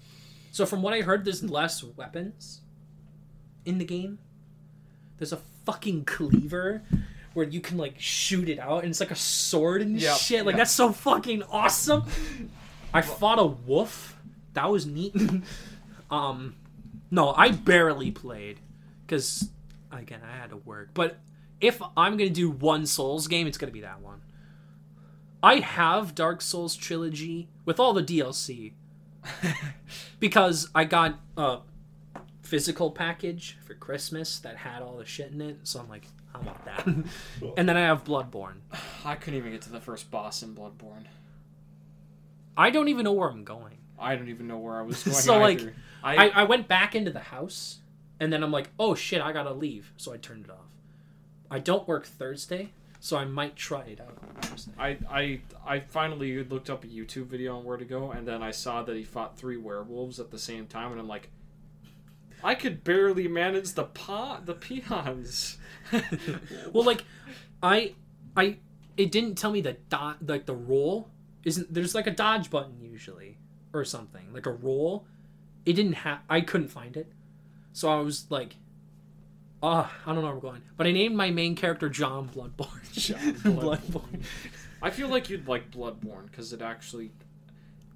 So 0.52 0.68
from 0.68 0.84
what 0.84 0.94
I 0.94 1.02
heard, 1.02 1.26
there's 1.26 1.44
less 1.44 1.84
weapons 1.84 2.61
in 3.65 3.80
the 3.80 3.85
game. 3.85 4.19
There's 5.18 5.34
a 5.34 5.40
fucking 5.65 6.06
cleaver 6.06 6.84
where 7.34 7.48
you 7.48 7.60
can 7.60 7.80
like 7.80 7.95
shoot 7.98 8.49
it 8.49 8.60
out, 8.60 8.84
and 8.84 8.91
it's 8.91 8.99
like 8.99 9.10
a 9.10 9.15
sword 9.15 9.81
and 9.81 9.99
Yep, 9.99 10.18
shit. 10.18 10.45
Like 10.45 10.53
yep. 10.53 10.60
that's 10.60 10.72
so 10.72 10.91
fucking 10.91 11.41
awesome. 11.49 12.03
I 12.94 13.02
fought 13.02 13.40
a 13.40 13.45
wolf. 13.45 14.15
That 14.53 14.69
was 14.69 14.85
neat. 14.85 15.15
um, 16.11 16.56
no, 17.10 17.34
I 17.34 17.49
barely 17.49 18.11
played 18.11 18.60
because 19.07 19.49
again 19.99 20.22
I 20.24 20.36
had 20.36 20.49
to 20.52 20.57
work. 20.57 20.90
But 20.94 21.18
if 21.61 21.82
I'm 21.95 22.18
gonna 22.18 22.30
do 22.30 22.49
one 22.49 22.86
Souls 22.86 23.28
game, 23.28 23.48
it's 23.48 23.57
gonna 23.57 23.72
be 23.72 23.82
that 23.82 24.02
one. 24.02 24.22
I 25.41 25.56
have 25.60 26.15
Dark 26.15 26.41
Souls 26.41 26.76
trilogy 26.76 27.49
with 27.65 27.80
all 27.80 27.94
the 27.94 28.03
DLC 28.03 28.74
because 30.20 30.70
I 30.74 30.86
got 30.86 31.20
a 31.36 31.60
physical 32.44 32.91
package 32.91 33.57
for 33.65 33.74
Christmas 33.74 34.40
that 34.40 34.57
had 34.57 34.82
all 34.82 34.98
the 34.98 35.06
shit 35.06 35.32
in 35.32 35.41
it. 35.41 35.60
So 35.64 35.80
I'm 35.80 35.90
like, 35.90 36.07
I 36.34 36.40
want 36.40 36.64
that. 36.65 36.86
and 37.57 37.68
then 37.68 37.76
I 37.76 37.82
have 37.82 38.03
Bloodborne. 38.03 38.57
I 39.03 39.15
couldn't 39.15 39.38
even 39.38 39.52
get 39.52 39.61
to 39.64 39.72
the 39.72 39.82
first 39.82 40.10
boss 40.11 40.44
in 40.44 40.56
Bloodborne. 40.56 41.06
I 42.56 42.70
don't 42.70 42.88
even 42.88 43.03
know 43.03 43.14
where 43.14 43.30
I'm 43.30 43.44
going. 43.44 43.78
I 43.99 44.15
don't 44.15 44.30
even 44.30 44.48
know 44.48 44.57
where 44.57 44.80
I 44.80 44.84
was 44.84 45.03
going. 45.03 45.15
So, 45.15 45.40
like, 45.40 45.60
either. 45.60 45.76
I, 46.03 46.30
I 46.30 46.44
went 46.44 46.68
back 46.68 46.95
into 46.95 47.11
the 47.11 47.20
house 47.20 47.80
and 48.23 48.31
then 48.31 48.41
I'm 48.41 48.51
like, 48.51 48.69
oh 48.79 48.95
shit, 48.95 49.21
I 49.21 49.33
gotta 49.33 49.51
leave. 49.53 49.91
So 49.97 50.13
I 50.13 50.17
turned 50.17 50.45
it 50.45 50.51
off. 50.51 50.71
I 51.51 51.59
don't 51.59 51.85
work 51.85 52.05
Thursday, 52.05 52.71
so 53.01 53.17
I 53.17 53.25
might 53.25 53.57
try 53.57 53.81
it 53.81 53.99
out. 53.99 54.17
I, 54.79 54.97
I 55.11 55.41
I 55.65 55.79
finally 55.81 56.41
looked 56.45 56.69
up 56.69 56.85
a 56.85 56.87
YouTube 56.87 57.25
video 57.25 57.57
on 57.57 57.65
where 57.65 57.75
to 57.75 57.83
go, 57.83 58.11
and 58.11 58.25
then 58.25 58.41
I 58.41 58.51
saw 58.51 58.81
that 58.83 58.95
he 58.95 59.03
fought 59.03 59.37
three 59.37 59.57
werewolves 59.57 60.21
at 60.21 60.31
the 60.31 60.39
same 60.39 60.67
time, 60.67 60.91
and 60.91 61.01
I'm 61.01 61.07
like, 61.07 61.31
I 62.41 62.55
could 62.55 62.85
barely 62.85 63.27
manage 63.27 63.73
the 63.73 63.83
pot 63.83 64.45
the 64.45 64.53
peons. 64.53 65.57
well, 66.71 66.85
like, 66.85 67.03
I, 67.61 67.93
I, 68.37 68.59
it 68.95 69.11
didn't 69.11 69.35
tell 69.35 69.51
me 69.51 69.59
the 69.59 69.73
dot, 69.89 70.25
like 70.25 70.45
the 70.45 70.55
roll 70.55 71.09
isn't. 71.43 71.73
There's 71.73 71.93
like 71.93 72.07
a 72.07 72.11
dodge 72.11 72.49
button 72.49 72.79
usually, 72.81 73.37
or 73.73 73.83
something 73.83 74.31
like 74.31 74.45
a 74.45 74.53
roll. 74.53 75.05
It 75.65 75.73
didn't 75.73 75.93
have. 75.93 76.19
I 76.29 76.39
couldn't 76.39 76.69
find 76.69 76.95
it, 76.95 77.11
so 77.73 77.89
I 77.89 77.99
was 78.01 78.25
like, 78.29 78.55
ah, 79.61 79.91
I 80.05 80.13
don't 80.13 80.21
know 80.21 80.27
where 80.27 80.35
we're 80.35 80.41
going. 80.41 80.61
But 80.77 80.87
I 80.87 80.91
named 80.91 81.15
my 81.15 81.31
main 81.31 81.55
character 81.55 81.89
John 81.89 82.29
Bloodborne. 82.29 82.91
John 82.93 83.33
Bloodborne. 83.55 84.23
I 84.81 84.89
feel 84.89 85.07
like 85.09 85.29
you'd 85.29 85.47
like 85.47 85.71
Bloodborne 85.71 86.29
because 86.29 86.53
it 86.53 86.61
actually, 86.61 87.11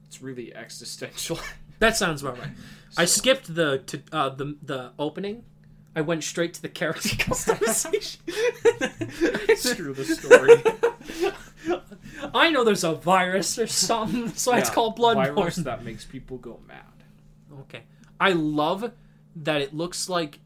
it's 0.08 0.22
really 0.22 0.54
existential. 0.56 1.40
That 1.80 1.96
sounds 1.96 2.24
about 2.24 2.40
right. 2.40 2.50
I 2.98 3.06
skipped 3.06 3.54
the 3.54 3.78
to, 3.86 4.02
uh, 4.12 4.30
the 4.30 4.58
the 4.64 4.94
opening. 4.98 5.44
I 5.96 6.02
went 6.02 6.24
straight 6.24 6.56
to 6.56 6.62
the 6.64 6.70
character 6.70 7.10
customization. 7.10 8.18
Screw 9.56 9.94
the 9.94 10.04
story. 10.06 10.64
I 12.34 12.50
know 12.50 12.64
there's 12.64 12.84
a 12.84 12.96
virus 12.96 13.60
or 13.60 13.68
something, 13.68 14.30
so 14.30 14.56
it's 14.56 14.72
called 14.72 14.98
Bloodborne. 14.98 15.36
Virus 15.36 15.60
Bloodborne. 15.60 15.64
that 15.66 15.84
makes 15.86 16.04
people 16.04 16.38
go 16.38 16.60
mad. 16.68 16.82
Okay. 17.62 17.84
I 18.20 18.32
love 18.32 18.84
that 19.44 19.62
it 19.62 19.74
looks 19.74 20.10
like 20.10 20.40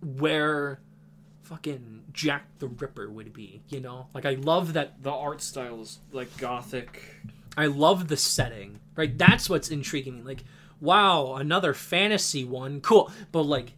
where 0.00 0.80
fucking 1.42 2.02
Jack 2.12 2.46
the 2.58 2.68
Ripper 2.68 3.10
would 3.10 3.32
be, 3.32 3.62
you 3.68 3.80
know? 3.80 4.08
Like 4.14 4.26
I 4.26 4.34
love 4.34 4.74
that 4.74 5.02
The 5.02 5.12
art 5.12 5.42
style 5.42 5.80
is 5.80 5.98
like 6.12 6.36
gothic. 6.36 7.02
I 7.56 7.66
love 7.66 8.08
the 8.08 8.16
setting. 8.16 8.80
Right? 8.96 9.16
That's 9.16 9.50
what's 9.50 9.70
intriguing 9.70 10.18
me. 10.18 10.22
Like, 10.22 10.44
wow, 10.80 11.34
another 11.34 11.74
fantasy 11.74 12.44
one. 12.44 12.80
Cool. 12.80 13.10
But 13.32 13.42
like 13.42 13.72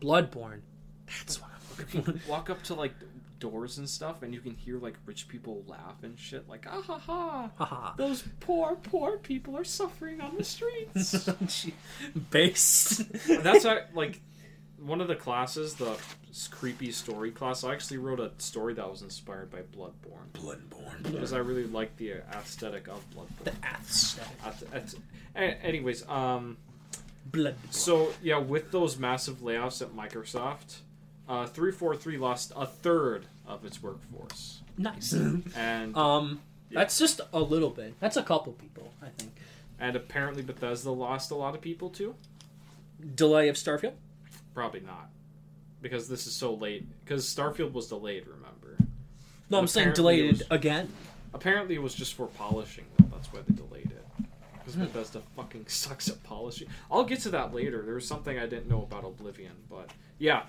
Bloodborne, 0.00 0.60
that's 1.06 1.40
what 1.40 1.50
I'm 1.50 1.78
looking 1.78 2.02
for. 2.02 2.30
Walk 2.30 2.50
up 2.50 2.62
to 2.64 2.74
like 2.74 2.92
doors 3.38 3.78
and 3.78 3.88
stuff, 3.88 4.22
and 4.22 4.34
you 4.34 4.40
can 4.40 4.54
hear 4.54 4.78
like 4.78 4.94
rich 5.06 5.28
people 5.28 5.62
laugh 5.66 6.02
and 6.02 6.18
shit, 6.18 6.48
like 6.48 6.66
ah 6.70 6.82
ha 6.82 6.98
ha. 6.98 7.50
Haha. 7.56 7.92
Those 7.96 8.24
poor, 8.40 8.76
poor 8.76 9.18
people 9.18 9.56
are 9.56 9.64
suffering 9.64 10.20
on 10.20 10.36
the 10.36 10.44
streets. 10.44 11.28
Base. 12.30 12.98
That's 13.28 13.64
like 13.94 14.20
one 14.80 15.00
of 15.00 15.08
the 15.08 15.16
classes, 15.16 15.74
the 15.74 15.96
creepy 16.50 16.92
story 16.92 17.30
class. 17.30 17.64
I 17.64 17.72
actually 17.72 17.98
wrote 17.98 18.20
a 18.20 18.30
story 18.38 18.74
that 18.74 18.88
was 18.90 19.02
inspired 19.02 19.50
by 19.50 19.58
Bloodborne 19.62 20.30
Bloodborne. 20.34 21.02
because 21.02 21.32
I 21.32 21.38
really 21.38 21.66
like 21.66 21.96
the 21.96 22.12
aesthetic 22.32 22.88
of 22.88 23.02
Bloodborne. 23.10 23.44
The 23.44 23.52
aesthetic. 23.66 24.32
At- 24.44 24.62
at- 24.72 24.94
a- 25.36 25.64
anyways, 25.64 26.08
um, 26.08 26.56
Blood. 27.26 27.56
so 27.70 28.12
yeah, 28.22 28.38
with 28.38 28.70
those 28.70 28.98
massive 28.98 29.38
layoffs 29.38 29.82
at 29.82 29.88
Microsoft, 29.94 30.78
uh, 31.28 31.46
three 31.46 31.72
four 31.72 31.94
three 31.96 32.16
lost 32.18 32.52
a 32.56 32.66
third 32.66 33.26
of 33.46 33.64
its 33.64 33.82
workforce, 33.82 34.60
Nice. 34.76 35.12
and 35.12 35.96
Um, 35.96 36.40
Yeah. 36.70 36.80
that's 36.80 36.98
just 36.98 37.20
a 37.32 37.40
little 37.40 37.70
bit. 37.70 37.94
That's 38.00 38.16
a 38.16 38.22
couple 38.22 38.52
people, 38.54 38.92
I 39.02 39.08
think. 39.18 39.32
and 39.78 39.94
apparently 39.96 40.42
Bethesda 40.42 40.90
lost 40.90 41.30
a 41.30 41.34
lot 41.34 41.54
of 41.54 41.60
people 41.60 41.90
too. 41.90 42.14
Delay 43.14 43.48
of 43.48 43.56
Starfield. 43.56 43.94
Probably 44.54 44.80
not, 44.80 45.08
because 45.82 46.08
this 46.08 46.26
is 46.26 46.34
so 46.34 46.54
late. 46.54 46.86
Because 47.04 47.24
Starfield 47.26 47.72
was 47.72 47.88
delayed. 47.88 48.26
Remember. 48.26 48.76
No, 49.50 49.58
I'm 49.58 49.66
saying 49.68 49.92
delayed 49.94 50.32
was- 50.32 50.42
again. 50.50 50.92
Apparently, 51.34 51.74
it 51.74 51.82
was 51.82 51.94
just 51.94 52.14
for 52.14 52.26
polishing, 52.26 52.86
though. 52.98 53.06
That's 53.12 53.32
why 53.32 53.40
they 53.46 53.54
delayed 53.54 53.90
it. 53.92 54.04
Because 54.54 54.74
Hmm. 54.74 54.80
Bethesda 54.84 55.22
fucking 55.36 55.64
sucks 55.68 56.08
at 56.08 56.22
polishing. 56.24 56.68
I'll 56.90 57.04
get 57.04 57.20
to 57.20 57.30
that 57.30 57.54
later. 57.54 57.82
There 57.82 57.94
was 57.94 58.06
something 58.08 58.38
I 58.38 58.46
didn't 58.46 58.68
know 58.68 58.82
about 58.82 59.04
Oblivion, 59.04 59.52
but 59.70 59.90
yeah. 60.18 60.44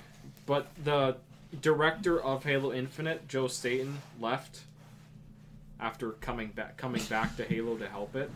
But 0.50 0.66
the 0.84 1.18
director 1.62 2.20
of 2.20 2.44
Halo 2.44 2.74
Infinite, 2.74 3.28
Joe 3.28 3.48
Staten, 3.48 4.00
left 4.20 4.62
after 5.80 6.14
coming 6.14 6.48
back, 6.48 6.76
coming 6.76 7.04
back 7.04 7.38
to 7.38 7.44
Halo 7.44 7.78
to 7.78 7.88
help 7.88 8.16
it. 8.16 8.32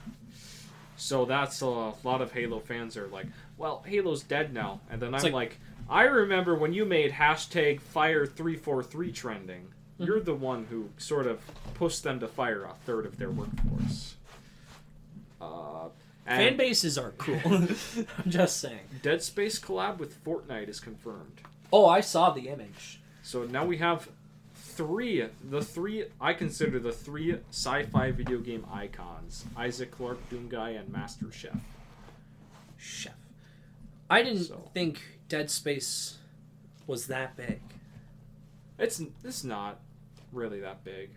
So 0.96 1.26
that's 1.26 1.60
a 1.62 1.66
lot 1.66 2.22
of 2.22 2.32
Halo 2.32 2.60
fans 2.60 2.98
are 2.98 3.08
like, 3.08 3.26
"Well, 3.58 3.84
Halo's 3.88 4.22
dead 4.22 4.54
now," 4.54 4.80
and 4.92 5.02
then 5.02 5.16
I'm 5.16 5.24
like- 5.24 5.34
like, 5.34 5.58
"I 5.90 6.04
remember 6.04 6.54
when 6.54 6.72
you 6.72 6.86
made 6.86 7.14
hashtag 7.14 7.82
Fire 7.82 8.28
three 8.28 8.58
four 8.58 8.84
three 8.84 9.12
trending." 9.12 9.64
Mm-hmm. 9.96 10.04
You're 10.04 10.20
the 10.20 10.36
one 10.36 10.66
who 10.66 10.90
sort 11.00 11.26
of 11.26 11.42
pushed 11.74 12.04
them 12.04 12.20
to 12.20 12.28
fire 12.28 12.64
a 12.64 12.76
third 12.86 13.08
of 13.08 13.18
their 13.18 13.32
workforce. 13.32 14.18
Uh, 15.42 15.88
and 16.28 16.50
Fan 16.50 16.58
bases 16.58 16.96
are 17.00 17.12
cool. 17.18 17.42
I'm 17.48 17.76
just 18.30 18.58
saying. 18.60 18.88
Dead 19.02 19.24
Space 19.24 19.60
collab 19.60 19.98
with 19.98 20.24
Fortnite 20.24 20.70
is 20.70 20.80
confirmed. 20.80 21.42
Oh, 21.74 21.88
I 21.88 22.02
saw 22.02 22.30
the 22.30 22.48
image. 22.50 23.02
So 23.24 23.46
now 23.46 23.66
we 23.66 23.78
have 23.80 24.08
three, 24.54 25.28
the 25.50 25.62
three 25.64 26.06
I 26.22 26.34
consider 26.34 26.80
the 26.80 26.92
three 26.92 27.38
sci-fi 27.50 28.12
video 28.12 28.38
game 28.38 28.66
icons: 28.72 29.46
Isaac 29.58 29.90
Clarke, 29.92 30.30
Doom 30.30 30.48
Guy, 30.50 30.70
and 30.72 30.88
Master 30.90 31.32
Chef. 31.32 31.58
Chef. 32.78 33.14
I 34.10 34.22
didn't 34.22 34.44
So- 34.44 34.70
think 34.74 35.02
Dead 35.30 35.50
Space 35.50 36.18
was 36.86 37.08
that 37.08 37.36
big. 37.36 37.60
It's 38.78 39.02
it's 39.24 39.44
not 39.44 39.80
really 40.32 40.60
that 40.60 40.84
big. 40.84 41.10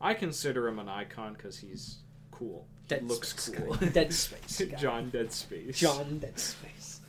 I 0.00 0.14
consider 0.14 0.68
him 0.68 0.78
an 0.78 0.88
icon 0.88 1.32
because 1.32 1.58
he's 1.58 1.96
cool. 2.30 2.66
Dead 2.86 3.02
looks 3.08 3.30
Space 3.30 3.58
cool. 3.58 3.74
guy. 3.74 3.88
Dead 3.88 4.12
Space. 4.12 4.62
guy. 4.70 4.76
John 4.76 5.10
Dead 5.10 5.32
Space. 5.32 5.76
John 5.78 6.18
Dead 6.20 6.38
Space. 6.38 7.00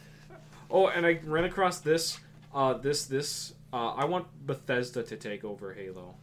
Oh, 0.72 0.88
and 0.88 1.06
I 1.06 1.19
ran 1.26 1.44
across 1.44 1.80
this. 1.82 2.18
Uh, 2.53 2.74
this 2.74 3.06
this. 3.06 3.53
Uh, 3.74 3.90
I 3.94 4.06
want 4.06 4.28
Bethesda 4.45 5.03
to 5.03 5.15
take 5.18 5.44
over 5.44 5.74
Halo. 5.74 6.15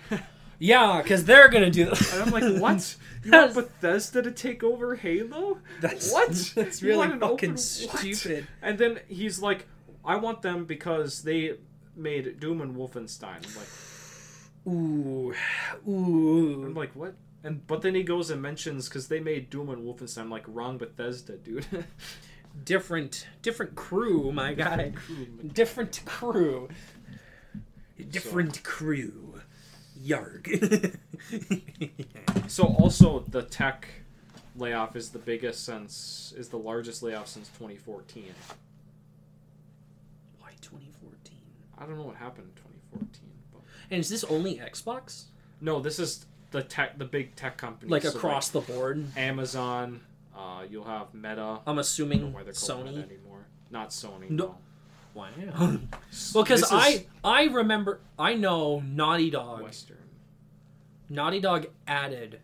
Yeah, 0.58 1.02
because 1.04 1.26
they're 1.26 1.50
gonna 1.50 1.70
do. 1.70 1.90
And 1.90 2.22
I'm 2.24 2.30
like, 2.32 2.62
what? 2.62 2.96
You 3.26 3.32
want 3.34 3.54
Bethesda 3.54 4.22
to 4.22 4.32
take 4.32 4.64
over 4.64 4.96
Halo? 4.96 5.58
That's 5.82 6.14
What? 6.14 6.30
That's 6.56 6.82
You 6.82 6.90
really 6.92 7.08
fucking 7.10 7.24
open- 7.24 7.50
what? 7.52 7.60
stupid. 7.60 8.48
And 8.62 8.78
then 8.78 9.02
he's 9.10 9.42
like, 9.42 9.68
I 10.06 10.16
want 10.16 10.42
them 10.42 10.64
because 10.64 11.24
they 11.24 11.56
made 11.96 12.40
Doom 12.40 12.62
and 12.62 12.74
Wolfenstein. 12.74 13.46
I'm 13.46 13.56
like, 13.58 13.68
Ooh, 14.68 15.34
ooh. 15.92 16.64
I'm 16.66 16.74
like, 16.74 16.94
what? 16.96 17.16
And 17.44 17.68
but 17.68 17.82
then 17.82 17.94
he 17.94 18.04
goes 18.04 18.30
and 18.30 18.42
mentions 18.42 18.88
because 18.88 19.10
they 19.10 19.20
made 19.20 19.50
Doom 19.50 19.70
and 19.70 19.84
Wolfenstein. 19.86 20.20
I'm 20.22 20.30
like, 20.30 20.46
wrong 20.48 20.78
Bethesda, 20.78 21.36
dude. 21.36 21.66
Different, 22.64 23.28
different 23.42 23.76
crew, 23.76 24.32
my 24.32 24.54
guy. 24.54 24.94
Different 25.54 26.02
crew. 26.06 26.70
Different 28.10 28.64
crew. 28.64 29.40
Yarg. 30.04 30.98
So 32.48 32.66
also 32.66 33.20
the 33.28 33.42
tech 33.44 33.88
layoff 34.56 34.96
is 34.96 35.10
the 35.10 35.20
biggest 35.20 35.66
since 35.66 36.34
is 36.38 36.50
the 36.50 36.58
largest 36.58 37.02
layoff 37.04 37.28
since 37.28 37.48
2014. 37.50 38.26
Why 40.40 40.50
2014? 40.62 41.38
I 41.78 41.86
don't 41.86 41.98
know 41.98 42.04
what 42.04 42.16
happened 42.18 42.48
in 42.56 42.64
2014, 42.92 43.10
but 43.54 43.62
And 43.92 44.00
is 44.00 44.10
this 44.10 44.24
only 44.26 44.56
Xbox? 44.58 45.26
no, 45.62 45.80
this 45.80 46.00
is 46.00 46.26
the 46.52 46.62
tech, 46.64 46.98
the 46.98 47.06
big 47.06 47.36
tech 47.36 47.58
companies, 47.58 47.92
Like 47.92 48.04
So, 48.04 48.10
across 48.10 48.50
the 48.50 48.62
board? 48.62 49.04
Amazon. 49.18 50.02
Uh, 50.36 50.64
you'll 50.70 50.84
have 50.86 51.14
Meta. 51.14 51.42
I'm 51.42 51.42
I 51.42 51.62
don't 51.66 51.76
know 51.76 51.82
assuming 51.82 52.34
why 52.34 52.44
Sony. 52.44 53.04
anymore. 53.04 53.46
Not 53.72 53.90
Sony. 53.90 54.30
No. 54.30 54.46
No. 54.46 54.58
Wow. 55.14 55.30
well, 56.34 56.44
because 56.44 56.64
is 56.64 56.70
I 56.72 57.06
I 57.24 57.46
remember 57.46 58.02
I 58.20 58.34
know 58.34 58.82
Naughty 58.82 59.30
Dog. 59.30 59.62
Western. 59.62 59.98
Naughty 61.10 61.40
Dog 61.40 61.68
added 61.88 62.42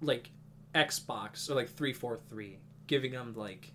like 0.00 0.30
Xbox 0.74 1.50
or 1.50 1.54
like 1.54 1.68
343, 1.68 2.58
giving 2.86 3.12
them 3.12 3.34
like 3.36 3.72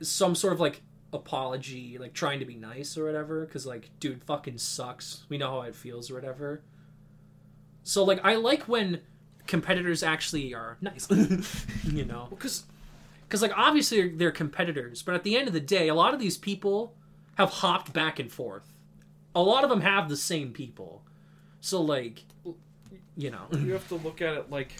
some 0.00 0.34
sort 0.34 0.52
of 0.52 0.60
like 0.60 0.82
apology, 1.12 1.98
like 1.98 2.12
trying 2.12 2.38
to 2.40 2.44
be 2.44 2.54
nice 2.54 2.96
or 2.96 3.04
whatever. 3.04 3.44
Because 3.44 3.66
like, 3.66 3.90
dude, 3.98 4.22
fucking 4.24 4.58
sucks. 4.58 5.24
We 5.28 5.38
know 5.38 5.50
how 5.50 5.60
it 5.62 5.74
feels 5.74 6.10
or 6.10 6.14
whatever. 6.14 6.62
So 7.82 8.04
like, 8.04 8.20
I 8.24 8.36
like 8.36 8.64
when 8.64 9.00
competitors 9.46 10.02
actually 10.02 10.54
are 10.54 10.76
nice, 10.80 11.08
you 11.84 12.04
know, 12.04 12.26
Because 12.30 12.64
because 13.26 13.42
like 13.42 13.52
obviously 13.56 14.08
they're 14.08 14.30
competitors, 14.30 15.02
but 15.02 15.14
at 15.14 15.24
the 15.24 15.36
end 15.36 15.48
of 15.48 15.54
the 15.54 15.60
day, 15.60 15.88
a 15.88 15.94
lot 15.94 16.14
of 16.14 16.20
these 16.20 16.36
people 16.36 16.94
have 17.36 17.50
hopped 17.50 17.92
back 17.92 18.18
and 18.18 18.30
forth. 18.30 18.72
A 19.34 19.42
lot 19.42 19.64
of 19.64 19.70
them 19.70 19.80
have 19.80 20.08
the 20.08 20.16
same 20.16 20.52
people, 20.52 21.02
so 21.60 21.80
like, 21.80 22.24
you 23.16 23.30
know, 23.30 23.46
you 23.52 23.72
have 23.72 23.88
to 23.88 23.96
look 23.96 24.22
at 24.22 24.34
it 24.34 24.50
like, 24.50 24.76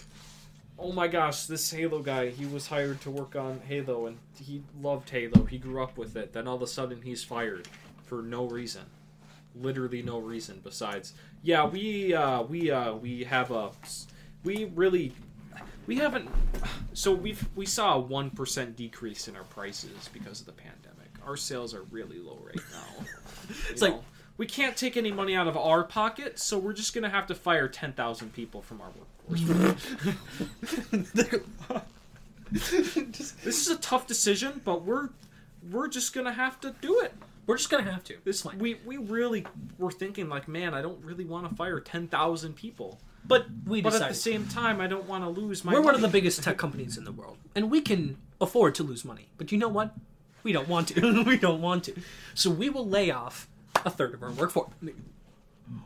oh 0.79 0.91
my 0.91 1.07
gosh, 1.07 1.45
this 1.45 1.69
Halo 1.71 2.01
guy, 2.01 2.29
he 2.29 2.45
was 2.45 2.67
hired 2.67 3.01
to 3.01 3.11
work 3.11 3.35
on 3.35 3.61
Halo 3.67 4.05
and 4.07 4.17
he 4.39 4.61
loved 4.81 5.09
Halo. 5.09 5.45
He 5.45 5.57
grew 5.57 5.81
up 5.83 5.97
with 5.97 6.15
it. 6.15 6.33
Then 6.33 6.47
all 6.47 6.55
of 6.55 6.61
a 6.61 6.67
sudden 6.67 7.01
he's 7.01 7.23
fired 7.23 7.67
for 8.03 8.21
no 8.21 8.45
reason. 8.45 8.83
Literally 9.55 10.01
no 10.01 10.19
reason 10.19 10.59
besides, 10.63 11.13
yeah, 11.41 11.65
we 11.65 12.13
uh, 12.13 12.41
we 12.43 12.71
uh, 12.71 12.93
we 12.93 13.23
have 13.23 13.51
a 13.51 13.71
we 14.45 14.65
really 14.75 15.11
we 15.87 15.97
haven't 15.97 16.29
so 16.93 17.11
we've 17.13 17.45
we 17.55 17.65
saw 17.65 17.99
a 17.99 18.03
1% 18.03 18.75
decrease 18.75 19.27
in 19.27 19.35
our 19.35 19.43
prices 19.43 20.09
because 20.13 20.39
of 20.39 20.45
the 20.45 20.53
pandemic. 20.53 21.09
Our 21.25 21.35
sales 21.35 21.73
are 21.73 21.83
really 21.91 22.19
low 22.19 22.39
right 22.45 22.55
now. 22.71 23.05
It's 23.69 23.81
You 23.81 23.89
like- 23.89 24.01
we 24.37 24.45
can't 24.45 24.75
take 24.75 24.97
any 24.97 25.11
money 25.13 25.33
out 25.33 25.47
of 25.47 25.55
our 25.55 25.83
pocket, 25.85 26.39
so 26.39 26.57
we're 26.57 26.73
just 26.73 26.93
gonna 26.93 27.09
have 27.09 27.25
to 27.27 27.35
fire 27.35 27.67
ten 27.69 27.93
thousand 27.93 28.33
people 28.33 28.61
from 28.61 28.81
our 28.81 28.89
workforce. 29.29 29.81
this 32.51 33.33
is 33.45 33.69
a 33.69 33.77
tough 33.77 34.07
decision, 34.07 34.61
but 34.65 34.83
we're 34.83 35.09
we're 35.71 35.87
just 35.87 36.13
gonna 36.13 36.33
have 36.33 36.59
to 36.61 36.75
do 36.81 36.99
it. 36.99 37.13
we're 37.47 37.57
just 37.57 37.69
gonna 37.69 37.89
have 37.89 38.03
to. 38.05 38.15
This 38.23 38.41
Fine. 38.41 38.59
we 38.59 38.75
we 38.85 38.97
really 38.97 39.45
were 39.77 39.91
thinking 39.91 40.27
like, 40.29 40.47
man, 40.47 40.73
I 40.73 40.81
don't 40.81 41.01
really 41.03 41.25
want 41.25 41.49
to 41.49 41.55
fire 41.55 41.79
ten 41.79 42.07
thousand 42.07 42.55
people, 42.55 42.99
but 43.27 43.45
we 43.65 43.81
but 43.81 43.91
decided 43.91 44.05
at 44.05 44.09
the 44.13 44.19
same 44.19 44.47
time, 44.47 44.79
I 44.81 44.87
don't 44.87 45.05
want 45.07 45.23
to 45.23 45.29
lose 45.29 45.63
my. 45.63 45.73
we're 45.73 45.81
one 45.81 45.95
of 45.95 46.01
the 46.01 46.07
money. 46.07 46.19
biggest 46.19 46.43
tech 46.43 46.57
companies 46.57 46.97
in 46.97 47.03
the 47.05 47.11
world, 47.11 47.37
and 47.55 47.69
we 47.71 47.81
can 47.81 48.17
afford 48.41 48.75
to 48.75 48.83
lose 48.83 49.03
money. 49.05 49.29
But 49.37 49.51
you 49.51 49.57
know 49.57 49.67
what? 49.69 49.93
We 50.43 50.51
don't 50.51 50.67
want 50.67 50.89
to. 50.89 51.23
we 51.27 51.37
don't 51.37 51.61
want 51.61 51.85
to. 51.85 51.93
So 52.33 52.49
we 52.51 52.69
will 52.69 52.87
lay 52.87 53.09
off 53.11 53.47
a 53.85 53.89
third 53.89 54.13
of 54.13 54.21
our 54.23 54.31
workforce. 54.31 54.69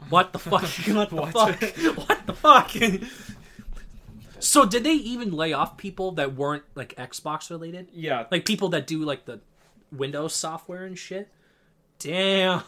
What 0.09 0.33
the 0.33 0.39
fuck? 0.39 0.63
What 0.93 1.09
the 1.09 1.15
What? 1.15 1.31
fuck? 1.31 1.61
What 2.07 2.25
the 2.27 2.33
fuck? 2.33 2.71
so 4.39 4.65
did 4.65 4.83
they 4.83 4.93
even 4.93 5.31
lay 5.31 5.53
off 5.53 5.77
people 5.77 6.11
that 6.13 6.35
weren't 6.35 6.63
like 6.75 6.95
Xbox 6.95 7.49
related? 7.49 7.87
Yeah, 7.93 8.25
Like 8.31 8.45
people 8.45 8.69
that 8.69 8.87
do 8.87 8.99
like 9.03 9.25
the 9.25 9.39
Windows 9.91 10.33
software 10.35 10.83
and 10.85 10.97
shit? 10.97 11.29
Damn. 11.99 12.61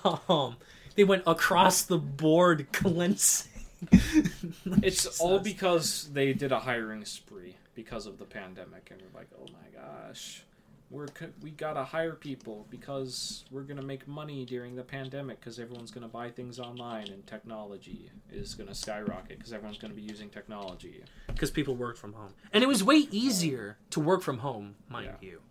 They 0.96 1.04
went 1.06 1.24
across 1.26 1.84
the 1.84 1.98
board 1.98 2.68
cleansing. 2.74 3.51
It's 4.84 5.20
all 5.20 5.40
because 5.40 6.10
they 6.14 6.34
did 6.34 6.52
a 6.52 6.60
hiring 6.60 7.06
spree 7.06 7.56
because 7.76 8.06
of 8.06 8.18
the 8.18 8.26
pandemic, 8.26 8.90
and 8.92 9.02
we're 9.02 9.20
like, 9.20 9.30
oh 9.40 9.46
my 9.52 9.80
gosh, 9.82 10.44
we're 10.90 11.08
we 11.42 11.52
gotta 11.52 11.84
hire 11.84 12.14
people 12.16 12.68
because 12.70 13.46
we're 13.52 13.64
gonna 13.64 13.82
make 13.82 14.08
money 14.08 14.46
during 14.46 14.76
the 14.76 14.84
pandemic 14.84 15.40
because 15.40 15.60
everyone's 15.60 15.92
gonna 15.92 16.08
buy 16.08 16.30
things 16.30 16.60
online 16.60 17.08
and 17.10 17.26
technology 17.26 18.12
is 18.32 18.54
gonna 18.56 18.76
skyrocket 18.76 19.38
because 19.38 19.54
everyone's 19.54 19.78
gonna 19.78 19.94
be 19.94 20.02
using 20.02 20.30
technology. 20.30 21.04
because 21.28 21.50
people 21.52 21.76
worked 21.76 21.98
from 22.00 22.14
home, 22.14 22.34
and 22.54 22.64
it 22.64 22.68
was 22.68 22.84
way 22.84 23.08
easier 23.12 23.78
to 23.90 24.00
work 24.00 24.22
from 24.22 24.40
home, 24.40 24.76
mind 24.90 25.08
Yeah. 25.22 25.30
you. 25.30 25.42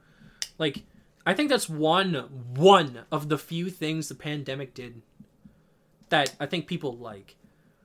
Like, 0.59 0.85
I 1.27 1.35
think 1.35 1.49
that's 1.51 1.69
one 1.69 2.15
one 2.55 3.05
of 3.11 3.29
the 3.29 3.39
few 3.39 3.71
things 3.71 4.09
the 4.09 4.15
pandemic 4.15 4.75
did 4.75 5.03
that 6.11 6.35
I 6.41 6.47
think 6.47 6.67
people 6.67 6.97
like 6.97 7.37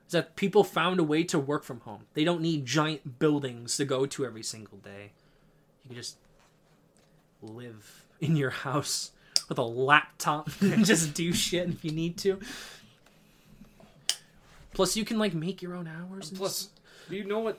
is 0.06 0.12
that 0.12 0.36
people 0.36 0.62
found 0.64 1.00
a 1.00 1.04
way 1.04 1.24
to 1.24 1.38
work 1.38 1.64
from 1.64 1.80
home. 1.80 2.02
They 2.14 2.24
don't 2.24 2.40
need 2.40 2.64
giant 2.66 3.18
buildings 3.18 3.76
to 3.78 3.84
go 3.84 4.06
to 4.06 4.24
every 4.24 4.42
single 4.42 4.78
day. 4.78 5.12
You 5.84 5.88
can 5.88 5.96
just 5.96 6.16
live 7.42 8.04
in 8.20 8.36
your 8.36 8.50
house 8.50 9.12
with 9.48 9.58
a 9.58 9.62
laptop 9.62 10.48
and 10.60 10.84
just 10.84 11.14
do 11.14 11.32
shit 11.32 11.68
if 11.68 11.84
you 11.84 11.90
need 11.92 12.16
to. 12.18 12.38
Plus, 14.72 14.96
you 14.96 15.04
can 15.04 15.18
like 15.18 15.34
make 15.34 15.62
your 15.62 15.74
own 15.74 15.88
hours. 15.88 16.28
and 16.30 16.38
Plus, 16.38 16.68
do 17.08 17.16
you 17.16 17.24
know 17.24 17.38
what 17.40 17.58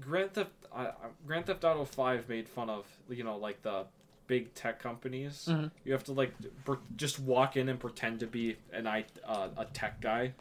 Grand 0.00 0.32
Theft 0.34 0.50
uh, 0.72 0.76
uh, 0.78 0.92
Grand 1.26 1.46
Theft 1.46 1.64
Auto 1.64 1.84
Five 1.84 2.28
made 2.28 2.48
fun 2.48 2.68
of? 2.68 2.86
You 3.08 3.24
know, 3.24 3.36
like 3.36 3.62
the 3.62 3.84
big 4.26 4.52
tech 4.54 4.78
companies. 4.78 5.46
Mhm. 5.50 5.70
You 5.84 5.92
have 5.92 6.04
to 6.04 6.12
like 6.12 6.32
per- 6.64 6.78
just 6.96 7.18
walk 7.18 7.56
in 7.56 7.68
and 7.68 7.78
pretend 7.80 8.20
to 8.20 8.26
be 8.26 8.56
an 8.72 8.86
I 8.86 9.04
uh, 9.26 9.48
a 9.56 9.64
tech 9.66 10.00
guy, 10.00 10.32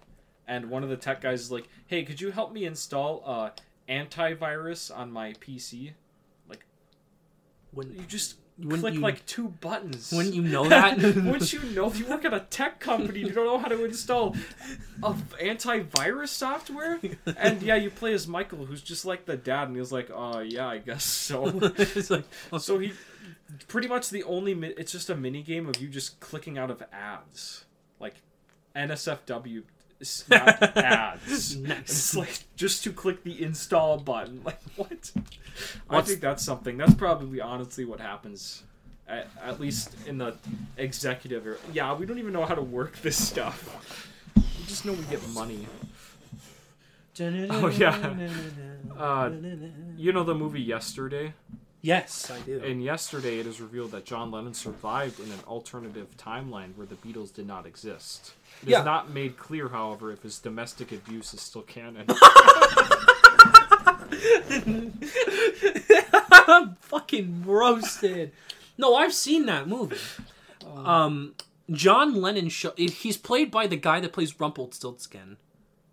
and 0.48 0.70
one 0.70 0.84
of 0.84 0.90
the 0.90 0.98
tech 0.98 1.22
guys 1.22 1.42
is 1.42 1.52
like, 1.52 1.68
"Hey, 1.88 2.04
could 2.04 2.20
you 2.22 2.32
help 2.32 2.52
me 2.54 2.66
install 2.66 3.24
uh, 3.26 3.50
antivirus 3.90 4.96
on 4.96 5.12
my 5.12 5.34
PC?" 5.34 5.94
Like, 6.50 6.66
when 7.72 7.92
You 7.94 8.04
just 8.08 8.36
click 8.62 8.94
you- 8.94 9.00
like 9.00 9.26
two 9.26 9.48
buttons. 9.50 10.12
Wouldn't 10.16 10.36
you 10.36 10.44
know 10.44 10.68
that? 10.70 10.98
Wouldn't 10.98 11.52
you 11.54 11.62
know 11.72 11.88
if 11.88 11.98
you 11.98 12.06
work 12.06 12.24
at 12.26 12.34
a 12.34 12.42
tech 12.42 12.80
company, 12.80 13.20
you 13.22 13.32
don't 13.32 13.46
know 13.46 13.58
how 13.58 13.68
to 13.68 13.84
install 13.84 14.36
a 15.02 15.14
antivirus 15.42 16.28
software? 16.30 17.00
And 17.38 17.62
yeah, 17.64 17.76
you 17.76 17.90
play 17.90 18.14
as 18.14 18.28
Michael, 18.28 18.66
who's 18.66 18.82
just 18.82 19.06
like 19.06 19.26
the 19.26 19.36
dad, 19.38 19.70
and 19.70 19.78
he's 19.78 19.92
like, 19.92 20.10
"Oh 20.14 20.40
yeah, 20.40 20.68
I 20.68 20.78
guess 20.78 21.04
so." 21.04 21.48
it's 21.78 22.10
like 22.12 22.26
so 22.60 22.78
he, 22.80 22.94
pretty 23.68 23.88
much 23.88 24.10
the 24.10 24.24
only 24.24 24.54
mi- 24.54 24.74
it's 24.78 24.92
just 24.92 25.10
a 25.10 25.16
mini 25.16 25.42
game 25.42 25.68
of 25.68 25.82
you 25.82 25.88
just 25.88 26.20
clicking 26.20 26.58
out 26.58 26.70
of 26.70 26.84
ads, 26.94 27.66
like 28.00 28.16
NSFW 28.76 29.64
ads. 30.32 31.56
Nice. 31.58 31.80
It's 31.80 32.16
like 32.24 32.40
just 32.56 32.84
to 32.84 32.92
click 32.92 33.24
the 33.24 33.42
install 33.44 33.98
button. 33.98 34.42
Like 34.46 34.62
what? 34.76 35.12
I 35.16 35.96
What's- 35.96 36.10
think 36.10 36.22
that's 36.22 36.44
something. 36.44 36.78
That's 36.78 36.94
probably 36.96 37.40
honestly 37.42 37.86
what 37.86 38.00
happens. 38.00 38.64
At, 39.08 39.28
at 39.44 39.60
least 39.60 39.96
in 40.08 40.18
the 40.18 40.36
executive 40.78 41.46
area. 41.46 41.60
Yeah, 41.74 41.94
we 41.94 42.06
don't 42.06 42.20
even 42.20 42.32
know 42.34 42.46
how 42.46 42.56
to 42.56 42.62
work 42.62 42.98
this 43.02 43.18
stuff. 43.22 44.10
We 44.36 44.66
just 44.66 44.86
know 44.86 44.94
we 44.94 45.04
get 45.04 45.28
money. 45.30 45.68
Oh, 47.20 47.68
yeah. 47.68 48.16
Uh, 48.98 49.30
You 49.98 50.12
know 50.14 50.24
the 50.24 50.34
movie 50.34 50.62
Yesterday? 50.62 51.34
yes, 51.82 52.32
I 52.32 52.40
do. 52.40 52.58
In 52.60 52.82
Yesterday, 52.82 53.40
it 53.40 53.46
is 53.46 53.60
revealed 53.62 53.92
that 53.92 54.06
John 54.06 54.32
Lennon 54.32 54.54
survived 54.54 55.20
in 55.20 55.32
an 55.32 55.40
alternative 55.48 56.08
timeline 56.18 56.76
where 56.76 56.88
the 56.88 56.96
Beatles 56.96 57.32
did 57.34 57.46
not 57.46 57.66
exist. 57.68 58.34
It 58.64 58.68
is 58.68 58.72
Yeah. 58.72 58.84
not 58.84 59.10
made 59.12 59.38
clear, 59.38 59.68
however, 59.70 60.12
if 60.12 60.24
his 60.24 60.40
domestic 60.40 60.92
abuse 60.92 61.34
is 61.34 61.42
still 61.42 61.62
canon. 61.62 62.06
I'm 66.32 66.76
fucking 66.82 67.44
roasted. 67.46 68.32
No, 68.78 68.96
I've 68.96 69.14
seen 69.14 69.46
that 69.48 69.68
movie. 69.68 69.98
Um, 70.76 71.36
John 71.72 72.22
Lennon 72.22 72.50
show. 72.50 72.74
He's 72.78 73.18
played 73.18 73.52
by 73.52 73.68
the 73.68 73.76
guy 73.78 74.00
that 74.00 74.14
plays 74.14 74.40
Rumpelstiltskin 74.40 75.38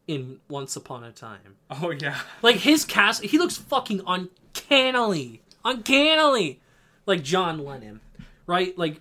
in 0.07 0.41
Once 0.49 0.77
Upon 0.77 1.05
a 1.05 1.13
Time. 1.13 1.57
oh 1.71 1.91
yeah. 1.91 2.21
Like 2.43 2.57
his 2.57 2.85
cast, 2.85 3.23
he 3.25 3.39
looks 3.39 3.57
fucking 3.57 4.01
uncannily, 4.07 5.43
uncannily 5.65 6.61
like 7.07 7.23
John 7.23 7.65
Lennon, 7.65 8.01
right? 8.47 8.77
Like 8.79 9.01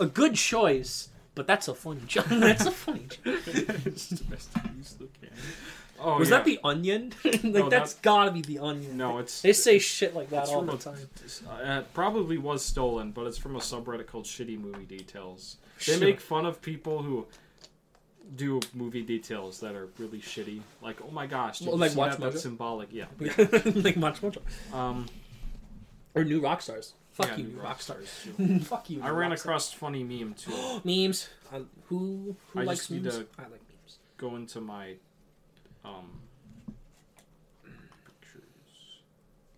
a 0.00 0.06
good 0.06 0.34
choice, 0.34 1.08
but 1.38 1.46
that's 1.46 1.68
a 1.68 1.74
funny 1.74 2.00
joke. 2.06 2.26
That's 2.30 2.66
a 2.66 2.70
funny 2.70 3.06
joke. 3.08 3.44
domestic 3.44 4.64
abuse 4.64 4.88
still 4.88 5.06
canon. 5.20 5.36
Oh, 6.00 6.18
Was 6.18 6.30
yeah. 6.30 6.36
that 6.36 6.44
the 6.44 6.58
Onion? 6.64 7.12
like 7.24 7.42
No, 7.44 7.68
that's 7.68 7.94
that- 7.94 8.02
gotta 8.02 8.30
be 8.30 8.40
the 8.42 8.58
Onion. 8.58 8.96
No, 8.96 9.18
it's 9.18 9.40
They 9.42 9.52
say 9.52 9.78
shit 9.78 10.14
like 10.14 10.30
that 10.30 10.48
all 10.48 10.62
the 10.62 10.74
a- 10.74 10.78
time. 10.78 10.98
Uh, 11.48 11.78
it 11.80 11.94
probably 11.94 12.38
was 12.38 12.64
stolen, 12.64 13.10
but 13.12 13.26
it's 13.26 13.38
from 13.38 13.56
a 13.56 13.60
subreddit 13.60 14.06
called 14.06 14.24
Shitty 14.24 14.60
Movie 14.60 14.84
Details. 14.84 15.56
They 15.78 15.92
Sure. 15.94 16.00
make 16.00 16.20
fun 16.20 16.44
of 16.46 16.60
people 16.60 17.02
who 17.02 17.26
do 18.36 18.60
movie 18.74 19.02
details 19.02 19.58
that 19.60 19.74
are 19.74 19.88
really 19.98 20.18
shitty. 20.20 20.60
Like, 20.82 20.98
oh 21.06 21.10
my 21.10 21.26
gosh, 21.26 21.62
Well, 21.62 21.76
like 21.78 21.94
Watch 21.96 22.12
that? 22.18 22.20
That's 22.20 22.42
symbolic. 22.42 22.88
Yeah. 22.92 23.06
like 23.74 23.96
much 23.96 24.22
more. 24.22 24.32
Um, 24.72 25.06
Or 26.14 26.24
new 26.24 26.40
rock 26.40 26.62
stars. 26.62 26.94
Fuck 27.18 27.30
yeah, 27.30 27.36
you, 27.36 27.44
New 27.48 27.60
Rock 27.60 27.80
stars. 27.82 28.08
Fuck 28.62 28.90
you. 28.90 29.02
I 29.02 29.08
ran 29.10 29.32
across 29.32 29.72
funny 29.72 30.04
meme 30.04 30.34
too. 30.34 30.52
memes. 30.84 31.28
I, 31.52 31.62
who 31.88 32.36
who 32.52 32.60
I 32.60 32.62
likes 32.62 32.80
just 32.80 32.90
need 32.92 33.02
memes? 33.02 33.16
to- 33.16 33.26
I 33.38 33.42
like 33.42 33.60
memes. 33.68 33.98
Go 34.18 34.36
into 34.36 34.60
my 34.60 34.94
um 35.84 36.20
pictures. 38.06 39.02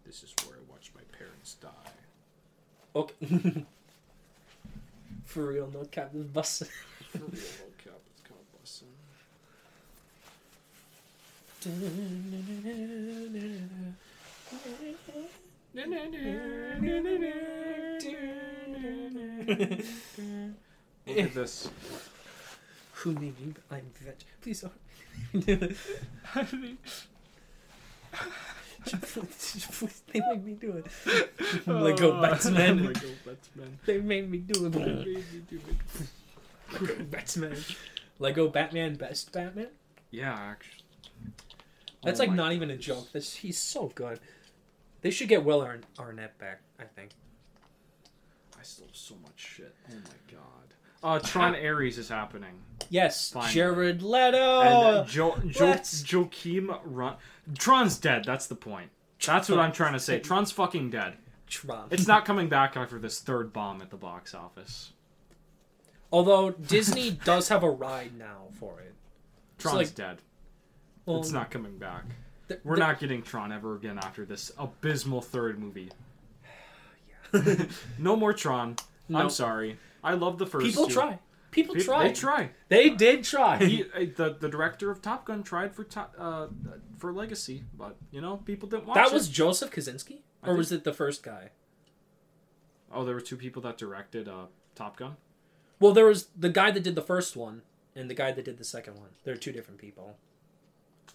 This 0.07 0.23
is 0.23 0.35
where 0.47 0.57
I 0.57 0.61
watched 0.73 0.95
my 0.95 1.03
parents 1.19 1.55
die. 1.61 1.69
Okay. 2.97 3.66
For 5.27 5.47
real, 5.47 5.70
no 5.73 5.85
cap 5.85 6.11
this 6.15 6.24
bus. 6.27 6.62
For 7.12 7.19
real, 7.19 7.28
no 7.31 7.74
cap, 7.85 8.01
it's 8.11 8.23
kind 8.23 8.41
of 8.41 8.61
busting. 8.61 8.89
Look 15.72 15.86
at 21.06 21.34
this. 21.34 21.68
Who 22.92 23.12
made 23.12 23.34
you? 23.40 23.55
I'm 23.70 23.82
veg. 24.01 24.16
Please 24.40 24.60
don't. 24.62 24.72
Oh. 25.32 25.40
do 25.40 25.52
it. 29.22 29.92
they 30.12 30.20
made 30.20 30.44
me 30.44 30.52
do 30.55 30.72
it. 30.72 30.86
Lego 31.66 32.20
Batman. 32.20 32.86
Lego 32.86 33.09
Batman. 33.24 33.78
They 33.86 34.01
made 34.01 34.30
me 34.30 34.38
do 34.38 34.66
it. 34.66 34.74
Lego 36.80 37.05
Batman. 37.05 37.56
Lego 38.18 38.48
Batman, 38.48 38.94
best 38.94 39.32
Batman. 39.32 39.68
Yeah, 40.10 40.32
actually. 40.32 40.84
That's 42.02 42.18
Oh 42.20 42.24
like 42.24 42.32
not 42.32 42.52
even 42.52 42.70
a 42.70 42.76
joke. 42.76 43.12
That's 43.12 43.34
he's 43.34 43.59
so 43.59 43.92
good. 43.94 44.18
They 45.02 45.10
should 45.10 45.28
get 45.28 45.44
Will 45.44 45.60
Arn- 45.62 45.85
Arnett 45.98 46.39
back. 46.39 46.60
I 46.78 46.85
think. 46.85 47.10
I 48.59 48.62
still 48.62 48.86
have 48.86 48.97
so 48.97 49.14
much 49.22 49.32
shit. 49.36 49.74
Oh 49.90 49.94
my 49.94 50.35
god. 50.36 50.43
Uh, 51.02 51.18
Tron 51.27 51.55
Ares 51.64 51.97
is 51.98 52.09
happening. 52.09 52.52
Yes, 52.90 53.31
Finally. 53.31 53.52
Jared 53.55 54.02
Leto. 54.02 54.60
And 54.60 54.98
uh, 54.98 55.05
jo- 55.05 55.39
jo- 55.48 55.64
let's- 55.66 56.02
Joachim 56.10 56.68
Rønning. 56.86 57.16
Tron's 57.59 57.97
dead. 57.98 58.24
That's 58.24 58.47
the 58.47 58.55
point. 58.55 58.90
That's 59.24 59.48
what 59.48 59.59
I'm 59.59 59.72
trying 59.72 59.93
to 59.94 60.01
say. 60.01 60.18
Tron's 60.18 60.51
fucking 60.51 60.90
dead. 60.90 61.14
Tron. 61.47 61.89
It's 61.90 62.06
not 62.06 62.24
coming 62.24 62.48
back 62.48 62.77
after 62.77 62.98
this 62.98 63.20
third 63.20 63.52
bomb 63.52 63.82
at 63.82 63.90
the 63.90 63.97
box 63.97 64.35
office. 64.35 64.93
Although 66.12 66.51
Disney 66.51 67.10
does 67.12 67.48
have 67.48 67.62
a 67.62 67.70
ride 67.70 68.16
now 68.18 68.48
for 68.59 68.81
it. 68.81 68.94
Tron's 69.59 69.77
like- 69.77 69.94
dead. 69.94 70.18
Well, 71.06 71.20
it's 71.20 71.32
not 71.32 71.51
coming 71.51 71.77
back. 71.78 72.05
Th- 72.51 72.60
We're 72.64 72.74
th- 72.77 72.86
not 72.86 72.98
getting 73.01 73.22
Tron 73.22 73.52
ever 73.52 73.77
again 73.77 73.98
after 73.98 74.24
this 74.24 74.51
abysmal 74.59 75.20
third 75.22 75.59
movie. 75.59 75.90
no 77.98 78.16
more 78.16 78.32
Tron. 78.32 78.77
No. 79.09 79.18
I'm 79.18 79.31
sorry. 79.31 79.78
I 80.02 80.14
love 80.14 80.39
the 80.39 80.47
first. 80.47 80.66
People 80.66 80.86
two. 80.86 80.94
try. 80.94 81.18
People 81.51 81.74
Pe- 81.74 81.82
try. 81.82 82.09
They 82.09 82.14
try. 82.14 82.51
They 82.68 82.90
did 82.90 83.24
try. 83.24 83.56
he, 83.59 83.85
uh, 83.85 84.06
the 84.16 84.36
the 84.39 84.48
director 84.48 84.90
of 84.90 85.02
Top 85.02 85.24
Gun 85.27 85.43
tried 85.43 85.74
for 85.74 85.85
top, 85.85 86.14
uh, 86.18 86.47
for 86.98 87.12
Legacy, 87.12 87.64
but 87.77 87.97
you 88.10 88.20
know 88.20 88.36
people 88.39 88.68
didn't 88.68 88.86
watch 88.86 88.94
that 88.97 89.09
it. 89.09 89.12
was 89.12 89.28
Joseph 89.28 89.70
Kosinski, 89.70 90.18
or 90.43 90.47
think- 90.48 90.59
was 90.59 90.72
it 90.72 90.85
the 90.85 90.93
first 90.93 91.22
guy? 91.22 91.51
Oh, 92.93 93.05
there 93.05 93.14
were 93.14 93.20
two 93.20 93.36
people 93.36 93.62
that 93.62 93.78
directed 93.78 94.28
uh, 94.28 94.47
Top 94.74 94.97
Gun. 94.97 95.16
Well, 95.78 95.93
there 95.93 96.06
was 96.06 96.28
the 96.36 96.48
guy 96.51 96.70
that 96.72 96.82
did 96.82 96.94
the 96.94 97.02
first 97.02 97.36
one 97.36 97.62
and 97.94 98.10
the 98.10 98.14
guy 98.14 98.32
that 98.32 98.44
did 98.44 98.59
the 98.59 98.64
second 98.64 98.97
one. 98.97 99.10
They're 99.24 99.36
two 99.36 99.52
different 99.52 99.81
people. 99.81 100.16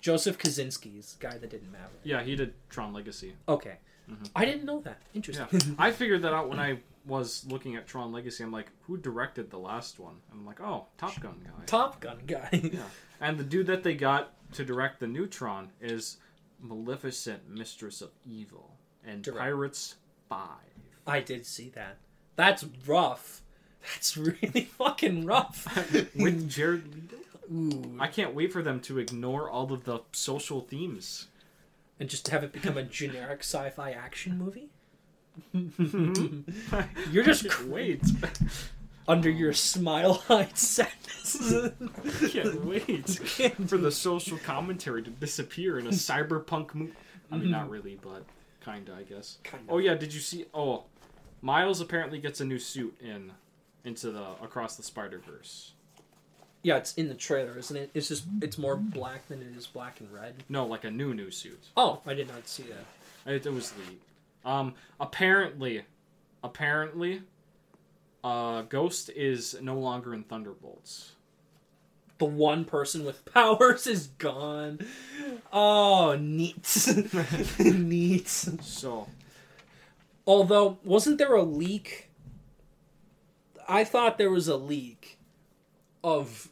Joseph 0.06 0.38
Kosinski's 0.38 1.18
guy 1.19 1.36
that 1.40 1.49
didn't 1.49 1.72
matter. 1.72 1.90
Yeah, 2.03 2.22
he 2.22 2.36
did 2.36 2.53
Tron 2.69 2.94
Legacy. 2.94 3.34
Okay, 3.49 3.77
Mhm. 4.07 4.30
I 4.36 4.45
didn't 4.45 4.65
know 4.65 4.82
that. 4.82 4.99
Yeah, 5.11 5.15
Interesting. 5.18 5.76
I 5.80 5.90
figured 5.91 6.22
that 6.22 6.32
out 6.32 6.48
when 6.48 6.60
I 6.60 6.77
was 7.07 7.44
looking 7.49 7.76
at 7.76 7.88
Tron 7.88 8.11
Legacy. 8.11 8.44
I'm 8.44 8.52
like, 8.52 8.68
who 8.84 8.98
directed 8.98 9.49
the 9.49 9.57
last 9.57 9.98
one? 9.99 10.14
And 10.30 10.40
I'm 10.41 10.45
like, 10.45 10.61
oh, 10.61 10.86
Top 10.99 11.19
Gun 11.19 11.40
guy. 11.44 11.65
Top 11.65 11.99
Gun 12.02 12.19
guy. 12.27 12.49
Yeah, 12.72 12.82
and 13.19 13.40
the 13.40 13.44
dude 13.44 13.65
that 13.65 13.82
they 13.82 13.95
got 13.95 14.34
to 14.53 14.64
direct 14.64 14.99
the 14.99 15.07
new 15.07 15.26
Tron 15.26 15.72
is 15.82 16.18
Maleficent, 16.61 17.49
Mistress 17.49 18.02
of 18.02 18.11
Evil, 18.30 18.76
and 19.03 19.23
Direct. 19.23 19.40
Pirates 19.40 19.95
Five. 20.30 20.49
I 21.07 21.19
did 21.22 21.45
see 21.48 21.69
that. 21.69 21.98
That's 22.36 22.64
rough. 22.86 23.41
That's 23.94 24.15
really 24.30 24.65
fucking 24.77 25.26
rough. 25.26 25.65
with 26.15 26.48
Jared 26.49 26.94
Leto. 26.94 27.23
Ooh. 27.52 27.98
I 28.00 28.08
can't 28.08 28.34
wait 28.34 28.52
for 28.52 28.62
them 28.62 28.80
to 28.82 29.00
ignore 29.00 29.50
all 29.50 29.72
of 29.72 29.84
the 29.84 30.02
social 30.12 30.62
themes. 30.62 31.28
And 32.00 32.10
just 32.10 32.28
have 32.30 32.44
it 32.44 32.52
become 32.52 32.78
a 32.78 32.84
generic 33.02 33.40
sci-fi 33.40 33.92
action 33.92 34.38
movie? 34.38 34.70
You're 37.12 37.24
just 37.24 37.50
can't 37.50 37.68
wait. 37.68 38.02
under 39.08 39.30
your 39.30 39.54
smile-eyed 39.54 40.58
sadness. 40.58 41.72
can't 42.32 42.66
wait 42.66 43.08
for 43.68 43.78
the 43.78 43.92
social 43.92 44.38
commentary 44.40 45.04
to 45.04 45.10
disappear 45.12 45.78
in 45.78 45.88
a 45.88 45.92
cyberpunk 45.92 46.74
movie. 46.74 46.94
I 47.32 47.38
mean, 47.38 47.52
not 47.52 47.64
mm-hmm. 47.64 47.72
really, 47.72 48.00
but 48.02 48.24
kinda, 48.64 48.96
I 48.98 49.04
guess. 49.04 49.38
Kinda. 49.44 49.66
Oh 49.70 49.78
yeah, 49.78 49.96
did 49.96 50.14
you 50.14 50.20
see? 50.20 50.46
Oh, 50.54 50.86
Miles 51.42 51.82
apparently 51.82 52.20
gets 52.20 52.42
a 52.42 52.46
new 52.46 52.60
suit 52.60 52.98
in 53.02 53.32
into 53.84 54.12
the 54.12 54.26
Across 54.42 54.78
the 54.78 54.84
Spider 54.84 55.20
Verse. 55.20 55.74
Yeah, 56.66 56.78
it's 56.78 56.96
in 56.96 57.10
the 57.10 57.14
trailer, 57.14 57.60
isn't 57.60 57.78
it? 57.78 57.92
It's 57.94 58.08
just 58.08 58.26
it's 58.42 58.58
more 58.58 58.76
black 58.76 59.28
than 59.28 59.40
it 59.44 59.56
is 59.56 59.68
black 59.68 60.00
and 60.00 60.12
red. 60.12 60.44
No, 60.50 60.66
like 60.66 60.84
a 60.84 60.90
new 60.90 61.14
new 61.14 61.30
suit. 61.30 61.64
Oh, 61.78 62.02
I 62.08 62.16
did 62.16 62.28
not 62.28 62.48
see 62.48 62.64
that. 62.64 63.32
It, 63.32 63.46
it 63.46 63.54
was 63.54 63.72
leaked. 63.78 64.04
Um, 64.44 64.74
apparently, 65.00 65.84
apparently, 66.44 67.22
uh, 68.24 68.64
Ghost 68.64 69.12
is 69.16 69.56
no 69.62 69.78
longer 69.78 70.12
in 70.16 70.24
Thunderbolts. 70.24 71.12
The 72.18 72.26
one 72.26 72.66
person 72.66 73.06
with 73.06 73.24
powers 73.32 73.86
is 73.86 74.08
gone. 74.18 74.80
Oh, 75.54 76.18
neat. 76.20 76.88
neat. 77.60 78.28
So 78.28 79.08
Although, 80.26 80.80
wasn't 80.84 81.20
there 81.20 81.36
a 81.36 81.44
leak? 81.44 82.10
I 83.70 83.84
thought 83.84 84.18
there 84.18 84.32
was 84.32 84.48
a 84.48 84.58
leak 84.58 85.20
of 86.04 86.50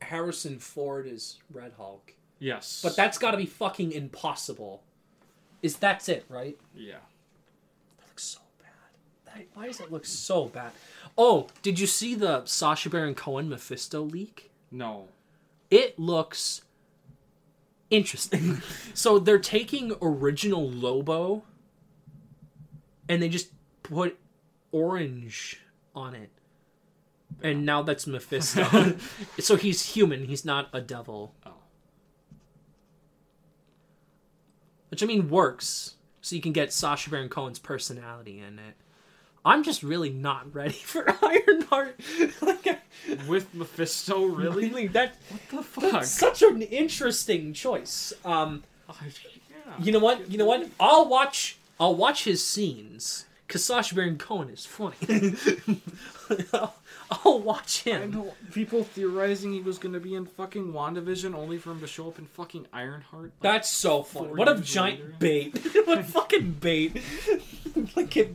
Harrison 0.00 0.58
Ford 0.58 1.06
is 1.06 1.38
Red 1.52 1.72
Hulk. 1.76 2.14
yes, 2.38 2.80
But 2.82 2.96
that's 2.96 3.18
got 3.18 3.32
to 3.32 3.36
be 3.36 3.46
fucking 3.46 3.92
impossible. 3.92 4.82
Is 5.62 5.76
that's 5.76 6.08
it, 6.08 6.24
right? 6.28 6.56
yeah. 6.74 6.98
That 7.98 8.06
looks 8.08 8.24
so 8.24 8.40
bad. 8.60 9.34
That, 9.34 9.46
why 9.54 9.66
does 9.66 9.80
it 9.80 9.90
look 9.90 10.06
so 10.06 10.46
bad? 10.46 10.70
Oh, 11.16 11.48
did 11.62 11.80
you 11.80 11.86
see 11.86 12.14
the 12.14 12.44
Sacha 12.44 12.88
Baron 12.88 13.14
Cohen 13.16 13.48
Mephisto 13.48 14.02
leak? 14.02 14.50
No, 14.70 15.08
It 15.70 15.98
looks 15.98 16.62
interesting. 17.90 18.62
so 18.94 19.18
they're 19.18 19.38
taking 19.38 19.94
original 20.00 20.68
Lobo 20.70 21.42
and 23.08 23.20
they 23.22 23.28
just 23.28 23.48
put 23.82 24.18
orange 24.72 25.60
on 25.94 26.14
it. 26.14 26.30
And 27.42 27.64
now 27.66 27.82
that's 27.82 28.06
Mephisto. 28.06 28.96
so 29.38 29.56
he's 29.56 29.94
human, 29.94 30.24
he's 30.24 30.44
not 30.44 30.68
a 30.72 30.80
devil. 30.80 31.34
Oh. 31.46 31.52
Which 34.90 35.02
I 35.02 35.06
mean 35.06 35.28
works. 35.28 35.94
So 36.20 36.34
you 36.36 36.42
can 36.42 36.52
get 36.52 36.72
Sacha 36.72 37.10
Baron 37.10 37.28
Cohen's 37.28 37.58
personality 37.58 38.40
in 38.40 38.58
it. 38.58 38.74
I'm 39.44 39.62
just 39.62 39.82
really 39.82 40.10
not 40.10 40.52
ready 40.54 40.74
for 40.74 41.08
Ironheart. 41.22 42.00
like, 42.42 42.66
I- 42.66 42.78
with 43.28 43.54
Mephisto, 43.54 44.24
really? 44.26 44.68
really, 44.68 44.86
that 44.88 45.14
what 45.30 45.40
the 45.50 45.62
fuck? 45.62 45.92
that's 45.92 46.10
such 46.10 46.42
an 46.42 46.60
interesting 46.62 47.52
choice. 47.52 48.12
Um, 48.24 48.64
Oh, 48.90 48.96
yeah. 49.04 49.74
you 49.78 49.92
know 49.92 49.98
what? 49.98 50.30
You 50.30 50.38
know 50.38 50.46
what? 50.46 50.66
I'll 50.80 51.06
watch. 51.08 51.58
I'll 51.78 51.94
watch 51.94 52.24
his 52.24 52.44
scenes 52.44 53.26
because 53.46 53.62
Sacha 53.64 53.94
Baron 53.94 54.16
Cohen 54.18 54.48
is 54.48 54.64
funny. 54.66 54.96
I'll, 57.10 57.20
I'll 57.24 57.40
watch 57.40 57.86
I 57.86 57.90
him. 57.90 58.10
know 58.12 58.34
people 58.52 58.84
theorizing 58.84 59.52
he 59.52 59.60
was 59.60 59.78
gonna 59.78 60.00
be 60.00 60.14
in 60.14 60.26
fucking 60.26 60.72
WandaVision 60.72 61.34
only 61.34 61.58
for 61.58 61.70
him 61.72 61.80
to 61.80 61.86
show 61.86 62.08
up 62.08 62.18
in 62.18 62.26
fucking 62.26 62.66
Ironheart. 62.72 63.24
Like, 63.24 63.40
That's 63.40 63.70
so 63.70 64.02
funny. 64.02 64.28
What 64.28 64.48
a 64.48 64.60
giant 64.60 65.00
later. 65.00 65.14
bait! 65.18 65.58
what 65.86 66.04
fucking 66.04 66.52
bait! 66.60 67.02
like 67.96 68.10
get 68.10 68.34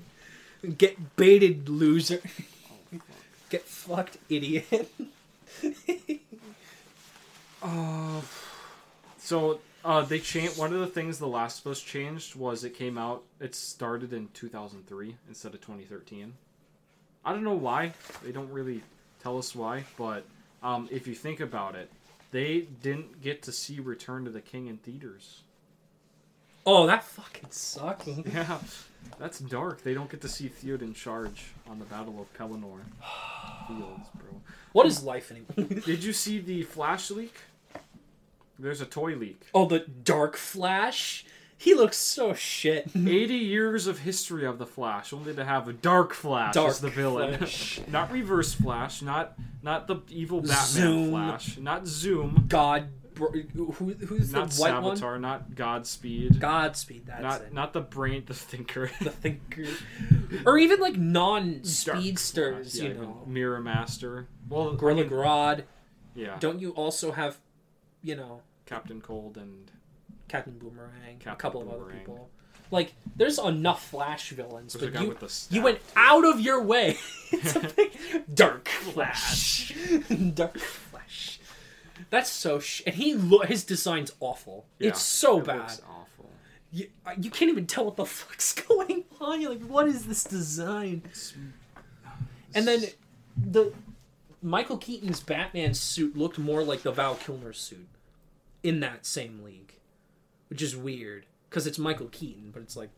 get 0.78 1.16
baited, 1.16 1.70
loser. 1.70 2.22
Get 3.50 3.64
fucked, 3.64 4.18
idiot. 4.30 4.92
Uh, 7.62 8.22
so 9.18 9.60
uh, 9.86 10.02
they 10.02 10.20
changed. 10.20 10.58
One 10.58 10.74
of 10.74 10.80
the 10.80 10.88
things 10.88 11.20
The 11.20 11.28
Last 11.28 11.66
of 11.66 11.72
Us 11.72 11.80
changed 11.82 12.36
was 12.36 12.64
it 12.64 12.72
came 12.74 12.98
out. 12.98 13.24
It 13.40 13.56
started 13.56 14.12
in 14.14 14.30
2003 14.34 15.16
instead 15.28 15.54
of 15.54 15.62
2013. 15.62 16.34
I 17.26 17.32
don't 17.34 17.44
know 17.44 17.54
why. 17.54 17.94
They 18.24 18.32
don't 18.32 18.52
really 18.52 18.82
tell 19.22 19.38
us 19.38 19.56
why. 19.56 19.86
But 19.98 20.26
um, 20.62 20.88
if 20.92 21.08
you 21.08 21.16
think 21.16 21.40
about 21.40 21.76
it, 21.76 21.90
they 22.32 22.68
didn't 22.82 23.22
get 23.22 23.42
to 23.44 23.52
see 23.52 23.80
Return 23.80 24.26
to 24.26 24.32
the 24.32 24.42
King 24.42 24.68
in 24.68 24.78
theaters. 24.78 25.42
oh, 26.66 26.88
that 26.88 27.04
fucking 27.04 27.50
sucks. 27.52 28.08
Yeah, 28.34 28.58
that's 29.20 29.40
dark. 29.40 29.84
They 29.84 29.94
don't 29.94 30.10
get 30.10 30.22
to 30.22 30.30
see 30.30 30.50
Theoden 30.50 30.96
charge 30.96 31.48
on 31.70 31.78
the 31.80 31.86
Battle 31.86 32.20
of 32.22 32.34
Pelennor 32.38 32.80
Fields, 33.68 34.08
bro. 34.16 34.42
What 34.72 34.88
is 34.88 35.04
life 35.04 35.30
anymore? 35.32 35.80
Did 35.86 36.04
you 36.04 36.14
see 36.14 36.40
the 36.40 36.64
Flash 36.64 37.12
leak? 37.12 37.36
There's 38.58 38.82
a 38.82 38.86
toy 38.86 39.16
leak. 39.16 39.42
oh, 39.54 39.66
the 39.68 39.80
Dark 39.80 40.38
Flash. 40.38 41.26
He 41.58 41.74
looks 41.74 41.98
so 41.98 42.34
shit. 42.34 42.90
80 42.96 43.34
years 43.36 43.88
of 43.88 44.00
history 44.00 44.46
of 44.46 44.58
the 44.58 44.66
Flash, 44.66 45.14
only 45.14 45.34
to 45.34 45.46
have 45.46 45.68
a 45.68 45.74
Dark 45.74 46.14
Flash 46.14 46.54
Dark 46.54 46.70
as 46.70 46.80
the 46.82 46.90
villain. 46.90 47.38
Flash. 47.38 47.80
not 47.88 48.12
Reverse 48.12 48.54
Flash, 48.54 49.02
not 49.02 49.34
not 49.62 49.88
the 49.88 49.98
evil 50.10 50.42
Batman 50.42 50.66
Zoom. 50.66 51.10
Flash, 51.12 51.58
not 51.58 51.88
Zoom, 51.88 52.46
God, 52.50 52.88
bro, 53.14 53.32
who, 53.32 53.94
who's 53.94 54.32
the 54.32 54.40
not 54.40 54.54
white 54.56 54.82
one? 54.82 54.98
Savitar, 54.98 55.20
not 55.20 55.56
Godspeed, 55.56 56.40
Godspeed. 56.40 57.06
That's 57.06 57.22
not 57.22 57.42
it. 57.42 57.54
not 57.54 57.74
the 57.74 57.82
brain, 57.82 58.24
the 58.26 58.34
thinker. 58.34 58.92
the 59.02 59.10
thinker, 59.12 59.66
or 60.46 60.58
even 60.58 60.80
like 60.80 60.98
non-speedsters. 60.98 62.74
Flash, 62.78 62.84
you 62.84 62.94
know, 62.94 63.24
Mirror 63.26 63.62
Master. 63.62 64.28
Well, 64.50 64.74
Gorilla 64.74 65.02
I 65.02 65.04
mean, 65.04 65.12
Grodd. 65.12 65.64
yeah, 66.16 66.38
Don't 66.40 66.60
you 66.60 66.72
also 66.72 67.12
have, 67.12 67.38
you 68.02 68.16
know, 68.16 68.42
Captain 68.66 69.00
Cold 69.02 69.38
and 69.38 69.72
Captain 70.34 70.58
Boomerang, 70.58 70.90
a 71.06 71.24
Captain 71.24 71.36
couple 71.36 71.62
of 71.62 71.70
other 71.70 71.92
people? 71.92 72.28
Like, 72.72 72.94
there's 73.16 73.38
enough 73.38 73.88
Flash 73.90 74.32
villains, 74.32 74.74
there's 74.74 74.84
a 74.84 74.88
but 74.88 74.94
guy 74.94 75.02
you 75.04 75.10
with 75.10 75.20
the 75.20 75.30
staff. 75.30 75.56
you 75.56 75.62
went 75.62 75.80
out 75.96 76.26
of 76.26 76.40
your 76.42 76.64
way. 76.64 76.98
a 77.56 77.72
big 77.76 77.92
Dark 78.34 78.68
Flash. 78.68 79.72
Dark 80.34 80.58
Flash. 80.58 81.40
That's 82.10 82.32
so 82.32 82.60
sh. 82.60 82.82
And 82.88 82.96
he 82.96 83.14
lo- 83.14 83.44
his 83.44 83.64
design's 83.64 84.12
awful. 84.20 84.66
Yeah, 84.80 84.90
it's 84.90 85.04
so 85.04 85.38
it 85.40 85.46
bad. 85.46 85.58
looks 85.60 85.82
awful. 85.88 86.32
You, 86.72 86.88
uh, 87.06 87.12
you 87.20 87.30
can't 87.30 87.52
even 87.52 87.68
tell 87.68 87.86
what 87.86 87.96
the 87.96 88.06
fuck's 88.06 88.54
going 88.54 89.04
on. 89.22 89.40
You're 89.40 89.52
like, 89.52 89.62
what 89.68 89.88
is 89.88 90.06
this 90.08 90.24
design? 90.24 91.04
And 92.56 92.68
then 92.68 92.84
the 93.36 93.74
Michael 94.44 94.78
Keaton's 94.78 95.20
Batman 95.22 95.74
suit 95.74 96.16
looked 96.18 96.38
more 96.38 96.64
like 96.64 96.84
the 96.84 96.92
Val 96.92 97.16
Kilmer 97.16 97.52
suit 97.54 97.88
in 98.62 98.80
that 98.82 99.06
same 99.08 99.42
league, 99.44 99.73
which 100.54 100.62
is 100.62 100.78
weird 100.78 101.26
because 101.50 101.66
it's 101.66 101.80
Michael 101.80 102.10
Keaton, 102.12 102.52
but 102.54 102.62
it's 102.62 102.78
like, 102.78 102.92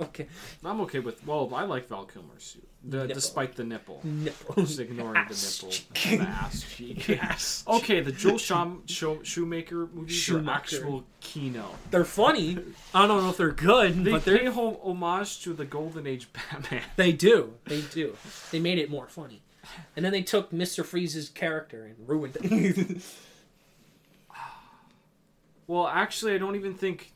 okay, 0.00 0.26
I'm 0.64 0.80
okay 0.80 0.98
with. 0.98 1.26
Well, 1.26 1.52
I 1.54 1.64
like 1.64 1.88
Val 1.88 2.06
Kilmer's 2.06 2.42
suit, 2.42 2.66
the, 2.82 3.06
despite 3.06 3.54
the 3.54 3.64
nipple. 3.64 4.00
nipple. 4.02 4.54
Just 4.64 4.80
ignoring 4.80 5.26
the 5.28 5.34
nipple, 5.34 5.68
cheek. 5.68 6.18
the 6.18 6.24
ass 6.24 6.64
cheek. 6.74 7.10
Ass 7.22 7.64
Okay, 7.68 8.00
the 8.00 8.12
Joel 8.12 8.38
Shum, 8.38 8.82
Show, 8.86 9.22
Shoemaker 9.22 9.88
movies 9.92 10.16
Schumacher. 10.16 10.76
are 10.76 10.80
actual 10.80 11.04
kino. 11.20 11.66
They're 11.90 12.06
funny. 12.06 12.56
I 12.94 13.06
don't 13.06 13.22
know 13.22 13.28
if 13.28 13.36
they're 13.36 13.50
good, 13.50 14.02
They 14.06 14.10
but 14.10 14.24
they're 14.24 14.50
home 14.50 14.78
homage 14.82 15.42
to 15.42 15.52
the 15.52 15.66
Golden 15.66 16.06
Age 16.06 16.28
Batman. 16.32 16.80
they 16.96 17.12
do. 17.12 17.52
They 17.66 17.82
do. 17.82 18.16
They 18.52 18.58
made 18.58 18.78
it 18.78 18.88
more 18.88 19.06
funny. 19.06 19.42
And 19.94 20.02
then 20.02 20.12
they 20.12 20.22
took 20.22 20.50
Mr. 20.50 20.82
Freeze's 20.82 21.28
character 21.28 21.84
and 21.84 22.08
ruined 22.08 22.38
it. 22.40 23.02
Well, 25.68 25.86
actually, 25.86 26.34
I 26.34 26.38
don't 26.38 26.56
even 26.56 26.74
think. 26.74 27.12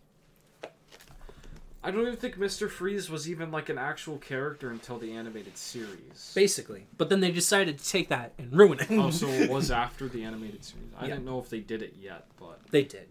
I 1.84 1.90
don't 1.90 2.02
even 2.02 2.16
think 2.16 2.38
Mister 2.38 2.68
Freeze 2.68 3.10
was 3.10 3.28
even 3.28 3.50
like 3.50 3.68
an 3.68 3.76
actual 3.78 4.18
character 4.18 4.70
until 4.70 4.98
the 4.98 5.12
animated 5.14 5.56
series. 5.58 6.30
Basically. 6.32 6.86
But 6.96 7.08
then 7.08 7.18
they 7.18 7.32
decided 7.32 7.78
to 7.78 7.84
take 7.88 8.08
that 8.10 8.34
and 8.38 8.52
ruin 8.52 8.78
it. 8.78 8.86
oh, 8.90 9.10
so 9.10 9.26
it 9.26 9.50
was 9.50 9.70
after 9.72 10.06
the 10.06 10.22
animated 10.22 10.62
series. 10.64 10.86
I 10.96 11.06
Yeah. 11.06 11.14
didn't 11.14 11.24
know 11.24 11.40
if 11.40 11.48
they 11.50 11.58
did 11.58 11.82
it 11.82 11.96
yet, 12.00 12.26
but 12.38 12.60
they 12.70 12.84
did. 12.84 13.08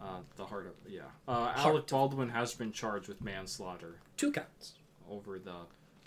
uh, 0.00 0.18
the 0.36 0.46
heart 0.46 0.66
of 0.66 0.72
yeah. 0.90 1.02
Uh, 1.28 1.52
Alec 1.54 1.86
Baldwin 1.86 2.30
has 2.30 2.54
been 2.54 2.72
charged 2.72 3.06
with 3.06 3.20
manslaughter 3.22 3.98
Two 4.16 4.32
counts. 4.32 4.72
over 5.08 5.38
the 5.38 5.54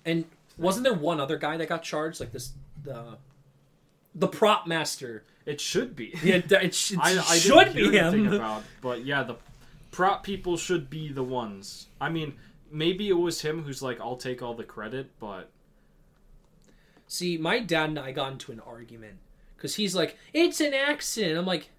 And 0.03 0.25
wasn't 0.57 0.83
there 0.83 0.93
one 0.93 1.21
other 1.21 1.37
guy 1.37 1.55
that 1.55 1.69
got 1.69 1.81
charged? 1.83 2.19
Like 2.19 2.33
this, 2.33 2.51
the 2.83 3.17
the 4.13 4.27
prop 4.27 4.67
master. 4.67 5.23
It 5.45 5.61
should 5.61 5.95
be. 5.95 6.13
Yeah, 6.23 6.41
it, 6.61 6.73
sh- 6.73 6.93
it 6.93 6.99
I, 6.99 7.11
I 7.19 7.38
should 7.38 7.73
be 7.73 7.91
him. 7.97 8.34
about, 8.34 8.63
but 8.81 9.05
yeah, 9.05 9.23
the 9.23 9.35
prop 9.91 10.23
people 10.23 10.57
should 10.57 10.89
be 10.89 11.11
the 11.11 11.23
ones. 11.23 11.88
I 12.01 12.09
mean, 12.09 12.34
maybe 12.72 13.09
it 13.09 13.13
was 13.13 13.41
him 13.41 13.63
who's 13.63 13.81
like, 13.81 13.99
"I'll 14.01 14.17
take 14.17 14.41
all 14.41 14.53
the 14.55 14.63
credit," 14.63 15.11
but 15.19 15.49
See, 17.07 17.38
my 17.38 17.59
dad 17.59 17.89
and 17.89 17.99
I 17.99 18.11
got 18.11 18.31
into 18.31 18.51
an 18.51 18.59
argument 18.59 19.17
because 19.55 19.76
he's 19.76 19.95
like, 19.95 20.17
"It's 20.34 20.59
an 20.59 20.73
accident." 20.73 21.38
I'm 21.38 21.45
like, 21.45 21.69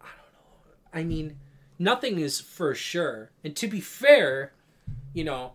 I 0.00 0.04
don't 0.04 0.32
know. 0.32 1.00
I 1.00 1.04
mean, 1.04 1.38
nothing 1.78 2.18
is 2.18 2.40
for 2.40 2.74
sure. 2.74 3.30
And 3.42 3.56
to 3.56 3.66
be 3.66 3.80
fair, 3.80 4.52
you 5.14 5.24
know, 5.24 5.52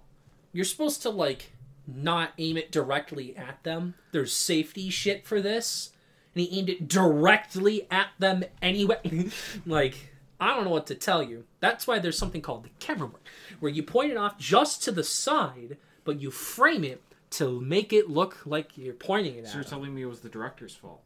you're 0.52 0.66
supposed 0.66 1.04
to 1.04 1.10
like 1.12 1.52
not 1.86 2.32
aim 2.40 2.58
it 2.58 2.72
directly 2.72 3.38
at 3.38 3.64
them. 3.64 3.94
There's 4.12 4.34
safety 4.34 4.90
shit 4.90 5.28
for 5.28 5.40
this, 5.40 5.92
and 6.36 6.46
he 6.46 6.60
aimed 6.60 6.70
it 6.70 6.88
directly 6.88 7.88
at 7.92 8.08
them 8.20 8.44
anyway. 8.62 9.30
like, 9.66 10.12
I 10.40 10.54
don't 10.54 10.64
know 10.66 10.72
what 10.72 10.88
to 10.88 10.96
tell 10.96 11.22
you. 11.24 11.46
That's 11.60 11.86
why 11.88 12.00
there's 12.00 12.18
something 12.18 12.42
called 12.42 12.64
the 12.64 12.70
camera 12.80 13.08
work, 13.08 13.26
where 13.60 13.72
you 13.72 13.84
point 13.84 14.12
it 14.12 14.18
off 14.18 14.38
just 14.38 14.84
to 14.84 14.92
the 14.92 15.04
side, 15.04 15.78
but 16.04 16.20
you 16.20 16.32
frame 16.32 16.84
it 16.84 17.02
to 17.32 17.60
make 17.62 17.92
it 17.94 18.10
look 18.10 18.38
like 18.46 18.78
you're 18.78 18.94
pointing 18.94 19.36
it 19.36 19.46
So 19.46 19.50
at 19.50 19.54
you're 19.56 19.64
him. 19.64 19.70
telling 19.70 19.96
me 19.96 20.02
it 20.04 20.06
was 20.08 20.20
the 20.22 20.30
director's 20.30 20.76
fault? 20.76 21.02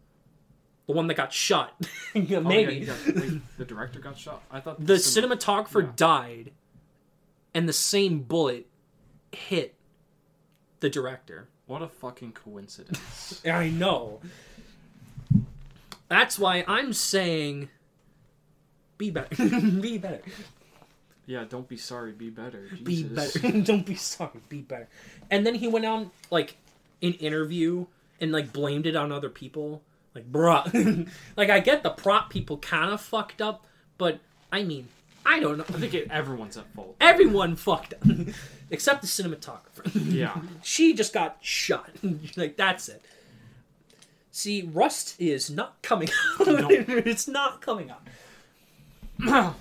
the 0.87 0.93
one 0.93 1.07
that 1.07 1.15
got 1.15 1.33
shot. 1.33 1.73
Oh, 2.15 2.19
yeah, 2.19 2.39
Maybe 2.39 2.85
got- 2.85 2.95
wait, 3.13 3.41
the 3.57 3.65
director 3.65 3.99
got 3.99 4.17
shot. 4.17 4.41
I 4.49 4.61
thought 4.61 4.83
the 4.83 4.97
cin- 4.97 5.25
cinematographer 5.25 5.83
yeah. 5.83 5.91
died, 5.97 6.51
and 7.53 7.67
the 7.67 7.73
same 7.73 8.21
bullet 8.21 8.67
hit 9.33 9.75
the 10.79 10.89
director. 10.89 11.49
What 11.65 11.81
a 11.81 11.89
fucking 11.89 12.31
coincidence. 12.31 13.41
I 13.45 13.69
know. 13.69 14.21
That's 16.09 16.39
why 16.39 16.63
I'm 16.67 16.93
saying, 16.93 17.69
be 18.97 19.11
better. 19.11 19.35
be 19.81 19.97
better. 19.97 20.21
yeah, 21.25 21.43
don't 21.47 21.67
be 21.67 21.77
sorry. 21.77 22.11
Be 22.11 22.29
better. 22.29 22.67
Be 22.83 23.03
better. 23.03 23.39
Don't 23.61 23.85
be 23.85 23.95
sorry. 23.95 24.39
Be 24.49 24.61
better. 24.61 24.87
And 25.29 25.45
then 25.45 25.55
he 25.55 25.67
went 25.67 25.85
on 25.85 26.11
like 26.31 26.57
an 27.01 27.13
interview 27.13 27.85
and 28.19 28.31
like 28.31 28.53
blamed 28.53 28.87
it 28.87 28.95
on 28.95 29.11
other 29.11 29.29
people. 29.29 29.81
Like, 30.15 30.31
bruh. 30.31 31.07
like 31.37 31.49
I 31.49 31.59
get 31.59 31.83
the 31.83 31.91
prop 31.91 32.29
people 32.29 32.57
kind 32.57 32.91
of 32.91 33.01
fucked 33.01 33.41
up, 33.41 33.65
but 33.97 34.19
I 34.51 34.63
mean, 34.63 34.87
I 35.25 35.39
don't 35.39 35.57
know. 35.57 35.65
I 35.67 35.73
think 35.73 35.93
it, 35.93 36.09
everyone's 36.09 36.57
at 36.57 36.73
fault. 36.73 36.95
Everyone 37.01 37.55
fucked 37.57 37.93
up, 37.93 38.03
except 38.71 39.01
the 39.01 39.07
cinematographer. 39.07 39.91
Yeah. 39.93 40.39
she 40.63 40.93
just 40.93 41.13
got 41.13 41.37
shot. 41.41 41.91
like 42.37 42.55
that's 42.55 42.87
it. 42.87 43.03
See, 44.37 44.69
Rust 44.71 45.15
is 45.17 45.49
not 45.49 45.81
coming 45.81 46.09
out. 46.39 46.45
No. 46.45 46.67
it's 46.69 47.27
not 47.27 47.59
coming 47.59 47.89
out. 47.89 49.55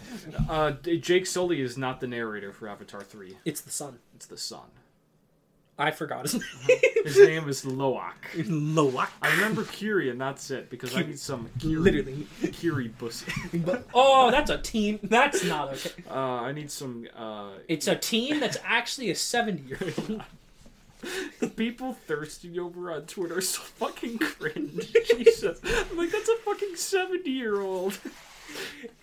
Uh, 0.51 0.73
Jake 1.01 1.25
Sully 1.25 1.63
is 1.63 1.79
not 1.79 2.01
the 2.01 2.07
narrator 2.07 2.53
for 2.53 2.69
Avatar 2.69 3.03
3. 3.03 3.39
It's 3.47 3.63
the 3.63 3.71
sun. 3.71 4.01
It's 4.15 4.27
the 4.27 4.37
son. 4.37 4.67
I 5.79 5.93
forgot 5.93 6.25
his 6.25 6.35
name. 6.35 6.79
His 7.05 7.19
name 7.19 7.49
is 7.49 7.65
Loak. 7.65 8.03
Loak. 8.37 9.09
I 9.23 9.31
remember 9.31 9.65
Kiri, 9.65 10.11
and 10.11 10.21
that's 10.21 10.51
it, 10.51 10.69
because 10.69 10.95
I 10.95 11.05
need 11.05 11.19
some 11.19 11.49
Kiri, 11.59 11.77
Literally. 11.77 12.27
Kiri 12.53 12.91
pussy. 12.91 13.33
But, 13.65 13.87
oh, 13.95 14.31
that's 14.31 14.51
a 14.51 14.59
teen. 14.59 14.99
That's 15.03 15.43
not 15.45 15.71
okay. 15.71 16.05
Uh, 16.11 16.15
I 16.15 16.53
need 16.53 16.71
some, 16.71 17.07
uh... 17.17 17.53
It's 17.67 17.89
a 17.89 17.97
teen 17.97 18.41
that's 18.41 18.59
actually 18.63 19.11
a 19.11 19.15
70 19.15 19.63
year 19.69 19.79
old. 20.11 20.23
The 21.41 21.49
people 21.49 21.93
thirsting 21.93 22.59
over 22.59 22.91
on 22.91 23.03
Twitter 23.03 23.39
are 23.39 23.43
so 23.43 23.61
fucking 23.61 24.19
cringe. 24.19 24.93
Jesus. 25.17 25.61
I'm 25.65 25.97
like, 25.97 26.11
that's 26.11 26.29
a 26.29 26.37
fucking 26.37 26.77
70 26.77 27.31
year 27.31 27.61
old. 27.61 27.99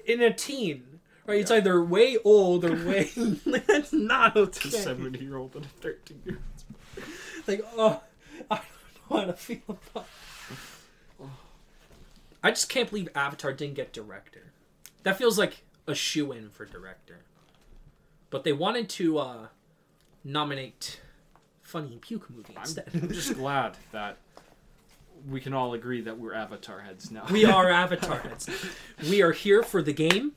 In 0.06 0.22
a 0.22 0.34
teen. 0.34 1.00
Right? 1.26 1.40
It's 1.40 1.52
either 1.52 1.82
way 1.82 2.18
old 2.24 2.66
or 2.66 2.76
way. 2.86 3.12
that's 3.46 3.94
not 3.94 4.36
okay. 4.36 4.70
A 4.70 4.72
70 4.72 5.20
year 5.20 5.38
old 5.38 5.56
and 5.56 5.66
a 5.66 5.68
13 5.68 6.22
year 6.26 6.38
old. 6.38 7.04
Like, 7.48 7.66
oh, 7.78 8.02
I 8.50 8.56
don't 8.56 9.12
know 9.12 9.18
how 9.18 9.26
to 9.26 9.34
feel 9.34 9.60
about. 9.68 10.08
I 12.46 12.50
just 12.50 12.68
can't 12.68 12.90
believe 12.90 13.08
Avatar 13.16 13.54
didn't 13.54 13.76
get 13.76 13.94
director. 13.94 14.52
That 15.04 15.18
feels 15.18 15.40
like 15.40 15.64
a 15.88 15.96
shoe 15.96 16.34
in 16.34 16.50
for 16.50 16.66
director. 16.66 17.20
But 18.30 18.44
they 18.44 18.52
wanted 18.52 18.90
to 18.90 19.18
uh, 19.18 19.48
nominate 20.26 21.00
Funny 21.74 21.94
and 21.94 22.02
Puke 22.02 22.30
movie 22.30 22.54
instead. 22.56 22.88
I'm 22.94 23.10
just 23.12 23.34
glad 23.38 23.76
that 23.94 24.18
we 25.28 25.42
can 25.42 25.56
all 25.56 25.74
agree 25.74 26.02
that 26.02 26.20
we're 26.20 26.36
Avatar 26.36 26.82
heads 26.82 27.10
now. 27.10 27.26
we 27.32 27.46
are 27.46 27.68
Avatar 27.84 28.20
heads. 28.20 28.48
We 29.10 29.24
are 29.24 29.32
here 29.32 29.64
for 29.64 29.82
the 29.82 29.92
game. 29.92 30.34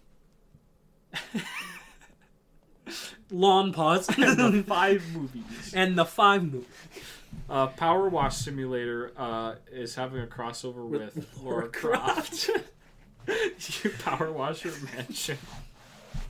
Long 3.31 3.71
pause. 3.75 4.09
And 4.19 4.55
the 4.55 4.63
five 4.63 5.05
movies. 5.13 5.75
and 5.75 5.99
the 5.99 6.07
five 6.07 6.43
movie. 6.51 6.65
Uh, 7.51 7.67
Power 7.67 8.09
Wash 8.09 8.37
Simulator 8.37 9.13
uh, 9.19 9.57
is 9.71 9.95
having 9.95 10.23
a 10.23 10.27
crossover 10.27 10.89
with, 10.89 11.17
With 11.17 11.39
Lara 11.43 11.69
Croft. 11.69 12.49
you 13.29 13.91
Power 14.03 14.33
Wash 14.33 14.65
your 14.65 14.73
mansion. 14.97 15.37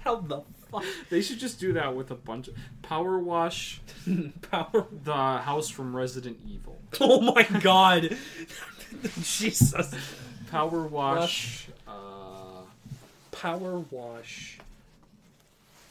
How 0.01 0.17
the 0.17 0.43
fuck? 0.81 0.85
They 1.11 1.21
should 1.23 1.39
just 1.39 1.59
do 1.61 1.73
that 1.75 1.95
with 1.97 2.11
a 2.11 2.15
bunch 2.15 2.49
of 2.49 2.55
Power 2.83 3.19
Wash 3.19 3.81
Power. 4.51 4.87
the 5.05 5.15
house 5.15 5.69
from 5.69 5.95
Resident 5.97 6.39
Evil. 6.49 6.79
Oh 7.01 7.21
my 7.21 7.43
god. 7.61 8.17
Jesus. 9.23 9.95
Power 10.51 10.87
Wash. 10.87 11.69
Uh, 11.87 12.63
Power 13.33 13.81
wash. 13.91 14.59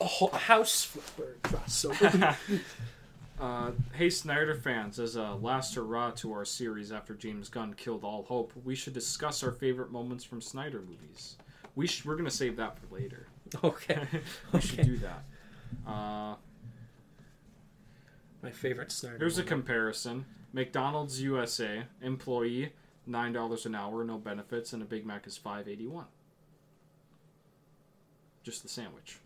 Oh, 0.01 0.27
house 0.29 0.83
flipper 0.83 1.35
crossover. 1.43 2.35
uh, 3.39 3.71
hey 3.93 4.09
Snyder 4.09 4.55
fans, 4.55 4.99
as 4.99 5.15
a 5.15 5.33
last 5.35 5.75
hurrah 5.75 6.11
to 6.11 6.33
our 6.33 6.43
series 6.45 6.91
after 6.91 7.13
James 7.13 7.47
Gunn 7.49 7.73
killed 7.75 8.03
all 8.03 8.23
hope, 8.23 8.51
we 8.65 8.75
should 8.75 8.93
discuss 8.93 9.43
our 9.43 9.51
favorite 9.51 9.91
moments 9.91 10.23
from 10.23 10.41
Snyder 10.41 10.81
movies. 10.81 11.35
We 11.75 11.87
sh- 11.87 12.03
we're 12.03 12.15
gonna 12.15 12.31
save 12.31 12.55
that 12.57 12.77
for 12.79 12.93
later. 12.95 13.27
okay. 13.63 14.07
we 14.53 14.61
should 14.61 14.79
Okay. 14.79 14.83
do 14.89 14.97
that. 14.97 15.23
Uh, 15.87 16.35
My 18.41 18.51
favorite 18.51 18.91
Snyder. 18.91 19.17
Here's 19.19 19.37
a 19.37 19.43
comparison: 19.43 20.25
McDonald's 20.53 21.21
USA 21.21 21.83
employee 22.01 22.73
nine 23.07 23.33
dollars 23.33 23.65
an 23.65 23.75
hour, 23.75 24.03
no 24.03 24.17
benefits, 24.17 24.73
and 24.73 24.81
a 24.81 24.85
Big 24.85 25.05
Mac 25.05 25.27
is 25.27 25.37
five 25.37 25.67
eighty 25.67 25.87
one. 25.87 26.05
Just 28.43 28.61
the 28.63 28.69
sandwich. 28.69 29.19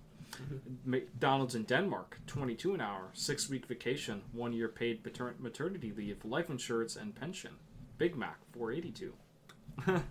McDonald's 0.85 1.55
in 1.55 1.63
Denmark 1.63 2.19
twenty 2.27 2.55
two 2.55 2.73
an 2.73 2.81
hour, 2.81 3.09
six 3.13 3.49
week 3.49 3.65
vacation, 3.65 4.21
one 4.31 4.53
year 4.53 4.67
paid 4.69 5.03
pater- 5.03 5.35
maternity 5.39 5.91
leave, 5.95 6.23
life 6.23 6.49
insurance, 6.49 6.95
and 6.95 7.15
pension. 7.15 7.51
Big 7.97 8.15
Mac 8.15 8.37
four 8.53 8.71
eighty 8.71 8.91
two. 8.91 9.13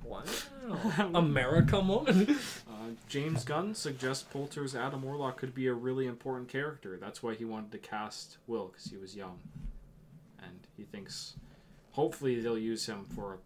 Wow. 0.05 0.23
America 1.15 1.83
moment. 1.83 2.31
Uh, 2.31 2.91
James 3.09 3.45
Gunn 3.45 3.75
suggests 3.75 4.23
Poulter's 4.25 4.75
Adam 4.75 5.03
Warlock 5.03 5.37
could 5.39 5.55
be 5.55 5.67
a 5.67 5.75
really 5.75 6.07
important 6.07 6.49
character. 6.49 6.97
That's 7.01 7.23
why 7.23 7.35
he 7.35 7.45
wanted 7.45 7.73
to 7.73 7.79
cast 7.79 8.39
Will 8.47 8.67
because 8.69 8.85
he 8.87 8.97
was 8.97 9.17
young, 9.17 9.39
and 10.43 10.67
he 10.77 10.85
thinks 10.85 11.35
hopefully 11.93 12.41
they'll 12.41 12.59
use 12.59 12.87
him 12.87 13.05
for 13.15 13.39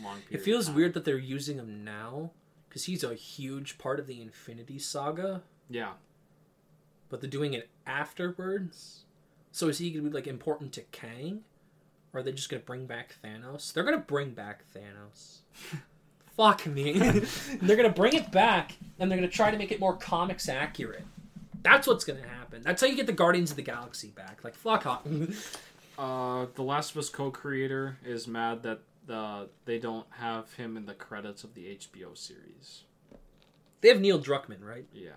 a 0.00 0.04
long 0.04 0.20
period. 0.20 0.40
It 0.40 0.44
feels 0.44 0.70
weird 0.70 0.94
that 0.94 1.04
they're 1.04 1.18
using 1.18 1.58
him 1.58 1.84
now 1.84 2.30
because 2.68 2.84
he's 2.84 3.04
a 3.04 3.14
huge 3.14 3.78
part 3.78 3.98
of 3.98 4.06
the 4.06 4.20
Infinity 4.22 4.78
Saga, 4.78 5.42
Yeah, 5.68 5.92
but 7.08 7.20
they're 7.20 7.30
doing 7.30 7.54
it 7.54 7.68
afterwards. 7.86 9.04
So 9.50 9.68
is 9.68 9.78
he 9.78 9.90
gonna 9.90 10.08
be 10.08 10.14
like 10.14 10.26
important 10.26 10.72
to 10.74 10.82
Kang, 10.92 11.44
or 12.12 12.20
are 12.20 12.22
they 12.22 12.32
just 12.32 12.48
gonna 12.48 12.62
bring 12.62 12.86
back 12.86 13.14
Thanos? 13.24 13.72
They're 13.72 13.84
gonna 13.84 13.98
bring 13.98 14.30
back 14.30 14.64
Thanos. 14.74 15.38
Fuck 16.36 16.66
me. 16.66 16.92
they're 17.62 17.76
gonna 17.76 17.90
bring 17.90 18.14
it 18.14 18.30
back, 18.32 18.72
and 18.98 19.10
they're 19.10 19.18
gonna 19.18 19.28
try 19.28 19.50
to 19.50 19.58
make 19.58 19.70
it 19.72 19.80
more 19.80 19.96
comics 19.96 20.48
accurate. 20.48 21.04
That's 21.62 21.86
what's 21.86 22.04
gonna 22.04 22.26
happen. 22.26 22.62
That's 22.62 22.80
how 22.80 22.86
you 22.88 22.96
get 22.96 23.06
the 23.06 23.12
Guardians 23.12 23.50
of 23.50 23.56
the 23.56 23.62
Galaxy 23.62 24.08
back. 24.08 24.42
Like 24.42 24.54
fuck 24.54 24.86
off. 24.86 25.06
uh, 25.98 26.46
the 26.54 26.62
Last 26.62 26.92
of 26.92 26.96
Us 26.98 27.08
co-creator 27.08 27.98
is 28.04 28.26
mad 28.26 28.62
that 28.62 28.80
the 29.06 29.48
they 29.64 29.78
don't 29.78 30.06
have 30.18 30.52
him 30.54 30.76
in 30.76 30.86
the 30.86 30.94
credits 30.94 31.44
of 31.44 31.54
the 31.54 31.76
HBO 31.76 32.16
series. 32.16 32.84
they 33.80 33.88
have 33.88 34.00
Neil 34.00 34.18
Druckmann, 34.20 34.62
right? 34.64 34.86
Yeah, 34.92 35.10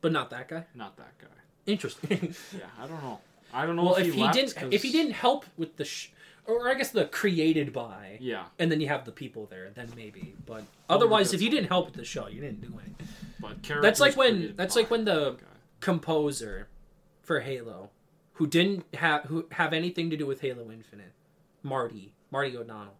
But 0.00 0.12
not 0.12 0.30
that 0.30 0.48
guy. 0.48 0.64
not 0.74 0.96
that 0.96 1.16
guy. 1.18 1.26
Interesting. 1.66 2.34
Yeah, 2.56 2.64
I 2.82 2.86
don't 2.86 3.02
know. 3.02 3.20
I 3.52 3.64
don't 3.66 3.76
know 3.76 3.84
well, 3.84 3.94
if, 3.96 4.08
if 4.08 4.14
he, 4.14 4.28
didn't, 4.30 4.54
'cause- 4.56 4.68
if 4.72 4.82
he 4.82 4.90
didn't 4.92 5.12
help 5.12 5.44
with 5.56 5.76
the, 5.76 5.84
sh- 5.84 6.08
or 6.48 6.68
I 6.68 6.74
guess 6.74 6.90
the 6.90 7.04
created 7.04 7.72
by, 7.72 8.18
yeah, 8.20 8.46
and 8.58 8.72
then 8.72 8.80
you 8.80 8.88
have 8.88 9.04
the 9.04 9.12
people 9.12 9.46
there, 9.46 9.70
then 9.74 9.88
maybe. 9.94 10.34
But 10.46 10.64
otherwise, 10.88 11.32
if 11.32 11.40
you 11.42 11.50
didn't 11.50 11.68
help 11.68 11.86
with 11.86 11.94
the 11.94 12.04
show, 12.04 12.26
you 12.26 12.40
didn't 12.40 12.62
do 12.62 12.72
anything. 12.82 13.06
but 13.40 13.62
characters 13.62 13.82
That's 13.82 14.00
like 14.00 14.16
when 14.16 14.54
that's 14.56 14.74
by 14.74 14.80
like 14.82 14.90
when 14.90 15.04
the 15.04 15.36
composer 15.80 16.68
for 17.22 17.40
Halo, 17.40 17.90
who 18.34 18.46
didn't 18.46 18.84
have 18.94 19.24
who 19.24 19.46
have 19.52 19.72
anything 19.72 20.10
to 20.10 20.16
do 20.16 20.26
with 20.26 20.40
Halo 20.40 20.70
Infinite, 20.70 21.12
Marty 21.62 22.12
Marty 22.30 22.56
O'Donnell. 22.56 22.94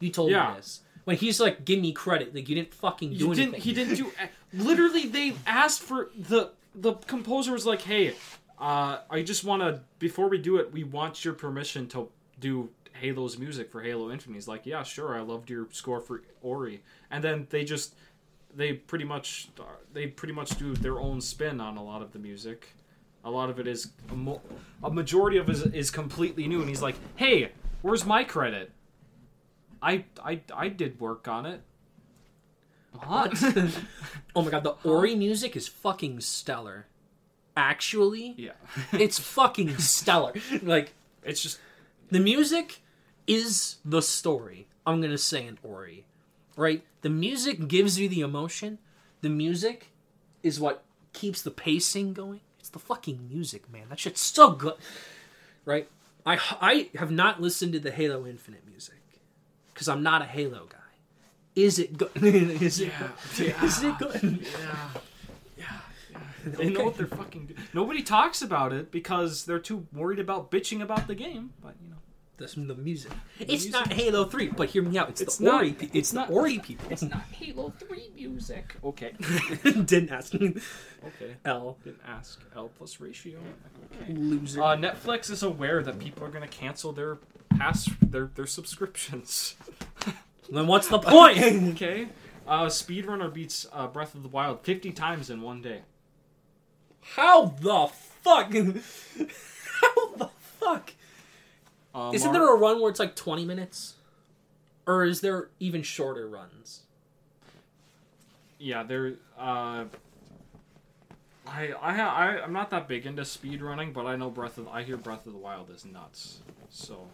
You 0.00 0.10
told 0.10 0.30
Yeah. 0.30 0.50
me 0.50 0.56
this 0.56 0.80
when 1.04 1.16
he's 1.16 1.40
like, 1.40 1.64
"Give 1.64 1.80
me 1.80 1.92
credit," 1.92 2.34
like 2.34 2.48
you 2.48 2.54
didn't 2.54 2.74
fucking 2.74 3.10
do 3.10 3.16
You 3.16 3.26
anything. 3.32 3.50
didn't. 3.52 3.62
He 3.64 3.72
didn't 3.72 3.94
do. 3.96 4.12
Literally, 4.52 5.06
they 5.06 5.34
asked 5.46 5.82
for 5.82 6.10
the 6.16 6.52
the 6.74 6.94
composer 6.94 7.52
was 7.52 7.64
like, 7.66 7.82
"Hey, 7.82 8.14
uh, 8.58 8.98
I 9.10 9.22
just 9.22 9.44
want 9.44 9.62
to 9.62 9.80
before 9.98 10.28
we 10.28 10.38
do 10.38 10.56
it, 10.58 10.72
we 10.72 10.84
want 10.84 11.24
your 11.24 11.34
permission 11.34 11.88
to 11.88 12.10
do 12.38 12.70
Halo's 13.00 13.38
music 13.38 13.70
for 13.70 13.82
Halo 13.82 14.10
Infinite. 14.10 14.34
He's 14.34 14.48
like, 14.48 14.66
yeah, 14.66 14.82
sure, 14.82 15.16
I 15.16 15.20
loved 15.20 15.50
your 15.50 15.68
score 15.72 16.00
for 16.00 16.22
Ori, 16.42 16.82
and 17.10 17.22
then 17.22 17.46
they 17.50 17.64
just 17.64 17.94
they 18.54 18.72
pretty 18.72 19.04
much 19.04 19.48
they 19.92 20.06
pretty 20.06 20.34
much 20.34 20.58
do 20.58 20.74
their 20.74 20.98
own 20.98 21.20
spin 21.20 21.60
on 21.60 21.76
a 21.76 21.84
lot 21.84 22.02
of 22.02 22.12
the 22.12 22.18
music. 22.18 22.74
A 23.24 23.30
lot 23.30 23.50
of 23.50 23.58
it 23.58 23.66
is 23.66 23.90
a, 24.10 24.14
mo- 24.14 24.40
a 24.82 24.90
majority 24.90 25.36
of 25.36 25.48
it 25.48 25.56
is, 25.56 25.62
is 25.66 25.90
completely 25.90 26.46
new, 26.46 26.60
and 26.60 26.68
he's 26.68 26.82
like, 26.82 26.96
"Hey, 27.16 27.50
where's 27.82 28.06
my 28.06 28.24
credit? 28.24 28.70
I 29.82 30.04
I 30.24 30.40
I 30.54 30.68
did 30.68 31.00
work 31.00 31.28
on 31.28 31.44
it." 31.44 31.60
What? 33.04 33.32
oh 34.36 34.42
my 34.42 34.50
god, 34.50 34.64
the 34.64 34.76
Ori 34.84 35.14
music 35.14 35.56
is 35.56 35.68
fucking 35.68 36.20
stellar. 36.20 36.86
Actually, 37.56 38.34
yeah, 38.36 38.52
it's 38.92 39.18
fucking 39.18 39.76
stellar. 39.78 40.32
Like 40.62 40.94
it's 41.24 41.42
just 41.42 41.58
the 42.10 42.20
music 42.20 42.80
is 43.26 43.76
the 43.84 44.02
story. 44.02 44.68
I'm 44.86 45.00
gonna 45.00 45.18
say 45.18 45.46
in 45.46 45.58
Ori, 45.62 46.06
right? 46.56 46.82
The 47.02 47.10
music 47.10 47.68
gives 47.68 47.98
you 47.98 48.08
the 48.08 48.20
emotion. 48.20 48.78
The 49.20 49.28
music 49.28 49.88
is 50.42 50.60
what 50.60 50.84
keeps 51.12 51.42
the 51.42 51.50
pacing 51.50 52.12
going. 52.12 52.40
It's 52.60 52.68
the 52.68 52.78
fucking 52.78 53.28
music, 53.30 53.70
man. 53.70 53.88
That 53.88 53.98
shit's 53.98 54.20
so 54.20 54.50
good, 54.52 54.74
right? 55.64 55.88
I 56.24 56.38
I 56.60 56.88
have 56.98 57.10
not 57.10 57.40
listened 57.40 57.72
to 57.72 57.80
the 57.80 57.90
Halo 57.90 58.26
Infinite 58.26 58.66
music 58.68 59.00
because 59.72 59.88
I'm 59.88 60.02
not 60.02 60.22
a 60.22 60.26
Halo 60.26 60.66
guy. 60.68 60.78
Is 61.54 61.78
it 61.78 61.96
good? 61.96 62.10
is 62.16 62.80
Yeah, 62.80 62.90
yeah. 63.38 63.64
Is 63.64 63.82
it 63.82 63.98
good? 63.98 64.46
yeah. 64.60 64.88
They 66.56 66.70
know 66.70 66.84
what 66.84 66.96
they're 66.96 67.06
fucking. 67.06 67.46
Do- 67.46 67.54
Nobody 67.74 68.02
talks 68.02 68.40
about 68.42 68.72
it 68.72 68.90
because 68.92 69.44
they're 69.44 69.58
too 69.58 69.86
worried 69.92 70.18
about 70.20 70.50
bitching 70.50 70.80
about 70.82 71.06
the 71.08 71.14
game. 71.14 71.50
But 71.62 71.74
you 71.82 71.90
know, 71.90 71.96
That's 72.38 72.54
the 72.54 72.74
music. 72.74 73.12
It's 73.40 73.48
music- 73.64 73.72
not 73.72 73.92
Halo 73.92 74.24
Three, 74.26 74.48
but 74.48 74.68
hear 74.70 74.82
me 74.82 74.96
out. 74.98 75.08
It's, 75.10 75.20
It's 75.20 75.38
the 75.38 75.44
not- 75.44 75.54
Ori. 75.54 75.72
pe- 75.72 75.86
It's, 75.86 75.94
it's 75.94 76.10
the 76.10 76.18
not- 76.20 76.30
Ori 76.30 76.58
people. 76.58 76.86
it's 76.92 77.02
not 77.02 77.22
Halo 77.32 77.72
Three 77.78 78.10
music. 78.14 78.76
Okay, 78.84 79.12
Didn't 79.64 80.10
ask 80.10 80.34
me. 80.34 80.54
okay. 81.04 81.34
L 81.44 81.78
Didn't 81.84 82.00
ask. 82.06 82.40
L 82.54 82.70
plus 82.78 83.00
ratio. 83.00 83.38
Okay. 84.02 84.12
loser. 84.14 84.62
Uh, 84.62 84.76
Netflix 84.76 85.30
is 85.30 85.42
aware 85.42 85.82
that 85.82 85.98
people 85.98 86.24
are 86.24 86.30
going 86.30 86.48
to 86.48 86.56
cancel 86.56 86.92
their 86.92 87.18
pass 87.50 87.88
their 88.02 88.30
their 88.34 88.46
subscriptions. 88.46 89.56
then 90.50 90.66
what's 90.66 90.88
the 90.88 90.98
point? 90.98 91.38
okay. 91.74 92.08
Uh, 92.46 92.66
Speedrunner 92.66 93.32
beats 93.32 93.66
uh, 93.72 93.88
Breath 93.88 94.14
of 94.14 94.22
the 94.22 94.28
Wild 94.28 94.60
50 94.62 94.92
times 94.92 95.30
in 95.30 95.42
one 95.42 95.60
day. 95.62 95.80
How 97.14 97.46
the 97.46 97.88
fuck? 98.22 98.52
How 98.52 100.16
the 100.16 100.30
fuck? 100.60 100.92
Uh, 101.94 102.10
Isn't 102.14 102.32
there 102.32 102.54
a 102.54 102.58
run 102.58 102.80
where 102.80 102.90
it's 102.90 103.00
like 103.00 103.16
20 103.16 103.44
minutes? 103.44 103.94
Or 104.86 105.04
is 105.04 105.20
there 105.20 105.48
even 105.60 105.82
shorter 105.82 106.28
runs? 106.28 106.82
Yeah, 108.58 108.82
there. 108.82 109.14
Uh, 109.38 109.84
I 111.46 111.72
I 111.80 112.00
I 112.00 112.42
I'm 112.42 112.52
not 112.52 112.70
that 112.70 112.88
big 112.88 113.04
into 113.06 113.24
speed 113.24 113.62
running, 113.62 113.92
but 113.92 114.06
I 114.06 114.16
know 114.16 114.30
Breath 114.30 114.58
of 114.58 114.68
I 114.68 114.82
hear 114.82 114.96
Breath 114.96 115.26
of 115.26 115.32
the 115.32 115.38
Wild 115.38 115.70
is 115.70 115.84
nuts. 115.84 116.38
So 116.70 117.06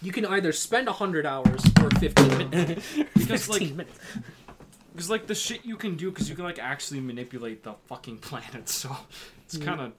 You 0.00 0.10
can 0.12 0.26
either 0.26 0.52
spend 0.52 0.86
100 0.88 1.24
hours 1.26 1.62
or 1.80 1.90
15 2.00 2.28
minutes. 2.50 2.86
Because, 3.14 3.46
15 3.46 3.48
like- 3.68 3.76
minutes. 3.76 3.98
Because 4.92 5.10
like 5.10 5.26
the 5.26 5.34
shit 5.34 5.64
you 5.64 5.76
can 5.76 5.96
do 5.96 6.10
because 6.10 6.28
you 6.28 6.34
can 6.36 6.44
like 6.44 6.58
actually 6.58 7.00
manipulate 7.00 7.62
the 7.62 7.74
fucking 7.86 8.18
planet. 8.28 8.68
So 8.68 8.96
it's 9.44 9.56
kind 9.58 9.80
of 9.80 9.92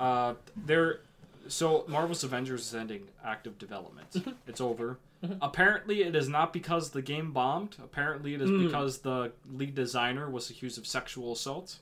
uh 0.00 0.34
there. 0.56 1.00
So 1.48 1.84
Marvel's 1.88 2.24
Avengers 2.24 2.60
is 2.66 2.74
ending 2.74 3.08
active 3.24 3.58
development. 3.58 4.08
it's 4.46 4.60
over. 4.60 4.98
Apparently, 5.42 6.02
it 6.04 6.14
is 6.14 6.28
not 6.28 6.52
because 6.52 6.90
the 6.90 7.02
game 7.02 7.32
bombed. 7.32 7.74
Apparently, 7.82 8.34
it 8.34 8.40
is 8.42 8.50
Mm. 8.50 8.66
because 8.66 8.98
the 8.98 9.32
lead 9.52 9.74
designer 9.74 10.30
was 10.30 10.48
accused 10.50 10.78
of 10.78 10.86
sexual 10.86 11.32
assault. 11.32 11.78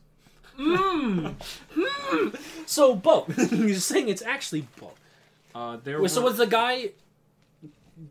So 2.67 2.95
both. 2.95 3.53
You're 3.53 3.75
saying 3.77 4.09
it's 4.09 4.23
actually 4.23 4.67
both. 4.81 4.99
Uh, 5.55 5.79
there 5.83 6.01
Wait, 6.01 6.11
so 6.11 6.21
were- 6.21 6.29
was 6.29 6.39
the 6.39 6.47
guy 6.47 6.91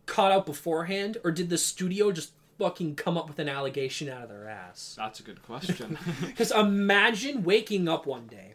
caught 0.06 0.32
out 0.32 0.46
beforehand, 0.46 1.18
or 1.24 1.32
did 1.32 1.50
the 1.50 1.58
studio 1.58 2.12
just 2.12 2.32
fucking 2.58 2.96
come 2.96 3.18
up 3.18 3.28
with 3.28 3.40
an 3.40 3.50
allegation 3.50 4.10
out 4.10 4.24
of 4.24 4.30
their 4.30 4.48
ass? 4.48 4.96
That's 4.98 5.20
a 5.20 5.24
good 5.24 5.44
question. 5.44 5.98
Because 6.22 6.52
imagine 6.52 7.44
waking 7.44 7.88
up 7.88 8.06
one 8.06 8.28
day, 8.28 8.54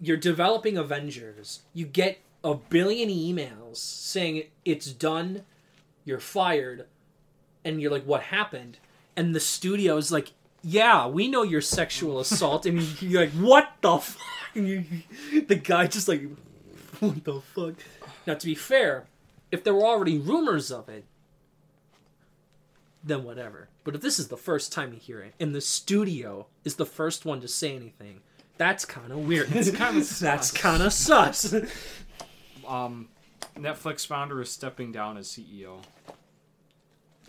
you're 0.00 0.16
developing 0.16 0.76
Avengers, 0.76 1.62
you 1.74 1.86
get 1.86 2.18
a 2.42 2.54
billion 2.54 3.08
emails 3.08 3.76
saying 3.76 4.44
it's 4.64 4.92
done, 4.92 5.42
you're 6.04 6.20
fired, 6.20 6.86
and 7.64 7.80
you're 7.80 7.90
like, 7.90 8.04
what 8.04 8.22
happened? 8.22 8.78
And 9.16 9.34
the 9.34 9.40
studio's 9.40 10.10
like, 10.10 10.32
yeah, 10.62 11.06
we 11.06 11.28
know 11.28 11.42
your 11.42 11.60
sexual 11.60 12.18
assault, 12.24 12.66
and 12.66 12.80
you're 13.02 13.22
like, 13.22 13.32
what 13.32 13.72
the 13.80 13.98
fuck? 13.98 14.26
And 14.52 14.66
you, 14.66 14.84
the 15.46 15.54
guy 15.54 15.86
just 15.86 16.08
like, 16.08 16.22
what 16.98 17.22
the 17.22 17.40
fuck? 17.40 17.74
Now, 18.26 18.34
to 18.34 18.46
be 18.46 18.56
fair, 18.56 19.04
if 19.52 19.62
there 19.62 19.72
were 19.72 19.84
already 19.86 20.18
rumors 20.18 20.72
of 20.72 20.88
it, 20.88 21.04
then 23.02 23.24
whatever. 23.24 23.68
But 23.84 23.94
if 23.94 24.00
this 24.00 24.18
is 24.18 24.28
the 24.28 24.36
first 24.36 24.72
time 24.72 24.92
you 24.92 24.98
hear 25.00 25.20
it, 25.20 25.34
and 25.40 25.54
the 25.54 25.60
studio 25.60 26.46
is 26.64 26.74
the 26.76 26.86
first 26.86 27.24
one 27.24 27.40
to 27.40 27.48
say 27.48 27.74
anything, 27.74 28.20
that's 28.58 28.84
kind 28.84 29.10
of 29.12 29.18
weird. 29.26 29.48
It's 29.54 29.70
kinda 29.70 30.02
that's 30.02 30.50
kind 30.50 30.82
of 30.82 30.92
sus. 30.92 31.54
um, 32.68 33.08
Netflix 33.56 34.06
founder 34.06 34.40
is 34.42 34.50
stepping 34.50 34.92
down 34.92 35.16
as 35.16 35.28
CEO 35.28 35.78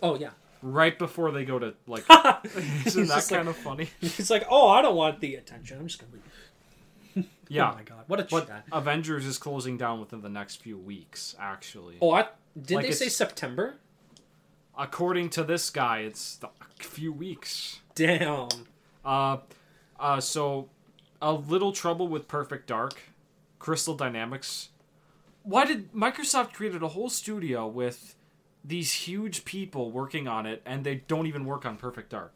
oh 0.02 0.16
yeah, 0.16 0.30
right 0.62 0.98
before 0.98 1.30
they 1.30 1.44
go 1.44 1.58
to 1.58 1.74
like. 1.86 2.04
Isn't 2.86 3.08
that 3.08 3.26
kind 3.28 3.48
of 3.48 3.56
funny? 3.56 3.88
it's 4.00 4.30
like, 4.30 4.44
oh, 4.50 4.68
I 4.68 4.82
don't 4.82 4.96
want 4.96 5.20
the 5.20 5.36
attention. 5.36 5.78
I'm 5.78 5.86
just 5.86 6.00
gonna 6.00 6.12
leave. 6.12 7.26
Yeah, 7.48 7.70
Oh 7.70 7.74
my 7.74 7.82
god, 7.82 8.04
what 8.06 8.20
a 8.20 8.24
but 8.24 8.48
chat. 8.48 8.64
Avengers 8.72 9.26
is 9.26 9.36
closing 9.36 9.76
down 9.76 10.00
within 10.00 10.22
the 10.22 10.30
next 10.30 10.62
few 10.62 10.78
weeks. 10.78 11.36
Actually, 11.38 11.96
Oh, 12.00 12.10
I, 12.10 12.26
did 12.60 12.76
Like 12.76 12.86
they 12.86 12.92
say 12.92 13.08
September? 13.10 13.74
According 14.76 15.30
to 15.30 15.44
this 15.44 15.70
guy, 15.70 16.00
it's 16.00 16.38
a 16.42 16.82
few 16.82 17.12
weeks. 17.12 17.80
Damn. 17.94 18.48
Uh, 19.04 19.38
uh, 19.98 20.20
so 20.20 20.68
a 21.20 21.32
little 21.32 21.72
trouble 21.72 22.08
with 22.08 22.28
Perfect 22.28 22.66
Dark, 22.66 23.00
Crystal 23.58 23.94
Dynamics. 23.94 24.70
Why 25.42 25.64
did 25.64 25.92
Microsoft 25.92 26.52
created 26.52 26.82
a 26.82 26.88
whole 26.88 27.10
studio 27.10 27.66
with 27.66 28.14
these 28.64 28.92
huge 28.92 29.44
people 29.44 29.90
working 29.90 30.28
on 30.28 30.46
it, 30.46 30.62
and 30.64 30.84
they 30.84 30.96
don't 31.08 31.26
even 31.26 31.44
work 31.44 31.66
on 31.66 31.76
Perfect 31.76 32.10
Dark? 32.10 32.32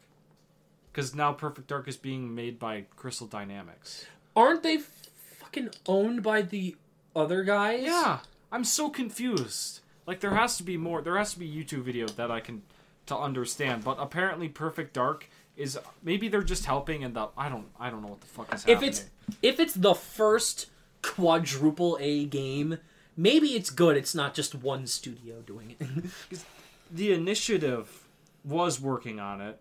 Because 0.91 1.15
now 1.15 1.31
Perfect 1.31 1.67
Dark 1.67 1.87
is 1.87 1.95
being 1.95 2.33
made 2.33 2.59
by 2.59 2.85
Crystal 2.95 3.27
Dynamics. 3.27 4.05
Aren't 4.35 4.63
they 4.63 4.77
fucking 4.77 5.69
owned 5.87 6.23
by 6.23 6.41
the 6.41 6.75
other 7.15 7.43
guys? 7.43 7.83
Yeah, 7.83 8.19
I'm 8.51 8.63
so 8.63 8.89
confused. 8.89 9.81
Like 10.07 10.21
there 10.21 10.33
has 10.33 10.57
to 10.57 10.63
be 10.63 10.77
more. 10.77 11.01
There 11.01 11.17
has 11.17 11.33
to 11.33 11.39
be 11.39 11.47
YouTube 11.47 11.83
video 11.83 12.07
that 12.07 12.31
I 12.31 12.39
can 12.39 12.63
to 13.07 13.17
understand. 13.17 13.83
But 13.83 13.97
apparently, 13.99 14.47
Perfect 14.47 14.93
Dark 14.93 15.29
is 15.57 15.77
maybe 16.01 16.29
they're 16.29 16.43
just 16.43 16.65
helping, 16.65 17.03
and 17.03 17.13
the 17.13 17.27
I 17.37 17.49
don't 17.49 17.67
I 17.79 17.89
don't 17.89 18.01
know 18.01 18.07
what 18.07 18.21
the 18.21 18.27
fuck 18.27 18.53
is 18.53 18.63
happening. 18.63 18.77
If 18.77 18.83
it's 18.83 19.05
if 19.43 19.59
it's 19.59 19.73
the 19.73 19.93
first 19.93 20.67
quadruple 21.01 21.97
A 21.99 22.25
game, 22.25 22.77
maybe 23.17 23.49
it's 23.49 23.69
good. 23.69 23.97
It's 23.97 24.15
not 24.15 24.33
just 24.33 24.55
one 24.55 24.87
studio 24.87 25.41
doing 25.45 25.75
it. 25.77 26.39
the 26.91 27.11
initiative 27.11 28.07
was 28.45 28.79
working 28.79 29.19
on 29.19 29.41
it, 29.41 29.59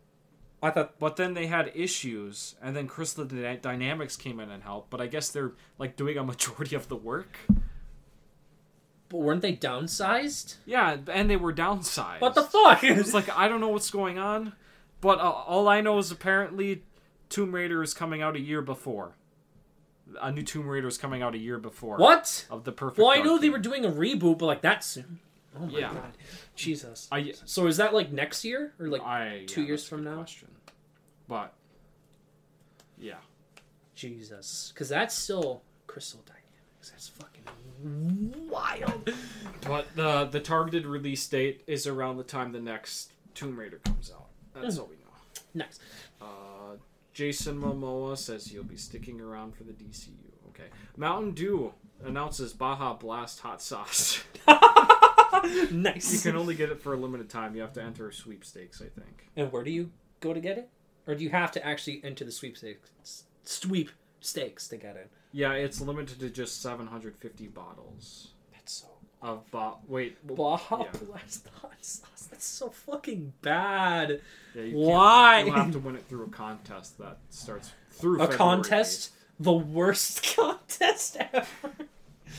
I 0.62 0.70
thought 0.70 0.98
but 0.98 1.16
then 1.16 1.34
they 1.34 1.46
had 1.46 1.72
issues, 1.74 2.54
and 2.62 2.74
then 2.74 2.86
Crystal 2.86 3.24
Dynamics 3.24 4.16
came 4.16 4.40
in 4.40 4.50
and 4.50 4.62
helped. 4.62 4.90
But 4.90 5.00
I 5.00 5.06
guess 5.06 5.28
they're 5.30 5.52
like 5.78 5.96
doing 5.96 6.18
a 6.18 6.24
majority 6.24 6.76
of 6.76 6.88
the 6.88 6.96
work. 6.96 7.38
But 9.08 9.18
weren't 9.18 9.42
they 9.42 9.54
downsized? 9.56 10.56
Yeah, 10.66 10.96
and 11.12 11.28
they 11.30 11.36
were 11.36 11.52
downsized. 11.52 12.20
What 12.20 12.34
the 12.34 12.42
fuck? 12.42 12.82
It's 12.84 13.14
like 13.14 13.28
I 13.36 13.48
don't 13.48 13.60
know 13.60 13.68
what's 13.68 13.90
going 13.90 14.18
on, 14.18 14.52
but 15.00 15.18
uh, 15.18 15.30
all 15.30 15.68
I 15.68 15.80
know 15.80 15.98
is 15.98 16.10
apparently 16.10 16.82
Tomb 17.28 17.54
Raider 17.54 17.82
is 17.82 17.94
coming 17.94 18.22
out 18.22 18.36
a 18.36 18.40
year 18.40 18.62
before. 18.62 19.12
A 20.22 20.30
new 20.30 20.42
Tomb 20.42 20.68
Raider 20.68 20.86
is 20.88 20.98
coming 20.98 21.20
out 21.22 21.34
a 21.34 21.38
year 21.38 21.58
before. 21.58 21.96
what? 21.98 22.46
Of 22.50 22.64
the 22.64 22.72
perfect. 22.72 22.98
Well, 22.98 23.08
I 23.10 23.16
Dark 23.16 23.26
know 23.26 23.38
they 23.38 23.50
were 23.50 23.58
doing 23.58 23.84
a 23.84 23.90
reboot, 23.90 24.38
but 24.38 24.46
like 24.46 24.62
that 24.62 24.84
soon. 24.84 25.18
Oh 25.58 25.66
my 25.66 25.78
Yeah. 25.78 25.92
god, 25.94 26.12
Jesus. 26.54 27.08
I, 27.10 27.32
So 27.44 27.66
is 27.66 27.78
that 27.78 27.92
like 27.94 28.12
next 28.12 28.44
year 28.44 28.72
or 28.78 28.88
like 28.88 29.02
I 29.02 29.44
two 29.46 29.62
yeah, 29.62 29.66
years 29.68 29.86
from 29.88 30.04
now? 30.04 30.16
Question. 30.16 30.48
But 31.28 31.52
yeah, 32.98 33.16
Jesus? 33.94 34.70
Because 34.72 34.88
that's 34.88 35.14
still 35.14 35.62
Crystal 35.86 36.20
Dynamics. 36.26 36.90
That's 36.90 37.08
fucking 37.08 37.42
wild. 37.82 39.12
but 39.62 39.86
the 39.96 40.24
the 40.26 40.40
targeted 40.40 40.86
release 40.86 41.26
date 41.26 41.62
is 41.66 41.86
around 41.86 42.16
the 42.16 42.24
time 42.24 42.52
the 42.52 42.60
next 42.60 43.12
Tomb 43.34 43.58
Raider 43.58 43.78
comes 43.84 44.10
out. 44.14 44.28
That's 44.54 44.76
Mhm. 44.76 44.80
all 44.80 44.86
we 44.86 44.96
know. 44.96 45.02
Next. 45.54 45.80
Uh, 46.20 46.76
Jason 47.12 47.60
Momoa 47.60 48.16
says 48.16 48.46
he'll 48.46 48.62
be 48.64 48.76
sticking 48.76 49.20
around 49.20 49.54
for 49.56 49.64
the 49.64 49.72
DCU. 49.72 50.32
Okay. 50.48 50.68
Mountain 50.96 51.32
Dew 51.32 51.72
announces 52.04 52.52
Baja 52.52 52.94
Blast 52.94 53.40
hot 53.40 53.60
sauce. 53.62 54.22
nice. 55.70 56.12
You 56.12 56.30
can 56.30 56.38
only 56.38 56.54
get 56.54 56.70
it 56.70 56.80
for 56.80 56.94
a 56.94 56.96
limited 56.96 57.28
time. 57.28 57.54
You 57.54 57.62
have 57.62 57.72
to 57.74 57.82
enter 57.82 58.10
sweepstakes, 58.10 58.80
I 58.82 58.88
think. 59.00 59.28
And 59.36 59.52
where 59.52 59.62
do 59.64 59.70
you 59.70 59.90
go 60.20 60.32
to 60.32 60.40
get 60.40 60.58
it? 60.58 60.68
Or 61.06 61.14
do 61.14 61.22
you 61.24 61.30
have 61.30 61.52
to 61.52 61.64
actually 61.66 62.00
enter 62.04 62.24
the 62.24 62.32
sweepstakes 62.32 63.24
sweep 63.44 63.90
stakes 64.20 64.66
to 64.68 64.76
get 64.76 64.96
it? 64.96 65.10
Yeah, 65.36 65.52
it's 65.52 65.82
limited 65.82 66.18
to 66.20 66.30
just 66.30 66.62
750 66.62 67.48
bottles 67.48 68.28
That's 68.54 68.72
so 68.72 68.86
of 69.20 69.50
bo- 69.50 69.76
wait. 69.86 70.16
Baja 70.26 70.84
yeah. 70.84 70.98
Blast 71.04 71.46
hot 71.60 71.76
sauce. 71.84 72.26
That's 72.30 72.46
so 72.46 72.70
fucking 72.70 73.34
bad. 73.42 74.22
Yeah, 74.54 74.62
you 74.62 74.78
Why? 74.78 75.42
You'll 75.42 75.54
have 75.54 75.72
to 75.72 75.78
win 75.78 75.94
it 75.94 76.04
through 76.08 76.24
a 76.24 76.28
contest 76.28 76.96
that 76.96 77.18
starts 77.28 77.70
through 77.90 78.14
A 78.14 78.28
February 78.28 78.38
contest? 78.38 79.10
The 79.38 79.52
worst 79.52 80.22
contest 80.36 81.18
ever. 81.20 81.46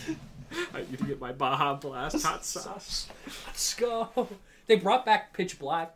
8th. 0.08 0.16
I 0.74 0.80
need 0.80 0.98
to 0.98 1.06
get 1.06 1.22
my 1.22 1.34
Baja 1.34 1.76
Blast 1.76 2.26
hot 2.26 2.44
sauce. 2.44 3.10
Let's 3.46 3.76
go. 3.76 4.28
They 4.66 4.76
brought 4.76 5.06
back 5.06 5.34
Pitch 5.34 5.60
Black. 5.60 5.94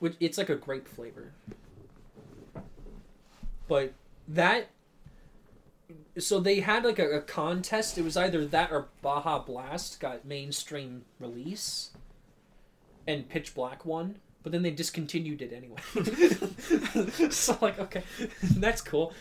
Which 0.00 0.16
it's 0.18 0.36
like 0.36 0.48
a 0.48 0.56
grape 0.56 0.88
flavor. 0.88 1.30
But 3.70 3.92
that 4.26 4.66
so 6.18 6.40
they 6.40 6.58
had 6.58 6.84
like 6.84 6.98
a, 6.98 7.08
a 7.08 7.20
contest. 7.20 7.96
It 7.96 8.02
was 8.02 8.16
either 8.16 8.44
that 8.46 8.72
or 8.72 8.88
Baja 9.00 9.38
Blast 9.38 10.00
got 10.00 10.24
mainstream 10.24 11.04
release, 11.20 11.90
and 13.06 13.28
Pitch 13.28 13.54
Black 13.54 13.86
won. 13.86 14.16
But 14.42 14.50
then 14.50 14.62
they 14.62 14.72
discontinued 14.72 15.40
it 15.40 15.52
anyway. 15.52 15.78
so 17.30 17.56
like, 17.62 17.78
okay, 17.78 18.02
that's 18.56 18.80
cool. 18.80 19.12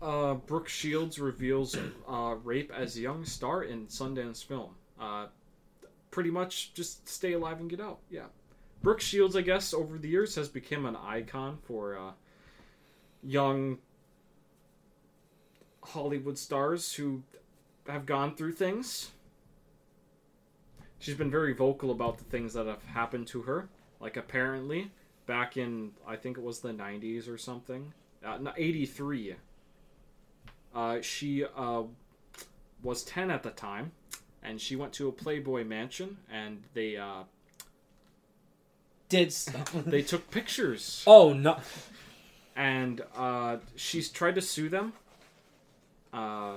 Uh, 0.00 0.34
Brooke 0.34 0.68
Shields 0.68 1.18
reveals 1.18 1.76
uh, 2.08 2.36
rape 2.44 2.70
as 2.72 2.96
young 2.96 3.24
star 3.24 3.64
in 3.64 3.88
Sundance 3.88 4.44
film. 4.44 4.76
Uh, 5.00 5.26
pretty 6.12 6.30
much 6.30 6.72
just 6.72 7.08
stay 7.08 7.32
alive 7.32 7.58
and 7.58 7.68
get 7.68 7.80
out. 7.80 7.98
Yeah. 8.10 8.26
Brooke 8.82 9.00
Shields, 9.00 9.34
I 9.34 9.40
guess, 9.40 9.74
over 9.74 9.98
the 9.98 10.08
years 10.08 10.36
has 10.36 10.48
become 10.48 10.86
an 10.86 10.94
icon 10.94 11.58
for 11.64 11.98
uh, 11.98 12.12
young 13.26 13.78
Hollywood 15.82 16.38
stars 16.38 16.94
who 16.94 17.22
have 17.88 18.06
gone 18.06 18.34
through 18.34 18.52
things. 18.52 19.10
She's 20.98 21.14
been 21.14 21.30
very 21.30 21.52
vocal 21.52 21.90
about 21.90 22.18
the 22.18 22.24
things 22.24 22.54
that 22.54 22.66
have 22.66 22.84
happened 22.84 23.26
to 23.28 23.42
her. 23.42 23.68
Like, 24.00 24.16
apparently, 24.16 24.90
back 25.26 25.56
in, 25.56 25.92
I 26.06 26.16
think 26.16 26.38
it 26.38 26.42
was 26.42 26.60
the 26.60 26.72
90s 26.72 27.28
or 27.28 27.38
something, 27.38 27.92
uh, 28.24 28.38
83, 28.56 29.36
uh, 30.74 31.00
she 31.00 31.44
uh, 31.44 31.82
was 32.82 33.02
10 33.04 33.30
at 33.30 33.42
the 33.42 33.50
time, 33.50 33.92
and 34.42 34.60
she 34.60 34.76
went 34.76 34.92
to 34.94 35.08
a 35.08 35.12
Playboy 35.12 35.64
mansion, 35.64 36.18
and 36.30 36.62
they 36.74 36.96
uh, 36.96 37.22
Did 39.08 39.32
stuff. 39.32 39.72
they 39.86 40.02
took 40.02 40.30
pictures, 40.30 41.02
oh 41.06 41.32
no. 41.32 41.58
And 42.56 43.02
uh, 43.16 43.58
she's 43.76 44.08
tried 44.10 44.34
to 44.36 44.42
sue 44.42 44.68
them. 44.68 44.92
Uh, 46.12 46.54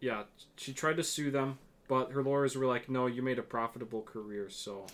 yeah, 0.00 0.24
she 0.56 0.72
tried 0.72 0.96
to 0.96 1.04
sue 1.04 1.30
them, 1.30 1.58
but 1.88 2.10
her 2.12 2.22
lawyers 2.22 2.56
were 2.56 2.66
like, 2.66 2.88
"No, 2.88 3.06
you 3.06 3.22
made 3.22 3.38
a 3.38 3.42
profitable 3.42 4.02
career, 4.02 4.48
so 4.50 4.86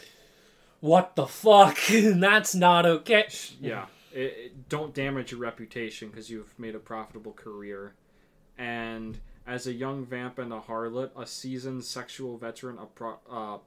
What 0.81 1.17
the 1.17 1.27
fuck? 1.27 1.79
That's 1.91 2.55
not 2.55 2.85
okay. 2.87 3.29
yeah, 3.61 3.87
it, 4.13 4.19
it- 4.21 4.69
don't 4.69 4.95
damage 4.95 5.33
your 5.33 5.41
reputation 5.41 6.09
because 6.11 6.29
you've 6.31 6.57
made 6.59 6.75
a 6.75 6.79
profitable 6.79 7.33
career. 7.33 7.95
And 8.59 9.19
as 9.47 9.67
a 9.67 9.73
young 9.73 10.05
vamp 10.05 10.39
and 10.39 10.53
a 10.53 10.61
harlot, 10.61 11.11
a 11.17 11.27
seasoned 11.27 11.85
sexual 11.85 12.37
veteran, 12.37 12.77
a 12.79 12.87
pro, 12.87 13.19
uh, 13.31 13.59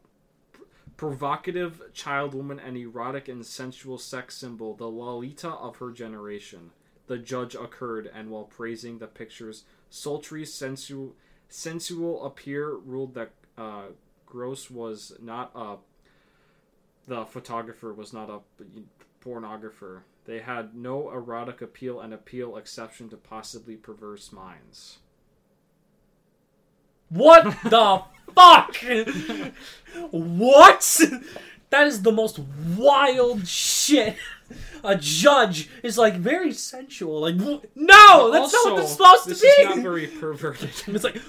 provocative 0.98 1.82
child 1.94 2.34
woman, 2.34 2.60
and 2.60 2.78
erotic 2.78 3.28
and 3.28 3.46
sensual 3.46 3.98
sex 3.98 4.36
symbol, 4.36 4.76
the 4.76 4.88
Lolita 4.90 5.50
of 5.50 5.78
her 5.78 5.92
generation, 5.92 6.72
the 7.08 7.18
judge 7.18 7.56
occurred, 7.56 8.10
and 8.14 8.30
while 8.30 8.44
praising 8.44 9.00
the 9.00 9.08
picture's 9.08 9.64
sultry, 9.90 10.46
sensual, 10.46 11.16
sensual 11.50 12.26
appear, 12.26 12.76
ruled 12.76 13.14
that 13.16 13.32
uh, 13.58 13.88
Gross 14.26 14.72
was 14.72 15.14
not 15.22 15.52
a 15.56 15.78
the 17.08 17.26
photographer 17.26 17.92
was 17.94 18.14
not 18.14 18.30
a 18.30 18.40
pornographer. 19.24 20.02
They 20.26 20.40
had 20.40 20.76
no 20.76 21.12
erotic 21.12 21.62
appeal 21.62 22.00
and 22.00 22.14
appeal 22.14 22.56
exception 22.58 23.10
to 23.10 23.18
possibly 23.18 23.76
perverse 23.76 24.32
minds. 24.32 25.00
What 27.12 27.44
the 27.64 28.02
fuck? 28.34 28.76
what? 30.12 31.02
That 31.70 31.88
is 31.88 32.02
the 32.02 32.12
most 32.12 32.40
wild 32.78 33.48
shit. 33.48 34.16
A 34.84 34.96
judge 34.98 35.70
is 35.84 35.98
like 35.98 36.16
very 36.16 36.52
sensual. 36.54 37.22
Like, 37.22 37.36
no, 37.76 38.32
that's 38.32 38.54
not 38.54 38.74
what 38.74 38.76
this 38.82 38.86
is 38.90 38.98
supposed 38.98 39.28
this 39.28 39.40
to 39.42 39.46
is 39.48 39.58
be. 39.58 39.64
not 39.66 39.78
very 39.80 40.08
perverted. 40.08 40.70
It's 40.88 41.04
like 41.04 41.22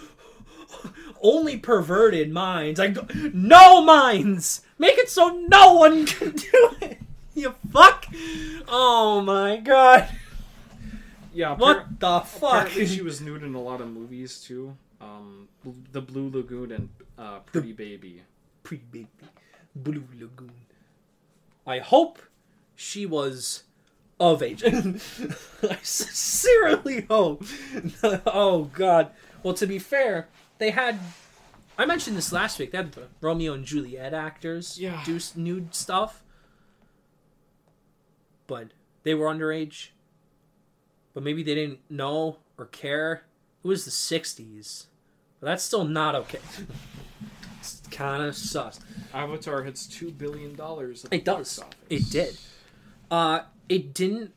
only 1.21 1.59
perverted 1.59 2.33
minds. 2.33 2.81
Like 2.81 2.97
no 3.35 3.83
minds. 3.83 4.63
Make 4.79 4.99
it 4.99 5.09
so 5.09 5.29
no 5.49 5.75
one 5.75 6.07
can 6.07 6.31
do 6.37 6.71
it. 6.81 6.99
You 7.35 7.55
fuck. 7.73 8.07
Oh 8.69 9.21
my 9.21 9.59
god. 9.59 10.09
yeah, 11.33 11.55
What 11.55 12.01
the 12.01 12.21
fuck? 12.21 12.53
apparently 12.67 12.87
she 12.87 13.03
was 13.03 13.21
nude 13.21 13.43
in 13.45 13.55
a 13.55 13.61
lot 13.63 13.81
of 13.81 13.89
movies 13.89 14.41
too. 14.41 14.77
Um, 15.03 15.49
Bl- 15.65 15.70
the 15.93 16.01
Blue 16.01 16.31
Lagoon 16.31 16.73
and 16.73 16.89
uh, 17.19 17.41
Pretty 17.41 17.73
Baby. 17.73 18.23
Pretty 18.62 18.85
baby. 18.91 19.09
Blue 19.74 20.05
Lagoon. 20.19 20.53
I 21.66 21.81
hope 21.81 22.20
she 22.77 23.05
was 23.07 23.65
of 24.20 24.43
age. 24.43 24.62
I 24.65 25.79
sincerely 25.83 27.03
hope. 27.11 27.45
oh 28.27 28.70
god. 28.73 29.11
Well, 29.43 29.55
to 29.55 29.66
be 29.66 29.79
fair, 29.81 30.29
they 30.59 30.70
had. 30.70 31.01
I 31.79 31.87
mentioned 31.87 32.16
this 32.16 32.31
last 32.33 32.59
week. 32.59 32.70
They 32.70 32.79
had 32.79 32.93
the 32.93 33.09
Romeo 33.20 33.55
and 33.55 33.65
Juliet 33.65 34.15
actors 34.15 34.79
Yeah. 34.79 35.03
do 35.05 35.19
nude 35.35 35.74
stuff, 35.74 36.23
but 38.47 38.69
they 39.03 39.15
were 39.15 39.27
underage. 39.27 39.89
But 41.15 41.23
maybe 41.24 41.43
they 41.43 41.55
didn't 41.55 41.81
know 41.91 42.39
or 42.57 42.66
care. 42.66 43.24
It 43.65 43.69
was 43.69 43.85
the 43.85 43.91
'60s, 43.91 44.87
but 45.43 45.48
that's 45.48 45.64
still 45.64 45.85
not 45.85 46.14
okay. 46.14 46.39
it's 47.59 47.82
kind 47.90 48.23
of 48.23 48.36
sus. 48.36 48.78
Avatar 49.12 49.64
hits 49.64 49.89
two 49.89 50.12
billion 50.12 50.55
dollars. 50.55 51.05
It 51.10 51.24
does. 51.24 51.60
It 51.90 52.09
did. 52.10 52.39
Uh, 53.10 53.40
it 53.69 53.93
didn't 53.93 54.32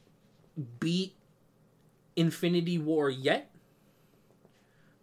beat 0.80 1.16
Infinity 2.16 2.80
War 2.80 3.12
yet, 3.12 3.52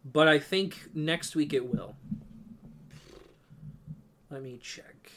but 0.04 0.26
I 0.26 0.40
think 0.40 0.88
next 0.92 1.36
week 1.36 1.52
it 1.52 1.72
will. 1.72 1.94
Let 4.28 4.42
me 4.42 4.58
check. 4.60 5.12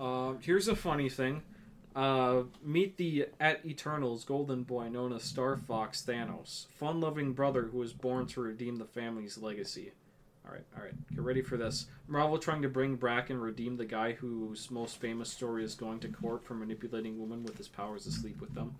Uh, 0.00 0.34
here's 0.40 0.66
a 0.66 0.74
funny 0.74 1.10
thing. 1.10 1.42
Uh, 1.94 2.44
meet 2.64 2.96
the 2.96 3.26
at 3.38 3.66
Eternals 3.66 4.24
golden 4.24 4.62
boy 4.62 4.88
known 4.88 5.12
as 5.12 5.24
Star 5.24 5.58
Fox 5.58 6.02
Thanos, 6.02 6.68
fun-loving 6.78 7.34
brother 7.34 7.64
who 7.64 7.76
was 7.76 7.92
born 7.92 8.26
to 8.28 8.40
redeem 8.40 8.76
the 8.76 8.86
family's 8.86 9.36
legacy. 9.36 9.92
All 10.44 10.52
right, 10.52 10.64
all 10.76 10.82
right, 10.82 10.92
get 11.14 11.20
ready 11.20 11.40
for 11.42 11.56
this. 11.56 11.86
Marvel 12.08 12.36
trying 12.38 12.62
to 12.62 12.68
bring 12.68 12.96
back 12.96 13.30
and 13.30 13.40
redeem 13.40 13.76
the 13.76 13.84
guy 13.84 14.12
whose 14.12 14.70
most 14.70 15.00
famous 15.00 15.30
story 15.30 15.64
is 15.64 15.74
going 15.74 16.00
to 16.00 16.08
court 16.08 16.44
for 16.44 16.54
manipulating 16.54 17.18
women 17.20 17.44
with 17.44 17.56
his 17.56 17.68
powers 17.68 18.04
to 18.04 18.12
sleep 18.12 18.40
with 18.40 18.52
them. 18.54 18.74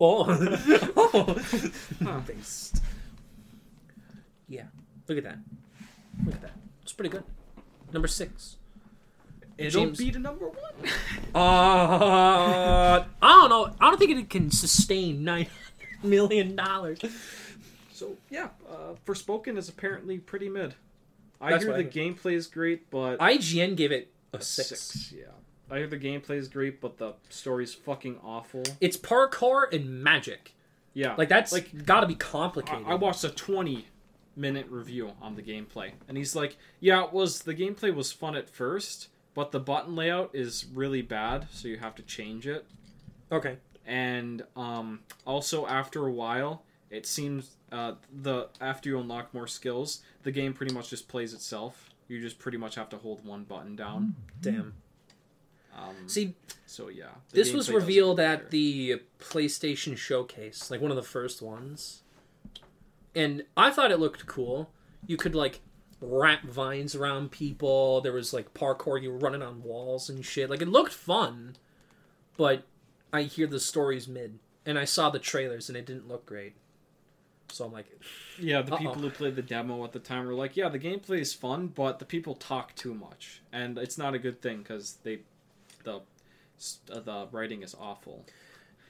Oh, 0.00 0.24
Huh. 2.02 2.20
Yeah, 4.48 4.64
look 5.06 5.18
at 5.18 5.24
that. 5.24 5.38
Look 6.24 6.34
at 6.34 6.42
that. 6.42 6.52
It's 6.82 6.92
pretty 6.92 7.10
good. 7.10 7.24
Number 7.92 8.08
six. 8.08 8.56
It'll 9.58 9.84
James- 9.84 9.98
beat 9.98 10.16
a 10.16 10.18
number 10.18 10.48
one. 10.48 10.58
Uh, 11.34 13.04
I 13.22 13.28
don't 13.40 13.48
know. 13.48 13.74
I 13.80 13.88
don't 13.88 13.98
think 13.98 14.10
it 14.10 14.28
can 14.28 14.50
sustain 14.50 15.24
nine 15.24 15.46
million 16.02 16.56
dollars. 16.56 16.98
So 17.92 18.16
yeah, 18.28 18.48
uh, 18.72 18.94
Forspoken 19.06 19.56
is 19.56 19.68
apparently 19.68 20.18
pretty 20.18 20.48
mid. 20.48 20.74
I 21.40 21.50
That's 21.50 21.64
hear 21.64 21.72
what 21.72 21.80
I 21.80 21.82
the 21.82 21.90
gameplay 21.90 22.32
is 22.34 22.46
great, 22.46 22.90
but 22.90 23.18
IGN 23.18 23.76
gave 23.76 23.92
it 23.92 24.12
a 24.32 24.40
six. 24.40 25.12
Yeah, 25.16 25.24
I 25.70 25.78
hear 25.78 25.86
the 25.86 25.98
gameplay 25.98 26.36
is 26.36 26.48
great, 26.48 26.80
but 26.80 26.98
the 26.98 27.14
story's 27.28 27.74
fucking 27.74 28.18
awful. 28.22 28.62
It's 28.80 28.96
parkour 28.96 29.72
and 29.72 30.02
magic. 30.02 30.54
Yeah, 30.94 31.14
Like 31.16 31.28
that's 31.30 31.52
Like, 31.52 31.70
like 31.72 31.86
got 31.86 32.00
to 32.00 32.06
be 32.06 32.14
I, 32.14 32.18
complicated. 32.18 32.84
I 32.86 32.94
watched 32.94 33.24
a 33.24 33.30
twenty 33.30 33.86
minute 34.36 34.66
review 34.68 35.12
on 35.20 35.34
the 35.36 35.42
gameplay, 35.42 35.92
and 36.08 36.16
he's 36.16 36.36
like, 36.36 36.56
"Yeah, 36.80 37.04
it 37.04 37.12
was 37.12 37.42
the 37.42 37.54
gameplay 37.54 37.94
was 37.94 38.12
fun 38.12 38.36
at 38.36 38.48
first, 38.50 39.08
but 39.34 39.52
the 39.52 39.60
button 39.60 39.96
layout 39.96 40.30
is 40.34 40.66
really 40.72 41.02
bad, 41.02 41.48
so 41.50 41.68
you 41.68 41.78
have 41.78 41.94
to 41.96 42.02
change 42.02 42.46
it." 42.46 42.66
okay. 43.30 43.56
And 43.84 44.44
um, 44.54 45.00
also 45.26 45.66
after 45.66 46.06
a 46.06 46.12
while, 46.12 46.62
it 46.92 47.06
seems 47.06 47.56
uh, 47.72 47.94
the 48.12 48.48
after 48.60 48.90
you 48.90 49.00
unlock 49.00 49.32
more 49.32 49.46
skills, 49.48 50.02
the 50.22 50.30
game 50.30 50.52
pretty 50.52 50.74
much 50.74 50.90
just 50.90 51.08
plays 51.08 51.32
itself. 51.32 51.90
You 52.06 52.20
just 52.20 52.38
pretty 52.38 52.58
much 52.58 52.74
have 52.74 52.90
to 52.90 52.98
hold 52.98 53.24
one 53.24 53.44
button 53.44 53.74
down. 53.74 54.14
Damn. 54.40 54.74
Um, 55.74 56.06
See, 56.06 56.34
so 56.66 56.88
yeah, 56.88 57.06
this 57.30 57.54
was 57.54 57.70
revealed 57.70 58.20
at 58.20 58.50
the 58.50 59.00
PlayStation 59.18 59.96
Showcase, 59.96 60.70
like 60.70 60.82
one 60.82 60.90
of 60.90 60.98
the 60.98 61.02
first 61.02 61.40
ones. 61.40 62.02
And 63.14 63.44
I 63.56 63.70
thought 63.70 63.90
it 63.90 63.98
looked 63.98 64.26
cool. 64.26 64.70
You 65.06 65.16
could 65.16 65.34
like 65.34 65.60
wrap 66.02 66.44
vines 66.44 66.94
around 66.94 67.30
people. 67.30 68.02
There 68.02 68.12
was 68.12 68.34
like 68.34 68.52
parkour. 68.52 69.00
You 69.00 69.12
were 69.12 69.18
running 69.18 69.42
on 69.42 69.62
walls 69.62 70.10
and 70.10 70.22
shit. 70.22 70.50
Like 70.50 70.60
it 70.60 70.68
looked 70.68 70.92
fun, 70.92 71.56
but 72.36 72.64
I 73.14 73.22
hear 73.22 73.46
the 73.46 73.60
story's 73.60 74.06
mid, 74.06 74.38
and 74.66 74.78
I 74.78 74.84
saw 74.84 75.08
the 75.08 75.18
trailers 75.18 75.70
and 75.70 75.78
it 75.78 75.86
didn't 75.86 76.08
look 76.08 76.26
great. 76.26 76.54
So 77.52 77.64
I'm 77.66 77.72
like, 77.72 77.86
Yeah, 78.38 78.62
the 78.62 78.72
Uh-oh. 78.72 78.78
people 78.78 78.94
who 78.94 79.10
played 79.10 79.36
the 79.36 79.42
demo 79.42 79.84
at 79.84 79.92
the 79.92 79.98
time 79.98 80.26
were 80.26 80.34
like, 80.34 80.56
"Yeah, 80.56 80.68
the 80.68 80.78
gameplay 80.78 81.20
is 81.20 81.34
fun, 81.34 81.68
but 81.68 81.98
the 81.98 82.04
people 82.04 82.34
talk 82.34 82.74
too 82.74 82.94
much, 82.94 83.42
and 83.52 83.76
it's 83.78 83.98
not 83.98 84.14
a 84.14 84.18
good 84.18 84.40
thing 84.40 84.58
because 84.58 84.98
they, 85.02 85.20
the, 85.84 86.00
uh, 86.90 87.00
the 87.00 87.28
writing 87.30 87.62
is 87.62 87.74
awful." 87.78 88.24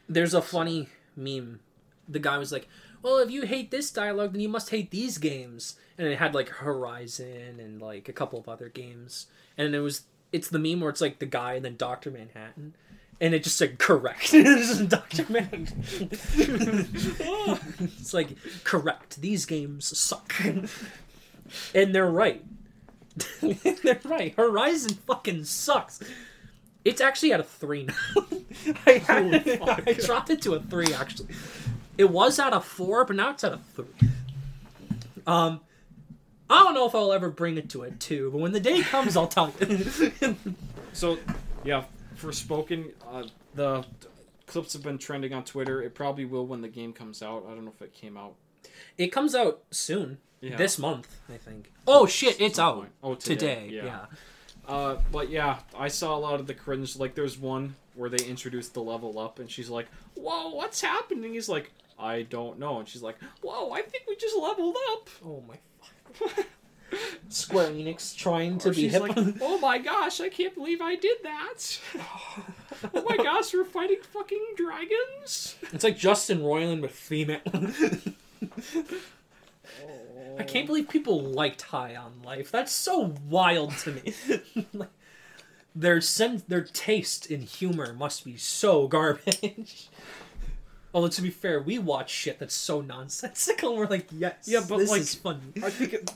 There's 0.09 0.35
a 0.35 0.43
funny 0.43 0.89
meme. 1.17 1.61
The 2.09 2.19
guy 2.19 2.39
was 2.39 2.53
like, 2.53 2.69
"Well, 3.03 3.19
if 3.19 3.31
you 3.31 3.43
hate 3.43 3.71
this 3.71 3.91
dialogue, 3.91 4.33
then 4.33 4.41
you 4.41 4.49
must 4.49 4.71
hate 4.71 4.91
these 4.91 5.19
games." 5.19 5.77
And 5.99 6.07
it 6.09 6.19
had 6.19 6.35
like 6.35 6.49
Horizon 6.49 7.59
and 7.61 7.81
like 7.81 8.09
a 8.09 8.13
couple 8.13 8.39
of 8.39 8.49
other 8.49 8.69
games. 8.69 9.27
And 9.57 9.75
it 9.75 9.81
was 9.81 10.03
it's 10.33 10.49
the 10.49 10.59
meme 10.59 10.81
where 10.81 10.91
it's 10.91 11.01
like 11.01 11.19
the 11.19 11.27
guy 11.27 11.55
and 11.55 11.65
then 11.65 11.77
Doctor 11.77 12.11
Manhattan, 12.11 12.75
and 13.23 13.35
it 13.35 13.45
just 13.45 13.57
said 13.57 13.79
correct. 13.79 14.33
Doctor 14.89 15.25
Manhattan. 15.29 15.85
it's 17.81 18.13
like 18.13 18.37
correct. 18.65 19.21
These 19.23 19.47
games 19.47 19.97
suck, 19.97 20.35
and 20.45 21.95
they're 21.95 22.11
right. 22.11 22.45
they're 23.41 24.01
right. 24.05 24.35
Horizon 24.35 24.95
fucking 25.07 25.45
sucks. 25.45 26.03
It's 26.85 27.01
actually 27.01 27.33
at 27.33 27.39
a 27.39 27.45
three 27.45 27.85
now. 27.85 27.95
I, 28.87 28.99
Holy 28.99 29.39
fuck. 29.57 29.85
I 29.87 29.93
dropped 29.93 30.31
it 30.31 30.43
to 30.43 30.55
a 30.55 30.61
three 30.61 30.93
actually. 30.93 31.29
It 31.97 32.11
was 32.11 32.41
at 32.41 32.53
a 32.53 32.61
four, 32.61 33.05
but 33.05 33.15
now 33.15 33.31
it's 33.31 33.45
at 33.45 33.53
a 33.53 33.59
three. 33.77 34.09
Um, 35.29 35.61
I 36.51 36.65
don't 36.65 36.75
know 36.75 36.89
if 36.89 36.95
I'll 36.97 37.13
ever 37.13 37.31
bring 37.31 37.57
it 37.57 37.71
to 37.71 37.83
a 37.83 37.93
two, 37.93 38.33
but 38.33 38.39
when 38.39 38.51
the 38.51 38.59
day 38.59 38.83
comes, 38.83 39.17
I'll 39.17 39.29
tell 39.29 39.55
you. 39.61 39.87
So, 40.93 41.19
yeah, 41.65 41.85
Forspoken, 42.23 42.93
uh, 43.11 43.25
the 43.55 43.85
clips 44.47 44.73
have 44.75 44.83
been 44.83 44.99
trending 44.99 45.33
on 45.35 45.45
Twitter. 45.45 45.83
It 45.83 45.95
probably 45.95 46.25
will 46.25 46.47
when 46.47 46.61
the 46.61 46.69
game 46.69 46.93
comes 46.93 47.23
out. 47.23 47.45
I 47.47 47.55
don't 47.55 47.65
know 47.65 47.73
if 47.75 47.83
it 47.83 47.93
came 47.93 48.17
out. 48.17 48.35
it 48.97 49.09
comes 49.09 49.35
out 49.35 49.63
soon. 49.71 50.19
Yeah. 50.41 50.57
This 50.57 50.79
month, 50.79 51.21
I 51.33 51.37
think. 51.37 51.71
Oh 51.87 52.05
shit, 52.07 52.41
it's 52.41 52.59
out 52.59 52.77
point. 52.77 52.91
Oh, 53.03 53.15
today. 53.15 53.35
today, 53.65 53.69
Yeah. 53.77 53.85
yeah. 53.85 54.07
Uh, 54.67 54.99
but 55.13 55.31
yeah, 55.31 55.59
I 55.77 55.87
saw 55.89 56.17
a 56.17 56.19
lot 56.19 56.41
of 56.41 56.47
the 56.49 56.55
cringe. 56.55 56.97
Like, 56.97 57.15
there's 57.15 57.39
one 57.39 57.75
where 57.95 58.09
they 58.11 58.25
introduced 58.25 58.75
the 58.75 58.83
level 58.83 59.19
up, 59.21 59.39
and 59.39 59.49
she's 59.51 59.69
like, 59.69 59.87
"Whoa, 60.15 60.51
what's 60.51 60.81
happening?" 60.81 61.35
He's 61.35 61.49
like, 61.49 61.71
"I 61.99 62.23
don't 62.23 62.59
know," 62.59 62.79
and 62.81 62.89
she's 62.89 63.03
like, 63.03 63.17
"Whoa, 63.41 63.71
I 63.71 63.83
think 63.83 64.05
we 64.09 64.17
just 64.17 64.37
leveled 64.37 64.77
up." 64.93 65.09
Oh 65.25 65.43
my. 65.47 65.57
Square 67.29 67.71
Enix 67.71 68.15
trying 68.17 68.59
to 68.59 68.71
Or 68.71 68.73
be 68.75 68.89
hip. 68.89 69.01
like, 69.03 69.17
"Oh 69.41 69.59
my 69.59 69.79
gosh, 69.79 70.21
I 70.21 70.29
can't 70.29 70.55
believe 70.55 70.81
I 70.81 70.97
did 70.97 71.17
that." 71.23 71.81
oh 72.95 73.03
my 73.09 73.17
gosh, 73.17 73.55
we're 73.55 73.65
fighting 73.65 73.99
fucking 74.03 74.45
dragons. 74.57 75.57
it's 75.73 75.85
like 75.85 75.97
Justin 75.97 76.41
Roiland 76.41 76.83
with 76.83 76.93
female. 76.93 77.41
I 80.39 80.45
can't 80.45 80.67
believe 80.67 80.89
people 80.89 81.21
liked 81.21 81.63
High 81.63 81.95
on 81.95 82.23
Life. 82.25 82.51
That's 82.51 82.73
so 82.73 83.15
wild 83.29 83.77
to 83.79 83.93
me. 83.93 84.15
Like, 84.75 84.89
their 85.75 86.01
sen- 86.03 86.43
their 86.49 86.61
taste 86.63 87.31
in 87.31 87.41
humor 87.43 87.95
must 87.95 88.25
be 88.27 88.37
so 88.37 88.87
garbage. 88.89 89.89
Although 90.93 91.09
to 91.09 91.23
be 91.23 91.31
fair, 91.31 91.63
we 91.63 91.79
watch 91.79 92.11
shit 92.11 92.39
that's 92.39 92.55
so 92.55 92.83
nonsensical. 92.83 93.71
and 93.71 93.79
We're 93.79 93.87
like, 93.87 94.09
yes, 94.13 94.35
Yeah, 94.47 94.61
but, 94.69 94.77
this 94.79 94.91
like, 94.91 95.01
is 95.01 95.15
funny. 95.15 95.41
I 95.63 95.71
think 95.71 95.95
it, 95.95 96.13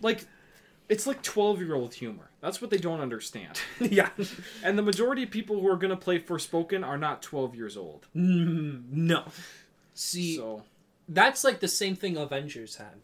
like, 0.00 0.26
it's 0.88 1.06
like 1.06 1.22
twelve-year-old 1.22 1.94
humor. 1.94 2.30
That's 2.40 2.60
what 2.60 2.70
they 2.70 2.78
don't 2.78 3.00
understand. 3.00 3.60
yeah, 3.80 4.10
And 4.62 4.76
the 4.76 4.82
majority 4.82 5.22
of 5.22 5.30
people 5.30 5.60
who 5.60 5.68
are 5.68 5.76
gonna 5.76 5.96
play 5.96 6.18
Forspoken 6.18 6.86
are 6.86 6.98
not 6.98 7.22
twelve 7.22 7.54
years 7.54 7.76
old. 7.76 8.06
Mm, 8.14 8.90
no. 8.90 9.24
See, 9.94 10.36
So 10.36 10.62
that's 11.08 11.44
like 11.44 11.60
the 11.60 11.68
same 11.68 11.96
thing 11.96 12.16
Avengers 12.16 12.76
had. 12.76 13.00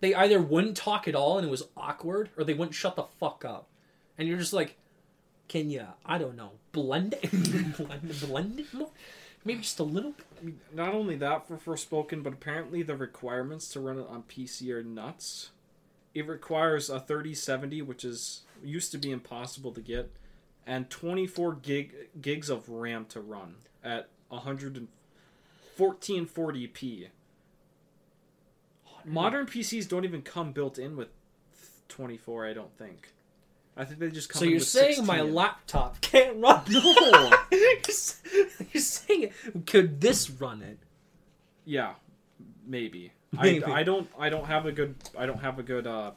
They 0.00 0.14
either 0.14 0.40
wouldn't 0.40 0.76
talk 0.76 1.06
at 1.06 1.14
all 1.14 1.38
and 1.38 1.46
it 1.46 1.50
was 1.50 1.68
awkward, 1.76 2.30
or 2.36 2.42
they 2.44 2.54
wouldn't 2.54 2.74
shut 2.74 2.96
the 2.96 3.04
fuck 3.04 3.44
up. 3.44 3.68
And 4.18 4.26
you're 4.26 4.38
just 4.38 4.52
like, 4.52 4.76
can 5.48 5.70
you, 5.70 5.86
I 6.04 6.18
don't 6.18 6.36
know, 6.36 6.52
blend 6.72 7.14
it? 7.22 7.30
blend, 7.76 8.20
blend 8.20 8.60
it 8.60 8.74
more? 8.74 8.90
Maybe 9.44 9.60
just 9.60 9.78
a 9.78 9.84
little 9.84 10.12
bit? 10.12 10.54
Not 10.74 10.92
only 10.92 11.14
that 11.16 11.46
for 11.46 11.56
Forspoken, 11.56 12.22
but 12.22 12.32
apparently 12.32 12.82
the 12.82 12.96
requirements 12.96 13.68
to 13.68 13.80
run 13.80 13.98
it 13.98 14.06
on 14.08 14.24
PC 14.24 14.70
are 14.70 14.82
nuts. 14.82 15.50
It 16.14 16.28
requires 16.28 16.90
a 16.90 17.00
3070, 17.00 17.80
which 17.82 18.04
is 18.04 18.42
used 18.62 18.92
to 18.92 18.98
be 18.98 19.10
impossible 19.10 19.72
to 19.72 19.80
get, 19.80 20.12
and 20.66 20.90
24 20.90 21.54
gig 21.56 21.94
gigs 22.20 22.50
of 22.50 22.68
RAM 22.68 23.06
to 23.06 23.20
run 23.20 23.56
at 23.82 24.08
11440p. 24.30 27.08
Modern 29.04 29.46
PCs 29.46 29.88
don't 29.88 30.04
even 30.04 30.22
come 30.22 30.52
built 30.52 30.78
in 30.78 30.94
with 30.96 31.08
24, 31.88 32.46
I 32.46 32.52
don't 32.52 32.76
think. 32.76 33.12
I 33.76 33.84
think 33.84 34.00
they 34.00 34.10
just 34.10 34.28
come 34.28 34.40
So 34.40 34.44
you're 34.44 34.60
saying 34.60 35.06
my 35.06 35.22
laptop 35.22 36.00
can't 36.00 36.36
run? 36.36 36.62
No. 36.68 37.30
you're 37.50 38.82
saying. 38.82 39.30
Could 39.66 40.00
this 40.00 40.30
run 40.30 40.62
it? 40.62 40.78
Yeah, 41.64 41.94
maybe. 42.66 43.12
I, 43.38 43.62
I 43.66 43.82
don't 43.82 44.08
I 44.18 44.28
don't 44.28 44.46
have 44.46 44.66
a 44.66 44.72
good 44.72 44.94
I 45.16 45.26
don't 45.26 45.40
have 45.40 45.58
a 45.58 45.62
good 45.62 45.86
uh 45.86 46.12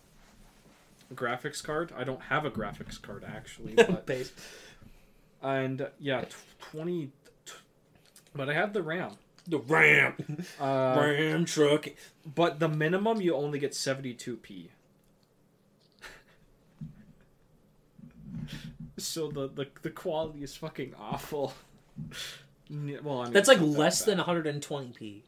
graphics 1.14 1.64
card. 1.64 1.92
I 1.96 2.04
don't 2.04 2.22
have 2.24 2.46
a 2.46 2.52
graphics 2.52 3.02
card 3.02 3.24
actually, 3.24 3.74
but 3.76 4.06
Base. 4.06 4.32
and 5.42 5.88
yeah, 6.00 6.22
tw- 6.22 6.36
20 6.72 7.12
t- 7.46 7.54
but 8.36 8.50
I 8.50 8.54
have 8.54 8.74
the 8.74 8.84
RAM. 8.84 9.12
The 9.48 9.60
RAM. 9.60 10.44
Uh, 10.60 10.96
RAM 11.00 11.46
truck. 11.46 11.88
but 12.26 12.60
the 12.60 12.68
minimum 12.68 13.22
you 13.22 13.36
only 13.36 13.60
get 13.60 13.72
72p. 13.72 14.70
so 18.98 19.30
the, 19.30 19.48
the 19.48 19.68
the 19.84 19.90
quality 19.90 20.44
is 20.44 20.56
fucking 20.56 20.94
awful. 21.00 21.54
Well, 22.70 23.22
I 23.22 23.24
mean, 23.26 23.34
That's 23.34 23.48
like 23.48 23.60
that 23.60 23.66
less 23.66 24.04
than 24.04 24.18
120p. 24.18 25.22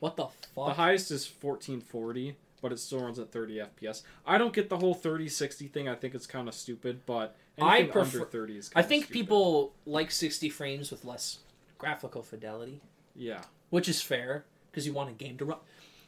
What 0.00 0.16
the 0.16 0.26
fuck? 0.54 0.66
The 0.68 0.74
highest 0.74 1.10
is 1.10 1.26
1440, 1.40 2.36
but 2.62 2.72
it 2.72 2.78
still 2.78 3.00
runs 3.02 3.18
at 3.18 3.30
30 3.30 3.58
FPS. 3.58 4.02
I 4.26 4.38
don't 4.38 4.52
get 4.52 4.68
the 4.68 4.78
whole 4.78 4.94
3060 4.94 5.66
thing. 5.68 5.88
I 5.88 5.94
think 5.94 6.14
it's 6.14 6.26
kind 6.26 6.48
of 6.48 6.54
stupid, 6.54 7.00
but 7.06 7.36
I 7.60 7.84
prefer- 7.84 8.18
under 8.20 8.24
30 8.30 8.56
is 8.58 8.70
I 8.74 8.82
think 8.82 9.04
stupid. 9.04 9.14
people 9.20 9.72
like 9.86 10.10
60 10.10 10.48
frames 10.50 10.90
with 10.90 11.04
less 11.04 11.38
graphical 11.78 12.22
fidelity, 12.22 12.80
Yeah. 13.14 13.42
which 13.70 13.88
is 13.88 14.00
fair 14.02 14.44
because 14.70 14.86
you 14.86 14.92
want 14.92 15.10
a 15.10 15.12
game 15.12 15.36
to 15.38 15.44
run. 15.44 15.58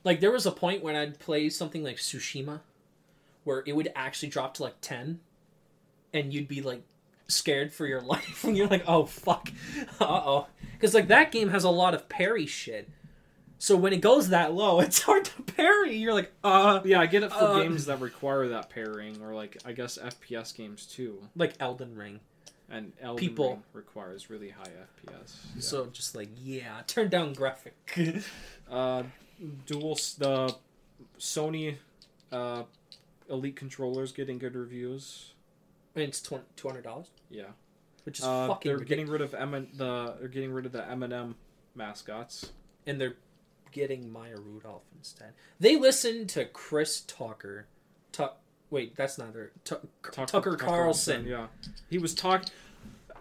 Like 0.04 0.20
there 0.20 0.32
was 0.32 0.46
a 0.46 0.50
point 0.52 0.82
when 0.82 0.96
I'd 0.96 1.18
play 1.18 1.48
something 1.50 1.84
like 1.84 1.96
Tsushima, 1.96 2.60
where 3.44 3.62
it 3.66 3.74
would 3.76 3.92
actually 3.94 4.28
drop 4.30 4.54
to 4.54 4.62
like 4.62 4.76
10, 4.80 5.20
and 6.14 6.32
you'd 6.32 6.48
be 6.48 6.62
like 6.62 6.82
scared 7.28 7.72
for 7.72 7.86
your 7.86 8.00
life, 8.14 8.44
and 8.44 8.56
you're 8.56 8.66
like, 8.68 8.84
oh 8.86 9.04
fuck, 9.04 9.50
uh 10.00 10.04
oh, 10.24 10.46
because 10.72 10.94
like 10.94 11.08
that 11.08 11.30
game 11.32 11.50
has 11.50 11.64
a 11.64 11.70
lot 11.70 11.94
of 11.94 12.08
parry 12.08 12.46
shit. 12.46 12.88
So 13.62 13.76
when 13.76 13.92
it 13.92 14.00
goes 14.00 14.30
that 14.30 14.54
low, 14.54 14.80
it's 14.86 15.00
hard 15.02 15.24
to 15.26 15.42
parry. 15.42 15.94
You're 15.96 16.14
like, 16.14 16.32
uh, 16.42 16.80
Yeah, 16.84 16.98
I 17.00 17.06
get 17.06 17.22
it 17.22 17.30
for 17.30 17.44
Uh, 17.44 17.62
games 17.62 17.84
that 17.86 18.00
require 18.00 18.48
that 18.48 18.70
pairing, 18.70 19.22
or 19.22 19.34
like, 19.36 19.56
I 19.64 19.70
guess 19.72 19.98
FPS 19.98 20.52
games 20.52 20.84
too. 20.84 21.22
like 21.36 21.54
Elden 21.60 21.94
Ring. 21.94 22.18
And 22.68 22.92
Elden 23.00 23.20
People- 23.20 23.50
Ring 23.50 23.62
requires 23.72 24.28
really 24.30 24.48
high 24.48 24.64
FPS. 24.64 25.36
Yeah. 25.54 25.60
So 25.60 25.86
just 25.92 26.16
like, 26.16 26.30
yeah, 26.42 26.82
turn 26.88 27.08
down 27.08 27.34
graphic. 27.34 27.74
Uh, 28.68 29.02
dual 29.66 29.94
the 30.18 30.54
Sony 31.20 31.76
uh, 32.32 32.62
Elite 33.28 33.54
controllers 33.54 34.10
getting 34.10 34.38
good 34.38 34.54
reviews. 34.56 35.34
And 35.94 36.04
it's 36.04 36.20
two 36.20 36.40
hundred 36.64 36.82
dollars, 36.84 37.08
Yeah. 37.30 37.44
which 38.04 38.18
is 38.18 38.24
Uh, 38.24 38.48
fucking. 38.48 38.70
they're 38.70 38.80
getting 38.84 39.06
rid 39.08 39.20
of 39.20 39.34
M- 39.34 39.68
the 39.74 40.16
they're 40.18 40.28
getting 40.28 40.52
rid 40.52 40.64
of 40.66 40.72
the 40.72 40.84
M&M 40.88 41.36
mascots. 41.76 42.50
and 42.86 42.98
they're 43.00 43.14
getting 43.72 44.12
Maya 44.12 44.36
Rudolph 44.36 44.84
instead. 44.96 45.32
They 45.58 45.76
listened 45.76 46.28
to 46.30 46.44
Chris 46.44 47.00
Tucker. 47.00 47.66
Tu- 48.12 48.28
wait, 48.70 48.94
that's 48.94 49.18
not 49.18 49.32
their 49.32 49.50
Tu- 49.64 49.76
Tucker, 50.02 50.26
Tucker 50.26 50.56
Carlson. 50.56 51.26
Yeah, 51.26 51.46
he 51.90 51.98
was 51.98 52.14
talking. 52.14 52.48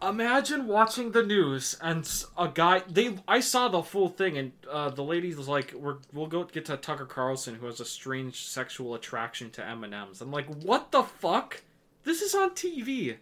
Imagine 0.01 0.65
watching 0.65 1.11
the 1.11 1.21
news 1.21 1.77
and 1.79 2.09
a 2.35 2.47
guy. 2.47 2.81
They 2.89 3.17
I 3.27 3.39
saw 3.39 3.67
the 3.67 3.83
full 3.83 4.09
thing 4.09 4.35
and 4.35 4.51
uh, 4.69 4.89
the 4.89 5.03
lady 5.03 5.33
was 5.35 5.47
like, 5.47 5.73
"We're 5.73 5.97
we'll 6.11 6.25
go 6.25 6.43
get 6.43 6.65
to 6.65 6.77
Tucker 6.77 7.05
Carlson 7.05 7.55
who 7.55 7.67
has 7.67 7.79
a 7.79 7.85
strange 7.85 8.47
sexual 8.47 8.95
attraction 8.95 9.51
to 9.51 9.65
M 9.65 9.83
and 9.83 9.93
M's." 9.93 10.19
I'm 10.21 10.31
like, 10.31 10.47
"What 10.47 10.91
the 10.91 11.03
fuck? 11.03 11.61
This 12.03 12.21
is 12.23 12.33
on 12.33 12.51
TV. 12.51 13.17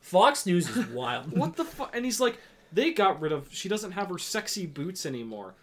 Fox 0.00 0.46
News 0.46 0.74
is 0.74 0.86
wild. 0.86 1.30
What 1.36 1.56
the 1.56 1.64
fuck?" 1.64 1.94
And 1.94 2.06
he's 2.06 2.20
like, 2.20 2.38
"They 2.72 2.92
got 2.92 3.20
rid 3.20 3.32
of. 3.32 3.48
She 3.52 3.68
doesn't 3.68 3.92
have 3.92 4.08
her 4.08 4.16
sexy 4.18 4.64
boots 4.64 5.04
anymore." 5.04 5.54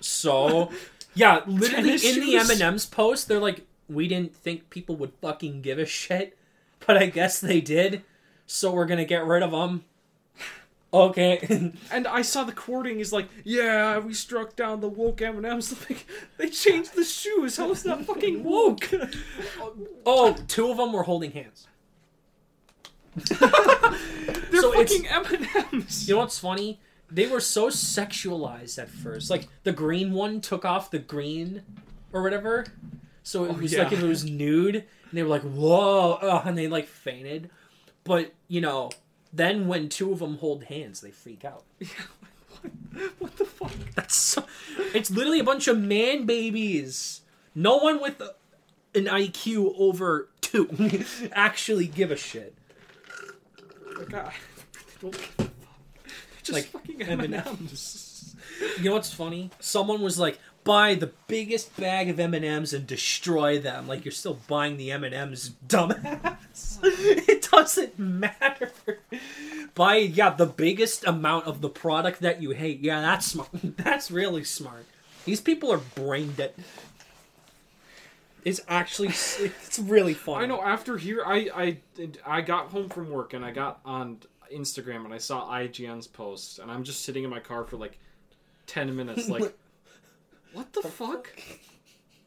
So, 0.00 0.70
yeah, 1.14 1.42
literally 1.46 1.98
Tennis 1.98 2.16
in 2.16 2.20
the? 2.20 2.36
M&M's 2.36 2.86
post, 2.86 3.28
they're 3.28 3.40
like, 3.40 3.66
we 3.88 4.08
didn't 4.08 4.34
think 4.34 4.70
people 4.70 4.96
would 4.96 5.12
fucking 5.20 5.62
give 5.62 5.78
a 5.78 5.86
shit, 5.86 6.36
but 6.86 6.96
I 6.96 7.06
guess 7.06 7.40
they 7.40 7.60
did. 7.60 8.02
So 8.46 8.72
we're 8.72 8.86
gonna 8.86 9.04
get 9.04 9.24
rid 9.24 9.42
of 9.42 9.50
them. 9.50 9.84
Okay. 10.92 11.72
And 11.90 12.06
I 12.06 12.22
saw 12.22 12.44
the 12.44 12.52
quoting. 12.52 12.96
He's 12.96 13.12
like, 13.12 13.28
"Yeah, 13.44 13.98
we 13.98 14.14
struck 14.14 14.56
down 14.56 14.80
the 14.80 14.88
woke 14.88 15.20
M 15.20 15.36
and 15.36 15.46
M's. 15.46 15.74
Like, 15.88 16.06
they 16.38 16.48
changed 16.48 16.94
the 16.94 17.04
shoes. 17.04 17.56
How 17.56 17.70
is 17.70 17.82
that 17.82 18.04
fucking 18.06 18.42
woke?" 18.42 18.88
oh, 20.06 20.36
two 20.48 20.70
of 20.70 20.76
them 20.78 20.92
were 20.92 21.02
holding 21.02 21.32
hands. 21.32 21.66
They're 23.14 24.60
So 24.60 24.72
fucking 24.72 25.06
M 25.08 25.24
and 25.26 25.48
M's. 25.72 26.08
You 26.08 26.14
know 26.14 26.20
what's 26.20 26.38
funny? 26.38 26.80
They 27.10 27.26
were 27.26 27.40
so 27.40 27.68
sexualized 27.68 28.78
at 28.78 28.88
first. 28.90 29.30
Like 29.30 29.48
the 29.64 29.72
green 29.72 30.12
one 30.12 30.40
took 30.40 30.64
off 30.64 30.90
the 30.90 30.98
green 30.98 31.62
or 32.12 32.22
whatever, 32.22 32.66
so 33.22 33.44
it 33.44 33.50
Oh, 33.50 33.54
was 33.54 33.72
yeah. 33.72 33.84
like 33.84 33.92
it 33.92 34.02
was 34.02 34.24
nude, 34.24 34.76
and 34.76 34.84
they 35.12 35.22
were 35.22 35.28
like, 35.28 35.42
"Whoa!" 35.42 36.18
ugh, 36.20 36.46
and 36.46 36.56
they 36.58 36.68
like 36.68 36.86
fainted. 36.86 37.50
But 38.04 38.32
you 38.46 38.60
know, 38.60 38.90
then 39.32 39.68
when 39.68 39.88
two 39.88 40.12
of 40.12 40.18
them 40.18 40.38
hold 40.38 40.64
hands, 40.64 41.00
they 41.00 41.10
freak 41.10 41.44
out. 41.44 41.64
What 43.18 43.36
the 43.36 43.44
fuck? 43.44 43.70
That's 43.94 44.16
so, 44.16 44.44
it's 44.92 45.10
literally 45.10 45.38
a 45.38 45.44
bunch 45.44 45.68
of 45.68 45.78
man 45.78 46.26
babies. 46.26 47.20
No 47.54 47.76
one 47.76 48.00
with 48.00 48.20
a, 48.20 48.34
an 48.98 49.04
IQ 49.04 49.74
over 49.78 50.28
two 50.40 50.68
actually 51.32 51.86
give 51.86 52.10
a 52.10 52.16
shit. 52.16 52.56
Oh 53.86 54.00
like, 54.00 54.14
I 54.14 54.32
don't 55.00 55.12
give 55.12 55.22
a 55.38 55.42
fuck. 55.42 55.48
Just 56.48 56.74
Like 56.74 56.82
fucking 56.82 57.02
M&Ms. 57.02 58.34
You 58.78 58.84
know 58.84 58.92
what's 58.94 59.12
funny? 59.12 59.50
Someone 59.60 60.00
was 60.00 60.18
like, 60.18 60.38
"Buy 60.64 60.94
the 60.94 61.12
biggest 61.26 61.76
bag 61.76 62.08
of 62.08 62.18
M 62.18 62.32
and 62.34 62.86
destroy 62.86 63.58
them." 63.58 63.86
Like 63.86 64.04
you're 64.04 64.12
still 64.12 64.38
buying 64.48 64.78
the 64.78 64.90
M 64.90 65.04
and 65.04 65.14
M's, 65.14 65.50
dumbass. 65.66 66.78
it 66.82 67.48
doesn't 67.50 67.98
matter. 67.98 68.72
Buy 69.74 69.96
yeah 69.96 70.30
the 70.30 70.46
biggest 70.46 71.06
amount 71.06 71.46
of 71.46 71.60
the 71.60 71.68
product 71.68 72.20
that 72.20 72.42
you 72.42 72.50
hate. 72.50 72.80
Yeah, 72.80 73.00
that's 73.02 73.26
smart. 73.26 73.50
that's 73.76 74.10
really 74.10 74.44
smart. 74.44 74.86
These 75.24 75.40
people 75.42 75.70
are 75.70 75.78
brain 75.78 76.32
dead. 76.36 76.54
It's 78.44 78.60
actually 78.66 79.08
it's 79.08 79.78
really 79.78 80.14
fun. 80.14 80.42
I 80.42 80.46
know. 80.46 80.62
After 80.62 80.96
here, 80.96 81.22
I 81.24 81.50
I 81.54 81.76
I 82.26 82.40
got 82.40 82.68
home 82.68 82.88
from 82.88 83.10
work 83.10 83.34
and 83.34 83.44
I 83.44 83.50
got 83.50 83.80
on 83.84 84.20
Instagram 84.54 85.04
and 85.04 85.14
I 85.14 85.18
saw 85.18 85.50
IGN's 85.50 86.06
post 86.06 86.58
and 86.58 86.70
I'm 86.70 86.84
just 86.84 87.04
sitting 87.04 87.24
in 87.24 87.30
my 87.30 87.40
car 87.40 87.64
for 87.64 87.76
like 87.76 87.98
ten 88.66 88.94
minutes. 88.94 89.28
Like, 89.28 89.56
what 90.52 90.72
the 90.72 90.82
fuck? 90.82 91.30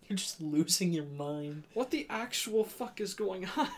You're 0.07 0.17
just 0.17 0.41
losing 0.41 0.91
your 0.91 1.05
mind. 1.05 1.63
What 1.73 1.91
the 1.91 2.05
actual 2.09 2.65
fuck 2.65 2.99
is 2.99 3.13
going 3.13 3.47
on? 3.55 3.69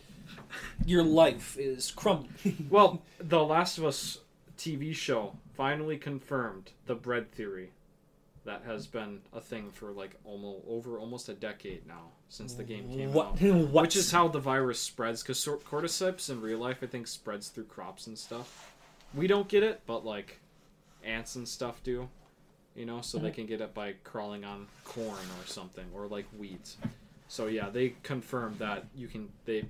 Your 0.84 1.02
life 1.02 1.56
is 1.58 1.90
crumbling. 1.90 2.66
well, 2.70 3.00
The 3.18 3.42
Last 3.42 3.78
of 3.78 3.86
Us 3.86 4.18
TV 4.58 4.94
show 4.94 5.36
finally 5.54 5.96
confirmed 5.96 6.72
the 6.84 6.94
bread 6.94 7.32
theory 7.32 7.70
that 8.44 8.62
has 8.66 8.86
been 8.86 9.20
a 9.32 9.40
thing 9.40 9.70
for 9.70 9.92
like 9.92 10.16
almost 10.24 10.64
over 10.68 10.98
almost 10.98 11.28
a 11.28 11.34
decade 11.34 11.86
now 11.86 12.10
since 12.28 12.54
the 12.54 12.64
game 12.64 12.88
came 12.88 13.12
what? 13.12 13.26
out. 13.26 13.42
What? 13.42 13.82
Which 13.82 13.96
is 13.96 14.10
how 14.10 14.28
the 14.28 14.40
virus 14.40 14.80
spreads, 14.80 15.22
because 15.22 15.44
cordyceps 15.44 16.30
in 16.30 16.40
real 16.40 16.58
life, 16.58 16.78
I 16.82 16.86
think, 16.86 17.06
spreads 17.06 17.48
through 17.48 17.64
crops 17.64 18.06
and 18.06 18.18
stuff. 18.18 18.74
We 19.14 19.26
don't 19.26 19.48
get 19.48 19.62
it, 19.62 19.82
but 19.86 20.04
like 20.04 20.40
ants 21.04 21.36
and 21.36 21.46
stuff 21.46 21.82
do, 21.84 22.08
you 22.74 22.86
know, 22.86 23.00
so 23.00 23.18
they 23.18 23.28
mm-hmm. 23.28 23.34
can 23.34 23.46
get 23.46 23.60
it 23.60 23.74
by 23.74 23.94
crawling 24.04 24.44
on 24.44 24.66
corn 24.84 25.08
or 25.08 25.46
something, 25.46 25.84
or 25.94 26.06
like 26.06 26.26
weeds. 26.36 26.78
So 27.28 27.46
yeah, 27.46 27.68
they 27.70 27.94
confirmed 28.02 28.58
that 28.58 28.86
you 28.94 29.08
can 29.08 29.28
they 29.44 29.64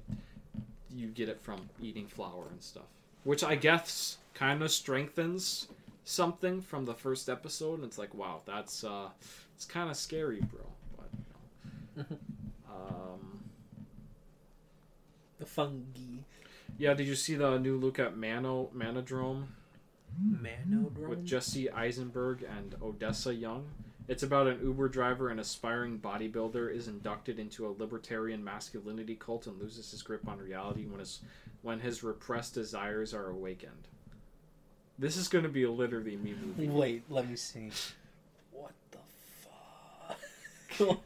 you 0.95 1.09
get 1.09 1.29
it 1.29 1.41
from 1.41 1.69
eating 1.81 2.07
flour 2.07 2.45
and 2.51 2.63
stuff, 2.63 2.85
which 3.25 3.45
I 3.45 3.57
guess 3.57 4.19
kind 4.35 4.63
of 4.63 4.71
strengthens 4.71 5.69
something 6.05 6.61
from 6.61 6.85
the 6.85 6.95
first 6.95 7.29
episode. 7.29 7.75
And 7.75 7.85
it's 7.85 7.99
like, 7.99 8.15
wow, 8.15 8.41
that's 8.45 8.85
uh, 8.85 9.09
it's 9.55 9.65
kind 9.65 9.91
of 9.91 9.97
scary, 9.97 10.41
bro. 10.41 10.67
But 11.97 12.07
um. 12.71 13.45
the 15.39 15.47
fungi. 15.47 16.23
Yeah, 16.79 16.95
did 16.95 17.07
you 17.07 17.15
see 17.15 17.35
the 17.35 17.59
new 17.59 17.77
look 17.77 17.99
at 17.99 18.17
Mano 18.17 18.71
Manodrome 18.75 19.45
Manodrome. 20.21 21.09
with 21.09 21.25
Jesse 21.25 21.71
Eisenberg 21.71 22.43
and 22.43 22.75
Odessa 22.83 23.35
Young? 23.35 23.69
It's 24.09 24.23
about 24.25 24.49
an 24.49 24.61
Uber 24.63 24.89
driver 24.89 25.29
and 25.29 25.39
aspiring 25.39 25.99
bodybuilder 25.99 26.75
is 26.75 26.89
inducted 26.89 27.39
into 27.39 27.67
a 27.67 27.75
libertarian 27.79 28.43
masculinity 28.43 29.15
cult 29.15 29.47
and 29.47 29.61
loses 29.61 29.91
his 29.91 30.03
grip 30.03 30.27
on 30.27 30.39
reality 30.39 30.87
when 30.87 30.99
his 30.99 31.21
when 31.63 31.79
his 31.81 32.03
repressed 32.03 32.55
desires 32.55 33.15
are 33.15 33.29
awakened. 33.31 33.89
This 34.99 35.17
is 35.17 35.29
going 35.29 35.45
to 35.45 35.51
be 35.51 35.65
a 35.65 35.71
literally 35.71 36.17
me 36.17 36.35
movie. 36.41 36.69
Wait, 36.69 37.03
let 37.09 37.29
me 37.29 37.37
see. 37.37 37.71
What 38.53 38.73
the 38.91 38.99
fuck? 40.77 40.99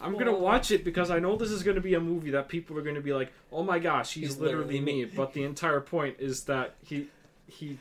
I'm 0.00 0.14
going 0.14 0.26
to 0.26 0.32
watch 0.32 0.70
it 0.70 0.84
because 0.84 1.10
I 1.10 1.18
know 1.18 1.36
this 1.36 1.50
is 1.50 1.62
going 1.62 1.76
to 1.76 1.80
be 1.80 1.94
a 1.94 2.00
movie 2.00 2.30
that 2.30 2.48
people 2.48 2.78
are 2.78 2.82
going 2.82 2.94
to 2.94 3.00
be 3.00 3.12
like, 3.12 3.32
"Oh 3.52 3.62
my 3.62 3.78
gosh, 3.78 4.14
he's, 4.14 4.28
He's 4.30 4.38
literally, 4.38 4.80
literally 4.80 5.04
me." 5.04 5.04
But 5.04 5.34
the 5.34 5.44
entire 5.44 5.80
point 5.80 6.16
is 6.18 6.44
that 6.44 6.74
he 6.84 7.08
he 7.46 7.78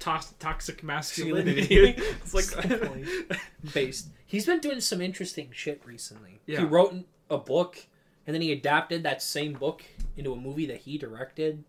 to- 0.00 0.20
toxic 0.38 0.82
masculinity. 0.82 1.60
Masculinity. 1.60 2.02
it's 2.22 2.34
like 2.34 3.72
Based. 3.72 4.08
He's 4.26 4.46
been 4.46 4.60
doing 4.60 4.80
some 4.80 5.00
interesting 5.00 5.50
shit 5.52 5.80
recently. 5.84 6.40
Yeah. 6.46 6.60
He 6.60 6.64
wrote 6.64 6.94
a 7.30 7.38
book, 7.38 7.86
and 8.26 8.34
then 8.34 8.42
he 8.42 8.52
adapted 8.52 9.02
that 9.04 9.22
same 9.22 9.52
book 9.52 9.84
into 10.16 10.32
a 10.32 10.36
movie 10.36 10.66
that 10.66 10.78
he 10.78 10.98
directed. 10.98 11.64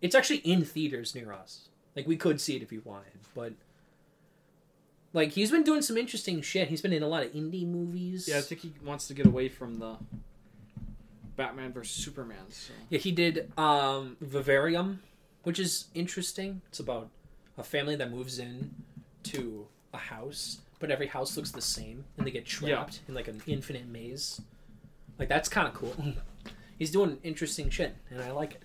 It's 0.00 0.14
actually 0.14 0.38
in 0.38 0.64
theaters 0.64 1.14
near 1.14 1.32
us. 1.32 1.68
Like 1.98 2.06
we 2.06 2.16
could 2.16 2.40
see 2.40 2.54
it 2.54 2.62
if 2.62 2.70
you 2.70 2.80
wanted, 2.84 3.10
but 3.34 3.54
like 5.12 5.32
he's 5.32 5.50
been 5.50 5.64
doing 5.64 5.82
some 5.82 5.96
interesting 5.96 6.40
shit. 6.42 6.68
He's 6.68 6.80
been 6.80 6.92
in 6.92 7.02
a 7.02 7.08
lot 7.08 7.24
of 7.24 7.32
indie 7.32 7.66
movies. 7.66 8.28
Yeah, 8.28 8.38
I 8.38 8.42
think 8.42 8.60
he 8.60 8.72
wants 8.84 9.08
to 9.08 9.14
get 9.14 9.26
away 9.26 9.48
from 9.48 9.80
the 9.80 9.96
Batman 11.34 11.72
versus 11.72 12.00
Superman. 12.04 12.50
So 12.50 12.72
Yeah, 12.88 13.00
he 13.00 13.10
did 13.10 13.50
um, 13.58 14.16
Vivarium, 14.20 15.02
which 15.42 15.58
is 15.58 15.86
interesting. 15.92 16.62
It's 16.68 16.78
about 16.78 17.08
a 17.56 17.64
family 17.64 17.96
that 17.96 18.12
moves 18.12 18.38
in 18.38 18.72
to 19.24 19.66
a 19.92 19.98
house, 19.98 20.58
but 20.78 20.92
every 20.92 21.08
house 21.08 21.36
looks 21.36 21.50
the 21.50 21.60
same, 21.60 22.04
and 22.16 22.24
they 22.24 22.30
get 22.30 22.46
trapped 22.46 23.00
in 23.08 23.14
like 23.14 23.26
an 23.26 23.42
infinite 23.48 23.88
maze. 23.88 24.40
Like 25.18 25.28
that's 25.28 25.48
kind 25.48 25.66
of 25.66 25.74
cool. 25.74 25.96
He's 26.78 26.92
doing 26.92 27.18
interesting 27.24 27.70
shit, 27.70 27.96
and 28.08 28.22
I 28.22 28.30
like 28.30 28.52
it. 28.54 28.62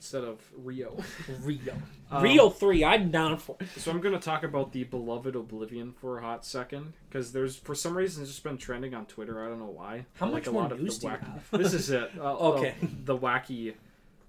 Instead 0.00 0.24
of 0.24 0.40
Rio, 0.56 0.96
Rio, 1.42 1.74
Um, 2.10 2.22
Rio 2.22 2.48
three, 2.48 2.82
I'm 2.82 3.10
down 3.10 3.36
for. 3.36 3.56
so 3.76 3.90
I'm 3.90 4.00
gonna 4.00 4.18
talk 4.18 4.44
about 4.44 4.72
the 4.72 4.84
beloved 4.84 5.36
Oblivion 5.36 5.92
for 5.92 6.16
a 6.16 6.22
hot 6.22 6.46
second 6.46 6.94
because 7.06 7.32
there's 7.32 7.54
for 7.56 7.74
some 7.74 7.94
reason 7.94 8.22
it's 8.22 8.32
just 8.32 8.42
been 8.42 8.56
trending 8.56 8.94
on 8.94 9.04
Twitter. 9.04 9.44
I 9.44 9.50
don't 9.50 9.58
know 9.58 9.66
why. 9.66 10.06
How 10.14 10.24
like 10.24 10.34
much 10.36 10.46
a 10.46 10.52
more 10.52 10.62
lot 10.62 10.72
of 10.72 10.80
news 10.80 10.98
the 11.00 11.08
do 11.08 11.12
you 11.12 11.18
have? 11.20 11.44
this 11.52 11.74
is 11.74 11.90
it. 11.90 12.10
Uh, 12.18 12.34
Okay. 12.34 12.74
uh, 12.82 12.86
the 13.04 13.18
wacky, 13.18 13.74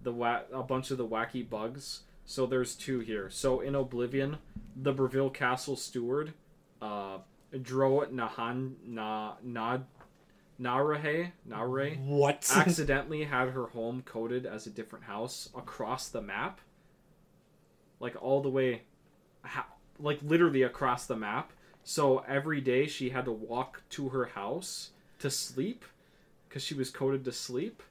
the 0.01 0.11
wa- 0.11 0.41
a 0.51 0.61
bunch 0.61 0.91
of 0.91 0.97
the 0.97 1.07
wacky 1.07 1.49
bugs. 1.49 2.01
So 2.25 2.45
there's 2.45 2.75
two 2.75 2.99
here. 2.99 3.29
So 3.29 3.61
in 3.61 3.73
Oblivion, 3.73 4.39
the 4.75 4.91
Bravil 4.91 5.29
Castle 5.29 5.77
steward, 5.77 6.33
uh, 6.81 7.19
Dro 7.61 8.01
Nahan 8.11 8.73
Na 8.85 9.35
Na 9.41 9.77
Narahe 10.61 11.31
Narahe 11.49 11.97
What? 12.05 12.49
accidentally 12.55 13.23
had 13.23 13.49
her 13.49 13.67
home 13.67 14.03
coded 14.05 14.45
as 14.45 14.67
a 14.67 14.69
different 14.69 15.05
house 15.05 15.49
across 15.55 16.07
the 16.09 16.21
map 16.21 16.61
like 17.99 18.15
all 18.21 18.41
the 18.41 18.49
way 18.49 18.83
like 19.99 20.19
literally 20.23 20.63
across 20.63 21.05
the 21.05 21.15
map 21.15 21.51
so 21.83 22.19
every 22.27 22.61
day 22.61 22.85
she 22.87 23.09
had 23.09 23.25
to 23.25 23.31
walk 23.31 23.81
to 23.89 24.09
her 24.09 24.25
house 24.25 24.91
to 25.19 25.29
sleep 25.29 25.83
because 26.47 26.63
she 26.63 26.73
was 26.75 26.89
coded 26.89 27.23
to 27.25 27.31
sleep 27.31 27.81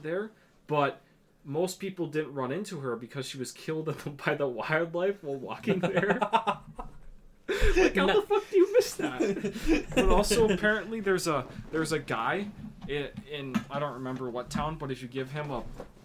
there 0.00 0.30
but 0.66 1.00
most 1.44 1.80
people 1.80 2.06
didn't 2.06 2.34
run 2.34 2.52
into 2.52 2.80
her 2.80 2.94
because 2.96 3.26
she 3.26 3.38
was 3.38 3.50
killed 3.50 3.92
by 4.24 4.34
the 4.34 4.46
wildlife 4.46 5.22
while 5.22 5.36
walking 5.36 5.80
there 5.80 6.18
like 7.76 7.96
how 7.96 8.06
No. 8.06 8.20
the 8.20 8.26
fuck 8.26 8.48
do 8.50 8.56
you 8.56 8.69
miss 8.80 8.94
that 8.94 9.86
but 9.94 10.08
also 10.08 10.48
apparently 10.48 11.00
there's 11.00 11.26
a 11.26 11.44
there's 11.70 11.92
a 11.92 11.98
guy 11.98 12.46
in, 12.90 13.08
in 13.30 13.64
I 13.70 13.78
don't 13.78 13.94
remember 13.94 14.28
what 14.30 14.50
town, 14.50 14.76
but 14.76 14.90
if 14.90 15.00
you 15.00 15.08
give 15.08 15.30
him 15.30 15.50
a 15.50 15.62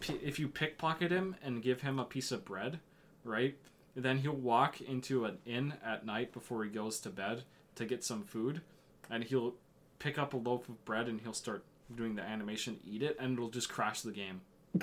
if 0.09 0.37
you 0.39 0.47
pickpocket 0.47 1.11
him 1.11 1.35
and 1.43 1.61
give 1.61 1.81
him 1.81 1.99
a 1.99 2.05
piece 2.05 2.31
of 2.31 2.45
bread, 2.45 2.79
right? 3.23 3.55
Then 3.95 4.19
he'll 4.19 4.33
walk 4.33 4.81
into 4.81 5.25
an 5.25 5.37
inn 5.45 5.73
at 5.83 6.05
night 6.05 6.31
before 6.31 6.63
he 6.63 6.69
goes 6.69 6.99
to 7.01 7.09
bed 7.09 7.43
to 7.75 7.85
get 7.85 8.03
some 8.03 8.23
food, 8.23 8.61
and 9.09 9.23
he'll 9.23 9.55
pick 9.99 10.19
up 10.19 10.33
a 10.33 10.37
loaf 10.37 10.69
of 10.69 10.83
bread 10.85 11.07
and 11.07 11.21
he'll 11.21 11.33
start 11.33 11.63
doing 11.95 12.15
the 12.15 12.21
animation, 12.21 12.77
eat 12.85 13.01
it, 13.01 13.17
and 13.19 13.33
it'll 13.33 13.49
just 13.49 13.69
crash 13.69 14.01
the 14.01 14.11
game. 14.11 14.41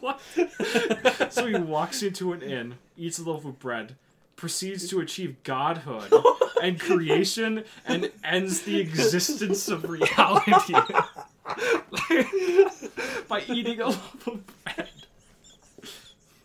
what? 0.00 0.20
so 1.30 1.46
he 1.46 1.58
walks 1.58 2.02
into 2.02 2.32
an 2.32 2.40
inn, 2.40 2.76
eats 2.96 3.18
a 3.18 3.24
loaf 3.24 3.44
of 3.44 3.58
bread, 3.58 3.96
proceeds 4.36 4.88
to 4.88 5.00
achieve 5.00 5.42
godhood 5.42 6.12
and 6.62 6.80
creation, 6.80 7.64
and 7.86 8.10
ends 8.24 8.62
the 8.62 8.80
existence 8.80 9.68
of 9.68 9.88
reality 9.88 10.72
by 13.28 13.42
eating 13.48 13.80
a 13.80 13.86
loaf 13.86 14.26
of 14.26 14.40
bread. 14.64 14.88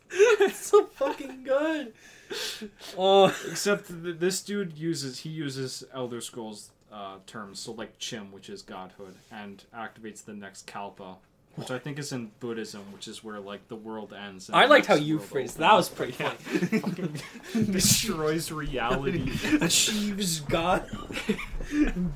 It's 0.10 0.66
so 0.66 0.86
fucking 0.86 1.44
good. 1.44 1.94
Oh, 2.98 3.28
Except 3.50 3.88
th- 3.88 4.18
this 4.20 4.42
dude 4.42 4.78
uses 4.78 5.20
he 5.20 5.30
uses 5.30 5.84
Elder 5.94 6.22
Scrolls 6.22 6.72
uh, 6.92 7.18
terms, 7.26 7.60
so 7.60 7.74
like 7.74 7.98
Chim, 8.00 8.32
which 8.32 8.50
is 8.50 8.62
godhood, 8.62 9.16
and 9.32 9.64
activates 9.76 10.24
the 10.24 10.34
next 10.34 10.66
Kalpa, 10.68 11.18
which 11.58 11.72
I 11.72 11.80
think 11.80 11.98
is 11.98 12.12
in 12.12 12.30
Buddhism, 12.40 12.84
which 12.94 13.08
is 13.08 13.24
where 13.24 13.40
like 13.40 13.68
the 13.68 13.76
world 13.76 14.14
ends. 14.14 14.48
and 14.48 14.56
I 14.56 14.66
liked 14.66 14.86
how 14.86 14.94
you 14.96 15.18
phrased. 15.20 15.58
That 15.58 15.74
was 15.74 15.90
pretty 15.90 16.14
funny. 16.14 17.12
destroys 17.72 18.52
reality. 18.52 19.32
Achieves 19.62 20.40
God. 20.42 20.88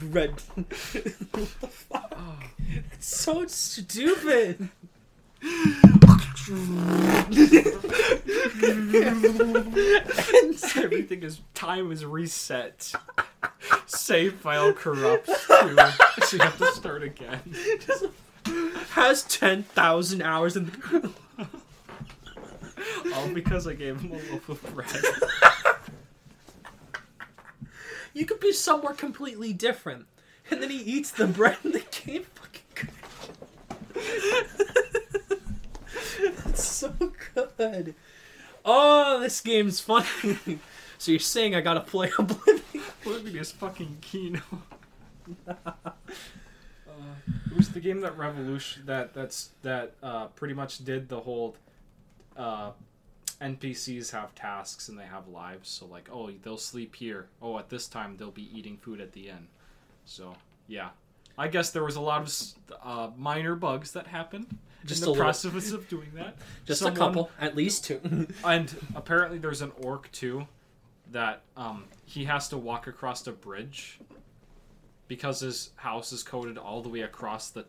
Red. 0.09 0.41
what 0.53 1.59
the 1.59 1.67
fuck? 1.67 2.45
It's 2.93 3.19
so 3.19 3.47
stupid. 3.47 4.69
Everything 10.75 11.23
is 11.23 11.41
time 11.55 11.91
is 11.91 12.05
reset. 12.05 12.93
Save 13.87 14.35
file 14.35 14.71
corrupts 14.73 15.47
too, 15.47 15.77
so 16.25 16.37
you 16.37 16.43
have 16.43 16.57
to 16.59 16.71
start 16.73 17.01
again. 17.01 17.41
Has 18.91 19.23
10,000 19.23 20.21
hours 20.21 20.55
in 20.57 20.65
the. 20.65 21.11
All 23.15 23.27
because 23.29 23.67
I 23.67 23.73
gave 23.73 23.99
him 23.99 24.11
a 24.13 24.31
loaf 24.31 24.49
of 24.49 24.61
bread. 24.73 24.89
You 28.13 28.25
could 28.25 28.39
be 28.39 28.51
somewhere 28.51 28.93
completely 28.93 29.53
different. 29.53 30.05
And 30.49 30.61
then 30.61 30.69
he 30.69 30.77
eats 30.77 31.11
the 31.11 31.27
bread 31.27 31.57
and 31.63 31.73
the 31.73 31.83
game 32.05 32.25
fucking. 32.35 32.89
That's 36.45 36.63
so 36.67 36.93
good. 37.33 37.95
Oh, 38.65 39.21
this 39.21 39.39
game's 39.41 39.79
funny. 39.79 40.07
so 40.97 41.11
you're 41.11 41.19
saying 41.19 41.55
I 41.55 41.61
gotta 41.61 41.79
play 41.81 42.11
Oblivion? 42.19 42.83
Oblivion 43.01 43.37
is 43.37 43.51
fucking 43.51 43.97
Kino. 44.01 44.41
It 47.49 47.57
was 47.57 47.69
the 47.69 47.79
game 47.79 48.01
that 48.01 48.17
revolution 48.17 48.83
that 48.85 49.13
that's 49.13 49.49
that 49.61 49.93
uh, 50.01 50.27
pretty 50.27 50.53
much 50.53 50.83
did 50.83 51.09
the 51.09 51.19
whole 51.19 51.55
uh, 52.37 52.71
NPCs 53.41 54.11
have 54.11 54.33
tasks 54.35 54.89
and 54.89 54.97
they 54.97 55.05
have 55.05 55.27
lives. 55.27 55.69
So 55.69 55.85
like, 55.85 56.09
oh, 56.11 56.29
they'll 56.43 56.57
sleep 56.57 56.95
here. 56.95 57.27
Oh, 57.41 57.57
at 57.57 57.69
this 57.69 57.87
time 57.87 58.17
they'll 58.17 58.31
be 58.31 58.49
eating 58.57 58.77
food 58.77 59.01
at 59.01 59.13
the 59.13 59.29
inn. 59.29 59.47
So 60.05 60.35
yeah, 60.67 60.89
I 61.37 61.47
guess 61.47 61.71
there 61.71 61.83
was 61.83 61.95
a 61.95 62.01
lot 62.01 62.21
of 62.21 62.77
uh, 62.83 63.09
minor 63.17 63.55
bugs 63.55 63.91
that 63.93 64.07
happened 64.07 64.57
Just 64.85 65.01
in 65.01 65.05
the 65.05 65.11
little. 65.11 65.23
process 65.23 65.71
of 65.71 65.87
doing 65.89 66.11
that. 66.15 66.35
Just 66.65 66.83
a 66.83 66.91
couple, 66.91 67.31
at 67.39 67.55
least 67.55 67.85
two. 67.85 68.27
And 68.45 68.73
apparently, 68.95 69.37
there's 69.37 69.61
an 69.61 69.71
orc 69.81 70.11
too 70.11 70.47
that 71.11 71.41
um, 71.57 71.85
he 72.05 72.25
has 72.25 72.47
to 72.49 72.57
walk 72.57 72.87
across 72.87 73.25
a 73.27 73.31
bridge 73.31 73.99
because 75.11 75.41
his 75.41 75.71
house 75.75 76.13
is 76.13 76.23
coded 76.23 76.57
all 76.57 76.81
the 76.81 76.87
way 76.87 77.01
across 77.01 77.49
the 77.49 77.65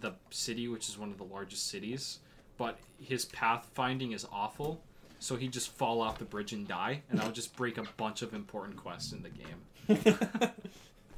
the 0.00 0.12
city, 0.30 0.68
which 0.68 0.88
is 0.88 0.96
one 0.96 1.10
of 1.10 1.18
the 1.18 1.24
largest 1.24 1.66
cities. 1.66 2.20
But 2.56 2.78
his 3.00 3.26
pathfinding 3.26 4.14
is 4.14 4.24
awful, 4.30 4.80
so 5.18 5.34
he'd 5.34 5.52
just 5.52 5.72
fall 5.72 6.00
off 6.00 6.20
the 6.20 6.24
bridge 6.24 6.52
and 6.52 6.68
die, 6.68 7.02
and 7.10 7.18
that 7.18 7.26
would 7.26 7.34
just 7.34 7.56
break 7.56 7.78
a 7.78 7.84
bunch 7.96 8.22
of 8.22 8.32
important 8.32 8.76
quests 8.76 9.12
in 9.12 9.24
the 9.24 9.28
game. 9.28 10.04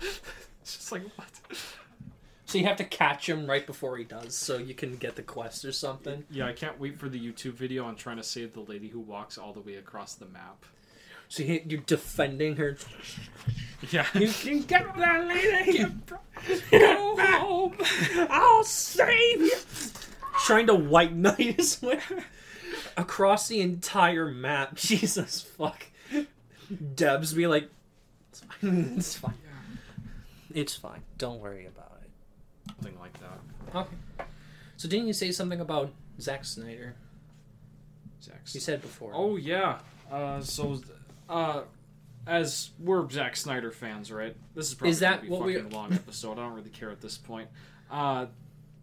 it's 0.01 0.21
just 0.65 0.93
like 0.93 1.03
what? 1.19 1.29
so 2.47 2.57
you 2.57 2.65
have 2.65 2.79
to 2.79 2.85
catch 2.85 3.29
him 3.29 3.47
right 3.47 3.67
before 3.67 3.99
he 3.99 4.05
does, 4.05 4.35
so 4.35 4.57
you 4.57 4.73
can 4.73 4.97
get 4.97 5.15
the 5.15 5.23
quest 5.23 5.63
or 5.63 5.73
something. 5.73 6.25
Yeah, 6.31 6.47
I 6.47 6.55
can't 6.55 6.81
wait 6.81 6.99
for 6.99 7.11
the 7.11 7.21
YouTube 7.21 7.53
video 7.53 7.85
on 7.85 7.97
trying 7.97 8.17
to 8.17 8.25
save 8.25 8.55
the 8.55 8.61
lady 8.61 8.89
who 8.89 9.01
walks 9.01 9.37
all 9.37 9.53
the 9.53 9.61
way 9.61 9.75
across 9.75 10.15
the 10.15 10.25
map. 10.25 10.65
So 11.29 11.43
you- 11.43 11.63
you're 11.67 11.81
defending 11.81 12.57
her. 12.57 12.77
Yeah. 13.91 14.07
You 14.15 14.29
can 14.29 14.63
get 14.63 14.97
that 14.97 15.27
lady. 15.27 15.85
Go 16.71 17.17
home. 17.21 17.75
I'll 18.31 18.65
save 18.65 19.41
you. 19.41 19.53
Trying 20.45 20.67
to 20.69 20.75
white 20.75 21.15
knight 21.15 21.57
his 21.57 21.81
way 21.83 22.01
across 22.97 23.49
the 23.49 23.61
entire 23.61 24.27
map. 24.31 24.75
Jesus 24.77 25.41
fuck. 25.41 25.87
Debs 26.95 27.33
be 27.35 27.47
like, 27.47 27.69
it's 28.31 28.41
fine. 28.41 28.95
It's 28.97 29.15
fine. 29.17 29.35
It's 30.55 30.75
fine. 30.75 31.03
Don't 31.19 31.41
worry 31.41 31.67
about 31.67 32.01
it. 32.03 32.11
Something 32.71 32.99
like 32.99 33.13
that. 33.21 33.77
Okay. 33.79 34.25
So 34.79 34.89
didn't 34.89 35.07
you 35.07 35.13
say 35.13 35.31
something 35.33 35.61
about 35.61 35.93
Zack 36.21 36.45
Snyder? 36.45 36.95
Zack 38.23 38.41
You 38.53 38.61
said 38.61 38.81
before. 38.81 39.13
Oh 39.15 39.37
yeah. 39.37 39.79
Uh, 40.11 40.41
so, 40.41 40.81
uh, 41.29 41.63
as 42.27 42.71
we're 42.79 43.09
Zack 43.11 43.37
Snyder 43.37 43.71
fans, 43.71 44.11
right? 44.11 44.35
This 44.55 44.69
is 44.69 44.75
probably 44.75 44.91
Is 44.91 45.01
that 45.01 45.27
gonna 45.29 45.39
be 45.45 45.47
we- 45.47 45.55
fucking 45.55 45.71
long 45.71 45.93
episode. 45.93 46.33
I 46.33 46.37
don't 46.43 46.55
really 46.55 46.71
care 46.71 46.91
at 46.91 47.01
this 47.01 47.17
point. 47.19 47.49
Uh, 47.91 48.27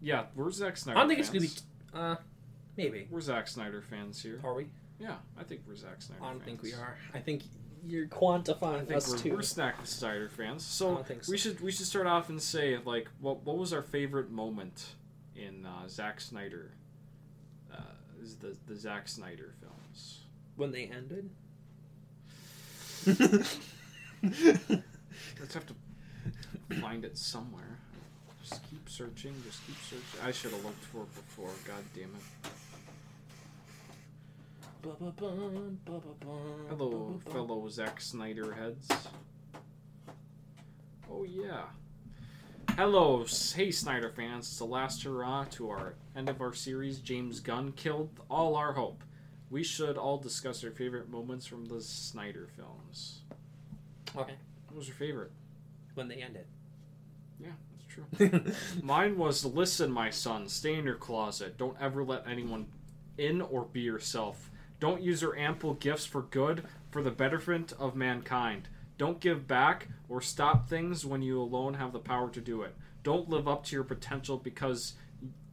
yeah, 0.00 0.24
we're 0.34 0.50
Zack 0.50 0.76
Snyder. 0.76 0.98
I 0.98 1.02
don't 1.02 1.08
think 1.08 1.20
it's 1.20 1.28
gonna 1.30 1.40
be. 1.40 1.50
Uh, 1.92 2.16
maybe. 2.76 3.06
We're 3.10 3.20
Zack 3.20 3.48
Snyder 3.48 3.82
fans 3.82 4.22
here. 4.22 4.40
Are 4.44 4.54
we? 4.54 4.66
Yeah, 4.98 5.16
I 5.38 5.42
think 5.44 5.62
we're 5.66 5.76
Zack 5.76 6.00
Snyder. 6.00 6.22
I 6.22 6.26
don't 6.28 6.36
fans. 6.38 6.44
think 6.46 6.62
we 6.62 6.72
are. 6.72 6.96
I 7.12 7.18
think 7.18 7.42
you're 7.86 8.06
I 8.06 8.08
quantifying 8.08 8.86
think 8.86 8.96
us 8.96 9.10
we're, 9.10 9.18
too. 9.18 9.32
we're 9.34 9.42
Snack 9.42 9.74
Snyder 9.84 10.28
fans. 10.30 10.62
I 10.62 10.64
So, 10.72 10.94
don't 10.94 11.06
think 11.06 11.24
so. 11.24 11.32
we 11.32 11.36
should 11.38 11.60
we 11.60 11.70
should 11.70 11.86
start 11.86 12.06
off 12.06 12.28
and 12.30 12.40
say 12.40 12.78
like 12.84 13.08
what 13.20 13.44
what 13.44 13.58
was 13.58 13.72
our 13.72 13.82
favorite 13.82 14.30
moment 14.30 14.94
in 15.36 15.66
uh, 15.66 15.86
Zack 15.88 16.20
Snyder, 16.20 16.72
uh, 17.72 17.76
is 18.22 18.36
the 18.36 18.56
the 18.66 18.76
Zack 18.76 19.08
Snyder 19.08 19.52
films. 19.60 20.20
when 20.56 20.70
they 20.72 20.84
ended. 20.84 21.28
Let's 24.22 25.52
have 25.52 25.66
to 25.66 25.74
find 26.80 27.04
it 27.04 27.18
somewhere. 27.18 27.78
Just 28.42 28.62
keep 28.70 28.88
searching. 28.88 29.34
Just 29.44 29.66
keep 29.66 29.76
searching. 29.82 30.26
I 30.26 30.30
should 30.30 30.52
have 30.52 30.64
looked 30.64 30.84
for 30.84 31.02
it 31.02 31.14
before. 31.14 31.50
God 31.66 31.84
damn 31.94 32.04
it. 32.04 32.22
Hello, 36.68 37.20
fellow 37.32 37.68
Zack 37.68 38.00
Snyder 38.00 38.52
heads. 38.52 38.88
Oh 41.10 41.24
yeah. 41.24 41.64
Hello, 42.76 43.24
hey 43.54 43.70
Snyder 43.70 44.10
fans. 44.10 44.46
It's 44.46 44.58
the 44.58 44.64
last 44.64 45.02
hurrah 45.02 45.44
to 45.52 45.70
our 45.70 45.94
end 46.16 46.28
of 46.28 46.40
our 46.40 46.52
series. 46.52 46.98
James 46.98 47.40
Gunn 47.40 47.72
killed 47.72 48.10
all 48.30 48.56
our 48.56 48.72
hope. 48.72 49.02
We 49.50 49.62
should 49.62 49.96
all 49.96 50.18
discuss 50.18 50.64
our 50.64 50.70
favorite 50.70 51.08
moments 51.08 51.46
from 51.46 51.66
the 51.66 51.80
Snyder 51.80 52.48
films. 52.56 53.20
Okay. 54.16 54.34
What 54.66 54.76
was 54.76 54.88
your 54.88 54.96
favorite? 54.96 55.30
When 55.94 56.08
they 56.08 56.16
ended. 56.16 56.46
Yeah, 57.38 57.50
that's 57.72 58.40
true. 58.40 58.52
Mine 58.82 59.16
was 59.16 59.44
listen, 59.44 59.92
my 59.92 60.10
son, 60.10 60.48
stay 60.48 60.74
in 60.74 60.84
your 60.84 60.96
closet. 60.96 61.56
Don't 61.56 61.76
ever 61.80 62.04
let 62.04 62.26
anyone 62.26 62.66
in 63.18 63.40
or 63.40 63.64
be 63.64 63.80
yourself. 63.80 64.50
Don't 64.80 65.02
use 65.02 65.22
your 65.22 65.36
ample 65.36 65.74
gifts 65.74 66.04
for 66.04 66.22
good, 66.22 66.64
for 66.90 67.02
the 67.02 67.10
betterment 67.10 67.72
of 67.78 67.94
mankind. 67.94 68.68
Don't 68.98 69.20
give 69.20 69.46
back 69.46 69.88
or 70.08 70.20
stop 70.20 70.68
things 70.68 71.04
when 71.04 71.22
you 71.22 71.40
alone 71.40 71.74
have 71.74 71.92
the 71.92 71.98
power 71.98 72.30
to 72.30 72.40
do 72.40 72.62
it. 72.62 72.74
Don't 73.02 73.28
live 73.28 73.48
up 73.48 73.64
to 73.66 73.76
your 73.76 73.84
potential 73.84 74.36
because 74.36 74.94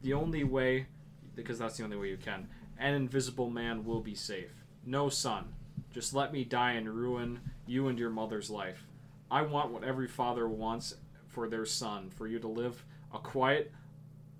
the 0.02 0.12
only 0.12 0.44
way, 0.44 0.86
because 1.34 1.58
that's 1.58 1.76
the 1.76 1.84
only 1.84 1.96
way 1.96 2.08
you 2.08 2.16
can. 2.16 2.48
An 2.82 2.94
invisible 2.94 3.48
man 3.48 3.84
will 3.84 4.00
be 4.00 4.16
safe. 4.16 4.50
No, 4.84 5.08
son. 5.08 5.54
Just 5.92 6.14
let 6.14 6.32
me 6.32 6.42
die 6.42 6.72
and 6.72 6.90
ruin 6.92 7.38
you 7.64 7.86
and 7.86 7.96
your 7.96 8.10
mother's 8.10 8.50
life. 8.50 8.88
I 9.30 9.42
want 9.42 9.70
what 9.70 9.84
every 9.84 10.08
father 10.08 10.48
wants 10.48 10.96
for 11.28 11.48
their 11.48 11.64
son, 11.64 12.10
for 12.10 12.26
you 12.26 12.40
to 12.40 12.48
live 12.48 12.84
a 13.14 13.20
quiet, 13.20 13.70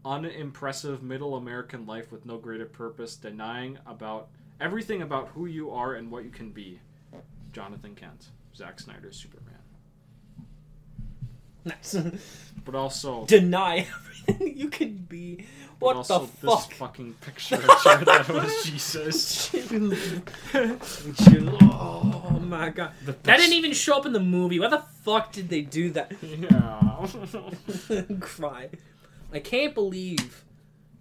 unimpressive 0.05 1.05
middle 1.05 1.36
American 1.36 1.86
life 1.86 2.10
with 2.10 2.27
no 2.27 2.36
greater 2.36 2.66
purpose, 2.66 3.14
denying 3.14 3.78
about 3.86 4.28
everything 4.60 5.02
about 5.02 5.28
who 5.28 5.47
you 5.47 5.70
are 5.70 5.94
and 5.94 6.10
what 6.10 6.24
you 6.24 6.31
can 6.31 6.51
be. 6.51 6.81
Jonathan 7.52 7.94
Kent, 7.94 8.31
Zack 8.56 8.81
Snyder's 8.81 9.16
Superman. 9.16 9.55
Nice. 11.64 11.97
But 12.64 12.74
also, 12.74 13.24
Deny 13.27 13.86
everything 14.27 14.56
you 14.56 14.69
can 14.69 14.97
be. 14.97 15.47
What 15.83 15.97
also, 15.97 16.21
the 16.41 16.47
this 16.47 16.55
fuck? 16.65 16.73
fucking 16.75 17.15
picture 17.21 17.61
showed 17.83 18.05
that 18.07 18.29
was 18.29 18.65
Jesus. 18.65 19.51
oh 20.55 22.39
my 22.43 22.71
god. 22.71 22.93
That 23.05 23.37
didn't 23.39 23.53
even 23.55 23.73
show 23.73 23.97
up 23.97 24.07
in 24.07 24.13
the 24.13 24.21
movie. 24.21 24.59
Why 24.61 24.69
the 24.69 24.83
fuck 25.05 25.33
did 25.33 25.49
they 25.49 25.63
do 25.63 25.91
that? 25.91 26.13
Yeah. 26.23 28.03
Cry. 28.21 28.69
I 29.33 29.39
can't 29.41 29.75
believe 29.75 30.45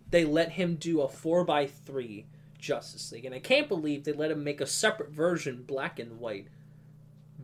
they 0.10 0.26
let 0.26 0.52
him 0.54 0.76
do 0.76 1.02
a 1.02 1.08
4x3 1.08 2.24
Justice 2.58 3.12
League. 3.12 3.26
And 3.26 3.36
I 3.36 3.40
can't 3.40 3.68
believe 3.68 4.04
they 4.04 4.14
let 4.14 4.32
him 4.32 4.44
make 4.44 4.62
a 4.62 4.66
separate 4.68 5.10
version, 5.12 5.64
black 5.68 6.00
and 6.00 6.20
white. 6.20 6.48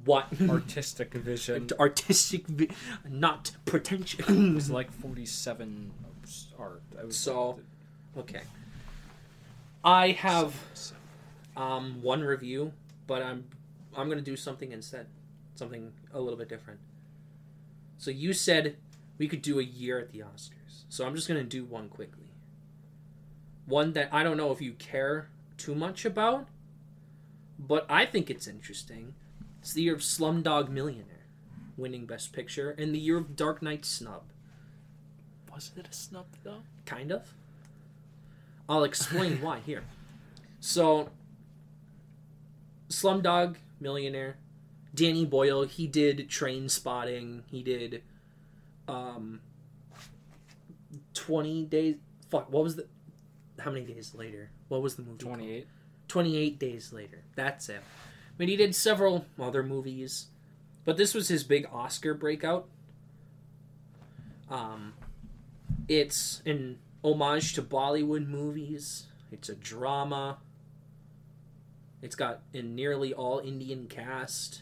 What? 0.06 0.28
Artistic 0.50 1.14
vision. 1.14 1.68
Artistic, 1.80 2.48
vi- 2.48 2.70
not 3.10 3.50
It 3.50 3.66
pretentious. 3.66 4.28
was 4.28 4.70
like 4.70 4.92
47 4.92 5.92
art. 6.60 6.82
I 7.00 7.04
was 7.06 7.18
So- 7.18 7.60
okay. 8.18 8.42
I 9.84 10.12
have 10.12 10.54
um, 11.56 12.02
one 12.02 12.22
review, 12.24 12.74
but 13.06 13.22
I'm 13.22 13.46
I'm 13.96 14.10
gonna 14.10 14.22
do 14.22 14.36
something 14.36 14.72
instead, 14.72 15.08
something 15.56 15.92
a 16.14 16.20
little 16.20 16.38
bit 16.38 16.50
different. 16.50 16.80
So 17.98 18.12
you 18.12 18.34
said 18.34 18.76
we 19.18 19.28
could 19.28 19.42
do 19.42 19.60
a 19.60 19.64
year 19.64 19.98
at 20.00 20.12
the 20.12 20.20
Oscars, 20.20 20.84
so 20.90 21.06
I'm 21.06 21.16
just 21.16 21.28
gonna 21.28 21.44
do 21.44 21.64
one 21.66 21.90
quickly. 21.90 22.32
One 23.66 23.94
that 23.94 24.10
I 24.12 24.24
don't 24.24 24.38
know 24.38 24.52
if 24.52 24.62
you 24.62 24.74
care 24.74 25.30
too 25.58 25.74
much 25.74 26.06
about, 26.06 26.48
but 27.58 27.86
I 27.90 28.06
think 28.06 28.30
it's 28.30 28.48
interesting. 28.48 29.14
It's 29.62 29.74
the 29.74 29.82
year 29.82 29.96
of 29.96 30.02
Slumdog 30.02 30.70
Millionaire, 30.70 31.26
winning 31.76 32.06
Best 32.06 32.32
Picture, 32.34 32.72
and 32.72 32.94
the 32.94 33.00
year 33.00 33.18
of 33.18 33.36
Dark 33.36 33.62
Knight 33.62 33.84
snub. 33.86 34.24
Was 35.58 35.72
it 35.76 35.88
a 35.90 35.94
snub 35.94 36.28
though? 36.44 36.62
Kind 36.86 37.12
of. 37.12 37.34
I'll 38.70 38.84
explain 38.84 39.42
why 39.42 39.60
here. 39.66 39.86
So, 40.60 41.10
Slumdog 42.90 43.56
Millionaire, 43.80 44.38
Danny 44.94 45.26
Boyle, 45.26 45.64
he 45.64 45.88
did 45.88 46.30
Trainspotting. 46.30 47.42
He 47.50 47.64
did, 47.64 48.04
um, 48.88 49.42
twenty 51.16 51.66
days. 51.66 51.96
Fuck, 52.30 52.52
what 52.52 52.64
was 52.64 52.76
the? 52.76 52.86
How 53.58 53.72
many 53.72 53.86
days 53.86 54.14
later? 54.14 54.52
What 54.68 54.84
was 54.84 54.96
the 54.96 55.02
movie? 55.02 55.18
28. 55.18 55.68
28 56.08 56.60
days 56.60 56.94
later. 56.94 57.24
That's 57.36 57.68
it. 57.68 57.82
I 57.82 58.34
mean, 58.38 58.50
he 58.50 58.58
did 58.58 58.76
several 58.76 59.26
other 59.40 59.64
movies, 59.64 60.28
but 60.86 60.98
this 60.98 61.16
was 61.16 61.30
his 61.30 61.44
big 61.44 61.68
Oscar 61.74 62.14
breakout. 62.14 62.68
Um, 64.52 64.94
it's 65.88 66.42
an 66.46 66.80
homage 67.04 67.54
to 67.54 67.62
Bollywood 67.62 68.28
movies. 68.28 69.06
It's 69.32 69.50
a 69.50 69.56
drama. 69.56 70.38
It's 72.02 72.16
got 72.16 72.42
a 72.54 72.62
nearly 72.62 73.14
all 73.14 73.40
Indian 73.40 73.88
cast. 73.88 74.62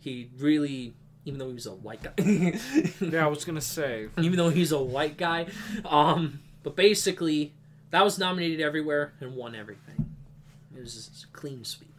He 0.00 0.30
really, 0.38 0.94
even 1.24 1.38
though 1.38 1.48
he 1.48 1.54
was 1.54 1.66
a 1.66 1.74
white 1.74 2.02
guy, 2.02 2.12
Yeah, 3.00 3.24
I 3.24 3.28
was 3.28 3.44
gonna 3.44 3.60
say. 3.60 4.08
even 4.18 4.36
though 4.36 4.50
he's 4.50 4.72
a 4.72 4.82
white 4.82 5.16
guy. 5.16 5.46
Um, 5.84 6.40
but 6.62 6.76
basically, 6.76 7.52
that 7.90 8.04
was 8.04 8.18
nominated 8.18 8.60
everywhere 8.60 9.12
and 9.20 9.34
won 9.34 9.54
everything. 9.54 10.14
It 10.76 10.80
was 10.80 11.24
a 11.28 11.36
clean 11.36 11.64
sweep. 11.64 11.92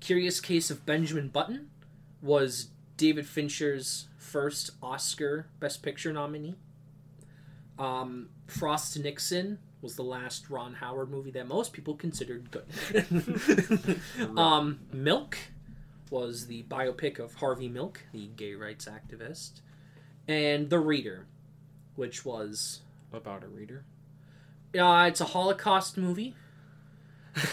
Curious 0.00 0.40
Case 0.40 0.70
of 0.70 0.86
Benjamin 0.86 1.28
Button 1.28 1.70
was 2.22 2.68
David 3.02 3.26
Fincher's 3.26 4.06
first 4.16 4.70
Oscar 4.80 5.48
Best 5.58 5.82
Picture 5.82 6.12
nominee. 6.12 6.54
Um, 7.76 8.28
Frost 8.46 8.96
Nixon 8.96 9.58
was 9.80 9.96
the 9.96 10.04
last 10.04 10.48
Ron 10.48 10.74
Howard 10.74 11.10
movie 11.10 11.32
that 11.32 11.48
most 11.48 11.72
people 11.72 11.96
considered 11.96 12.48
good. 12.52 13.98
um, 14.38 14.78
Milk 14.92 15.36
was 16.10 16.46
the 16.46 16.62
biopic 16.70 17.18
of 17.18 17.34
Harvey 17.34 17.68
Milk, 17.68 18.02
the 18.12 18.28
gay 18.36 18.54
rights 18.54 18.86
activist 18.86 19.62
and 20.28 20.70
The 20.70 20.78
Reader, 20.78 21.26
which 21.96 22.24
was 22.24 22.82
About 23.12 23.42
a 23.42 23.48
reader. 23.48 23.84
uh, 24.78 25.06
it's 25.08 25.20
a 25.20 25.24
Holocaust 25.24 25.98
movie, 25.98 26.36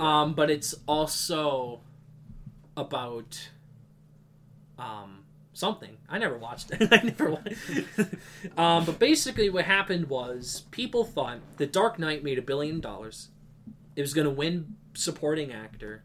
um, 0.00 0.34
but 0.34 0.50
it's 0.50 0.74
also 0.88 1.78
about 2.76 3.50
um, 4.78 5.24
something. 5.52 5.96
I 6.08 6.18
never 6.18 6.38
watched 6.38 6.70
it. 6.70 6.88
I 6.92 7.02
never 7.02 7.30
watched. 7.30 7.54
um, 8.56 8.84
but 8.84 8.98
basically, 8.98 9.50
what 9.50 9.64
happened 9.64 10.08
was 10.08 10.64
people 10.70 11.04
thought 11.04 11.38
The 11.56 11.66
Dark 11.66 11.98
Knight 11.98 12.22
made 12.22 12.38
a 12.38 12.42
billion 12.42 12.80
dollars. 12.80 13.28
It 13.96 14.02
was 14.02 14.14
going 14.14 14.26
to 14.26 14.32
win 14.32 14.76
supporting 14.94 15.52
actor, 15.52 16.04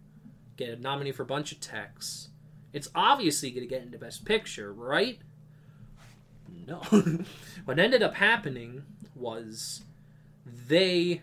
get 0.58 0.70
a 0.70 0.76
nominee 0.76 1.12
for 1.12 1.24
a 1.24 1.28
bunch 1.28 1.52
of 1.52 1.60
texts. 1.60 2.30
It's 2.72 2.90
obviously 2.95 3.52
going 3.52 3.68
to 3.68 3.68
get 3.68 3.84
into 3.84 4.00
Best 4.00 4.26
Picture, 4.26 4.74
right? 4.74 5.20
No. 6.68 6.78
what 7.66 7.78
ended 7.78 8.02
up 8.02 8.16
happening 8.16 8.84
was 9.16 9.84
they 10.45 11.22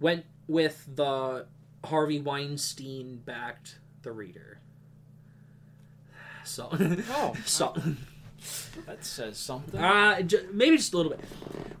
went 0.00 0.24
with 0.48 0.86
the 0.96 1.46
Harvey 1.84 2.20
Weinstein 2.20 3.18
backed 3.24 3.78
The 4.02 4.12
Reader. 4.12 4.59
So, 6.50 6.68
Oh, 7.10 7.34
so 7.46 7.74
that 8.86 9.04
says 9.04 9.38
something. 9.38 9.80
uh, 9.80 10.20
maybe 10.52 10.76
just 10.76 10.92
a 10.92 10.96
little 10.96 11.10
bit. 11.12 11.20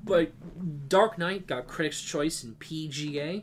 But 0.04 0.88
Dark 0.88 1.18
Knight 1.18 1.46
got 1.46 1.66
Critics' 1.66 2.00
Choice 2.00 2.44
in 2.44 2.54
PGA. 2.54 3.42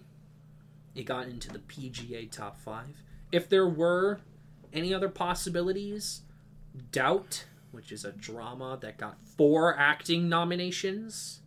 It 0.95 1.04
got 1.04 1.28
into 1.28 1.49
the 1.49 1.60
PGA 1.60 2.32
top 2.32 2.60
five. 2.60 3.02
If 3.32 3.49
there 3.49 3.68
were 3.68 4.22
any 4.74 4.94
other 4.94 5.10
possibilities, 5.10 6.22
Doubt, 6.91 7.45
which 7.72 7.91
is 7.91 8.06
a 8.06 8.12
drama 8.12 8.78
that 8.82 8.98
got 8.98 9.20
four 9.20 9.76
acting 9.78 10.30
nominations, 10.30 11.41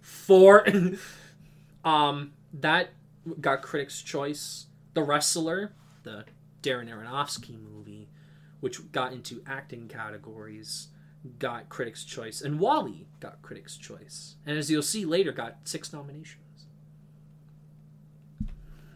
four, 0.00 0.66
um, 1.84 2.32
that 2.52 2.90
got 3.40 3.62
Critics' 3.62 4.02
Choice. 4.02 4.66
The 4.94 5.02
Wrestler, 5.02 5.72
the 6.02 6.26
Darren 6.62 6.90
Aronofsky 6.90 7.58
movie, 7.58 8.08
which 8.62 8.92
got 8.92 9.12
into 9.12 9.42
acting 9.44 9.88
categories, 9.88 10.86
got 11.40 11.68
Critics' 11.68 12.04
Choice, 12.04 12.40
and 12.40 12.60
WALL-E 12.60 13.08
got 13.18 13.42
Critics' 13.42 13.76
Choice, 13.76 14.36
and 14.46 14.56
as 14.56 14.70
you'll 14.70 14.82
see 14.82 15.04
later, 15.04 15.32
got 15.32 15.56
six 15.64 15.92
nominations. 15.92 16.66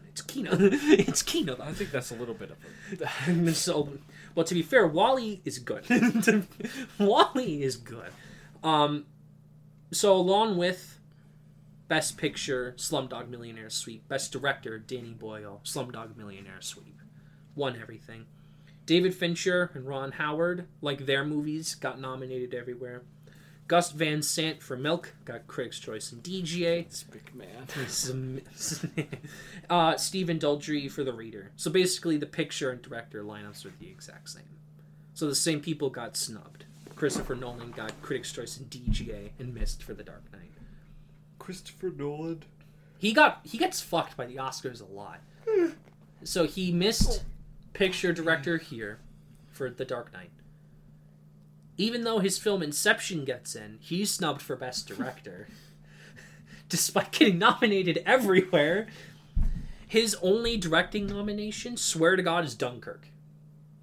It's 0.07 0.21
Kino. 0.21 0.51
it's 0.59 1.21
Kino. 1.21 1.57
I 1.61 1.73
think 1.73 1.91
that's 1.91 2.11
a 2.11 2.15
little 2.15 2.33
bit 2.33 2.49
of 2.49 3.01
a. 3.01 3.53
so, 3.53 3.89
well, 4.35 4.45
to 4.45 4.53
be 4.53 4.61
fair, 4.61 4.87
WALL-E 4.87 5.41
is 5.43 5.59
good. 5.59 5.83
WALL-E 6.97 7.61
is 7.61 7.75
good. 7.75 8.11
Um, 8.63 9.05
so 9.91 10.15
along 10.15 10.57
with 10.57 10.97
Best 11.89 12.17
Picture, 12.17 12.73
Slumdog 12.77 13.27
Millionaire 13.27 13.69
Sweep, 13.69 14.07
Best 14.07 14.31
Director, 14.31 14.79
Danny 14.79 15.13
Boyle, 15.13 15.59
Slumdog 15.65 16.15
Millionaire 16.15 16.61
Sweep, 16.61 17.01
won 17.53 17.77
everything. 17.81 18.27
David 18.87 19.13
Fincher 19.13 19.69
and 19.73 19.85
Ron 19.85 20.13
Howard, 20.13 20.65
like 20.81 21.05
their 21.05 21.25
movies, 21.25 21.75
got 21.75 21.99
nominated 21.99 22.53
everywhere. 22.53 23.03
Gus 23.67 23.91
Van 23.91 24.21
Sant 24.21 24.63
for 24.63 24.77
Milk 24.77 25.13
got 25.25 25.45
Critics' 25.45 25.77
Choice 25.77 26.13
and 26.13 26.23
DGA. 26.23 26.89
Speak 26.91 27.35
man. 27.35 27.67
Some- 27.89 28.39
uh, 29.69 29.97
Stephen 29.97 30.39
Daldry 30.39 30.89
for 30.89 31.03
the 31.03 31.11
reader. 31.11 31.51
So 31.57 31.69
basically, 31.69 32.15
the 32.15 32.25
picture 32.25 32.71
and 32.71 32.81
director 32.81 33.23
lineups 33.23 33.65
are 33.65 33.73
the 33.77 33.89
exact 33.89 34.29
same. 34.29 34.43
So 35.13 35.27
the 35.27 35.35
same 35.35 35.59
people 35.59 35.89
got 35.89 36.15
snubbed. 36.15 36.63
Christopher 36.95 37.35
Nolan 37.35 37.71
got 37.71 38.01
Critics' 38.01 38.31
Choice 38.31 38.57
and 38.57 38.69
DGA 38.69 39.31
and 39.37 39.53
missed 39.53 39.83
for 39.83 39.93
The 39.93 40.03
Dark 40.03 40.31
Knight. 40.31 40.51
Christopher 41.37 41.89
Nolan. 41.89 42.43
He 42.97 43.11
got 43.11 43.41
he 43.43 43.57
gets 43.57 43.81
fucked 43.81 44.15
by 44.15 44.25
the 44.27 44.37
Oscars 44.37 44.81
a 44.81 44.85
lot. 44.85 45.19
So 46.23 46.45
he 46.45 46.71
missed 46.71 47.23
picture 47.77 48.11
director 48.11 48.57
here 48.57 48.99
for 49.51 49.69
The 49.69 49.85
Dark 49.85 50.11
Knight. 50.11 50.31
Even 51.77 52.03
though 52.03 52.17
his 52.17 52.39
film 52.39 52.63
Inception 52.63 53.23
gets 53.23 53.55
in, 53.55 53.77
he's 53.79 54.11
snubbed 54.11 54.41
for 54.41 54.55
Best 54.55 54.87
Director. 54.87 55.47
Despite 56.69 57.11
getting 57.11 57.37
nominated 57.37 58.01
everywhere, 58.03 58.87
his 59.87 60.17
only 60.23 60.57
directing 60.57 61.05
nomination, 61.05 61.77
swear 61.77 62.15
to 62.15 62.23
God, 62.23 62.43
is 62.43 62.55
Dunkirk. 62.55 63.09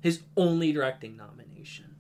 His 0.00 0.22
only 0.36 0.72
directing 0.72 1.16
nomination. 1.16 1.94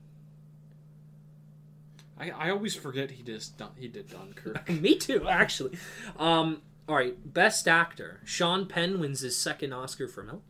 I, 2.18 2.30
I 2.30 2.50
always 2.50 2.74
forget 2.74 3.12
he 3.12 3.22
just 3.22 3.56
done, 3.56 3.70
he 3.78 3.86
did 3.86 4.10
Dunkirk. 4.10 4.68
Me 4.80 4.96
too, 4.96 5.28
actually. 5.28 5.78
Um, 6.18 6.62
all 6.88 6.96
right, 6.96 7.32
best 7.32 7.68
actor. 7.68 8.20
Sean 8.24 8.66
Penn 8.66 8.98
wins 8.98 9.20
his 9.20 9.38
second 9.38 9.72
Oscar 9.72 10.08
for 10.08 10.24
Milk. 10.24 10.42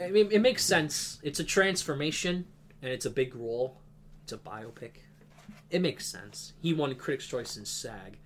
I 0.00 0.10
mean, 0.10 0.28
it 0.30 0.40
makes 0.40 0.64
sense. 0.64 1.18
It's 1.22 1.40
a 1.40 1.44
transformation, 1.44 2.46
and 2.80 2.90
it's 2.90 3.06
a 3.06 3.10
big 3.10 3.34
role. 3.34 3.78
It's 4.24 4.32
a 4.32 4.38
biopic. 4.38 4.92
It 5.70 5.80
makes 5.80 6.06
sense. 6.06 6.52
He 6.60 6.72
won 6.72 6.94
Critics' 6.94 7.26
Choice 7.26 7.56
and 7.56 7.66
SAG. 7.66 8.18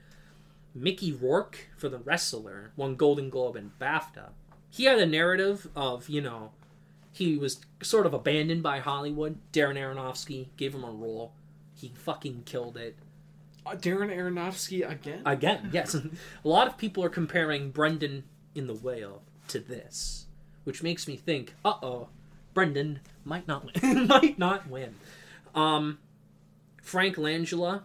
Mickey 0.74 1.12
Rourke 1.12 1.68
for 1.76 1.88
The 1.88 1.98
Wrestler 1.98 2.72
won 2.76 2.96
Golden 2.96 3.30
Globe 3.30 3.56
and 3.56 3.78
BAFTA. 3.78 4.30
He 4.68 4.84
had 4.84 4.98
a 4.98 5.06
narrative 5.06 5.68
of, 5.74 6.08
you 6.08 6.20
know, 6.20 6.50
he 7.12 7.36
was 7.36 7.60
sort 7.82 8.04
of 8.04 8.12
abandoned 8.12 8.62
by 8.62 8.80
Hollywood. 8.80 9.38
Darren 9.52 9.78
Aronofsky 9.78 10.48
gave 10.58 10.74
him 10.74 10.84
a 10.84 10.90
role. 10.90 11.32
He 11.74 11.92
fucking 11.94 12.42
killed 12.44 12.76
it. 12.76 12.96
Uh, 13.64 13.70
Darren 13.70 14.14
Aronofsky 14.14 14.88
again. 14.88 15.22
Again, 15.24 15.70
yes. 15.72 15.94
a 15.94 16.08
lot 16.44 16.68
of 16.68 16.76
people 16.76 17.02
are 17.02 17.08
comparing 17.08 17.70
Brendan 17.70 18.24
in 18.54 18.66
The 18.66 18.74
Whale 18.74 19.22
to 19.48 19.60
this, 19.60 20.25
which 20.66 20.82
makes 20.82 21.06
me 21.06 21.16
think, 21.16 21.54
uh 21.64 21.74
oh, 21.80 22.08
Brendan 22.52 22.98
might 23.24 23.46
not 23.46 23.64
win. 23.64 24.06
might 24.08 24.38
not 24.38 24.68
win. 24.68 24.96
Um, 25.54 25.98
Frank 26.82 27.16
Langella 27.16 27.82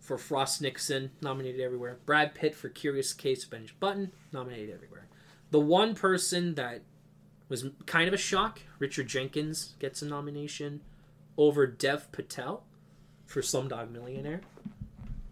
for 0.00 0.18
Frost 0.18 0.60
Nixon, 0.60 1.12
nominated 1.20 1.60
everywhere. 1.60 1.98
Brad 2.04 2.34
Pitt 2.34 2.56
for 2.56 2.68
Curious 2.68 3.12
Case 3.12 3.44
of 3.44 3.50
Benjamin 3.50 3.76
Button, 3.78 4.12
nominated 4.32 4.74
everywhere. 4.74 5.06
The 5.52 5.60
one 5.60 5.94
person 5.94 6.56
that 6.56 6.82
was 7.48 7.66
kind 7.86 8.08
of 8.08 8.14
a 8.14 8.18
shock, 8.18 8.62
Richard 8.80 9.06
Jenkins 9.06 9.76
gets 9.78 10.02
a 10.02 10.06
nomination 10.06 10.80
over 11.38 11.68
Dev 11.68 12.10
Patel 12.10 12.64
for 13.26 13.42
Slumdog 13.42 13.92
Millionaire. 13.92 14.40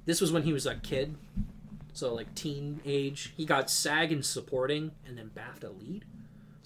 This 0.07 0.21
was 0.21 0.31
when 0.31 0.45
he 0.45 0.53
was 0.53 0.67
a 0.67 0.77
kid, 0.77 1.17
so 1.93 2.15
like 2.15 2.33
teen 2.37 2.81
age. 2.87 3.33
He 3.37 3.45
got 3.45 3.71
SAG 3.71 4.13
in 4.13 4.23
supporting 4.23 4.93
and 5.05 5.19
then 5.19 5.31
BAFTA 5.35 5.81
lead. 5.81 6.05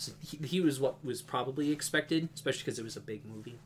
So 0.04 0.12
he, 0.20 0.36
he 0.46 0.60
was 0.60 0.78
what 0.78 1.02
was 1.02 1.22
probably 1.22 1.72
expected, 1.72 2.28
especially 2.34 2.64
because 2.64 2.78
it 2.78 2.84
was 2.84 2.96
a 2.96 3.00
big 3.00 3.24
movie. 3.24 3.58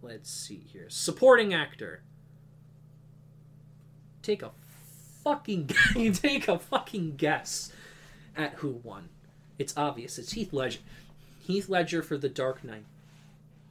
Let's 0.00 0.30
see 0.30 0.62
here. 0.72 0.86
Supporting 0.88 1.52
actor. 1.52 2.00
Take 4.22 4.42
a 4.42 4.52
fucking 5.22 5.70
take 6.14 6.48
a 6.48 6.58
fucking 6.58 7.16
guess 7.16 7.72
at 8.34 8.54
who 8.54 8.80
won. 8.82 9.10
It's 9.58 9.76
obvious. 9.76 10.18
It's 10.18 10.32
Heath 10.32 10.52
Ledger. 10.54 10.80
Heath 11.40 11.68
Ledger 11.68 12.02
for 12.02 12.16
The 12.16 12.30
Dark 12.30 12.64
Knight. 12.64 12.86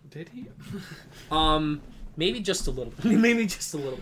Did 0.09 0.29
he? 0.29 0.47
Um, 1.31 1.81
maybe 2.15 2.39
just 2.39 2.67
a 2.67 2.71
little. 2.71 2.93
maybe 3.03 3.47
just 3.47 3.73
a 3.73 3.77
little. 3.77 3.99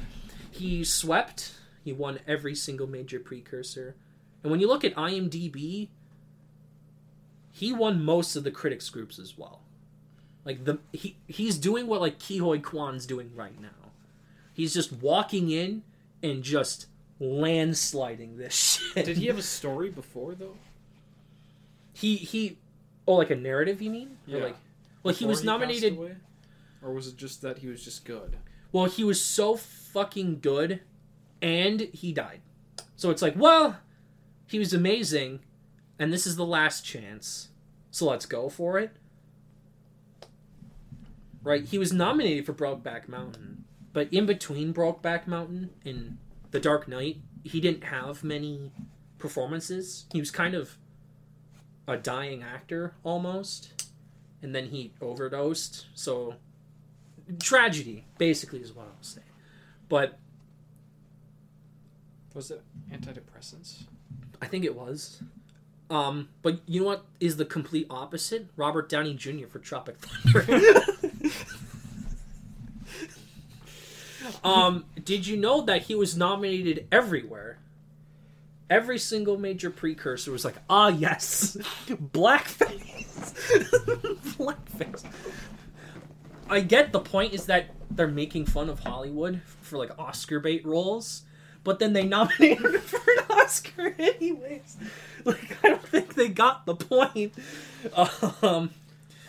He 0.51 0.83
swept. 0.83 1.53
He 1.85 1.93
won 1.93 2.19
every 2.27 2.53
single 2.53 2.87
major 2.87 3.19
precursor, 3.19 3.95
and 4.43 4.51
when 4.51 4.59
you 4.59 4.67
look 4.67 4.83
at 4.83 4.93
IMDb, 4.95 5.87
he 7.61 7.71
won 7.71 8.03
most 8.03 8.35
of 8.35 8.43
the 8.43 8.49
critics 8.49 8.89
groups 8.89 9.19
as 9.19 9.37
well. 9.37 9.61
Like 10.45 10.65
the 10.65 10.79
he 10.91 11.15
he's 11.27 11.57
doing 11.59 11.85
what 11.85 12.01
like 12.01 12.17
Ke 12.17 12.39
Huy 12.39 12.57
Quan's 12.59 13.05
doing 13.05 13.29
right 13.35 13.59
now. 13.61 13.91
He's 14.53 14.73
just 14.73 14.91
walking 14.91 15.51
in 15.51 15.83
and 16.23 16.41
just 16.41 16.87
landsliding 17.21 18.37
this 18.37 18.53
shit. 18.95 19.05
Did 19.05 19.17
he 19.17 19.27
have 19.27 19.37
a 19.37 19.43
story 19.43 19.89
before 19.91 20.33
though? 20.33 20.55
He 21.93 22.15
he. 22.15 22.57
Oh, 23.07 23.13
like 23.13 23.29
a 23.29 23.35
narrative? 23.35 23.79
You 23.81 23.91
mean? 23.91 24.17
Or 24.27 24.37
Yeah. 24.37 24.43
like, 24.45 24.55
well, 25.03 25.13
he 25.13 25.25
was 25.25 25.39
passed 25.39 25.45
nominated. 25.45 25.97
or 26.81 26.93
was 26.93 27.07
it 27.07 27.17
just 27.17 27.41
that 27.43 27.59
he 27.59 27.67
was 27.67 27.83
just 27.83 28.05
good? 28.05 28.37
Well, 28.71 28.85
he 28.85 29.03
was 29.03 29.23
so 29.23 29.55
fucking 29.57 30.39
good, 30.39 30.81
and 31.41 31.81
he 31.93 32.11
died. 32.13 32.41
So 32.95 33.09
it's 33.11 33.21
like, 33.21 33.35
well, 33.35 33.77
he 34.47 34.57
was 34.59 34.73
amazing, 34.73 35.41
and 35.99 36.11
this 36.13 36.25
is 36.25 36.35
the 36.37 36.45
last 36.45 36.85
chance. 36.85 37.49
So 37.91 38.05
let's 38.09 38.25
go 38.25 38.49
for 38.49 38.79
it. 38.79 38.91
Right? 41.43 41.65
He 41.65 41.77
was 41.77 41.91
nominated 41.91 42.45
for 42.45 42.53
Brokeback 42.53 43.07
Mountain, 43.07 43.65
but 43.93 44.11
in 44.13 44.25
between 44.25 44.73
Brokeback 44.73 45.27
Mountain 45.27 45.71
and 45.83 46.17
The 46.51 46.59
Dark 46.59 46.87
Knight, 46.87 47.17
he 47.43 47.59
didn't 47.59 47.83
have 47.85 48.23
many 48.23 48.71
performances. 49.17 50.05
He 50.13 50.19
was 50.19 50.31
kind 50.31 50.53
of 50.55 50.77
a 51.87 51.97
dying 51.97 52.43
actor 52.43 52.93
almost, 53.03 53.89
and 54.41 54.55
then 54.55 54.67
he 54.67 54.93
overdosed. 55.01 55.87
So 55.95 56.35
tragedy, 57.39 58.05
basically, 58.17 58.59
is 58.59 58.73
what 58.73 58.85
I'll 58.85 59.03
say. 59.03 59.21
But 59.89 60.17
Was 62.33 62.51
it 62.51 62.61
antidepressants? 62.91 63.83
I 64.41 64.47
think 64.47 64.63
it 64.63 64.75
was. 64.75 65.21
Um, 65.91 66.29
but 66.41 66.61
you 66.67 66.79
know 66.79 66.87
what 66.87 67.05
is 67.19 67.35
the 67.35 67.43
complete 67.43 67.85
opposite? 67.89 68.47
Robert 68.55 68.87
Downey 68.87 69.13
Jr. 69.13 69.45
for 69.47 69.59
Tropic 69.59 69.97
Thunder. 69.97 70.69
um, 74.43 74.85
did 75.03 75.27
you 75.27 75.35
know 75.35 75.61
that 75.63 75.83
he 75.83 75.95
was 75.95 76.15
nominated 76.15 76.87
everywhere? 76.93 77.59
Every 78.69 78.97
single 78.97 79.37
major 79.37 79.69
precursor 79.69 80.31
was 80.31 80.45
like, 80.45 80.55
ah, 80.69 80.87
yes, 80.87 81.57
blackface, 81.89 83.33
blackface. 84.37 85.03
I 86.49 86.61
get 86.61 86.93
the 86.93 87.01
point 87.01 87.33
is 87.33 87.47
that 87.47 87.71
they're 87.89 88.07
making 88.07 88.45
fun 88.45 88.69
of 88.69 88.79
Hollywood 88.79 89.41
for 89.59 89.77
like 89.77 89.91
Oscar 89.99 90.39
bait 90.39 90.65
roles, 90.65 91.23
but 91.63 91.79
then 91.79 91.93
they 91.93 92.03
nominated 92.03 92.59
him 92.59 92.81
for 92.81 93.11
an 93.11 93.25
Oscar 93.29 93.95
anyways. 93.97 94.77
Like 95.23 95.57
I 95.63 95.69
don't 95.69 95.87
think 95.87 96.15
they 96.15 96.27
got 96.29 96.65
the 96.65 96.75
point. 96.75 97.33
Um, 98.41 98.71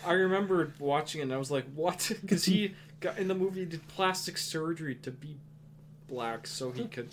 I 0.05 0.13
remember 0.13 0.73
watching 0.79 1.21
it 1.21 1.25
and 1.25 1.33
I 1.33 1.37
was 1.37 1.51
like, 1.51 1.65
what? 1.75 2.11
Because 2.21 2.45
he 2.45 2.73
got 2.99 3.17
in 3.17 3.27
the 3.27 3.35
movie 3.35 3.61
he 3.61 3.65
did 3.65 3.87
plastic 3.87 4.37
surgery 4.37 4.95
to 4.95 5.11
be 5.11 5.35
black 6.07 6.47
so 6.47 6.71
he 6.71 6.85
could. 6.85 7.09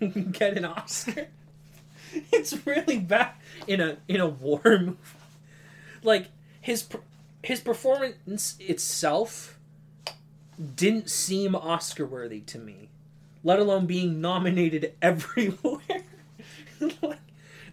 get 0.32 0.56
an 0.56 0.64
Oscar. 0.64 1.28
It's 2.32 2.64
really 2.64 2.98
bad 3.00 3.32
in 3.66 3.80
a 3.80 3.96
in 4.06 4.20
a 4.20 4.26
war 4.28 4.60
movie. 4.64 4.96
Like 6.04 6.28
his 6.60 6.86
his 7.42 7.58
performance 7.60 8.54
itself 8.60 9.58
didn't 10.76 11.10
seem 11.10 11.56
Oscar 11.56 12.06
worthy 12.06 12.40
to 12.42 12.58
me, 12.58 12.88
let 13.44 13.60
alone 13.60 13.86
being 13.86 14.20
nominated 14.20 14.94
everywhere. 15.02 16.02
like, 16.80 17.20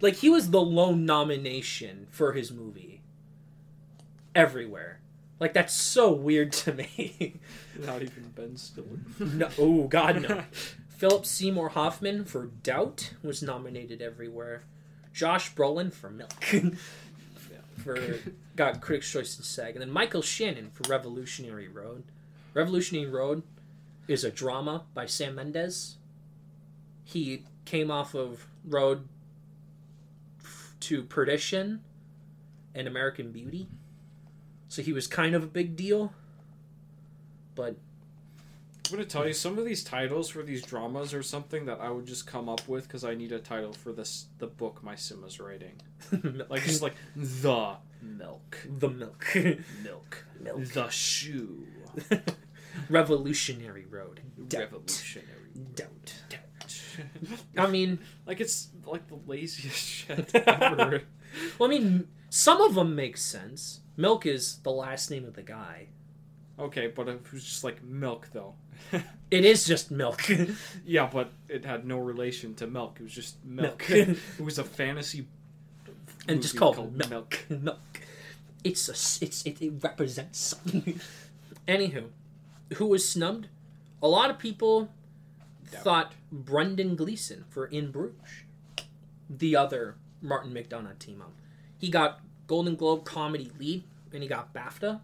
like 0.00 0.14
he 0.16 0.30
was 0.30 0.50
the 0.50 0.60
lone 0.60 1.04
nomination 1.04 2.06
for 2.10 2.34
his 2.34 2.52
movie 2.52 3.02
everywhere. 4.34 5.00
Like 5.40 5.54
that's 5.54 5.74
so 5.74 6.12
weird 6.12 6.52
to 6.52 6.74
me. 6.74 7.40
Not 7.80 8.02
even 8.02 8.32
Ben 8.36 8.56
Stiller. 8.56 9.00
no, 9.18 9.48
oh 9.58 9.88
God, 9.88 10.22
no. 10.22 10.44
Philip 10.88 11.26
Seymour 11.26 11.70
Hoffman 11.70 12.24
for 12.24 12.46
Doubt 12.46 13.14
was 13.24 13.42
nominated 13.42 14.00
everywhere. 14.00 14.62
Josh 15.12 15.52
Brolin 15.52 15.92
for 15.92 16.10
Milk. 16.10 16.44
for 17.82 18.20
got 18.54 18.80
Critics' 18.80 19.10
Choice 19.10 19.36
and 19.36 19.44
SAG, 19.44 19.72
and 19.74 19.82
then 19.82 19.90
Michael 19.90 20.22
Shannon 20.22 20.70
for 20.70 20.88
Revolutionary 20.88 21.66
Road. 21.66 22.04
Revolutionary 22.54 23.10
Road 23.10 23.42
is 24.08 24.24
a 24.24 24.30
drama 24.30 24.84
by 24.94 25.06
Sam 25.06 25.36
Mendes. 25.36 25.96
He 27.04 27.44
came 27.64 27.90
off 27.90 28.14
of 28.14 28.46
Road 28.64 29.08
to 30.80 31.02
Perdition 31.04 31.80
and 32.74 32.88
American 32.88 33.30
Beauty, 33.32 33.68
so 34.68 34.82
he 34.82 34.92
was 34.92 35.06
kind 35.06 35.34
of 35.34 35.42
a 35.42 35.46
big 35.46 35.76
deal. 35.76 36.12
But 37.54 37.76
I'm 38.86 38.98
gonna 38.98 39.04
tell 39.04 39.26
you 39.26 39.32
some 39.32 39.58
of 39.58 39.64
these 39.64 39.84
titles 39.84 40.28
for 40.28 40.42
these 40.42 40.62
dramas 40.62 41.14
or 41.14 41.22
something 41.22 41.66
that 41.66 41.80
I 41.80 41.90
would 41.90 42.06
just 42.06 42.26
come 42.26 42.48
up 42.48 42.66
with 42.68 42.86
because 42.86 43.04
I 43.04 43.14
need 43.14 43.32
a 43.32 43.38
title 43.38 43.72
for 43.72 43.92
this 43.92 44.26
the 44.38 44.46
book 44.46 44.82
my 44.82 44.96
sim 44.96 45.24
is 45.24 45.38
writing. 45.40 45.80
Like 46.48 46.64
just 46.64 46.82
like 46.82 46.94
the 47.16 47.76
milk, 48.02 48.58
the 48.78 48.88
milk, 48.90 49.26
milk, 49.82 50.26
milk. 50.40 50.64
the 50.72 50.88
shoe, 50.88 51.66
Revolutionary 52.88 53.84
Road. 53.86 54.20
Doubt. 54.48 54.60
revolutionary. 54.60 55.28
Doubt. 55.74 56.14
I 57.56 57.66
mean, 57.68 57.98
Like 58.26 58.40
it's 58.40 58.68
like 58.86 59.06
the 59.08 59.18
laziest 59.26 59.76
shit 59.86 60.34
ever. 60.34 61.02
well, 61.58 61.68
I 61.68 61.72
mean, 61.72 62.08
some 62.30 62.60
of 62.60 62.74
them 62.74 62.94
make 62.94 63.16
sense. 63.16 63.80
Milk 63.96 64.26
is 64.26 64.58
the 64.58 64.70
last 64.70 65.10
name 65.10 65.24
of 65.24 65.34
the 65.34 65.42
guy. 65.42 65.88
okay, 66.58 66.86
but 66.88 67.08
it 67.08 67.32
was 67.32 67.44
just 67.44 67.64
like 67.64 67.82
milk 67.82 68.28
though. 68.32 68.54
It 69.30 69.44
is 69.44 69.64
just 69.64 69.90
milk. 69.90 70.22
yeah, 70.84 71.08
but 71.12 71.30
it 71.48 71.64
had 71.64 71.86
no 71.86 71.98
relation 71.98 72.54
to 72.56 72.66
milk. 72.66 72.96
It 73.00 73.04
was 73.04 73.12
just 73.12 73.42
milk. 73.44 73.86
Milk. 73.88 74.08
it 74.08 74.18
was 74.40 74.58
a 74.58 74.64
fantasy. 74.64 75.26
and 76.28 76.42
just 76.42 76.54
movie 76.54 76.74
called, 76.74 77.08
milk. 77.08 77.44
milk. 77.48 77.78
It's 78.64 78.88
a. 78.88 78.92
It's 79.24 79.42
it, 79.46 79.60
it 79.62 79.72
represents 79.82 80.38
something. 80.38 81.00
Anywho, 81.68 82.04
who 82.74 82.86
was 82.86 83.08
snubbed? 83.08 83.48
A 84.02 84.08
lot 84.08 84.30
of 84.30 84.38
people 84.38 84.90
Doubt. 85.70 85.82
thought 85.82 86.12
Brendan 86.30 86.96
Gleeson 86.96 87.44
for 87.48 87.66
In 87.66 87.90
Bruges, 87.90 88.44
the 89.28 89.56
other 89.56 89.96
Martin 90.20 90.52
McDonagh 90.52 90.98
team 90.98 91.20
up. 91.22 91.34
He 91.78 91.88
got 91.88 92.20
Golden 92.46 92.76
Globe 92.76 93.04
comedy 93.04 93.50
lead 93.58 93.84
and 94.12 94.22
he 94.22 94.28
got 94.28 94.52
BAFTA, 94.52 95.00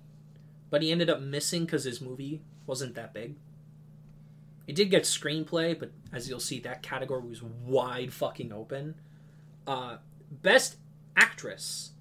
but 0.71 0.83
he 0.83 0.93
ended 0.93 1.11
up 1.11 1.21
missing 1.21 1.65
because 1.65 1.85
his 1.85 2.01
movie 2.01 2.43
wasn't 2.67 2.95
that 2.95 3.15
big. 3.15 3.37
It 4.67 4.77
did 4.77 4.91
get 4.91 5.05
screenplay, 5.05 5.79
but 5.79 5.93
as 6.13 6.29
you'll 6.29 6.41
see, 6.41 6.61
that 6.61 6.83
category 6.83 7.23
was 7.23 7.43
wide 7.43 8.13
fucking 8.13 8.53
open. 8.53 8.97
Uh, 9.67 9.97
best 10.31 10.77
actress. 11.17 11.93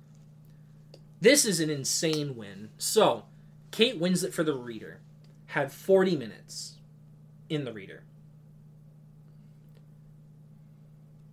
This 1.22 1.46
is 1.46 1.62
an 1.62 1.70
insane 1.70 2.36
win. 2.36 2.70
So, 2.78 3.26
Kate 3.72 4.00
Winslet 4.00 4.34
for 4.34 4.44
The 4.44 4.54
Reader 4.54 5.00
had 5.48 5.72
40 5.72 6.16
minutes 6.16 6.76
in 7.50 7.66
The 7.66 7.74
Reader. 7.74 8.03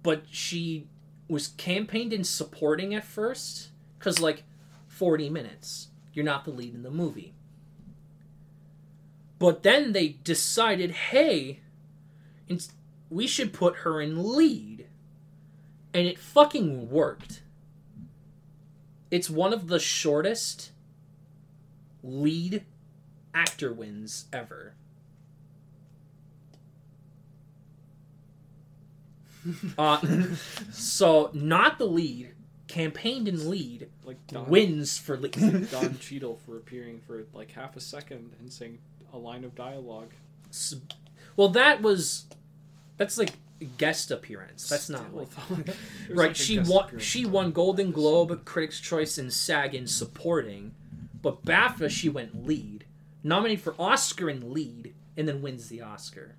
But 0.03 0.25
she 0.31 0.89
was 1.29 1.49
campaigned 1.49 2.13
in 2.13 2.25
supporting 2.25 2.95
at 2.95 3.05
first 3.05 3.71
because, 3.99 4.21
like, 4.21 4.45
40 4.87 5.31
minutes. 5.31 5.89
You're 6.13 6.25
not 6.25 6.45
the 6.45 6.51
lead 6.51 6.75
in 6.75 6.83
the 6.83 6.91
movie. 6.91 7.35
But 9.39 9.63
then 9.63 9.93
they 9.93 10.09
decided, 10.09 10.91
hey, 10.93 11.61
we 13.11 13.27
should 13.27 13.53
put 13.53 13.77
her 13.79 14.01
in 14.01 14.37
lead. 14.37 14.87
And 15.93 16.07
it 16.07 16.19
fucking 16.19 16.91
worked. 16.91 17.43
It's 19.11 19.31
one 19.31 19.53
of 19.53 19.69
the 19.69 19.79
shortest 19.79 20.73
lead 22.03 22.65
actor 23.35 23.73
wins 23.73 24.27
ever. 24.33 24.75
uh, 29.79 30.01
so, 30.73 31.31
not 31.35 31.79
the 31.79 31.85
lead, 31.87 32.35
campaigned 32.67 33.29
in 33.29 33.51
lead, 33.51 33.89
Like 34.05 34.27
Don, 34.27 34.49
wins 34.49 34.99
for 34.99 35.17
lead. 35.17 35.71
Don 35.71 35.99
Cheadle 36.01 36.41
for 36.47 36.57
appearing 36.57 37.01
for 37.07 37.25
like 37.35 37.51
half 37.53 37.77
a 37.77 37.81
second 37.81 38.33
and 38.41 38.53
saying 38.53 38.79
a 39.13 39.19
line 39.19 39.45
of 39.45 39.55
dialogue. 39.55 40.11
S- 40.51 40.77
well, 41.37 41.49
that 41.51 41.83
was 41.83 42.25
that's 42.97 43.19
like 43.19 43.33
guest 43.77 44.11
appearance. 44.11 44.69
That's 44.69 44.89
not 44.89 45.15
like 45.15 45.29
though. 45.31 45.57
It 45.59 45.67
was 45.67 45.77
right. 46.09 46.17
like 46.29 46.37
she 46.37 46.59
won. 46.59 46.99
She 46.99 47.27
won 47.27 47.53
Golden 47.53 47.91
Globe, 47.91 48.45
Critics' 48.45 48.81
Choice, 48.81 49.19
and 49.19 49.33
SAG 49.33 49.75
in 49.75 49.87
supporting, 49.87 50.75
but 51.21 51.45
BAFTA 51.45 51.91
she 51.91 52.09
went 52.09 52.47
lead, 52.47 52.74
nominated 53.25 53.65
for 53.65 53.75
Oscar 53.79 54.31
in 54.31 54.53
lead, 54.53 54.95
and 55.17 55.27
then 55.27 55.43
wins 55.43 55.69
the 55.69 55.81
Oscar. 55.81 56.37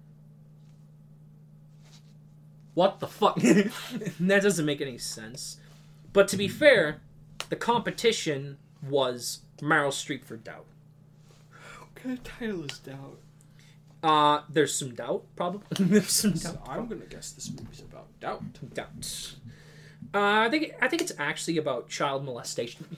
What 2.74 3.00
the 3.00 3.08
fuck? 3.08 3.36
that 4.20 4.42
doesn't 4.44 4.66
make 4.66 4.82
any 4.82 4.98
sense. 4.98 5.58
But 6.14 6.28
to 6.30 6.38
be 6.38 6.48
fair, 6.48 7.02
the 7.50 7.56
competition 7.56 8.58
was 8.82 9.40
Meryl 9.60 9.90
Streep 9.90 10.24
for 10.24 10.38
Doubt. 10.38 10.66
What 11.80 11.96
kind 11.96 12.18
of 12.18 12.24
title 12.24 12.64
is 12.64 12.80
Doubt? 12.80 13.20
Uh, 14.04 14.44
there's 14.50 14.76
some 14.76 14.94
doubt, 14.94 15.24
probably. 15.36 15.62
there's 15.80 16.12
some 16.12 16.34
doubt. 16.34 16.42
So 16.42 16.62
I'm 16.68 16.88
gonna 16.88 17.06
guess 17.06 17.32
this 17.32 17.50
movie's 17.50 17.80
about 17.80 18.08
doubt. 18.20 18.44
doubt. 18.76 19.34
Uh, 20.14 20.46
I 20.46 20.50
think 20.50 20.76
I 20.80 20.88
think 20.88 21.02
it's 21.02 21.14
actually 21.18 21.58
about 21.58 21.90
child 21.90 22.24
molestation. 22.24 22.98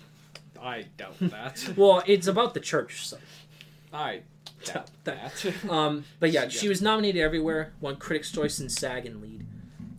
I 0.62 0.88
doubt 0.98 1.16
that. 1.22 1.74
Well, 1.78 2.04
it's 2.06 2.28
about 2.28 2.54
the 2.56 2.60
church. 2.60 3.08
So. 3.08 3.18
I 3.94 4.22
doubt 4.66 4.90
That-. 5.04 5.46
Um, 5.70 6.06
but 6.20 6.32
yeah, 6.32 6.48
She 6.50 6.70
was 6.70 6.82
nominated 6.82 7.22
everywhere. 7.22 7.74
Won 7.80 7.96
Critics' 7.98 8.32
Choice 8.32 8.60
and 8.60 8.72
SAG 8.72 9.06
in 9.06 9.22
lead. 9.22 9.46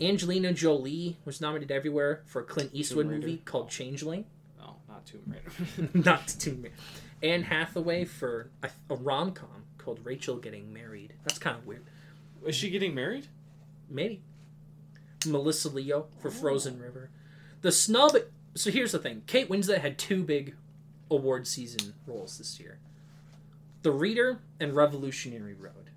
Angelina 0.01 0.53
Jolie 0.53 1.17
was 1.25 1.41
nominated 1.41 1.73
everywhere 1.73 2.23
for 2.27 2.43
a 2.43 2.45
Clint 2.45 2.71
Eastwood 2.73 3.07
movie 3.07 3.39
called 3.45 3.69
Changeling. 3.69 4.27
no, 4.59 4.77
not 4.89 5.05
Tomb 5.07 5.23
Raider. 5.27 5.91
Not 5.95 6.29
Tomb 6.29 6.63
Raider. 6.63 6.75
Anne 7.21 7.43
Hathaway 7.43 8.05
for 8.05 8.51
a, 8.63 8.71
a 8.91 8.95
rom 8.95 9.33
com 9.33 9.65
called 9.77 9.99
Rachel 10.05 10.37
Getting 10.37 10.73
Married. 10.73 11.15
That's 11.25 11.39
kind 11.39 11.57
of 11.57 11.67
weird. 11.67 11.85
Is 12.47 12.55
she 12.55 12.71
getting 12.71 12.95
married? 12.95 13.27
Maybe. 13.91 14.23
Melissa 15.27 15.69
Leo 15.69 16.07
for 16.21 16.31
Frozen 16.31 16.79
River. 16.79 17.11
The 17.63 17.73
snub. 17.73 18.17
So 18.55 18.71
here's 18.71 18.93
the 18.93 19.01
thing 19.01 19.23
Kate 19.27 19.49
Winslet 19.49 19.79
had 19.81 19.99
two 19.99 20.23
big 20.23 20.55
award 21.11 21.49
season 21.49 21.95
roles 22.07 22.39
this 22.39 22.61
year 22.61 22.79
The 23.89 23.95
Reader 23.95 24.41
and 24.61 24.77
Revolutionary 24.77 25.55
Road. 25.55 25.89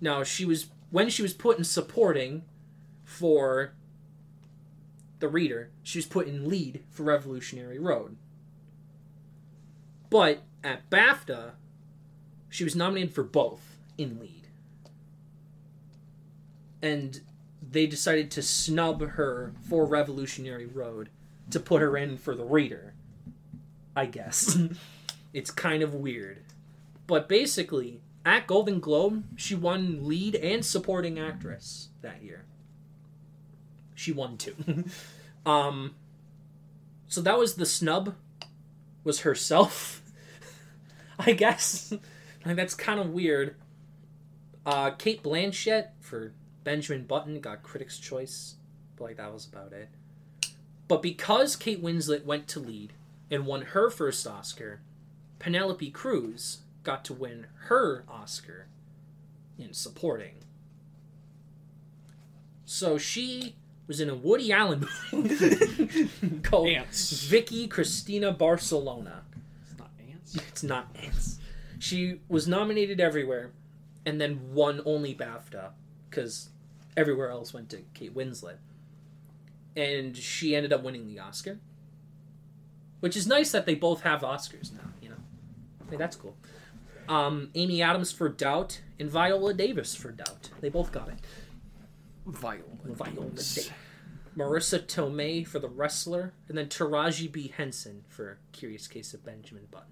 Now, 0.00 0.22
she 0.22 0.46
was. 0.46 0.70
When 0.88 1.10
she 1.10 1.20
was 1.20 1.34
put 1.34 1.58
in 1.58 1.64
supporting 1.64 2.46
for 3.04 3.74
The 5.18 5.28
Reader, 5.28 5.68
she 5.82 5.98
was 5.98 6.06
put 6.06 6.26
in 6.26 6.48
lead 6.48 6.82
for 6.88 7.02
Revolutionary 7.02 7.78
Road. 7.78 8.16
But 10.08 10.44
at 10.64 10.88
BAFTA, 10.88 11.50
she 12.48 12.64
was 12.64 12.74
nominated 12.74 13.12
for 13.12 13.22
both 13.22 13.76
in 13.98 14.18
lead. 14.18 14.48
And 16.80 17.20
they 17.60 17.86
decided 17.86 18.30
to 18.30 18.40
snub 18.40 19.02
her 19.02 19.52
for 19.68 19.84
Revolutionary 19.84 20.64
Road 20.64 21.10
to 21.50 21.60
put 21.60 21.82
her 21.82 21.98
in 21.98 22.16
for 22.16 22.34
the 22.34 22.46
reader. 22.46 22.94
I 23.94 24.06
guess. 24.06 24.56
it's 25.34 25.50
kind 25.50 25.82
of 25.82 25.92
weird. 25.92 26.44
But 27.10 27.28
basically, 27.28 28.02
at 28.24 28.46
Golden 28.46 28.78
Globe, 28.78 29.24
she 29.34 29.56
won 29.56 30.06
lead 30.06 30.36
and 30.36 30.64
supporting 30.64 31.18
actress 31.18 31.88
that 32.02 32.22
year. 32.22 32.44
She 33.96 34.12
won 34.12 34.36
two. 34.36 34.54
um 35.44 35.96
so 37.08 37.20
that 37.20 37.36
was 37.36 37.56
the 37.56 37.66
snub 37.66 38.14
was 39.02 39.22
herself. 39.22 40.02
I 41.18 41.32
guess. 41.32 41.92
like 42.46 42.54
that's 42.54 42.74
kind 42.74 43.00
of 43.00 43.10
weird. 43.10 43.56
Uh 44.64 44.90
Cate 44.90 45.24
Blanchett 45.24 45.88
for 45.98 46.32
Benjamin 46.62 47.06
Button 47.06 47.40
got 47.40 47.64
Critics' 47.64 47.98
Choice, 47.98 48.54
but 48.94 49.02
like 49.02 49.16
that 49.16 49.32
was 49.32 49.48
about 49.48 49.72
it. 49.72 49.88
But 50.86 51.02
because 51.02 51.56
Kate 51.56 51.82
Winslet 51.82 52.24
went 52.24 52.46
to 52.46 52.60
lead 52.60 52.92
and 53.32 53.46
won 53.46 53.62
her 53.62 53.90
first 53.90 54.24
Oscar, 54.28 54.80
Penelope 55.40 55.90
Cruz 55.90 56.58
got 56.82 57.04
to 57.06 57.14
win 57.14 57.46
her 57.66 58.04
Oscar 58.08 58.66
in 59.58 59.72
supporting. 59.72 60.36
So 62.64 62.98
she 62.98 63.56
was 63.86 64.00
in 64.00 64.08
a 64.08 64.14
Woody 64.14 64.52
Allen 64.52 64.86
movie 65.12 66.08
called 66.42 66.68
Ants. 66.68 67.24
Vicky 67.24 67.66
Cristina 67.66 68.32
Barcelona. 68.32 69.22
It's 69.62 69.78
not 69.78 69.90
ants. 70.08 70.36
It's 70.48 70.62
not 70.62 70.96
ants. 71.02 71.38
She 71.80 72.20
was 72.28 72.46
nominated 72.46 73.00
everywhere, 73.00 73.50
and 74.06 74.20
then 74.20 74.52
won 74.54 74.80
only 74.84 75.14
BAFTA 75.14 75.70
because 76.08 76.50
everywhere 76.96 77.30
else 77.30 77.52
went 77.52 77.70
to 77.70 77.78
Kate 77.94 78.14
Winslet, 78.14 78.58
and 79.74 80.16
she 80.16 80.54
ended 80.54 80.72
up 80.72 80.82
winning 80.84 81.08
the 81.08 81.18
Oscar, 81.18 81.58
which 83.00 83.16
is 83.16 83.26
nice 83.26 83.50
that 83.50 83.66
they 83.66 83.74
both 83.74 84.02
have 84.02 84.20
Oscars 84.20 84.72
now. 84.72 84.90
You 85.02 85.08
know, 85.08 85.16
hey, 85.90 85.96
that's 85.96 86.16
cool. 86.16 86.36
Um, 87.10 87.50
Amy 87.56 87.82
Adams 87.82 88.12
for 88.12 88.28
Doubt 88.28 88.80
and 89.00 89.10
Viola 89.10 89.52
Davis 89.52 89.96
for 89.96 90.12
Doubt. 90.12 90.50
They 90.60 90.68
both 90.68 90.92
got 90.92 91.08
it. 91.08 91.18
Viola. 92.24 92.62
Viola 92.84 93.26
Davis. 93.26 93.70
Marisa 94.36 94.78
Tomei 94.78 95.44
for 95.44 95.58
The 95.58 95.68
Wrestler, 95.68 96.32
and 96.48 96.56
then 96.56 96.68
Taraji 96.68 97.30
P. 97.32 97.52
Henson 97.56 98.04
for 98.08 98.38
Curious 98.52 98.86
Case 98.86 99.12
of 99.12 99.24
Benjamin 99.24 99.66
Button. 99.72 99.88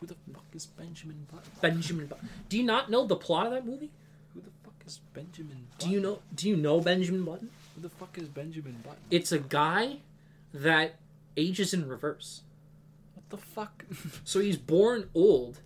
Who 0.00 0.06
the 0.06 0.14
fuck 0.32 0.44
is 0.54 0.66
Benjamin 0.66 1.26
Button? 1.30 1.50
Benjamin 1.60 2.06
Button. 2.06 2.28
Do 2.48 2.56
you 2.56 2.62
not 2.62 2.90
know 2.90 3.04
the 3.04 3.16
plot 3.16 3.46
of 3.46 3.52
that 3.52 3.66
movie? 3.66 3.90
Who 4.34 4.40
the 4.40 4.50
fuck 4.62 4.74
is 4.86 5.00
Benjamin 5.12 5.66
Button? 5.72 5.88
Do 5.88 5.90
you 5.92 6.00
know? 6.00 6.20
Do 6.32 6.48
you 6.48 6.56
know 6.56 6.80
Benjamin 6.80 7.24
Button? 7.24 7.50
Who 7.74 7.82
the 7.82 7.88
fuck 7.88 8.16
is 8.16 8.28
Benjamin 8.28 8.76
Button? 8.84 9.00
It's 9.10 9.32
a 9.32 9.40
guy 9.40 9.96
that 10.54 10.94
ages 11.36 11.74
in 11.74 11.88
reverse. 11.88 12.42
What 13.14 13.28
the 13.30 13.36
fuck? 13.36 13.84
So 14.24 14.38
he's 14.38 14.56
born 14.56 15.10
old 15.12 15.60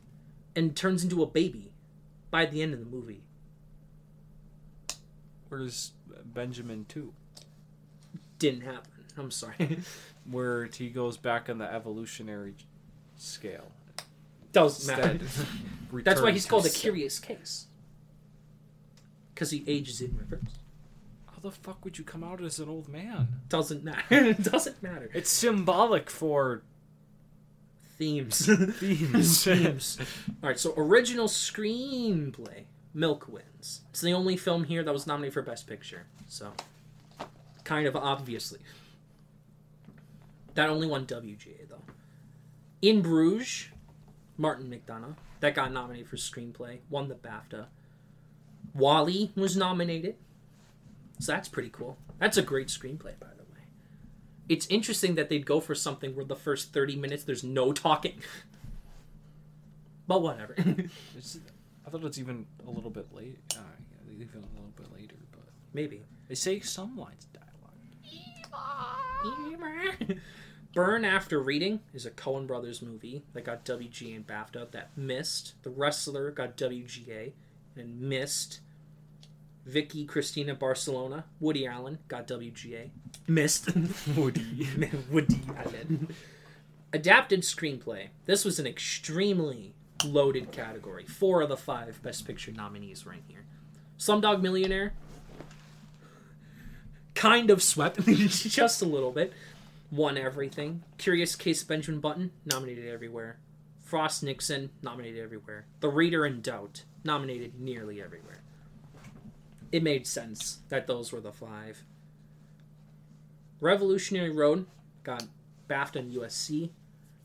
and 0.54 0.76
turns 0.76 1.02
into 1.02 1.22
a 1.22 1.26
baby 1.26 1.72
by 2.30 2.46
the 2.46 2.62
end 2.62 2.74
of 2.74 2.80
the 2.80 2.86
movie. 2.86 3.22
Where's 5.48 5.92
Benjamin 6.24 6.86
2? 6.88 7.12
Didn't 8.38 8.62
happen. 8.62 8.90
I'm 9.16 9.30
sorry. 9.30 9.78
Where 10.30 10.64
he 10.64 10.88
goes 10.88 11.16
back 11.16 11.48
on 11.50 11.58
the 11.58 11.72
evolutionary 11.72 12.54
scale. 13.16 13.70
Doesn't 14.52 14.96
matter. 14.96 15.18
That's 15.92 16.20
why 16.20 16.32
he's 16.32 16.46
called 16.46 16.66
a 16.66 16.70
curious 16.70 17.18
case. 17.18 17.66
Because 19.34 19.50
he 19.50 19.64
ages 19.66 20.00
in 20.00 20.16
reverse. 20.16 20.58
How 21.26 21.38
the 21.40 21.50
fuck 21.50 21.84
would 21.84 21.98
you 21.98 22.04
come 22.04 22.22
out 22.22 22.42
as 22.42 22.58
an 22.58 22.68
old 22.68 22.88
man? 22.88 23.28
Doesn't 23.48 23.82
matter. 23.84 24.02
it 24.10 24.42
doesn't 24.50 24.82
matter. 24.82 25.10
It's 25.14 25.30
symbolic 25.30 26.10
for 26.10 26.62
Themes. 27.98 28.46
themes. 28.46 29.44
Themes. 29.44 29.98
All 30.42 30.48
right, 30.48 30.58
so 30.58 30.74
original 30.76 31.28
screenplay, 31.28 32.64
Milk 32.94 33.28
wins. 33.28 33.82
It's 33.90 34.00
the 34.00 34.12
only 34.12 34.36
film 34.36 34.64
here 34.64 34.82
that 34.82 34.92
was 34.92 35.06
nominated 35.06 35.34
for 35.34 35.42
Best 35.42 35.66
Picture. 35.66 36.06
So, 36.28 36.52
kind 37.64 37.86
of 37.86 37.94
obviously. 37.94 38.60
That 40.54 40.68
only 40.68 40.86
won 40.86 41.06
WGA 41.06 41.68
though. 41.68 41.82
In 42.82 43.02
Bruges, 43.02 43.68
Martin 44.36 44.68
McDonagh 44.68 45.16
that 45.40 45.54
got 45.54 45.72
nominated 45.72 46.08
for 46.08 46.16
screenplay 46.16 46.78
won 46.88 47.08
the 47.08 47.14
BAFTA. 47.14 47.66
WALL-E 48.74 49.32
was 49.36 49.56
nominated. 49.56 50.16
So 51.18 51.32
that's 51.32 51.48
pretty 51.48 51.70
cool. 51.70 51.98
That's 52.18 52.36
a 52.36 52.42
great 52.42 52.68
screenplay, 52.68 53.18
by 53.18 53.26
the 53.26 53.26
way. 53.26 53.31
It's 54.48 54.66
interesting 54.66 55.14
that 55.14 55.28
they'd 55.28 55.46
go 55.46 55.60
for 55.60 55.74
something 55.74 56.14
where 56.14 56.24
the 56.24 56.36
first 56.36 56.72
30 56.72 56.96
minutes 56.96 57.24
there's 57.24 57.44
no 57.44 57.72
talking. 57.72 58.20
But 60.06 60.22
whatever. 60.22 60.56
It's, 61.16 61.38
I 61.86 61.90
thought 61.90 62.04
it's 62.04 62.18
even 62.18 62.46
a 62.66 62.70
little 62.70 62.90
bit 62.90 63.12
late. 63.12 63.38
Uh, 63.56 63.60
yeah, 64.08 64.24
even 64.24 64.42
a 64.42 64.46
little 64.54 64.72
bit 64.76 64.92
later, 64.92 65.16
but 65.30 65.42
Maybe. 65.72 66.02
they 66.28 66.34
say 66.34 66.60
some 66.60 66.96
lines 66.96 67.24
of 67.24 67.32
dialogue. 67.32 67.48
Burn 70.74 71.04
After 71.04 71.40
Reading 71.40 71.80
is 71.92 72.06
a 72.06 72.10
Coen 72.10 72.46
Brothers 72.46 72.80
movie 72.80 73.24
that 73.34 73.44
got 73.44 73.64
WGA 73.64 74.16
and 74.16 74.26
BAFTA 74.26 74.70
that 74.70 74.96
missed. 74.96 75.54
The 75.64 75.70
Wrestler 75.70 76.30
got 76.30 76.56
WGA 76.56 77.32
and 77.76 78.00
missed. 78.00 78.60
Vicky 79.66 80.04
Cristina 80.04 80.54
Barcelona, 80.54 81.24
Woody 81.40 81.66
Allen 81.66 81.98
got 82.08 82.26
WGA, 82.26 82.90
missed. 83.26 83.70
Woody. 84.16 84.68
Woody 85.10 85.40
Allen. 85.56 86.08
Adapted 86.92 87.40
screenplay. 87.40 88.08
This 88.26 88.44
was 88.44 88.58
an 88.58 88.66
extremely 88.66 89.74
loaded 90.04 90.52
category. 90.52 91.06
Four 91.06 91.42
of 91.42 91.48
the 91.48 91.56
five 91.56 92.02
Best 92.02 92.26
Picture 92.26 92.52
nominees 92.52 93.04
were 93.04 93.12
in 93.12 93.22
here. 93.28 93.44
Slumdog 93.98 94.42
Millionaire. 94.42 94.92
Kind 97.14 97.50
of 97.50 97.62
swept, 97.62 98.04
just 98.06 98.82
a 98.82 98.86
little 98.86 99.12
bit. 99.12 99.32
Won 99.90 100.16
everything. 100.16 100.82
Curious 100.98 101.36
Case 101.36 101.62
of 101.62 101.68
Benjamin 101.68 102.00
Button, 102.00 102.30
nominated 102.44 102.88
everywhere. 102.88 103.38
Frost 103.84 104.22
Nixon, 104.22 104.70
nominated 104.82 105.22
everywhere. 105.22 105.66
The 105.80 105.90
Reader 105.90 106.24
in 106.24 106.40
Doubt, 106.40 106.84
nominated 107.04 107.60
nearly 107.60 108.00
everywhere. 108.00 108.42
It 109.70 109.82
made 109.82 110.06
sense 110.06 110.60
that 110.68 110.86
those 110.86 111.12
were 111.12 111.20
the 111.20 111.32
five. 111.32 111.84
Revolutionary 113.62 114.30
Road 114.30 114.66
got 115.04 115.24
BAFTA 115.70 116.00
and 116.00 116.12
USC. 116.12 116.70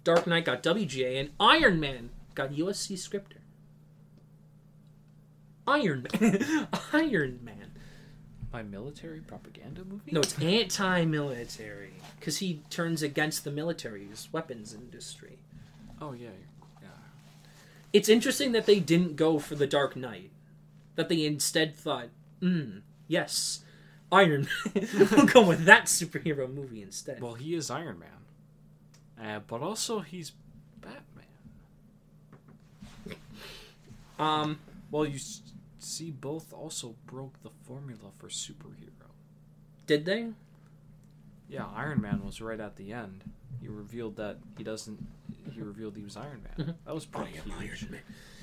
Dark 0.03 0.27
Knight 0.27 0.45
got 0.45 0.63
WGA, 0.63 1.19
and 1.19 1.31
Iron 1.39 1.79
Man 1.79 2.11
got 2.35 2.51
USC 2.51 2.97
Scripter. 2.97 3.39
Iron 5.67 6.07
Man. 6.13 6.67
Iron 6.93 7.39
Man. 7.43 7.71
My 8.53 8.61
military 8.61 9.19
propaganda 9.19 9.83
movie? 9.83 10.11
No, 10.11 10.21
it's 10.21 10.39
anti-military 10.39 11.93
because 12.19 12.37
he 12.37 12.61
turns 12.69 13.01
against 13.01 13.43
the 13.43 13.51
military's 13.51 14.29
weapons 14.31 14.73
industry. 14.75 15.39
Oh 15.99 16.13
yeah, 16.13 16.29
yeah. 16.81 16.89
It's 17.91 18.07
interesting 18.07 18.51
that 18.51 18.67
they 18.67 18.79
didn't 18.79 19.15
go 19.15 19.39
for 19.39 19.55
the 19.55 19.67
Dark 19.67 19.95
Knight. 19.95 20.29
That 20.95 21.09
they 21.09 21.25
instead 21.25 21.75
thought, 21.75 22.09
hmm, 22.39 22.79
yes, 23.07 23.63
Iron 24.11 24.47
Man. 24.73 24.87
we'll 25.11 25.25
go 25.25 25.41
with 25.45 25.65
that 25.65 25.85
superhero 25.85 26.51
movie 26.51 26.81
instead. 26.81 27.21
Well, 27.21 27.33
he 27.33 27.53
is 27.55 27.69
Iron 27.69 27.99
Man, 27.99 29.25
uh, 29.27 29.39
but 29.47 29.61
also 29.61 29.99
he's 29.99 30.31
Batman. 30.81 31.25
Um, 34.19 34.59
Well, 34.89 35.05
you 35.05 35.15
s- 35.15 35.41
see, 35.79 36.11
both 36.11 36.51
also 36.53 36.95
broke 37.05 37.41
the 37.43 37.51
formula 37.67 38.11
for 38.17 38.29
superhero. 38.29 39.11
did 39.85 40.05
they? 40.05 40.29
Yeah, 41.49 41.67
Iron 41.75 42.01
Man 42.01 42.25
was 42.25 42.41
right 42.41 42.59
at 42.59 42.75
the 42.77 42.91
end. 42.93 43.23
He 43.61 43.67
revealed 43.67 44.15
that 44.17 44.37
he 44.57 44.63
doesn't. 44.63 44.99
He 45.51 45.61
revealed 45.61 45.95
he 45.97 46.03
was 46.03 46.15
Iron 46.17 46.41
Man. 46.57 46.75
That 46.85 46.93
was 46.93 47.05
pretty 47.05 47.31
huge. 47.59 47.87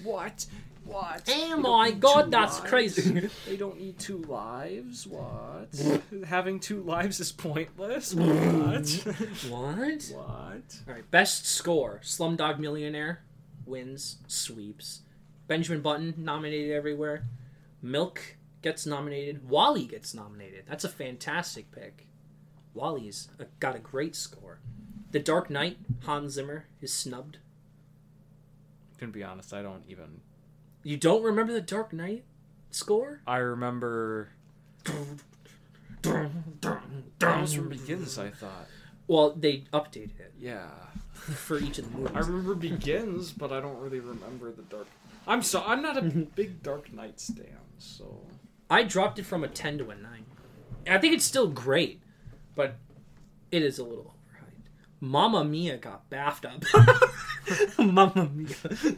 What? 0.03 0.47
What? 0.85 1.23
Oh 1.29 1.33
They 1.33 1.55
my 1.55 1.87
don't 1.91 1.95
need 1.95 2.01
God, 2.01 2.31
that's 2.31 2.59
lives? 2.59 2.71
crazy. 2.71 3.31
they 3.47 3.57
don't 3.57 3.79
need 3.81 3.99
two 3.99 4.19
lives. 4.19 5.07
What? 5.07 5.69
Having 6.27 6.61
two 6.61 6.83
lives 6.83 7.21
is 7.21 7.33
pointless. 7.33 8.15
What? 8.15 9.05
What? 9.49 10.11
what? 10.13 10.79
All 10.89 10.95
right, 10.95 11.11
best 11.11 11.47
score: 11.47 12.01
Slumdog 12.03 12.59
Millionaire 12.59 13.23
wins, 13.67 14.19
sweeps. 14.27 15.01
Benjamin 15.47 15.81
Button 15.83 16.15
nominated 16.19 16.73
everywhere. 16.73 17.25
Milk 17.83 18.21
gets 18.63 18.87
nominated. 18.87 19.49
WALL-E 19.49 19.87
gets 19.87 20.15
nominated. 20.15 20.65
That's 20.67 20.85
a 20.85 20.89
fantastic 20.89 21.71
pick. 21.71 22.07
WALL-E's 22.73 23.29
uh, 23.39 23.45
got 23.61 23.77
a 23.77 23.79
great 23.79 24.17
score. 24.17 24.59
The 25.15 25.21
Dark 25.21 25.49
Knight, 25.49 25.77
Hans 26.07 26.33
Zimmer 26.33 26.65
is 26.83 26.93
snubbed. 26.93 27.39
Gonna 28.99 29.13
be 29.13 29.23
honest, 29.23 29.55
I 29.55 29.63
don't 29.63 29.85
even. 29.89 30.23
You 30.83 30.97
don't 30.97 31.23
remember 31.23 31.53
the 31.53 31.61
Dark 31.61 31.93
Knight 31.93 32.25
score? 32.73 33.21
I 33.25 33.37
remember. 33.37 34.31
That 36.03 36.31
was 37.21 37.55
from 37.55 37.69
Begins. 37.69 38.19
I 38.19 38.31
thought. 38.31 38.67
Well, 39.07 39.31
they 39.31 39.59
updated 39.73 40.19
it 40.19 40.35
Yeah. 40.37 40.69
for 41.13 41.61
each 41.61 41.79
of 41.79 41.93
the 41.93 41.97
movies. 41.97 42.17
I 42.17 42.19
remember 42.19 42.57
Begins, 42.57 43.31
but 43.31 43.53
I 43.53 43.61
don't 43.61 43.79
really 43.79 44.01
remember 44.01 44.51
the 44.51 44.63
Dark. 44.63 44.89
I'm 45.29 45.43
so 45.43 45.63
I'm 45.65 45.81
not 45.81 45.97
a 45.97 46.03
big 46.35 46.61
Dark 46.65 46.93
Knight 46.93 47.21
stan, 47.21 47.59
so 47.79 48.21
I 48.69 48.83
dropped 48.83 49.21
it 49.21 49.27
from 49.27 49.45
a 49.45 49.49
10 49.49 49.79
to 49.79 49.91
a 49.91 49.95
9. 49.95 50.25
I 50.89 50.99
think 50.99 51.15
it's 51.15 51.25
still 51.25 51.47
great, 51.47 52.03
but 52.57 52.79
it 53.53 53.63
is 53.63 53.79
a 53.79 53.85
little. 53.85 54.14
Mamma 55.01 55.45
Mia 55.45 55.77
got 55.77 56.09
baffed 56.11 56.45
up. 56.47 56.65
Mamma 57.79 58.31
Mia. 58.33 58.97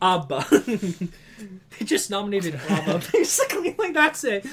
Abba. 0.00 0.44
they 0.50 1.84
just 1.84 2.10
nominated 2.10 2.60
Abba, 2.68 3.02
basically. 3.12 3.74
Like, 3.78 3.94
that's 3.94 4.24
it. 4.24 4.46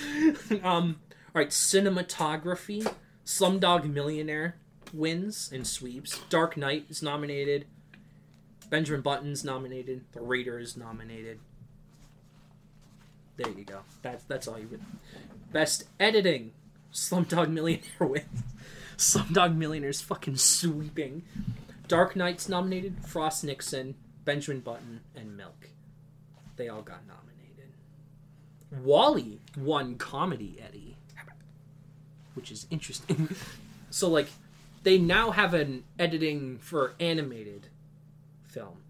Um, 0.64 0.98
Alright, 1.36 1.50
cinematography. 1.50 2.90
Slumdog 3.26 3.92
Millionaire 3.92 4.56
wins 4.94 5.50
and 5.54 5.68
sweeps. 5.68 6.20
Dark 6.30 6.56
Knight 6.58 6.86
is 6.90 7.02
nominated. 7.02 7.66
Benjamin 8.70 9.02
Button's 9.02 9.44
nominated. 9.44 10.06
The 10.14 10.22
Reader 10.22 10.60
is 10.60 10.78
nominated. 10.78 11.40
There 13.38 13.52
you 13.52 13.66
go. 13.66 13.80
That's 14.02 14.24
that's 14.26 14.48
all 14.48 14.58
you 14.58 14.68
would. 14.70 14.82
Best 15.52 15.86
editing. 16.00 16.54
Slumdog 16.94 17.50
Millionaire 17.50 17.84
wins. 18.00 18.44
Slumdog 18.98 19.56
Millionaire's 19.56 20.02
fucking 20.02 20.38
sweeping. 20.38 21.24
Dark 21.88 22.16
Knight's 22.16 22.50
nominated. 22.50 23.06
Frost 23.06 23.44
Nixon, 23.44 23.96
Benjamin 24.24 24.62
Button, 24.62 25.02
and 25.16 25.36
Milk. 25.38 25.70
They 26.56 26.70
all 26.70 26.82
got 26.82 27.06
nominated. 27.06 27.74
WALL-E 28.72 29.40
won 29.58 29.96
comedy 29.96 30.58
Eddie, 30.66 30.98
which 32.34 32.52
is 32.52 32.66
interesting. 32.70 33.36
so 33.90 34.10
like, 34.10 34.28
they 34.84 34.98
now 34.98 35.32
have 35.32 35.54
an 35.54 35.84
editing 36.00 36.58
for 36.60 36.94
animated 37.00 37.68
film, 38.44 38.84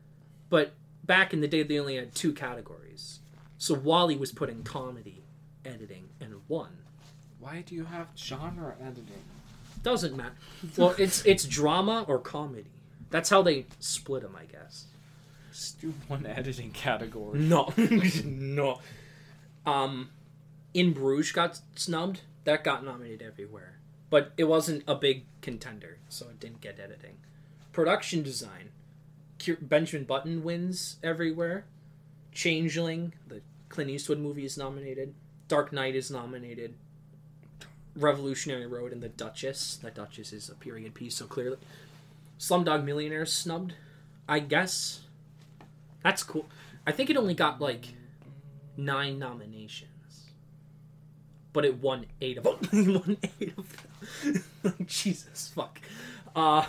but 0.50 0.74
back 1.04 1.34
in 1.34 1.42
the 1.42 1.48
day 1.48 1.64
they 1.64 1.80
only 1.80 1.96
had 1.96 2.14
two 2.14 2.34
categories. 2.34 3.20
So 3.58 3.74
WALL-E 3.74 4.18
was 4.18 4.32
put 4.32 4.50
in 4.50 4.64
comedy 4.64 5.24
editing 5.64 6.10
and 6.20 6.42
won. 6.48 6.78
why 7.40 7.64
do 7.66 7.74
you 7.76 7.86
have 7.86 8.08
genre 8.16 8.76
editing? 8.82 9.24
Doesn't 9.86 10.18
matter. 10.18 10.34
Well, 10.78 10.96
it's 10.98 11.24
it's 11.26 11.46
drama 11.46 12.06
or 12.08 12.18
comedy. 12.18 12.66
That's 13.12 13.30
how 13.30 13.44
they 13.44 13.68
split 13.80 14.24
them, 14.24 14.36
I 14.36 14.46
guess. 14.46 14.86
Just 15.52 15.80
do 15.80 15.94
one 16.08 16.26
editing 16.26 16.72
category. 16.72 17.40
No, 17.40 17.72
no. 18.26 18.80
Um, 19.66 20.10
In 20.74 20.92
Bruges 20.92 21.32
got 21.32 21.60
snubbed. 21.76 22.22
That 22.46 22.64
got 22.64 22.84
nominated 22.84 23.22
everywhere, 23.22 23.78
but 24.10 24.34
it 24.38 24.46
wasn't 24.46 24.84
a 24.88 24.96
big 24.96 25.24
contender, 25.42 26.00
so 26.10 26.26
it 26.30 26.40
didn't 26.40 26.62
get 26.62 26.80
editing. 26.80 27.18
Production 27.72 28.24
design. 28.24 28.72
Benjamin 29.62 30.06
Button 30.06 30.44
wins 30.44 30.98
everywhere. 31.04 31.66
Changeling, 32.32 33.14
the 33.28 33.42
Clint 33.70 33.92
Eastwood 33.92 34.20
movie, 34.20 34.46
is 34.46 34.58
nominated. 34.58 35.14
Dark 35.48 35.72
Knight 35.72 35.96
is 35.96 36.10
nominated. 36.10 36.74
Revolutionary 37.96 38.68
Road 38.68 38.92
and 38.92 39.02
The 39.02 39.10
Duchess. 39.10 39.78
The 39.78 39.92
Duchess 39.92 40.34
is 40.34 40.50
a 40.50 40.56
period 40.56 40.94
piece, 40.94 41.16
so 41.16 41.26
clearly. 41.26 41.58
Slumdog 42.40 42.84
Millionaire 42.84 43.26
snubbed. 43.26 43.74
I 44.28 44.40
guess. 44.40 45.02
That's 46.04 46.24
cool. 46.24 46.48
I 46.86 46.92
think 46.92 47.10
it 47.10 47.18
only 47.18 47.34
got 47.34 47.62
like 47.62 47.94
nine 48.78 49.18
nominations, 49.18 50.26
but 51.54 51.66
it 51.66 51.82
won 51.82 52.06
eight 52.22 52.38
of 52.38 52.44
them. 52.44 52.58
it 52.72 52.88
won 53.08 53.18
eight 53.40 53.54
of 53.58 53.78
them. 54.24 54.76
Jesus 54.88 55.52
fuck. 55.54 55.80
Uh, 56.36 56.66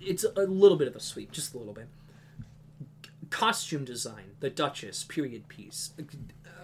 it's 0.00 0.24
a 0.24 0.42
little 0.42 0.76
bit 0.76 0.86
of 0.86 0.94
a 0.94 1.00
sweep, 1.00 1.32
just 1.32 1.54
a 1.54 1.58
little 1.58 1.72
bit. 1.72 1.88
Costume 3.30 3.84
design, 3.84 4.36
The 4.40 4.50
Duchess, 4.50 5.04
period 5.04 5.48
piece. 5.48 5.90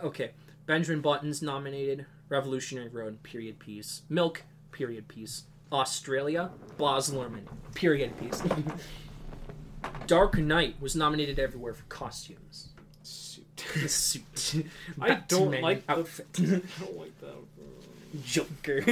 Okay, 0.05 0.31
Benjamin 0.67 1.01
Button's 1.01 1.43
nominated. 1.43 2.07
Revolutionary 2.31 2.89
Road, 2.89 3.23
period 3.23 3.59
piece. 3.59 4.02
Milk, 4.09 4.44
period 4.73 5.07
piece. 5.09 5.44
Australia, 5.70 6.50
Luhrmann, 6.78 7.47
period 7.75 8.18
piece. 8.18 8.42
Dark 10.07 10.39
Knight 10.39 10.81
was 10.81 10.97
nominated 10.97 11.39
everywhere 11.39 11.75
for 11.75 11.84
costumes. 11.84 12.70
Suit. 13.02 13.60
Suit. 13.89 14.67
I 15.00 15.15
don't 15.28 15.60
like 15.60 15.86
the- 15.86 15.92
outfit. 15.92 16.26
I 16.39 16.44
don't 16.84 16.99
like 16.99 17.20
that. 17.20 18.25
Joker. 18.25 18.83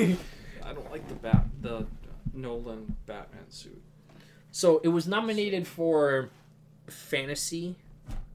I 0.65 0.73
don't 0.73 0.91
like 0.93 1.09
the 1.09 1.15
bat 1.15 1.47
the 1.61 1.87
Nolan 2.33 2.97
Batman 3.07 3.51
suit. 3.51 3.83
So 4.53 4.79
it 4.85 4.89
was 4.89 5.07
nominated 5.09 5.67
for 5.67 6.31
fantasy 6.87 7.77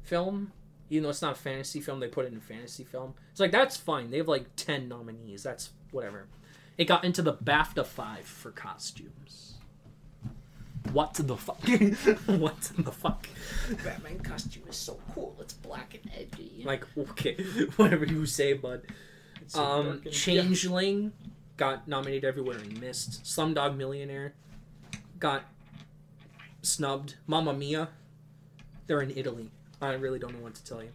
film. 0.01 0.51
Even 0.93 1.03
though 1.03 1.09
it's 1.09 1.21
not 1.23 1.31
a 1.31 1.39
fantasy 1.39 1.81
film, 1.81 1.99
they 1.99 2.07
put 2.07 2.25
it 2.25 2.33
in 2.33 2.39
fantasy 2.39 2.83
film. 2.83 3.15
It's 3.31 3.39
like 3.39 3.51
that's 3.51 3.75
fine. 3.75 4.11
They 4.11 4.17
have 4.17 4.27
like 4.27 4.45
ten 4.55 4.87
nominees. 4.87 5.41
That's 5.41 5.71
whatever. 5.91 6.27
It 6.77 6.85
got 6.85 7.03
into 7.03 7.21
the 7.23 7.33
BAFTA 7.33 7.85
five 7.85 8.25
for 8.25 8.51
costumes. 8.51 9.55
What 10.91 11.15
the 11.15 11.35
fuck? 11.35 11.59
what 12.27 12.61
the 12.77 12.91
fuck? 12.91 13.27
Batman 13.83 14.19
costume 14.19 14.63
is 14.69 14.75
so 14.75 14.99
cool. 15.15 15.35
It's 15.39 15.53
black 15.53 15.95
and 16.03 16.11
edgy. 16.15 16.61
Like 16.63 16.85
okay, 16.95 17.35
whatever 17.77 18.05
you 18.05 18.25
say, 18.27 18.53
bud. 18.53 18.83
So 19.47 19.63
Um, 19.63 19.87
and- 20.03 20.11
Changeling 20.11 21.11
got 21.57 21.87
nominated 21.87 22.23
everywhere 22.25 22.57
and 22.57 22.79
missed. 22.79 23.23
Slumdog 23.23 23.77
Millionaire 23.77 24.33
got 25.19 25.43
snubbed. 26.61 27.15
Mamma 27.25 27.53
Mia, 27.53 27.89
they're 28.87 29.01
in 29.01 29.11
Italy. 29.17 29.49
I 29.83 29.93
really 29.93 30.19
don't 30.19 30.33
know 30.33 30.43
what 30.43 30.55
to 30.55 30.63
tell 30.63 30.81
you. 30.81 30.89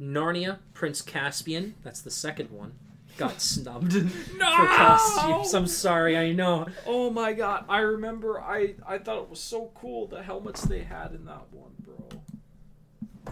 Narnia, 0.00 0.58
Prince 0.72 1.02
Caspian, 1.02 1.74
that's 1.82 2.00
the 2.00 2.10
second 2.10 2.50
one, 2.50 2.72
got 3.16 3.40
snubbed 3.40 3.92
for 3.92 4.40
costumes. 4.40 5.54
I'm 5.54 5.66
sorry, 5.66 6.16
I 6.16 6.32
know. 6.32 6.66
Oh 6.86 7.10
my 7.10 7.32
god! 7.32 7.64
I 7.68 7.78
remember. 7.78 8.40
I 8.40 8.74
I 8.86 8.98
thought 8.98 9.22
it 9.22 9.30
was 9.30 9.40
so 9.40 9.70
cool 9.74 10.06
the 10.06 10.22
helmets 10.22 10.62
they 10.62 10.82
had 10.82 11.12
in 11.12 11.24
that 11.26 11.44
one, 11.52 11.70
bro. 11.80 12.20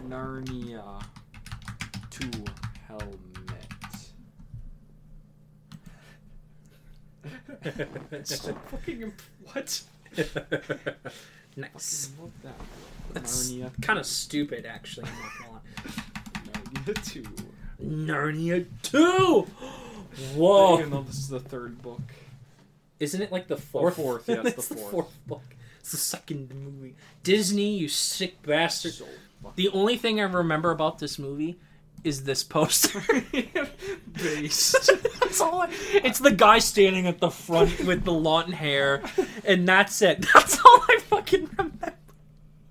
Narnia 0.08 1.02
two 2.10 2.30
helmet. 2.86 3.18
It's 8.12 8.40
so 8.42 8.54
fucking 8.66 9.02
imp- 9.02 9.22
what? 9.52 9.82
nice. 11.56 12.06
Fucking 12.06 12.22
love 12.22 12.32
that. 12.42 12.54
That's 13.12 13.50
Narnia. 13.50 13.82
kind 13.82 13.98
of 13.98 14.06
stupid, 14.06 14.66
actually. 14.66 15.06
I'm 15.08 15.14
not 15.20 15.32
gonna 15.38 15.52
lie. 15.52 16.82
Narnia 16.84 17.04
two. 17.04 17.24
Narnia 17.82 18.66
2! 18.82 19.46
Whoa! 20.36 20.78
Even 20.78 20.90
though 20.90 21.02
this 21.02 21.18
is 21.18 21.28
the 21.28 21.40
third 21.40 21.82
book. 21.82 22.00
Isn't 23.00 23.20
it 23.22 23.32
like 23.32 23.48
the 23.48 23.56
fourth? 23.56 23.96
fourth, 23.96 24.24
yes, 24.28 24.38
it's 24.46 24.58
it's 24.58 24.68
the 24.68 24.74
the 24.76 24.80
fourth. 24.80 24.90
fourth 24.92 25.26
book. 25.26 25.42
It's 25.80 25.90
the 25.90 25.96
second 25.96 26.54
movie. 26.54 26.94
Disney, 27.24 27.76
you 27.76 27.88
sick 27.88 28.40
bastard. 28.42 28.92
So 28.92 29.06
The 29.56 29.68
only 29.70 29.96
thing 29.96 30.20
I 30.20 30.24
remember 30.24 30.70
about 30.70 30.98
this 31.00 31.18
movie 31.18 31.56
is 32.04 32.22
this 32.22 32.44
poster. 32.44 33.02
based. 34.12 34.90
that's 35.20 35.40
all 35.40 35.62
I, 35.62 35.68
it's 36.04 36.20
the 36.20 36.30
guy 36.30 36.58
standing 36.60 37.06
at 37.08 37.18
the 37.18 37.30
front 37.30 37.80
with 37.84 38.04
the 38.04 38.12
long 38.12 38.52
hair, 38.52 39.02
and 39.44 39.66
that's 39.66 40.00
it. 40.02 40.24
That's 40.34 40.58
all 40.64 40.84
I 40.88 40.98
fucking 41.08 41.48
remember. 41.56 41.94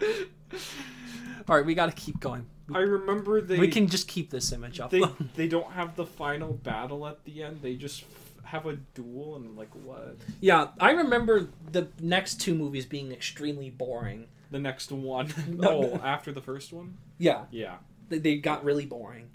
All 1.48 1.56
right, 1.56 1.66
we 1.66 1.74
got 1.74 1.88
to 1.88 1.96
keep 1.96 2.20
going. 2.20 2.46
I 2.74 2.80
remember 2.80 3.42
they. 3.42 3.60
we 3.60 3.68
can 3.68 3.88
just 3.88 4.08
keep 4.08 4.30
this 4.30 4.52
image 4.52 4.80
up. 4.80 4.92
They 4.92 5.02
they 5.36 5.48
don't 5.48 5.72
have 5.72 5.96
the 5.96 6.06
final 6.06 6.54
battle 6.54 7.06
at 7.08 7.24
the 7.26 7.44
end. 7.44 7.60
They 7.62 7.76
just 7.76 8.04
f- 8.04 8.46
have 8.46 8.66
a 8.66 8.76
duel 8.94 9.36
and 9.36 9.58
like 9.58 9.74
what? 9.84 10.18
yeah, 10.40 10.68
I 10.80 10.92
remember 10.92 11.50
the 11.72 11.88
next 12.00 12.40
two 12.40 12.56
movies 12.56 12.86
being 12.86 13.12
extremely 13.12 13.70
boring. 13.70 14.28
The 14.52 14.60
next 14.60 14.92
one. 14.92 15.34
No, 15.48 15.70
oh, 15.70 15.82
no. 15.96 16.02
after 16.04 16.32
the 16.32 16.42
first 16.42 16.72
one. 16.74 16.98
Yeah, 17.18 17.46
Yeah. 17.52 17.78
they, 18.10 18.20
they 18.20 18.38
got 18.38 18.64
really 18.64 18.86
boring. 18.86 19.30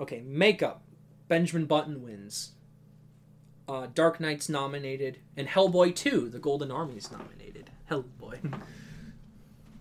Okay, 0.00 0.22
makeup. 0.26 0.82
Benjamin 1.28 1.66
Button 1.66 2.02
wins. 2.02 2.52
Uh, 3.66 3.86
Dark 3.94 4.20
Knight's 4.20 4.48
nominated, 4.48 5.18
and 5.36 5.48
Hellboy 5.48 5.94
2, 5.96 6.28
The 6.28 6.38
Golden 6.38 6.70
Army's 6.70 7.10
nominated. 7.10 7.70
Hellboy. 7.90 8.38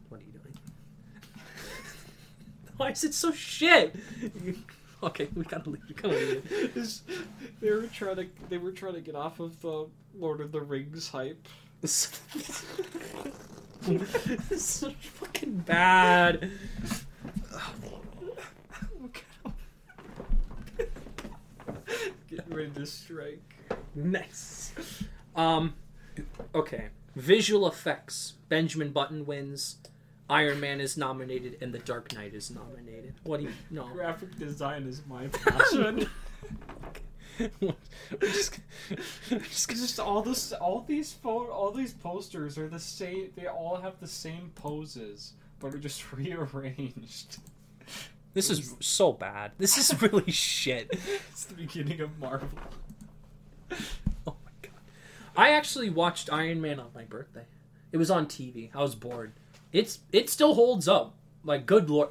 what 0.09 0.21
are 0.21 0.23
you 0.23 0.31
doing? 0.31 0.57
Why 2.83 2.89
is 2.89 3.05
it 3.05 3.13
so 3.13 3.31
shit? 3.31 3.95
okay, 5.03 5.29
we 5.33 5.45
gotta 5.45 5.69
leave. 5.69 5.83
We 5.87 5.95
gotta 5.95 6.15
leave. 6.17 7.01
They 7.61 7.71
were 7.71 7.83
trying 7.83 8.17
to 8.17 8.27
they 8.49 8.57
were 8.57 8.73
trying 8.73 8.95
to 8.95 8.99
get 8.99 9.15
off 9.15 9.39
of 9.39 9.61
the 9.61 9.87
Lord 10.13 10.41
of 10.41 10.51
the 10.51 10.59
Rings 10.59 11.07
hype. 11.07 11.47
This 11.79 12.19
is 13.87 14.65
so 14.65 14.91
fucking 14.99 15.59
bad. 15.59 16.51
Getting 22.29 22.53
ready 22.53 22.69
to 22.71 22.85
strike. 22.85 23.39
Nice. 23.95 24.73
Um, 25.37 25.75
okay. 26.53 26.89
Visual 27.15 27.65
effects. 27.65 28.33
Benjamin 28.49 28.91
Button 28.91 29.25
wins. 29.25 29.77
Iron 30.29 30.59
Man 30.59 30.79
is 30.81 30.97
nominated, 30.97 31.57
and 31.61 31.73
The 31.73 31.79
Dark 31.79 32.13
Knight 32.13 32.33
is 32.33 32.49
nominated. 32.49 33.13
What 33.23 33.39
do 33.41 33.47
you 33.47 33.51
know? 33.69 33.87
Graphic 33.93 34.37
design 34.37 34.83
is 34.87 35.01
my 35.07 35.27
passion. 35.27 36.07
We're 37.39 37.73
just- 38.21 38.59
we're 39.31 39.39
just 39.39 39.69
just 39.69 39.99
all 39.99 40.21
this, 40.21 40.53
all 40.53 40.81
these 40.87 41.13
pho- 41.13 41.49
all 41.49 41.71
these 41.71 41.93
posters 41.93 42.59
are 42.59 42.69
the 42.69 42.79
same. 42.79 43.31
They 43.35 43.47
all 43.47 43.77
have 43.77 43.99
the 43.99 44.07
same 44.07 44.51
poses, 44.53 45.33
but 45.59 45.73
are 45.73 45.79
just 45.79 46.11
rearranged. 46.13 47.37
this 48.35 48.51
is 48.51 48.75
so 48.81 49.13
bad. 49.13 49.53
This 49.57 49.77
is 49.79 49.99
really 50.01 50.31
shit. 50.31 50.89
It's 51.31 51.45
the 51.45 51.55
beginning 51.55 52.01
of 52.01 52.19
Marvel. 52.19 52.49
Oh 54.27 54.35
my 54.45 54.51
god. 54.61 54.71
I 55.35 55.49
actually 55.49 55.89
watched 55.89 56.31
Iron 56.31 56.61
Man 56.61 56.79
on 56.79 56.89
my 56.93 57.03
birthday. 57.03 57.45
It 57.91 57.97
was 57.97 58.11
on 58.11 58.27
TV. 58.27 58.69
I 58.75 58.81
was 58.83 58.93
bored. 58.93 59.33
It's 59.73 59.99
it 60.11 60.29
still 60.29 60.53
holds 60.53 60.87
up. 60.87 61.13
Like 61.43 61.65
good 61.65 61.89
lord. 61.89 62.09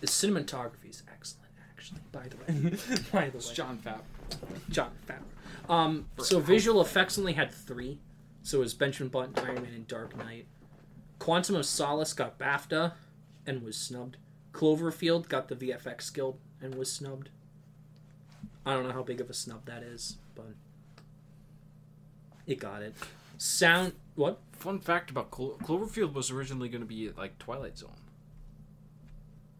The 0.00 0.06
cinematography 0.06 0.90
is 0.90 1.02
excellent 1.10 1.52
actually, 1.70 2.00
by 2.12 2.28
the 2.28 2.36
way. 2.36 2.70
by 3.12 3.30
the 3.30 3.38
It's 3.38 3.48
way. 3.48 3.54
Jon 3.54 3.78
Favreau. 3.78 4.68
Jon 4.68 4.90
Favreau. 5.08 5.72
Um 5.72 6.06
so 6.18 6.40
visual 6.40 6.82
effects 6.82 7.18
only 7.18 7.32
had 7.32 7.52
3. 7.52 7.98
So 8.42 8.58
it 8.58 8.60
was 8.60 8.74
Benjamin 8.74 9.08
Button, 9.08 9.34
Iron 9.42 9.62
Man 9.62 9.72
and 9.74 9.88
Dark 9.88 10.14
Knight. 10.18 10.46
Quantum 11.18 11.56
of 11.56 11.64
Solace 11.64 12.12
got 12.12 12.38
BAFTA 12.38 12.92
and 13.46 13.62
was 13.62 13.76
snubbed. 13.76 14.18
Cloverfield 14.52 15.28
got 15.28 15.48
the 15.48 15.56
VFX 15.56 16.12
Guild 16.12 16.38
and 16.60 16.74
was 16.74 16.92
snubbed. 16.92 17.30
I 18.66 18.74
don't 18.74 18.86
know 18.86 18.92
how 18.92 19.02
big 19.02 19.20
of 19.20 19.30
a 19.30 19.34
snub 19.34 19.64
that 19.66 19.82
is, 19.82 20.16
but 20.34 20.54
it 22.46 22.58
got 22.58 22.82
it. 22.82 22.94
Sound 23.38 23.92
what? 24.14 24.38
Fun 24.64 24.78
fact 24.80 25.10
about 25.10 25.30
Clo- 25.30 25.58
Cloverfield 25.62 26.14
was 26.14 26.30
originally 26.30 26.70
going 26.70 26.80
to 26.80 26.86
be 26.86 27.10
like 27.10 27.38
Twilight 27.38 27.76
Zone. 27.76 27.90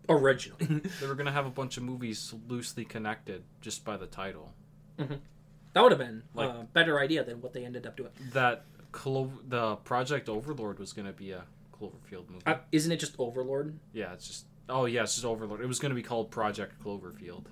Originally. 0.08 0.80
They 1.00 1.06
were 1.06 1.14
going 1.14 1.26
to 1.26 1.32
have 1.32 1.44
a 1.44 1.50
bunch 1.50 1.76
of 1.76 1.82
movies 1.82 2.32
loosely 2.48 2.86
connected 2.86 3.42
just 3.60 3.84
by 3.84 3.98
the 3.98 4.06
title. 4.06 4.52
that 4.96 5.82
would 5.82 5.92
have 5.92 5.98
been 5.98 6.22
Like- 6.34 6.48
a 6.48 6.66
better 6.72 6.98
idea 6.98 7.22
than 7.22 7.42
what 7.42 7.52
they 7.52 7.66
ended 7.66 7.86
up 7.86 7.98
doing. 7.98 8.12
That 8.32 8.64
Clo- 8.92 9.32
the 9.46 9.76
Project 9.76 10.30
Overlord 10.30 10.78
was 10.78 10.94
going 10.94 11.06
to 11.06 11.12
be 11.12 11.32
a 11.32 11.44
Cloverfield 11.78 12.30
movie. 12.30 12.46
Uh, 12.46 12.56
isn't 12.72 12.90
it 12.90 12.98
just 13.00 13.14
Overlord? 13.18 13.78
yeah, 13.92 14.12
it's 14.14 14.26
just 14.26 14.46
oh 14.70 14.86
yeah, 14.86 15.02
it's 15.02 15.14
just 15.14 15.26
Overlord. 15.26 15.60
It 15.60 15.66
was 15.66 15.80
going 15.80 15.90
to 15.90 15.96
be 15.96 16.02
called 16.02 16.30
Project 16.30 16.82
Cloverfield. 16.82 17.44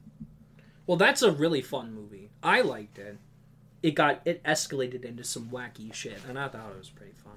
Well, 0.87 0.97
that's 0.97 1.21
a 1.21 1.31
really 1.33 1.61
fun 1.61 1.93
movie. 1.93 2.31
I 2.43 2.63
liked 2.63 2.99
it. 2.99 3.19
It 3.83 3.91
got 3.97 4.23
it 4.25 4.43
escalated 4.45 5.05
into 5.05 5.25
some 5.25 5.49
wacky 5.51 5.93
shit, 5.93 6.19
and 6.29 6.39
I 6.39 6.49
thought 6.49 6.71
it 6.71 6.79
was 6.79 6.89
pretty 6.91 7.13
fun. 7.13 7.33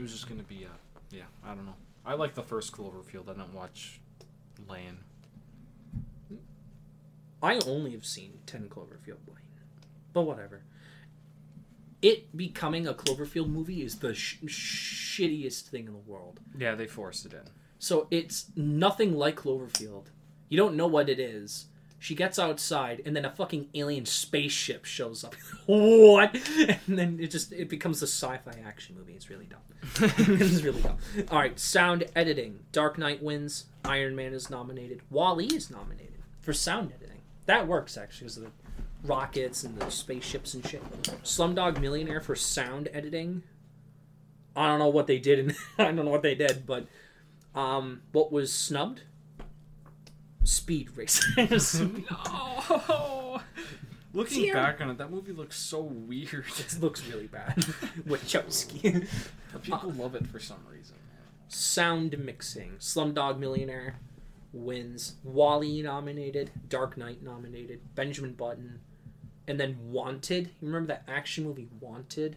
It 0.00 0.04
was 0.04 0.12
just 0.12 0.26
to 0.28 0.34
be 0.34 0.64
a 0.64 1.14
yeah. 1.14 1.24
I 1.44 1.48
don't 1.48 1.66
know. 1.66 1.74
I 2.06 2.14
like 2.14 2.34
the 2.34 2.42
first 2.42 2.72
Cloverfield. 2.72 3.28
I 3.28 3.34
don't 3.34 3.52
watch 3.52 4.00
Lane. 4.66 4.96
I 7.42 7.60
only 7.66 7.90
have 7.90 8.06
seen 8.06 8.38
Ten 8.46 8.70
Cloverfield 8.70 9.28
Lane, 9.28 9.60
but 10.14 10.22
whatever. 10.22 10.62
It 12.00 12.34
becoming 12.34 12.86
a 12.86 12.94
Cloverfield 12.94 13.50
movie 13.50 13.82
is 13.82 13.98
the 13.98 14.14
sh- 14.14 14.38
shittiest 14.46 15.64
thing 15.68 15.86
in 15.86 15.92
the 15.92 15.98
world. 15.98 16.40
Yeah, 16.56 16.74
they 16.76 16.86
forced 16.86 17.26
it 17.26 17.34
in. 17.34 17.50
So 17.78 18.06
it's 18.10 18.46
nothing 18.56 19.14
like 19.14 19.36
Cloverfield. 19.36 20.06
You 20.48 20.56
don't 20.56 20.76
know 20.76 20.86
what 20.86 21.10
it 21.10 21.20
is. 21.20 21.66
She 22.02 22.14
gets 22.14 22.38
outside, 22.38 23.02
and 23.04 23.14
then 23.14 23.26
a 23.26 23.30
fucking 23.30 23.68
alien 23.74 24.06
spaceship 24.06 24.86
shows 24.86 25.22
up. 25.22 25.34
what? 25.66 26.34
And 26.86 26.98
then 26.98 27.18
it 27.20 27.30
just 27.30 27.52
it 27.52 27.68
becomes 27.68 28.02
a 28.02 28.06
sci-fi 28.06 28.54
action 28.66 28.96
movie. 28.96 29.12
It's 29.12 29.28
really 29.28 29.44
dumb. 29.44 29.60
it's 30.00 30.62
really 30.62 30.80
dumb. 30.80 30.96
All 31.30 31.38
right, 31.38 31.58
sound 31.60 32.04
editing. 32.16 32.60
Dark 32.72 32.96
Knight 32.96 33.22
wins. 33.22 33.66
Iron 33.84 34.16
Man 34.16 34.32
is 34.32 34.48
nominated. 34.48 35.02
WALL-E 35.10 35.54
is 35.54 35.70
nominated 35.70 36.22
for 36.40 36.54
sound 36.54 36.92
editing. 36.96 37.20
That 37.44 37.68
works 37.68 37.98
actually, 37.98 38.28
because 38.28 38.36
of 38.38 38.42
the 38.44 38.50
rockets 39.04 39.64
and 39.64 39.78
the 39.78 39.90
spaceships 39.90 40.54
and 40.54 40.66
shit. 40.66 40.82
Slumdog 41.22 41.82
Millionaire 41.82 42.22
for 42.22 42.34
sound 42.34 42.88
editing. 42.94 43.42
I 44.56 44.68
don't 44.68 44.78
know 44.78 44.88
what 44.88 45.06
they 45.06 45.18
did, 45.18 45.38
and 45.38 45.56
I 45.78 45.84
don't 45.84 45.96
know 45.96 46.04
what 46.10 46.22
they 46.22 46.34
did, 46.34 46.64
but 46.66 46.86
um, 47.54 48.00
what 48.12 48.32
was 48.32 48.52
snubbed? 48.52 49.02
Speed 50.50 50.90
Racers. 50.96 51.80
No. 51.80 53.40
Looking 54.12 54.46
Damn. 54.46 54.54
back 54.54 54.80
on 54.80 54.90
it, 54.90 54.98
that 54.98 55.10
movie 55.10 55.32
looks 55.32 55.56
so 55.56 55.80
weird. 55.80 56.44
it 56.58 56.76
looks 56.80 57.06
really 57.06 57.28
bad. 57.28 57.54
Wachowski. 58.08 59.06
But 59.52 59.62
people 59.62 59.92
love 59.92 60.16
it 60.16 60.26
for 60.26 60.40
some 60.40 60.58
reason. 60.68 60.96
Sound 61.46 62.18
mixing. 62.18 62.72
Slumdog 62.80 63.38
Millionaire 63.38 63.96
wins. 64.52 65.14
WALL-E 65.22 65.82
nominated. 65.82 66.50
Dark 66.68 66.96
Knight 66.96 67.22
nominated. 67.22 67.80
Benjamin 67.94 68.32
Button. 68.32 68.80
And 69.46 69.60
then 69.60 69.76
Wanted. 69.80 70.48
You 70.60 70.66
remember 70.66 70.88
that 70.88 71.04
action 71.06 71.44
movie 71.44 71.68
Wanted? 71.78 72.36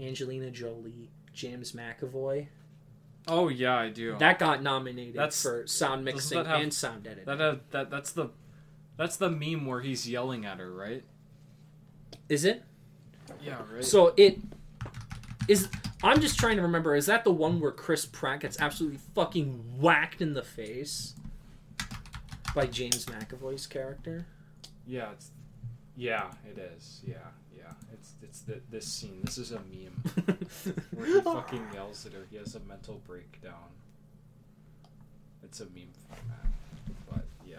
Angelina 0.00 0.50
Jolie, 0.50 1.10
James 1.34 1.72
McAvoy. 1.72 2.46
Oh 3.26 3.48
yeah, 3.48 3.76
I 3.76 3.88
do. 3.90 4.16
That 4.18 4.38
got 4.38 4.62
nominated 4.62 5.14
That's- 5.16 5.42
for 5.42 5.66
sound 5.66 6.04
mixing 6.04 6.44
have- 6.44 6.60
and 6.60 6.72
sound 6.72 7.06
editing. 7.06 7.24
that 7.24 7.70
that 7.70 7.90
that's 7.90 8.12
the 8.12 8.28
that's 8.96 9.16
the 9.16 9.30
meme 9.30 9.66
where 9.66 9.80
he's 9.80 10.08
yelling 10.08 10.44
at 10.44 10.58
her, 10.58 10.72
right? 10.72 11.04
Is 12.28 12.44
it? 12.44 12.64
Yeah, 13.42 13.58
right. 13.72 13.84
So 13.84 14.12
it 14.16 14.38
is. 15.48 15.68
I'm 16.02 16.20
just 16.20 16.38
trying 16.38 16.56
to 16.56 16.62
remember. 16.62 16.94
Is 16.94 17.06
that 17.06 17.24
the 17.24 17.32
one 17.32 17.60
where 17.60 17.72
Chris 17.72 18.04
Pratt 18.04 18.40
gets 18.40 18.60
absolutely 18.60 18.98
fucking 19.14 19.78
whacked 19.80 20.20
in 20.20 20.34
the 20.34 20.42
face 20.42 21.14
by 22.54 22.66
James 22.66 23.06
McAvoy's 23.06 23.66
character? 23.66 24.26
yeah, 24.86 25.12
it's 25.12 25.30
yeah, 25.96 26.30
it 26.44 26.58
is. 26.58 27.00
Yeah. 27.06 27.14
It's 28.24 28.40
it's 28.40 28.40
the, 28.40 28.60
this 28.70 28.86
scene. 28.86 29.20
This 29.22 29.38
is 29.38 29.52
a 29.52 29.60
meme 29.70 30.02
where 30.94 31.06
he 31.06 31.20
fucking 31.20 31.66
yells 31.74 32.06
at 32.06 32.12
her. 32.12 32.26
He 32.30 32.36
has 32.36 32.54
a 32.54 32.60
mental 32.60 33.00
breakdown. 33.06 33.70
It's 35.42 35.60
a 35.60 35.66
meme 35.66 35.92
format, 36.08 36.46
but 37.10 37.24
yeah. 37.46 37.58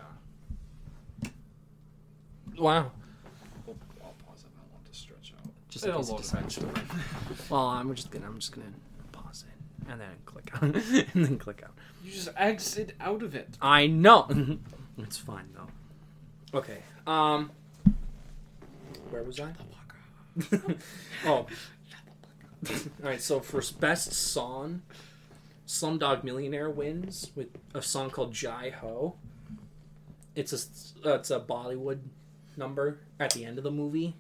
wow. 2.58 2.92
I'll, 3.68 3.76
I'll 4.04 4.16
pause 4.26 4.44
it. 4.44 4.50
I 4.58 4.62
don't 4.62 4.74
want 4.74 4.86
to 4.92 4.94
stretch 4.98 5.34
out. 5.38 5.52
Just 5.70 5.86
in 5.86 5.92
It'll 5.92 6.02
case 6.02 6.10
it 6.10 6.12
load 6.14 6.22
decides 6.22 6.56
to 6.56 6.62
eventually. 6.68 7.00
Well, 7.50 7.68
I'm 7.68 7.94
just 7.94 8.10
gonna. 8.10 8.26
I'm 8.26 8.40
just 8.40 8.52
gonna 8.52 8.74
pause 9.12 9.46
it 9.48 9.92
and 9.92 10.02
then 10.02 10.10
click 10.26 10.50
out 10.56 10.64
and 11.14 11.26
then 11.26 11.38
click 11.38 11.62
out. 11.64 11.74
You 12.04 12.12
just 12.12 12.30
exit 12.36 12.96
out 13.00 13.22
of 13.22 13.36
it. 13.36 13.58
I 13.62 13.88
know. 13.88 14.28
it's 14.98 15.18
fine 15.18 15.50
though. 15.54 16.58
Okay. 16.58 16.80
Um. 17.06 17.52
Where 19.12 19.22
was 19.22 19.40
I? 19.40 19.52
oh. 21.26 21.28
All 21.28 21.48
right. 23.04 23.22
So 23.22 23.40
for 23.40 23.62
best 23.80 24.14
song, 24.14 24.82
Slumdog 25.68 26.24
Millionaire 26.24 26.70
wins 26.70 27.32
with 27.36 27.48
a 27.74 27.82
song 27.82 28.10
called 28.10 28.34
Jai 28.34 28.70
Ho. 28.82 29.16
It's 30.36 30.54
a 30.54 31.10
uh, 31.10 31.16
it's 31.16 31.32
a 31.32 31.40
Bollywood 31.40 32.00
number 32.58 33.00
at 33.20 33.32
the 33.32 33.46
end 33.46 33.58
of 33.58 33.64
the 33.64 33.72
movie. 33.72 34.16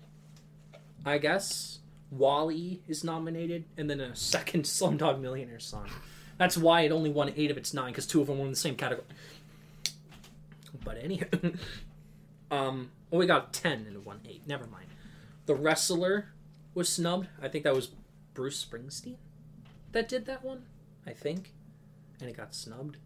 I 1.06 1.18
guess 1.18 1.80
WALL-E 2.10 2.82
is 2.88 3.03
nominated, 3.03 3.66
and 3.77 3.90
then 3.90 4.00
a 4.00 4.16
second 4.16 4.64
Slumdog 4.66 5.19
Millionaire 5.19 5.60
song. 5.60 5.90
That's 6.38 6.58
why 6.58 6.82
it 6.82 6.92
only 6.92 7.10
won 7.10 7.32
eight 7.35 7.52
of 7.52 7.58
its 7.58 7.74
nine, 7.74 7.92
because 7.92 8.08
two 8.08 8.22
of 8.22 8.27
them 8.27 8.40
were 8.40 8.45
in 8.45 8.52
the 8.52 8.58
same 8.58 8.76
category. 8.76 9.08
But 10.84 10.98
anyhow, 11.02 11.27
um, 12.52 12.92
well, 13.10 13.19
we 13.19 13.26
got 13.26 13.53
ten 13.53 13.85
and 13.85 13.95
it 13.95 14.06
won 14.06 14.19
eight. 14.27 14.42
Never 14.48 14.66
mind. 14.68 14.85
The 15.46 15.56
wrestler 15.56 16.30
was 16.74 16.90
snubbed. 16.90 17.28
I 17.42 17.48
think 17.48 17.64
that 17.64 17.76
was 17.76 17.92
Bruce 18.34 18.64
Springsteen 18.64 19.16
that 19.96 20.10
did 20.10 20.26
that 20.26 20.44
one. 20.44 20.64
I 21.08 21.12
think, 21.12 21.54
and 22.20 22.30
it 22.30 22.36
got 22.38 22.54
snubbed. 22.54 22.98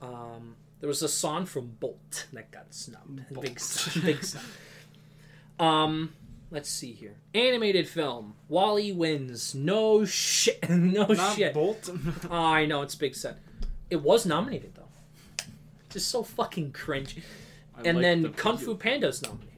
Um, 0.00 0.56
there 0.80 0.88
was 0.88 1.02
a 1.02 1.08
song 1.08 1.46
from 1.46 1.76
Bolt 1.80 2.26
that 2.32 2.50
got 2.50 2.72
snubbed. 2.72 3.28
Big, 3.28 3.34
Bolt. 3.34 3.60
snub, 3.60 4.04
big 4.04 4.24
snub. 4.24 4.44
Um, 5.58 6.12
let's 6.50 6.68
see 6.68 6.92
here. 6.92 7.14
Animated 7.32 7.88
film. 7.88 8.34
WALL-E 8.50 8.92
wins. 8.92 9.54
No 9.54 10.04
shit. 10.04 10.68
no 10.68 11.06
Not 11.06 11.34
shit. 11.34 11.54
Bolt. 11.54 11.88
Oh, 12.30 12.30
I 12.30 12.66
know 12.66 12.82
it's 12.82 12.94
big 12.94 13.14
set. 13.14 13.38
It 13.88 14.02
was 14.02 14.26
nominated 14.26 14.74
though. 14.74 15.46
Just 15.88 16.10
so 16.10 16.22
fucking 16.22 16.72
cringe. 16.72 17.16
I 17.74 17.84
and 17.88 17.96
like 17.96 18.02
then 18.02 18.20
the 18.20 18.28
Kung. 18.28 18.58
Fu 18.58 18.76
Panda's 18.76 19.22
nominated. 19.22 19.55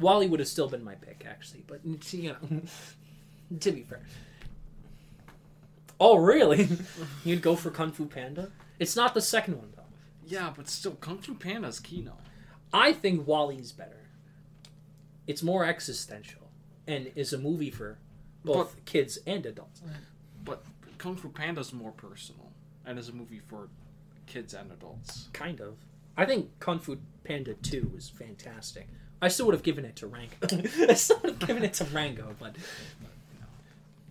WALL-E 0.00 0.26
would 0.26 0.40
have 0.40 0.48
still 0.48 0.68
been 0.68 0.82
my 0.82 0.94
pick, 0.94 1.24
actually, 1.28 1.64
but 1.66 1.80
you 2.12 2.30
know, 2.42 2.62
to 3.60 3.72
be 3.72 3.82
fair. 3.82 4.02
Oh, 5.98 6.16
really? 6.16 6.68
You'd 7.24 7.42
go 7.42 7.54
for 7.56 7.70
Kung 7.70 7.92
Fu 7.92 8.06
Panda? 8.06 8.50
It's 8.78 8.96
not 8.96 9.12
the 9.12 9.20
second 9.20 9.58
one 9.58 9.72
though. 9.76 9.82
Yeah, 10.26 10.52
but 10.56 10.68
still, 10.68 10.92
Kung 10.94 11.18
Fu 11.18 11.34
Panda's 11.34 11.78
Kino. 11.78 12.16
I 12.72 12.92
think 12.92 13.26
WALL-E's 13.26 13.72
better. 13.72 14.08
It's 15.26 15.42
more 15.42 15.64
existential 15.64 16.48
and 16.86 17.10
is 17.14 17.32
a 17.32 17.38
movie 17.38 17.70
for 17.70 17.98
both 18.44 18.82
kids 18.84 19.18
and 19.26 19.44
adults. 19.44 19.82
But 20.44 20.64
Kung 20.98 21.16
Fu 21.16 21.28
Panda's 21.28 21.72
more 21.72 21.92
personal 21.92 22.50
and 22.86 22.98
is 22.98 23.08
a 23.08 23.12
movie 23.12 23.40
for 23.46 23.68
kids 24.26 24.54
and 24.54 24.72
adults. 24.72 25.28
Kind 25.32 25.60
of. 25.60 25.76
I 26.16 26.24
think 26.24 26.58
Kung 26.58 26.78
Fu 26.78 26.98
Panda 27.24 27.54
2 27.54 27.92
is 27.96 28.08
fantastic. 28.08 28.88
I 29.22 29.28
still 29.28 29.46
would 29.46 29.54
have 29.54 29.62
given 29.62 29.84
it 29.84 29.96
to 29.96 30.06
Rango. 30.06 30.34
I 30.88 30.94
still 30.94 31.18
would 31.22 31.30
have 31.30 31.46
given 31.46 31.62
it 31.62 31.74
to 31.74 31.84
Rango, 31.84 32.34
but 32.38 32.56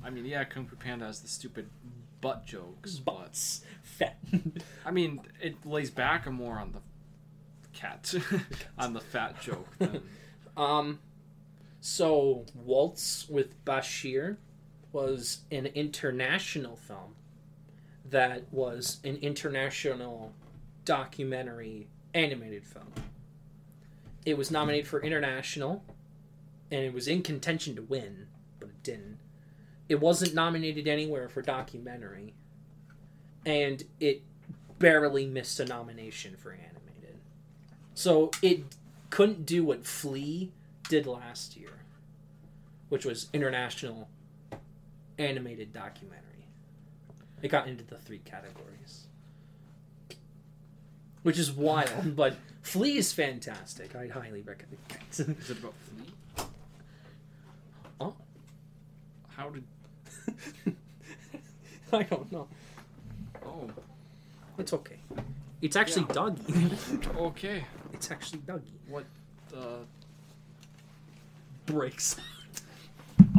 I 0.04 0.10
mean, 0.10 0.26
yeah, 0.26 0.44
Kung 0.44 0.66
Fu 0.66 0.76
Panda 0.76 1.06
has 1.06 1.22
the 1.22 1.28
stupid 1.28 1.68
butt 2.22 2.46
jokes, 2.46 2.98
but 2.98 3.16
butts. 3.16 3.62
Fat. 3.84 4.18
I 4.86 4.92
mean, 4.92 5.22
it 5.42 5.66
lays 5.66 5.90
back 5.90 6.30
more 6.32 6.58
on 6.58 6.74
the 6.74 6.80
cat, 7.74 8.14
on 8.78 8.94
the 8.94 9.00
fat 9.00 9.42
joke. 9.42 9.68
Than, 9.78 10.02
um, 10.56 11.00
so 11.82 12.46
Waltz 12.56 13.28
with 13.30 13.64
Bashir 13.66 14.38
was 14.92 15.40
an 15.52 15.68
international 15.68 16.76
film 16.76 17.16
that 18.10 18.44
was 18.52 19.00
an 19.04 19.18
international 19.18 20.34
documentary 20.86 21.88
animated 22.14 22.66
film. 22.66 22.92
It 24.26 24.38
was 24.38 24.52
nominated 24.52 24.88
for 24.88 25.02
international, 25.02 25.84
and 26.72 26.82
it 26.84 26.94
was 26.94 27.08
in 27.08 27.22
contention 27.22 27.76
to 27.76 27.82
win, 27.82 28.28
but 28.60 28.70
it 28.70 28.84
didn't. 28.84 29.20
It 29.88 30.00
wasn't 30.00 30.36
nominated 30.36 30.88
anywhere 30.88 31.30
for 31.30 31.42
documentary, 31.42 32.34
and 33.46 33.84
it 34.00 34.22
barely 34.78 35.26
missed 35.26 35.60
a 35.60 35.66
nomination 35.66 36.36
for 36.38 36.52
animated. 36.52 37.20
So 37.96 38.32
it 38.42 38.64
couldn't 39.10 39.46
do 39.46 39.64
what 39.64 39.86
Flee 39.86 40.52
did 40.88 41.06
last 41.06 41.58
year, 41.58 41.82
which 42.90 43.06
was 43.06 43.28
international 43.34 44.10
animated 45.18 45.74
documentary. 45.74 46.26
It 47.42 47.50
got 47.50 47.68
into 47.68 47.84
the 47.84 47.98
three 47.98 48.20
categories, 48.20 49.08
which 51.24 51.38
is 51.38 51.52
wild. 51.52 52.16
but 52.16 52.36
Flee 52.70 52.98
is 52.98 53.12
fantastic. 53.12 53.96
I 53.96 54.06
highly 54.08 54.44
recommend. 54.44 54.78
it. 54.92 55.00
is 55.12 55.50
it 55.50 55.58
about 55.58 55.74
Flea? 55.86 56.46
Oh. 58.00 58.14
How 59.30 59.50
did? 59.50 59.64
I 61.94 62.04
don't 62.04 62.32
know. 62.32 62.48
Oh, 63.44 63.68
It's 64.60 64.72
okay. 64.74 64.98
It's 65.64 65.76
actually 65.76 66.04
Yeah. 66.10 66.16
Dougie. 66.16 67.16
okay. 67.30 67.66
it's 67.92 68.12
actually 68.12 68.40
Dougie. 68.42 68.78
What? 68.88 69.06
Uh, 69.52 69.80
Breaks. 71.66 72.18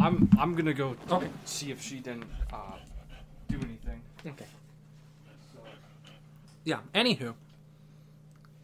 I'm 0.00 0.28
I'm 0.40 0.56
gonna 0.56 0.74
go 0.74 0.96
Okay. 1.08 1.28
see 1.44 1.70
if 1.70 1.80
she 1.80 2.00
didn't 2.00 2.24
uh, 2.52 2.78
do 3.48 3.58
anything. 3.58 4.00
Okay. 4.26 4.46
Yeah. 6.64 6.80
Anywho, 6.94 7.34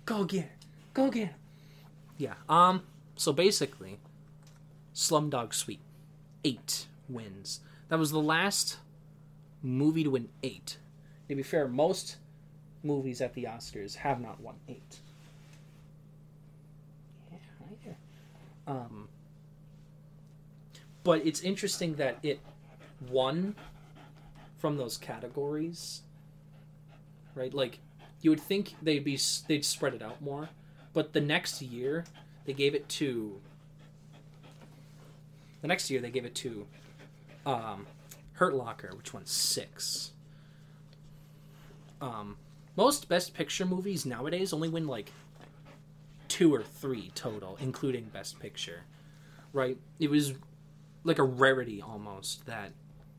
go 0.04 0.24
get 0.24 0.44
it. 0.44 0.55
Go 0.96 1.10
get 1.10 1.24
it. 1.24 1.34
Yeah. 2.16 2.34
Um. 2.48 2.84
So 3.16 3.30
basically, 3.30 3.98
Slumdog 4.94 5.52
Sweet, 5.52 5.80
eight 6.42 6.86
wins. 7.06 7.60
That 7.90 7.98
was 7.98 8.12
the 8.12 8.20
last 8.20 8.78
movie 9.62 10.04
to 10.04 10.10
win 10.10 10.30
eight. 10.42 10.78
To 11.28 11.34
be 11.34 11.42
fair, 11.42 11.68
most 11.68 12.16
movies 12.82 13.20
at 13.20 13.34
the 13.34 13.44
Oscars 13.44 13.96
have 13.96 14.22
not 14.22 14.40
won 14.40 14.54
eight. 14.70 15.00
Yeah, 17.30 17.38
right 17.60 17.78
here. 17.84 17.96
Um. 18.66 19.08
But 21.04 21.26
it's 21.26 21.42
interesting 21.42 21.96
that 21.96 22.16
it 22.22 22.40
won 23.10 23.54
from 24.56 24.78
those 24.78 24.96
categories 24.96 26.00
right 27.34 27.52
like 27.52 27.78
you 28.22 28.30
would 28.30 28.40
think 28.40 28.74
they'd 28.80 29.04
be 29.04 29.20
they'd 29.48 29.66
spread 29.66 29.92
it 29.92 30.00
out 30.00 30.22
more 30.22 30.48
but 30.96 31.12
the 31.12 31.20
next 31.20 31.60
year 31.60 32.04
they 32.46 32.54
gave 32.54 32.74
it 32.74 32.88
to 32.88 33.38
the 35.60 35.68
next 35.68 35.90
year 35.90 36.00
they 36.00 36.10
gave 36.10 36.24
it 36.24 36.34
to 36.34 36.66
um 37.44 37.86
hurt 38.32 38.54
locker 38.54 38.94
which 38.96 39.12
won 39.12 39.24
six 39.26 40.12
um, 42.00 42.36
most 42.76 43.08
Best 43.08 43.34
Picture 43.34 43.64
movies 43.64 44.04
nowadays 44.04 44.52
only 44.52 44.68
win 44.68 44.86
like 44.86 45.10
two 46.28 46.54
or 46.54 46.62
three 46.62 47.10
total, 47.14 47.56
including 47.60 48.04
Best 48.04 48.38
Picture. 48.38 48.82
Right? 49.52 49.78
It 49.98 50.10
was 50.10 50.34
like 51.04 51.18
a 51.18 51.22
rarity 51.22 51.80
almost 51.80 52.44
that 52.46 52.72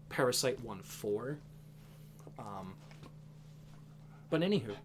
Parasite 0.09 0.63
won 0.63 0.81
four. 0.83 1.39
Um, 2.37 2.75
but 4.29 4.41
anywho, 4.41 4.75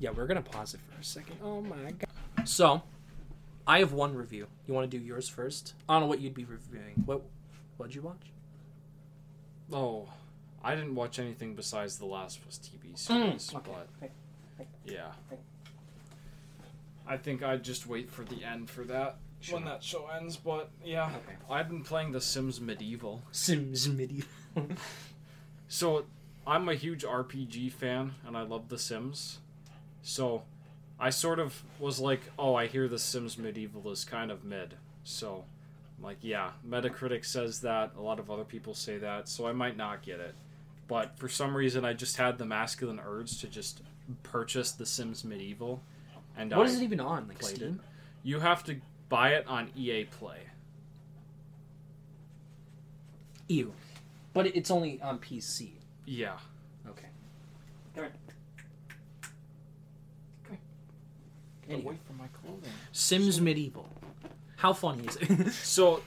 yeah, 0.00 0.10
we're 0.10 0.26
gonna 0.26 0.42
pause 0.42 0.74
it 0.74 0.80
for 0.88 1.00
a 1.00 1.04
second. 1.04 1.36
Oh 1.42 1.60
my 1.60 1.92
god. 1.92 2.48
So, 2.48 2.82
I 3.66 3.78
have 3.78 3.92
one 3.92 4.14
review. 4.16 4.46
You 4.66 4.74
want 4.74 4.90
to 4.90 4.98
do 4.98 5.04
yours 5.04 5.28
first? 5.28 5.74
I 5.88 5.94
don't 5.94 6.02
know 6.02 6.06
what 6.08 6.20
you'd 6.20 6.34
be 6.34 6.44
reviewing. 6.44 7.02
What? 7.04 7.22
What'd 7.76 7.94
you 7.94 8.02
watch? 8.02 8.32
Oh, 9.72 10.08
I 10.64 10.74
didn't 10.74 10.94
watch 10.94 11.18
anything 11.18 11.54
besides 11.54 11.98
the 11.98 12.06
Last 12.06 12.38
of 12.38 12.48
Us 12.48 12.58
TV 12.58 12.92
mm, 12.92 12.98
series, 12.98 13.54
okay. 13.54 13.70
but 14.00 14.10
yeah. 14.84 15.12
I 17.06 17.16
think 17.16 17.42
I'd 17.42 17.62
just 17.62 17.86
wait 17.86 18.10
for 18.10 18.24
the 18.24 18.44
end 18.44 18.68
for 18.70 18.84
that 18.84 19.16
Sure. 19.40 19.56
when 19.56 19.64
that 19.64 19.82
show 19.82 20.06
ends. 20.08 20.36
But 20.36 20.70
yeah, 20.84 21.06
Okay. 21.06 21.36
I've 21.48 21.68
been 21.68 21.82
playing 21.82 22.12
The 22.12 22.20
Sims 22.20 22.60
Medieval, 22.60 23.22
Sims 23.32 23.88
Medieval. 23.88 24.28
so 25.68 26.04
I'm 26.46 26.68
a 26.68 26.74
huge 26.74 27.04
RPG 27.04 27.72
fan, 27.72 28.14
and 28.26 28.36
I 28.36 28.42
love 28.42 28.68
The 28.68 28.78
Sims. 28.78 29.38
So 30.02 30.42
I 30.98 31.10
sort 31.10 31.38
of 31.38 31.62
was 31.78 32.00
like, 32.00 32.22
oh, 32.38 32.54
I 32.54 32.66
hear 32.66 32.88
The 32.88 32.98
Sims 32.98 33.38
Medieval 33.38 33.90
is 33.90 34.04
kind 34.04 34.30
of 34.30 34.44
mid, 34.44 34.74
so. 35.04 35.44
I'm 35.98 36.04
like, 36.04 36.18
yeah, 36.22 36.52
Metacritic 36.66 37.26
says 37.26 37.60
that. 37.60 37.90
A 37.98 38.00
lot 38.00 38.18
of 38.18 38.30
other 38.30 38.44
people 38.44 38.72
say 38.72 38.96
that, 38.98 39.28
so 39.28 39.46
I 39.46 39.52
might 39.52 39.76
not 39.76 40.00
get 40.00 40.18
it. 40.18 40.34
But 40.88 41.18
for 41.18 41.28
some 41.28 41.54
reason, 41.54 41.84
I 41.84 41.92
just 41.92 42.16
had 42.16 42.38
the 42.38 42.46
masculine 42.46 42.98
urge 43.06 43.38
to 43.40 43.46
just 43.48 43.82
purchase 44.22 44.72
The 44.72 44.86
Sims 44.86 45.24
Medieval, 45.24 45.82
and 46.38 46.50
What 46.52 46.66
I 46.66 46.70
is 46.70 46.80
it 46.80 46.84
even 46.84 47.00
on? 47.00 47.28
Like 47.28 47.42
Steam? 47.42 47.80
it. 47.82 47.86
You 48.22 48.40
have 48.40 48.64
to 48.64 48.76
buy 49.10 49.34
it 49.34 49.46
on 49.46 49.68
EA 49.76 50.04
Play. 50.04 50.38
Ew. 53.48 53.72
But 54.32 54.46
it's 54.46 54.70
only 54.70 55.00
on 55.02 55.18
PC. 55.18 55.72
Yeah, 56.06 56.38
Okay. 56.88 57.08
Come 57.94 58.04
here. 58.04 58.12
Come 60.44 60.56
here. 61.70 61.78
Anyway. 61.78 61.98
from 62.06 62.18
my 62.18 62.26
clothing. 62.28 62.70
Sims 62.92 63.40
Medieval. 63.40 63.88
How 64.56 64.72
funny 64.72 65.04
is 65.06 65.16
it? 65.16 65.52
So, 65.52 66.02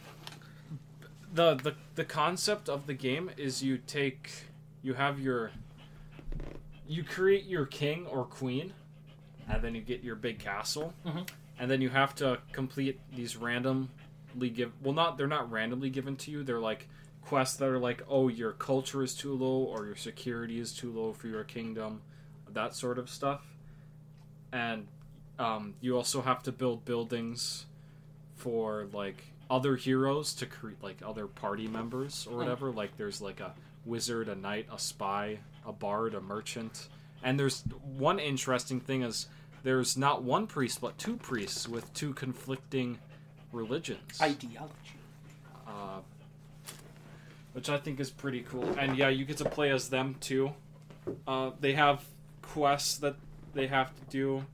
the 1.34 1.56
the 1.56 1.76
the 1.96 2.06
concept 2.06 2.70
of 2.70 2.86
the 2.86 2.94
game 2.94 3.32
is 3.38 3.64
you 3.64 3.78
take 3.78 4.30
you 4.84 4.94
have 4.94 5.20
your 5.20 5.52
you 6.88 7.04
create 7.04 7.46
your 7.46 7.66
king 7.66 8.06
or 8.08 8.26
queen, 8.26 8.74
and 9.50 9.62
then 9.64 9.74
you 9.74 9.82
get 9.82 10.04
your 10.04 10.16
big 10.16 10.38
castle, 10.40 10.94
Mhm. 11.06 11.28
and 11.58 11.72
then 11.72 11.82
you 11.82 11.90
have 11.90 12.14
to 12.16 12.40
complete 12.52 13.00
these 13.16 13.36
randomly 13.38 13.90
give 14.54 14.72
well 14.84 14.94
not 14.94 15.18
they're 15.18 15.28
not 15.28 15.50
randomly 15.52 15.90
given 15.90 16.16
to 16.18 16.32
you 16.32 16.44
they're 16.44 16.60
like 16.60 16.88
quests 17.22 17.56
that 17.58 17.70
are 17.70 17.80
like 17.80 18.04
oh 18.10 18.28
your 18.28 18.52
culture 18.52 19.02
is 19.02 19.16
too 19.16 19.34
low 19.34 19.64
or 19.64 19.86
your 19.86 19.96
security 19.96 20.60
is 20.60 20.74
too 20.74 20.92
low 20.92 21.14
for 21.14 21.28
your 21.28 21.44
kingdom, 21.44 22.02
that 22.52 22.76
sort 22.76 23.00
of 23.00 23.10
stuff, 23.10 23.42
and 24.52 24.88
um, 25.40 25.74
you 25.82 25.96
also 25.96 26.22
have 26.22 26.44
to 26.44 26.52
build 26.52 26.86
buildings 26.86 27.66
for 28.36 28.88
like 28.94 29.24
other 29.50 29.76
heroes 29.76 30.34
to 30.36 30.46
create 30.46 30.82
like 30.82 30.98
other 31.06 31.28
party 31.28 31.68
members 31.68 32.28
or 32.30 32.38
whatever. 32.38 32.72
Like 32.72 32.98
there's 32.98 33.22
like 33.22 33.40
a 33.40 33.54
wizard, 33.86 34.30
a 34.30 34.36
knight, 34.36 34.68
a 34.72 34.80
spy, 34.80 35.40
a 35.66 35.72
bard, 35.72 36.14
a 36.14 36.22
merchant, 36.22 36.88
and 37.24 37.40
there's 37.40 37.64
one 37.98 38.20
interesting 38.20 38.80
thing 38.80 39.02
is 39.04 39.28
there's 39.64 39.96
not 39.98 40.24
one 40.24 40.46
priest 40.48 40.82
but 40.82 40.98
two 40.98 41.16
priests 41.18 41.68
with 41.68 41.94
two 41.94 42.14
conflicting 42.14 43.00
religions, 43.52 44.22
Ideology. 44.22 44.74
uh, 45.68 46.00
which 47.54 47.70
I 47.70 47.78
think 47.78 48.00
is 48.00 48.10
pretty 48.10 48.42
cool. 48.42 48.68
And 48.78 48.98
yeah, 48.98 49.10
you 49.10 49.26
get 49.26 49.38
to 49.38 49.46
play 49.46 49.72
as 49.72 49.90
them 49.90 50.16
too. 50.20 50.54
Uh, 51.28 51.52
they 51.60 51.74
have 51.74 52.04
quests 52.42 52.98
that 52.98 53.16
they 53.54 53.68
have 53.68 53.94
to 53.96 54.02
do, 54.10 54.46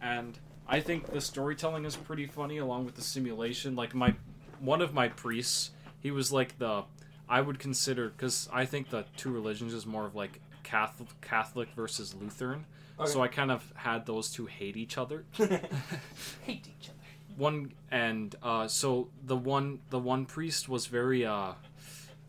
and 0.00 0.38
I 0.68 0.80
think 0.80 1.10
the 1.12 1.20
storytelling 1.20 1.84
is 1.84 1.96
pretty 1.96 2.26
funny 2.26 2.58
along 2.58 2.84
with 2.84 2.94
the 2.94 3.02
simulation. 3.02 3.74
Like 3.76 3.94
my 3.94 4.14
one 4.60 4.80
of 4.82 4.94
my 4.94 5.08
priests, 5.08 5.70
he 6.00 6.10
was 6.10 6.32
like 6.32 6.58
the 6.58 6.84
I 7.28 7.40
would 7.40 7.58
consider 7.58 8.08
because 8.10 8.48
I 8.52 8.64
think 8.64 8.90
the 8.90 9.04
two 9.16 9.30
religions 9.30 9.74
is 9.74 9.86
more 9.86 10.06
of 10.06 10.14
like 10.14 10.40
Catholic 10.62 11.08
Catholic 11.20 11.68
versus 11.74 12.14
Lutheran. 12.20 12.66
Okay. 12.98 13.10
So 13.10 13.22
I 13.22 13.28
kind 13.28 13.50
of 13.50 13.72
had 13.76 14.04
those 14.06 14.30
two 14.30 14.46
hate 14.46 14.76
each 14.76 14.98
other. 14.98 15.24
Hate 15.38 16.68
each 16.68 16.88
other. 16.88 16.98
one 17.36 17.72
and 17.90 18.34
uh, 18.42 18.68
so 18.68 19.08
the 19.24 19.36
one 19.36 19.80
the 19.90 19.98
one 19.98 20.26
priest 20.26 20.68
was 20.68 20.86
very 20.86 21.24
uh, 21.24 21.52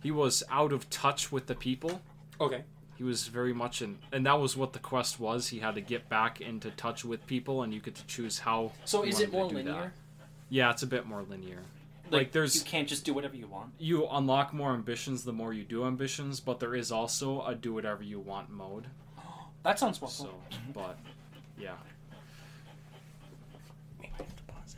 he 0.01 0.11
was 0.11 0.43
out 0.49 0.71
of 0.71 0.89
touch 0.89 1.31
with 1.31 1.47
the 1.47 1.55
people. 1.55 2.01
Okay. 2.39 2.63
He 3.01 3.07
was 3.07 3.27
very 3.29 3.51
much 3.51 3.81
in, 3.81 3.97
and 4.11 4.27
that 4.27 4.39
was 4.39 4.55
what 4.55 4.73
the 4.73 4.79
quest 4.79 5.19
was. 5.19 5.47
He 5.47 5.57
had 5.57 5.73
to 5.73 5.81
get 5.81 6.07
back 6.07 6.39
into 6.39 6.69
touch 6.69 7.03
with 7.03 7.25
people, 7.25 7.63
and 7.63 7.73
you 7.73 7.79
get 7.79 7.95
to 7.95 8.05
choose 8.05 8.37
how. 8.37 8.73
So 8.85 9.01
is 9.03 9.19
it 9.19 9.31
more 9.31 9.49
do 9.49 9.55
that. 9.55 9.65
linear? 9.65 9.93
Yeah, 10.49 10.69
it's 10.69 10.83
a 10.83 10.87
bit 10.87 11.07
more 11.07 11.23
linear. 11.23 11.63
Like, 12.11 12.31
there's 12.31 12.55
you 12.55 12.61
can't 12.61 12.87
just 12.87 13.03
do 13.03 13.11
whatever 13.15 13.35
you 13.35 13.47
want. 13.47 13.71
you 13.79 14.07
unlock 14.07 14.53
more 14.53 14.75
ambitions 14.75 15.23
the 15.23 15.33
more 15.33 15.51
you 15.51 15.63
do 15.63 15.83
ambitions, 15.87 16.39
but 16.39 16.59
there 16.59 16.75
is 16.75 16.91
also 16.91 17.43
a 17.43 17.55
do 17.55 17.73
whatever 17.73 18.03
you 18.03 18.19
want 18.19 18.51
mode. 18.51 18.85
That 19.63 19.79
sounds 19.79 19.99
more 19.99 20.11
So, 20.11 20.29
but 20.75 20.99
yeah, 21.57 21.71
We 23.99 24.09
might 24.11 24.11
have 24.19 24.35
to 24.35 24.43
pause 24.43 24.75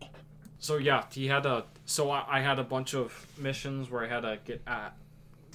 it. 0.00 0.08
so 0.58 0.76
yeah, 0.76 1.04
he 1.10 1.26
had 1.26 1.46
a. 1.46 1.64
So 1.86 2.10
I, 2.10 2.24
I 2.28 2.40
had 2.40 2.58
a 2.58 2.64
bunch 2.64 2.94
of 2.94 3.26
missions 3.38 3.90
where 3.90 4.04
I 4.04 4.08
had 4.08 4.20
to 4.20 4.38
get 4.44 4.60
at, 4.66 4.94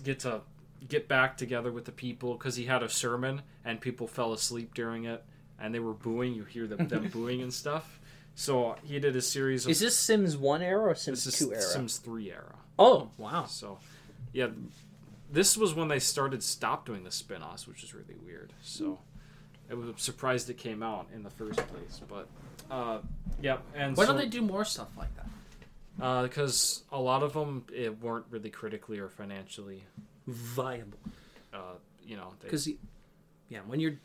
get 0.03 0.22
to 0.22 0.41
get 0.88 1.08
back 1.08 1.38
together 1.38 1.72
with 1.72 1.85
the 1.85 1.92
people 1.92 2.34
because 2.34 2.56
he 2.56 2.66
had 2.66 2.84
a 2.84 2.90
sermon 2.90 3.42
and 3.64 3.80
people 3.80 4.08
fell 4.08 4.34
asleep 4.34 4.74
during 4.74 5.06
it 5.06 5.24
and 5.60 5.74
they 5.74 5.80
were 5.80 5.93
booing. 5.93 6.34
You 6.34 6.43
hear 6.43 6.68
them, 6.68 6.88
them 6.88 7.10
booing 7.14 7.42
and 7.42 7.53
stuff. 7.53 8.00
So 8.35 8.76
he 8.84 9.00
did 9.00 9.16
a 9.16 9.22
series 9.22 9.66
of. 9.66 9.72
Is 9.72 9.80
this 9.80 9.98
Sims 9.98 10.38
1 10.38 10.61
era 10.61 10.90
or 10.90 10.95
Sims 10.95 11.26
this 11.26 11.42
is 11.42 11.48
2 11.48 11.53
era? 11.53 11.61
Sims 11.61 11.98
three 11.98 12.32
era. 12.32 12.56
Oh 12.80 13.10
wow. 13.18 13.45
So, 13.45 13.77
yeah, 14.34 14.48
this 15.32 15.58
was 15.58 15.74
when 15.74 15.88
they 15.88 16.00
started 16.00 16.42
stop 16.42 16.85
doing 16.85 17.03
the 17.03 17.11
spin-offs, 17.11 17.68
which 17.68 17.84
is 17.84 17.93
really 17.93 18.16
weird. 18.26 18.53
So, 18.61 19.00
I 19.69 19.76
was 19.76 19.88
surprised 19.98 20.50
it 20.50 20.58
came 20.58 20.82
out 20.82 21.08
in 21.14 21.24
the 21.24 21.30
first 21.30 21.60
place. 21.68 22.01
But, 22.08 22.27
uh, 22.72 23.00
yeah, 23.42 23.58
and 23.76 23.95
Why 23.95 24.06
so, 24.06 24.14
don't 24.14 24.22
they 24.22 24.27
do 24.27 24.42
more 24.42 24.66
stuff 24.66 24.90
like 24.98 25.10
that? 25.16 26.24
Because 26.24 26.84
a 26.92 27.00
lot 27.00 27.22
of 27.22 27.34
them 27.34 27.66
it 27.72 28.01
weren't 28.01 28.26
really 28.32 28.50
critically 28.50 28.98
or 29.00 29.10
financially, 29.10 29.84
Viable. 30.27 31.00
uh, 31.53 31.74
you 32.06 32.16
know, 32.17 32.33
Because, 32.41 32.67
yeah, 33.50 33.59
when 33.67 33.80
you're, 33.80 33.95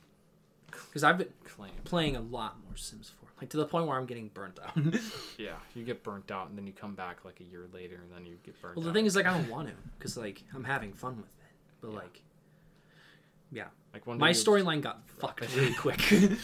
because 0.70 1.04
I've 1.04 1.18
been 1.18 1.28
claim. 1.44 1.72
playing 1.84 2.16
a 2.16 2.20
lot 2.20 2.56
more 2.66 2.76
Sims 2.76 3.10
4, 3.20 3.28
like 3.40 3.50
to 3.50 3.56
the 3.56 3.66
point 3.66 3.86
where 3.86 3.96
I'm 3.98 4.06
getting 4.06 4.28
burnt 4.28 4.58
out. 4.64 4.76
Yeah, 5.38 5.54
you 5.74 5.84
get 5.84 6.02
burnt 6.02 6.30
out, 6.30 6.48
and 6.48 6.56
then 6.58 6.66
you 6.66 6.72
come 6.72 6.94
back 6.94 7.24
like 7.24 7.40
a 7.40 7.44
year 7.44 7.66
later, 7.72 7.96
and 7.96 8.10
then 8.14 8.24
you 8.26 8.36
get 8.44 8.60
burnt. 8.60 8.72
Out. 8.72 8.76
Well, 8.76 8.84
the 8.84 8.90
out. 8.90 8.94
thing 8.94 9.06
is, 9.06 9.14
like, 9.16 9.26
I 9.26 9.32
don't 9.36 9.48
want 9.50 9.68
to, 9.68 9.74
because 9.98 10.16
like 10.16 10.42
I'm 10.54 10.64
having 10.64 10.92
fun 10.92 11.16
with 11.16 11.26
it, 11.26 11.30
but 11.80 11.90
Yeah. 11.90 11.96
like 11.98 12.22
yeah, 13.52 13.64
like 13.94 14.06
one 14.06 14.18
my 14.18 14.30
storyline 14.32 14.80
got 14.82 15.08
fucked 15.20 15.42
it. 15.44 15.54
really 15.54 15.72
quick. 15.74 16.10
and 16.12 16.38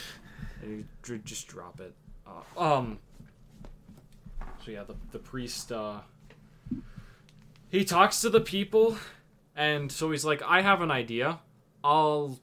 you 1.09 1.19
just 1.25 1.49
drop 1.49 1.81
it. 1.81 1.95
Uh, 2.27 2.61
um. 2.61 2.99
So 4.65 4.71
yeah, 4.71 4.85
the 4.85 4.95
the 5.11 5.19
priest. 5.19 5.73
Uh, 5.73 6.01
he 7.71 7.85
talks 7.85 8.21
to 8.21 8.31
the 8.31 8.41
people, 8.41 8.97
and 9.57 9.91
so 9.91 10.11
he's 10.11 10.25
like, 10.25 10.43
"I 10.43 10.63
have 10.63 10.81
an 10.81 10.91
idea. 10.91 11.41
I'll, 11.85 12.39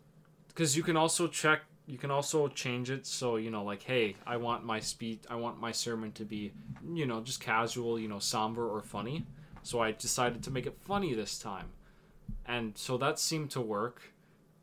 because 0.49 0.75
you 0.75 0.83
can 0.83 0.97
also 0.97 1.27
check. 1.27 1.61
You 1.85 1.97
can 1.97 2.11
also 2.11 2.47
change 2.49 2.91
it 2.91 3.07
so 3.07 3.37
you 3.37 3.49
know, 3.49 3.63
like, 3.63 3.81
hey, 3.81 4.15
I 4.27 4.37
want 4.37 4.63
my 4.63 4.79
speech. 4.79 5.23
I 5.29 5.35
want 5.35 5.59
my 5.59 5.71
sermon 5.71 6.11
to 6.13 6.25
be, 6.25 6.51
you 6.93 7.05
know, 7.05 7.21
just 7.21 7.39
casual, 7.39 7.99
you 7.99 8.07
know, 8.07 8.19
somber 8.19 8.67
or 8.67 8.81
funny. 8.81 9.25
So 9.63 9.79
I 9.79 9.91
decided 9.91 10.43
to 10.43 10.51
make 10.51 10.65
it 10.67 10.77
funny 10.85 11.13
this 11.13 11.39
time, 11.39 11.69
and 12.45 12.77
so 12.77 12.97
that 12.97 13.19
seemed 13.19 13.51
to 13.51 13.61
work. 13.61 14.13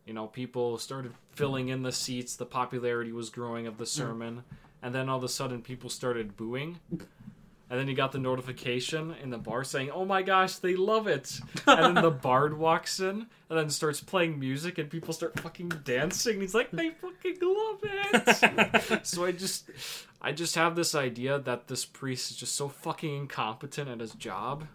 You 0.07 0.15
know, 0.15 0.29
people 0.29 0.79
started 0.79 1.15
filling 1.33 1.69
in 1.69 1.83
the 1.83 1.91
seats. 1.91 2.37
The 2.37 2.47
popularity 2.47 3.13
was 3.13 3.29
growing 3.29 3.67
of 3.67 3.77
the 3.77 3.85
hmm. 3.85 3.89
sermon, 3.89 4.45
and 4.83 4.95
then 4.95 5.09
all 5.09 5.19
of 5.19 5.25
a 5.25 5.29
sudden, 5.29 5.63
people 5.63 5.91
started 5.91 6.37
booing. 6.37 6.79
And 7.69 7.81
then 7.81 7.89
you 7.89 7.95
got 7.95 8.13
the 8.13 8.19
notification 8.19 9.17
in 9.21 9.31
the 9.31 9.39
bar 9.39 9.65
saying, 9.65 9.91
"Oh 9.91 10.05
my 10.05 10.23
gosh, 10.23 10.57
they 10.57 10.77
love 10.77 11.09
it!" 11.09 11.41
And 11.67 11.97
then 11.97 12.03
the 12.03 12.11
bard 12.23 12.57
walks 12.57 13.01
in 13.01 13.27
and 13.49 13.59
then 13.59 13.71
starts 13.71 14.01
playing 14.01 14.39
music, 14.39 14.79
and 14.79 14.89
people 14.89 15.13
start 15.13 15.41
fucking 15.41 15.71
dancing. 15.83 16.41
He's 16.41 16.55
like, 16.55 16.71
"They 16.71 16.91
fucking 16.91 17.39
love 17.43 17.81
it!" 17.83 19.07
so 19.07 19.25
I 19.25 19.33
just, 19.33 19.71
I 20.23 20.31
just 20.31 20.55
have 20.55 20.77
this 20.77 20.95
idea 20.95 21.41
that 21.41 21.67
this 21.67 21.85
priest 21.85 22.31
is 22.31 22.37
just 22.37 22.55
so 22.55 22.69
fucking 22.69 23.17
incompetent 23.17 23.89
at 23.89 23.99
his 23.99 24.13
job 24.13 24.69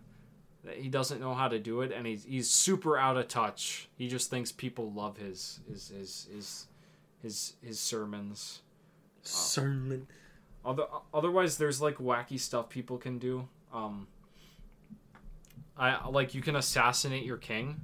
that 0.65 0.75
he 0.75 0.89
doesn't 0.89 1.21
know 1.21 1.33
how 1.33 1.47
to 1.47 1.59
do 1.59 1.81
it, 1.81 1.93
and 1.93 2.05
he's 2.05 2.25
he's 2.25 2.49
super 2.49 2.97
out 2.97 3.15
of 3.15 3.29
touch. 3.29 3.87
He 3.95 4.09
just 4.09 4.29
thinks 4.29 4.51
people 4.51 4.91
love 4.91 5.15
his 5.15 5.61
his 5.69 5.89
his 5.89 6.27
his 6.33 6.67
his, 7.21 7.53
his 7.63 7.79
sermons. 7.79 8.61
Sermon. 9.23 10.07
Other, 10.63 10.83
otherwise, 11.13 11.57
there's 11.57 11.81
like 11.81 11.97
wacky 11.97 12.39
stuff 12.39 12.69
people 12.69 12.97
can 12.97 13.17
do. 13.17 13.47
Um, 13.73 14.07
I 15.77 16.07
like 16.07 16.35
you 16.35 16.41
can 16.41 16.55
assassinate 16.55 17.25
your 17.25 17.37
king, 17.37 17.81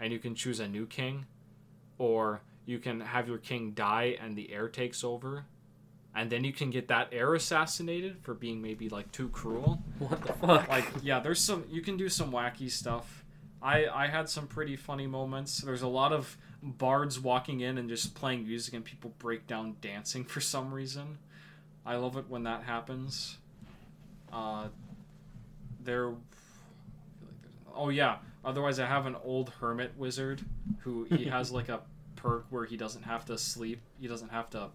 and 0.00 0.12
you 0.12 0.18
can 0.18 0.34
choose 0.34 0.58
a 0.58 0.66
new 0.66 0.86
king, 0.86 1.26
or 1.98 2.40
you 2.66 2.78
can 2.78 3.00
have 3.00 3.28
your 3.28 3.38
king 3.38 3.72
die 3.72 4.16
and 4.20 4.36
the 4.36 4.52
heir 4.52 4.68
takes 4.68 5.04
over, 5.04 5.44
and 6.14 6.30
then 6.30 6.42
you 6.42 6.52
can 6.52 6.70
get 6.70 6.88
that 6.88 7.08
heir 7.12 7.34
assassinated 7.34 8.18
for 8.22 8.34
being 8.34 8.60
maybe 8.60 8.88
like 8.88 9.12
too 9.12 9.28
cruel. 9.28 9.82
What 9.98 10.22
the 10.22 10.32
fuck? 10.32 10.68
Like 10.68 10.86
yeah, 11.02 11.20
there's 11.20 11.40
some 11.40 11.64
you 11.70 11.82
can 11.82 11.96
do 11.96 12.08
some 12.08 12.32
wacky 12.32 12.70
stuff. 12.70 13.24
I 13.62 13.86
I 13.86 14.06
had 14.08 14.28
some 14.28 14.46
pretty 14.48 14.74
funny 14.76 15.06
moments. 15.06 15.58
There's 15.58 15.82
a 15.82 15.88
lot 15.88 16.12
of 16.12 16.36
bards 16.62 17.20
walking 17.20 17.60
in 17.60 17.78
and 17.78 17.88
just 17.88 18.14
playing 18.14 18.46
music 18.46 18.74
and 18.74 18.84
people 18.84 19.14
break 19.18 19.46
down 19.46 19.76
dancing 19.80 20.24
for 20.24 20.40
some 20.40 20.74
reason. 20.74 21.18
I 21.84 21.96
love 21.96 22.16
it 22.16 22.26
when 22.28 22.44
that 22.44 22.62
happens. 22.62 23.38
Uh, 24.32 24.68
there. 25.82 26.12
Oh 27.74 27.88
yeah. 27.88 28.18
Otherwise, 28.44 28.78
I 28.78 28.86
have 28.86 29.06
an 29.06 29.16
old 29.22 29.50
hermit 29.60 29.92
wizard 29.96 30.40
who 30.80 31.04
he 31.04 31.24
has 31.28 31.50
like 31.50 31.68
a 31.68 31.80
perk 32.16 32.46
where 32.50 32.64
he 32.64 32.76
doesn't 32.76 33.02
have 33.02 33.24
to 33.26 33.38
sleep. 33.38 33.80
He 34.00 34.06
doesn't 34.06 34.30
have 34.30 34.50
to 34.50 34.68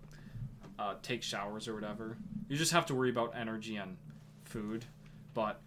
uh, 0.78 0.96
take 1.02 1.24
showers 1.24 1.68
or 1.68 1.74
whatever. 1.74 2.18
You 2.48 2.58
just 2.58 2.72
have 2.74 2.86
to 2.88 2.96
worry 2.96 3.10
about 3.10 3.34
energy 3.36 3.76
and 3.78 3.98
food. 4.44 4.86
But 5.34 5.60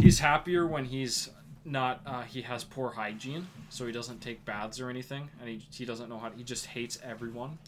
he's 0.00 0.18
happier 0.18 0.66
when 0.66 0.84
he's 0.84 1.30
not. 1.64 2.00
Uh, 2.06 2.22
he 2.22 2.42
has 2.42 2.64
poor 2.64 2.90
hygiene, 2.90 3.46
so 3.68 3.86
he 3.86 3.92
doesn't 3.92 4.20
take 4.20 4.44
baths 4.44 4.80
or 4.80 4.90
anything, 4.90 5.28
and 5.40 5.48
he 5.48 5.62
he 5.70 5.84
doesn't 5.84 6.08
know 6.08 6.18
how. 6.18 6.28
To, 6.28 6.36
He 6.36 6.42
just 6.44 6.66
hates 6.66 6.98
everyone, 7.02 7.58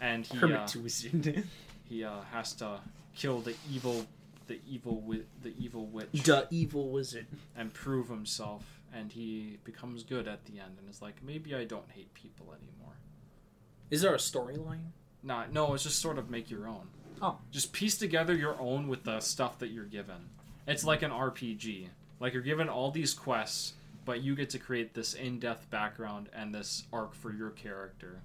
and 0.00 0.26
he 0.26 0.52
uh, 0.52 0.66
wizard. 0.82 1.44
he 1.88 2.04
uh, 2.04 2.20
has 2.32 2.52
to 2.54 2.80
kill 3.14 3.40
the 3.40 3.54
evil 3.70 4.06
the 4.46 4.60
evil 4.68 4.96
wi- 5.00 5.24
the 5.42 5.52
evil 5.58 5.86
witch 5.86 6.08
the 6.12 6.46
evil 6.50 6.88
wizard. 6.90 7.26
and 7.56 7.72
prove 7.74 8.08
himself 8.08 8.80
and 8.94 9.12
he 9.12 9.58
becomes 9.64 10.02
good 10.04 10.28
at 10.28 10.44
the 10.44 10.60
end 10.60 10.76
and 10.78 10.88
is 10.88 11.02
like 11.02 11.22
maybe 11.22 11.54
I 11.54 11.64
don't 11.64 11.90
hate 11.92 12.12
people 12.14 12.46
anymore. 12.52 12.94
Is 13.90 14.02
there 14.02 14.14
a 14.14 14.18
storyline? 14.18 14.90
Nah, 15.22 15.44
no, 15.50 15.74
it's 15.74 15.82
just 15.82 15.98
sort 16.00 16.18
of 16.18 16.30
make 16.30 16.50
your 16.50 16.68
own. 16.68 16.88
Oh. 17.20 17.38
Just 17.50 17.72
piece 17.72 17.96
together 17.98 18.34
your 18.34 18.60
own 18.60 18.88
with 18.88 19.04
the 19.04 19.20
stuff 19.20 19.58
that 19.58 19.68
you're 19.68 19.84
given. 19.84 20.28
It's 20.66 20.84
like 20.84 21.02
an 21.02 21.10
RPG. 21.10 21.88
Like 22.20 22.32
you're 22.32 22.42
given 22.42 22.68
all 22.68 22.90
these 22.90 23.14
quests, 23.14 23.74
but 24.04 24.22
you 24.22 24.34
get 24.36 24.50
to 24.50 24.58
create 24.58 24.94
this 24.94 25.14
in-depth 25.14 25.70
background 25.70 26.28
and 26.32 26.54
this 26.54 26.84
arc 26.92 27.14
for 27.14 27.32
your 27.32 27.50
character. 27.50 28.20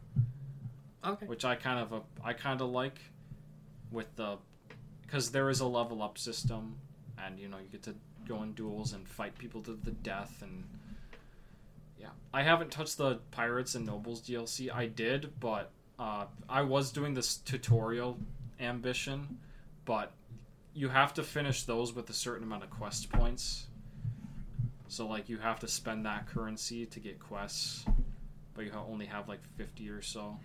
Okay. 1.04 1.26
which 1.26 1.44
I 1.44 1.56
kind 1.56 1.80
of 1.80 1.94
uh, 1.94 2.00
I 2.24 2.34
kind 2.34 2.62
of 2.62 2.70
like 2.70 3.00
with 3.92 4.16
the 4.16 4.38
because 5.06 5.32
there 5.32 5.50
is 5.50 5.60
a 5.60 5.66
level 5.66 6.02
up 6.02 6.18
system 6.18 6.76
and 7.18 7.40
you 7.40 7.48
know 7.48 7.58
you 7.58 7.68
get 7.70 7.84
to 7.84 7.96
go 8.28 8.44
in 8.44 8.54
duels 8.54 8.94
and 8.94 9.08
fight 9.08 9.38
people 9.38 9.62
to 9.62 9.78
the 9.84 9.92
death 9.92 10.42
and 10.42 10.64
yeah. 12.00 12.08
I 12.34 12.44
haven't 12.44 12.72
touched 12.72 12.98
the 12.98 13.20
pirates 13.32 13.76
and 13.76 13.86
nobles 13.86 14.22
DLC 14.22 14.74
I 14.74 14.88
did 14.88 15.40
but 15.40 15.72
uh, 16.00 16.26
I 16.50 16.62
was 16.62 16.92
doing 16.92 17.14
this 17.14 17.38
tutorial 17.38 18.18
ambition 18.60 19.40
but 19.86 20.12
you 20.74 20.90
have 20.90 21.14
to 21.16 21.24
finish 21.24 21.64
those 21.64 21.94
with 21.94 22.10
a 22.10 22.14
certain 22.14 22.44
amount 22.44 22.64
of 22.64 22.70
quest 22.70 23.12
points. 23.12 23.68
So 24.88 25.08
like 25.08 25.28
you 25.28 25.38
have 25.38 25.60
to 25.60 25.68
spend 25.68 26.06
that 26.06 26.28
currency 26.28 26.86
to 26.86 27.00
get 27.00 27.20
quests 27.20 27.86
but 28.54 28.66
you 28.66 28.72
only 28.90 29.06
have 29.06 29.28
like 29.28 29.42
50 29.58 29.90
or 29.90 30.02
so. 30.02 30.38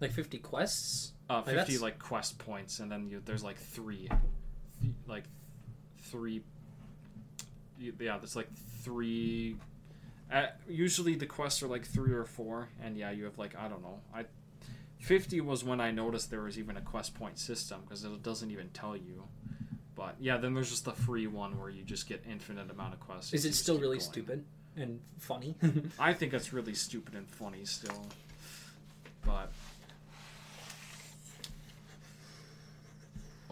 Like 0.00 0.10
50 0.10 0.38
quests? 0.38 1.11
Uh, 1.30 1.34
Like, 1.36 1.44
50 1.46 1.54
that's- 1.56 1.80
like 1.80 1.98
quest 1.98 2.38
points 2.38 2.78
and 2.80 2.90
then 2.90 3.08
you, 3.08 3.22
there's 3.24 3.44
like 3.44 3.56
three 3.58 4.08
th- 4.08 4.92
like 5.06 5.24
three 6.00 6.42
yeah 7.78 8.18
there's 8.18 8.36
like 8.36 8.48
three 8.82 9.56
uh, 10.32 10.46
usually 10.68 11.14
the 11.14 11.26
quests 11.26 11.62
are 11.62 11.68
like 11.68 11.84
three 11.84 12.12
or 12.12 12.24
four 12.24 12.68
and 12.82 12.96
yeah 12.96 13.10
you 13.10 13.24
have 13.24 13.38
like 13.38 13.56
i 13.56 13.68
don't 13.68 13.82
know 13.82 14.00
i 14.14 14.24
50 15.00 15.40
was 15.40 15.64
when 15.64 15.80
i 15.80 15.90
noticed 15.90 16.30
there 16.30 16.42
was 16.42 16.58
even 16.58 16.76
a 16.76 16.80
quest 16.80 17.14
point 17.14 17.38
system 17.38 17.80
because 17.82 18.04
it 18.04 18.22
doesn't 18.22 18.50
even 18.50 18.68
tell 18.70 18.96
you 18.96 19.24
but 19.94 20.14
yeah 20.20 20.36
then 20.36 20.54
there's 20.54 20.70
just 20.70 20.84
the 20.84 20.92
free 20.92 21.26
one 21.26 21.58
where 21.58 21.70
you 21.70 21.82
just 21.82 22.08
get 22.08 22.22
infinite 22.28 22.70
amount 22.70 22.94
of 22.94 23.00
quests 23.00 23.32
Is 23.32 23.44
it 23.44 23.54
still 23.54 23.76
really 23.78 23.98
going. 23.98 24.00
stupid 24.10 24.44
and 24.76 25.00
funny? 25.18 25.54
I 25.98 26.14
think 26.14 26.32
it's 26.32 26.52
really 26.54 26.72
stupid 26.72 27.12
and 27.14 27.28
funny 27.28 27.66
still. 27.66 28.06
But 29.22 29.52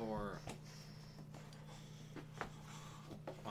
or 0.08 0.38
uh, 3.46 3.50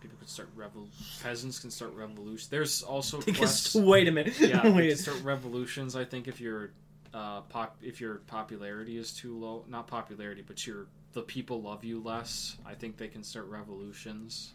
people 0.00 0.16
could 0.18 0.28
start 0.28 0.54
revol 0.56 0.86
peasants 1.22 1.58
can 1.58 1.70
start 1.70 1.92
revolution. 1.94 2.48
There's 2.50 2.82
also 2.82 3.20
quests. 3.36 3.74
wait 3.74 4.08
a 4.08 4.12
minute. 4.12 4.38
yeah, 4.40 4.62
they 4.62 4.70
wait. 4.72 4.88
can 4.88 4.98
start 4.98 5.22
revolutions. 5.22 5.96
I 5.96 6.04
think 6.04 6.28
if 6.28 6.40
your 6.40 6.70
uh, 7.14 7.42
pop 7.42 7.76
if 7.82 8.00
your 8.00 8.16
popularity 8.26 8.96
is 8.96 9.12
too 9.12 9.36
low, 9.38 9.64
not 9.68 9.86
popularity, 9.86 10.42
but 10.46 10.66
your 10.66 10.86
the 11.12 11.22
people 11.22 11.60
love 11.60 11.84
you 11.84 12.02
less. 12.02 12.56
I 12.64 12.74
think 12.74 12.96
they 12.96 13.08
can 13.08 13.22
start 13.22 13.46
revolutions. 13.46 14.54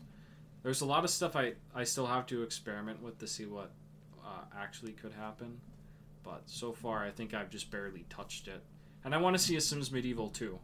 There's 0.64 0.82
a 0.82 0.85
lot 0.85 1.03
of 1.03 1.09
stuff 1.09 1.35
I 1.35 1.53
I 1.75 1.83
still 1.83 2.07
have 2.07 2.25
to 2.27 2.43
experiment 2.43 3.01
with 3.01 3.19
to 3.19 3.27
see 3.27 3.45
what 3.45 3.72
uh, 4.25 4.41
actually 4.57 4.93
could 4.93 5.14
happen, 5.14 5.61
but 6.24 6.41
so 6.48 6.74
far 6.74 7.06
I 7.06 7.11
think 7.11 7.33
I've 7.33 7.49
just 7.49 7.69
barely 7.72 8.06
touched 8.09 8.48
it. 8.48 8.64
And 9.03 9.14
I 9.16 9.17
want 9.17 9.38
to 9.38 9.42
see 9.42 9.56
a 9.56 9.61
Sims 9.61 9.92
Medieval 9.92 10.30
2 10.30 10.59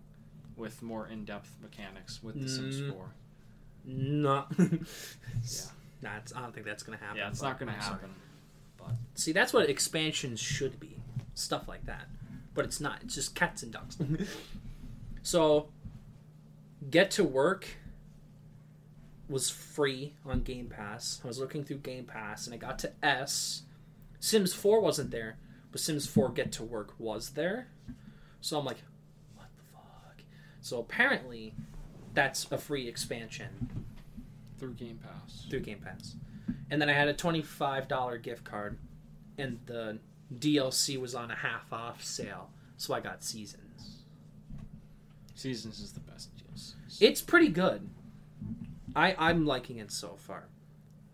with 0.58 0.82
more 0.82 1.08
in-depth 1.08 1.58
mechanics 1.62 2.22
with 2.22 2.42
The 2.42 2.48
Sims 2.50 2.82
Mm. 2.82 2.94
4. 2.94 3.14
No. 3.86 4.46
Yeah. 4.62 5.62
Nah, 6.02 6.10
I 6.36 6.42
don't 6.42 6.54
think 6.54 6.66
that's 6.66 6.84
gonna 6.84 6.98
happen. 6.98 7.18
Yeah, 7.18 7.30
it's 7.30 7.42
not 7.42 7.58
going 7.60 7.74
to 7.74 7.82
sorry. 7.82 7.96
happen. 7.96 8.10
See, 9.16 9.32
that's 9.32 9.54
what 9.54 9.70
expansions 9.70 10.40
should 10.42 10.78
be. 10.80 10.98
Stuff 11.34 11.68
like 11.70 11.86
that. 11.86 12.08
But 12.54 12.66
it's 12.66 12.82
not. 12.82 13.00
It's 13.04 13.16
just 13.16 13.34
cats 13.36 13.64
and 13.64 13.72
dogs. 13.72 13.98
so, 15.24 15.70
Get 16.90 17.10
to 17.12 17.24
Work 17.24 17.68
was 19.30 19.50
free 19.50 20.14
on 20.26 20.42
Game 20.44 20.68
Pass. 20.68 21.22
I 21.24 21.28
was 21.28 21.40
looking 21.40 21.64
through 21.64 21.78
Game 21.78 22.04
Pass 22.04 22.46
and 22.46 22.54
I 22.54 22.58
got 22.58 22.78
to 22.80 22.92
S. 23.02 23.64
Sims 24.20 24.54
4 24.54 24.82
wasn't 24.82 25.12
there, 25.12 25.38
but 25.72 25.80
Sims 25.80 26.06
4 26.06 26.30
Get 26.32 26.52
to 26.54 26.64
Work 26.64 26.94
was 27.00 27.32
there. 27.32 27.68
So 28.44 28.60
I'm 28.60 28.66
like, 28.66 28.84
what 29.36 29.48
the 29.56 29.64
fuck? 29.72 30.22
So 30.60 30.80
apparently, 30.80 31.54
that's 32.14 32.46
a 32.52 32.58
free 32.58 32.90
expansion 32.90 33.86
Through 34.60 34.74
Game 34.74 35.00
Pass. 35.02 35.46
through 35.50 35.62
Game 35.62 35.80
Pass. 35.80 36.16
And 36.70 36.82
then 36.82 36.90
I 36.90 36.94
had 36.94 37.08
a 37.08 37.14
$25 37.14 38.22
gift 38.22 38.44
card, 38.44 38.78
and 39.38 39.60
the 39.66 40.00
DLC 40.38 41.00
was 41.00 41.16
on 41.16 41.32
a 41.32 41.36
half 41.36 41.72
off 41.72 42.04
sale. 42.04 42.50
So 42.76 42.94
I 42.94 43.00
got 43.00 43.24
Seasons. 43.24 44.00
Seasons 45.36 45.80
is 45.80 45.94
the 45.94 46.02
best 46.02 46.30
DLC. 46.36 46.74
It's 47.00 47.22
pretty 47.22 47.48
good. 47.48 47.90
I, 48.94 49.16
I'm 49.18 49.46
liking 49.46 49.78
it 49.78 49.90
so 49.90 50.16
far. 50.18 50.50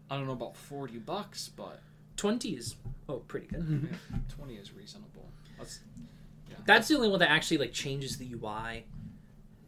I 0.10 0.18
don't 0.18 0.26
know 0.26 0.34
about 0.34 0.58
40 0.58 0.98
bucks, 0.98 1.52
but 1.56 1.82
20 2.18 2.50
is, 2.50 2.76
oh, 3.08 3.18
pretty 3.18 3.46
good. 3.46 3.96
20 4.36 4.56
is 4.56 4.74
reasonable. 4.74 5.30
That's 5.60 5.82
yeah. 6.50 6.56
That's 6.66 6.88
the 6.88 6.96
only 6.96 7.10
one 7.10 7.20
that 7.20 7.30
actually 7.30 7.58
like 7.58 7.74
changes 7.74 8.18
the 8.18 8.34
UI. 8.34 8.86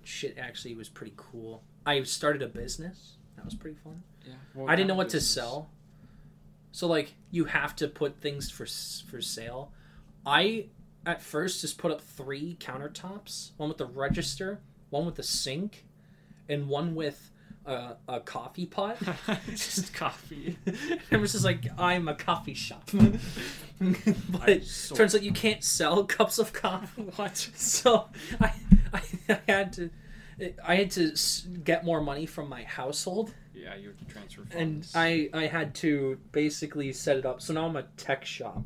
Shit 0.03 0.37
actually 0.37 0.75
was 0.75 0.89
pretty 0.89 1.13
cool. 1.15 1.63
I 1.85 2.01
started 2.03 2.41
a 2.41 2.47
business. 2.47 3.17
That 3.35 3.45
was 3.45 3.55
pretty 3.55 3.77
fun. 3.83 4.03
yeah. 4.25 4.65
I 4.67 4.75
didn't 4.75 4.87
know 4.87 4.95
what 4.95 5.09
to 5.09 5.21
sell. 5.21 5.69
So 6.71 6.87
like 6.87 7.13
you 7.31 7.45
have 7.45 7.75
to 7.77 7.87
put 7.87 8.21
things 8.21 8.49
for 8.49 8.65
for 9.09 9.21
sale. 9.21 9.71
I 10.25 10.67
at 11.05 11.21
first 11.21 11.61
just 11.61 11.77
put 11.77 11.91
up 11.91 12.01
three 12.01 12.57
countertops, 12.59 13.51
one 13.57 13.69
with 13.69 13.77
the 13.77 13.85
register, 13.85 14.59
one 14.89 15.05
with 15.05 15.15
the 15.15 15.23
sink, 15.23 15.85
and 16.47 16.67
one 16.67 16.95
with 16.95 17.31
a, 17.65 17.95
a 18.07 18.19
coffee 18.19 18.65
pot. 18.65 18.97
Just 19.49 19.93
coffee. 19.93 20.57
it 21.11 21.17
was 21.19 21.31
just 21.33 21.45
like 21.45 21.65
I'm 21.77 22.07
a 22.07 22.15
coffee 22.15 22.53
shop. 22.55 22.89
but 23.79 24.63
so- 24.63 24.95
turns 24.95 25.15
out 25.15 25.23
you 25.23 25.31
can't 25.31 25.63
sell 25.63 26.03
cups 26.03 26.39
of 26.39 26.53
coffee. 26.53 27.03
what? 27.15 27.37
So 27.55 28.07
I, 28.39 28.53
I, 28.93 29.01
I 29.29 29.39
had 29.47 29.73
to 29.73 29.89
I 30.65 30.75
had 30.75 30.91
to 30.91 31.15
get 31.63 31.85
more 31.85 32.01
money 32.01 32.25
from 32.25 32.49
my 32.49 32.63
household 32.63 33.33
Yeah, 33.53 33.75
you 33.75 33.89
have 33.89 33.97
to 33.99 34.05
transfer 34.05 34.43
and. 34.55 34.87
I 34.95 35.29
I 35.33 35.45
had 35.47 35.75
to 35.75 36.17
basically 36.31 36.91
set 36.93 37.17
it 37.17 37.25
up. 37.25 37.41
So 37.41 37.53
now 37.53 37.65
I'm 37.67 37.75
a 37.75 37.83
tech 37.97 38.25
shop. 38.25 38.63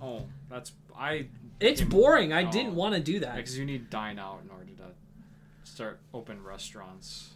Oh, 0.00 0.26
that's 0.50 0.72
I. 0.96 1.28
It's 1.58 1.80
boring. 1.80 2.34
I 2.34 2.44
Oh. 2.46 2.50
didn't 2.52 2.74
want 2.74 2.94
to 2.96 3.00
do 3.00 3.20
that. 3.20 3.36
Because 3.36 3.58
you 3.58 3.64
need 3.64 3.88
dine 3.88 4.18
out 4.18 4.40
in 4.44 4.50
order 4.50 4.64
to 4.66 5.70
start 5.70 6.00
open 6.12 6.42
restaurants. 6.42 7.30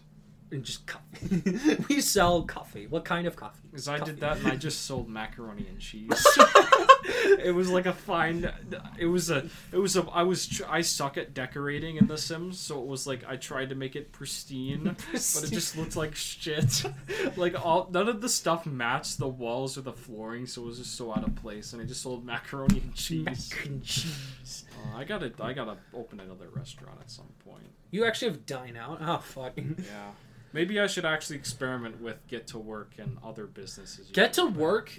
And 0.51 0.65
just 0.65 0.87
coffee. 0.87 1.77
we 1.89 2.01
sell 2.01 2.43
coffee. 2.43 2.87
What 2.87 3.05
kind 3.05 3.27
of 3.27 3.37
coffee? 3.37 3.61
Because 3.71 3.89
I 3.89 3.99
did 3.99 4.21
that 4.21 4.39
and 4.39 4.49
I 4.49 4.57
just 4.57 4.87
sold 4.87 5.09
macaroni 5.09 5.67
and 5.69 5.79
cheese. 5.79 6.11
it 7.45 7.55
was 7.55 7.71
like 7.71 7.87
a 7.87 7.93
fine. 7.93 8.51
It 8.99 9.07
was 9.07 9.31
a. 9.31 9.49
It 9.73 9.79
was 9.79 9.97
a. 9.97 10.03
I 10.13 10.23
was. 10.23 10.47
tr- 10.47 10.65
I 10.69 10.81
suck 10.81 11.17
at 11.17 11.35
decorating 11.35 11.97
in 11.97 12.07
The 12.07 12.19
Sims, 12.19 12.59
so 12.59 12.81
it 12.81 12.87
was 12.87 13.07
like 13.07 13.25
I 13.27 13.37
tried 13.37 13.71
to 13.71 13.75
make 13.75 13.97
it 13.97 14.13
pristine, 14.13 14.85
but 14.85 15.45
it 15.45 15.51
just 15.51 15.77
looked 15.77 15.97
like 15.97 16.15
shit. 16.15 16.85
like 17.37 17.65
all 17.65 17.89
none 17.91 18.09
of 18.09 18.21
the 18.21 18.29
stuff 18.29 18.67
matched 18.67 19.19
the 19.19 19.29
walls 19.29 19.79
or 19.79 19.83
the 19.83 19.93
flooring, 19.93 20.47
so 20.47 20.63
it 20.63 20.67
was 20.67 20.79
just 20.79 20.97
so 20.97 21.13
out 21.13 21.25
of 21.25 21.35
place. 21.37 21.73
And 21.73 21.83
I 21.83 21.85
just 21.85 22.03
sold 22.03 22.25
macaroni 22.25 22.81
and 22.81 22.95
cheese. 22.95 23.25
Mac 23.25 23.67
and 23.67 23.83
cheese. 23.83 24.65
Uh, 24.77 24.97
I 24.97 25.05
gotta. 25.05 25.33
I 25.41 25.53
gotta 25.53 25.77
open 25.95 26.21
another 26.21 26.49
restaurant 26.53 26.99
at 27.01 27.11
some 27.11 27.29
point. 27.45 27.71
You 27.91 28.05
actually 28.05 28.33
have 28.33 28.47
dine 28.47 28.77
out. 28.77 28.99
Oh 29.01 29.19
fuck. 29.19 29.57
Yeah. 29.57 30.11
Maybe 30.53 30.81
I 30.81 30.87
should 30.87 31.05
actually 31.05 31.37
experiment 31.37 32.01
with 32.01 32.27
get 32.27 32.47
to 32.49 32.59
work 32.59 32.93
and 32.99 33.19
other 33.25 33.47
businesses. 33.47 34.11
Get 34.13 34.33
to 34.35 34.47
work 34.47 34.99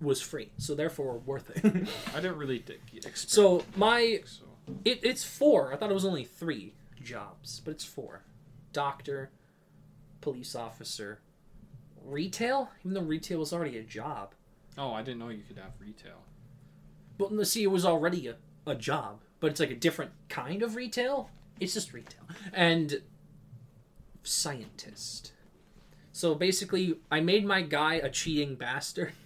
was 0.00 0.20
free, 0.20 0.50
so 0.58 0.74
therefore 0.74 1.18
worth 1.18 1.50
it. 1.50 1.88
I 2.14 2.20
didn't 2.20 2.36
really 2.38 2.58
dig- 2.58 2.80
so 3.14 3.64
my 3.76 4.20
so. 4.24 4.44
it, 4.84 5.00
it's 5.02 5.24
four. 5.24 5.72
I 5.72 5.76
thought 5.76 5.90
it 5.90 5.94
was 5.94 6.04
only 6.04 6.24
three 6.24 6.74
jobs, 7.02 7.60
but 7.64 7.72
it's 7.72 7.84
four. 7.84 8.22
Doctor, 8.72 9.30
police 10.20 10.54
officer, 10.54 11.20
retail. 12.04 12.70
Even 12.80 12.94
though 12.94 13.02
retail 13.02 13.38
was 13.40 13.52
already 13.52 13.76
a 13.78 13.82
job, 13.82 14.34
Oh, 14.78 14.92
I 14.92 15.02
didn't 15.02 15.18
know 15.20 15.28
you 15.28 15.42
could 15.46 15.58
have 15.58 15.72
retail. 15.78 16.24
but 17.18 17.30
no, 17.30 17.42
see, 17.42 17.62
it 17.62 17.70
was 17.70 17.84
already 17.84 18.26
a, 18.28 18.36
a 18.66 18.74
job, 18.74 19.20
but 19.38 19.50
it's 19.50 19.60
like 19.60 19.70
a 19.70 19.74
different 19.76 20.12
kind 20.30 20.62
of 20.62 20.76
retail. 20.76 21.28
It's 21.60 21.74
just 21.74 21.92
retail 21.92 22.22
and 22.52 23.02
scientist. 24.22 25.32
So 26.12 26.34
basically, 26.34 26.98
I 27.10 27.20
made 27.20 27.44
my 27.44 27.62
guy 27.62 27.94
a 27.94 28.10
cheating 28.10 28.54
bastard. 28.54 29.12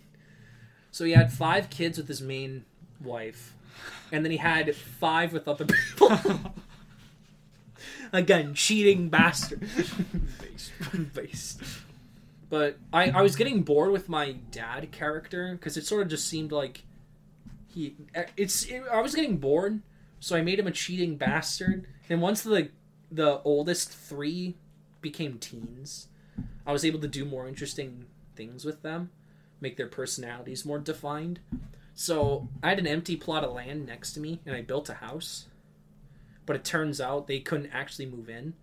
So 0.93 1.05
he 1.05 1.13
had 1.13 1.31
five 1.31 1.69
kids 1.69 1.99
with 1.99 2.09
his 2.09 2.23
main 2.23 2.65
wife, 3.03 3.55
and 4.11 4.25
then 4.25 4.31
he 4.33 4.39
had 4.39 4.75
five 4.75 5.35
with 5.35 5.47
other 5.47 5.67
people. 5.67 6.11
Again, 8.15 8.55
cheating 8.55 9.11
bastard. 9.11 9.61
Based. 10.41 10.73
Based. 11.15 11.63
But 12.49 12.79
I, 12.95 13.11
I 13.11 13.21
was 13.21 13.37
getting 13.37 13.63
bored 13.63 13.91
with 13.91 14.09
my 14.09 14.37
dad 14.51 14.91
character 14.91 15.53
because 15.53 15.77
it 15.77 15.85
sort 15.85 16.01
of 16.01 16.09
just 16.09 16.27
seemed 16.27 16.51
like 16.51 16.85
he 17.67 17.95
eh, 18.15 18.25
it's 18.39 18.65
it, 18.65 18.83
I 18.91 19.03
was 19.03 19.15
getting 19.15 19.37
bored, 19.37 19.83
so 20.19 20.35
I 20.35 20.41
made 20.41 20.59
him 20.59 20.67
a 20.67 20.71
cheating 20.71 21.17
bastard. 21.17 21.87
And 22.09 22.23
once 22.23 22.43
the 22.43 22.71
the 23.11 23.43
oldest 23.43 23.91
three 23.91 24.57
became 25.01 25.39
teens, 25.39 26.09
I 26.67 26.73
was 26.73 26.85
able 26.85 27.01
to 27.01 27.09
do 27.09 27.25
more 27.25 27.49
interesting 27.49 28.07
things 28.35 28.65
with 28.65 28.83
them, 28.83 29.11
make 29.61 29.77
their 29.77 29.87
personalities 29.87 30.65
more 30.65 30.79
defined. 30.79 31.41
So 31.95 32.49
I 32.63 32.69
had 32.69 32.79
an 32.79 32.87
empty 32.87 33.17
plot 33.17 33.45
of 33.45 33.53
land 33.53 33.87
next 33.87 34.13
to 34.13 34.21
me, 34.21 34.41
and 34.45 34.55
I 34.55 34.63
built 34.63 34.91
a 34.91 34.95
house. 34.95 35.47
But 36.45 36.57
it 36.57 36.65
turns 36.65 37.01
out 37.01 37.27
they 37.27 37.41
couldn't 37.41 37.71
actually 37.73 38.07
move 38.07 38.29
in. 38.29 38.55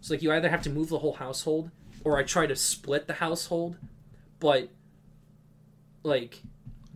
So 0.00 0.14
like 0.14 0.22
you 0.22 0.32
either 0.32 0.48
have 0.48 0.62
to 0.62 0.70
move 0.70 0.88
the 0.88 1.00
whole 1.00 1.14
household, 1.14 1.70
or 2.04 2.16
I 2.16 2.22
try 2.22 2.46
to 2.46 2.56
split 2.56 3.06
the 3.06 3.14
household, 3.14 3.76
but 4.40 4.68
like 6.02 6.42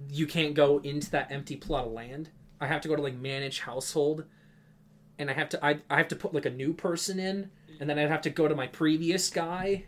you 0.09 0.27
can't 0.27 0.55
go 0.55 0.79
into 0.79 1.11
that 1.11 1.31
empty 1.31 1.57
plot 1.57 1.87
of 1.87 1.93
land. 1.93 2.31
I 2.61 2.67
have 2.67 2.81
to 2.83 2.89
go 2.89 2.97
to 2.97 3.03
like 3.03 3.17
manage 3.17 3.61
household, 3.61 4.25
and 5.19 5.29
I 5.29 5.35
have 5.35 5.49
to 5.51 5.65
I, 5.65 5.81
I 5.91 5.99
have 5.99 6.09
to 6.09 6.17
put 6.17 6.33
like 6.33 6.47
a 6.47 6.51
new 6.51 6.73
person 6.73 7.19
in, 7.19 7.51
and 7.81 7.91
then 7.91 7.99
I'd 7.99 8.09
have 8.11 8.23
to 8.23 8.31
go 8.31 8.47
to 8.47 8.55
my 8.55 8.67
previous 8.69 9.29
guy 9.31 9.85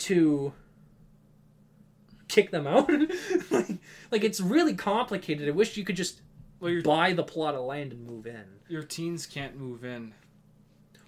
to 0.00 0.52
kick 2.28 2.50
them 2.50 2.66
out. 2.66 2.90
like, 3.50 3.68
like 4.10 4.24
it's 4.24 4.40
really 4.40 4.74
complicated. 4.74 5.48
I 5.48 5.52
wish 5.52 5.76
you 5.76 5.84
could 5.84 5.96
just 5.96 6.20
Well, 6.60 6.70
your 6.70 6.82
buy 6.82 7.12
the 7.12 7.22
plot 7.24 7.54
of 7.54 7.64
land 7.64 7.92
and 7.92 8.06
move 8.06 8.26
in. 8.26 8.44
your 8.68 8.82
teens 8.82 9.26
can't 9.26 9.56
move 9.56 9.84
in. 9.84 10.14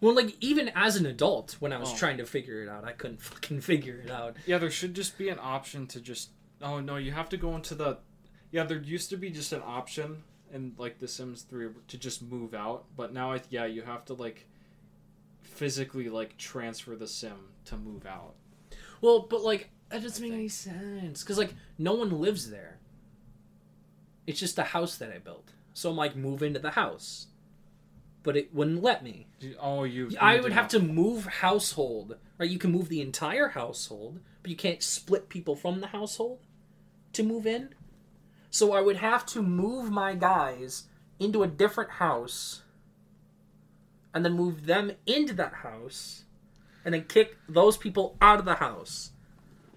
Well, 0.00 0.14
like 0.14 0.34
even 0.40 0.70
as 0.74 0.96
an 0.96 1.04
adult, 1.04 1.56
when 1.60 1.72
I 1.74 1.78
was 1.78 1.92
Oh. 1.92 1.96
trying 1.96 2.16
to 2.18 2.24
figure 2.26 2.62
it 2.62 2.68
out, 2.70 2.84
I 2.84 2.92
couldn't 2.92 3.20
fucking 3.20 3.60
figure 3.72 3.96
it 4.02 4.10
out. 4.10 4.36
Yeah, 4.46 4.56
there 4.58 4.70
should 4.70 4.94
just 4.94 5.18
be 5.18 5.28
an 5.28 5.38
option 5.40 5.86
to 5.88 6.00
just. 6.00 6.30
Oh 6.62 6.80
no, 6.80 6.96
you 6.96 7.12
have 7.12 7.28
to 7.30 7.36
go 7.36 7.54
into 7.54 7.74
the. 7.74 7.98
Yeah, 8.50 8.64
there 8.64 8.78
used 8.80 9.10
to 9.10 9.16
be 9.16 9.30
just 9.30 9.52
an 9.52 9.62
option 9.64 10.22
in 10.52 10.72
like 10.78 10.98
The 10.98 11.06
Sims 11.08 11.42
Three 11.42 11.68
to 11.88 11.98
just 11.98 12.22
move 12.22 12.54
out, 12.54 12.86
but 12.96 13.12
now 13.12 13.32
I 13.32 13.42
yeah 13.50 13.66
you 13.66 13.82
have 13.82 14.04
to 14.06 14.14
like 14.14 14.46
physically 15.60 16.08
like 16.08 16.38
transfer 16.38 16.96
the 16.96 17.06
sim 17.06 17.52
to 17.66 17.76
move 17.76 18.06
out. 18.06 18.34
Well, 19.02 19.26
but 19.28 19.42
like 19.42 19.68
that 19.90 20.00
doesn't 20.02 20.24
make 20.24 20.32
any 20.32 20.48
sense 20.48 21.22
because 21.22 21.36
like 21.36 21.52
no 21.76 21.92
one 21.92 22.18
lives 22.18 22.48
there. 22.50 22.78
It's 24.26 24.40
just 24.40 24.58
a 24.58 24.64
house 24.64 24.96
that 24.96 25.12
I 25.12 25.18
built, 25.18 25.52
so 25.74 25.90
I'm 25.90 25.96
like 25.98 26.16
move 26.16 26.42
into 26.42 26.60
the 26.60 26.70
house, 26.70 27.26
but 28.22 28.38
it 28.38 28.54
wouldn't 28.54 28.82
let 28.82 29.04
me. 29.04 29.26
Oh, 29.60 29.84
you. 29.84 30.10
I 30.18 30.40
would 30.40 30.52
have 30.52 30.68
to 30.68 30.78
move 30.80 31.26
household. 31.26 32.16
Right, 32.38 32.48
you 32.48 32.58
can 32.58 32.72
move 32.72 32.88
the 32.88 33.02
entire 33.02 33.48
household, 33.48 34.20
but 34.42 34.50
you 34.50 34.56
can't 34.56 34.82
split 34.82 35.28
people 35.28 35.56
from 35.56 35.82
the 35.82 35.88
household 35.88 36.38
to 37.12 37.22
move 37.22 37.46
in. 37.46 37.74
So 38.48 38.72
I 38.72 38.80
would 38.80 38.96
have 38.96 39.26
to 39.26 39.42
move 39.42 39.90
my 39.90 40.14
guys 40.14 40.84
into 41.18 41.42
a 41.42 41.46
different 41.46 41.90
house 41.90 42.62
and 44.14 44.24
then 44.24 44.32
move 44.32 44.66
them 44.66 44.92
into 45.06 45.34
that 45.34 45.54
house 45.54 46.24
and 46.84 46.94
then 46.94 47.04
kick 47.04 47.36
those 47.48 47.76
people 47.76 48.16
out 48.20 48.38
of 48.38 48.44
the 48.44 48.56
house. 48.56 49.12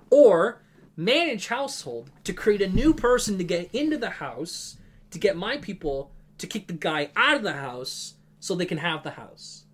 Or 0.10 0.62
manage 0.96 1.48
household 1.48 2.12
to 2.24 2.34
create 2.34 2.62
a 2.62 2.70
new 2.70 2.94
person 2.94 3.38
to 3.38 3.44
get 3.44 3.74
into 3.74 3.98
the 3.98 4.12
house 4.12 4.78
to 5.14 5.20
get 5.20 5.38
my 5.38 5.58
people 5.58 6.12
to 6.40 6.48
kick 6.48 6.68
the 6.68 6.74
guy 6.74 7.10
out 7.16 7.38
of 7.38 7.44
the 7.44 7.54
house 7.54 8.16
so 8.40 8.56
they 8.56 8.66
can 8.66 8.80
have 8.80 9.04
the 9.04 9.12
house. 9.12 9.66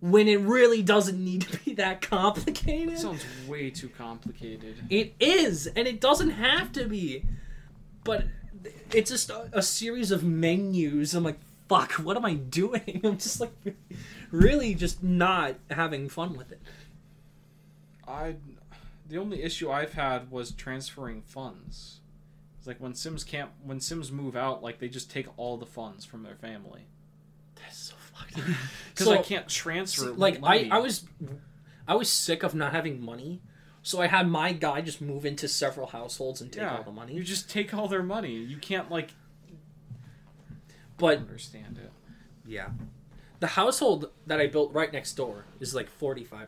When 0.00 0.26
it 0.26 0.40
really 0.40 0.82
doesn't 0.82 1.22
need 1.22 1.42
to 1.42 1.58
be 1.58 1.74
that 1.74 2.00
complicated. 2.00 2.96
That 2.96 2.98
sounds 2.98 3.24
way 3.46 3.70
too 3.70 3.88
complicated. 3.88 4.74
It 4.90 5.14
is, 5.20 5.68
and 5.68 5.86
it 5.86 6.00
doesn't 6.00 6.30
have 6.30 6.72
to 6.72 6.86
be. 6.88 7.24
But 8.02 8.24
it's 8.92 9.10
just 9.10 9.30
a, 9.30 9.48
a 9.52 9.62
series 9.62 10.10
of 10.10 10.24
menus. 10.24 11.14
I'm 11.14 11.22
like, 11.22 11.38
fuck, 11.72 11.92
what 11.92 12.16
am 12.16 12.24
I 12.24 12.34
doing? 12.34 13.00
I'm 13.04 13.18
just 13.18 13.40
like, 13.40 13.52
really 14.30 14.74
just 14.74 15.02
not 15.02 15.56
having 15.70 16.08
fun 16.08 16.36
with 16.36 16.52
it. 16.52 16.60
I. 18.06 18.36
The 19.08 19.18
only 19.18 19.42
issue 19.42 19.70
I've 19.70 19.92
had 19.92 20.30
was 20.30 20.52
transferring 20.52 21.20
funds. 21.22 22.00
It's 22.58 22.66
like 22.66 22.78
when 22.80 22.94
Sims 22.94 23.24
can't 23.24 23.50
when 23.62 23.80
Sims 23.80 24.10
move 24.10 24.36
out, 24.36 24.62
like 24.62 24.78
they 24.78 24.88
just 24.88 25.10
take 25.10 25.26
all 25.36 25.56
the 25.56 25.66
funds 25.66 26.04
from 26.04 26.22
their 26.22 26.36
family 26.36 26.86
That's 27.56 27.76
so 27.76 27.94
fucked. 27.96 28.36
because 28.36 28.56
So- 29.06 29.12
I 29.12 29.18
can't 29.18 29.48
transfer. 29.48 30.06
See, 30.06 30.10
like. 30.12 30.38
I, 30.42 30.68
I 30.70 30.78
was 30.78 31.04
I 31.86 31.94
was 31.96 32.08
sick 32.08 32.42
of 32.42 32.54
not 32.54 32.72
having 32.72 33.04
money 33.04 33.42
so 33.82 34.00
i 34.00 34.06
had 34.06 34.28
my 34.28 34.52
guy 34.52 34.80
just 34.80 35.00
move 35.00 35.26
into 35.26 35.48
several 35.48 35.88
households 35.88 36.40
and 36.40 36.52
take 36.52 36.62
yeah, 36.62 36.76
all 36.76 36.84
the 36.84 36.92
money 36.92 37.14
You 37.14 37.24
just 37.24 37.50
take 37.50 37.74
all 37.74 37.88
their 37.88 38.04
money. 38.04 38.32
You 38.34 38.56
can't 38.56 38.88
like 38.90 39.10
but 41.02 41.18
understand 41.18 41.78
it. 41.78 41.90
yeah 42.46 42.68
the 43.40 43.48
household 43.48 44.10
that 44.26 44.40
i 44.40 44.46
built 44.46 44.72
right 44.72 44.92
next 44.92 45.12
door 45.14 45.44
is 45.60 45.74
like 45.74 45.88
$45000 46.00 46.46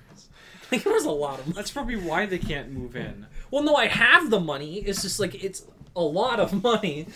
like 0.72 0.86
it 0.86 0.90
was 0.90 1.04
a 1.04 1.10
lot 1.10 1.38
of 1.38 1.46
money 1.46 1.56
That's 1.56 1.70
probably 1.70 1.96
why 1.96 2.24
they 2.26 2.38
can't 2.38 2.70
move 2.72 2.96
in. 2.96 3.26
well 3.50 3.62
no 3.62 3.74
i 3.76 3.86
have 3.86 4.30
the 4.30 4.40
money 4.40 4.78
it's 4.78 5.02
just 5.02 5.20
like 5.20 5.34
it's 5.44 5.64
a 5.94 6.00
lot 6.00 6.40
of 6.40 6.62
money 6.62 7.06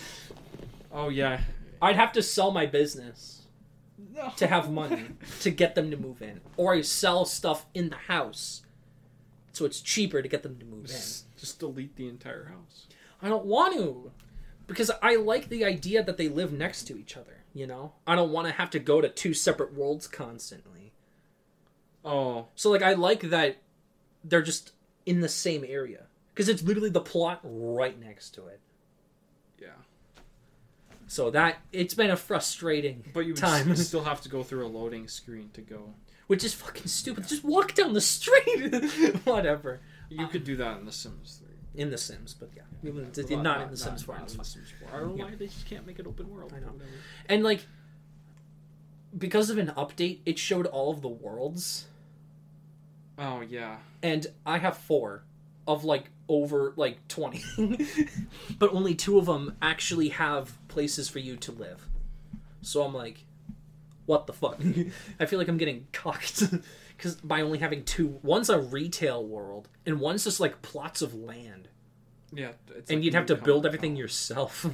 Oh 0.93 1.09
yeah. 1.09 1.41
i'd 1.81 1.97
have 1.97 2.13
to 2.13 2.23
sell 2.23 2.51
my 2.51 2.67
business 2.67 3.47
No. 4.15 4.33
to 4.37 4.47
have 4.47 4.71
money 4.71 5.07
to 5.41 5.51
get 5.51 5.75
them 5.75 5.91
to 5.91 5.97
move 5.97 6.21
in 6.21 6.41
or 6.59 6.75
i 6.75 6.81
sell 6.83 7.25
stuff 7.25 7.65
in 7.75 7.89
the 7.91 7.97
house 7.97 8.63
so 9.53 9.65
it's 9.65 9.81
cheaper 9.81 10.21
to 10.23 10.29
get 10.29 10.43
them 10.43 10.59
to 10.59 10.65
move 10.67 10.87
in 10.91 11.01
just 11.41 11.59
delete 11.59 11.97
the 11.97 12.07
entire 12.07 12.45
house. 12.47 12.87
I 13.23 13.29
don't 13.31 13.47
want 13.47 13.75
to 13.77 14.11
because 14.71 14.91
I 15.03 15.17
like 15.17 15.49
the 15.49 15.65
idea 15.65 16.03
that 16.03 16.17
they 16.17 16.29
live 16.29 16.53
next 16.53 16.85
to 16.85 16.97
each 16.99 17.17
other. 17.17 17.39
You 17.53 17.67
know, 17.67 17.93
I 18.07 18.15
don't 18.17 18.31
want 18.33 18.47
to 18.47 18.53
have 18.55 18.71
to 18.71 18.79
go 18.79 19.01
to 19.01 19.09
two 19.09 19.35
separate 19.35 19.75
worlds 19.75 20.07
constantly. 20.07 20.93
Oh, 22.05 22.47
So 22.55 22.71
like, 22.71 22.83
I 22.83 22.95
like 22.95 23.21
that 23.31 23.59
they're 24.25 24.41
just 24.43 24.73
in 25.05 25.21
the 25.21 25.29
same 25.29 25.65
area 25.67 26.05
because 26.33 26.49
it's 26.49 26.63
literally 26.63 26.91
the 26.91 27.01
plot 27.01 27.41
right 27.43 27.99
next 28.01 28.31
to 28.37 28.47
it. 28.47 28.61
yeah. 29.61 29.69
So 31.09 31.31
that 31.31 31.57
it's 31.73 31.95
been 31.95 32.11
a 32.11 32.17
frustrating 32.17 33.05
But 33.13 33.21
you 33.27 33.33
would 33.33 33.37
time, 33.41 33.73
s- 33.73 33.87
still 33.89 34.05
have 34.05 34.21
to 34.23 34.29
go 34.29 34.43
through 34.43 34.65
a 34.65 34.69
loading 34.69 35.09
screen 35.09 35.51
to 35.55 35.61
go. 35.61 35.95
which 36.29 36.45
is 36.45 36.55
fucking 36.55 36.87
stupid. 36.87 37.27
Just 37.27 37.43
walk 37.45 37.75
down 37.75 37.93
the 37.95 38.01
street, 38.17 38.73
whatever. 39.25 39.81
You 40.09 40.25
uh, 40.27 40.29
could 40.29 40.45
do 40.45 40.55
that 40.57 40.79
in 40.79 40.87
The 40.87 40.93
Sims 40.93 41.41
3. 41.45 41.50
In 41.75 41.91
The 41.91 41.99
Sims, 41.99 42.35
but 42.35 42.51
yeah, 42.57 42.63
even- 42.83 43.11
Well, 43.31 43.43
not, 43.43 43.63
in 43.63 43.71
The 43.71 43.77
Sims 43.77 44.03
4. 44.03 44.19
not 44.19 44.31
in. 44.33 44.39
The 44.39 44.45
Sims 44.45 44.69
4. 44.81 44.89
I 44.97 45.01
don't 45.01 45.17
know 45.17 45.25
why 45.25 45.35
they 45.37 45.47
just 45.47 45.67
can't 45.67 45.87
make 45.87 45.99
it 45.99 46.07
open 46.07 46.29
world. 46.29 46.53
I 46.57 46.61
know. 46.61 46.73
And 47.29 47.45
like 47.45 47.65
because 49.17 49.51
of 49.51 49.59
an 49.59 49.69
update, 49.77 50.19
it 50.27 50.39
showed 50.39 50.67
all 50.67 50.91
of 50.93 51.01
the 51.03 51.09
worlds, 51.09 51.87
Oh 53.19 53.41
yeah. 53.41 53.79
and 54.03 54.27
I 54.47 54.59
have 54.59 54.77
four 54.77 55.25
of 55.67 55.85
like 55.85 56.11
over 56.29 56.73
like 56.77 57.07
20. 57.09 57.43
but 58.59 58.73
only 58.73 58.95
two 58.95 59.19
of 59.19 59.27
them 59.27 59.57
actually 59.61 60.09
have 60.11 60.57
places 60.69 61.09
for 61.09 61.19
you 61.19 61.37
to 61.37 61.53
live. 61.53 61.87
So 62.63 62.83
I'm 62.83 62.95
like, 62.95 63.25
what 64.07 64.27
the 64.27 64.33
fuck? 64.33 64.59
I 65.21 65.27
feel 65.27 65.39
like 65.39 65.49
I'm 65.49 65.59
getting 65.59 65.87
cocked 65.93 66.45
because 67.01 67.15
by 67.17 67.41
only 67.41 67.59
having 67.59 67.83
two, 67.85 68.19
one's 68.23 68.51
a 68.51 68.61
retail 68.61 69.25
world 69.25 69.69
and 69.87 69.99
one's 70.01 70.25
just 70.25 70.39
like 70.39 70.61
plots 70.61 71.01
of 71.01 71.15
land, 71.15 71.69
Yeah. 72.31 72.51
It's 72.77 72.91
and 72.91 72.99
like 72.99 73.05
you'd 73.07 73.15
have 73.15 73.25
to 73.27 73.37
build 73.37 73.65
everything 73.65 73.97
yourself. 73.97 74.67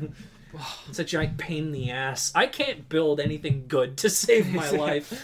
it's 0.88 0.98
a 0.98 1.04
giant 1.04 1.38
pain 1.38 1.66
in 1.66 1.72
the 1.72 1.90
ass. 1.92 2.32
I 2.34 2.46
can't 2.46 2.88
build 2.88 3.20
anything 3.20 3.66
good 3.68 3.96
to 3.98 4.10
save 4.10 4.52
my 4.52 4.68
life. 4.86 5.22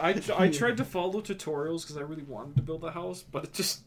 I, 0.00 0.20
I 0.36 0.48
tried 0.48 0.78
to 0.78 0.84
follow 0.84 1.20
tutorials 1.20 1.82
because 1.82 1.96
I 1.96 2.00
really 2.00 2.24
wanted 2.24 2.56
to 2.56 2.62
build 2.62 2.82
a 2.82 2.90
house, 2.90 3.22
but 3.22 3.44
it 3.44 3.52
just 3.52 3.82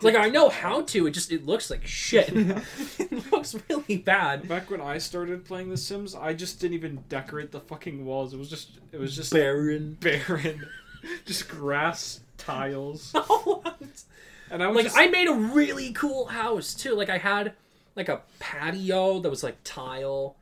like 0.00 0.14
I 0.14 0.28
know 0.30 0.48
how 0.48 0.82
to. 0.82 1.06
It 1.06 1.10
just 1.10 1.30
it 1.30 1.44
looks 1.44 1.70
like 1.70 1.86
shit. 1.86 2.30
it 2.98 3.32
looks 3.32 3.54
really 3.68 3.98
bad. 3.98 4.48
back 4.48 4.70
when 4.70 4.80
I 4.80 4.96
started 4.98 5.44
playing 5.44 5.68
The 5.70 5.76
Sims, 5.76 6.14
I 6.14 6.32
just 6.32 6.60
didn't 6.60 6.74
even 6.74 7.04
decorate 7.08 7.52
the 7.52 7.60
fucking 7.60 8.04
walls. 8.04 8.32
It 8.32 8.38
was 8.38 8.48
just 8.48 8.78
it 8.92 8.98
was 9.00 9.14
just 9.14 9.32
Barren. 9.32 9.98
barren, 10.00 10.66
just 11.24 11.48
grass 11.48 12.20
tiles, 12.38 13.14
and 14.50 14.62
I 14.62 14.68
was 14.68 14.84
just, 14.84 14.98
I 14.98 15.06
made 15.08 15.28
a 15.28 15.34
really 15.34 15.92
cool 15.92 16.26
house 16.26 16.74
too. 16.74 16.94
Like 16.94 17.10
I 17.10 17.18
had 17.18 17.54
like 17.94 18.08
a 18.08 18.22
patio 18.38 19.20
that 19.20 19.30
was 19.30 19.42
like 19.42 19.56
tile, 19.64 20.36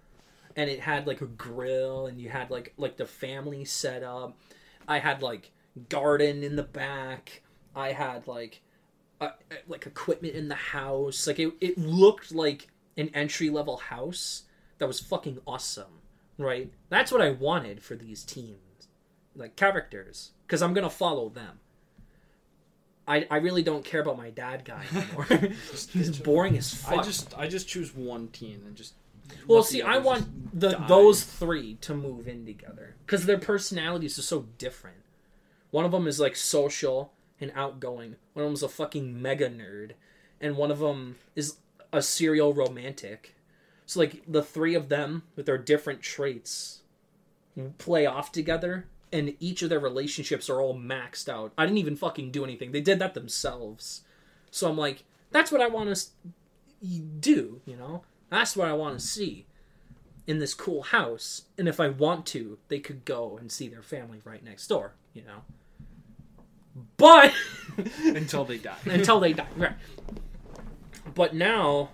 and 0.57 0.69
it 0.69 0.81
had 0.81 1.07
like 1.07 1.21
a 1.21 1.27
grill, 1.27 2.07
and 2.07 2.21
you 2.21 2.29
had 2.29 2.51
like 2.51 2.75
like 2.77 2.97
the 2.97 3.07
family 3.07 3.65
set 3.65 4.03
up. 4.03 4.37
I 4.87 4.99
had 4.99 5.23
like 5.23 5.51
garden 5.89 6.43
in 6.43 6.57
the 6.57 6.63
back. 6.63 7.43
I 7.75 7.93
had 7.93 8.27
like 8.27 8.61
uh, 9.21 9.31
like 9.67 9.87
equipment 9.87 10.35
in 10.35 10.49
the 10.49 10.55
house. 10.55 11.27
Like 11.27 11.39
it 11.39 11.53
it 11.61 11.79
looked 11.79 12.33
like 12.33 12.69
an 12.97 13.11
entry 13.15 13.51
level 13.51 13.77
house 13.77 14.43
that 14.79 14.87
was 14.87 15.01
fucking 15.01 15.39
awesome. 15.47 16.01
Right? 16.37 16.73
That's 16.89 17.13
what 17.13 17.21
I 17.21 17.31
wanted 17.31 17.83
for 17.83 17.95
these 17.95 18.25
teams, 18.25 18.89
like 19.37 19.55
characters, 19.55 20.33
because 20.47 20.63
I'm 20.63 20.75
gonna 20.75 20.91
follow 20.91 21.29
them. 21.29 21.61
I, 23.07 23.27
I 23.31 23.37
really 23.37 23.63
don't 23.63 23.85
care 23.85 24.01
about 24.01 24.17
my 24.17 24.31
dad 24.31 24.65
guy 24.65 24.85
anymore. 24.95 25.27
He's 25.93 26.19
boring 26.25 26.57
as 26.57 26.75
fuck. 26.75 26.99
I 26.99 27.03
just 27.03 27.39
I 27.39 27.47
just 27.49 27.69
choose 27.69 27.95
one 27.95 28.29
team 28.29 28.63
and 28.67 28.77
just. 28.77 28.95
well, 29.47 29.63
see, 29.63 29.83
I 29.83 29.99
want 29.99 30.59
the 30.59 30.71
die. 30.71 30.87
those 30.87 31.23
three 31.23 31.75
to 31.83 31.95
move 31.95 32.29
in 32.29 32.47
together 32.47 32.97
because 33.05 33.27
their 33.27 33.39
personalities 33.39 34.19
are 34.19 34.23
so 34.23 34.47
different. 34.59 34.99
One 35.71 35.85
of 35.85 35.93
them 35.93 36.07
is 36.07 36.21
like 36.21 36.37
social 36.37 37.13
and 37.41 37.53
outgoing. 37.55 38.17
One 38.33 38.45
of 38.45 38.51
them's 38.51 38.63
a 38.63 38.69
fucking 38.69 39.21
mega 39.21 39.51
nerd, 39.51 39.93
and 40.41 40.57
one 40.57 40.71
of 40.71 40.79
them 40.79 41.17
is 41.35 41.57
a 41.93 42.01
serial 42.01 42.55
romantic. 42.55 43.35
So 43.87 44.01
like 44.01 44.23
the 44.27 44.43
three 44.43 44.75
of 44.75 44.89
them 44.89 45.25
with 45.37 45.47
their 45.47 45.59
different 45.59 46.01
traits 46.01 46.81
play 47.77 48.07
off 48.07 48.33
together 48.33 48.87
and 49.15 49.37
each 49.39 49.63
of 49.63 49.71
their 49.71 49.79
relationships 49.79 50.51
are 50.51 50.61
all 50.61 50.77
maxed 50.77 51.29
out. 51.29 51.53
I 51.57 51.67
didn't 51.67 51.79
even 51.79 51.95
fucking 51.95 52.33
do 52.33 52.43
anything. 52.43 52.73
They 52.73 52.81
did 52.81 52.99
that 52.99 53.15
themselves. 53.15 54.03
So 54.51 54.69
I'm 54.69 54.77
like, 54.77 55.05
that's 55.31 55.53
what 55.53 55.61
I 55.61 55.69
want 55.69 55.95
to 55.95 56.99
do, 57.21 57.61
you 57.65 57.77
know? 57.77 58.03
That's 58.29 58.57
what 58.57 58.67
I 58.67 58.73
want 58.73 58.99
to 58.99 59.07
see 59.07 59.47
in 60.27 60.41
this 60.41 60.53
cool 60.53 60.83
house. 60.83 61.43
And 61.57 61.69
if 61.69 61.79
I 61.79 61.91
want 61.91 62.27
to, 62.27 62.59
they 62.67 62.81
could 62.81 63.05
go 63.05 63.39
and 63.39 63.53
see 63.53 63.69
their 63.69 63.83
family 63.83 64.21
right 64.25 64.43
next 64.43 64.67
door, 64.67 64.95
you 65.13 65.23
know? 65.23 65.43
But 66.97 67.33
until 68.03 68.45
they 68.45 68.59
die. 68.59 68.77
until 68.85 69.21
they 69.21 69.33
die. 69.33 69.47
Right. 69.57 69.77
But 71.15 71.37
now 71.37 71.91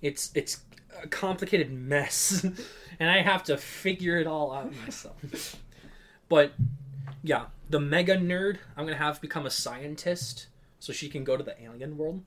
it's 0.00 0.30
it's 0.36 0.60
a 1.02 1.08
complicated 1.08 1.72
mess 1.72 2.44
and 3.00 3.10
I 3.10 3.22
have 3.22 3.42
to 3.44 3.56
figure 3.56 4.18
it 4.18 4.28
all 4.28 4.52
out 4.52 4.72
myself. 4.84 5.56
But 6.32 6.54
yeah, 7.22 7.48
the 7.68 7.78
mega 7.78 8.16
nerd, 8.16 8.56
I'm 8.74 8.86
to 8.86 8.94
have 8.94 9.20
become 9.20 9.44
a 9.44 9.50
scientist 9.50 10.46
so 10.78 10.90
she 10.90 11.10
can 11.10 11.24
go 11.24 11.36
to 11.36 11.44
the 11.44 11.62
alien 11.62 11.98
world. 11.98 12.22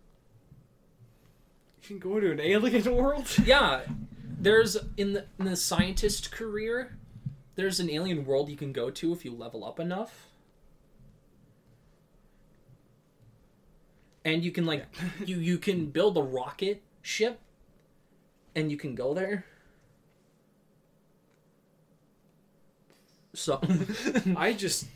You 1.81 1.87
can 1.87 1.97
go 1.97 2.19
to 2.19 2.33
an 2.33 2.39
alien 2.39 2.95
world. 2.95 3.25
Yeah, 3.43 3.81
there's 4.39 4.77
in 4.95 5.13
the 5.13 5.25
in 5.39 5.45
the 5.45 5.55
scientist 5.55 6.31
career, 6.31 6.99
there's 7.55 7.79
an 7.79 7.89
alien 7.89 8.25
world 8.25 8.47
you 8.47 8.55
can 8.55 8.71
go 8.71 8.91
to 8.91 9.11
if 9.11 9.25
you 9.25 9.33
level 9.33 9.65
up 9.65 9.79
enough. 9.79 10.27
And 14.23 14.43
you 14.43 14.51
can 14.51 14.67
like 14.67 14.85
you 15.25 15.37
you 15.37 15.57
can 15.57 15.87
build 15.87 16.15
a 16.15 16.21
rocket 16.21 16.83
ship 17.01 17.39
and 18.53 18.69
you 18.69 18.77
can 18.77 18.93
go 18.93 19.15
there. 19.15 19.45
So 23.35 23.59
I 24.35 24.53
just 24.53 24.87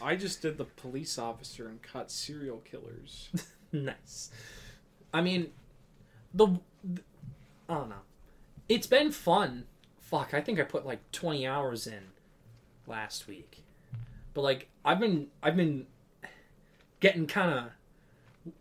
I 0.00 0.16
just 0.16 0.42
did 0.42 0.58
the 0.58 0.64
police 0.64 1.18
officer 1.18 1.68
and 1.68 1.82
caught 1.82 2.10
serial 2.10 2.58
killers. 2.58 3.30
nice. 3.72 4.30
I 5.12 5.20
mean, 5.22 5.48
the, 6.32 6.60
the 6.84 7.02
I 7.68 7.74
don't 7.74 7.88
know. 7.88 7.96
It's 8.68 8.86
been 8.86 9.10
fun. 9.10 9.64
Fuck, 10.00 10.32
I 10.32 10.40
think 10.40 10.60
I 10.60 10.62
put 10.62 10.86
like 10.86 11.10
20 11.12 11.46
hours 11.46 11.86
in 11.86 12.12
last 12.86 13.26
week. 13.26 13.64
But 14.34 14.42
like 14.42 14.68
I've 14.84 15.00
been 15.00 15.28
I've 15.42 15.56
been 15.56 15.86
getting 17.00 17.26
kind 17.26 17.58
of 17.58 18.54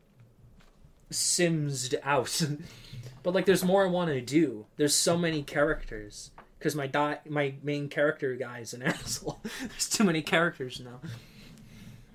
simsed 1.10 1.96
out. 2.04 2.48
but 3.24 3.34
like 3.34 3.46
there's 3.46 3.64
more 3.64 3.86
I 3.86 3.90
want 3.90 4.10
to 4.10 4.22
do. 4.22 4.66
There's 4.78 4.96
so 4.96 5.18
many 5.18 5.44
characters 5.44 6.32
cuz 6.60 6.76
my 6.76 6.88
di- 6.88 7.20
my 7.28 7.56
main 7.64 7.90
character 7.90 8.36
guy 8.36 8.60
is 8.60 8.74
an 8.74 8.82
asshole. 8.94 9.40
there's 9.62 9.90
too 9.90 10.04
many 10.04 10.22
characters 10.22 10.80
now. 10.80 11.00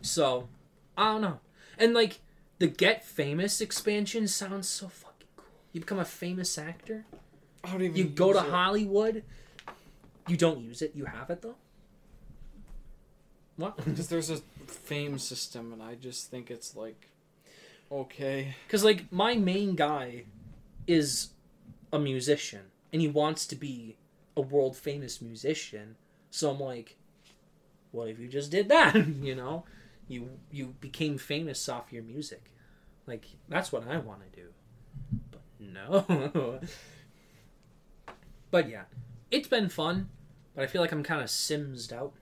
So, 0.00 0.48
I 0.96 1.12
don't 1.12 1.20
know. 1.22 1.40
And 1.78 1.94
like 1.94 2.20
the 2.58 2.66
Get 2.66 3.04
Famous 3.04 3.60
expansion 3.60 4.26
sounds 4.28 4.68
so 4.68 4.88
fucking 4.88 5.28
cool. 5.36 5.46
You 5.72 5.80
become 5.80 5.98
a 5.98 6.04
famous 6.04 6.58
actor. 6.58 7.04
I 7.64 7.70
don't 7.72 7.82
even 7.82 7.96
You 7.96 8.04
go 8.04 8.32
to 8.32 8.38
it. 8.40 8.50
Hollywood. 8.50 9.22
You 10.28 10.36
don't 10.36 10.60
use 10.60 10.82
it. 10.82 10.92
You 10.94 11.04
have 11.06 11.30
it 11.30 11.42
though. 11.42 11.56
What? 13.56 13.76
Because 13.84 14.08
there's 14.08 14.30
a 14.30 14.38
fame 14.66 15.18
system, 15.18 15.72
and 15.72 15.82
I 15.82 15.94
just 15.94 16.30
think 16.30 16.50
it's 16.50 16.74
like, 16.76 17.08
okay. 17.90 18.54
Because 18.66 18.82
like 18.84 19.10
my 19.12 19.34
main 19.36 19.74
guy 19.76 20.24
is 20.86 21.30
a 21.92 21.98
musician, 21.98 22.62
and 22.92 23.00
he 23.02 23.08
wants 23.08 23.46
to 23.46 23.56
be 23.56 23.96
a 24.36 24.40
world 24.40 24.76
famous 24.76 25.20
musician. 25.20 25.96
So 26.30 26.50
I'm 26.50 26.60
like, 26.60 26.96
what 27.90 28.08
if 28.08 28.18
you 28.18 28.28
just 28.28 28.50
did 28.50 28.68
that? 28.68 28.94
you 29.22 29.34
know, 29.34 29.64
you 30.08 30.30
you 30.50 30.74
became 30.80 31.18
famous 31.18 31.68
off 31.68 31.92
your 31.92 32.02
music. 32.02 32.52
Like 33.06 33.26
that's 33.48 33.72
what 33.72 33.86
I 33.86 33.98
want 33.98 34.20
to 34.32 34.40
do. 34.40 34.48
But 35.30 35.42
no. 35.60 36.60
but 38.50 38.68
yeah, 38.68 38.84
it's 39.30 39.48
been 39.48 39.68
fun. 39.68 40.08
But 40.54 40.64
I 40.64 40.66
feel 40.66 40.82
like 40.82 40.92
I'm 40.92 41.02
kind 41.02 41.22
of 41.22 41.30
simsed 41.30 41.92
out. 41.92 42.12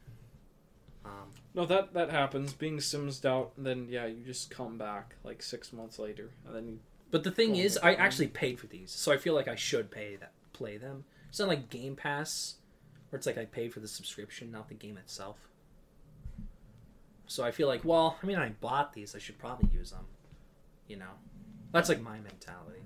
Um, 1.05 1.30
No, 1.55 1.66
that 1.66 1.94
that 1.94 2.10
happens. 2.10 2.52
Being 2.52 2.80
simsed 2.80 3.26
out, 3.26 3.52
then 3.58 3.86
yeah, 3.89 4.06
you 4.06 4.24
just 4.24 4.50
come 4.50 4.78
back 4.78 5.16
like 5.24 5.42
six 5.42 5.72
months 5.72 5.98
later, 5.98 6.30
and 6.47 6.55
then 6.55 6.68
you, 6.68 6.78
But 7.10 7.24
the 7.24 7.30
thing 7.30 7.56
is, 7.56 7.78
I 7.82 7.94
actually 7.94 8.28
paid 8.28 8.60
for 8.60 8.66
these, 8.68 8.92
so 8.92 9.12
I 9.12 9.16
feel 9.16 9.34
like 9.34 9.48
I 9.48 9.56
should 9.56 9.90
pay 9.90 10.16
that 10.16 10.32
play 10.52 10.76
them. 10.76 11.05
It's 11.31 11.39
not 11.39 11.49
like 11.49 11.70
Game 11.70 11.94
Pass, 11.94 12.57
where 13.09 13.17
it's 13.17 13.26
like 13.26 13.39
I 13.39 13.44
paid 13.44 13.73
for 13.73 13.78
the 13.78 13.89
subscription, 13.89 14.50
not 14.50 14.68
the 14.68 14.75
game 14.75 14.99
itself. 14.99 15.36
So 17.28 17.44
I 17.44 17.52
feel 17.52 17.68
like, 17.68 17.84
well, 17.84 18.17
I 18.20 18.26
mean, 18.26 18.36
I 18.36 18.49
bought 18.49 18.92
these, 18.92 19.15
I 19.15 19.18
should 19.18 19.39
probably 19.39 19.70
use 19.73 19.92
them. 19.92 20.07
You 20.89 20.97
know, 20.97 21.12
that's 21.73 21.89
like 21.89 22.02
my 22.02 22.18
mentality. 22.18 22.81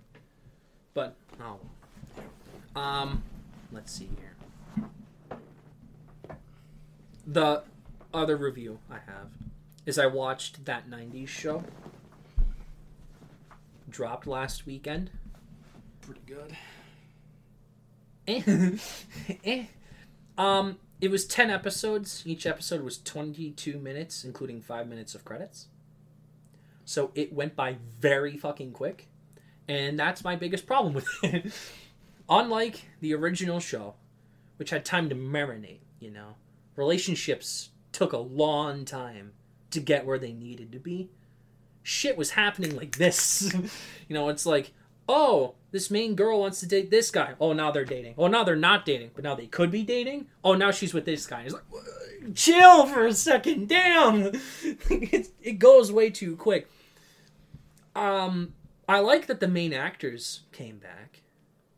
But 0.92 1.16
oh, 1.40 1.58
um, 2.78 3.23
let's 3.73 3.90
see 3.90 4.10
here. 4.20 4.89
The 7.26 7.62
other 8.12 8.36
review 8.36 8.78
I 8.90 8.98
have 9.06 9.31
is 9.86 9.98
I 9.98 10.06
watched 10.06 10.66
that 10.66 10.90
'90s 10.90 11.28
show 11.28 11.64
dropped 13.89 14.26
last 14.26 14.66
weekend. 14.66 15.10
pretty 16.02 16.20
good. 16.26 16.55
Eh. 18.26 18.42
Eh. 19.44 19.64
Um, 20.36 20.78
it 21.00 21.10
was 21.10 21.26
ten 21.26 21.50
episodes. 21.50 22.22
Each 22.26 22.46
episode 22.46 22.82
was 22.82 22.98
twenty-two 22.98 23.78
minutes, 23.78 24.24
including 24.24 24.60
five 24.60 24.88
minutes 24.88 25.14
of 25.14 25.24
credits. 25.24 25.68
So 26.84 27.10
it 27.14 27.32
went 27.32 27.56
by 27.56 27.76
very 28.00 28.36
fucking 28.36 28.72
quick, 28.72 29.08
and 29.68 29.98
that's 29.98 30.24
my 30.24 30.36
biggest 30.36 30.66
problem 30.66 30.94
with 30.94 31.08
it. 31.22 31.52
Unlike 32.28 32.84
the 33.00 33.14
original 33.14 33.60
show, 33.60 33.94
which 34.56 34.70
had 34.70 34.84
time 34.84 35.08
to 35.08 35.14
marinate, 35.14 35.80
you 36.00 36.10
know, 36.10 36.36
relationships 36.76 37.70
took 37.92 38.12
a 38.12 38.18
long 38.18 38.84
time 38.84 39.32
to 39.70 39.80
get 39.80 40.06
where 40.06 40.18
they 40.18 40.32
needed 40.32 40.72
to 40.72 40.78
be. 40.78 41.10
Shit 41.82 42.16
was 42.16 42.30
happening 42.30 42.76
like 42.76 42.96
this. 42.96 43.52
you 44.08 44.14
know, 44.14 44.28
it's 44.30 44.46
like, 44.46 44.72
oh, 45.08 45.55
this 45.70 45.91
main 45.91 46.15
girl 46.15 46.41
wants 46.41 46.60
to 46.60 46.66
date 46.66 46.91
this 46.91 47.10
guy. 47.10 47.34
Oh, 47.41 47.52
now 47.52 47.70
they're 47.70 47.84
dating. 47.84 48.15
Oh, 48.16 48.28
now 48.28 48.44
they're 48.44 48.57
not 48.57 48.86
dating, 48.86 49.10
but 49.15 49.24
now 49.24 49.34
they 49.34 49.47
could 49.47 49.70
be 49.70 49.83
dating. 49.83 50.26
Oh, 50.42 50.55
now 50.55 50.70
she's 50.70 50.94
with 50.94 51.05
this 51.05 51.26
guy. 51.26 51.42
It's 51.42 51.55
like, 51.55 52.34
chill 52.34 52.86
for 52.86 53.07
a 53.07 53.12
second. 53.12 53.68
Damn, 53.68 54.26
it, 54.62 55.28
it 55.42 55.58
goes 55.58 55.91
way 55.91 56.10
too 56.10 56.36
quick. 56.36 56.68
Um, 57.94 58.55
I 58.89 59.00
like 59.00 59.26
that 59.26 59.41
the 59.41 59.49
main 59.49 59.73
actors 59.73 60.42
came 60.52 60.78
back, 60.78 61.23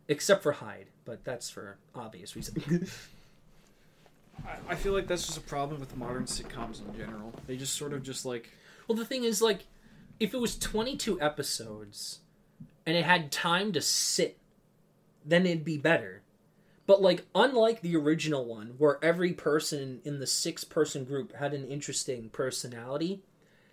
except 0.08 0.42
for 0.42 0.52
Hyde, 0.52 0.86
but 1.04 1.24
that's 1.24 1.50
for 1.50 1.78
obvious 1.94 2.36
reasons. 2.36 3.08
I, 4.46 4.72
I 4.72 4.74
feel 4.74 4.92
like 4.92 5.06
that's 5.06 5.26
just 5.26 5.38
a 5.38 5.42
problem 5.42 5.80
with 5.80 5.96
modern 5.96 6.24
sitcoms 6.24 6.86
in 6.86 6.94
general. 6.96 7.32
They 7.46 7.56
just 7.56 7.74
sort 7.74 7.92
of 7.92 8.02
just 8.02 8.26
like 8.26 8.50
Well, 8.86 8.96
the 8.96 9.04
thing 9.04 9.24
is, 9.24 9.40
like, 9.40 9.66
if 10.20 10.34
it 10.34 10.38
was 10.38 10.58
22 10.58 11.20
episodes 11.20 12.20
and 12.86 12.96
it 12.96 13.04
had 13.04 13.32
time 13.32 13.72
to 13.72 13.80
sit, 13.80 14.38
then 15.24 15.44
it'd 15.44 15.64
be 15.64 15.76
better. 15.76 16.22
But, 16.86 17.02
like, 17.02 17.26
unlike 17.34 17.80
the 17.80 17.96
original 17.96 18.44
one, 18.44 18.74
where 18.78 19.04
every 19.04 19.32
person 19.32 20.00
in 20.04 20.20
the 20.20 20.26
six 20.26 20.62
person 20.62 21.04
group 21.04 21.34
had 21.34 21.52
an 21.52 21.66
interesting 21.66 22.28
personality, 22.28 23.22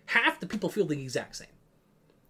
half 0.06 0.40
the 0.40 0.46
people 0.46 0.68
feel 0.68 0.86
the 0.86 1.00
exact 1.00 1.36
same. 1.36 1.46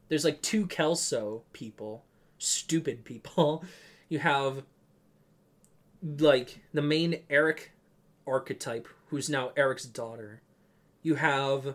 There's 0.08 0.26
like 0.26 0.42
two 0.42 0.66
Kelso 0.66 1.42
people, 1.52 2.04
stupid 2.38 3.04
people. 3.04 3.64
You 4.10 4.18
have, 4.18 4.62
like, 6.18 6.60
the 6.74 6.82
main 6.82 7.22
Eric 7.30 7.72
archetype, 8.26 8.86
who's 9.08 9.30
now 9.30 9.50
Eric's 9.56 9.86
daughter. 9.86 10.42
You 11.02 11.14
have 11.14 11.74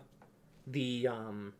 the 0.66 1.08
um 1.08 1.54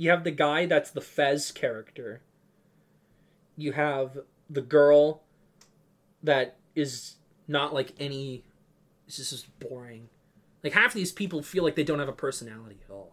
you 0.00 0.08
have 0.08 0.24
the 0.24 0.30
guy 0.30 0.64
that's 0.64 0.92
the 0.92 1.02
Fez 1.02 1.52
character. 1.52 2.22
You 3.54 3.72
have 3.72 4.16
the 4.48 4.62
girl 4.62 5.24
that 6.22 6.56
is 6.74 7.16
not 7.46 7.74
like 7.74 7.92
any 8.00 8.42
this 9.04 9.18
is 9.18 9.28
just 9.28 9.58
boring. 9.60 10.08
Like 10.64 10.72
half 10.72 10.94
these 10.94 11.12
people 11.12 11.42
feel 11.42 11.64
like 11.64 11.74
they 11.74 11.84
don't 11.84 11.98
have 11.98 12.08
a 12.08 12.14
personality 12.14 12.78
at 12.82 12.90
all. 12.90 13.12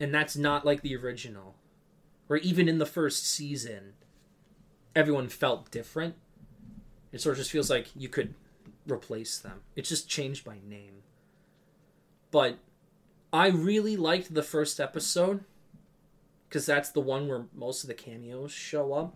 And 0.00 0.12
that's 0.12 0.36
not 0.36 0.66
like 0.66 0.82
the 0.82 0.96
original. 0.96 1.54
Where 2.26 2.40
even 2.40 2.68
in 2.68 2.78
the 2.78 2.84
first 2.84 3.24
season 3.24 3.92
everyone 4.96 5.28
felt 5.28 5.70
different. 5.70 6.16
It 7.12 7.20
sort 7.20 7.34
of 7.34 7.38
just 7.38 7.52
feels 7.52 7.70
like 7.70 7.86
you 7.94 8.08
could 8.08 8.34
replace 8.84 9.38
them. 9.38 9.60
It's 9.76 9.88
just 9.88 10.08
changed 10.08 10.44
by 10.44 10.58
name. 10.68 11.04
But 12.32 12.58
I 13.34 13.48
really 13.48 13.96
liked 13.96 14.32
the 14.32 14.44
first 14.44 14.78
episode 14.78 15.42
because 16.48 16.66
that's 16.66 16.90
the 16.90 17.00
one 17.00 17.26
where 17.26 17.46
most 17.52 17.82
of 17.82 17.88
the 17.88 17.94
cameos 17.94 18.52
show 18.52 18.92
up. 18.92 19.12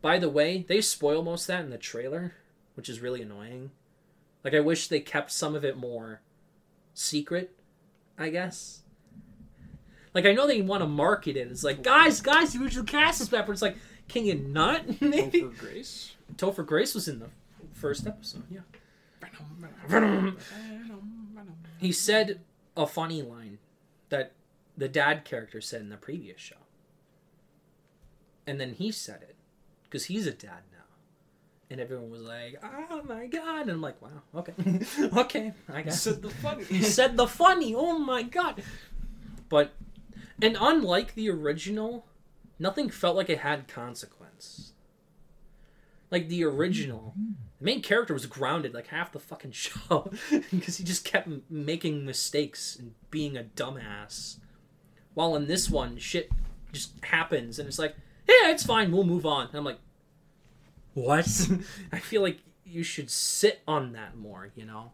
By 0.00 0.18
the 0.18 0.30
way, 0.30 0.64
they 0.66 0.80
spoil 0.80 1.22
most 1.22 1.42
of 1.42 1.46
that 1.48 1.64
in 1.64 1.68
the 1.68 1.76
trailer, 1.76 2.32
which 2.76 2.88
is 2.88 3.00
really 3.00 3.20
annoying. 3.20 3.70
Like 4.42 4.54
I 4.54 4.60
wish 4.60 4.88
they 4.88 5.00
kept 5.00 5.30
some 5.30 5.54
of 5.54 5.66
it 5.66 5.76
more 5.76 6.22
secret, 6.94 7.54
I 8.18 8.30
guess. 8.30 8.84
Like 10.14 10.24
I 10.24 10.32
know 10.32 10.46
they 10.46 10.62
want 10.62 10.82
to 10.82 10.88
market 10.88 11.36
it. 11.36 11.48
It's 11.50 11.62
like, 11.62 11.82
guys, 11.82 12.22
guys, 12.22 12.54
the 12.54 12.64
original 12.64 12.86
cast 12.86 13.20
is 13.20 13.28
back, 13.28 13.44
but 13.44 13.52
it's 13.52 13.60
like, 13.60 13.76
can 14.08 14.24
you 14.24 14.34
not? 14.34 15.02
Maybe 15.02 15.42
Topher 15.42 15.58
Grace. 15.58 16.12
Topher 16.36 16.64
Grace 16.64 16.94
was 16.94 17.06
in 17.06 17.18
the 17.18 17.28
first 17.74 18.06
episode. 18.06 18.44
Yeah. 18.50 18.60
He 21.78 21.92
said 21.92 22.40
a 22.76 22.86
funny 22.86 23.22
line 23.22 23.58
that 24.08 24.32
the 24.76 24.88
dad 24.88 25.24
character 25.24 25.60
said 25.60 25.80
in 25.80 25.88
the 25.90 25.96
previous 25.96 26.40
show. 26.40 26.56
And 28.46 28.60
then 28.60 28.74
he 28.74 28.90
said 28.90 29.22
it 29.22 29.36
because 29.84 30.06
he's 30.06 30.26
a 30.26 30.32
dad 30.32 30.62
now. 30.72 30.78
And 31.70 31.80
everyone 31.80 32.10
was 32.10 32.22
like, 32.22 32.62
oh 32.62 33.02
my 33.04 33.26
God. 33.26 33.62
And 33.62 33.70
I'm 33.70 33.80
like, 33.80 34.00
wow, 34.02 34.22
okay. 34.34 34.52
okay, 35.16 35.52
I 35.72 35.82
guess. 35.82 36.02
Said 36.02 36.22
the 36.22 36.30
funny. 36.30 36.64
He 36.64 36.82
said 36.82 37.16
the 37.16 37.26
funny. 37.26 37.74
Oh 37.74 37.98
my 37.98 38.22
God. 38.22 38.62
But, 39.48 39.72
and 40.40 40.56
unlike 40.60 41.14
the 41.14 41.30
original, 41.30 42.06
nothing 42.58 42.90
felt 42.90 43.16
like 43.16 43.30
it 43.30 43.38
had 43.38 43.68
consequence. 43.68 44.72
Like 46.10 46.28
the 46.28 46.44
original, 46.44 47.14
the 47.62 47.66
main 47.66 47.80
character 47.80 48.12
was 48.12 48.26
grounded 48.26 48.74
like 48.74 48.88
half 48.88 49.12
the 49.12 49.20
fucking 49.20 49.52
show 49.52 50.10
because 50.50 50.78
he 50.78 50.84
just 50.84 51.04
kept 51.04 51.28
making 51.48 52.04
mistakes 52.04 52.74
and 52.76 52.94
being 53.10 53.36
a 53.36 53.44
dumbass. 53.44 54.38
While 55.14 55.36
in 55.36 55.46
this 55.46 55.70
one, 55.70 55.96
shit 55.98 56.30
just 56.72 56.92
happens 57.04 57.60
and 57.60 57.68
it's 57.68 57.78
like, 57.78 57.94
yeah, 58.28 58.50
it's 58.50 58.64
fine, 58.64 58.90
we'll 58.90 59.04
move 59.04 59.24
on. 59.24 59.46
And 59.46 59.54
I'm 59.54 59.64
like, 59.64 59.78
what? 60.94 61.48
I 61.92 62.00
feel 62.00 62.20
like 62.20 62.40
you 62.64 62.82
should 62.82 63.10
sit 63.10 63.60
on 63.68 63.92
that 63.92 64.16
more, 64.16 64.50
you 64.56 64.64
know? 64.64 64.90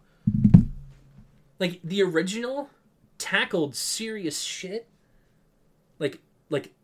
Like 1.58 1.80
the 1.82 2.02
original 2.02 2.68
tackled 3.16 3.76
serious 3.76 4.42
shit. 4.42 4.88
Like 5.98 6.20
like 6.50 6.74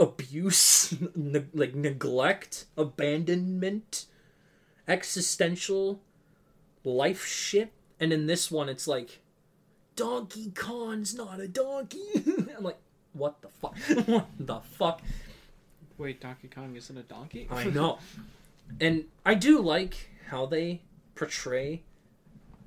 abuse, 0.00 0.94
ne- 1.14 1.46
like 1.54 1.74
neglect, 1.74 2.66
abandonment, 2.76 4.06
existential 4.86 6.00
life 6.84 7.24
shit. 7.26 7.72
And 8.00 8.12
in 8.12 8.26
this 8.26 8.50
one, 8.50 8.68
it's 8.68 8.86
like, 8.86 9.20
Donkey 9.96 10.52
Kong's 10.54 11.14
not 11.14 11.40
a 11.40 11.48
donkey. 11.48 12.00
I'm 12.56 12.62
like, 12.62 12.78
what 13.12 13.42
the 13.42 13.48
fuck? 13.48 13.76
what 14.06 14.28
the 14.38 14.60
fuck? 14.60 15.02
Wait, 15.96 16.20
Donkey 16.20 16.46
Kong 16.46 16.76
isn't 16.76 16.96
a 16.96 17.02
donkey? 17.02 17.48
I 17.50 17.64
know. 17.64 17.98
And 18.80 19.04
I 19.26 19.34
do 19.34 19.60
like 19.60 20.10
how 20.28 20.46
they 20.46 20.82
portray 21.16 21.82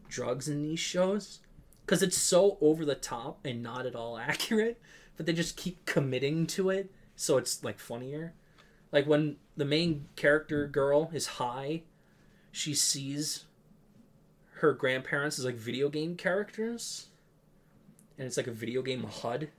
drugs 0.10 0.50
in 0.50 0.62
these 0.62 0.80
shows 0.80 1.40
because 1.86 2.04
it's 2.04 2.18
so 2.18 2.58
over 2.60 2.84
the 2.84 2.96
top 2.96 3.46
and 3.46 3.64
not 3.64 3.86
at 3.86 3.96
all 3.96 4.18
accurate, 4.18 4.82
but 5.16 5.26
they 5.26 5.34
just 5.34 5.56
keep 5.56 5.86
committing 5.86 6.46
to 6.48 6.70
it, 6.70 6.92
so 7.22 7.38
it's 7.38 7.64
like 7.64 7.78
funnier. 7.78 8.34
Like 8.92 9.06
when 9.06 9.36
the 9.56 9.64
main 9.64 10.08
character 10.16 10.66
girl 10.66 11.12
is 11.14 11.28
high, 11.28 11.84
she 12.52 12.74
sees 12.74 13.46
her 14.56 14.74
grandparents 14.74 15.38
as 15.38 15.46
like 15.46 15.56
video 15.56 15.88
game 15.88 16.16
characters, 16.16 17.10
and 18.18 18.26
it's 18.26 18.38
like 18.38 18.48
a 18.48 18.52
video 18.52 18.82
game 18.82 19.04
HUD. 19.04 19.50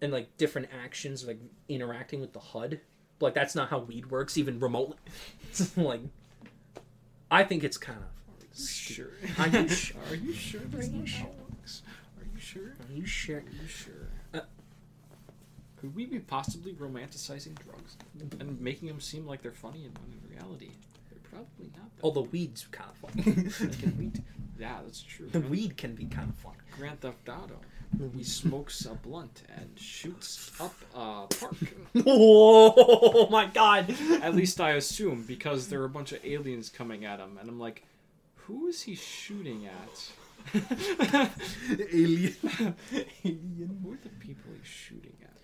And 0.00 0.12
like 0.12 0.36
different 0.36 0.68
actions, 0.84 1.26
like 1.26 1.40
interacting 1.68 2.20
with 2.20 2.32
the 2.32 2.38
HUD. 2.38 2.80
But, 3.18 3.26
like 3.26 3.34
that's 3.34 3.56
not 3.56 3.68
how 3.68 3.80
weed 3.80 4.12
works, 4.12 4.38
even 4.38 4.60
remotely. 4.60 4.96
like, 5.76 6.02
I 7.32 7.42
think 7.42 7.64
it's 7.64 7.76
kind 7.76 7.98
of 7.98 8.56
Sure. 8.64 9.08
Are 9.38 9.48
you 9.48 9.68
sure? 9.68 10.00
Are 10.08 10.14
you 10.14 10.32
sure 10.32 10.60
Are 10.72 10.84
you 10.84 11.04
sure? 11.04 11.26
how 11.26 11.26
it 11.26 11.50
works? 11.50 11.82
Are 12.16 12.24
you 12.32 12.40
sure? 12.40 12.62
Are 12.62 12.92
you 12.94 13.06
sure? 13.06 13.38
Are 13.38 13.40
you 13.60 13.66
sure? 13.68 14.08
Could 15.80 15.94
we 15.94 16.06
be 16.06 16.18
possibly 16.18 16.72
romanticizing 16.72 17.56
drugs 17.64 17.96
and 18.40 18.60
making 18.60 18.88
them 18.88 19.00
seem 19.00 19.26
like 19.26 19.42
they're 19.42 19.52
funny 19.52 19.84
and 19.84 19.96
when 19.98 20.12
in 20.12 20.36
reality 20.36 20.70
they're 21.10 21.20
probably 21.30 21.70
not? 21.76 21.96
That 21.96 22.02
Oh, 22.04 22.10
the 22.10 22.22
weed's 22.22 22.66
kind 22.70 22.90
of 22.90 22.96
funny. 22.96 23.22
Can 23.80 23.96
weed, 23.96 24.22
yeah, 24.58 24.78
that's 24.84 25.02
true. 25.02 25.28
the 25.28 25.40
weed 25.40 25.76
can 25.76 25.94
be 25.94 26.06
kind 26.06 26.28
of 26.30 26.36
funny. 26.36 26.56
Grand 26.76 27.00
Theft 27.00 27.28
Auto. 27.28 27.60
He 28.16 28.22
smokes 28.24 28.84
a 28.84 28.94
blunt 28.94 29.44
and 29.56 29.70
shoots 29.78 30.50
up 30.60 30.74
a 30.94 31.26
park. 31.34 31.54
oh 32.06 33.28
my 33.30 33.46
god! 33.46 33.94
At 34.20 34.34
least 34.34 34.60
I 34.60 34.72
assume, 34.72 35.24
because 35.26 35.68
there 35.68 35.80
are 35.80 35.86
a 35.86 35.88
bunch 35.88 36.12
of 36.12 36.22
aliens 36.24 36.68
coming 36.68 37.04
at 37.06 37.18
him, 37.18 37.38
and 37.40 37.48
I'm 37.48 37.58
like, 37.58 37.84
who 38.34 38.66
is 38.66 38.82
he 38.82 38.94
shooting 38.94 39.66
at? 39.66 40.12
Alien. 41.92 42.36
Alien. 43.24 43.80
Who 43.82 43.92
are 43.92 43.98
the 44.02 44.08
people 44.18 44.50
he's 44.58 44.66
shooting 44.66 45.16
at? 45.22 45.37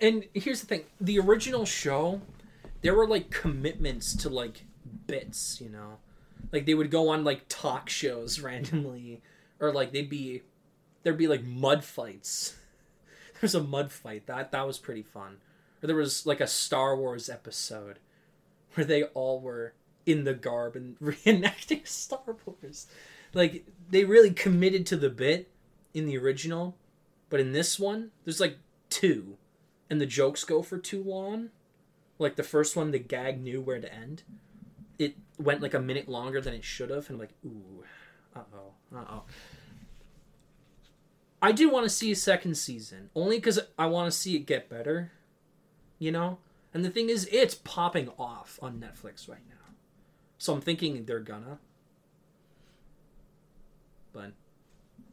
And 0.00 0.24
here's 0.34 0.60
the 0.60 0.66
thing: 0.66 0.84
the 1.00 1.18
original 1.18 1.64
show, 1.64 2.20
there 2.82 2.94
were 2.94 3.06
like 3.06 3.30
commitments 3.30 4.14
to 4.16 4.28
like 4.28 4.64
bits, 5.06 5.60
you 5.60 5.68
know, 5.68 5.98
like 6.52 6.66
they 6.66 6.74
would 6.74 6.90
go 6.90 7.08
on 7.08 7.24
like 7.24 7.44
talk 7.48 7.88
shows 7.88 8.40
randomly, 8.42 9.20
or 9.58 9.72
like 9.72 9.92
they'd 9.92 10.10
be, 10.10 10.42
there'd 11.02 11.18
be 11.18 11.28
like 11.28 11.44
mud 11.44 11.84
fights. 11.84 12.56
There's 13.40 13.54
a 13.54 13.62
mud 13.62 13.90
fight 13.90 14.26
that 14.26 14.52
that 14.52 14.66
was 14.66 14.78
pretty 14.78 15.02
fun. 15.02 15.38
Or 15.82 15.86
there 15.86 15.96
was 15.96 16.26
like 16.26 16.42
a 16.42 16.46
Star 16.46 16.94
Wars 16.94 17.30
episode 17.30 17.98
where 18.74 18.84
they 18.84 19.04
all 19.04 19.40
were 19.40 19.72
in 20.04 20.24
the 20.24 20.34
garb 20.34 20.76
and 20.76 20.98
reenacting 21.00 21.86
Star 21.86 22.36
Wars. 22.44 22.86
Like 23.32 23.64
they 23.88 24.04
really 24.04 24.32
committed 24.32 24.84
to 24.86 24.96
the 24.96 25.08
bit 25.08 25.50
in 25.94 26.06
the 26.06 26.18
original, 26.18 26.76
but 27.30 27.40
in 27.40 27.52
this 27.52 27.78
one, 27.78 28.10
there's 28.24 28.40
like 28.40 28.58
two 28.90 29.38
and 29.90 30.00
the 30.00 30.06
jokes 30.06 30.44
go 30.44 30.62
for 30.62 30.78
too 30.78 31.02
long. 31.02 31.50
Like 32.18 32.36
the 32.36 32.42
first 32.42 32.76
one, 32.76 32.90
the 32.92 32.98
gag 32.98 33.42
knew 33.42 33.60
where 33.60 33.80
to 33.80 33.92
end. 33.92 34.22
it 34.98 35.16
went 35.38 35.60
like 35.62 35.74
a 35.74 35.80
minute 35.80 36.08
longer 36.08 36.40
than 36.40 36.54
it 36.54 36.62
should 36.64 36.90
have, 36.90 37.08
and 37.08 37.14
I'm 37.16 37.18
like, 37.20 37.34
ooh, 37.44 37.82
uh 38.36 38.40
oh, 38.54 38.96
uh 38.96 39.04
oh. 39.10 39.22
I 41.42 41.52
do 41.52 41.70
want 41.70 41.84
to 41.84 41.90
see 41.90 42.12
a 42.12 42.16
second 42.16 42.56
season, 42.56 43.08
only 43.14 43.36
because 43.38 43.58
I 43.78 43.86
want 43.86 44.12
to 44.12 44.16
see 44.18 44.36
it 44.36 44.40
get 44.40 44.68
better, 44.68 45.10
you 45.98 46.12
know. 46.12 46.38
And 46.74 46.84
the 46.84 46.90
thing 46.90 47.08
is, 47.08 47.26
it's 47.32 47.54
popping 47.54 48.10
off 48.18 48.58
on 48.60 48.78
Netflix 48.78 49.26
right 49.28 49.40
now, 49.48 49.72
so 50.36 50.52
I'm 50.52 50.60
thinking 50.60 51.04
they're 51.06 51.18
gonna. 51.20 51.58
But 54.12 54.32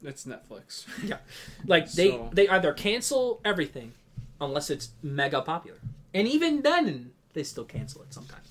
It's 0.03 0.25
Netflix. 0.25 0.85
Yeah. 1.03 1.17
Like 1.65 1.89
they 1.91 2.09
So- 2.11 2.29
they 2.33 2.47
either 2.49 2.73
cancel 2.73 3.39
everything, 3.45 3.93
unless 4.41 4.69
it's 4.69 4.89
mega 5.03 5.41
popular, 5.41 5.77
and 6.13 6.27
even 6.27 6.61
then 6.61 7.11
they 7.33 7.43
still 7.43 7.65
cancel 7.65 8.01
it 8.03 8.13
sometimes. 8.13 8.49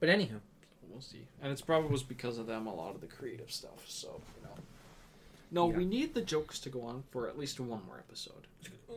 But 0.00 0.08
anywho, 0.08 0.40
We'll 0.90 1.02
see. 1.02 1.26
And 1.42 1.52
it's 1.52 1.60
probably 1.60 1.90
was 1.90 2.02
because 2.02 2.38
of 2.38 2.46
them 2.46 2.66
a 2.66 2.74
lot 2.74 2.94
of 2.94 3.02
the 3.02 3.06
creative 3.06 3.50
stuff. 3.50 3.84
So 3.86 4.20
you 4.40 4.44
know. 4.48 4.54
No, 5.50 5.70
Yeah. 5.70 5.76
we 5.76 5.84
need 5.84 6.14
the 6.14 6.22
jokes 6.22 6.58
to 6.60 6.70
go 6.70 6.82
on 6.82 7.04
for 7.10 7.28
at 7.28 7.38
least 7.38 7.60
one 7.60 7.82
more 7.86 7.98
episode. 7.98 8.46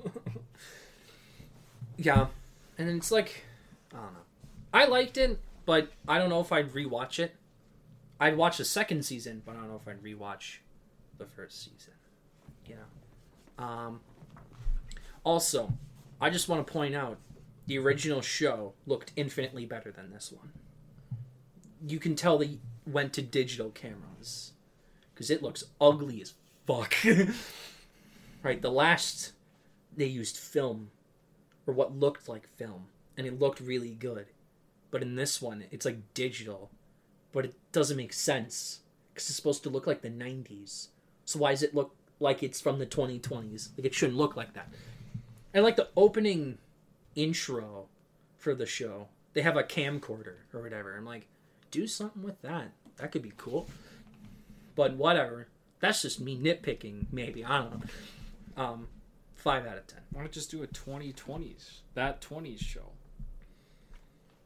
yeah, 1.98 2.27
and 2.77 2.90
it's 2.90 3.11
like, 3.11 3.43
I 3.93 3.98
don't 3.98 4.14
know. 4.14 4.19
I 4.74 4.85
liked 4.85 5.17
it, 5.17 5.40
but 5.66 5.91
I 6.08 6.17
don't 6.17 6.30
know 6.30 6.40
if 6.40 6.51
I'd 6.53 6.72
rewatch 6.74 7.19
it. 7.19 7.35
I'd 8.19 8.38
watch 8.38 8.58
the 8.58 8.66
second 8.66 9.03
season, 9.03 9.41
but 9.45 9.56
I 9.56 9.59
don't 9.59 9.67
know 9.69 9.82
if 9.82 9.88
I'd 9.88 10.01
rewatch 10.03 10.58
the 11.17 11.25
first 11.25 11.64
season. 11.64 11.93
You 12.66 12.75
know. 12.75 13.64
Um. 13.66 13.99
Also, 15.23 15.73
I 16.22 16.30
just 16.30 16.49
want 16.49 16.65
to 16.65 16.72
point 16.72 16.95
out 16.95 17.17
the 17.65 17.77
original 17.77 18.22
show 18.22 18.73
looked 18.85 19.11
infinitely 19.15 19.65
better 19.65 19.91
than 19.91 20.11
this 20.11 20.31
one. 20.31 20.51
You 21.88 21.99
can 21.99 22.15
tell 22.15 22.38
they 22.38 22.57
went 22.85 23.14
to 23.14 23.22
digital 23.22 23.69
cameras 23.69 24.53
because 25.14 25.30
it 25.30 25.43
looks 25.43 25.64
ugly 25.80 26.22
as 26.22 26.33
fuck. 26.65 26.95
right, 28.43 28.61
the 28.61 28.72
last 28.72 29.33
they 29.95 30.06
used 30.06 30.38
film 30.38 30.91
or 31.67 31.73
what 31.73 31.95
looked 31.95 32.27
like 32.27 32.48
film, 32.57 32.88
and 33.17 33.27
it 33.27 33.39
looked 33.39 33.59
really 33.59 33.93
good. 33.93 34.27
But 34.91 35.03
in 35.03 35.15
this 35.15 35.41
one, 35.41 35.65
it's 35.72 35.85
like 35.85 36.14
digital, 36.14 36.72
but 37.31 37.45
it 37.45 37.53
doesn't 37.72 37.98
make 37.98 38.14
sense 38.14 38.80
because 39.14 39.30
it's 39.30 39.35
supposed 39.35 39.64
to 39.64 39.69
look 39.69 39.85
like 39.85 40.01
the 40.01 40.09
90s. 40.09 40.88
So 41.25 41.39
why 41.39 41.51
does 41.51 41.61
it 41.61 41.75
look 41.75 41.95
like 42.19 42.41
it's 42.41 42.59
from 42.59 42.80
the 42.80 42.88
2020s? 42.88 43.69
Like 43.77 43.85
it 43.85 43.93
shouldn't 43.93 44.17
look 44.17 44.35
like 44.35 44.53
that. 44.53 44.69
And 45.53 45.64
like 45.64 45.76
the 45.76 45.90
opening 45.95 46.58
intro 47.16 47.88
for 48.38 48.53
the 48.53 48.66
show, 48.66 49.08
they 49.34 49.42
have 49.42 49.58
a 49.58 49.64
camcorder 49.64 50.36
or 50.53 50.61
whatever. 50.61 50.95
I'm 50.95 51.06
like, 51.06 51.28
do 51.72 51.88
something 51.88 52.24
with 52.24 52.42
that. 52.42 52.72
That 52.98 53.11
could 53.11 53.22
be 53.22 53.34
cool. 53.38 53.68
But 54.76 54.95
whatever. 54.95 55.48
That's 55.80 56.02
just 56.02 56.19
me 56.19 56.38
nitpicking. 56.38 57.06
Maybe 57.11 57.44
I 57.44 57.60
don't 57.60 57.72
know. 57.72 58.64
Um, 58.64 58.88
five 59.36 59.66
out 59.66 59.78
of 59.78 59.88
ten. 59.88 60.02
Why 60.11 60.22
not 60.24 60.32
just 60.32 60.52
do 60.52 60.61
a 60.64 60.68
2020s? 60.68 61.80
That 61.94 62.22
20s 62.22 62.60
show. 62.60 62.92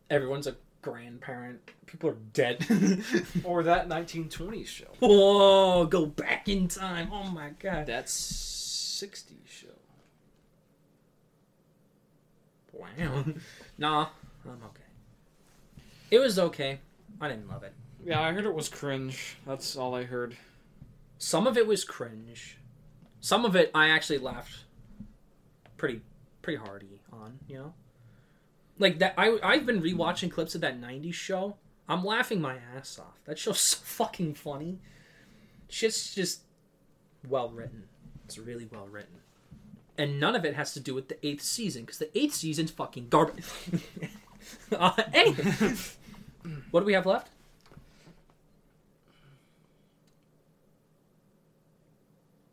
Everyone's 0.09 0.47
a 0.47 0.55
grandparent. 0.81 1.59
People 1.87 2.11
are 2.11 2.17
dead. 2.33 2.65
Or 3.43 3.63
that 3.63 3.89
1920s 3.89 4.67
show. 4.67 4.87
Whoa, 4.99 5.85
go 5.85 6.05
back 6.05 6.47
in 6.47 6.67
time. 6.67 7.09
Oh 7.11 7.29
my 7.29 7.49
god. 7.59 7.87
That 7.87 8.05
60s 8.05 9.47
show. 9.47 9.67
Wow. 12.73 13.25
nah, 13.77 14.07
I'm 14.45 14.63
okay. 14.65 14.83
It 16.11 16.19
was 16.19 16.37
okay. 16.37 16.79
I 17.21 17.29
didn't 17.29 17.47
love 17.47 17.63
it. 17.63 17.73
Yeah, 18.03 18.21
I 18.21 18.33
heard 18.33 18.45
it 18.45 18.53
was 18.53 18.67
cringe. 18.67 19.37
That's 19.47 19.77
all 19.77 19.95
I 19.95 20.03
heard. 20.03 20.35
Some 21.17 21.47
of 21.47 21.57
it 21.57 21.65
was 21.65 21.85
cringe. 21.85 22.57
Some 23.21 23.45
of 23.45 23.55
it 23.55 23.71
I 23.73 23.89
actually 23.89 24.17
laughed 24.17 24.65
pretty 25.77 26.01
pretty 26.41 26.57
hardy 26.57 27.01
on, 27.11 27.39
you 27.47 27.57
know? 27.57 27.73
Like 28.79 28.99
that 28.99 29.13
I 29.17 29.39
I've 29.41 29.65
been 29.65 29.81
rewatching 29.81 30.31
clips 30.31 30.55
of 30.55 30.61
that 30.61 30.79
90s 30.79 31.13
show. 31.13 31.55
I'm 31.87 32.03
laughing 32.03 32.41
my 32.41 32.57
ass 32.75 32.99
off. 32.99 33.19
That 33.25 33.37
show's 33.39 33.59
so 33.61 33.77
fucking 33.83 34.35
funny. 34.35 34.79
Shit's 35.69 36.13
just 36.13 36.41
well 37.27 37.49
written. 37.49 37.85
It's 38.25 38.37
really 38.37 38.67
well 38.71 38.87
written. 38.87 39.22
And 39.97 40.19
none 40.19 40.35
of 40.35 40.43
it 40.43 40.55
has 40.55 40.73
to 40.73 40.79
do 40.79 40.93
with 40.95 41.07
the 41.07 41.23
eighth 41.25 41.43
season, 41.43 41.83
because 41.83 41.99
the 41.99 42.17
eighth 42.17 42.33
season's 42.33 42.71
fucking 42.71 43.09
garbage. 43.09 43.45
uh, 44.71 44.91
anyway, 45.13 45.75
what 46.71 46.79
do 46.79 46.85
we 46.85 46.93
have 46.93 47.05
left? 47.05 47.29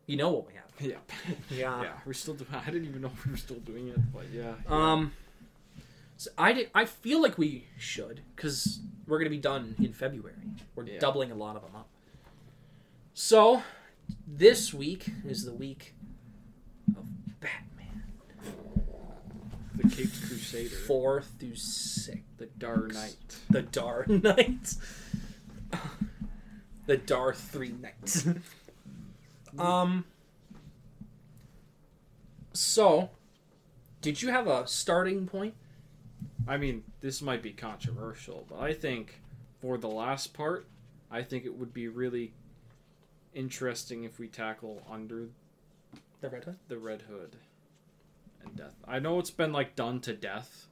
You 0.07 0.17
know 0.17 0.31
what 0.31 0.47
we 0.47 0.55
have. 0.55 0.65
Yeah. 0.81 0.97
Yeah. 1.51 1.83
yeah, 1.83 1.93
we're 2.07 2.13
still 2.15 2.35
doing 2.35 2.51
I 2.55 2.65
didn't 2.71 2.89
even 2.89 3.03
know 3.03 3.11
we 3.25 3.33
were 3.33 3.37
still 3.37 3.59
doing 3.59 3.89
it, 3.89 3.99
but 4.13 4.25
yeah. 4.33 4.55
Um, 4.67 5.13
so 6.17 6.31
I 6.39 6.53
did. 6.53 6.71
I 6.75 6.85
feel 6.85 7.21
like 7.23 7.37
we 7.39 7.67
should 7.79 8.21
because 8.35 8.81
we're 9.07 9.19
gonna 9.19 9.31
be 9.31 9.39
done 9.39 9.75
in 9.79 9.93
February. 9.93 10.35
We're 10.75 10.87
Yeah. 10.87 10.99
doubling 10.99 11.31
a 11.33 11.35
lot 11.35 11.57
of 11.57 11.63
them 11.63 11.77
up. 11.77 11.89
So 13.15 13.63
this 14.27 14.73
week 14.73 15.11
is 15.27 15.45
the 15.45 15.53
week 15.53 15.95
of 16.00 16.00
Batman, 17.41 18.03
the 19.77 19.89
Caped 19.89 20.23
Crusader. 20.27 20.69
four 20.75 21.23
through 21.23 21.57
six. 21.57 22.21
The 22.39 22.47
Dark 22.47 22.95
Knight. 22.95 23.17
The 23.51 23.63
Dar 23.63 24.05
Knights. 24.09 24.79
the 26.87 26.97
Dar 26.97 27.35
Three 27.35 27.73
Knights. 27.73 28.27
um. 29.59 30.05
So, 32.53 33.11
did 34.03 34.23
you 34.23 34.31
have 34.31 34.47
a 34.47 34.67
starting 34.67 35.27
point? 35.27 35.55
I 36.49 36.57
mean, 36.57 36.83
this 37.01 37.23
might 37.23 37.43
be 37.43 37.53
controversial, 37.53 38.45
but 38.49 38.59
I 38.59 38.73
think 38.73 39.21
for 39.61 39.79
the 39.79 39.89
last 39.89 40.35
part, 40.35 40.67
I 41.11 41.23
think 41.23 41.45
it 41.45 41.57
would 41.57 41.73
be 41.73 41.87
really 41.89 42.33
interesting 43.35 44.05
if 44.05 44.19
we 44.19 44.27
tackle 44.27 44.83
under 44.91 45.29
The 46.21 46.29
Red 46.29 46.45
Hood. 46.45 46.57
the 46.69 46.79
Red 46.79 47.03
Hood 47.03 47.37
and 48.45 48.57
death. 48.57 48.75
I 48.87 48.99
know 48.99 49.19
it's 49.19 49.31
been 49.31 49.53
like 49.53 49.75
done 49.77 50.01
to 50.03 50.13
death, 50.15 50.67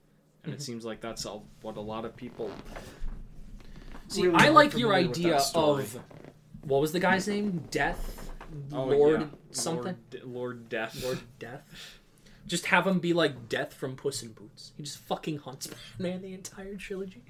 and 0.44 0.52
Mhm. 0.52 0.56
it 0.56 0.62
seems 0.62 0.84
like 0.84 1.00
that's 1.00 1.24
a, 1.24 1.40
what 1.62 1.76
a 1.76 1.80
lot 1.80 2.04
of 2.04 2.16
people. 2.16 2.50
See, 4.08 4.22
really 4.26 4.34
I 4.36 4.48
like 4.50 4.76
your 4.76 4.94
idea 4.94 5.38
of 5.54 6.00
what 6.62 6.80
was 6.80 6.92
the 6.92 7.00
guy's 7.00 7.26
name? 7.28 7.64
Death, 7.70 8.30
Oh, 8.72 8.84
Lord 8.84 9.20
yeah. 9.20 9.26
something, 9.50 9.96
Lord, 9.96 10.10
De- 10.10 10.26
Lord 10.26 10.68
Death. 10.68 11.02
Lord 11.02 11.20
Death. 11.38 11.98
Just 12.46 12.66
have 12.66 12.86
him 12.86 12.98
be 12.98 13.12
like 13.12 13.48
Death 13.50 13.74
from 13.74 13.94
Puss 13.96 14.22
in 14.22 14.32
Boots. 14.32 14.72
He 14.76 14.82
just 14.82 14.98
fucking 14.98 15.38
hunts 15.38 15.66
Batman 15.98 16.22
the 16.22 16.32
entire 16.32 16.76
trilogy. 16.76 17.22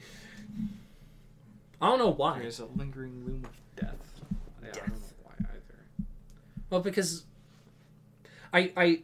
I 1.81 1.89
don't 1.89 1.99
know 1.99 2.11
why. 2.13 2.39
There's 2.41 2.61
a 2.61 2.67
lingering 2.67 3.25
loom 3.25 3.45
of 3.45 3.61
death. 3.77 4.21
Yeah, 4.63 4.69
I 4.69 4.73
don't 4.73 4.89
know 4.89 4.95
Death. 4.95 5.15
why 5.25 5.33
either. 5.41 6.07
Well, 6.71 6.81
because 6.81 7.25
I 8.53 8.73
I 8.77 9.03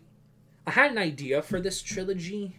I 0.67 0.71
had 0.71 0.91
an 0.91 0.99
idea 0.99 1.43
for 1.43 1.61
this 1.61 1.83
trilogy, 1.83 2.57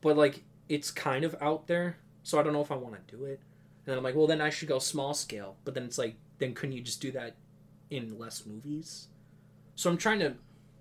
but 0.00 0.16
like 0.16 0.42
it's 0.68 0.90
kind 0.90 1.24
of 1.24 1.34
out 1.40 1.66
there, 1.66 1.96
so 2.22 2.38
I 2.38 2.42
don't 2.42 2.52
know 2.52 2.60
if 2.60 2.70
I 2.70 2.76
want 2.76 2.94
to 3.08 3.16
do 3.16 3.24
it. 3.24 3.40
And 3.84 3.92
then 3.92 3.98
I'm 3.98 4.04
like, 4.04 4.14
well, 4.14 4.26
then 4.26 4.40
I 4.40 4.50
should 4.50 4.68
go 4.68 4.78
small 4.78 5.14
scale. 5.14 5.56
But 5.64 5.74
then 5.74 5.84
it's 5.84 5.96
like, 5.96 6.16
then 6.38 6.52
couldn't 6.54 6.76
you 6.76 6.82
just 6.82 7.00
do 7.00 7.10
that 7.12 7.36
in 7.90 8.18
less 8.18 8.44
movies? 8.44 9.08
So 9.76 9.88
I'm 9.90 9.96
trying 9.96 10.18
to 10.20 10.34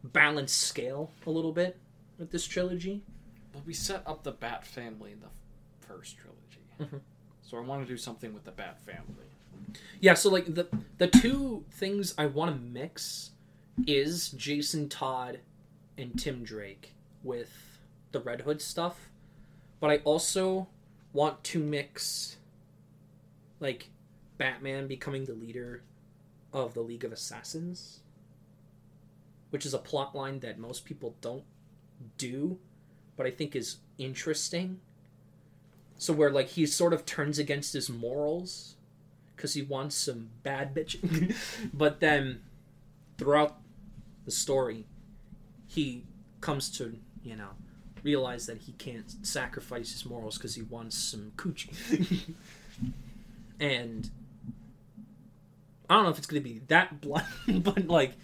balance 0.04 0.52
scale 0.52 1.12
a 1.26 1.30
little 1.32 1.54
bit 1.54 1.78
with 2.20 2.32
this 2.32 2.46
trilogy. 2.46 3.04
But 3.54 3.66
we 3.66 3.74
set 3.74 4.04
up 4.06 4.24
the 4.24 4.32
Bat 4.34 4.66
family 4.66 5.14
in 5.14 5.22
the 5.22 5.30
first 5.88 6.18
trilogy, 6.18 6.66
Mhm. 6.80 7.00
so 7.42 7.58
I 7.58 7.62
want 7.62 7.82
to 7.82 7.88
do 7.88 7.98
something 7.98 8.34
with 8.34 8.44
the 8.44 8.52
Bat 8.52 8.80
family. 8.82 9.26
Yeah, 10.02 10.14
so 10.16 10.30
like 10.30 10.54
the 10.54 10.68
the 10.98 11.08
two 11.08 11.66
things 11.72 12.14
I 12.18 12.26
want 12.28 12.54
to 12.54 12.62
mix 12.62 13.32
is 13.86 14.30
Jason 14.30 14.90
Todd 14.90 15.40
and 15.98 16.18
Tim 16.18 16.44
Drake 16.44 16.94
with 17.24 17.80
the 18.12 18.20
Red 18.20 18.42
Hood 18.42 18.62
stuff, 18.62 19.10
but 19.80 19.90
I 19.90 19.98
also 19.98 20.68
want 21.14 21.44
to 21.46 21.60
mix 21.60 22.38
like 23.60 23.90
Batman 24.38 24.88
becoming 24.88 25.26
the 25.26 25.34
leader 25.34 25.84
of 26.54 26.74
the 26.74 26.82
League 26.82 27.04
of 27.04 27.12
Assassins, 27.12 28.00
which 29.50 29.66
is 29.66 29.74
a 29.74 29.80
plot 29.80 30.16
line 30.16 30.40
that 30.40 30.60
most 30.60 30.86
people 30.86 31.16
don't 31.22 31.44
do, 32.18 32.60
but 33.16 33.26
I 33.26 33.32
think 33.32 33.56
is 33.56 33.78
interesting. 33.98 34.80
So 35.98 36.14
where 36.14 36.30
like 36.30 36.50
he 36.50 36.66
sort 36.66 36.94
of 36.94 37.06
turns 37.06 37.40
against 37.40 37.74
his 37.74 37.90
morals 37.90 38.76
because 39.36 39.54
he 39.54 39.62
wants 39.62 39.96
some 39.96 40.30
bad 40.44 40.76
bitch. 40.76 41.36
but 41.74 42.00
then 42.00 42.42
throughout 43.18 43.58
the 44.28 44.32
story, 44.32 44.86
he 45.68 46.04
comes 46.42 46.70
to, 46.78 46.98
you 47.24 47.38
know, 47.38 47.52
realize 48.04 48.46
that 48.46 48.58
he 48.58 48.74
can't 48.74 49.26
sacrifice 49.26 49.94
his 49.94 50.06
morals 50.06 50.38
because 50.38 50.54
he 50.54 50.62
wants 50.62 50.98
some 50.98 51.32
coochie. 51.38 52.36
and 53.62 54.10
I 55.90 55.96
don't 55.96 56.04
know 56.04 56.10
if 56.10 56.18
it's 56.18 56.28
going 56.28 56.44
to 56.44 56.48
be 56.48 56.60
that 56.68 57.00
blunt, 57.00 57.26
but 57.64 57.88
like, 57.88 58.16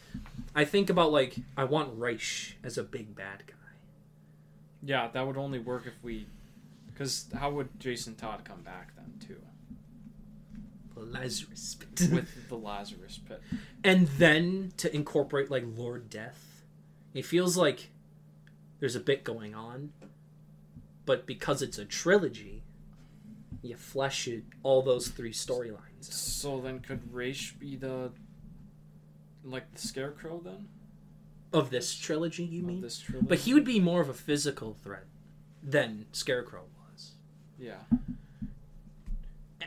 I 0.54 0.66
think 0.66 0.90
about 0.90 1.14
like 1.14 1.36
I 1.56 1.64
want 1.64 1.98
Ra's 1.98 2.54
as 2.66 2.78
a 2.78 2.84
big 2.84 3.16
bad 3.16 3.48
guy. 3.48 3.54
Yeah, 4.84 5.08
that 5.08 5.26
would 5.26 5.38
only 5.38 5.60
work 5.60 5.88
if 5.88 5.94
we. 6.04 6.28
Because 6.88 7.28
how 7.34 7.50
would 7.52 7.80
Jason 7.80 8.16
Todd 8.16 8.42
come 8.44 8.62
back 8.62 8.94
then, 8.98 9.14
too? 9.26 9.42
The 10.96 11.06
Lazarus 11.06 11.78
pit. 11.80 12.10
With 12.12 12.50
the 12.50 12.58
Lazarus 12.58 13.22
pit. 13.26 13.42
and 13.84 14.08
then 14.08 14.74
to 14.78 14.94
incorporate 14.96 15.52
like 15.52 15.64
Lord 15.76 16.10
Death. 16.10 16.64
It 17.14 17.26
feels 17.26 17.58
like 17.58 17.90
there's 18.80 18.96
a 18.96 19.00
bit 19.00 19.24
going 19.24 19.54
on, 19.54 19.92
but 21.06 21.26
because 21.26 21.62
it's 21.62 21.78
a 21.78 21.86
trilogy, 21.86 22.64
you 23.62 23.76
flesh 23.76 24.28
it 24.28 24.44
all 24.64 24.82
those 24.82 25.08
three 25.10 25.32
storylines. 25.34 25.80
So 26.12 26.60
then 26.60 26.80
could 26.80 27.14
Ra's 27.14 27.52
be 27.52 27.76
the. 27.76 28.12
Like 29.46 29.74
the 29.74 29.80
Scarecrow 29.82 30.40
then? 30.44 30.70
Of 31.52 31.70
this 31.70 31.96
trilogy, 31.96 32.46
you 32.46 32.62
Of 32.62 32.66
mean? 32.68 32.82
this 32.82 32.98
trilogy? 32.98 33.28
But 33.28 33.40
he 33.40 33.54
would 33.54 33.66
be 33.66 33.80
more 33.80 34.02
of 34.02 34.08
a 34.10 34.14
physical 34.14 34.76
threat 34.82 35.04
than 35.62 36.06
Scarecrow 36.14 36.64
was. 36.90 37.12
Yeah. 37.60 37.82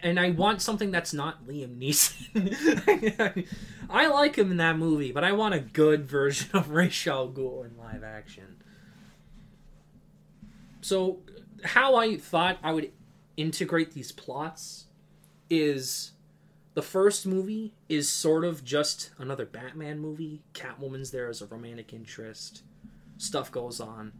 And 0.03 0.19
I 0.19 0.31
want 0.31 0.63
something 0.63 0.91
that's 0.91 1.13
not 1.13 1.47
Liam 1.47 1.79
Neeson. 1.79 3.47
I 3.91 4.09
like 4.09 4.37
him 4.37 4.51
in 4.51 4.57
that 4.59 4.79
movie, 4.79 5.13
but 5.13 5.25
I 5.25 5.33
want 5.33 5.55
a 5.55 5.61
good 5.61 6.07
version 6.07 6.51
of 6.55 6.71
Ra's 6.71 7.07
al 7.07 7.29
Ghul 7.29 7.65
in 7.65 7.77
live 7.77 8.05
action. 8.05 8.63
So, 10.81 11.21
how 11.65 11.97
I 11.97 12.17
thought 12.17 12.59
I 12.63 12.73
would 12.73 12.93
integrate 13.37 13.93
these 13.93 14.13
plots 14.13 14.87
is 15.51 16.13
the 16.75 16.83
first 16.83 17.27
movie 17.27 17.73
is 17.89 18.09
sort 18.09 18.45
of 18.45 18.65
just 18.65 19.11
another 19.19 19.47
Batman 19.47 19.99
movie. 19.99 20.43
Catwoman's 20.53 21.11
there 21.11 21.29
as 21.29 21.41
a 21.41 21.47
romantic 21.47 21.93
interest. 21.93 22.63
Stuff 23.17 23.51
goes 23.51 23.81
on. 23.81 24.13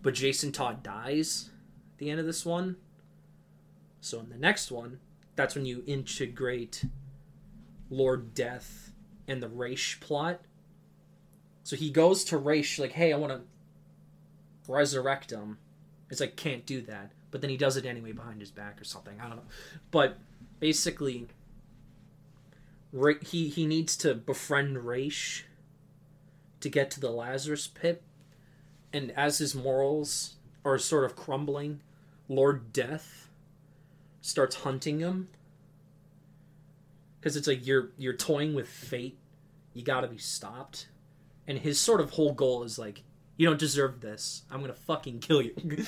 But 0.00 0.14
Jason 0.14 0.52
Todd 0.52 0.82
dies 0.82 1.50
at 1.94 1.98
the 1.98 2.10
end 2.10 2.20
of 2.20 2.26
this 2.26 2.46
one. 2.46 2.76
So 4.00 4.20
in 4.20 4.28
the 4.28 4.36
next 4.36 4.70
one, 4.70 5.00
that's 5.36 5.54
when 5.54 5.66
you 5.66 5.82
integrate 5.86 6.84
Lord 7.90 8.34
Death 8.34 8.92
and 9.26 9.42
the 9.42 9.48
Ra's 9.48 9.96
plot. 10.00 10.40
So 11.62 11.76
he 11.76 11.90
goes 11.90 12.24
to 12.24 12.38
Ra's 12.38 12.78
like, 12.78 12.92
"Hey, 12.92 13.12
I 13.12 13.16
want 13.16 13.32
to 13.32 14.72
resurrect 14.72 15.30
him." 15.30 15.58
It's 16.10 16.20
like 16.20 16.36
can't 16.36 16.66
do 16.66 16.82
that, 16.82 17.12
but 17.30 17.40
then 17.40 17.50
he 17.50 17.56
does 17.56 17.76
it 17.76 17.86
anyway 17.86 18.12
behind 18.12 18.40
his 18.40 18.50
back 18.50 18.80
or 18.80 18.84
something. 18.84 19.20
I 19.20 19.28
don't 19.28 19.36
know, 19.36 19.42
but 19.90 20.18
basically, 20.60 21.28
Ra- 22.92 23.14
he 23.22 23.48
he 23.48 23.66
needs 23.66 23.96
to 23.98 24.14
befriend 24.14 24.84
Ra's 24.84 25.42
to 26.60 26.68
get 26.68 26.90
to 26.92 27.00
the 27.00 27.10
Lazarus 27.10 27.66
pit, 27.66 28.02
and 28.92 29.10
as 29.12 29.38
his 29.38 29.54
morals 29.54 30.34
are 30.64 30.78
sort 30.78 31.04
of 31.04 31.16
crumbling, 31.16 31.80
Lord 32.28 32.72
Death 32.72 33.23
starts 34.24 34.56
hunting 34.56 35.00
him. 35.00 35.28
Because 37.20 37.36
it's 37.36 37.46
like 37.46 37.66
you're 37.66 37.90
you're 37.98 38.16
toying 38.16 38.54
with 38.54 38.68
fate. 38.68 39.18
You 39.74 39.82
gotta 39.82 40.08
be 40.08 40.18
stopped. 40.18 40.88
And 41.46 41.58
his 41.58 41.78
sort 41.78 42.00
of 42.00 42.10
whole 42.10 42.32
goal 42.32 42.64
is 42.64 42.78
like 42.78 43.02
you 43.36 43.46
don't 43.46 43.58
deserve 43.58 44.00
this. 44.00 44.42
I'm 44.50 44.60
gonna 44.60 44.72
fucking 44.72 45.20
kill 45.20 45.42
you. 45.42 45.54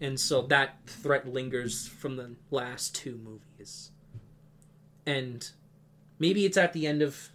And 0.00 0.18
so 0.18 0.42
that 0.42 0.76
threat 0.86 1.30
lingers 1.30 1.86
from 1.86 2.16
the 2.16 2.30
last 2.50 2.94
two 2.94 3.20
movies. 3.22 3.90
And 5.04 5.46
maybe 6.18 6.46
it's 6.46 6.56
at 6.56 6.72
the 6.72 6.86
end 6.86 7.02
of 7.02 7.28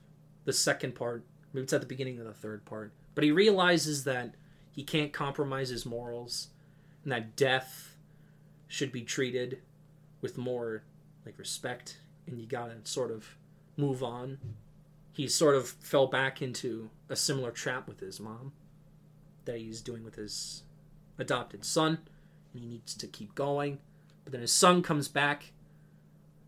the 0.45 0.53
second 0.53 0.95
part. 0.95 1.23
Maybe 1.53 1.63
it's 1.63 1.73
at 1.73 1.81
the 1.81 1.87
beginning 1.87 2.19
of 2.19 2.25
the 2.25 2.33
third 2.33 2.65
part. 2.65 2.91
But 3.13 3.23
he 3.23 3.31
realizes 3.31 4.03
that 4.05 4.33
he 4.71 4.83
can't 4.83 5.13
compromise 5.13 5.69
his 5.69 5.85
morals 5.85 6.47
and 7.03 7.11
that 7.11 7.35
death 7.35 7.94
should 8.67 8.91
be 8.91 9.01
treated 9.01 9.59
with 10.21 10.37
more 10.37 10.83
like 11.25 11.37
respect 11.37 11.99
and 12.27 12.39
you 12.39 12.45
gotta 12.45 12.75
sort 12.83 13.11
of 13.11 13.35
move 13.77 14.03
on. 14.03 14.37
He 15.13 15.27
sort 15.27 15.55
of 15.55 15.67
fell 15.67 16.07
back 16.07 16.41
into 16.41 16.89
a 17.09 17.15
similar 17.15 17.51
trap 17.51 17.87
with 17.87 17.99
his 17.99 18.19
mom 18.19 18.53
that 19.45 19.57
he's 19.57 19.81
doing 19.81 20.03
with 20.03 20.15
his 20.15 20.63
adopted 21.17 21.63
son 21.63 21.99
and 22.53 22.63
he 22.63 22.67
needs 22.67 22.93
to 22.95 23.07
keep 23.07 23.35
going. 23.35 23.79
But 24.23 24.31
then 24.33 24.41
his 24.41 24.51
son 24.51 24.81
comes 24.81 25.07
back 25.07 25.51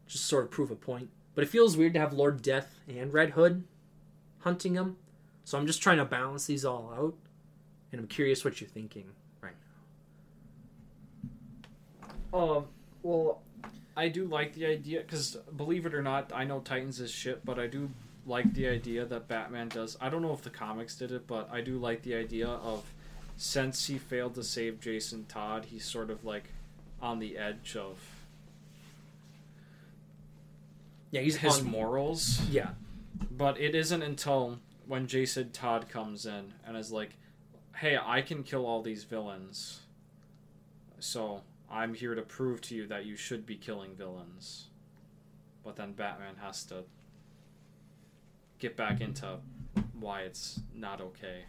just 0.08 0.26
sort 0.26 0.46
of 0.46 0.52
prove 0.52 0.72
a 0.72 0.76
point. 0.76 1.10
But 1.36 1.44
it 1.44 1.50
feels 1.50 1.78
weird 1.78 1.94
to 1.94 2.00
have 2.00 2.14
lord 2.14 2.42
death 2.42 2.80
and 2.88 3.14
red 3.14 3.32
hood 3.32 3.64
hunting 4.40 4.76
him. 4.76 4.98
So 5.44 5.58
i'm 5.58 5.68
just 5.68 5.82
trying 5.82 5.98
to 5.98 6.06
balance 6.06 6.46
these 6.46 6.66
all 6.66 6.94
out 6.98 7.16
and 7.92 8.02
i'm 8.02 8.08
curious 8.08 8.44
what 8.44 8.60
you're 8.60 8.70
thinking 8.70 9.06
right 9.42 9.54
Um, 12.34 12.66
well, 13.04 13.42
I 13.96 14.10
do 14.10 14.26
like 14.26 14.54
the 14.54 14.66
idea 14.66 15.02
because 15.02 15.38
believe 15.56 15.86
it 15.86 15.94
or 15.94 16.02
not, 16.02 16.32
I 16.34 16.44
know 16.44 16.60
Titans 16.60 17.00
is 17.00 17.10
shit, 17.12 17.44
but 17.46 17.58
I 17.60 17.68
do 17.68 17.90
like 18.26 18.54
the 18.54 18.68
idea 18.68 19.06
that 19.06 19.28
Batman 19.28 19.70
does. 19.70 19.98
I 20.02 20.10
don't 20.10 20.22
know 20.22 20.34
if 20.34 20.42
the 20.42 20.50
comics 20.50 20.96
did 20.96 21.12
it, 21.12 21.26
but 21.28 21.50
I 21.52 21.62
do 21.62 21.78
like 21.78 22.04
the 22.04 22.16
idea 22.16 22.48
of 22.48 22.84
since 23.38 23.86
he 23.88 23.98
failed 23.98 24.36
to 24.36 24.44
save 24.44 24.80
Jason 24.80 25.26
Todd, 25.26 25.66
he's 25.66 25.86
sort 25.86 26.10
of 26.10 26.26
like 26.26 26.50
on 27.02 27.20
the 27.20 27.38
edge 27.38 27.76
of 27.76 27.98
yeah 31.12 31.22
he's 31.22 31.38
his 31.38 31.60
on- 31.60 31.66
morals. 31.70 32.42
yeah 32.50 32.72
But 33.32 33.60
it 33.60 33.76
isn't 33.76 34.02
until 34.04 34.60
when 34.88 35.08
Jason 35.08 35.52
Todd 35.52 35.88
comes 35.90 36.26
in 36.26 36.54
and 36.66 36.76
is 36.78 36.92
like, 36.92 37.12
"Hey, 37.76 37.98
I 38.02 38.22
can 38.22 38.44
kill 38.44 38.66
all 38.66 38.82
these 38.82 39.04
villains." 39.04 39.82
So, 41.00 41.44
I'm 41.70 41.94
here 41.94 42.16
to 42.16 42.22
prove 42.22 42.62
to 42.62 42.76
you 42.76 42.88
that 42.88 43.06
you 43.06 43.16
should 43.16 43.46
be 43.46 43.56
killing 43.56 43.96
villains. 43.96 44.70
But 45.64 45.76
then 45.76 45.92
Batman 45.94 46.36
has 46.42 46.64
to 46.66 46.86
get 48.60 48.78
back 48.78 49.02
into 49.02 49.40
why 50.00 50.22
it's 50.22 50.62
not 50.74 51.02
okay, 51.02 51.44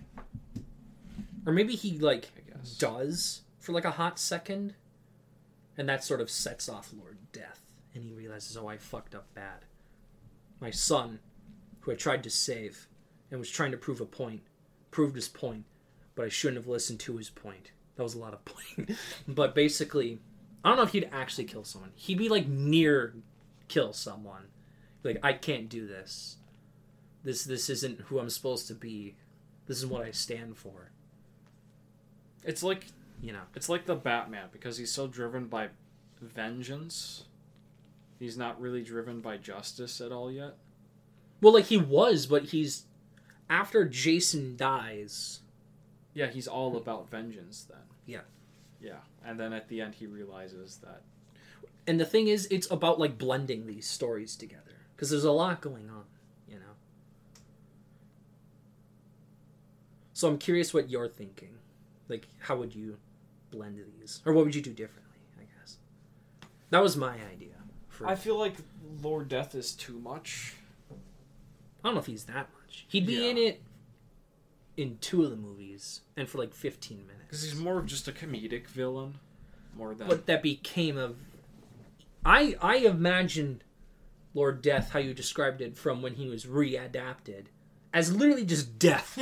Or 1.47 1.53
maybe 1.53 1.75
he 1.75 1.99
like 1.99 2.31
does 2.79 3.43
for 3.59 3.73
like 3.73 3.85
a 3.85 3.93
hot 3.93 4.19
second, 4.19 4.75
and 5.77 5.89
that 5.89 6.05
sort 6.05 6.21
of 6.21 6.31
sets 6.31 6.69
off 6.69 6.93
Lord 6.99 7.19
Death, 7.33 7.61
and 7.95 8.03
he 8.03 8.13
realizes, 8.13 8.57
oh, 8.57 8.69
I 8.69 8.77
fucked 8.77 9.15
up 9.15 9.33
bad. 9.35 9.65
My 10.61 10.71
son, 10.71 11.21
who 11.81 11.93
I 11.93 11.95
tried 11.95 12.23
to 12.25 12.31
save 12.31 12.89
and 13.31 13.39
was 13.39 13.51
trying 13.51 13.71
to 13.71 13.77
prove 13.77 14.01
a 14.01 14.07
point, 14.07 14.43
proved 14.91 15.15
his 15.15 15.29
point, 15.29 15.65
but 16.15 16.27
I 16.27 16.29
shouldn't 16.29 16.59
have 16.59 16.67
listened 16.67 17.01
to 17.01 17.17
his 17.17 17.31
point. 17.31 17.71
That 17.99 18.05
was 18.05 18.15
a 18.15 18.19
lot 18.19 18.33
of 18.33 18.45
point. 18.45 18.97
but 19.29 19.57
basically, 19.57 20.21
I 20.65 20.69
don't 20.69 20.79
know 20.79 20.85
if 20.85 20.93
he'd 20.93 21.11
actually 21.13 21.45
kill 21.45 21.65
someone. 21.65 21.91
He'd 21.97 22.17
be 22.17 22.29
like 22.29 22.47
near 22.47 23.15
kill 23.67 23.93
someone. 23.93 24.45
Like 25.03 25.19
I 25.25 25.33
can't 25.33 25.69
do 25.69 25.85
this. 25.87 26.37
This 27.25 27.43
this 27.43 27.69
isn't 27.69 28.03
who 28.03 28.21
I'm 28.21 28.31
supposed 28.31 28.69
to 28.69 28.75
be. 28.75 29.17
This 29.67 29.79
is 29.79 29.87
what 29.87 30.05
I 30.07 30.13
stand 30.13 30.57
for. 30.57 30.93
It's 32.45 32.63
like 32.63 32.87
You 33.21 33.33
know. 33.33 33.43
it's 33.57 33.69
like 33.69 33.85
the 33.87 33.97
Batman 33.97 34.47
because 34.53 34.79
he's 34.79 34.93
so 34.93 35.09
driven 35.09 35.49
by 35.49 35.69
vengeance. 36.23 37.25
He's 38.21 38.39
not 38.39 38.61
really 38.61 38.85
driven 38.85 39.21
by 39.21 39.39
justice 39.39 40.01
at 40.01 40.13
all 40.13 40.31
yet. 40.31 40.55
Well, 41.41 41.53
like 41.53 41.67
he 41.67 41.77
was, 41.77 42.27
but 42.27 42.45
he's 42.45 42.85
after 43.51 43.85
Jason 43.85 44.57
dies. 44.57 45.41
Yeah, 46.19 46.27
he's 46.27 46.49
all 46.49 46.77
about 46.77 47.09
vengeance 47.09 47.65
then. 47.71 47.79
Yeah. 48.05 48.23
Yeah, 48.81 48.99
and 49.25 49.39
then 49.39 49.53
at 49.53 49.69
the 49.69 49.81
end 49.81 49.95
he 49.95 50.07
realizes 50.07 50.79
that 50.79 51.03
And 51.87 51.99
the 52.01 52.05
thing 52.05 52.27
is, 52.29 52.47
it's 52.51 52.69
about 52.71 52.99
like 52.99 53.17
blending 53.19 53.67
these 53.67 53.87
stories 53.87 54.35
together 54.37 54.77
because 54.95 55.11
there's 55.11 55.25
a 55.25 55.31
lot 55.33 55.61
going 55.61 55.89
on, 55.89 56.05
you 56.49 56.57
know. 56.57 56.75
So 60.13 60.29
I'm 60.29 60.39
curious 60.39 60.75
what 60.75 60.91
you're 60.91 61.09
thinking. 61.09 61.55
Like, 62.09 62.27
how 62.39 62.57
would 62.57 62.75
you 62.75 62.97
blend 63.51 63.79
these, 64.01 64.21
or 64.27 64.33
what 64.33 64.45
would 64.45 64.55
you 64.55 64.63
do 64.63 64.73
differently? 64.73 65.19
I 65.39 65.43
guess 65.61 65.77
that 66.71 66.83
was 66.83 66.97
my 66.97 67.15
idea. 67.33 67.55
For, 67.89 68.07
I 68.07 68.15
feel 68.17 68.39
like 68.39 68.55
Lord 69.03 69.29
Death 69.29 69.55
is 69.55 69.73
too 69.73 69.99
much. 69.99 70.55
I 70.91 70.95
don't 71.89 71.95
know 71.95 72.01
if 72.01 72.07
he's 72.07 72.25
that 72.25 72.49
much. 72.61 72.87
He'd 72.89 73.07
be 73.07 73.15
Yeah. 73.15 73.31
in 73.31 73.39
it 73.39 73.63
in 74.79 74.97
two 75.01 75.25
of 75.25 75.31
the 75.31 75.37
movies, 75.37 76.03
and 76.17 76.29
for 76.29 76.39
like 76.39 76.55
15 76.55 76.99
minutes. 76.99 77.25
Because 77.27 77.43
he's 77.43 77.57
more 77.57 77.79
of 77.79 77.87
just 77.87 78.09
a 78.09 78.13
comedic 78.13 78.69
villain, 78.69 79.19
more 79.77 79.95
than 79.95 80.09
but 80.09 80.27
that 80.27 80.43
became 80.43 80.97
a 80.97 81.13
I 82.25 82.57
I 82.63 82.77
imagine 82.77 83.63
Lord 84.35 84.63
Death 84.63 84.91
how 84.91 85.01
you 85.01 85.13
described 85.13 85.61
it 85.61 85.77
from 85.77 86.01
when 86.01 86.15
he 86.15 86.29
was 86.29 86.47
readapted 86.47 87.47
as 87.93 88.15
literally 88.15 88.45
just 88.45 88.79
death 88.79 89.19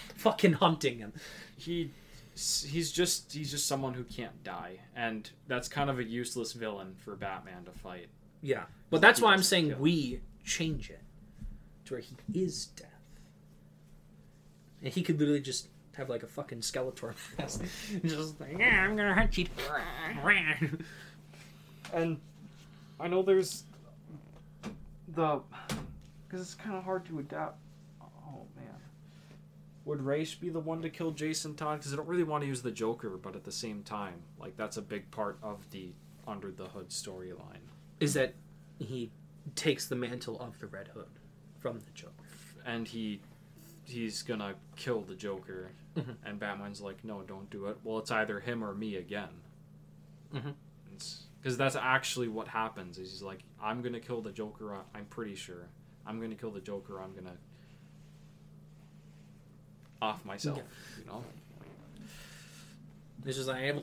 fucking 0.16 0.54
hunting 0.54 0.98
him. 0.98 1.12
he 1.56 1.90
he's 2.34 2.90
just 2.90 3.32
he's 3.32 3.50
just 3.50 3.66
someone 3.66 3.94
who 3.94 4.04
can't 4.04 4.42
die, 4.42 4.78
and 4.96 5.30
that's 5.46 5.68
kind 5.68 5.90
of 5.90 5.98
a 5.98 6.04
useless 6.04 6.52
villain 6.52 6.96
for 6.98 7.14
Batman 7.14 7.64
to 7.64 7.72
fight. 7.72 8.06
Yeah, 8.40 8.64
but 8.90 9.00
that's 9.00 9.20
why 9.20 9.32
I'm 9.32 9.42
saying 9.42 9.68
kill. 9.70 9.78
we 9.78 10.20
change 10.44 10.90
it 10.90 11.02
to 11.86 11.94
where 11.94 12.00
he 12.00 12.16
is 12.32 12.66
death, 12.66 12.88
and 14.84 14.92
he 14.92 15.02
could 15.02 15.18
literally 15.18 15.40
just 15.40 15.68
have 15.96 16.08
like 16.08 16.22
a 16.22 16.26
fucking 16.26 16.60
Skeletor 16.60 17.14
mask, 17.38 17.62
just 18.04 18.40
like 18.40 18.58
yeah, 18.58 18.84
I'm 18.84 18.96
gonna 18.96 19.14
hunt 19.14 19.36
you. 19.38 19.46
And 21.92 22.18
I 22.98 23.08
know 23.08 23.22
there's 23.22 23.64
the 25.14 25.40
because 26.26 26.40
it's 26.40 26.54
kind 26.54 26.76
of 26.76 26.84
hard 26.84 27.04
to 27.06 27.18
adapt. 27.18 27.58
Oh 28.02 28.46
man, 28.56 28.74
would 29.84 30.02
Raish 30.02 30.36
be 30.40 30.48
the 30.48 30.60
one 30.60 30.82
to 30.82 30.90
kill 30.90 31.12
Jason 31.12 31.54
Todd? 31.54 31.78
Because 31.78 31.92
I 31.92 31.96
don't 31.96 32.08
really 32.08 32.24
want 32.24 32.42
to 32.42 32.48
use 32.48 32.62
the 32.62 32.70
Joker, 32.70 33.10
but 33.10 33.36
at 33.36 33.44
the 33.44 33.52
same 33.52 33.82
time, 33.82 34.14
like 34.40 34.56
that's 34.56 34.76
a 34.76 34.82
big 34.82 35.10
part 35.10 35.38
of 35.42 35.70
the 35.70 35.92
Under 36.26 36.50
the 36.50 36.64
Hood 36.64 36.88
storyline. 36.88 37.62
is 38.00 38.14
that 38.14 38.34
he 38.78 39.10
takes 39.54 39.86
the 39.86 39.94
mantle 39.96 40.40
of 40.40 40.58
the 40.58 40.66
Red 40.66 40.88
Hood 40.88 41.06
from 41.60 41.78
the 41.78 41.90
Joker. 41.94 42.12
and 42.66 42.88
he 42.88 43.20
he's 43.84 44.22
gonna 44.22 44.54
kill 44.76 45.02
the 45.02 45.14
Joker, 45.14 45.70
Mhm. 45.96 46.16
and 46.24 46.38
Batman's 46.38 46.80
like, 46.80 47.04
no, 47.04 47.22
don't 47.22 47.48
do 47.50 47.66
it. 47.66 47.78
Well, 47.84 47.98
it's 47.98 48.10
either 48.10 48.40
him 48.40 48.62
or 48.64 48.74
me 48.74 48.96
again. 48.96 49.28
Because 50.32 51.56
that's 51.56 51.76
actually 51.76 52.28
what 52.28 52.48
happens. 52.48 52.98
Is 52.98 53.10
he's 53.12 53.22
like, 53.22 53.44
I'm 53.62 53.82
gonna 53.82 54.00
kill 54.00 54.20
the 54.22 54.32
Joker. 54.32 54.74
I- 54.74 54.98
I'm 54.98 55.06
pretty 55.06 55.34
sure. 55.34 55.68
I'm 56.06 56.20
gonna 56.20 56.34
kill 56.34 56.50
the 56.50 56.60
Joker. 56.60 57.00
I'm 57.00 57.14
gonna 57.14 57.36
off 60.02 60.24
myself. 60.24 60.60
You 60.98 61.04
know. 61.06 61.24
It's 63.24 63.36
just 63.36 63.48
like 63.48 63.76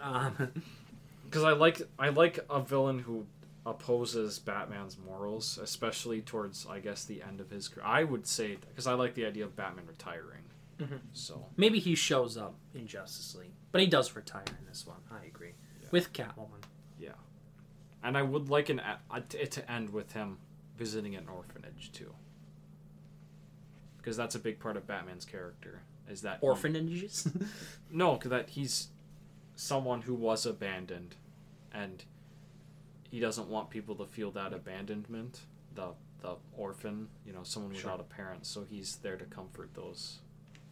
um, 0.00 0.34
Because 1.24 1.44
I 1.44 1.52
like 1.52 1.80
I 1.98 2.10
like 2.10 2.38
a 2.50 2.60
villain 2.60 2.98
who 2.98 3.26
opposes 3.64 4.38
Batman's 4.38 4.98
morals, 4.98 5.58
especially 5.58 6.20
towards 6.20 6.66
I 6.66 6.80
guess 6.80 7.04
the 7.04 7.22
end 7.22 7.40
of 7.40 7.50
his 7.50 7.68
career. 7.68 7.86
I 7.86 8.04
would 8.04 8.26
say 8.26 8.56
because 8.56 8.86
I 8.86 8.94
like 8.94 9.14
the 9.14 9.24
idea 9.26 9.44
of 9.44 9.54
Batman 9.56 9.86
retiring. 9.86 10.42
Mhm. 10.78 11.00
So 11.12 11.46
maybe 11.56 11.78
he 11.78 11.94
shows 11.94 12.36
up 12.36 12.56
in 12.74 12.86
Justice 12.88 13.34
League, 13.36 13.52
but 13.70 13.80
he 13.80 13.86
does 13.86 14.16
retire 14.16 14.42
in 14.58 14.66
this 14.66 14.86
one. 14.86 15.00
I 15.10 15.24
agree 15.26 15.54
Yeah. 15.80 15.88
with 15.92 16.12
Catwoman. 16.12 16.62
Yeah, 16.98 17.14
and 18.02 18.16
I 18.18 18.22
would 18.22 18.48
like 18.48 18.68
an 18.68 18.80
it 19.32 19.50
to 19.52 19.70
end 19.70 19.90
with 19.90 20.12
him 20.12 20.38
visiting 20.76 21.14
an 21.14 21.28
orphanage 21.28 21.92
too, 21.92 22.14
because 23.96 24.16
that's 24.16 24.34
a 24.34 24.38
big 24.40 24.58
part 24.58 24.76
of 24.76 24.86
Batman's 24.86 25.24
character. 25.24 25.82
Is 26.08 26.22
that 26.22 26.40
he- 26.40 26.46
Orphanages. 26.46 27.28
no, 27.90 28.16
'cause 28.16 28.30
that 28.30 28.50
he's 28.50 28.88
someone 29.54 30.02
who 30.02 30.14
was 30.14 30.44
abandoned, 30.46 31.14
and 31.70 32.04
he 33.12 33.20
doesn't 33.20 33.46
want 33.48 33.70
people 33.70 33.94
to 33.96 34.06
feel 34.06 34.32
that 34.32 34.52
abandonment. 34.52 35.42
The 35.76 35.92
the 36.22 36.36
orphan, 36.56 37.08
you 37.26 37.32
know, 37.32 37.42
someone 37.44 37.72
Sure. 37.74 37.90
without 37.92 38.00
a 38.00 38.04
parent. 38.04 38.46
So 38.46 38.64
he's 38.68 38.96
there 38.96 39.16
to 39.16 39.24
comfort 39.24 39.70
those 39.74 40.18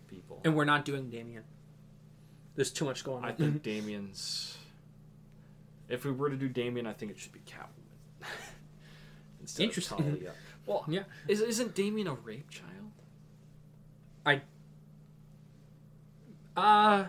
people. 0.08 0.40
and 0.44 0.56
we're 0.56 0.64
not 0.64 0.84
doing 0.84 1.08
Damian. 1.10 1.44
There's 2.56 2.70
too 2.72 2.84
much 2.84 3.04
going 3.04 3.24
on. 3.24 3.30
I 3.30 3.32
think 3.32 3.62
Damian's. 3.70 4.58
If 5.88 6.04
we 6.04 6.12
were 6.12 6.30
to 6.30 6.36
do 6.36 6.48
Damian, 6.48 6.86
I 6.86 6.92
think 6.92 7.10
it 7.12 7.18
should 7.18 7.32
be 7.32 7.40
Catwoman. 7.40 8.26
Instead 9.40 9.64
Interesting. 9.64 9.98
Of 9.98 10.04
Talia. 10.04 10.32
Well, 10.66 10.84
Yeah. 10.88 11.02
Is, 11.28 11.40
isn't 11.40 11.74
Damian 11.74 12.06
a 12.06 12.14
rape 12.14 12.48
child? 12.50 12.92
I. 14.24 14.42
Uh 16.56 17.06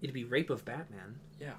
it'd 0.00 0.14
be 0.14 0.24
rape 0.24 0.50
of 0.50 0.64
Batman. 0.64 1.18
Yeah. 1.40 1.54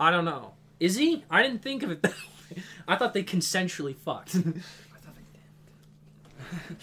I 0.00 0.10
don't 0.10 0.24
know. 0.24 0.54
Is 0.80 0.96
he? 0.96 1.24
I 1.30 1.42
didn't 1.42 1.62
think 1.62 1.82
of 1.82 1.90
it 1.90 2.02
that 2.02 2.12
way. 2.56 2.62
I 2.86 2.96
thought 2.96 3.12
they 3.14 3.22
consensually 3.24 3.94
fucked. 3.96 4.34
I 4.36 4.40
thought 4.40 5.14
they 5.14 6.52
did. 6.70 6.78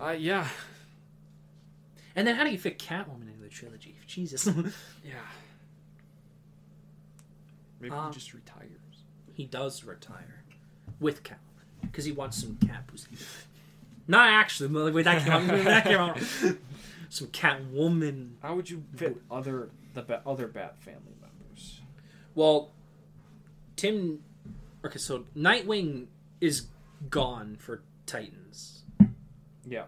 uh, 0.00 0.10
yeah. 0.10 0.48
and 2.16 2.26
then 2.26 2.36
how 2.36 2.44
do 2.44 2.50
you 2.50 2.58
fit 2.58 2.78
Catwoman 2.78 3.28
into 3.28 3.42
the 3.42 3.48
trilogy? 3.48 3.96
Jesus. 4.06 4.46
Yeah. 5.04 5.14
Maybe 7.80 7.94
Um, 7.94 8.08
he 8.08 8.14
just 8.14 8.32
retires. 8.32 8.70
he 9.34 9.44
does 9.44 9.84
retire 9.84 10.42
with 11.00 11.22
Catwoman 11.22 11.38
because 11.82 12.04
he 12.06 12.12
wants 12.12 12.40
some 12.40 12.56
cat 12.66 12.86
pussy. 12.86 13.08
Not 14.08 14.28
actually. 14.28 14.68
but 14.70 14.94
Wait, 14.94 15.02
that 15.04 15.22
came 15.22 15.32
out. 15.32 15.46
That 15.64 15.84
came 15.84 15.98
out. 15.98 16.18
Some 17.10 17.26
Catwoman. 17.28 18.36
How 18.42 18.54
would 18.54 18.70
you 18.70 18.84
fit 18.96 19.18
other 19.30 19.68
the 19.92 20.02
ba- 20.02 20.22
other 20.26 20.46
Bat 20.46 20.76
family 20.80 21.00
members? 21.20 21.23
Well, 22.34 22.70
Tim. 23.76 24.20
Okay, 24.84 24.98
so 24.98 25.24
Nightwing 25.36 26.06
is 26.40 26.66
gone 27.08 27.56
for 27.58 27.82
Titans. 28.06 28.82
Yeah. 29.66 29.84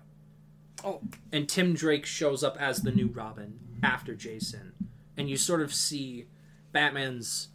Oh. 0.85 1.01
And 1.33 1.49
Tim 1.49 1.75
Drake 1.75 2.07
shows 2.07 2.43
up 2.43 2.57
as 2.61 2.83
the 2.83 2.93
new 2.93 3.09
Robin 3.09 3.59
after 3.83 4.15
Jason, 4.15 4.73
and 5.17 5.29
you 5.29 5.37
sort 5.37 5.61
of 5.61 5.75
see 5.75 6.27
Batman's 6.73 7.49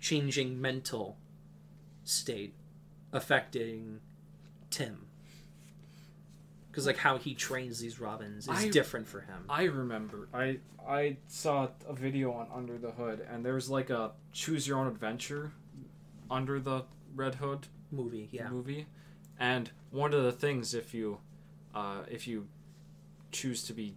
changing 0.00 0.60
mental 0.60 1.16
state 2.04 2.54
affecting 3.12 4.00
Tim. 4.70 5.05
Because 6.76 6.86
like 6.86 6.98
how 6.98 7.16
he 7.16 7.34
trains 7.34 7.78
these 7.80 7.98
Robins 7.98 8.44
is 8.48 8.50
I- 8.50 8.68
different 8.68 9.06
for 9.08 9.20
him. 9.22 9.44
I 9.48 9.64
remember. 9.64 10.28
I 10.34 10.58
I 10.86 11.16
saw 11.26 11.68
a 11.88 11.94
video 11.94 12.32
on 12.32 12.48
Under 12.54 12.76
the 12.76 12.90
Hood, 12.90 13.26
and 13.30 13.42
there's 13.42 13.70
like 13.70 13.88
a 13.88 14.12
choose 14.32 14.68
your 14.68 14.78
own 14.78 14.86
adventure 14.86 15.52
under 16.30 16.60
the 16.60 16.84
Red 17.14 17.36
Hood 17.36 17.68
Movie, 17.90 18.28
yeah. 18.30 18.48
movie, 18.50 18.86
and 19.40 19.70
one 19.90 20.12
of 20.12 20.22
the 20.22 20.32
things 20.32 20.74
if 20.74 20.92
you 20.92 21.18
uh, 21.74 22.02
if 22.10 22.28
you 22.28 22.46
choose 23.32 23.62
to 23.64 23.72
be 23.72 23.94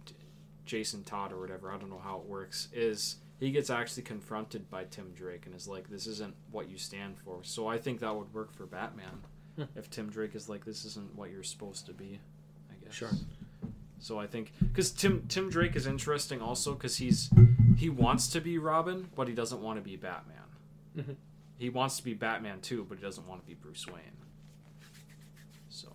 Jason 0.64 1.04
Todd 1.04 1.32
or 1.32 1.38
whatever, 1.40 1.70
I 1.70 1.76
don't 1.76 1.90
know 1.90 2.00
how 2.02 2.16
it 2.16 2.24
works, 2.24 2.68
is 2.72 3.16
he 3.38 3.50
gets 3.50 3.68
actually 3.68 4.04
confronted 4.04 4.70
by 4.70 4.84
Tim 4.84 5.12
Drake 5.14 5.44
and 5.44 5.54
is 5.54 5.68
like, 5.68 5.90
"This 5.90 6.06
isn't 6.06 6.34
what 6.50 6.70
you 6.70 6.78
stand 6.78 7.18
for." 7.18 7.40
So 7.44 7.66
I 7.68 7.76
think 7.76 8.00
that 8.00 8.16
would 8.16 8.32
work 8.32 8.54
for 8.54 8.64
Batman 8.64 9.20
Hmm. 9.56 9.64
if 9.76 9.90
Tim 9.90 10.08
Drake 10.08 10.34
is 10.34 10.48
like, 10.48 10.64
"This 10.64 10.84
isn't 10.86 11.14
what 11.14 11.30
you're 11.30 11.42
supposed 11.42 11.84
to 11.86 11.92
be." 11.92 12.20
I 12.90 12.92
guess. 12.92 12.96
Sure. 12.98 13.10
So 13.98 14.18
I 14.18 14.26
think 14.26 14.52
because 14.60 14.90
Tim 14.90 15.24
Tim 15.28 15.50
Drake 15.50 15.76
is 15.76 15.86
interesting 15.86 16.40
also 16.40 16.74
because 16.74 16.96
he's 16.96 17.30
he 17.76 17.88
wants 17.90 18.28
to 18.28 18.40
be 18.40 18.58
Robin, 18.58 19.08
but 19.14 19.28
he 19.28 19.34
doesn't 19.34 19.60
want 19.60 19.78
to 19.78 19.82
be 19.82 19.96
Batman. 19.96 20.36
Mhm. 20.96 21.16
He 21.58 21.68
wants 21.68 21.98
to 21.98 22.02
be 22.04 22.14
Batman 22.14 22.60
too, 22.62 22.86
but 22.88 22.96
he 22.98 23.04
doesn't 23.04 23.26
want 23.28 23.42
to 23.42 23.46
be 23.46 23.54
Bruce 23.54 23.86
Wayne. 23.86 24.16
So 25.68 25.94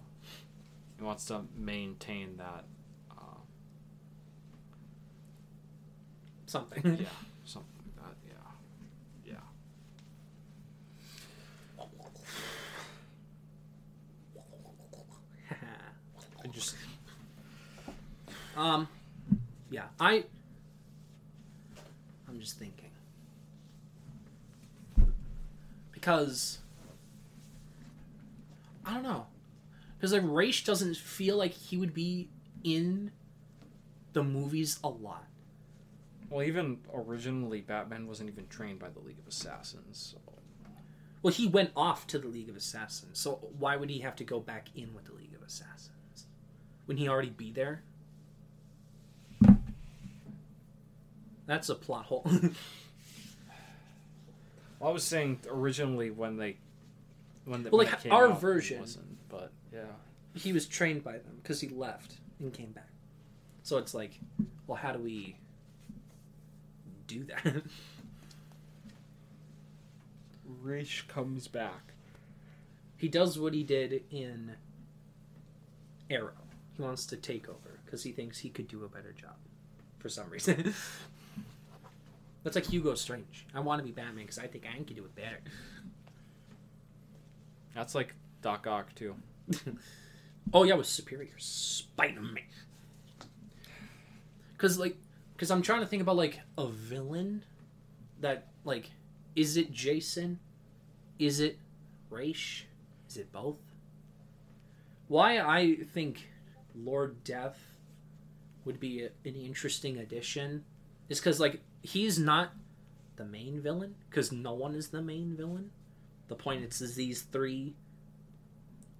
he 0.97 1.03
wants 1.03 1.25
to 1.25 1.41
maintain 1.57 2.37
that. 2.37 2.65
Uh, 3.11 3.39
Something. 6.45 6.97
yeah, 6.99 7.07
something 7.45 7.71
like 7.97 8.15
that. 8.29 8.37
Yeah, 9.25 9.33
yeah. 11.79 11.85
I 16.43 16.47
just 16.47 16.75
um, 18.55 18.87
yeah, 19.69 19.85
I. 19.99 20.23
I'm 22.27 22.39
just 22.39 22.57
thinking 22.57 22.89
because 25.91 26.59
I 28.85 28.93
don't 28.93 29.03
know 29.03 29.25
because 29.97 30.13
like 30.13 30.21
Ra's 30.23 30.61
doesn't 30.61 30.97
feel 30.97 31.37
like 31.37 31.51
he 31.51 31.77
would 31.77 31.93
be 31.93 32.29
in 32.63 33.11
the 34.13 34.23
movies 34.23 34.79
a 34.83 34.89
lot. 34.89 35.25
well, 36.29 36.43
even 36.45 36.77
originally, 36.93 37.61
Batman 37.61 38.07
wasn't 38.07 38.29
even 38.29 38.47
trained 38.47 38.79
by 38.79 38.89
the 38.89 38.99
League 38.99 39.19
of 39.19 39.27
Assassins. 39.27 40.13
So. 40.13 40.33
Well, 41.21 41.33
he 41.33 41.47
went 41.47 41.71
off 41.75 42.05
to 42.07 42.19
the 42.19 42.27
League 42.27 42.49
of 42.49 42.55
Assassins, 42.55 43.17
so 43.17 43.39
why 43.57 43.75
would 43.77 43.89
he 43.89 43.99
have 43.99 44.15
to 44.17 44.23
go 44.23 44.39
back 44.39 44.69
in 44.75 44.93
with 44.93 45.05
the 45.05 45.13
League 45.13 45.33
of 45.33 45.41
Assassins? 45.41 46.27
Wouldn't 46.85 47.01
he 47.01 47.09
already 47.09 47.31
be 47.31 47.51
there? 47.51 47.81
That's 51.45 51.69
a 51.69 51.75
plot 51.75 52.05
hole. 52.05 52.25
I 54.81 54.89
was 54.89 55.03
saying 55.03 55.39
originally 55.49 56.11
when 56.11 56.37
they 56.37 56.57
when 57.45 57.63
the, 57.63 57.69
Well, 57.69 57.79
when 57.79 57.87
like, 57.87 58.11
our 58.11 58.29
out, 58.29 58.41
version- 58.41 58.79
wasn't, 58.81 59.17
but 59.29 59.51
yeah, 59.73 59.81
he 60.33 60.53
was 60.53 60.67
trained 60.67 61.03
by 61.03 61.13
them 61.13 61.39
because 61.41 61.61
he 61.61 61.69
left 61.69 62.15
and 62.39 62.53
came 62.53 62.71
back. 62.71 62.89
So 63.63 63.77
it's 63.77 63.93
like, 63.93 64.19
well, 64.67 64.77
how 64.77 64.91
do 64.91 64.99
we 64.99 65.37
do 67.07 67.23
that? 67.25 67.43
Ra's 70.61 71.01
comes 71.07 71.47
back. 71.47 71.93
he 72.97 73.07
does 73.07 73.39
what 73.39 73.53
he 73.53 73.63
did 73.63 74.03
in 74.11 74.55
Arrow. 76.09 76.31
He 76.75 76.81
wants 76.81 77.05
to 77.07 77.17
take 77.17 77.47
over 77.49 77.79
because 77.85 78.03
he 78.03 78.11
thinks 78.11 78.39
he 78.39 78.49
could 78.49 78.67
do 78.67 78.83
a 78.83 78.89
better 78.89 79.13
job 79.13 79.35
for 79.99 80.09
some 80.09 80.29
reason. 80.29 80.73
That's 82.45 82.55
like 82.55 82.67
Hugo 82.67 82.93
Strange. 82.93 83.47
I 83.55 83.59
want 83.59 83.79
to 83.79 83.83
be 83.83 83.91
Batman 83.91 84.23
because 84.23 84.37
I 84.37 84.45
think 84.45 84.65
I 84.71 84.75
can 84.75 84.95
do 84.95 85.03
it 85.03 85.15
better. 85.15 85.39
That's 87.73 87.95
like 87.95 88.13
Doc 88.41 88.67
Ock 88.67 88.95
too. 88.95 89.15
Oh 90.53 90.61
yeah, 90.61 90.75
with 90.75 90.85
Superior 90.85 91.33
Spider-Man. 91.39 92.37
Cause 94.59 94.77
like, 94.77 94.95
cause 95.39 95.49
I'm 95.49 95.63
trying 95.63 95.79
to 95.79 95.87
think 95.87 96.03
about 96.03 96.17
like 96.17 96.39
a 96.55 96.67
villain 96.67 97.43
that 98.21 98.49
like, 98.63 98.91
is 99.35 99.57
it 99.57 99.71
Jason? 99.71 100.39
Is 101.17 101.39
it 101.39 101.57
Ra's? 102.11 102.63
Is 103.09 103.17
it 103.17 103.31
both? 103.31 103.57
Why 105.07 105.39
I 105.39 105.77
think 105.95 106.29
Lord 106.75 107.23
Death 107.23 107.57
would 108.65 108.79
be 108.79 109.05
a, 109.05 109.09
an 109.27 109.35
interesting 109.35 109.97
addition 109.97 110.63
is 111.09 111.19
because 111.19 111.39
like 111.39 111.59
he's 111.85 112.19
not 112.19 112.53
the 113.15 113.25
main 113.25 113.61
villain 113.61 113.95
because 114.09 114.31
no 114.31 114.53
one 114.53 114.75
is 114.75 114.89
the 114.89 115.01
main 115.01 115.35
villain. 115.35 115.71
The 116.27 116.35
point 116.35 116.63
is, 116.63 116.81
is 116.81 116.95
these 116.95 117.21
three 117.21 117.75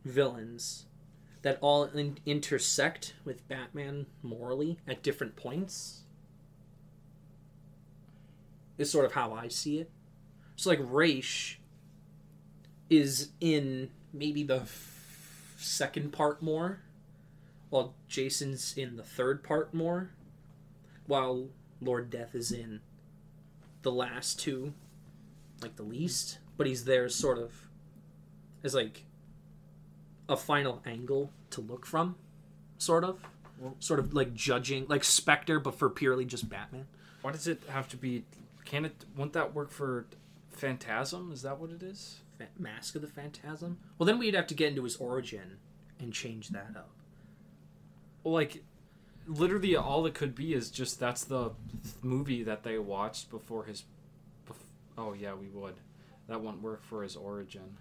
villains 0.03 0.85
that 1.41 1.57
all 1.61 1.83
in- 1.85 2.19
intersect 2.25 3.15
with 3.23 3.47
Batman 3.47 4.05
morally 4.21 4.79
at 4.87 5.03
different 5.03 5.35
points. 5.35 6.01
Is 8.77 8.91
sort 8.91 9.05
of 9.05 9.13
how 9.13 9.33
I 9.33 9.47
see 9.47 9.79
it. 9.79 9.89
So 10.55 10.69
like 10.69 10.79
Ra's 10.81 11.55
is 12.89 13.29
in 13.39 13.89
maybe 14.13 14.43
the 14.43 14.61
f- 14.61 15.55
second 15.57 16.11
part 16.11 16.41
more, 16.41 16.81
while 17.69 17.95
Jason's 18.07 18.77
in 18.77 18.97
the 18.97 19.03
third 19.03 19.43
part 19.43 19.73
more, 19.73 20.11
while 21.07 21.47
Lord 21.85 22.09
Death 22.09 22.35
is 22.35 22.51
in 22.51 22.81
the 23.83 23.91
last 23.91 24.39
two, 24.39 24.73
like 25.61 25.75
the 25.75 25.83
least. 25.83 26.39
But 26.57 26.67
he's 26.67 26.85
there 26.85 27.07
sort 27.09 27.37
of 27.37 27.69
as 28.63 28.73
like 28.73 29.03
a 30.27 30.35
final 30.35 30.81
angle 30.85 31.31
to 31.51 31.61
look 31.61 31.85
from, 31.85 32.15
sort 32.77 33.03
of. 33.03 33.19
Sort 33.79 34.01
of 34.01 34.13
like 34.13 34.33
judging, 34.33 34.85
like 34.89 35.05
Spectre, 35.05 35.61
but 35.61 35.75
for 35.75 35.89
purely 35.89 36.25
just 36.25 36.49
Batman. 36.49 36.87
Why 37.21 37.31
does 37.31 37.47
it 37.47 37.63
have 37.69 37.87
to 37.87 37.97
be? 37.97 38.25
Can 38.65 38.83
it? 38.83 39.05
Won't 39.15 39.31
that 39.31 39.55
work 39.55 39.71
for 39.71 40.07
Phantasm? 40.49 41.31
Is 41.31 41.41
that 41.43 41.57
what 41.57 41.69
it 41.69 41.81
is? 41.81 42.19
Fa- 42.37 42.49
Mask 42.59 42.95
of 42.95 43.01
the 43.01 43.07
Phantasm. 43.07 43.77
Well, 43.97 44.05
then 44.05 44.19
we'd 44.19 44.33
have 44.33 44.47
to 44.47 44.53
get 44.53 44.71
into 44.71 44.83
his 44.83 44.97
origin 44.97 45.57
and 46.01 46.11
change 46.11 46.49
that 46.49 46.73
up. 46.75 46.89
Well, 48.25 48.33
like, 48.33 48.61
literally, 49.27 49.75
all 49.75 50.05
it 50.05 50.13
could 50.13 50.35
be 50.35 50.53
is 50.53 50.69
just 50.69 50.99
that's 50.99 51.23
the 51.23 51.51
movie 52.01 52.43
that 52.43 52.63
they 52.63 52.77
watched 52.77 53.29
before 53.29 53.65
his. 53.65 53.83
Bef- 54.47 54.55
oh 54.97 55.13
yeah, 55.13 55.33
we 55.33 55.47
would. 55.47 55.75
That 56.27 56.41
won't 56.41 56.61
work 56.61 56.83
for 56.83 57.03
his 57.03 57.15
origin. 57.15 57.77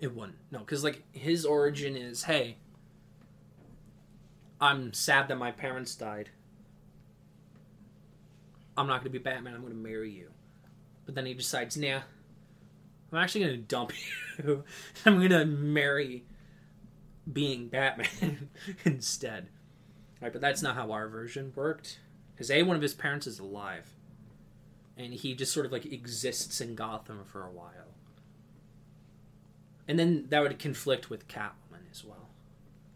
It 0.00 0.14
wouldn't. 0.14 0.38
No, 0.50 0.60
because 0.60 0.84
like 0.84 1.02
his 1.12 1.44
origin 1.44 1.96
is, 1.96 2.24
hey, 2.24 2.56
I'm 4.60 4.92
sad 4.92 5.28
that 5.28 5.36
my 5.36 5.50
parents 5.50 5.94
died. 5.94 6.30
I'm 8.76 8.86
not 8.86 9.00
going 9.00 9.12
to 9.12 9.18
be 9.18 9.18
Batman. 9.18 9.54
I'm 9.54 9.60
going 9.60 9.72
to 9.72 9.78
marry 9.78 10.10
you. 10.10 10.30
But 11.04 11.16
then 11.16 11.26
he 11.26 11.34
decides, 11.34 11.76
nah, 11.76 12.00
I'm 13.12 13.18
actually 13.18 13.44
going 13.44 13.56
to 13.56 13.62
dump 13.62 13.92
you. 14.38 14.62
I'm 15.04 15.16
going 15.18 15.30
to 15.30 15.44
marry 15.44 16.24
being 17.32 17.68
Batman 17.68 18.50
instead. 18.84 19.48
Right, 20.20 20.32
but 20.32 20.40
that's 20.40 20.62
not 20.62 20.74
how 20.74 20.90
our 20.90 21.08
version 21.08 21.52
worked. 21.54 22.00
Because 22.34 22.50
A, 22.50 22.62
one 22.62 22.76
of 22.76 22.82
his 22.82 22.94
parents 22.94 23.26
is 23.26 23.38
alive. 23.38 23.94
And 24.96 25.14
he 25.14 25.34
just 25.34 25.52
sort 25.52 25.66
of 25.66 25.72
like 25.72 25.86
exists 25.86 26.60
in 26.60 26.74
Gotham 26.74 27.24
for 27.24 27.44
a 27.44 27.50
while. 27.50 27.94
And 29.86 29.98
then 29.98 30.26
that 30.28 30.42
would 30.42 30.58
conflict 30.58 31.08
with 31.08 31.28
Catwoman 31.28 31.90
as 31.90 32.04
well. 32.04 32.28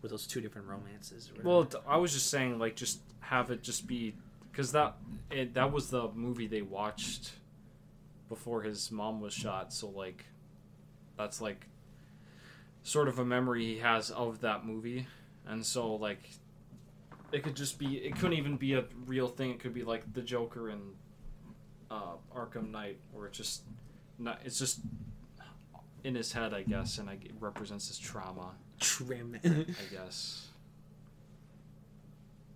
With 0.02 0.10
those 0.10 0.26
two 0.26 0.40
different 0.40 0.66
romances. 0.66 1.30
Well, 1.42 1.68
I 1.86 1.96
was 1.96 2.12
just 2.12 2.28
saying, 2.28 2.58
like, 2.58 2.74
just 2.74 3.00
have 3.20 3.52
it 3.52 3.62
just 3.62 3.86
be 3.86 4.14
because 4.50 4.72
that 4.72 4.96
that 5.54 5.72
was 5.72 5.90
the 5.90 6.10
movie 6.14 6.46
they 6.46 6.60
watched 6.60 7.32
before 8.28 8.62
his 8.62 8.90
mom 8.90 9.20
was 9.20 9.32
shot. 9.32 9.72
So 9.72 9.88
like, 9.88 10.24
that's 11.16 11.40
like 11.40 11.66
sort 12.82 13.08
of 13.08 13.18
a 13.18 13.24
memory 13.24 13.64
he 13.74 13.78
has 13.78 14.10
of 14.10 14.40
that 14.40 14.64
movie, 14.64 15.06
and 15.46 15.64
so 15.64 15.94
like, 15.94 16.30
it 17.32 17.42
could 17.42 17.56
just 17.56 17.78
be. 17.78 17.96
It 17.98 18.16
couldn't 18.16 18.36
even 18.36 18.56
be 18.56 18.74
a 18.74 18.84
real 19.06 19.28
thing. 19.28 19.50
It 19.50 19.60
could 19.60 19.74
be 19.74 19.84
like 19.84 20.12
the 20.12 20.22
Joker 20.22 20.70
in 20.70 20.80
uh, 21.90 22.14
Arkham 22.34 22.70
Knight, 22.70 22.98
where 23.12 23.26
it's 23.26 23.38
just 23.38 23.62
not. 24.18 24.40
It's 24.44 24.58
just 24.58 24.80
in 26.04 26.14
his 26.14 26.32
head, 26.32 26.52
I 26.52 26.62
guess, 26.62 26.98
and 26.98 27.08
it 27.08 27.30
represents 27.38 27.88
his 27.88 27.98
trauma. 27.98 28.52
Trim. 28.80 29.38
I 29.44 29.48
guess. 29.92 30.48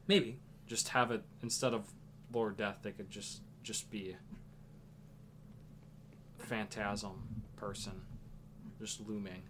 Maybe. 0.08 0.38
just 0.66 0.88
have 0.88 1.10
it 1.10 1.22
instead 1.42 1.74
of 1.74 1.84
Lord 2.32 2.56
Death, 2.56 2.78
they 2.82 2.92
could 2.92 3.10
just 3.10 3.40
just 3.62 3.90
be 3.90 4.16
phantasm 6.38 7.42
person, 7.56 8.00
just 8.80 9.00
looming, 9.06 9.42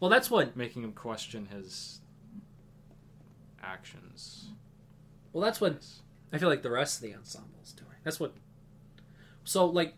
Well, 0.00 0.10
that's 0.10 0.30
what. 0.30 0.56
making 0.56 0.82
him 0.82 0.92
question 0.92 1.46
his 1.46 2.00
actions. 3.62 4.50
Well, 5.32 5.42
that's 5.42 5.60
what 5.60 5.84
I 6.32 6.38
feel 6.38 6.48
like 6.48 6.62
the 6.62 6.70
rest 6.70 6.96
of 6.96 7.02
the 7.02 7.14
ensemble 7.14 7.58
is 7.62 7.72
doing. 7.72 7.96
That's 8.04 8.18
what. 8.18 8.34
So, 9.44 9.66
like, 9.66 9.94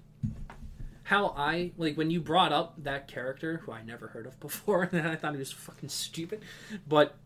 how 1.05 1.34
I 1.36 1.73
like 1.76 1.97
when 1.97 2.10
you 2.10 2.20
brought 2.20 2.52
up 2.52 2.83
that 2.83 3.09
character 3.09 3.59
who 3.65 3.73
I 3.73 3.83
never 3.83 4.09
heard 4.09 4.26
of 4.26 4.39
before, 4.41 4.83
and 4.93 5.07
I 5.07 5.17
thought 5.17 5.33
he 5.33 5.39
was 5.39 5.52
fucking 5.52 5.89
stupid, 5.89 6.43
but 6.86 7.17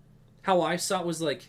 how 0.42 0.60
I 0.62 0.76
saw 0.76 1.00
it 1.00 1.06
was 1.06 1.20
like 1.20 1.48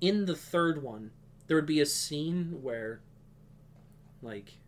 in 0.00 0.26
the 0.26 0.36
third 0.36 0.82
one, 0.82 1.10
there 1.46 1.56
would 1.56 1.66
be 1.66 1.80
a 1.80 1.86
scene 1.86 2.58
where, 2.62 3.00
like, 4.22 4.58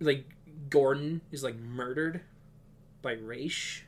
like 0.00 0.26
Gordon 0.68 1.22
is 1.30 1.42
like 1.42 1.56
murdered 1.56 2.22
by 3.02 3.12
Ra's, 3.12 3.82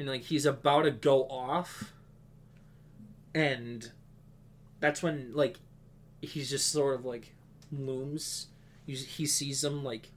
and 0.00 0.08
like 0.08 0.22
he's 0.22 0.46
about 0.46 0.82
to 0.82 0.90
go 0.90 1.24
off, 1.24 1.92
and 3.34 3.92
that's 4.80 5.02
when 5.02 5.32
like 5.34 5.58
he's 6.22 6.48
just 6.48 6.72
sort 6.72 6.94
of 6.98 7.04
like 7.04 7.34
looms. 7.70 8.46
He, 8.86 9.26
sees 9.26 9.62
him 9.62 9.84
like 9.84 10.10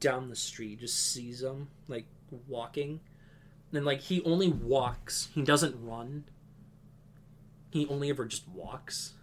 down 0.00 0.30
the 0.30 0.36
street, 0.36 0.80
just 0.80 1.12
sees 1.12 1.42
him 1.42 1.68
like 1.86 2.06
walking, 2.48 3.00
and 3.72 3.84
like 3.84 4.00
he 4.00 4.22
only 4.22 4.48
walks. 4.48 5.28
He 5.34 5.42
doesn't 5.42 5.76
run. 5.84 6.24
He 7.70 7.86
only 7.88 8.08
ever 8.10 8.24
just 8.24 8.48
walks. 8.48 9.14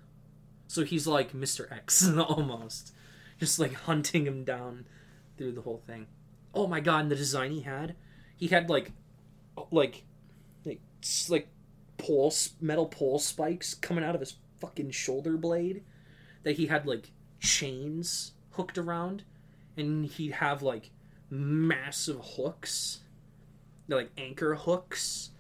So 0.68 0.84
he's 0.84 1.08
like 1.08 1.32
Mr. 1.32 1.72
X 1.72 2.08
almost, 2.18 2.94
just 3.40 3.58
like 3.58 3.74
hunting 3.74 4.28
him 4.28 4.44
down 4.44 4.86
through 5.38 5.54
the 5.54 5.62
whole 5.62 5.82
thing. 5.88 6.08
Oh 6.54 6.68
my 6.68 6.82
god! 6.82 7.04
And 7.04 7.12
the 7.12 7.16
design 7.16 7.52
he 7.52 7.62
had, 7.62 7.96
he 8.36 8.48
had 8.48 8.70
like, 8.70 8.92
like, 9.72 10.04
like, 10.66 10.82
like 11.30 11.48
pole 11.98 12.34
metal 12.60 12.88
pole 12.88 13.20
spikes 13.20 13.74
coming 13.74 14.04
out 14.04 14.16
of 14.16 14.22
his 14.22 14.36
fucking 14.60 14.92
shoulder 14.92 15.38
blade 15.38 15.84
that 16.44 16.54
he 16.54 16.68
had 16.68 16.86
like 16.86 17.12
chains 17.40 18.34
hooked 18.52 18.78
around. 18.78 19.24
And 19.78 20.06
he'd 20.06 20.34
have 20.34 20.62
like 20.62 20.92
massive 21.30 22.20
hooks 22.36 23.00
they're 23.92 24.00
like 24.00 24.12
anchor 24.18 24.56
hooks 24.56 25.32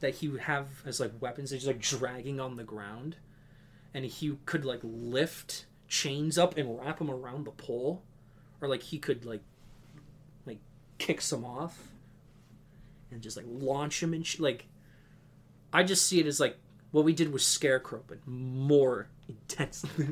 that 0.00 0.16
he 0.16 0.28
would 0.28 0.40
have 0.40 0.66
as 0.84 0.98
like 0.98 1.12
weapons 1.20 1.50
that 1.50 1.56
he's 1.56 1.68
like 1.68 1.80
dragging 1.80 2.40
on 2.40 2.56
the 2.56 2.64
ground. 2.64 3.14
And 3.94 4.04
he 4.04 4.36
could 4.44 4.64
like 4.64 4.80
lift 4.82 5.66
chains 5.86 6.36
up 6.36 6.56
and 6.56 6.80
wrap 6.80 6.98
them 6.98 7.08
around 7.08 7.46
the 7.46 7.52
pole. 7.52 8.02
Or 8.60 8.66
like 8.66 8.82
he 8.82 8.98
could 8.98 9.24
like 9.24 9.42
like 10.46 10.58
kick 10.98 11.20
some 11.20 11.44
off 11.44 11.91
and 13.12 13.22
just 13.22 13.36
like 13.36 13.46
launch 13.48 14.02
him 14.02 14.14
and 14.14 14.26
sh- 14.26 14.40
like 14.40 14.66
I 15.72 15.82
just 15.82 16.06
see 16.06 16.20
it 16.20 16.26
as 16.26 16.40
like 16.40 16.58
what 16.90 17.04
we 17.04 17.12
did 17.14 17.32
with 17.32 17.42
Scarecrow, 17.42 18.02
but 18.06 18.26
more 18.26 19.08
intensely. 19.28 20.08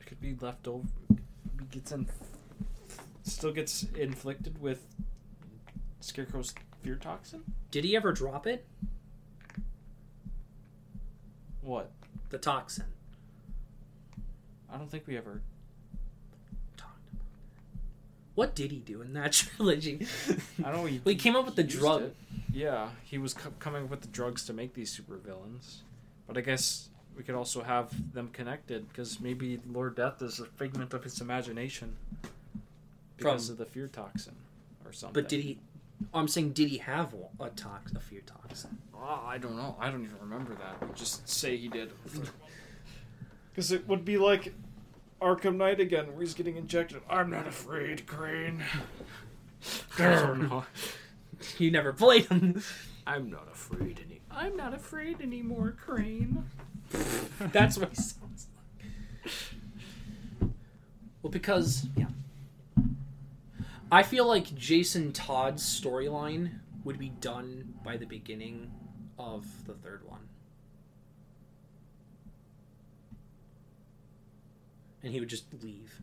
It 0.00 0.06
could 0.06 0.20
be 0.20 0.36
left 0.40 0.66
over. 0.68 0.86
He 1.60 1.66
gets 1.70 1.92
in, 1.92 2.08
still 3.22 3.52
gets 3.52 3.84
inflicted 3.96 4.60
with 4.60 4.86
Scarecrow's 6.00 6.54
fear 6.82 6.96
toxin. 6.96 7.42
Did 7.70 7.84
he 7.84 7.96
ever 7.96 8.12
drop 8.12 8.46
it? 8.46 8.66
What? 11.60 11.90
The 12.30 12.38
toxin. 12.38 12.84
I 14.72 14.76
don't 14.76 14.90
think 14.90 15.06
we 15.06 15.16
ever. 15.16 15.42
What 18.34 18.54
did 18.54 18.70
he 18.72 18.78
do 18.78 19.00
in 19.02 19.12
that 19.14 19.32
trilogy? 19.56 20.06
I 20.58 20.70
don't 20.70 20.76
know. 20.76 20.84
He, 20.86 21.00
Well, 21.04 21.12
he 21.14 21.18
came 21.18 21.36
up 21.36 21.44
with 21.46 21.56
the 21.56 21.62
drug. 21.62 22.02
it. 22.02 22.16
Yeah, 22.52 22.88
he 23.04 23.18
was 23.18 23.34
co- 23.34 23.52
coming 23.58 23.84
up 23.84 23.90
with 23.90 24.00
the 24.02 24.08
drugs 24.08 24.44
to 24.46 24.52
make 24.52 24.74
these 24.74 24.98
supervillains. 24.98 25.78
But 26.26 26.36
I 26.38 26.40
guess 26.40 26.88
we 27.16 27.22
could 27.22 27.34
also 27.34 27.62
have 27.62 27.90
them 28.12 28.28
connected 28.32 28.88
because 28.88 29.20
maybe 29.20 29.60
Lord 29.70 29.96
Death 29.96 30.20
is 30.22 30.40
a 30.40 30.46
figment 30.46 30.92
of 30.94 31.04
his 31.04 31.20
imagination 31.20 31.96
because 33.16 33.46
From- 33.46 33.52
of 33.54 33.58
the 33.58 33.66
fear 33.66 33.86
toxin 33.88 34.34
or 34.84 34.92
something. 34.92 35.14
But 35.22 35.28
did 35.28 35.42
he? 35.44 35.58
Oh, 36.12 36.18
I'm 36.18 36.28
saying, 36.28 36.50
did 36.52 36.68
he 36.68 36.78
have 36.78 37.14
a 37.40 37.50
tox, 37.50 37.92
a 37.92 38.00
fear 38.00 38.20
toxin? 38.26 38.78
Oh, 38.92 39.22
I 39.26 39.38
don't 39.38 39.56
know. 39.56 39.76
I 39.78 39.90
don't 39.90 40.02
even 40.04 40.18
remember 40.20 40.54
that. 40.56 40.94
Just 40.96 41.28
say 41.28 41.56
he 41.56 41.68
did. 41.68 41.92
Because 43.52 43.70
it 43.70 43.86
would 43.86 44.04
be 44.04 44.18
like 44.18 44.52
Arkham 45.24 45.56
Knight 45.56 45.80
again, 45.80 46.08
where 46.12 46.20
he's 46.20 46.34
getting 46.34 46.56
injected. 46.56 47.00
I'm 47.08 47.30
not 47.30 47.46
afraid, 47.46 48.06
Crane. 48.06 48.62
I 49.98 50.02
don't 50.02 50.42
know. 50.50 50.64
You 51.58 51.70
never 51.70 51.94
played 51.94 52.26
him. 52.26 52.62
I'm 53.06 53.30
not 53.30 53.48
afraid 53.50 54.00
any. 54.04 54.20
I'm 54.30 54.54
not 54.54 54.74
afraid 54.74 55.22
anymore, 55.22 55.74
Crane. 55.82 56.44
That's 57.38 57.78
what 57.78 57.88
he 57.90 57.96
sounds 57.96 58.48
like. 58.58 60.50
Well, 61.22 61.30
because 61.30 61.86
yeah, 61.96 62.06
I 63.90 64.02
feel 64.02 64.26
like 64.26 64.54
Jason 64.54 65.12
Todd's 65.12 65.62
storyline 65.62 66.58
would 66.84 66.98
be 66.98 67.08
done 67.08 67.74
by 67.82 67.96
the 67.96 68.06
beginning 68.06 68.70
of 69.18 69.46
the 69.66 69.72
third 69.72 70.02
one, 70.06 70.28
and 75.04 75.12
he 75.12 75.20
would 75.20 75.28
just 75.28 75.44
leave. 75.62 76.00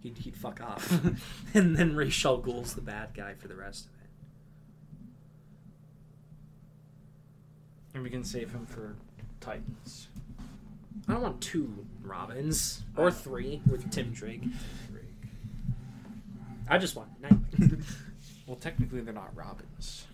He'd, 0.00 0.18
he'd 0.18 0.36
fuck 0.36 0.60
off, 0.60 1.00
and 1.54 1.76
then 1.76 1.96
Ra's 1.96 2.24
al 2.26 2.38
Ghul's 2.38 2.74
the 2.74 2.82
bad 2.82 3.14
guy 3.14 3.34
for 3.34 3.48
the 3.48 3.54
rest 3.54 3.86
of 3.86 3.92
it. 3.92 4.08
And 7.94 8.02
we 8.02 8.10
can 8.10 8.24
save 8.24 8.50
him 8.50 8.66
for 8.66 8.96
Titans. 9.40 10.08
I 11.08 11.12
don't 11.12 11.22
want 11.22 11.40
two 11.40 11.86
Robins 12.02 12.82
or 12.96 13.10
three 13.10 13.62
with 13.70 13.90
Tim 13.90 14.12
Drake. 14.12 14.42
I 16.68 16.78
just 16.78 16.96
want 16.96 17.22
Nightwing. 17.22 17.82
Well, 18.46 18.56
technically, 18.56 19.00
they're 19.00 19.14
not 19.14 19.34
Robins. 19.34 20.04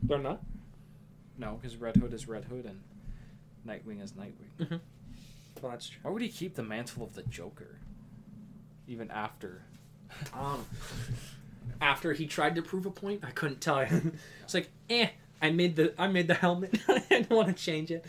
They're 0.00 0.16
not. 0.20 0.40
No, 1.38 1.58
because 1.60 1.76
Red 1.76 1.96
Hood 1.96 2.14
is 2.14 2.28
Red 2.28 2.44
Hood 2.44 2.64
and 2.64 2.80
Nightwing 3.66 4.00
is 4.00 4.12
Nightwing. 4.12 4.60
Mm-hmm. 4.60 4.76
Well, 5.60 5.70
that's 5.70 5.88
true. 5.88 6.00
Why 6.02 6.10
would 6.10 6.22
he 6.22 6.28
keep 6.28 6.54
the 6.54 6.62
mantle 6.62 7.04
of 7.04 7.14
the 7.14 7.22
Joker? 7.24 7.78
Even 8.86 9.10
after. 9.10 9.62
Um, 10.34 10.64
after 11.80 12.12
he 12.12 12.26
tried 12.26 12.54
to 12.56 12.62
prove 12.62 12.86
a 12.86 12.90
point, 12.90 13.24
I 13.24 13.30
couldn't 13.30 13.60
tell 13.60 13.84
you. 13.84 14.12
it's 14.42 14.54
like, 14.54 14.68
eh, 14.88 15.08
I 15.42 15.50
made 15.50 15.76
the 15.76 15.94
I 15.98 16.08
made 16.08 16.28
the 16.28 16.34
helmet. 16.34 16.78
I 16.88 17.02
don't 17.08 17.30
want 17.30 17.48
to 17.48 17.54
change 17.62 17.90
it. 17.90 18.04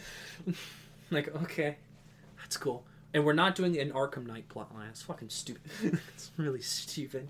like, 1.11 1.33
okay, 1.43 1.77
that's 2.39 2.57
cool. 2.57 2.83
And 3.13 3.25
we're 3.25 3.33
not 3.33 3.55
doing 3.55 3.77
an 3.77 3.91
Arkham 3.91 4.25
Knight 4.25 4.47
plotline. 4.47 4.89
It's 4.89 5.01
fucking 5.01 5.29
stupid. 5.29 5.99
it's 6.15 6.31
really 6.37 6.61
stupid. 6.61 7.27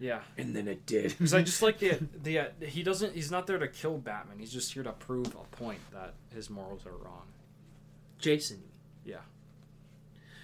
Yeah. 0.00 0.20
And 0.38 0.56
then 0.56 0.66
it 0.66 0.86
did. 0.86 1.10
Because 1.10 1.34
I 1.34 1.42
just 1.42 1.62
like 1.62 1.78
the 1.78 1.98
the 2.22 2.38
uh, 2.38 2.44
he 2.62 2.82
doesn't 2.82 3.14
he's 3.14 3.30
not 3.30 3.46
there 3.46 3.58
to 3.58 3.68
kill 3.68 3.98
Batman. 3.98 4.38
He's 4.38 4.52
just 4.52 4.72
here 4.72 4.82
to 4.82 4.92
prove 4.92 5.28
a 5.28 5.56
point 5.56 5.80
that 5.92 6.14
his 6.34 6.50
morals 6.50 6.86
are 6.86 6.96
wrong. 7.04 7.26
Jason. 8.18 8.62
Yeah. 9.04 9.20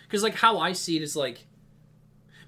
Because 0.07 0.23
like 0.23 0.35
how 0.35 0.59
I 0.59 0.73
see 0.73 0.97
it 0.97 1.02
is 1.02 1.17
like, 1.17 1.47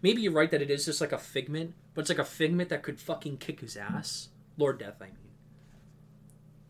maybe 0.02 0.22
you're 0.22 0.32
right 0.32 0.50
that 0.50 0.62
it 0.62 0.70
is 0.70 0.84
just 0.84 1.00
like 1.00 1.12
a 1.12 1.18
figment, 1.18 1.74
but 1.94 2.02
it's 2.02 2.10
like 2.10 2.18
a 2.18 2.24
figment 2.24 2.68
that 2.68 2.82
could 2.82 3.00
fucking 3.00 3.38
kick 3.38 3.60
his 3.60 3.76
ass. 3.76 4.28
Lord 4.56 4.78
Death, 4.78 4.96
I 5.00 5.06
mean. 5.06 5.14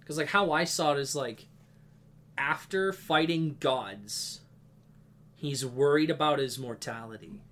Because 0.00 0.16
like 0.16 0.28
how 0.28 0.52
I 0.52 0.64
saw 0.64 0.92
it 0.92 0.98
is 0.98 1.14
like, 1.14 1.46
after 2.38 2.92
fighting 2.92 3.56
gods, 3.58 4.42
he's 5.34 5.66
worried 5.66 6.10
about 6.10 6.38
his 6.38 6.58
mortality, 6.58 7.42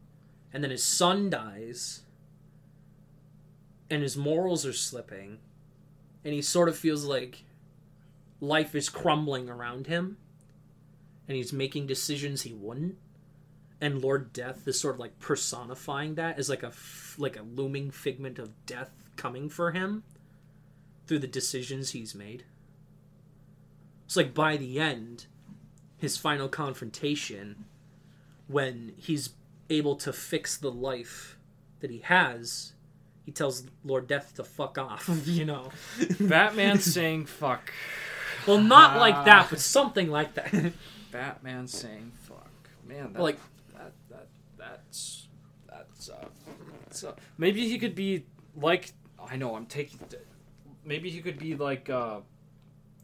and 0.53 0.63
then 0.63 0.71
his 0.71 0.85
son 0.85 1.29
dies, 1.29 2.03
and 3.91 4.03
his 4.03 4.17
morals 4.17 4.67
are 4.67 4.73
slipping, 4.73 5.39
and 6.25 6.35
he 6.35 6.43
sort 6.43 6.69
of 6.69 6.77
feels 6.77 7.05
like 7.05 7.45
life 8.41 8.75
is 8.75 8.89
crumbling 8.89 9.49
around 9.49 9.87
him 9.87 10.19
and 11.27 11.37
he's 11.37 11.55
making 11.55 11.87
decisions 11.87 12.43
he 12.43 12.53
wouldn't 12.53 12.95
and 13.81 14.03
lord 14.03 14.31
death 14.35 14.69
is 14.69 14.79
sort 14.79 14.95
of 14.95 15.01
like 15.01 15.19
personifying 15.19 16.17
that 16.17 16.39
as 16.39 16.51
like 16.51 16.63
a 16.63 16.71
like 17.17 17.39
a 17.39 17.43
looming 17.43 17.91
figment 17.91 18.39
of 18.39 18.67
death 18.67 18.91
coming 19.17 19.49
for 19.49 19.73
him 19.73 20.03
through 21.07 21.19
the 21.19 21.27
decisions 21.27 21.91
he's 21.91 22.15
made. 22.15 22.45
It's 24.05 24.17
like 24.17 24.35
by 24.35 24.57
the 24.57 24.79
end 24.79 25.27
his 25.99 26.17
final 26.17 26.49
confrontation 26.49 27.65
when 28.47 28.93
he's 28.97 29.31
able 29.71 29.97
to 29.97 30.13
fix 30.13 30.57
the 30.57 30.71
life 30.71 31.39
that 31.81 31.91
he 31.91 31.99
has 31.99 32.75
he 33.27 33.33
tells 33.33 33.65
lord 33.85 34.07
death 34.07 34.35
to 34.37 34.43
fuck 34.45 34.79
off 34.79 35.11
you 35.27 35.45
know 35.45 35.69
Batman 36.21 36.79
saying 36.79 37.27
fuck. 37.27 37.73
well 38.47 38.61
not 38.61 38.97
like 38.99 39.27
that 39.27 39.51
but 39.51 39.61
something 39.61 40.11
like 40.11 40.33
that 40.35 40.73
Batman 41.13 41.67
saying 41.67 42.13
fuck. 42.23 42.51
Man, 42.87 43.13
that, 43.13 43.23
Like- 43.23 43.39
that 43.75 43.93
that 44.11 44.27
that's 44.59 45.29
that's 45.69 46.09
uh, 46.09 46.25
that's, 46.85 47.05
uh 47.05 47.15
maybe 47.39 47.69
he 47.69 47.79
could 47.79 47.95
be 47.95 48.25
like 48.57 48.93
I 49.31 49.37
know 49.37 49.55
I'm 49.57 49.67
taking 49.67 49.99
maybe 50.85 51.11
he 51.11 51.21
could 51.21 51.39
be 51.39 51.55
like 51.57 51.91
uh 51.91 52.21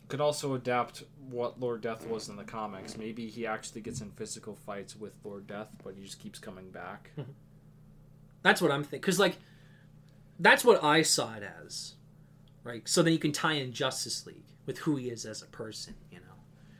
could 0.09 0.21
also 0.21 0.55
adapt 0.55 1.05
what 1.31 1.59
Lord 1.59 1.81
Death 1.81 2.07
was 2.07 2.29
in 2.29 2.37
the 2.37 2.45
comics. 2.45 2.99
Maybe 2.99 3.29
he 3.29 3.47
actually 3.47 3.81
gets 3.81 4.03
in 4.03 4.11
physical 4.11 4.55
fights 4.55 4.95
with 4.95 5.15
Lord 5.25 5.47
Death, 5.47 5.69
but 5.83 5.95
he 5.97 6.03
just 6.05 6.19
keeps 6.19 6.39
coming 6.39 6.69
back. 6.71 7.11
That's 8.43 8.61
what 8.61 8.71
I'm 8.71 8.83
thinking. 8.83 9.01
Because, 9.01 9.19
like, 9.19 9.39
that's 10.43 10.65
what 10.65 10.83
I 10.83 11.03
saw 11.03 11.35
it 11.35 11.43
as. 11.65 11.95
Right? 12.65 12.87
So 12.89 13.03
then 13.03 13.13
you 13.13 13.19
can 13.19 13.33
tie 13.33 13.55
in 13.55 13.73
Justice 13.73 14.27
League 14.27 14.45
with 14.67 14.79
who 14.79 14.97
he 14.97 15.09
is 15.09 15.25
as 15.25 15.43
a 15.43 15.47
person, 15.47 15.95
you 16.11 16.19
know? 16.19 16.27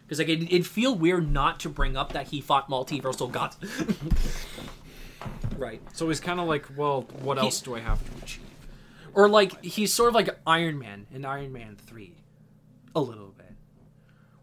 Because, 0.05 0.19
like, 0.19 0.29
it, 0.29 0.43
it'd 0.43 0.67
feel 0.67 0.95
weird 0.95 1.31
not 1.33 1.61
to 1.61 1.69
bring 1.69 1.97
up 1.97 2.13
that 2.13 2.29
he 2.29 2.41
fought 2.41 2.69
multiversal 2.69 3.31
gods. 3.31 3.57
right. 5.57 5.81
So 5.95 6.09
he's 6.09 6.21
kind 6.21 6.39
of 6.41 6.47
like, 6.47 6.67
well, 6.77 7.03
what 7.23 7.39
He- 7.39 7.45
else 7.45 7.61
do 7.61 7.75
I 7.75 7.81
have 7.81 7.99
to 8.05 8.23
achieve? 8.23 8.45
Or, 9.15 9.29
like, 9.29 9.63
he's 9.63 9.93
sort 9.93 10.09
of 10.09 10.15
like 10.15 10.31
Iron 10.47 10.79
Man 10.79 11.07
in 11.13 11.25
Iron 11.25 11.53
Man 11.53 11.77
3. 11.77 12.15
A 12.95 13.01
little 13.01 13.35
bit. 13.37 13.53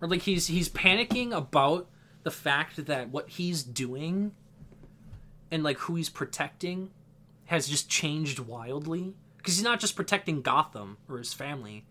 Or, 0.02 0.08
like, 0.08 0.22
he's, 0.24 0.48
he's 0.48 0.70
panicking 0.70 1.36
about 1.36 1.88
the 2.24 2.32
fact 2.32 2.86
that 2.86 3.10
what 3.10 3.30
he's 3.30 3.64
doing 3.64 4.34
and, 5.52 5.64
like, 5.64 5.78
who 5.80 5.96
he's 5.96 6.10
protecting 6.10 6.92
has 7.50 7.68
just 7.68 7.90
changed 7.90 8.40
wildly 8.40 9.14
because 9.38 9.56
he's 9.56 9.64
not 9.64 9.80
just 9.80 9.96
protecting 9.96 10.42
Gotham 10.42 10.98
or 11.10 11.18
his 11.18 11.34
family. 11.34 11.86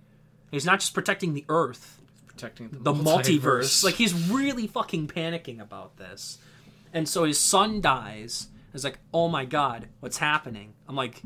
He's 0.50 0.64
not 0.64 0.80
just 0.80 0.94
protecting 0.94 1.34
the 1.34 1.44
Earth, 1.48 2.00
Protecting 2.28 2.68
the 2.70 2.92
multiverse. 2.92 3.82
Like 3.82 3.94
he's 3.94 4.14
really 4.30 4.66
fucking 4.68 5.08
panicking 5.08 5.60
about 5.60 5.96
this. 5.96 6.38
And 6.94 7.08
so 7.08 7.24
his 7.24 7.38
son 7.38 7.80
dies. 7.80 8.46
It's 8.72 8.84
like, 8.84 9.00
oh 9.12 9.28
my 9.28 9.44
god, 9.44 9.88
what's 10.00 10.18
happening? 10.18 10.74
I'm 10.88 10.94
like, 10.94 11.20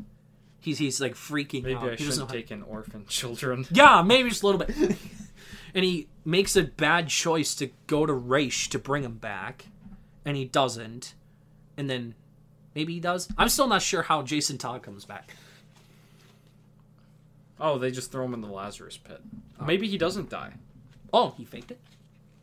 he's 0.59 0.79
he's 0.79 0.99
like 0.99 1.13
freaking 1.13 1.61
maybe 1.63 1.75
out. 1.75 1.89
I 1.89 1.95
He 1.95 1.97
shouldn't 2.05 2.17
know 2.19 2.25
how- 2.25 2.33
take 2.33 2.49
in 2.51 2.63
orphan 2.63 3.05
children. 3.07 3.67
yeah, 3.71 4.01
maybe 4.01 4.29
just 4.29 4.41
a 4.41 4.47
little 4.47 4.65
bit. 4.65 4.75
and 5.75 5.85
he 5.85 6.07
makes 6.25 6.55
a 6.55 6.63
bad 6.63 7.09
choice 7.09 7.53
to 7.55 7.69
go 7.85 8.05
to 8.07 8.13
Ra's 8.13 8.67
to 8.69 8.79
bring 8.79 9.03
him 9.03 9.17
back, 9.19 9.67
and 10.25 10.35
he 10.35 10.45
doesn't. 10.45 11.13
And 11.77 11.87
then 11.89 12.15
maybe 12.75 12.93
he 12.93 12.99
does. 12.99 13.27
I'm 13.37 13.49
still 13.49 13.67
not 13.67 13.81
sure 13.81 14.01
how 14.03 14.21
Jason 14.21 14.57
Todd 14.57 14.83
comes 14.83 15.05
back. 15.05 15.35
Oh, 17.59 17.77
they 17.77 17.91
just 17.91 18.11
throw 18.11 18.25
him 18.25 18.33
in 18.33 18.41
the 18.41 18.47
Lazarus 18.47 18.97
pit. 18.97 19.21
Oh. 19.59 19.65
Maybe 19.65 19.87
he 19.87 19.97
doesn't 19.97 20.29
die. 20.29 20.53
Oh, 21.13 21.33
he 21.37 21.45
faked 21.45 21.71
it. 21.71 21.79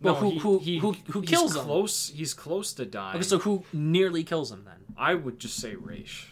Well, 0.01 0.15
who- 0.15 0.31
he- 0.31 0.39
who- 0.39 0.59
he- 0.61 0.79
who- 0.79 0.93
who 0.93 1.21
he's 1.21 1.29
kills 1.31 1.57
him? 1.57 1.65
Close. 1.65 2.09
He's 2.09 2.33
close 2.33 2.73
to 2.75 2.87
dying. 2.87 3.17
Okay, 3.17 3.25
so 3.27 3.39
who 3.39 3.65
nearly 3.73 4.25
kills 4.25 4.51
him 4.51 4.65
then? 4.65 4.95
I 4.97 5.15
would 5.15 5.39
just 5.39 5.57
say 5.57 5.75
Ra's. 5.75 6.25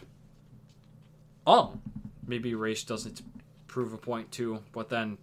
Oh, 1.46 1.78
Maybe 2.26 2.54
Ra's 2.54 2.84
doesn't 2.84 3.22
prove 3.68 3.94
a 3.94 3.96
point 3.96 4.30
too, 4.30 4.62
but 4.72 4.90
then 4.90 5.16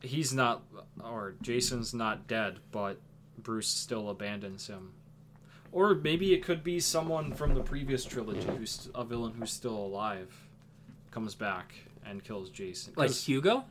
he's 0.00 0.32
not, 0.34 0.62
or 1.04 1.34
Jason's 1.40 1.94
not 1.94 2.26
dead, 2.26 2.58
but 2.72 2.98
Bruce 3.38 3.68
still 3.68 4.10
abandons 4.10 4.66
him. 4.66 4.92
Or 5.72 5.94
maybe 5.94 6.32
it 6.34 6.42
could 6.42 6.64
be 6.64 6.80
someone 6.80 7.32
from 7.32 7.54
the 7.54 7.60
previous 7.62 8.04
trilogy 8.04 8.46
who's 8.56 8.88
a 8.94 9.04
villain 9.04 9.34
who's 9.38 9.52
still 9.52 9.76
alive, 9.76 10.34
comes 11.10 11.34
back 11.34 11.74
and 12.04 12.24
kills 12.24 12.50
Jason. 12.50 12.92
like 12.96 13.08
'Cause- 13.08 13.24
Hugo? 13.24 13.64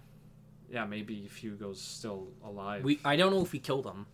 yeah, 0.71 0.85
maybe 0.85 1.23
if 1.25 1.37
Hugo's 1.37 1.81
still 1.81 2.27
alive. 2.43 2.83
We 2.83 2.99
I 3.03 3.15
don't 3.17 3.31
know 3.33 3.41
if 3.41 3.51
we 3.51 3.59
killed 3.59 3.85
him. 3.85 4.05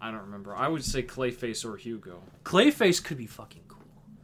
I 0.00 0.10
don't 0.10 0.20
remember. 0.22 0.54
I 0.54 0.68
would 0.68 0.84
say 0.84 1.02
Clayface 1.02 1.64
or 1.64 1.76
Hugo. 1.76 2.22
Clayface 2.44 3.02
could 3.04 3.18
be 3.18 3.26
fucking 3.26 3.62
cool. 3.68 3.78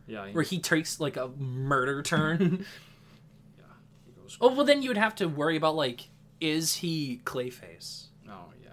Yeah, 0.07 0.29
he, 0.29 0.33
where 0.33 0.45
he 0.45 0.59
takes 0.61 1.01
like 1.01 1.17
a 1.17 1.29
murder 1.29 2.03
turn. 2.03 2.39
he 4.07 4.13
goes. 4.13 4.39
oh 4.41 4.55
well, 4.55 4.65
then 4.65 4.83
you 4.83 4.91
would 4.91 4.97
have 4.97 5.15
to 5.17 5.27
worry 5.29 5.57
about 5.57 5.75
like, 5.75 6.09
is 6.41 6.77
he 6.77 7.21
Clayface? 7.25 8.07
Oh 8.29 8.53
yeah. 8.63 8.71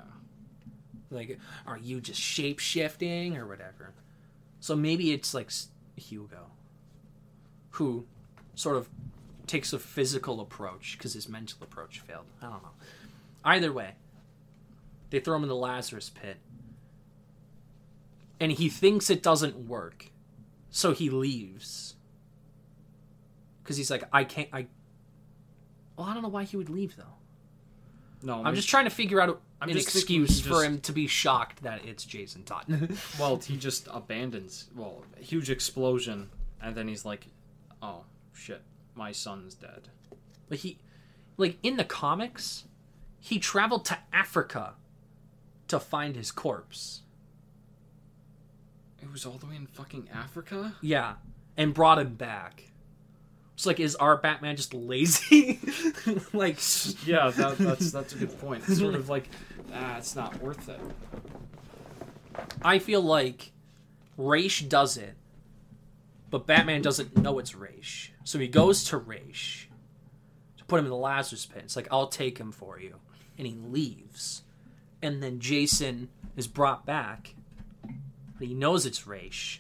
Like, 1.10 1.40
are 1.66 1.78
you 1.78 2.00
just 2.00 2.22
shape 2.22 2.60
shifting 2.60 3.36
or 3.38 3.48
whatever? 3.48 3.94
So 4.64 4.78
maybe 4.78 5.12
it's 5.12 5.34
like 5.34 5.52
Hugo, 5.98 6.46
who 7.72 8.06
sort 8.56 8.78
of 8.78 8.88
takes 9.46 9.74
a 9.74 9.78
physical 9.78 10.40
approach 10.40 10.98
because 10.98 11.12
his 11.16 11.28
mental 11.28 11.58
approach 11.62 12.00
failed. 12.00 12.24
I 12.42 12.46
don't 12.46 12.64
know. 12.64 12.72
Either 13.44 13.74
way, 13.74 13.96
they 15.10 15.20
throw 15.20 15.36
him 15.36 15.44
in 15.44 15.50
the 15.50 15.56
Lazarus 15.56 16.10
pit, 16.10 16.38
and 18.40 18.54
he 18.54 18.70
thinks 18.70 19.10
it 19.10 19.22
doesn't 19.22 19.68
work, 19.68 20.12
so 20.70 20.94
he 20.94 21.10
leaves. 21.10 21.96
Because 23.62 23.76
he's 23.76 23.92
like, 23.92 24.06
I 24.14 24.24
can't. 24.24 24.48
I. 24.54 24.68
Well, 25.98 26.08
I 26.08 26.14
don't 26.14 26.24
know 26.24 26.30
why 26.30 26.46
he 26.46 26.56
would 26.56 26.70
leave 26.70 26.96
though. 26.96 27.18
No, 28.22 28.42
I'm 28.46 28.56
just 28.56 28.70
trying 28.70 28.86
to 28.86 28.92
figure 28.92 29.20
out 29.20 29.42
I'm 29.64 29.70
an 29.70 29.76
just 29.76 29.96
excuse 29.96 30.38
he 30.38 30.44
for 30.44 30.50
just- 30.50 30.66
him 30.66 30.80
to 30.82 30.92
be 30.92 31.08
shocked 31.08 31.64
that 31.64 31.86
it's 31.86 32.04
Jason 32.06 32.44
Todd. 32.44 32.66
Well, 33.20 33.38
he 33.38 33.58
just 33.58 33.88
abandons. 33.92 34.68
Well, 34.76 35.04
huge 35.20 35.50
explosion, 35.50 36.30
and 36.62 36.76
then 36.76 36.88
he's 36.88 37.06
like, 37.06 37.28
"Oh 37.82 38.04
shit, 38.34 38.62
my 38.96 39.12
son's 39.12 39.56
dead." 39.56 39.90
but 40.50 40.60
he, 40.60 40.78
like 41.38 41.58
in 41.64 41.78
the 41.78 41.84
comics, 41.86 42.66
he 43.20 43.40
traveled 43.40 43.86
to 43.86 43.98
Africa 44.12 44.74
to 45.70 45.80
find 45.80 46.16
his 46.16 46.32
corpse. 46.32 47.02
It 49.02 49.12
was 49.12 49.26
all 49.26 49.38
the 49.38 49.46
way 49.48 49.56
in 49.56 49.68
fucking 49.68 50.10
Africa. 50.14 50.76
Yeah, 50.82 51.16
and 51.58 51.74
brought 51.74 52.00
him 52.00 52.16
back. 52.16 52.66
It's 53.64 53.66
like, 53.66 53.80
is 53.80 53.96
our 53.96 54.18
Batman 54.18 54.58
just 54.58 54.74
lazy? 54.74 55.58
like, 56.34 56.58
Yeah, 57.06 57.30
that, 57.30 57.56
that's 57.58 57.94
that's 57.94 58.12
a 58.12 58.18
good 58.18 58.38
point. 58.42 58.66
It's 58.68 58.78
sort 58.78 58.94
of 58.94 59.08
like, 59.08 59.30
ah, 59.74 59.96
it's 60.00 60.18
not 60.18 60.38
worth 60.42 60.68
it. 60.68 60.82
I 62.62 62.80
feel 62.80 63.00
like 63.00 63.54
Ra's 64.18 64.60
does 64.60 64.98
it, 64.98 65.16
but 66.30 66.46
Batman 66.46 66.82
doesn't 66.82 67.18
know 67.18 67.40
it's 67.40 67.56
Ra's. 67.56 68.10
So 68.26 68.38
he 68.38 68.50
goes 68.50 68.84
to 68.90 68.98
Ra's 68.98 69.68
to 70.58 70.66
put 70.66 70.78
him 70.80 70.86
in 70.88 70.92
the 70.92 70.98
Lazarus 70.98 71.46
pit. 71.46 71.62
It's 71.64 71.78
like, 71.78 71.88
I'll 71.90 72.08
take 72.08 72.40
him 72.40 72.52
for 72.52 72.82
you. 72.82 72.96
And 73.38 73.48
he 73.48 73.54
leaves. 73.54 74.44
And 75.02 75.24
then 75.24 75.40
Jason 75.40 76.10
is 76.36 76.48
brought 76.48 76.86
back, 76.86 77.34
but 78.38 78.46
he 78.46 78.56
knows 78.56 78.86
it's 78.86 79.08
Ra's. 79.08 79.60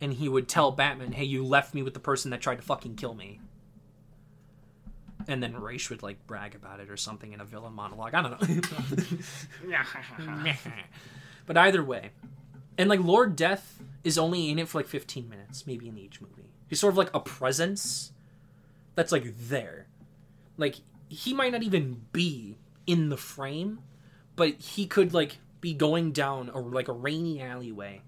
And 0.00 0.12
he 0.12 0.28
would 0.28 0.48
tell 0.48 0.72
Batman, 0.72 1.12
hey, 1.12 1.24
you 1.24 1.44
left 1.44 1.74
me 1.74 1.82
with 1.82 1.94
the 1.94 2.00
person 2.00 2.30
that 2.30 2.40
tried 2.40 2.56
to 2.56 2.62
fucking 2.62 2.96
kill 2.96 3.14
me. 3.14 3.40
And 5.28 5.42
then 5.42 5.56
Ra's 5.56 5.88
would, 5.90 6.02
like, 6.02 6.26
brag 6.26 6.54
about 6.54 6.80
it 6.80 6.90
or 6.90 6.96
something 6.96 7.32
in 7.32 7.40
a 7.40 7.44
villain 7.44 7.72
monologue. 7.72 8.14
I 8.14 8.22
don't 8.22 8.32
know. 8.32 9.08
but 11.46 11.56
either 11.56 11.82
way, 11.82 12.10
and 12.78 12.88
like 12.88 13.00
Lord 13.00 13.36
Death 13.36 13.82
is 14.04 14.18
only 14.18 14.50
in 14.50 14.58
it 14.58 14.68
for 14.68 14.78
like 14.78 14.86
15 14.86 15.28
minutes, 15.28 15.66
maybe 15.66 15.88
in 15.88 15.98
each 15.98 16.20
movie. 16.20 16.50
He's 16.68 16.80
sort 16.80 16.92
of 16.92 16.98
like 16.98 17.14
a 17.14 17.20
presence 17.20 18.12
that's 18.94 19.12
like 19.12 19.24
there. 19.48 19.86
Like 20.56 20.76
he 21.08 21.32
might 21.32 21.52
not 21.52 21.62
even 21.62 22.02
be 22.12 22.58
in 22.86 23.08
the 23.08 23.16
frame, 23.16 23.80
but 24.34 24.60
he 24.60 24.86
could 24.86 25.14
like 25.14 25.38
be 25.60 25.72
going 25.74 26.12
down 26.12 26.50
or 26.50 26.62
like 26.62 26.88
a 26.88 26.92
rainy 26.92 27.40
alleyway 27.40 28.02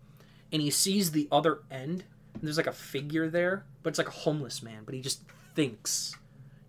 and 0.53 0.63
he 0.63 0.71
sees 0.71 1.11
the 1.11 1.29
other 1.31 1.61
end 1.71 2.05
and 2.35 2.43
there's 2.43 2.57
like 2.57 2.67
a 2.67 2.73
figure 2.73 3.29
there, 3.29 3.65
but 3.83 3.91
it's 3.91 3.99
like 3.99 4.09
a 4.09 4.13
homeless 4.13 4.63
man, 4.63 4.83
but 4.85 4.95
he 4.95 5.01
just 5.01 5.23
thinks 5.55 6.15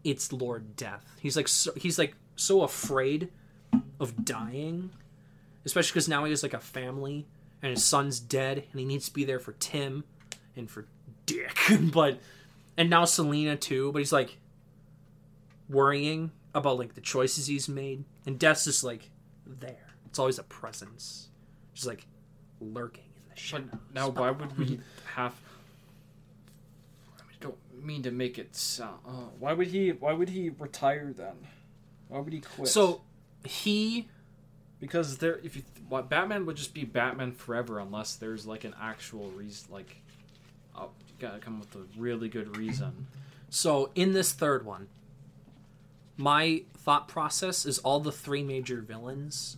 it's 0.03 0.31
Lord 0.33 0.75
Death. 0.75 1.05
He's 1.19 1.35
like 1.35 1.47
so, 1.47 1.71
he's 1.75 1.99
like 1.99 2.15
so 2.35 2.63
afraid 2.63 3.29
of 3.99 4.25
dying 4.25 4.89
especially 5.65 5.91
because 5.91 6.07
now 6.07 6.23
he 6.23 6.31
has 6.31 6.41
like 6.41 6.53
a 6.53 6.59
family 6.59 7.27
and 7.61 7.71
his 7.71 7.83
son's 7.83 8.19
dead 8.19 8.63
and 8.71 8.79
he 8.79 8.85
needs 8.85 9.07
to 9.07 9.13
be 9.13 9.25
there 9.25 9.39
for 9.39 9.51
tim 9.53 10.03
and 10.55 10.69
for 10.69 10.85
dick. 11.25 11.57
But 11.91 12.19
and 12.77 12.89
now 12.89 13.05
selina 13.05 13.55
too 13.55 13.91
but 13.91 13.99
he's 13.99 14.11
like 14.11 14.37
worrying 15.67 16.31
about 16.55 16.79
like 16.79 16.95
the 16.95 17.01
choices 17.01 17.47
he's 17.47 17.69
made 17.69 18.03
and 18.25 18.39
death's 18.39 18.65
just 18.65 18.83
like 18.83 19.09
there. 19.45 19.93
It's 20.05 20.17
always 20.17 20.39
a 20.39 20.43
presence. 20.43 21.27
Just 21.73 21.87
like 21.87 22.07
lurking 22.59 23.03
But 23.51 23.63
now, 23.93 24.09
why 24.09 24.31
would 24.31 24.57
we 24.57 24.79
have? 25.15 25.33
I 27.19 27.33
don't 27.39 27.57
mean 27.83 28.03
to 28.03 28.11
make 28.11 28.37
it 28.37 28.55
sound. 28.55 28.99
Uh, 29.07 29.11
why 29.39 29.53
would 29.53 29.67
he? 29.67 29.91
Why 29.91 30.13
would 30.13 30.29
he 30.29 30.49
retire 30.49 31.13
then? 31.15 31.35
Why 32.07 32.19
would 32.19 32.33
he 32.33 32.41
quit? 32.41 32.67
so 32.67 33.01
he 33.45 34.07
because 34.79 35.17
there, 35.17 35.39
if 35.43 35.55
you, 35.55 35.63
what 35.87 36.09
Batman 36.09 36.45
would 36.45 36.55
just 36.55 36.73
be 36.73 36.85
Batman 36.85 37.31
forever 37.31 37.79
unless 37.79 38.15
there's 38.15 38.45
like 38.45 38.63
an 38.63 38.73
actual 38.81 39.29
reason. 39.31 39.71
Like, 39.71 39.97
oh, 40.75 40.89
you 41.07 41.13
gotta 41.19 41.39
come 41.39 41.59
with 41.59 41.75
a 41.75 41.85
really 41.97 42.29
good 42.29 42.57
reason. 42.57 43.07
So 43.49 43.91
in 43.95 44.13
this 44.13 44.31
third 44.31 44.65
one, 44.65 44.87
my 46.17 46.63
thought 46.77 47.07
process 47.07 47.65
is 47.65 47.79
all 47.79 47.99
the 47.99 48.11
three 48.11 48.43
major 48.43 48.81
villains 48.81 49.57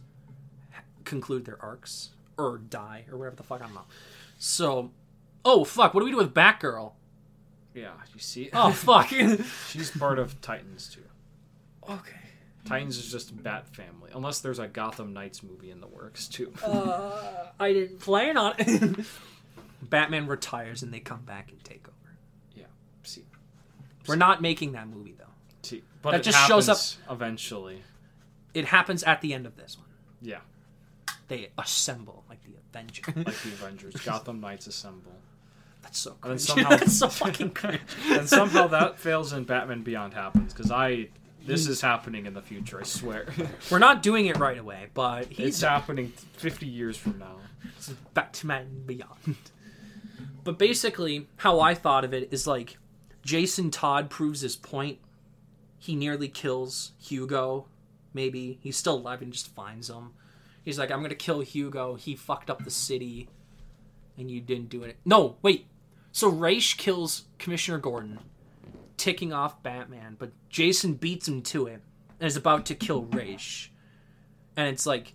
conclude 1.04 1.46
their 1.46 1.62
arcs 1.62 2.10
or 2.46 2.58
die 2.58 3.06
or 3.12 3.18
whatever 3.18 3.36
the 3.36 3.44
fuck 3.44 3.62
I 3.62 3.66
don't 3.66 3.76
know. 3.76 3.86
So, 4.38 4.92
oh 5.46 5.64
fuck, 5.64 5.94
what 5.94 6.02
do 6.02 6.06
we 6.06 6.12
do 6.12 6.18
with 6.18 6.34
Batgirl? 6.34 6.94
Yeah, 7.74 7.92
you 8.14 8.20
see. 8.20 8.50
Oh 8.54 8.72
fuck. 8.74 9.08
she's 9.70 9.92
part 9.92 10.20
of 10.20 10.40
Titans 10.42 10.90
too. 10.94 11.04
okay. 11.90 12.16
Titans 12.66 12.98
is 13.00 13.12
just 13.12 13.42
Bat 13.42 13.68
Family, 13.76 14.12
unless 14.14 14.40
there's 14.40 14.60
a 14.60 14.68
Gotham 14.68 15.14
Knights 15.14 15.42
movie 15.42 15.72
in 15.72 15.82
the 15.82 15.88
works 15.88 16.28
too. 16.28 16.54
Uh, 16.64 17.48
I 17.60 17.74
didn't 17.74 18.00
plan 18.00 18.38
on 18.38 18.54
it. 18.60 19.00
Batman 19.82 20.28
retires 20.28 20.84
and 20.84 20.94
they 20.94 21.00
come 21.00 21.22
back 21.22 21.50
and 21.50 21.64
take 21.64 21.88
over. 21.88 22.16
Yeah, 22.54 22.66
see, 23.02 23.24
We're 24.08 24.16
not 24.16 24.44
making 24.44 24.74
that 24.74 24.88
movie 24.88 25.16
though. 25.18 25.26
see, 25.64 25.82
but 26.04 26.12
That 26.12 26.20
it 26.20 26.24
just 26.24 26.48
shows 26.48 26.70
up 26.70 26.78
eventually. 27.10 27.82
It 28.54 28.66
happens 28.66 29.02
at 29.04 29.22
the 29.22 29.34
end 29.34 29.48
of 29.48 29.56
this 29.58 29.76
one. 29.78 29.88
Yeah, 30.22 30.42
They 31.32 31.48
assemble 31.58 32.26
like 32.28 32.40
the 32.44 32.52
Avenger. 32.74 33.04
like 33.16 33.26
the 33.26 33.50
Avengers, 33.54 33.94
Gotham 33.96 34.42
Knights 34.42 34.68
assemble, 34.68 35.14
That's 35.82 35.98
so 35.98 36.18
And 36.24 36.32
then 36.34 36.40
somehow- 36.40 36.70
That's 36.76 36.98
so 36.98 37.08
fucking 37.08 37.52
cringe. 37.52 37.80
and 38.10 38.28
somehow 38.28 38.68
that 38.68 39.00
fails 39.00 39.32
and 39.32 39.48
Batman 39.48 39.82
Beyond 39.82 40.14
happens 40.14 40.54
because 40.54 40.72
I. 40.72 41.08
This 41.46 41.68
is 41.68 41.80
happening 41.80 42.26
in 42.26 42.34
the 42.34 42.42
future, 42.42 42.82
I 42.82 42.84
swear. 42.84 43.26
We're 43.72 43.80
not 43.80 44.04
doing 44.04 44.26
it 44.26 44.38
right 44.38 44.58
away, 44.60 44.88
but 44.94 45.22
it's 45.30 45.38
he's 45.38 45.62
happening 45.62 46.12
50 46.34 46.68
years 46.68 46.98
from 46.98 47.18
now. 47.18 47.38
Batman 48.14 48.84
Beyond. 48.86 49.38
but 50.44 50.60
basically, 50.60 51.28
how 51.38 51.60
I 51.62 51.76
thought 51.76 52.04
of 52.04 52.14
it 52.14 52.28
is 52.34 52.46
like 52.46 52.78
Jason 53.24 53.72
Todd 53.72 54.10
proves 54.10 54.42
his 54.42 54.56
point. 54.58 55.00
He 55.80 55.96
nearly 55.96 56.28
kills 56.28 56.92
Hugo. 57.02 57.68
Maybe 58.14 58.60
he's 58.62 58.76
still 58.78 58.96
alive 58.98 59.22
and 59.22 59.32
just 59.34 59.48
finds 59.56 59.90
him. 59.90 60.12
He's 60.64 60.78
like, 60.78 60.92
I'm 60.92 61.02
gonna 61.02 61.16
kill 61.16 61.42
Hugo. 61.42 61.96
He 61.96 62.16
fucked 62.16 62.50
up 62.50 62.64
the 62.64 62.72
city, 62.72 63.30
and 64.18 64.30
you 64.30 64.42
didn't 64.42 64.70
do 64.70 64.84
it. 64.84 64.98
No, 65.06 65.38
wait. 65.42 65.68
So 66.12 66.28
Ra's 66.28 66.74
kills 66.74 67.24
Commissioner 67.40 67.78
Gordon, 67.78 68.20
ticking 68.98 69.34
off 69.34 69.64
Batman, 69.64 70.16
but 70.20 70.32
Jason 70.50 70.94
beats 70.94 71.28
him 71.28 71.42
to 71.44 71.68
it 71.68 71.82
and 72.20 72.28
is 72.28 72.36
about 72.36 72.66
to 72.68 72.76
kill 72.76 73.04
Ra's. 73.04 73.70
And 74.56 74.68
it's 74.68 74.86
like, 74.86 75.14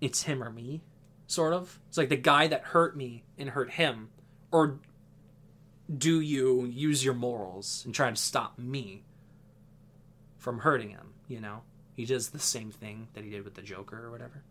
it's 0.00 0.24
him 0.24 0.42
or 0.42 0.50
me, 0.50 0.82
sort 1.26 1.54
of. 1.54 1.78
It's 1.88 1.96
like 1.96 2.08
the 2.08 2.16
guy 2.16 2.48
that 2.48 2.62
hurt 2.64 2.96
me 2.96 3.22
and 3.38 3.50
hurt 3.50 3.70
him, 3.70 4.10
or 4.50 4.80
do 5.96 6.20
you 6.20 6.64
use 6.66 7.04
your 7.04 7.14
morals 7.14 7.82
and 7.84 7.94
try 7.94 8.10
to 8.10 8.16
stop 8.16 8.58
me 8.58 9.04
from 10.38 10.58
hurting 10.58 10.90
him? 10.90 11.14
You 11.28 11.40
know, 11.40 11.62
he 11.96 12.04
does 12.04 12.30
the 12.30 12.38
same 12.38 12.70
thing 12.70 13.08
that 13.14 13.24
he 13.24 13.30
did 13.30 13.44
with 13.44 13.54
the 13.54 13.62
Joker 13.62 14.04
or 14.06 14.10
whatever, 14.10 14.42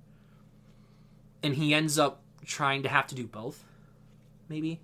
and 1.44 1.56
he 1.56 1.74
ends 1.74 1.98
up 2.00 2.22
trying 2.46 2.84
to 2.84 2.90
have 2.90 3.08
to 3.08 3.16
do 3.16 3.26
both. 3.28 3.64
Maybe 4.48 4.80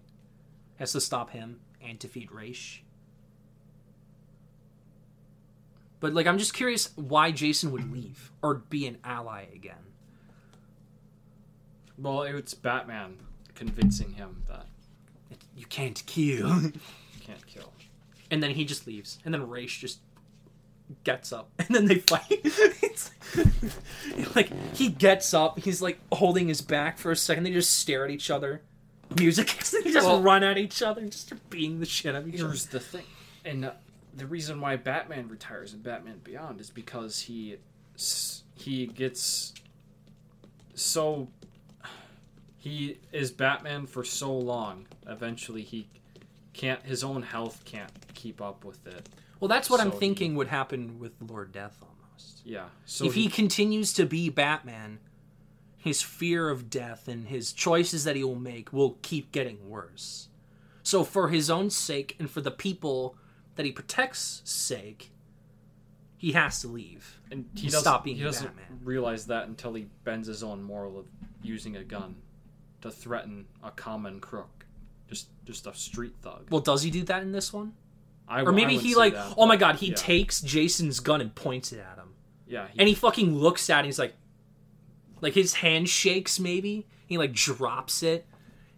has 0.77 0.91
to 0.91 1.01
stop 1.01 1.31
him 1.31 1.59
and 1.81 1.97
defeat 1.97 2.31
Ra's. 2.31 2.79
But 5.99 6.13
like, 6.13 6.27
I'm 6.27 6.37
just 6.37 6.53
curious 6.53 6.89
why 6.95 7.31
Jason 7.31 7.71
would 7.71 7.91
leave 7.91 8.31
or 8.41 8.55
be 8.55 8.85
an 8.85 8.97
ally 9.03 9.45
again. 9.53 9.93
Well, 11.97 12.23
it's 12.23 12.53
Batman 12.53 13.17
convincing 13.55 14.13
him 14.13 14.43
that 14.47 14.65
You 15.55 15.65
can't 15.65 16.03
kill. 16.05 16.61
you 16.63 16.71
can't 17.25 17.45
kill. 17.47 17.71
and 18.29 18.43
then 18.43 18.51
he 18.51 18.65
just 18.65 18.85
leaves. 18.85 19.17
And 19.25 19.33
then 19.33 19.47
Ra's 19.47 19.71
just 19.71 19.99
gets 21.03 21.31
up. 21.33 21.49
And 21.59 21.75
then 21.75 21.85
they 21.85 21.95
fight. 21.95 22.25
it's 22.29 23.11
like, 24.35 24.49
he 24.75 24.89
gets 24.89 25.33
up. 25.33 25.59
He's 25.59 25.81
like 25.81 25.99
holding 26.11 26.47
his 26.47 26.61
back 26.61 26.97
for 26.97 27.11
a 27.11 27.15
second. 27.15 27.43
They 27.43 27.51
just 27.51 27.79
stare 27.79 28.05
at 28.05 28.11
each 28.11 28.29
other. 28.29 28.61
music 29.19 29.51
and 29.51 29.61
they 29.85 29.91
just 29.91 30.07
Well- 30.07 30.21
run 30.21 30.43
at 30.43 30.57
each 30.57 30.81
other, 30.81 31.01
and 31.01 31.11
just 31.11 31.31
beating 31.49 31.79
the 31.79 31.85
shit 31.85 32.15
out 32.15 32.21
of 32.23 32.27
each 32.27 32.35
other. 32.39 32.49
Here's 32.49 32.67
the 32.67 32.79
thing, 32.79 33.05
and 33.43 33.65
uh, 33.65 33.71
the 34.15 34.25
reason 34.27 34.61
why 34.61 34.75
Batman 34.77 35.27
retires 35.27 35.73
in 35.73 35.79
Batman 35.81 36.19
Beyond 36.23 36.59
is 36.61 36.69
because 36.69 37.21
he 37.21 37.57
he 38.55 38.87
gets 38.87 39.53
so 40.73 41.27
he 42.57 42.99
is 43.11 43.31
Batman 43.31 43.85
for 43.87 44.03
so 44.03 44.35
long. 44.35 44.87
Eventually, 45.07 45.61
he 45.61 45.87
can't. 46.53 46.81
His 46.83 47.03
own 47.03 47.21
health 47.23 47.63
can't 47.65 47.91
keep 48.13 48.41
up 48.41 48.65
with 48.65 48.85
it. 48.87 49.07
Well, 49.45 49.55
that's 49.55 49.69
what 49.69 49.79
I'm 49.79 49.91
thinking 49.91 50.33
would 50.37 50.47
happen 50.47 50.97
with 50.97 51.11
Lord 51.21 51.51
Death 51.51 51.77
almost. 51.79 52.41
Yeah. 52.43 52.65
So 52.85 53.05
if 53.05 53.13
he, 53.13 53.27
continues 53.27 53.93
to 53.93 54.07
be 54.07 54.29
Batman, 54.29 54.97
his 55.77 56.01
fear 56.01 56.49
of 56.49 56.67
death 56.67 57.07
and 57.07 57.27
his 57.27 57.53
choices 57.53 58.05
that 58.05 58.15
he 58.15 58.23
will 58.23 58.39
make 58.39 58.73
will 58.73 58.97
keep 59.03 59.31
getting 59.31 59.69
worse. 59.69 60.29
So, 60.81 61.03
for 61.03 61.29
his 61.29 61.51
own 61.51 61.69
sake 61.69 62.15
and 62.17 62.27
for 62.27 62.41
the 62.41 62.49
people 62.49 63.17
that 63.53 63.67
he 63.67 63.71
protects' 63.71 64.41
sake, 64.45 65.11
he 66.17 66.31
has 66.31 66.61
to 66.61 66.67
leave. 66.67 67.19
and 67.29 67.45
he 67.53 67.67
doesn't, 67.67 67.81
stop 67.81 68.03
being 68.03 68.17
he 68.17 68.23
doesn't 68.23 68.47
Batman. 68.47 68.79
realize 68.83 69.27
that 69.27 69.47
until 69.47 69.75
he 69.75 69.85
bends 70.03 70.27
his 70.27 70.41
own 70.41 70.63
moral 70.63 70.97
of 70.97 71.05
using 71.43 71.75
a 71.75 71.83
gun 71.83 72.15
to 72.81 72.89
threaten 72.89 73.45
a 73.63 73.69
common 73.69 74.19
crook, 74.19 74.65
just 75.07 75.27
just 75.45 75.67
a 75.67 75.73
street 75.75 76.15
thug. 76.23 76.47
Well, 76.49 76.61
does 76.61 76.81
he 76.81 76.89
do 76.89 77.03
that 77.03 77.21
in 77.21 77.31
this 77.31 77.53
one? 77.53 77.73
I, 78.27 78.41
Or 78.41 78.51
maybe 78.51 78.77
he 78.77 78.95
like, 78.95 79.13
that, 79.13 79.35
oh 79.37 79.45
my 79.45 79.55
god, 79.55 79.75
he 79.75 79.87
yeah. 79.87 79.95
takes 79.95 80.41
Jason's 80.41 80.99
gun 80.99 81.21
and 81.21 81.33
points 81.33 81.71
it 81.71 81.79
at 81.79 81.97
him, 81.97 82.13
yeah 82.47 82.67
he, 82.71 82.79
and 82.79 82.87
he 82.87 82.95
fucking 82.95 83.35
looks 83.37 83.69
at 83.69 83.77
it. 83.77 83.79
And 83.79 83.85
he's 83.85 83.99
like, 83.99 84.15
like 85.21 85.33
his 85.33 85.55
hand 85.55 85.89
shakes. 85.89 86.39
Maybe 86.39 86.87
he 87.07 87.17
like 87.17 87.33
drops 87.33 88.03
it, 88.03 88.25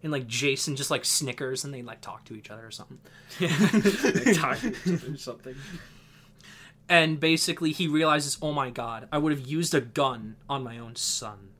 and 0.02 0.12
like 0.12 0.26
Jason 0.26 0.76
just 0.76 0.90
like 0.90 1.04
snickers, 1.04 1.64
and 1.64 1.72
they 1.72 1.82
like 1.82 2.00
talk 2.00 2.24
to 2.26 2.34
each 2.34 2.50
other 2.50 2.66
or 2.66 2.70
something. 2.70 2.98
like, 3.40 4.36
talk 4.36 4.58
to 4.58 4.68
each 4.68 4.86
other 4.86 5.14
or 5.14 5.16
something. 5.16 5.54
and 6.88 7.20
basically 7.20 7.72
he 7.72 7.88
realizes, 7.88 8.38
oh 8.42 8.52
my 8.52 8.70
god, 8.70 9.08
I 9.12 9.18
would 9.18 9.32
have 9.32 9.46
used 9.46 9.74
a 9.74 9.80
gun 9.80 10.36
on 10.48 10.62
my 10.62 10.78
own 10.78 10.96
son. 10.96 11.50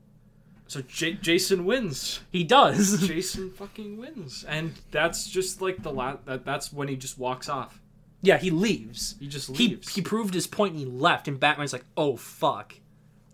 So 0.69 0.81
J- 0.83 1.13
Jason 1.15 1.65
wins. 1.65 2.21
He 2.31 2.43
does. 2.45 3.01
Jason 3.07 3.49
fucking 3.51 3.97
wins, 3.97 4.45
and 4.47 4.73
that's 4.91 5.27
just 5.27 5.61
like 5.61 5.83
the 5.83 5.91
la- 5.91 6.17
that, 6.25 6.45
That's 6.45 6.71
when 6.71 6.87
he 6.87 6.95
just 6.95 7.17
walks 7.17 7.49
off. 7.49 7.81
yeah, 8.21 8.37
he 8.37 8.51
leaves. 8.51 9.15
He 9.19 9.27
just 9.27 9.55
He 9.57 9.69
leaves. 9.69 9.95
he 9.95 10.01
proved 10.01 10.33
his 10.35 10.45
point 10.47 10.73
and 10.75 10.79
he 10.79 10.85
left, 10.85 11.27
and 11.27 11.39
Batman's 11.39 11.73
like, 11.73 11.85
oh 11.97 12.15
fuck, 12.17 12.75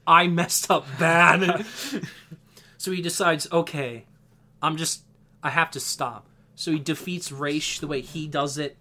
I 0.08 0.28
messed 0.28 0.72
up 0.72 0.88
bad. 1.00 1.66
so 2.78 2.92
he 2.94 3.02
decides, 3.02 3.52
okay, 3.52 4.06
I'm 4.62 4.78
just, 4.78 5.04
I 5.44 5.50
have 5.50 5.72
to 5.72 5.80
stop. 5.82 6.28
So 6.56 6.72
he 6.72 6.80
defeats 6.80 7.34
Ra's 7.34 7.80
the 7.82 7.88
way 7.88 8.00
he 8.00 8.28
does 8.30 8.58
it, 8.58 8.78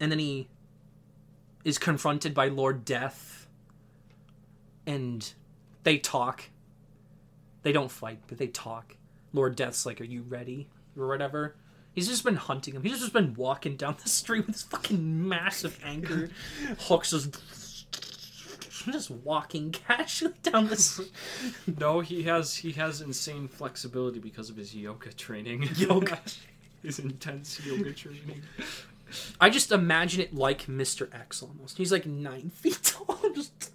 and 0.00 0.10
then 0.10 0.18
he 0.18 0.48
is 1.64 1.78
confronted 1.78 2.34
by 2.34 2.48
Lord 2.48 2.84
Death, 2.84 3.46
and 4.84 5.32
they 5.84 5.98
talk. 5.98 6.48
They 7.62 7.72
don't 7.72 7.90
fight, 7.90 8.20
but 8.26 8.38
they 8.38 8.48
talk. 8.48 8.96
Lord 9.32 9.56
Death's 9.56 9.86
like, 9.86 10.00
"Are 10.00 10.04
you 10.04 10.22
ready?" 10.22 10.68
or 10.96 11.08
whatever. 11.08 11.56
He's 11.94 12.08
just 12.08 12.24
been 12.24 12.36
hunting 12.36 12.74
him. 12.74 12.82
He's 12.82 13.00
just 13.00 13.12
been 13.12 13.34
walking 13.34 13.76
down 13.76 13.96
the 14.02 14.08
street 14.20 14.46
with 14.46 14.56
this 14.56 14.62
fucking 14.62 15.28
massive 15.28 15.78
anchor 15.84 16.30
hooks, 16.80 17.10
just 17.10 17.36
just 18.90 19.10
walking 19.10 19.70
casually 19.70 20.34
down 20.42 20.66
the 20.68 20.76
street. 20.76 21.12
no, 21.78 22.00
he 22.00 22.22
has 22.24 22.56
he 22.56 22.72
has 22.72 23.00
insane 23.00 23.46
flexibility 23.48 24.18
because 24.18 24.50
of 24.50 24.56
his 24.56 24.74
yoga 24.74 25.12
training. 25.12 25.68
Yoga. 25.76 26.18
his 26.82 26.98
intense 26.98 27.64
yoga 27.64 27.92
training. 27.92 28.42
I 29.40 29.50
just 29.50 29.70
imagine 29.72 30.22
it 30.22 30.34
like 30.34 30.66
Mr. 30.66 31.14
X 31.14 31.42
almost. 31.42 31.76
He's 31.76 31.92
like 31.92 32.06
nine 32.06 32.50
feet 32.50 32.80
tall. 32.82 33.18
Just 33.34 33.70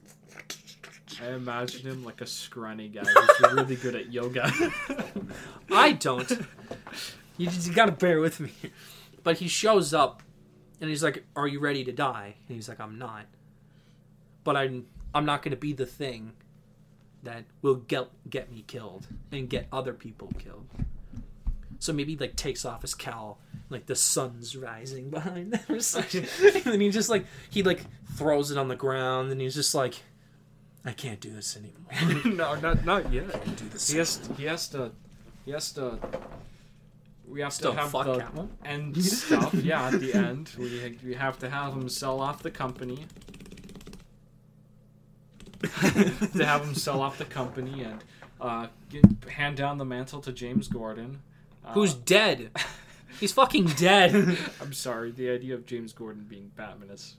I 1.22 1.32
imagine 1.32 1.82
him 1.82 2.04
like 2.04 2.22
a 2.22 2.28
scrawny 2.28 2.90
guy 2.90 3.04
who's 3.04 3.54
really 3.54 3.76
good 3.76 3.96
at 3.96 4.12
yoga. 4.12 4.52
I 5.72 5.94
don't. 5.94 6.30
You, 7.38 7.48
just, 7.48 7.68
you 7.68 7.74
gotta 7.74 7.92
bear 7.92 8.20
with 8.20 8.40
me. 8.40 8.52
But 9.24 9.38
he 9.38 9.48
shows 9.48 9.94
up, 9.94 10.24
and 10.80 10.90
he's 10.90 11.04
like, 11.04 11.26
"Are 11.36 11.48
you 11.48 11.60
ready 11.60 11.84
to 11.84 11.92
die?" 11.92 12.36
And 12.48 12.56
he's 12.56 12.70
like, 12.70 12.80
"I'm 12.80 12.98
not." 12.98 13.26
But 14.44 14.56
I'm 14.56 14.86
I'm 15.14 15.26
not 15.26 15.42
gonna 15.42 15.56
be 15.56 15.74
the 15.74 15.86
thing 15.86 16.34
that 17.24 17.46
will 17.62 17.76
get 17.76 18.10
get 18.30 18.52
me 18.52 18.64
killed 18.66 19.08
and 19.32 19.50
get 19.50 19.68
other 19.72 19.94
people 19.94 20.32
killed. 20.38 20.68
So 21.80 21.94
maybe 21.94 22.14
he, 22.14 22.18
like 22.18 22.36
takes 22.36 22.66
off 22.66 22.82
his 22.82 22.96
cowl, 22.96 23.40
like 23.70 23.86
the 23.86 23.96
sun's 23.96 24.56
rising 24.56 25.10
behind 25.10 25.54
them 25.54 25.62
or 25.70 25.80
something. 25.80 26.26
and 26.56 26.64
then 26.64 26.82
he 26.82 26.90
just 26.90 27.10
like 27.10 27.26
he 27.50 27.64
like 27.64 27.82
throws 28.16 28.52
it 28.52 28.58
on 28.58 28.68
the 28.68 28.76
ground, 28.76 29.32
and 29.32 29.42
he's 29.42 29.56
just 29.56 29.76
like, 29.76 30.02
"I 30.88 30.94
can't 30.94 31.20
do 31.20 31.30
this 31.32 31.58
anymore." 31.58 32.26
no, 32.38 32.56
not 32.60 32.86
not 32.86 33.12
yet. 33.14 33.30
do 33.58 33.70
this. 33.70 33.90
He 33.92 33.98
has 33.98 34.20
he 34.38 34.46
has 34.46 34.68
to 34.70 34.92
he 35.46 35.52
has 35.52 35.72
to. 35.74 36.00
We 37.28 37.42
have 37.42 37.52
Still 37.52 37.74
to 37.74 37.80
have 37.82 37.92
fuck 37.92 38.06
the 38.06 38.20
Catwoman? 38.20 38.48
end 38.64 39.04
stuff. 39.04 39.54
Yeah, 39.54 39.88
at 39.88 40.00
the 40.00 40.14
end, 40.14 40.52
we 40.58 40.98
we 41.04 41.14
have 41.14 41.38
to 41.40 41.50
have 41.50 41.74
him 41.74 41.90
sell 41.90 42.22
off 42.22 42.42
the 42.42 42.52
company. 42.52 43.06
to 45.82 46.46
have 46.46 46.64
him 46.64 46.76
sell 46.76 47.02
off 47.02 47.18
the 47.18 47.26
company 47.26 47.84
and 47.84 48.04
uh, 48.40 48.68
get, 48.90 49.04
hand 49.30 49.58
down 49.58 49.78
the 49.78 49.86
mantle 49.86 50.22
to 50.22 50.32
James 50.32 50.68
Gordon. 50.68 51.20
Uh, 51.66 51.74
Who's 51.74 51.94
dead? 51.94 52.52
He's 53.20 53.34
fucking 53.34 53.66
dead. 53.70 54.38
I'm 54.62 54.74
sorry. 54.74 55.12
The 55.12 55.30
idea 55.32 55.56
of 55.56 55.66
James 55.66 55.92
Gordon 55.94 56.26
being 56.30 56.52
Batman 56.56 56.90
is 56.92 57.16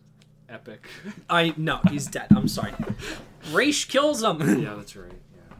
epic. 0.49 0.87
I 1.31 1.55
no, 1.57 1.81
he's 1.91 2.07
dead. 2.07 2.27
I'm 2.31 2.49
sorry. 2.49 2.73
Ra's 3.53 3.85
kills 3.85 4.23
him. 4.23 4.41
yeah, 4.63 4.75
that's 4.77 4.97
right. 4.97 5.11
Yeah, 5.13 5.57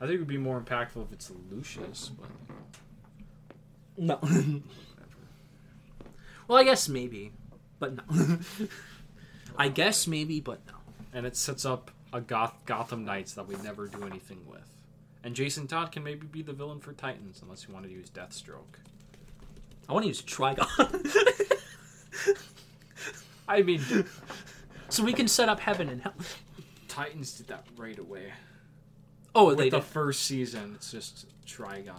I 0.00 0.06
think 0.06 0.14
it 0.16 0.18
would 0.18 0.26
be 0.28 0.38
more 0.38 0.60
impactful 0.60 1.04
if 1.06 1.12
it's 1.12 1.30
Lucius, 1.50 2.10
but 2.18 2.28
No. 3.98 4.18
well, 6.48 6.58
I 6.58 6.64
guess 6.64 6.88
maybe, 6.88 7.32
but 7.78 7.94
no. 7.96 8.38
I 9.56 9.68
guess 9.68 10.06
maybe, 10.06 10.40
but 10.40 10.60
no. 10.66 10.74
and 11.14 11.24
it 11.26 11.36
sets 11.36 11.64
up 11.64 11.90
a 12.12 12.20
Goth- 12.20 12.64
Gotham 12.66 13.04
Knights 13.04 13.34
that 13.34 13.46
we 13.48 13.56
never 13.56 13.86
do 13.88 14.04
anything 14.04 14.40
with. 14.46 14.60
And 15.24 15.34
Jason 15.34 15.66
Todd 15.66 15.90
can 15.92 16.04
maybe 16.04 16.26
be 16.26 16.42
the 16.42 16.52
villain 16.52 16.78
for 16.80 16.92
Titans, 16.92 17.40
unless 17.42 17.66
you 17.66 17.74
want 17.74 17.84
to 17.86 17.90
use 17.90 18.08
Deathstroke. 18.10 18.76
I 19.88 19.92
want 19.92 20.04
to 20.04 20.08
use 20.08 20.22
Trigon, 20.22 20.66
I 23.48 23.62
mean, 23.62 23.80
so 24.88 25.04
we 25.04 25.12
can 25.12 25.28
set 25.28 25.48
up 25.48 25.60
heaven 25.60 25.88
and 25.88 26.02
hell. 26.02 26.14
Titans 26.88 27.32
did 27.36 27.48
that 27.48 27.66
right 27.76 27.98
away. 27.98 28.32
Oh, 29.34 29.46
With 29.48 29.58
they 29.58 29.68
the 29.70 29.78
did. 29.78 29.86
first 29.86 30.24
season, 30.24 30.72
it's 30.74 30.90
just 30.90 31.26
Trigon. 31.46 31.94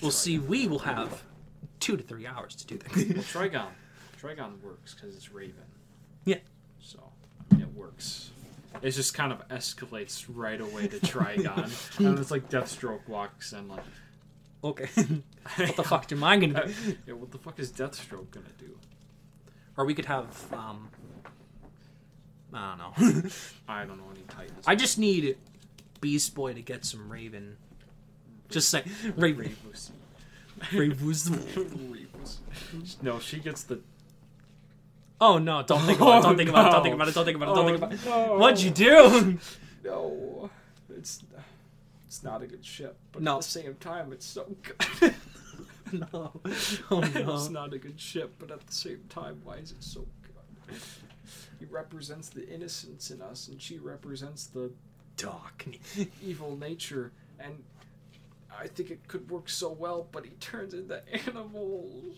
We'll 0.00 0.10
see. 0.10 0.38
We 0.38 0.66
will 0.66 0.78
have 0.80 1.22
two 1.80 1.96
to 1.96 2.02
three 2.02 2.26
hours 2.26 2.54
to 2.56 2.66
do 2.66 2.78
Well, 2.94 3.04
that. 3.06 3.16
Trigon, 3.18 3.66
Trigon 4.20 4.60
works 4.62 4.94
because 4.94 5.14
it's 5.14 5.32
Raven. 5.32 5.54
Yeah. 6.24 6.38
So 6.80 6.98
it 7.58 7.72
works. 7.74 8.30
It 8.82 8.90
just 8.90 9.14
kind 9.14 9.32
of 9.32 9.46
escalates 9.48 10.24
right 10.28 10.60
away 10.60 10.88
to 10.88 10.98
Trigon, 10.98 11.98
and 12.04 12.18
it's 12.18 12.30
like 12.30 12.48
Deathstroke 12.50 13.06
walks 13.08 13.52
in 13.52 13.68
like, 13.68 13.84
okay. 14.64 14.88
what 15.56 15.76
the 15.76 15.84
fuck 15.84 16.10
am 16.10 16.24
I 16.24 16.36
gonna 16.36 16.66
do? 16.66 16.96
yeah, 17.06 17.14
what 17.14 17.30
the 17.30 17.38
fuck 17.38 17.58
is 17.58 17.70
Deathstroke 17.70 18.30
gonna 18.30 18.46
do? 18.58 18.78
Or 19.76 19.84
we 19.84 19.94
could 19.94 20.06
have. 20.06 20.52
um 20.52 20.88
I 22.52 22.76
don't 22.76 22.78
know. 22.78 23.30
I 23.68 23.84
don't 23.84 23.98
know 23.98 24.10
any 24.12 24.22
Titans. 24.28 24.64
I 24.66 24.76
just 24.76 24.96
need 24.96 25.36
Beast 26.00 26.34
Boy 26.34 26.54
to 26.54 26.62
get 26.62 26.84
some 26.84 27.10
Raven. 27.10 27.56
Just 28.48 28.68
say 28.68 28.84
Raven. 29.16 29.56
Ravus. 29.66 29.90
Raven. 30.72 30.96
Ravus. 30.96 33.02
No, 33.02 33.18
she 33.18 33.40
gets 33.40 33.64
the. 33.64 33.80
Oh 35.20 35.38
no! 35.38 35.62
Don't 35.62 35.82
think 35.82 36.00
about 36.00 36.18
it. 36.18 36.22
Don't 36.22 36.36
think 36.36 36.50
about 36.50 36.68
it. 36.68 36.72
Don't 36.72 36.82
think 36.84 36.94
about 36.94 37.08
it. 37.08 37.14
Don't 37.14 37.24
think 37.24 37.36
about 37.36 37.48
it. 37.48 37.54
Don't 37.54 37.66
think 37.66 38.04
about 38.04 38.30
it. 38.30 38.38
What'd 38.38 38.60
you 38.60 38.70
do? 38.70 39.38
No, 39.84 40.50
it's 40.96 41.22
it's 42.14 42.22
not 42.22 42.42
a 42.42 42.46
good 42.46 42.64
ship, 42.64 42.96
but 43.10 43.22
No. 43.22 43.34
at 43.38 43.42
the 43.42 43.48
same 43.48 43.74
time, 43.74 44.12
it's 44.12 44.24
so 44.24 44.46
good. 44.62 45.14
no. 46.12 46.30
Oh 46.92 47.02
it's 47.02 47.50
not 47.50 47.72
a 47.74 47.78
good 47.78 47.98
ship, 47.98 48.34
but 48.38 48.52
at 48.52 48.64
the 48.64 48.72
same 48.72 49.00
time, 49.08 49.40
why 49.42 49.56
is 49.56 49.72
it 49.72 49.82
so 49.82 50.06
good? 50.22 50.80
He 51.58 51.64
represents 51.64 52.28
the 52.28 52.48
innocence 52.48 53.10
in 53.10 53.20
us, 53.20 53.48
and 53.48 53.60
she 53.60 53.78
represents 53.78 54.46
the 54.46 54.70
dark, 55.16 55.66
evil 56.22 56.56
nature, 56.56 57.10
and 57.40 57.64
I 58.56 58.68
think 58.68 58.90
it 58.92 59.08
could 59.08 59.28
work 59.28 59.48
so 59.48 59.72
well, 59.72 60.06
but 60.12 60.24
he 60.24 60.30
turns 60.38 60.72
into 60.72 61.02
animals. 61.26 62.14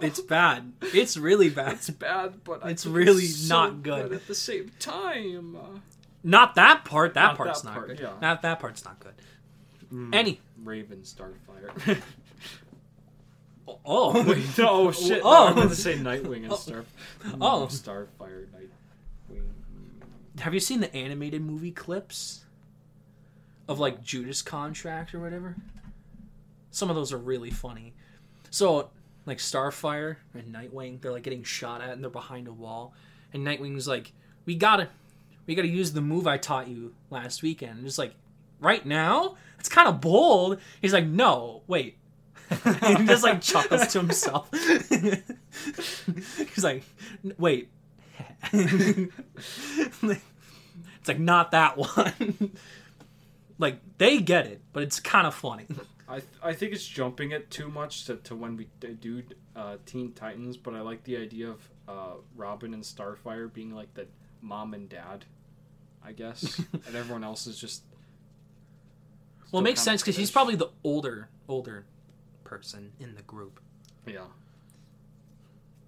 It's 0.00 0.20
bad. 0.20 0.72
It's 0.80 1.18
really 1.18 1.50
bad. 1.50 1.74
it's 1.74 1.90
bad, 1.90 2.42
but 2.42 2.64
I 2.64 2.70
It's 2.70 2.86
really 2.86 3.26
so 3.26 3.54
not 3.54 3.82
good. 3.82 4.12
at 4.14 4.26
the 4.26 4.34
same 4.34 4.70
time. 4.78 5.82
Not 6.26 6.56
that 6.56 6.84
part. 6.84 7.14
That 7.14 7.22
Not 7.22 7.36
part's 7.36 7.60
that 7.62 7.68
not 7.68 7.74
part, 7.74 7.86
good. 7.88 8.00
yeah. 8.00 8.12
Not 8.20 8.42
that 8.42 8.58
part's 8.60 8.84
not 8.84 8.98
good. 9.00 9.14
Mm, 9.92 10.14
Any. 10.14 10.40
Raven 10.62 10.98
Starfire. 11.02 12.02
Oh. 13.84 14.12
Wait, 14.28 14.58
no, 14.58 14.68
oh 14.68 14.92
shit. 14.92 15.22
Oh. 15.24 15.30
No, 15.30 15.46
I 15.46 15.52
meant 15.54 15.70
to 15.70 15.76
say 15.76 15.96
Nightwing 15.96 16.44
and 16.44 16.52
Oh. 16.52 16.56
Star. 16.56 16.84
Oh. 17.40 17.66
Starfire, 17.70 18.46
Nightwing. 18.54 19.40
Have 20.40 20.54
you 20.54 20.60
seen 20.60 20.80
the 20.80 20.94
animated 20.94 21.42
movie 21.42 21.72
clips 21.72 22.44
of 23.68 23.78
like 23.80 24.02
Judas 24.02 24.42
Contract 24.42 25.14
or 25.14 25.20
whatever? 25.20 25.56
Some 26.70 26.90
of 26.90 26.96
those 26.96 27.12
are 27.12 27.18
really 27.18 27.50
funny. 27.50 27.94
So, 28.50 28.90
like 29.24 29.38
Starfire 29.38 30.16
and 30.34 30.54
Nightwing, 30.54 31.00
they're 31.00 31.12
like 31.12 31.22
getting 31.24 31.42
shot 31.42 31.80
at 31.80 31.90
and 31.90 32.02
they're 32.02 32.10
behind 32.10 32.46
a 32.48 32.52
wall, 32.52 32.94
and 33.32 33.44
Nightwing's 33.44 33.88
like, 33.88 34.12
"We 34.44 34.54
gotta, 34.54 34.88
we 35.46 35.54
gotta 35.54 35.68
use 35.68 35.92
the 35.92 36.00
move 36.00 36.26
I 36.26 36.38
taught 36.38 36.68
you 36.68 36.94
last 37.10 37.42
weekend." 37.42 37.84
Just 37.84 37.98
like, 37.98 38.14
right 38.60 38.84
now, 38.84 39.36
it's 39.58 39.68
kind 39.68 39.88
of 39.88 40.00
bold. 40.00 40.60
He's 40.80 40.92
like, 40.92 41.06
"No, 41.06 41.62
wait." 41.66 41.98
he 42.64 42.94
just 43.06 43.24
like 43.24 43.40
chuckles 43.40 43.88
to 43.88 43.98
himself. 43.98 44.48
He's 44.52 46.62
like, 46.62 46.84
"Wait." 47.38 47.70
it's 48.52 49.10
like 51.08 51.18
not 51.18 51.50
that 51.50 51.76
one. 51.76 52.52
like 53.58 53.80
they 53.98 54.18
get 54.18 54.46
it, 54.46 54.60
but 54.72 54.82
it's 54.82 55.00
kind 55.00 55.26
of 55.26 55.34
funny. 55.34 55.66
I 56.08 56.20
th- 56.20 56.28
I 56.42 56.52
think 56.52 56.72
it's 56.72 56.86
jumping 56.86 57.32
it 57.32 57.50
too 57.50 57.68
much 57.68 58.04
to, 58.04 58.16
to 58.16 58.36
when 58.36 58.56
we 58.56 58.68
do 59.00 59.22
uh, 59.56 59.76
Teen 59.86 60.12
Titans, 60.12 60.56
but 60.56 60.74
I 60.74 60.80
like 60.80 61.02
the 61.04 61.16
idea 61.16 61.50
of 61.50 61.68
uh, 61.88 62.14
Robin 62.36 62.74
and 62.74 62.82
Starfire 62.82 63.52
being 63.52 63.74
like 63.74 63.92
the 63.94 64.06
mom 64.40 64.74
and 64.74 64.88
dad, 64.88 65.24
I 66.06 66.12
guess, 66.12 66.58
and 66.72 66.94
everyone 66.94 67.24
else 67.24 67.46
is 67.46 67.58
just. 67.58 67.82
well, 69.50 69.60
it 69.60 69.64
makes 69.64 69.80
sense 69.80 70.02
because 70.02 70.16
he's 70.16 70.30
probably 70.30 70.54
the 70.54 70.68
older 70.84 71.28
older 71.48 71.84
person 72.44 72.92
in 73.00 73.14
the 73.16 73.22
group, 73.22 73.60
yeah. 74.06 74.20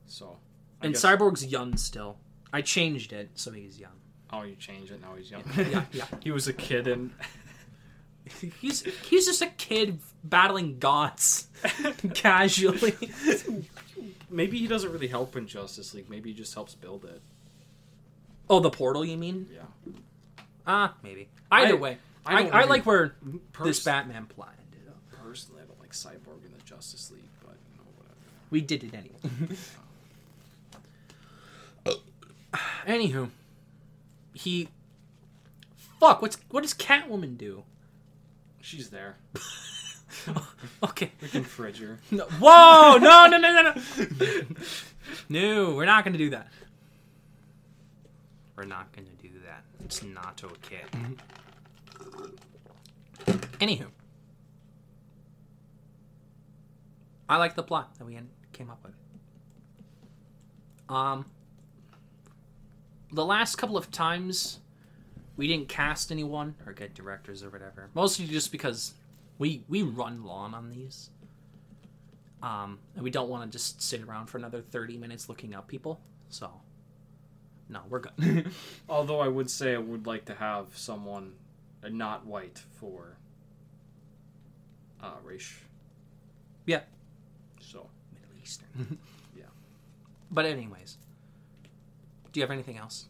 So. 0.06 0.38
I 0.80 0.86
and 0.86 0.94
guess- 0.94 1.04
Cyborg's 1.04 1.46
young 1.46 1.76
still. 1.76 2.18
I 2.52 2.62
changed 2.62 3.12
it 3.12 3.30
so 3.34 3.50
he's 3.52 3.78
young. 3.78 3.92
Oh, 4.32 4.42
you 4.42 4.56
change 4.56 4.90
it 4.90 5.00
now. 5.00 5.14
He's 5.16 5.30
young. 5.30 5.42
Yeah, 5.56 5.84
yeah. 5.92 6.04
he 6.20 6.30
was 6.30 6.48
a 6.48 6.52
kid 6.52 6.86
and 6.88 7.10
He's 8.60 8.82
he's 8.82 9.24
just 9.26 9.40
a 9.42 9.46
kid 9.46 10.00
battling 10.22 10.78
gods 10.78 11.48
casually. 12.14 12.94
maybe 14.28 14.58
he 14.58 14.66
doesn't 14.66 14.92
really 14.92 15.08
help 15.08 15.34
in 15.36 15.46
Justice 15.46 15.94
League. 15.94 16.10
Maybe 16.10 16.30
he 16.30 16.36
just 16.36 16.54
helps 16.54 16.74
build 16.74 17.04
it. 17.04 17.22
oh, 18.50 18.60
the 18.60 18.70
portal, 18.70 19.04
you 19.04 19.16
mean? 19.16 19.48
Yeah. 19.52 19.92
Ah, 20.68 20.94
maybe. 21.02 21.28
Either 21.50 21.74
I- 21.74 21.76
way, 21.76 21.98
I 22.26 22.42
I, 22.44 22.60
I, 22.60 22.64
like 22.64 22.84
where 22.84 23.14
Pers- 23.52 23.66
this 23.66 23.84
Batman 23.84 24.26
plot 24.26 24.52
ended 24.72 24.88
up. 24.88 24.96
Personally, 25.24 25.62
I 25.62 25.66
don't 25.66 25.80
like 25.80 25.92
Cyborg 25.92 26.44
in 26.44 26.52
the 26.56 26.62
Justice 26.64 27.10
League, 27.10 27.22
but 27.40 27.56
you 27.72 27.78
know 27.78 27.84
whatever. 27.96 28.14
We 28.50 28.60
did 28.60 28.84
it 28.84 28.94
anyway. 28.94 29.56
Anywho, 32.86 33.28
he. 34.32 34.68
Fuck! 36.00 36.22
What's 36.22 36.38
what 36.50 36.62
does 36.62 36.72
Catwoman 36.74 37.36
do? 37.36 37.64
She's 38.60 38.90
there. 38.90 39.16
Okay. 40.82 41.12
We 41.20 41.28
can 41.28 41.44
fridge 41.44 41.78
her. 41.80 41.98
No, 42.10 42.24
whoa! 42.40 42.96
No! 42.98 43.26
No! 43.26 43.36
No! 43.38 43.52
No! 43.52 43.62
No! 43.62 43.82
no! 45.28 45.74
We're 45.74 45.84
not 45.84 46.04
gonna 46.04 46.18
do 46.18 46.30
that. 46.30 46.48
We're 48.56 48.64
not 48.64 48.90
gonna 48.92 49.06
do 49.08 49.14
that. 49.16 49.17
It's 49.84 50.02
not 50.02 50.42
okay. 50.44 50.82
Anywho, 53.58 53.86
I 57.28 57.36
like 57.36 57.54
the 57.54 57.62
plot 57.62 57.98
that 57.98 58.04
we 58.04 58.18
came 58.52 58.70
up 58.70 58.82
with. 58.84 58.94
Um, 60.88 61.26
the 63.12 63.24
last 63.24 63.56
couple 63.56 63.76
of 63.76 63.90
times 63.90 64.60
we 65.36 65.46
didn't 65.46 65.68
cast 65.68 66.10
anyone 66.10 66.54
or 66.66 66.72
get 66.72 66.94
directors 66.94 67.42
or 67.42 67.50
whatever, 67.50 67.90
mostly 67.94 68.26
just 68.26 68.52
because 68.52 68.94
we 69.38 69.64
we 69.68 69.82
run 69.82 70.24
long 70.24 70.54
on 70.54 70.70
these. 70.70 71.10
Um, 72.42 72.78
and 72.94 73.02
we 73.02 73.10
don't 73.10 73.28
want 73.28 73.50
to 73.50 73.50
just 73.50 73.82
sit 73.82 74.02
around 74.02 74.26
for 74.26 74.38
another 74.38 74.60
thirty 74.60 74.96
minutes 74.96 75.28
looking 75.28 75.54
up 75.54 75.66
people. 75.68 76.00
So, 76.28 76.50
no, 77.68 77.80
we're 77.88 78.00
good. 78.00 78.50
Although 78.88 79.20
I 79.20 79.28
would 79.28 79.50
say 79.50 79.74
I 79.74 79.78
would 79.78 80.06
like 80.06 80.24
to 80.26 80.34
have 80.34 80.68
someone 80.74 81.34
uh, 81.84 81.88
not 81.88 82.26
white 82.26 82.62
for 82.76 83.16
uh, 85.02 85.12
race. 85.22 85.54
Yeah. 86.66 86.80
So 87.60 87.88
Middle 88.12 88.42
Eastern. 88.42 88.98
Yeah. 89.36 89.44
But 90.30 90.46
anyways, 90.46 90.96
do 92.32 92.40
you 92.40 92.42
have 92.42 92.50
anything 92.50 92.78
else? 92.78 93.06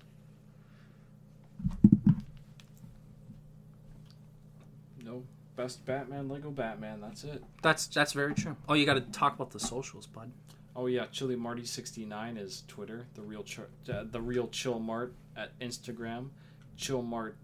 no 5.09 5.25
best 5.57 5.85
Batman 5.87 6.29
Lego 6.29 6.51
Batman. 6.51 7.01
That's 7.01 7.25
it. 7.25 7.43
That's 7.63 7.87
that's 7.87 8.13
very 8.13 8.35
true. 8.35 8.57
Oh, 8.69 8.75
you 8.75 8.87
got 8.87 8.95
to 8.95 9.01
talk 9.01 9.35
about 9.35 9.51
the 9.51 9.61
socials, 9.61 10.07
bud. 10.07 10.31
Oh 10.79 10.87
yeah, 10.87 11.07
Chili 11.11 11.35
Marty 11.35 11.65
sixty 11.65 12.07
nine 12.07 12.37
is 12.37 12.63
Twitter. 12.69 13.05
The 13.15 13.23
real 13.23 13.45
uh, 13.93 14.05
the 14.09 14.21
real 14.21 14.47
Chill 14.47 14.79
Mart 14.79 15.13
at 15.37 15.59
Instagram. 15.59 16.29
Chill 16.77 17.03
Mart 17.03 17.37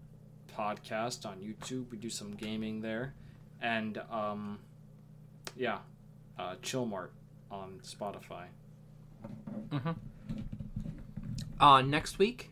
podcast 0.57 1.25
on 1.25 1.39
YouTube. 1.39 1.91
We 1.91 1.97
do 1.97 2.09
some 2.09 2.35
gaming 2.35 2.79
there, 2.79 3.13
and 3.61 4.01
um, 4.09 4.59
yeah, 5.57 5.79
uh, 6.39 6.55
Chill 6.61 6.85
Mart 6.85 7.11
on 7.51 7.81
Spotify. 7.83 8.45
Uh, 11.59 11.81
next 11.81 12.17
week, 12.17 12.51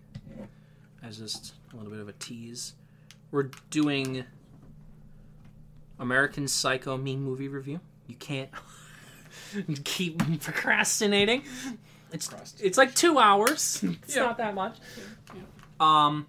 as 1.01 1.17
just 1.17 1.53
a 1.71 1.77
little 1.77 1.91
bit 1.91 2.01
of 2.01 2.09
a 2.09 2.13
tease, 2.13 2.73
we're 3.31 3.51
doing 3.69 4.25
American 5.97 6.45
Psycho 6.45 6.97
meme 6.97 7.23
movie 7.23 7.47
review. 7.47 7.79
You 8.05 8.15
can't 8.15 8.49
keep 9.83 10.19
procrastinating. 10.41 11.43
It's 12.11 12.29
it's 12.59 12.77
like 12.77 12.93
two 12.95 13.17
hours. 13.19 13.83
It's 14.03 14.15
Yeah. 14.15 14.23
not 14.23 14.37
that 14.37 14.53
much. 14.55 14.77
Um, 15.79 16.27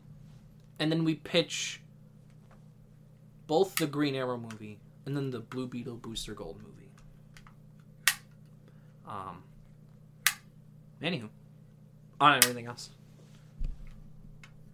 and 0.79 0.91
then 0.91 1.05
we 1.05 1.15
pitch 1.17 1.81
both 3.47 3.77
the 3.77 3.87
Green 3.87 4.15
Arrow 4.15 4.39
movie 4.39 4.79
and 5.07 5.17
then 5.17 5.31
the 5.31 5.41
Blue 5.41 5.67
Beetle 5.67 5.97
Booster 5.97 6.35
Gold 6.35 6.61
movie. 6.63 6.89
Um. 9.07 9.43
Anywho, 11.03 11.29
on 12.21 12.37
everything 12.39 12.67
else. 12.67 12.89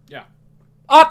Yeah. 0.07 0.23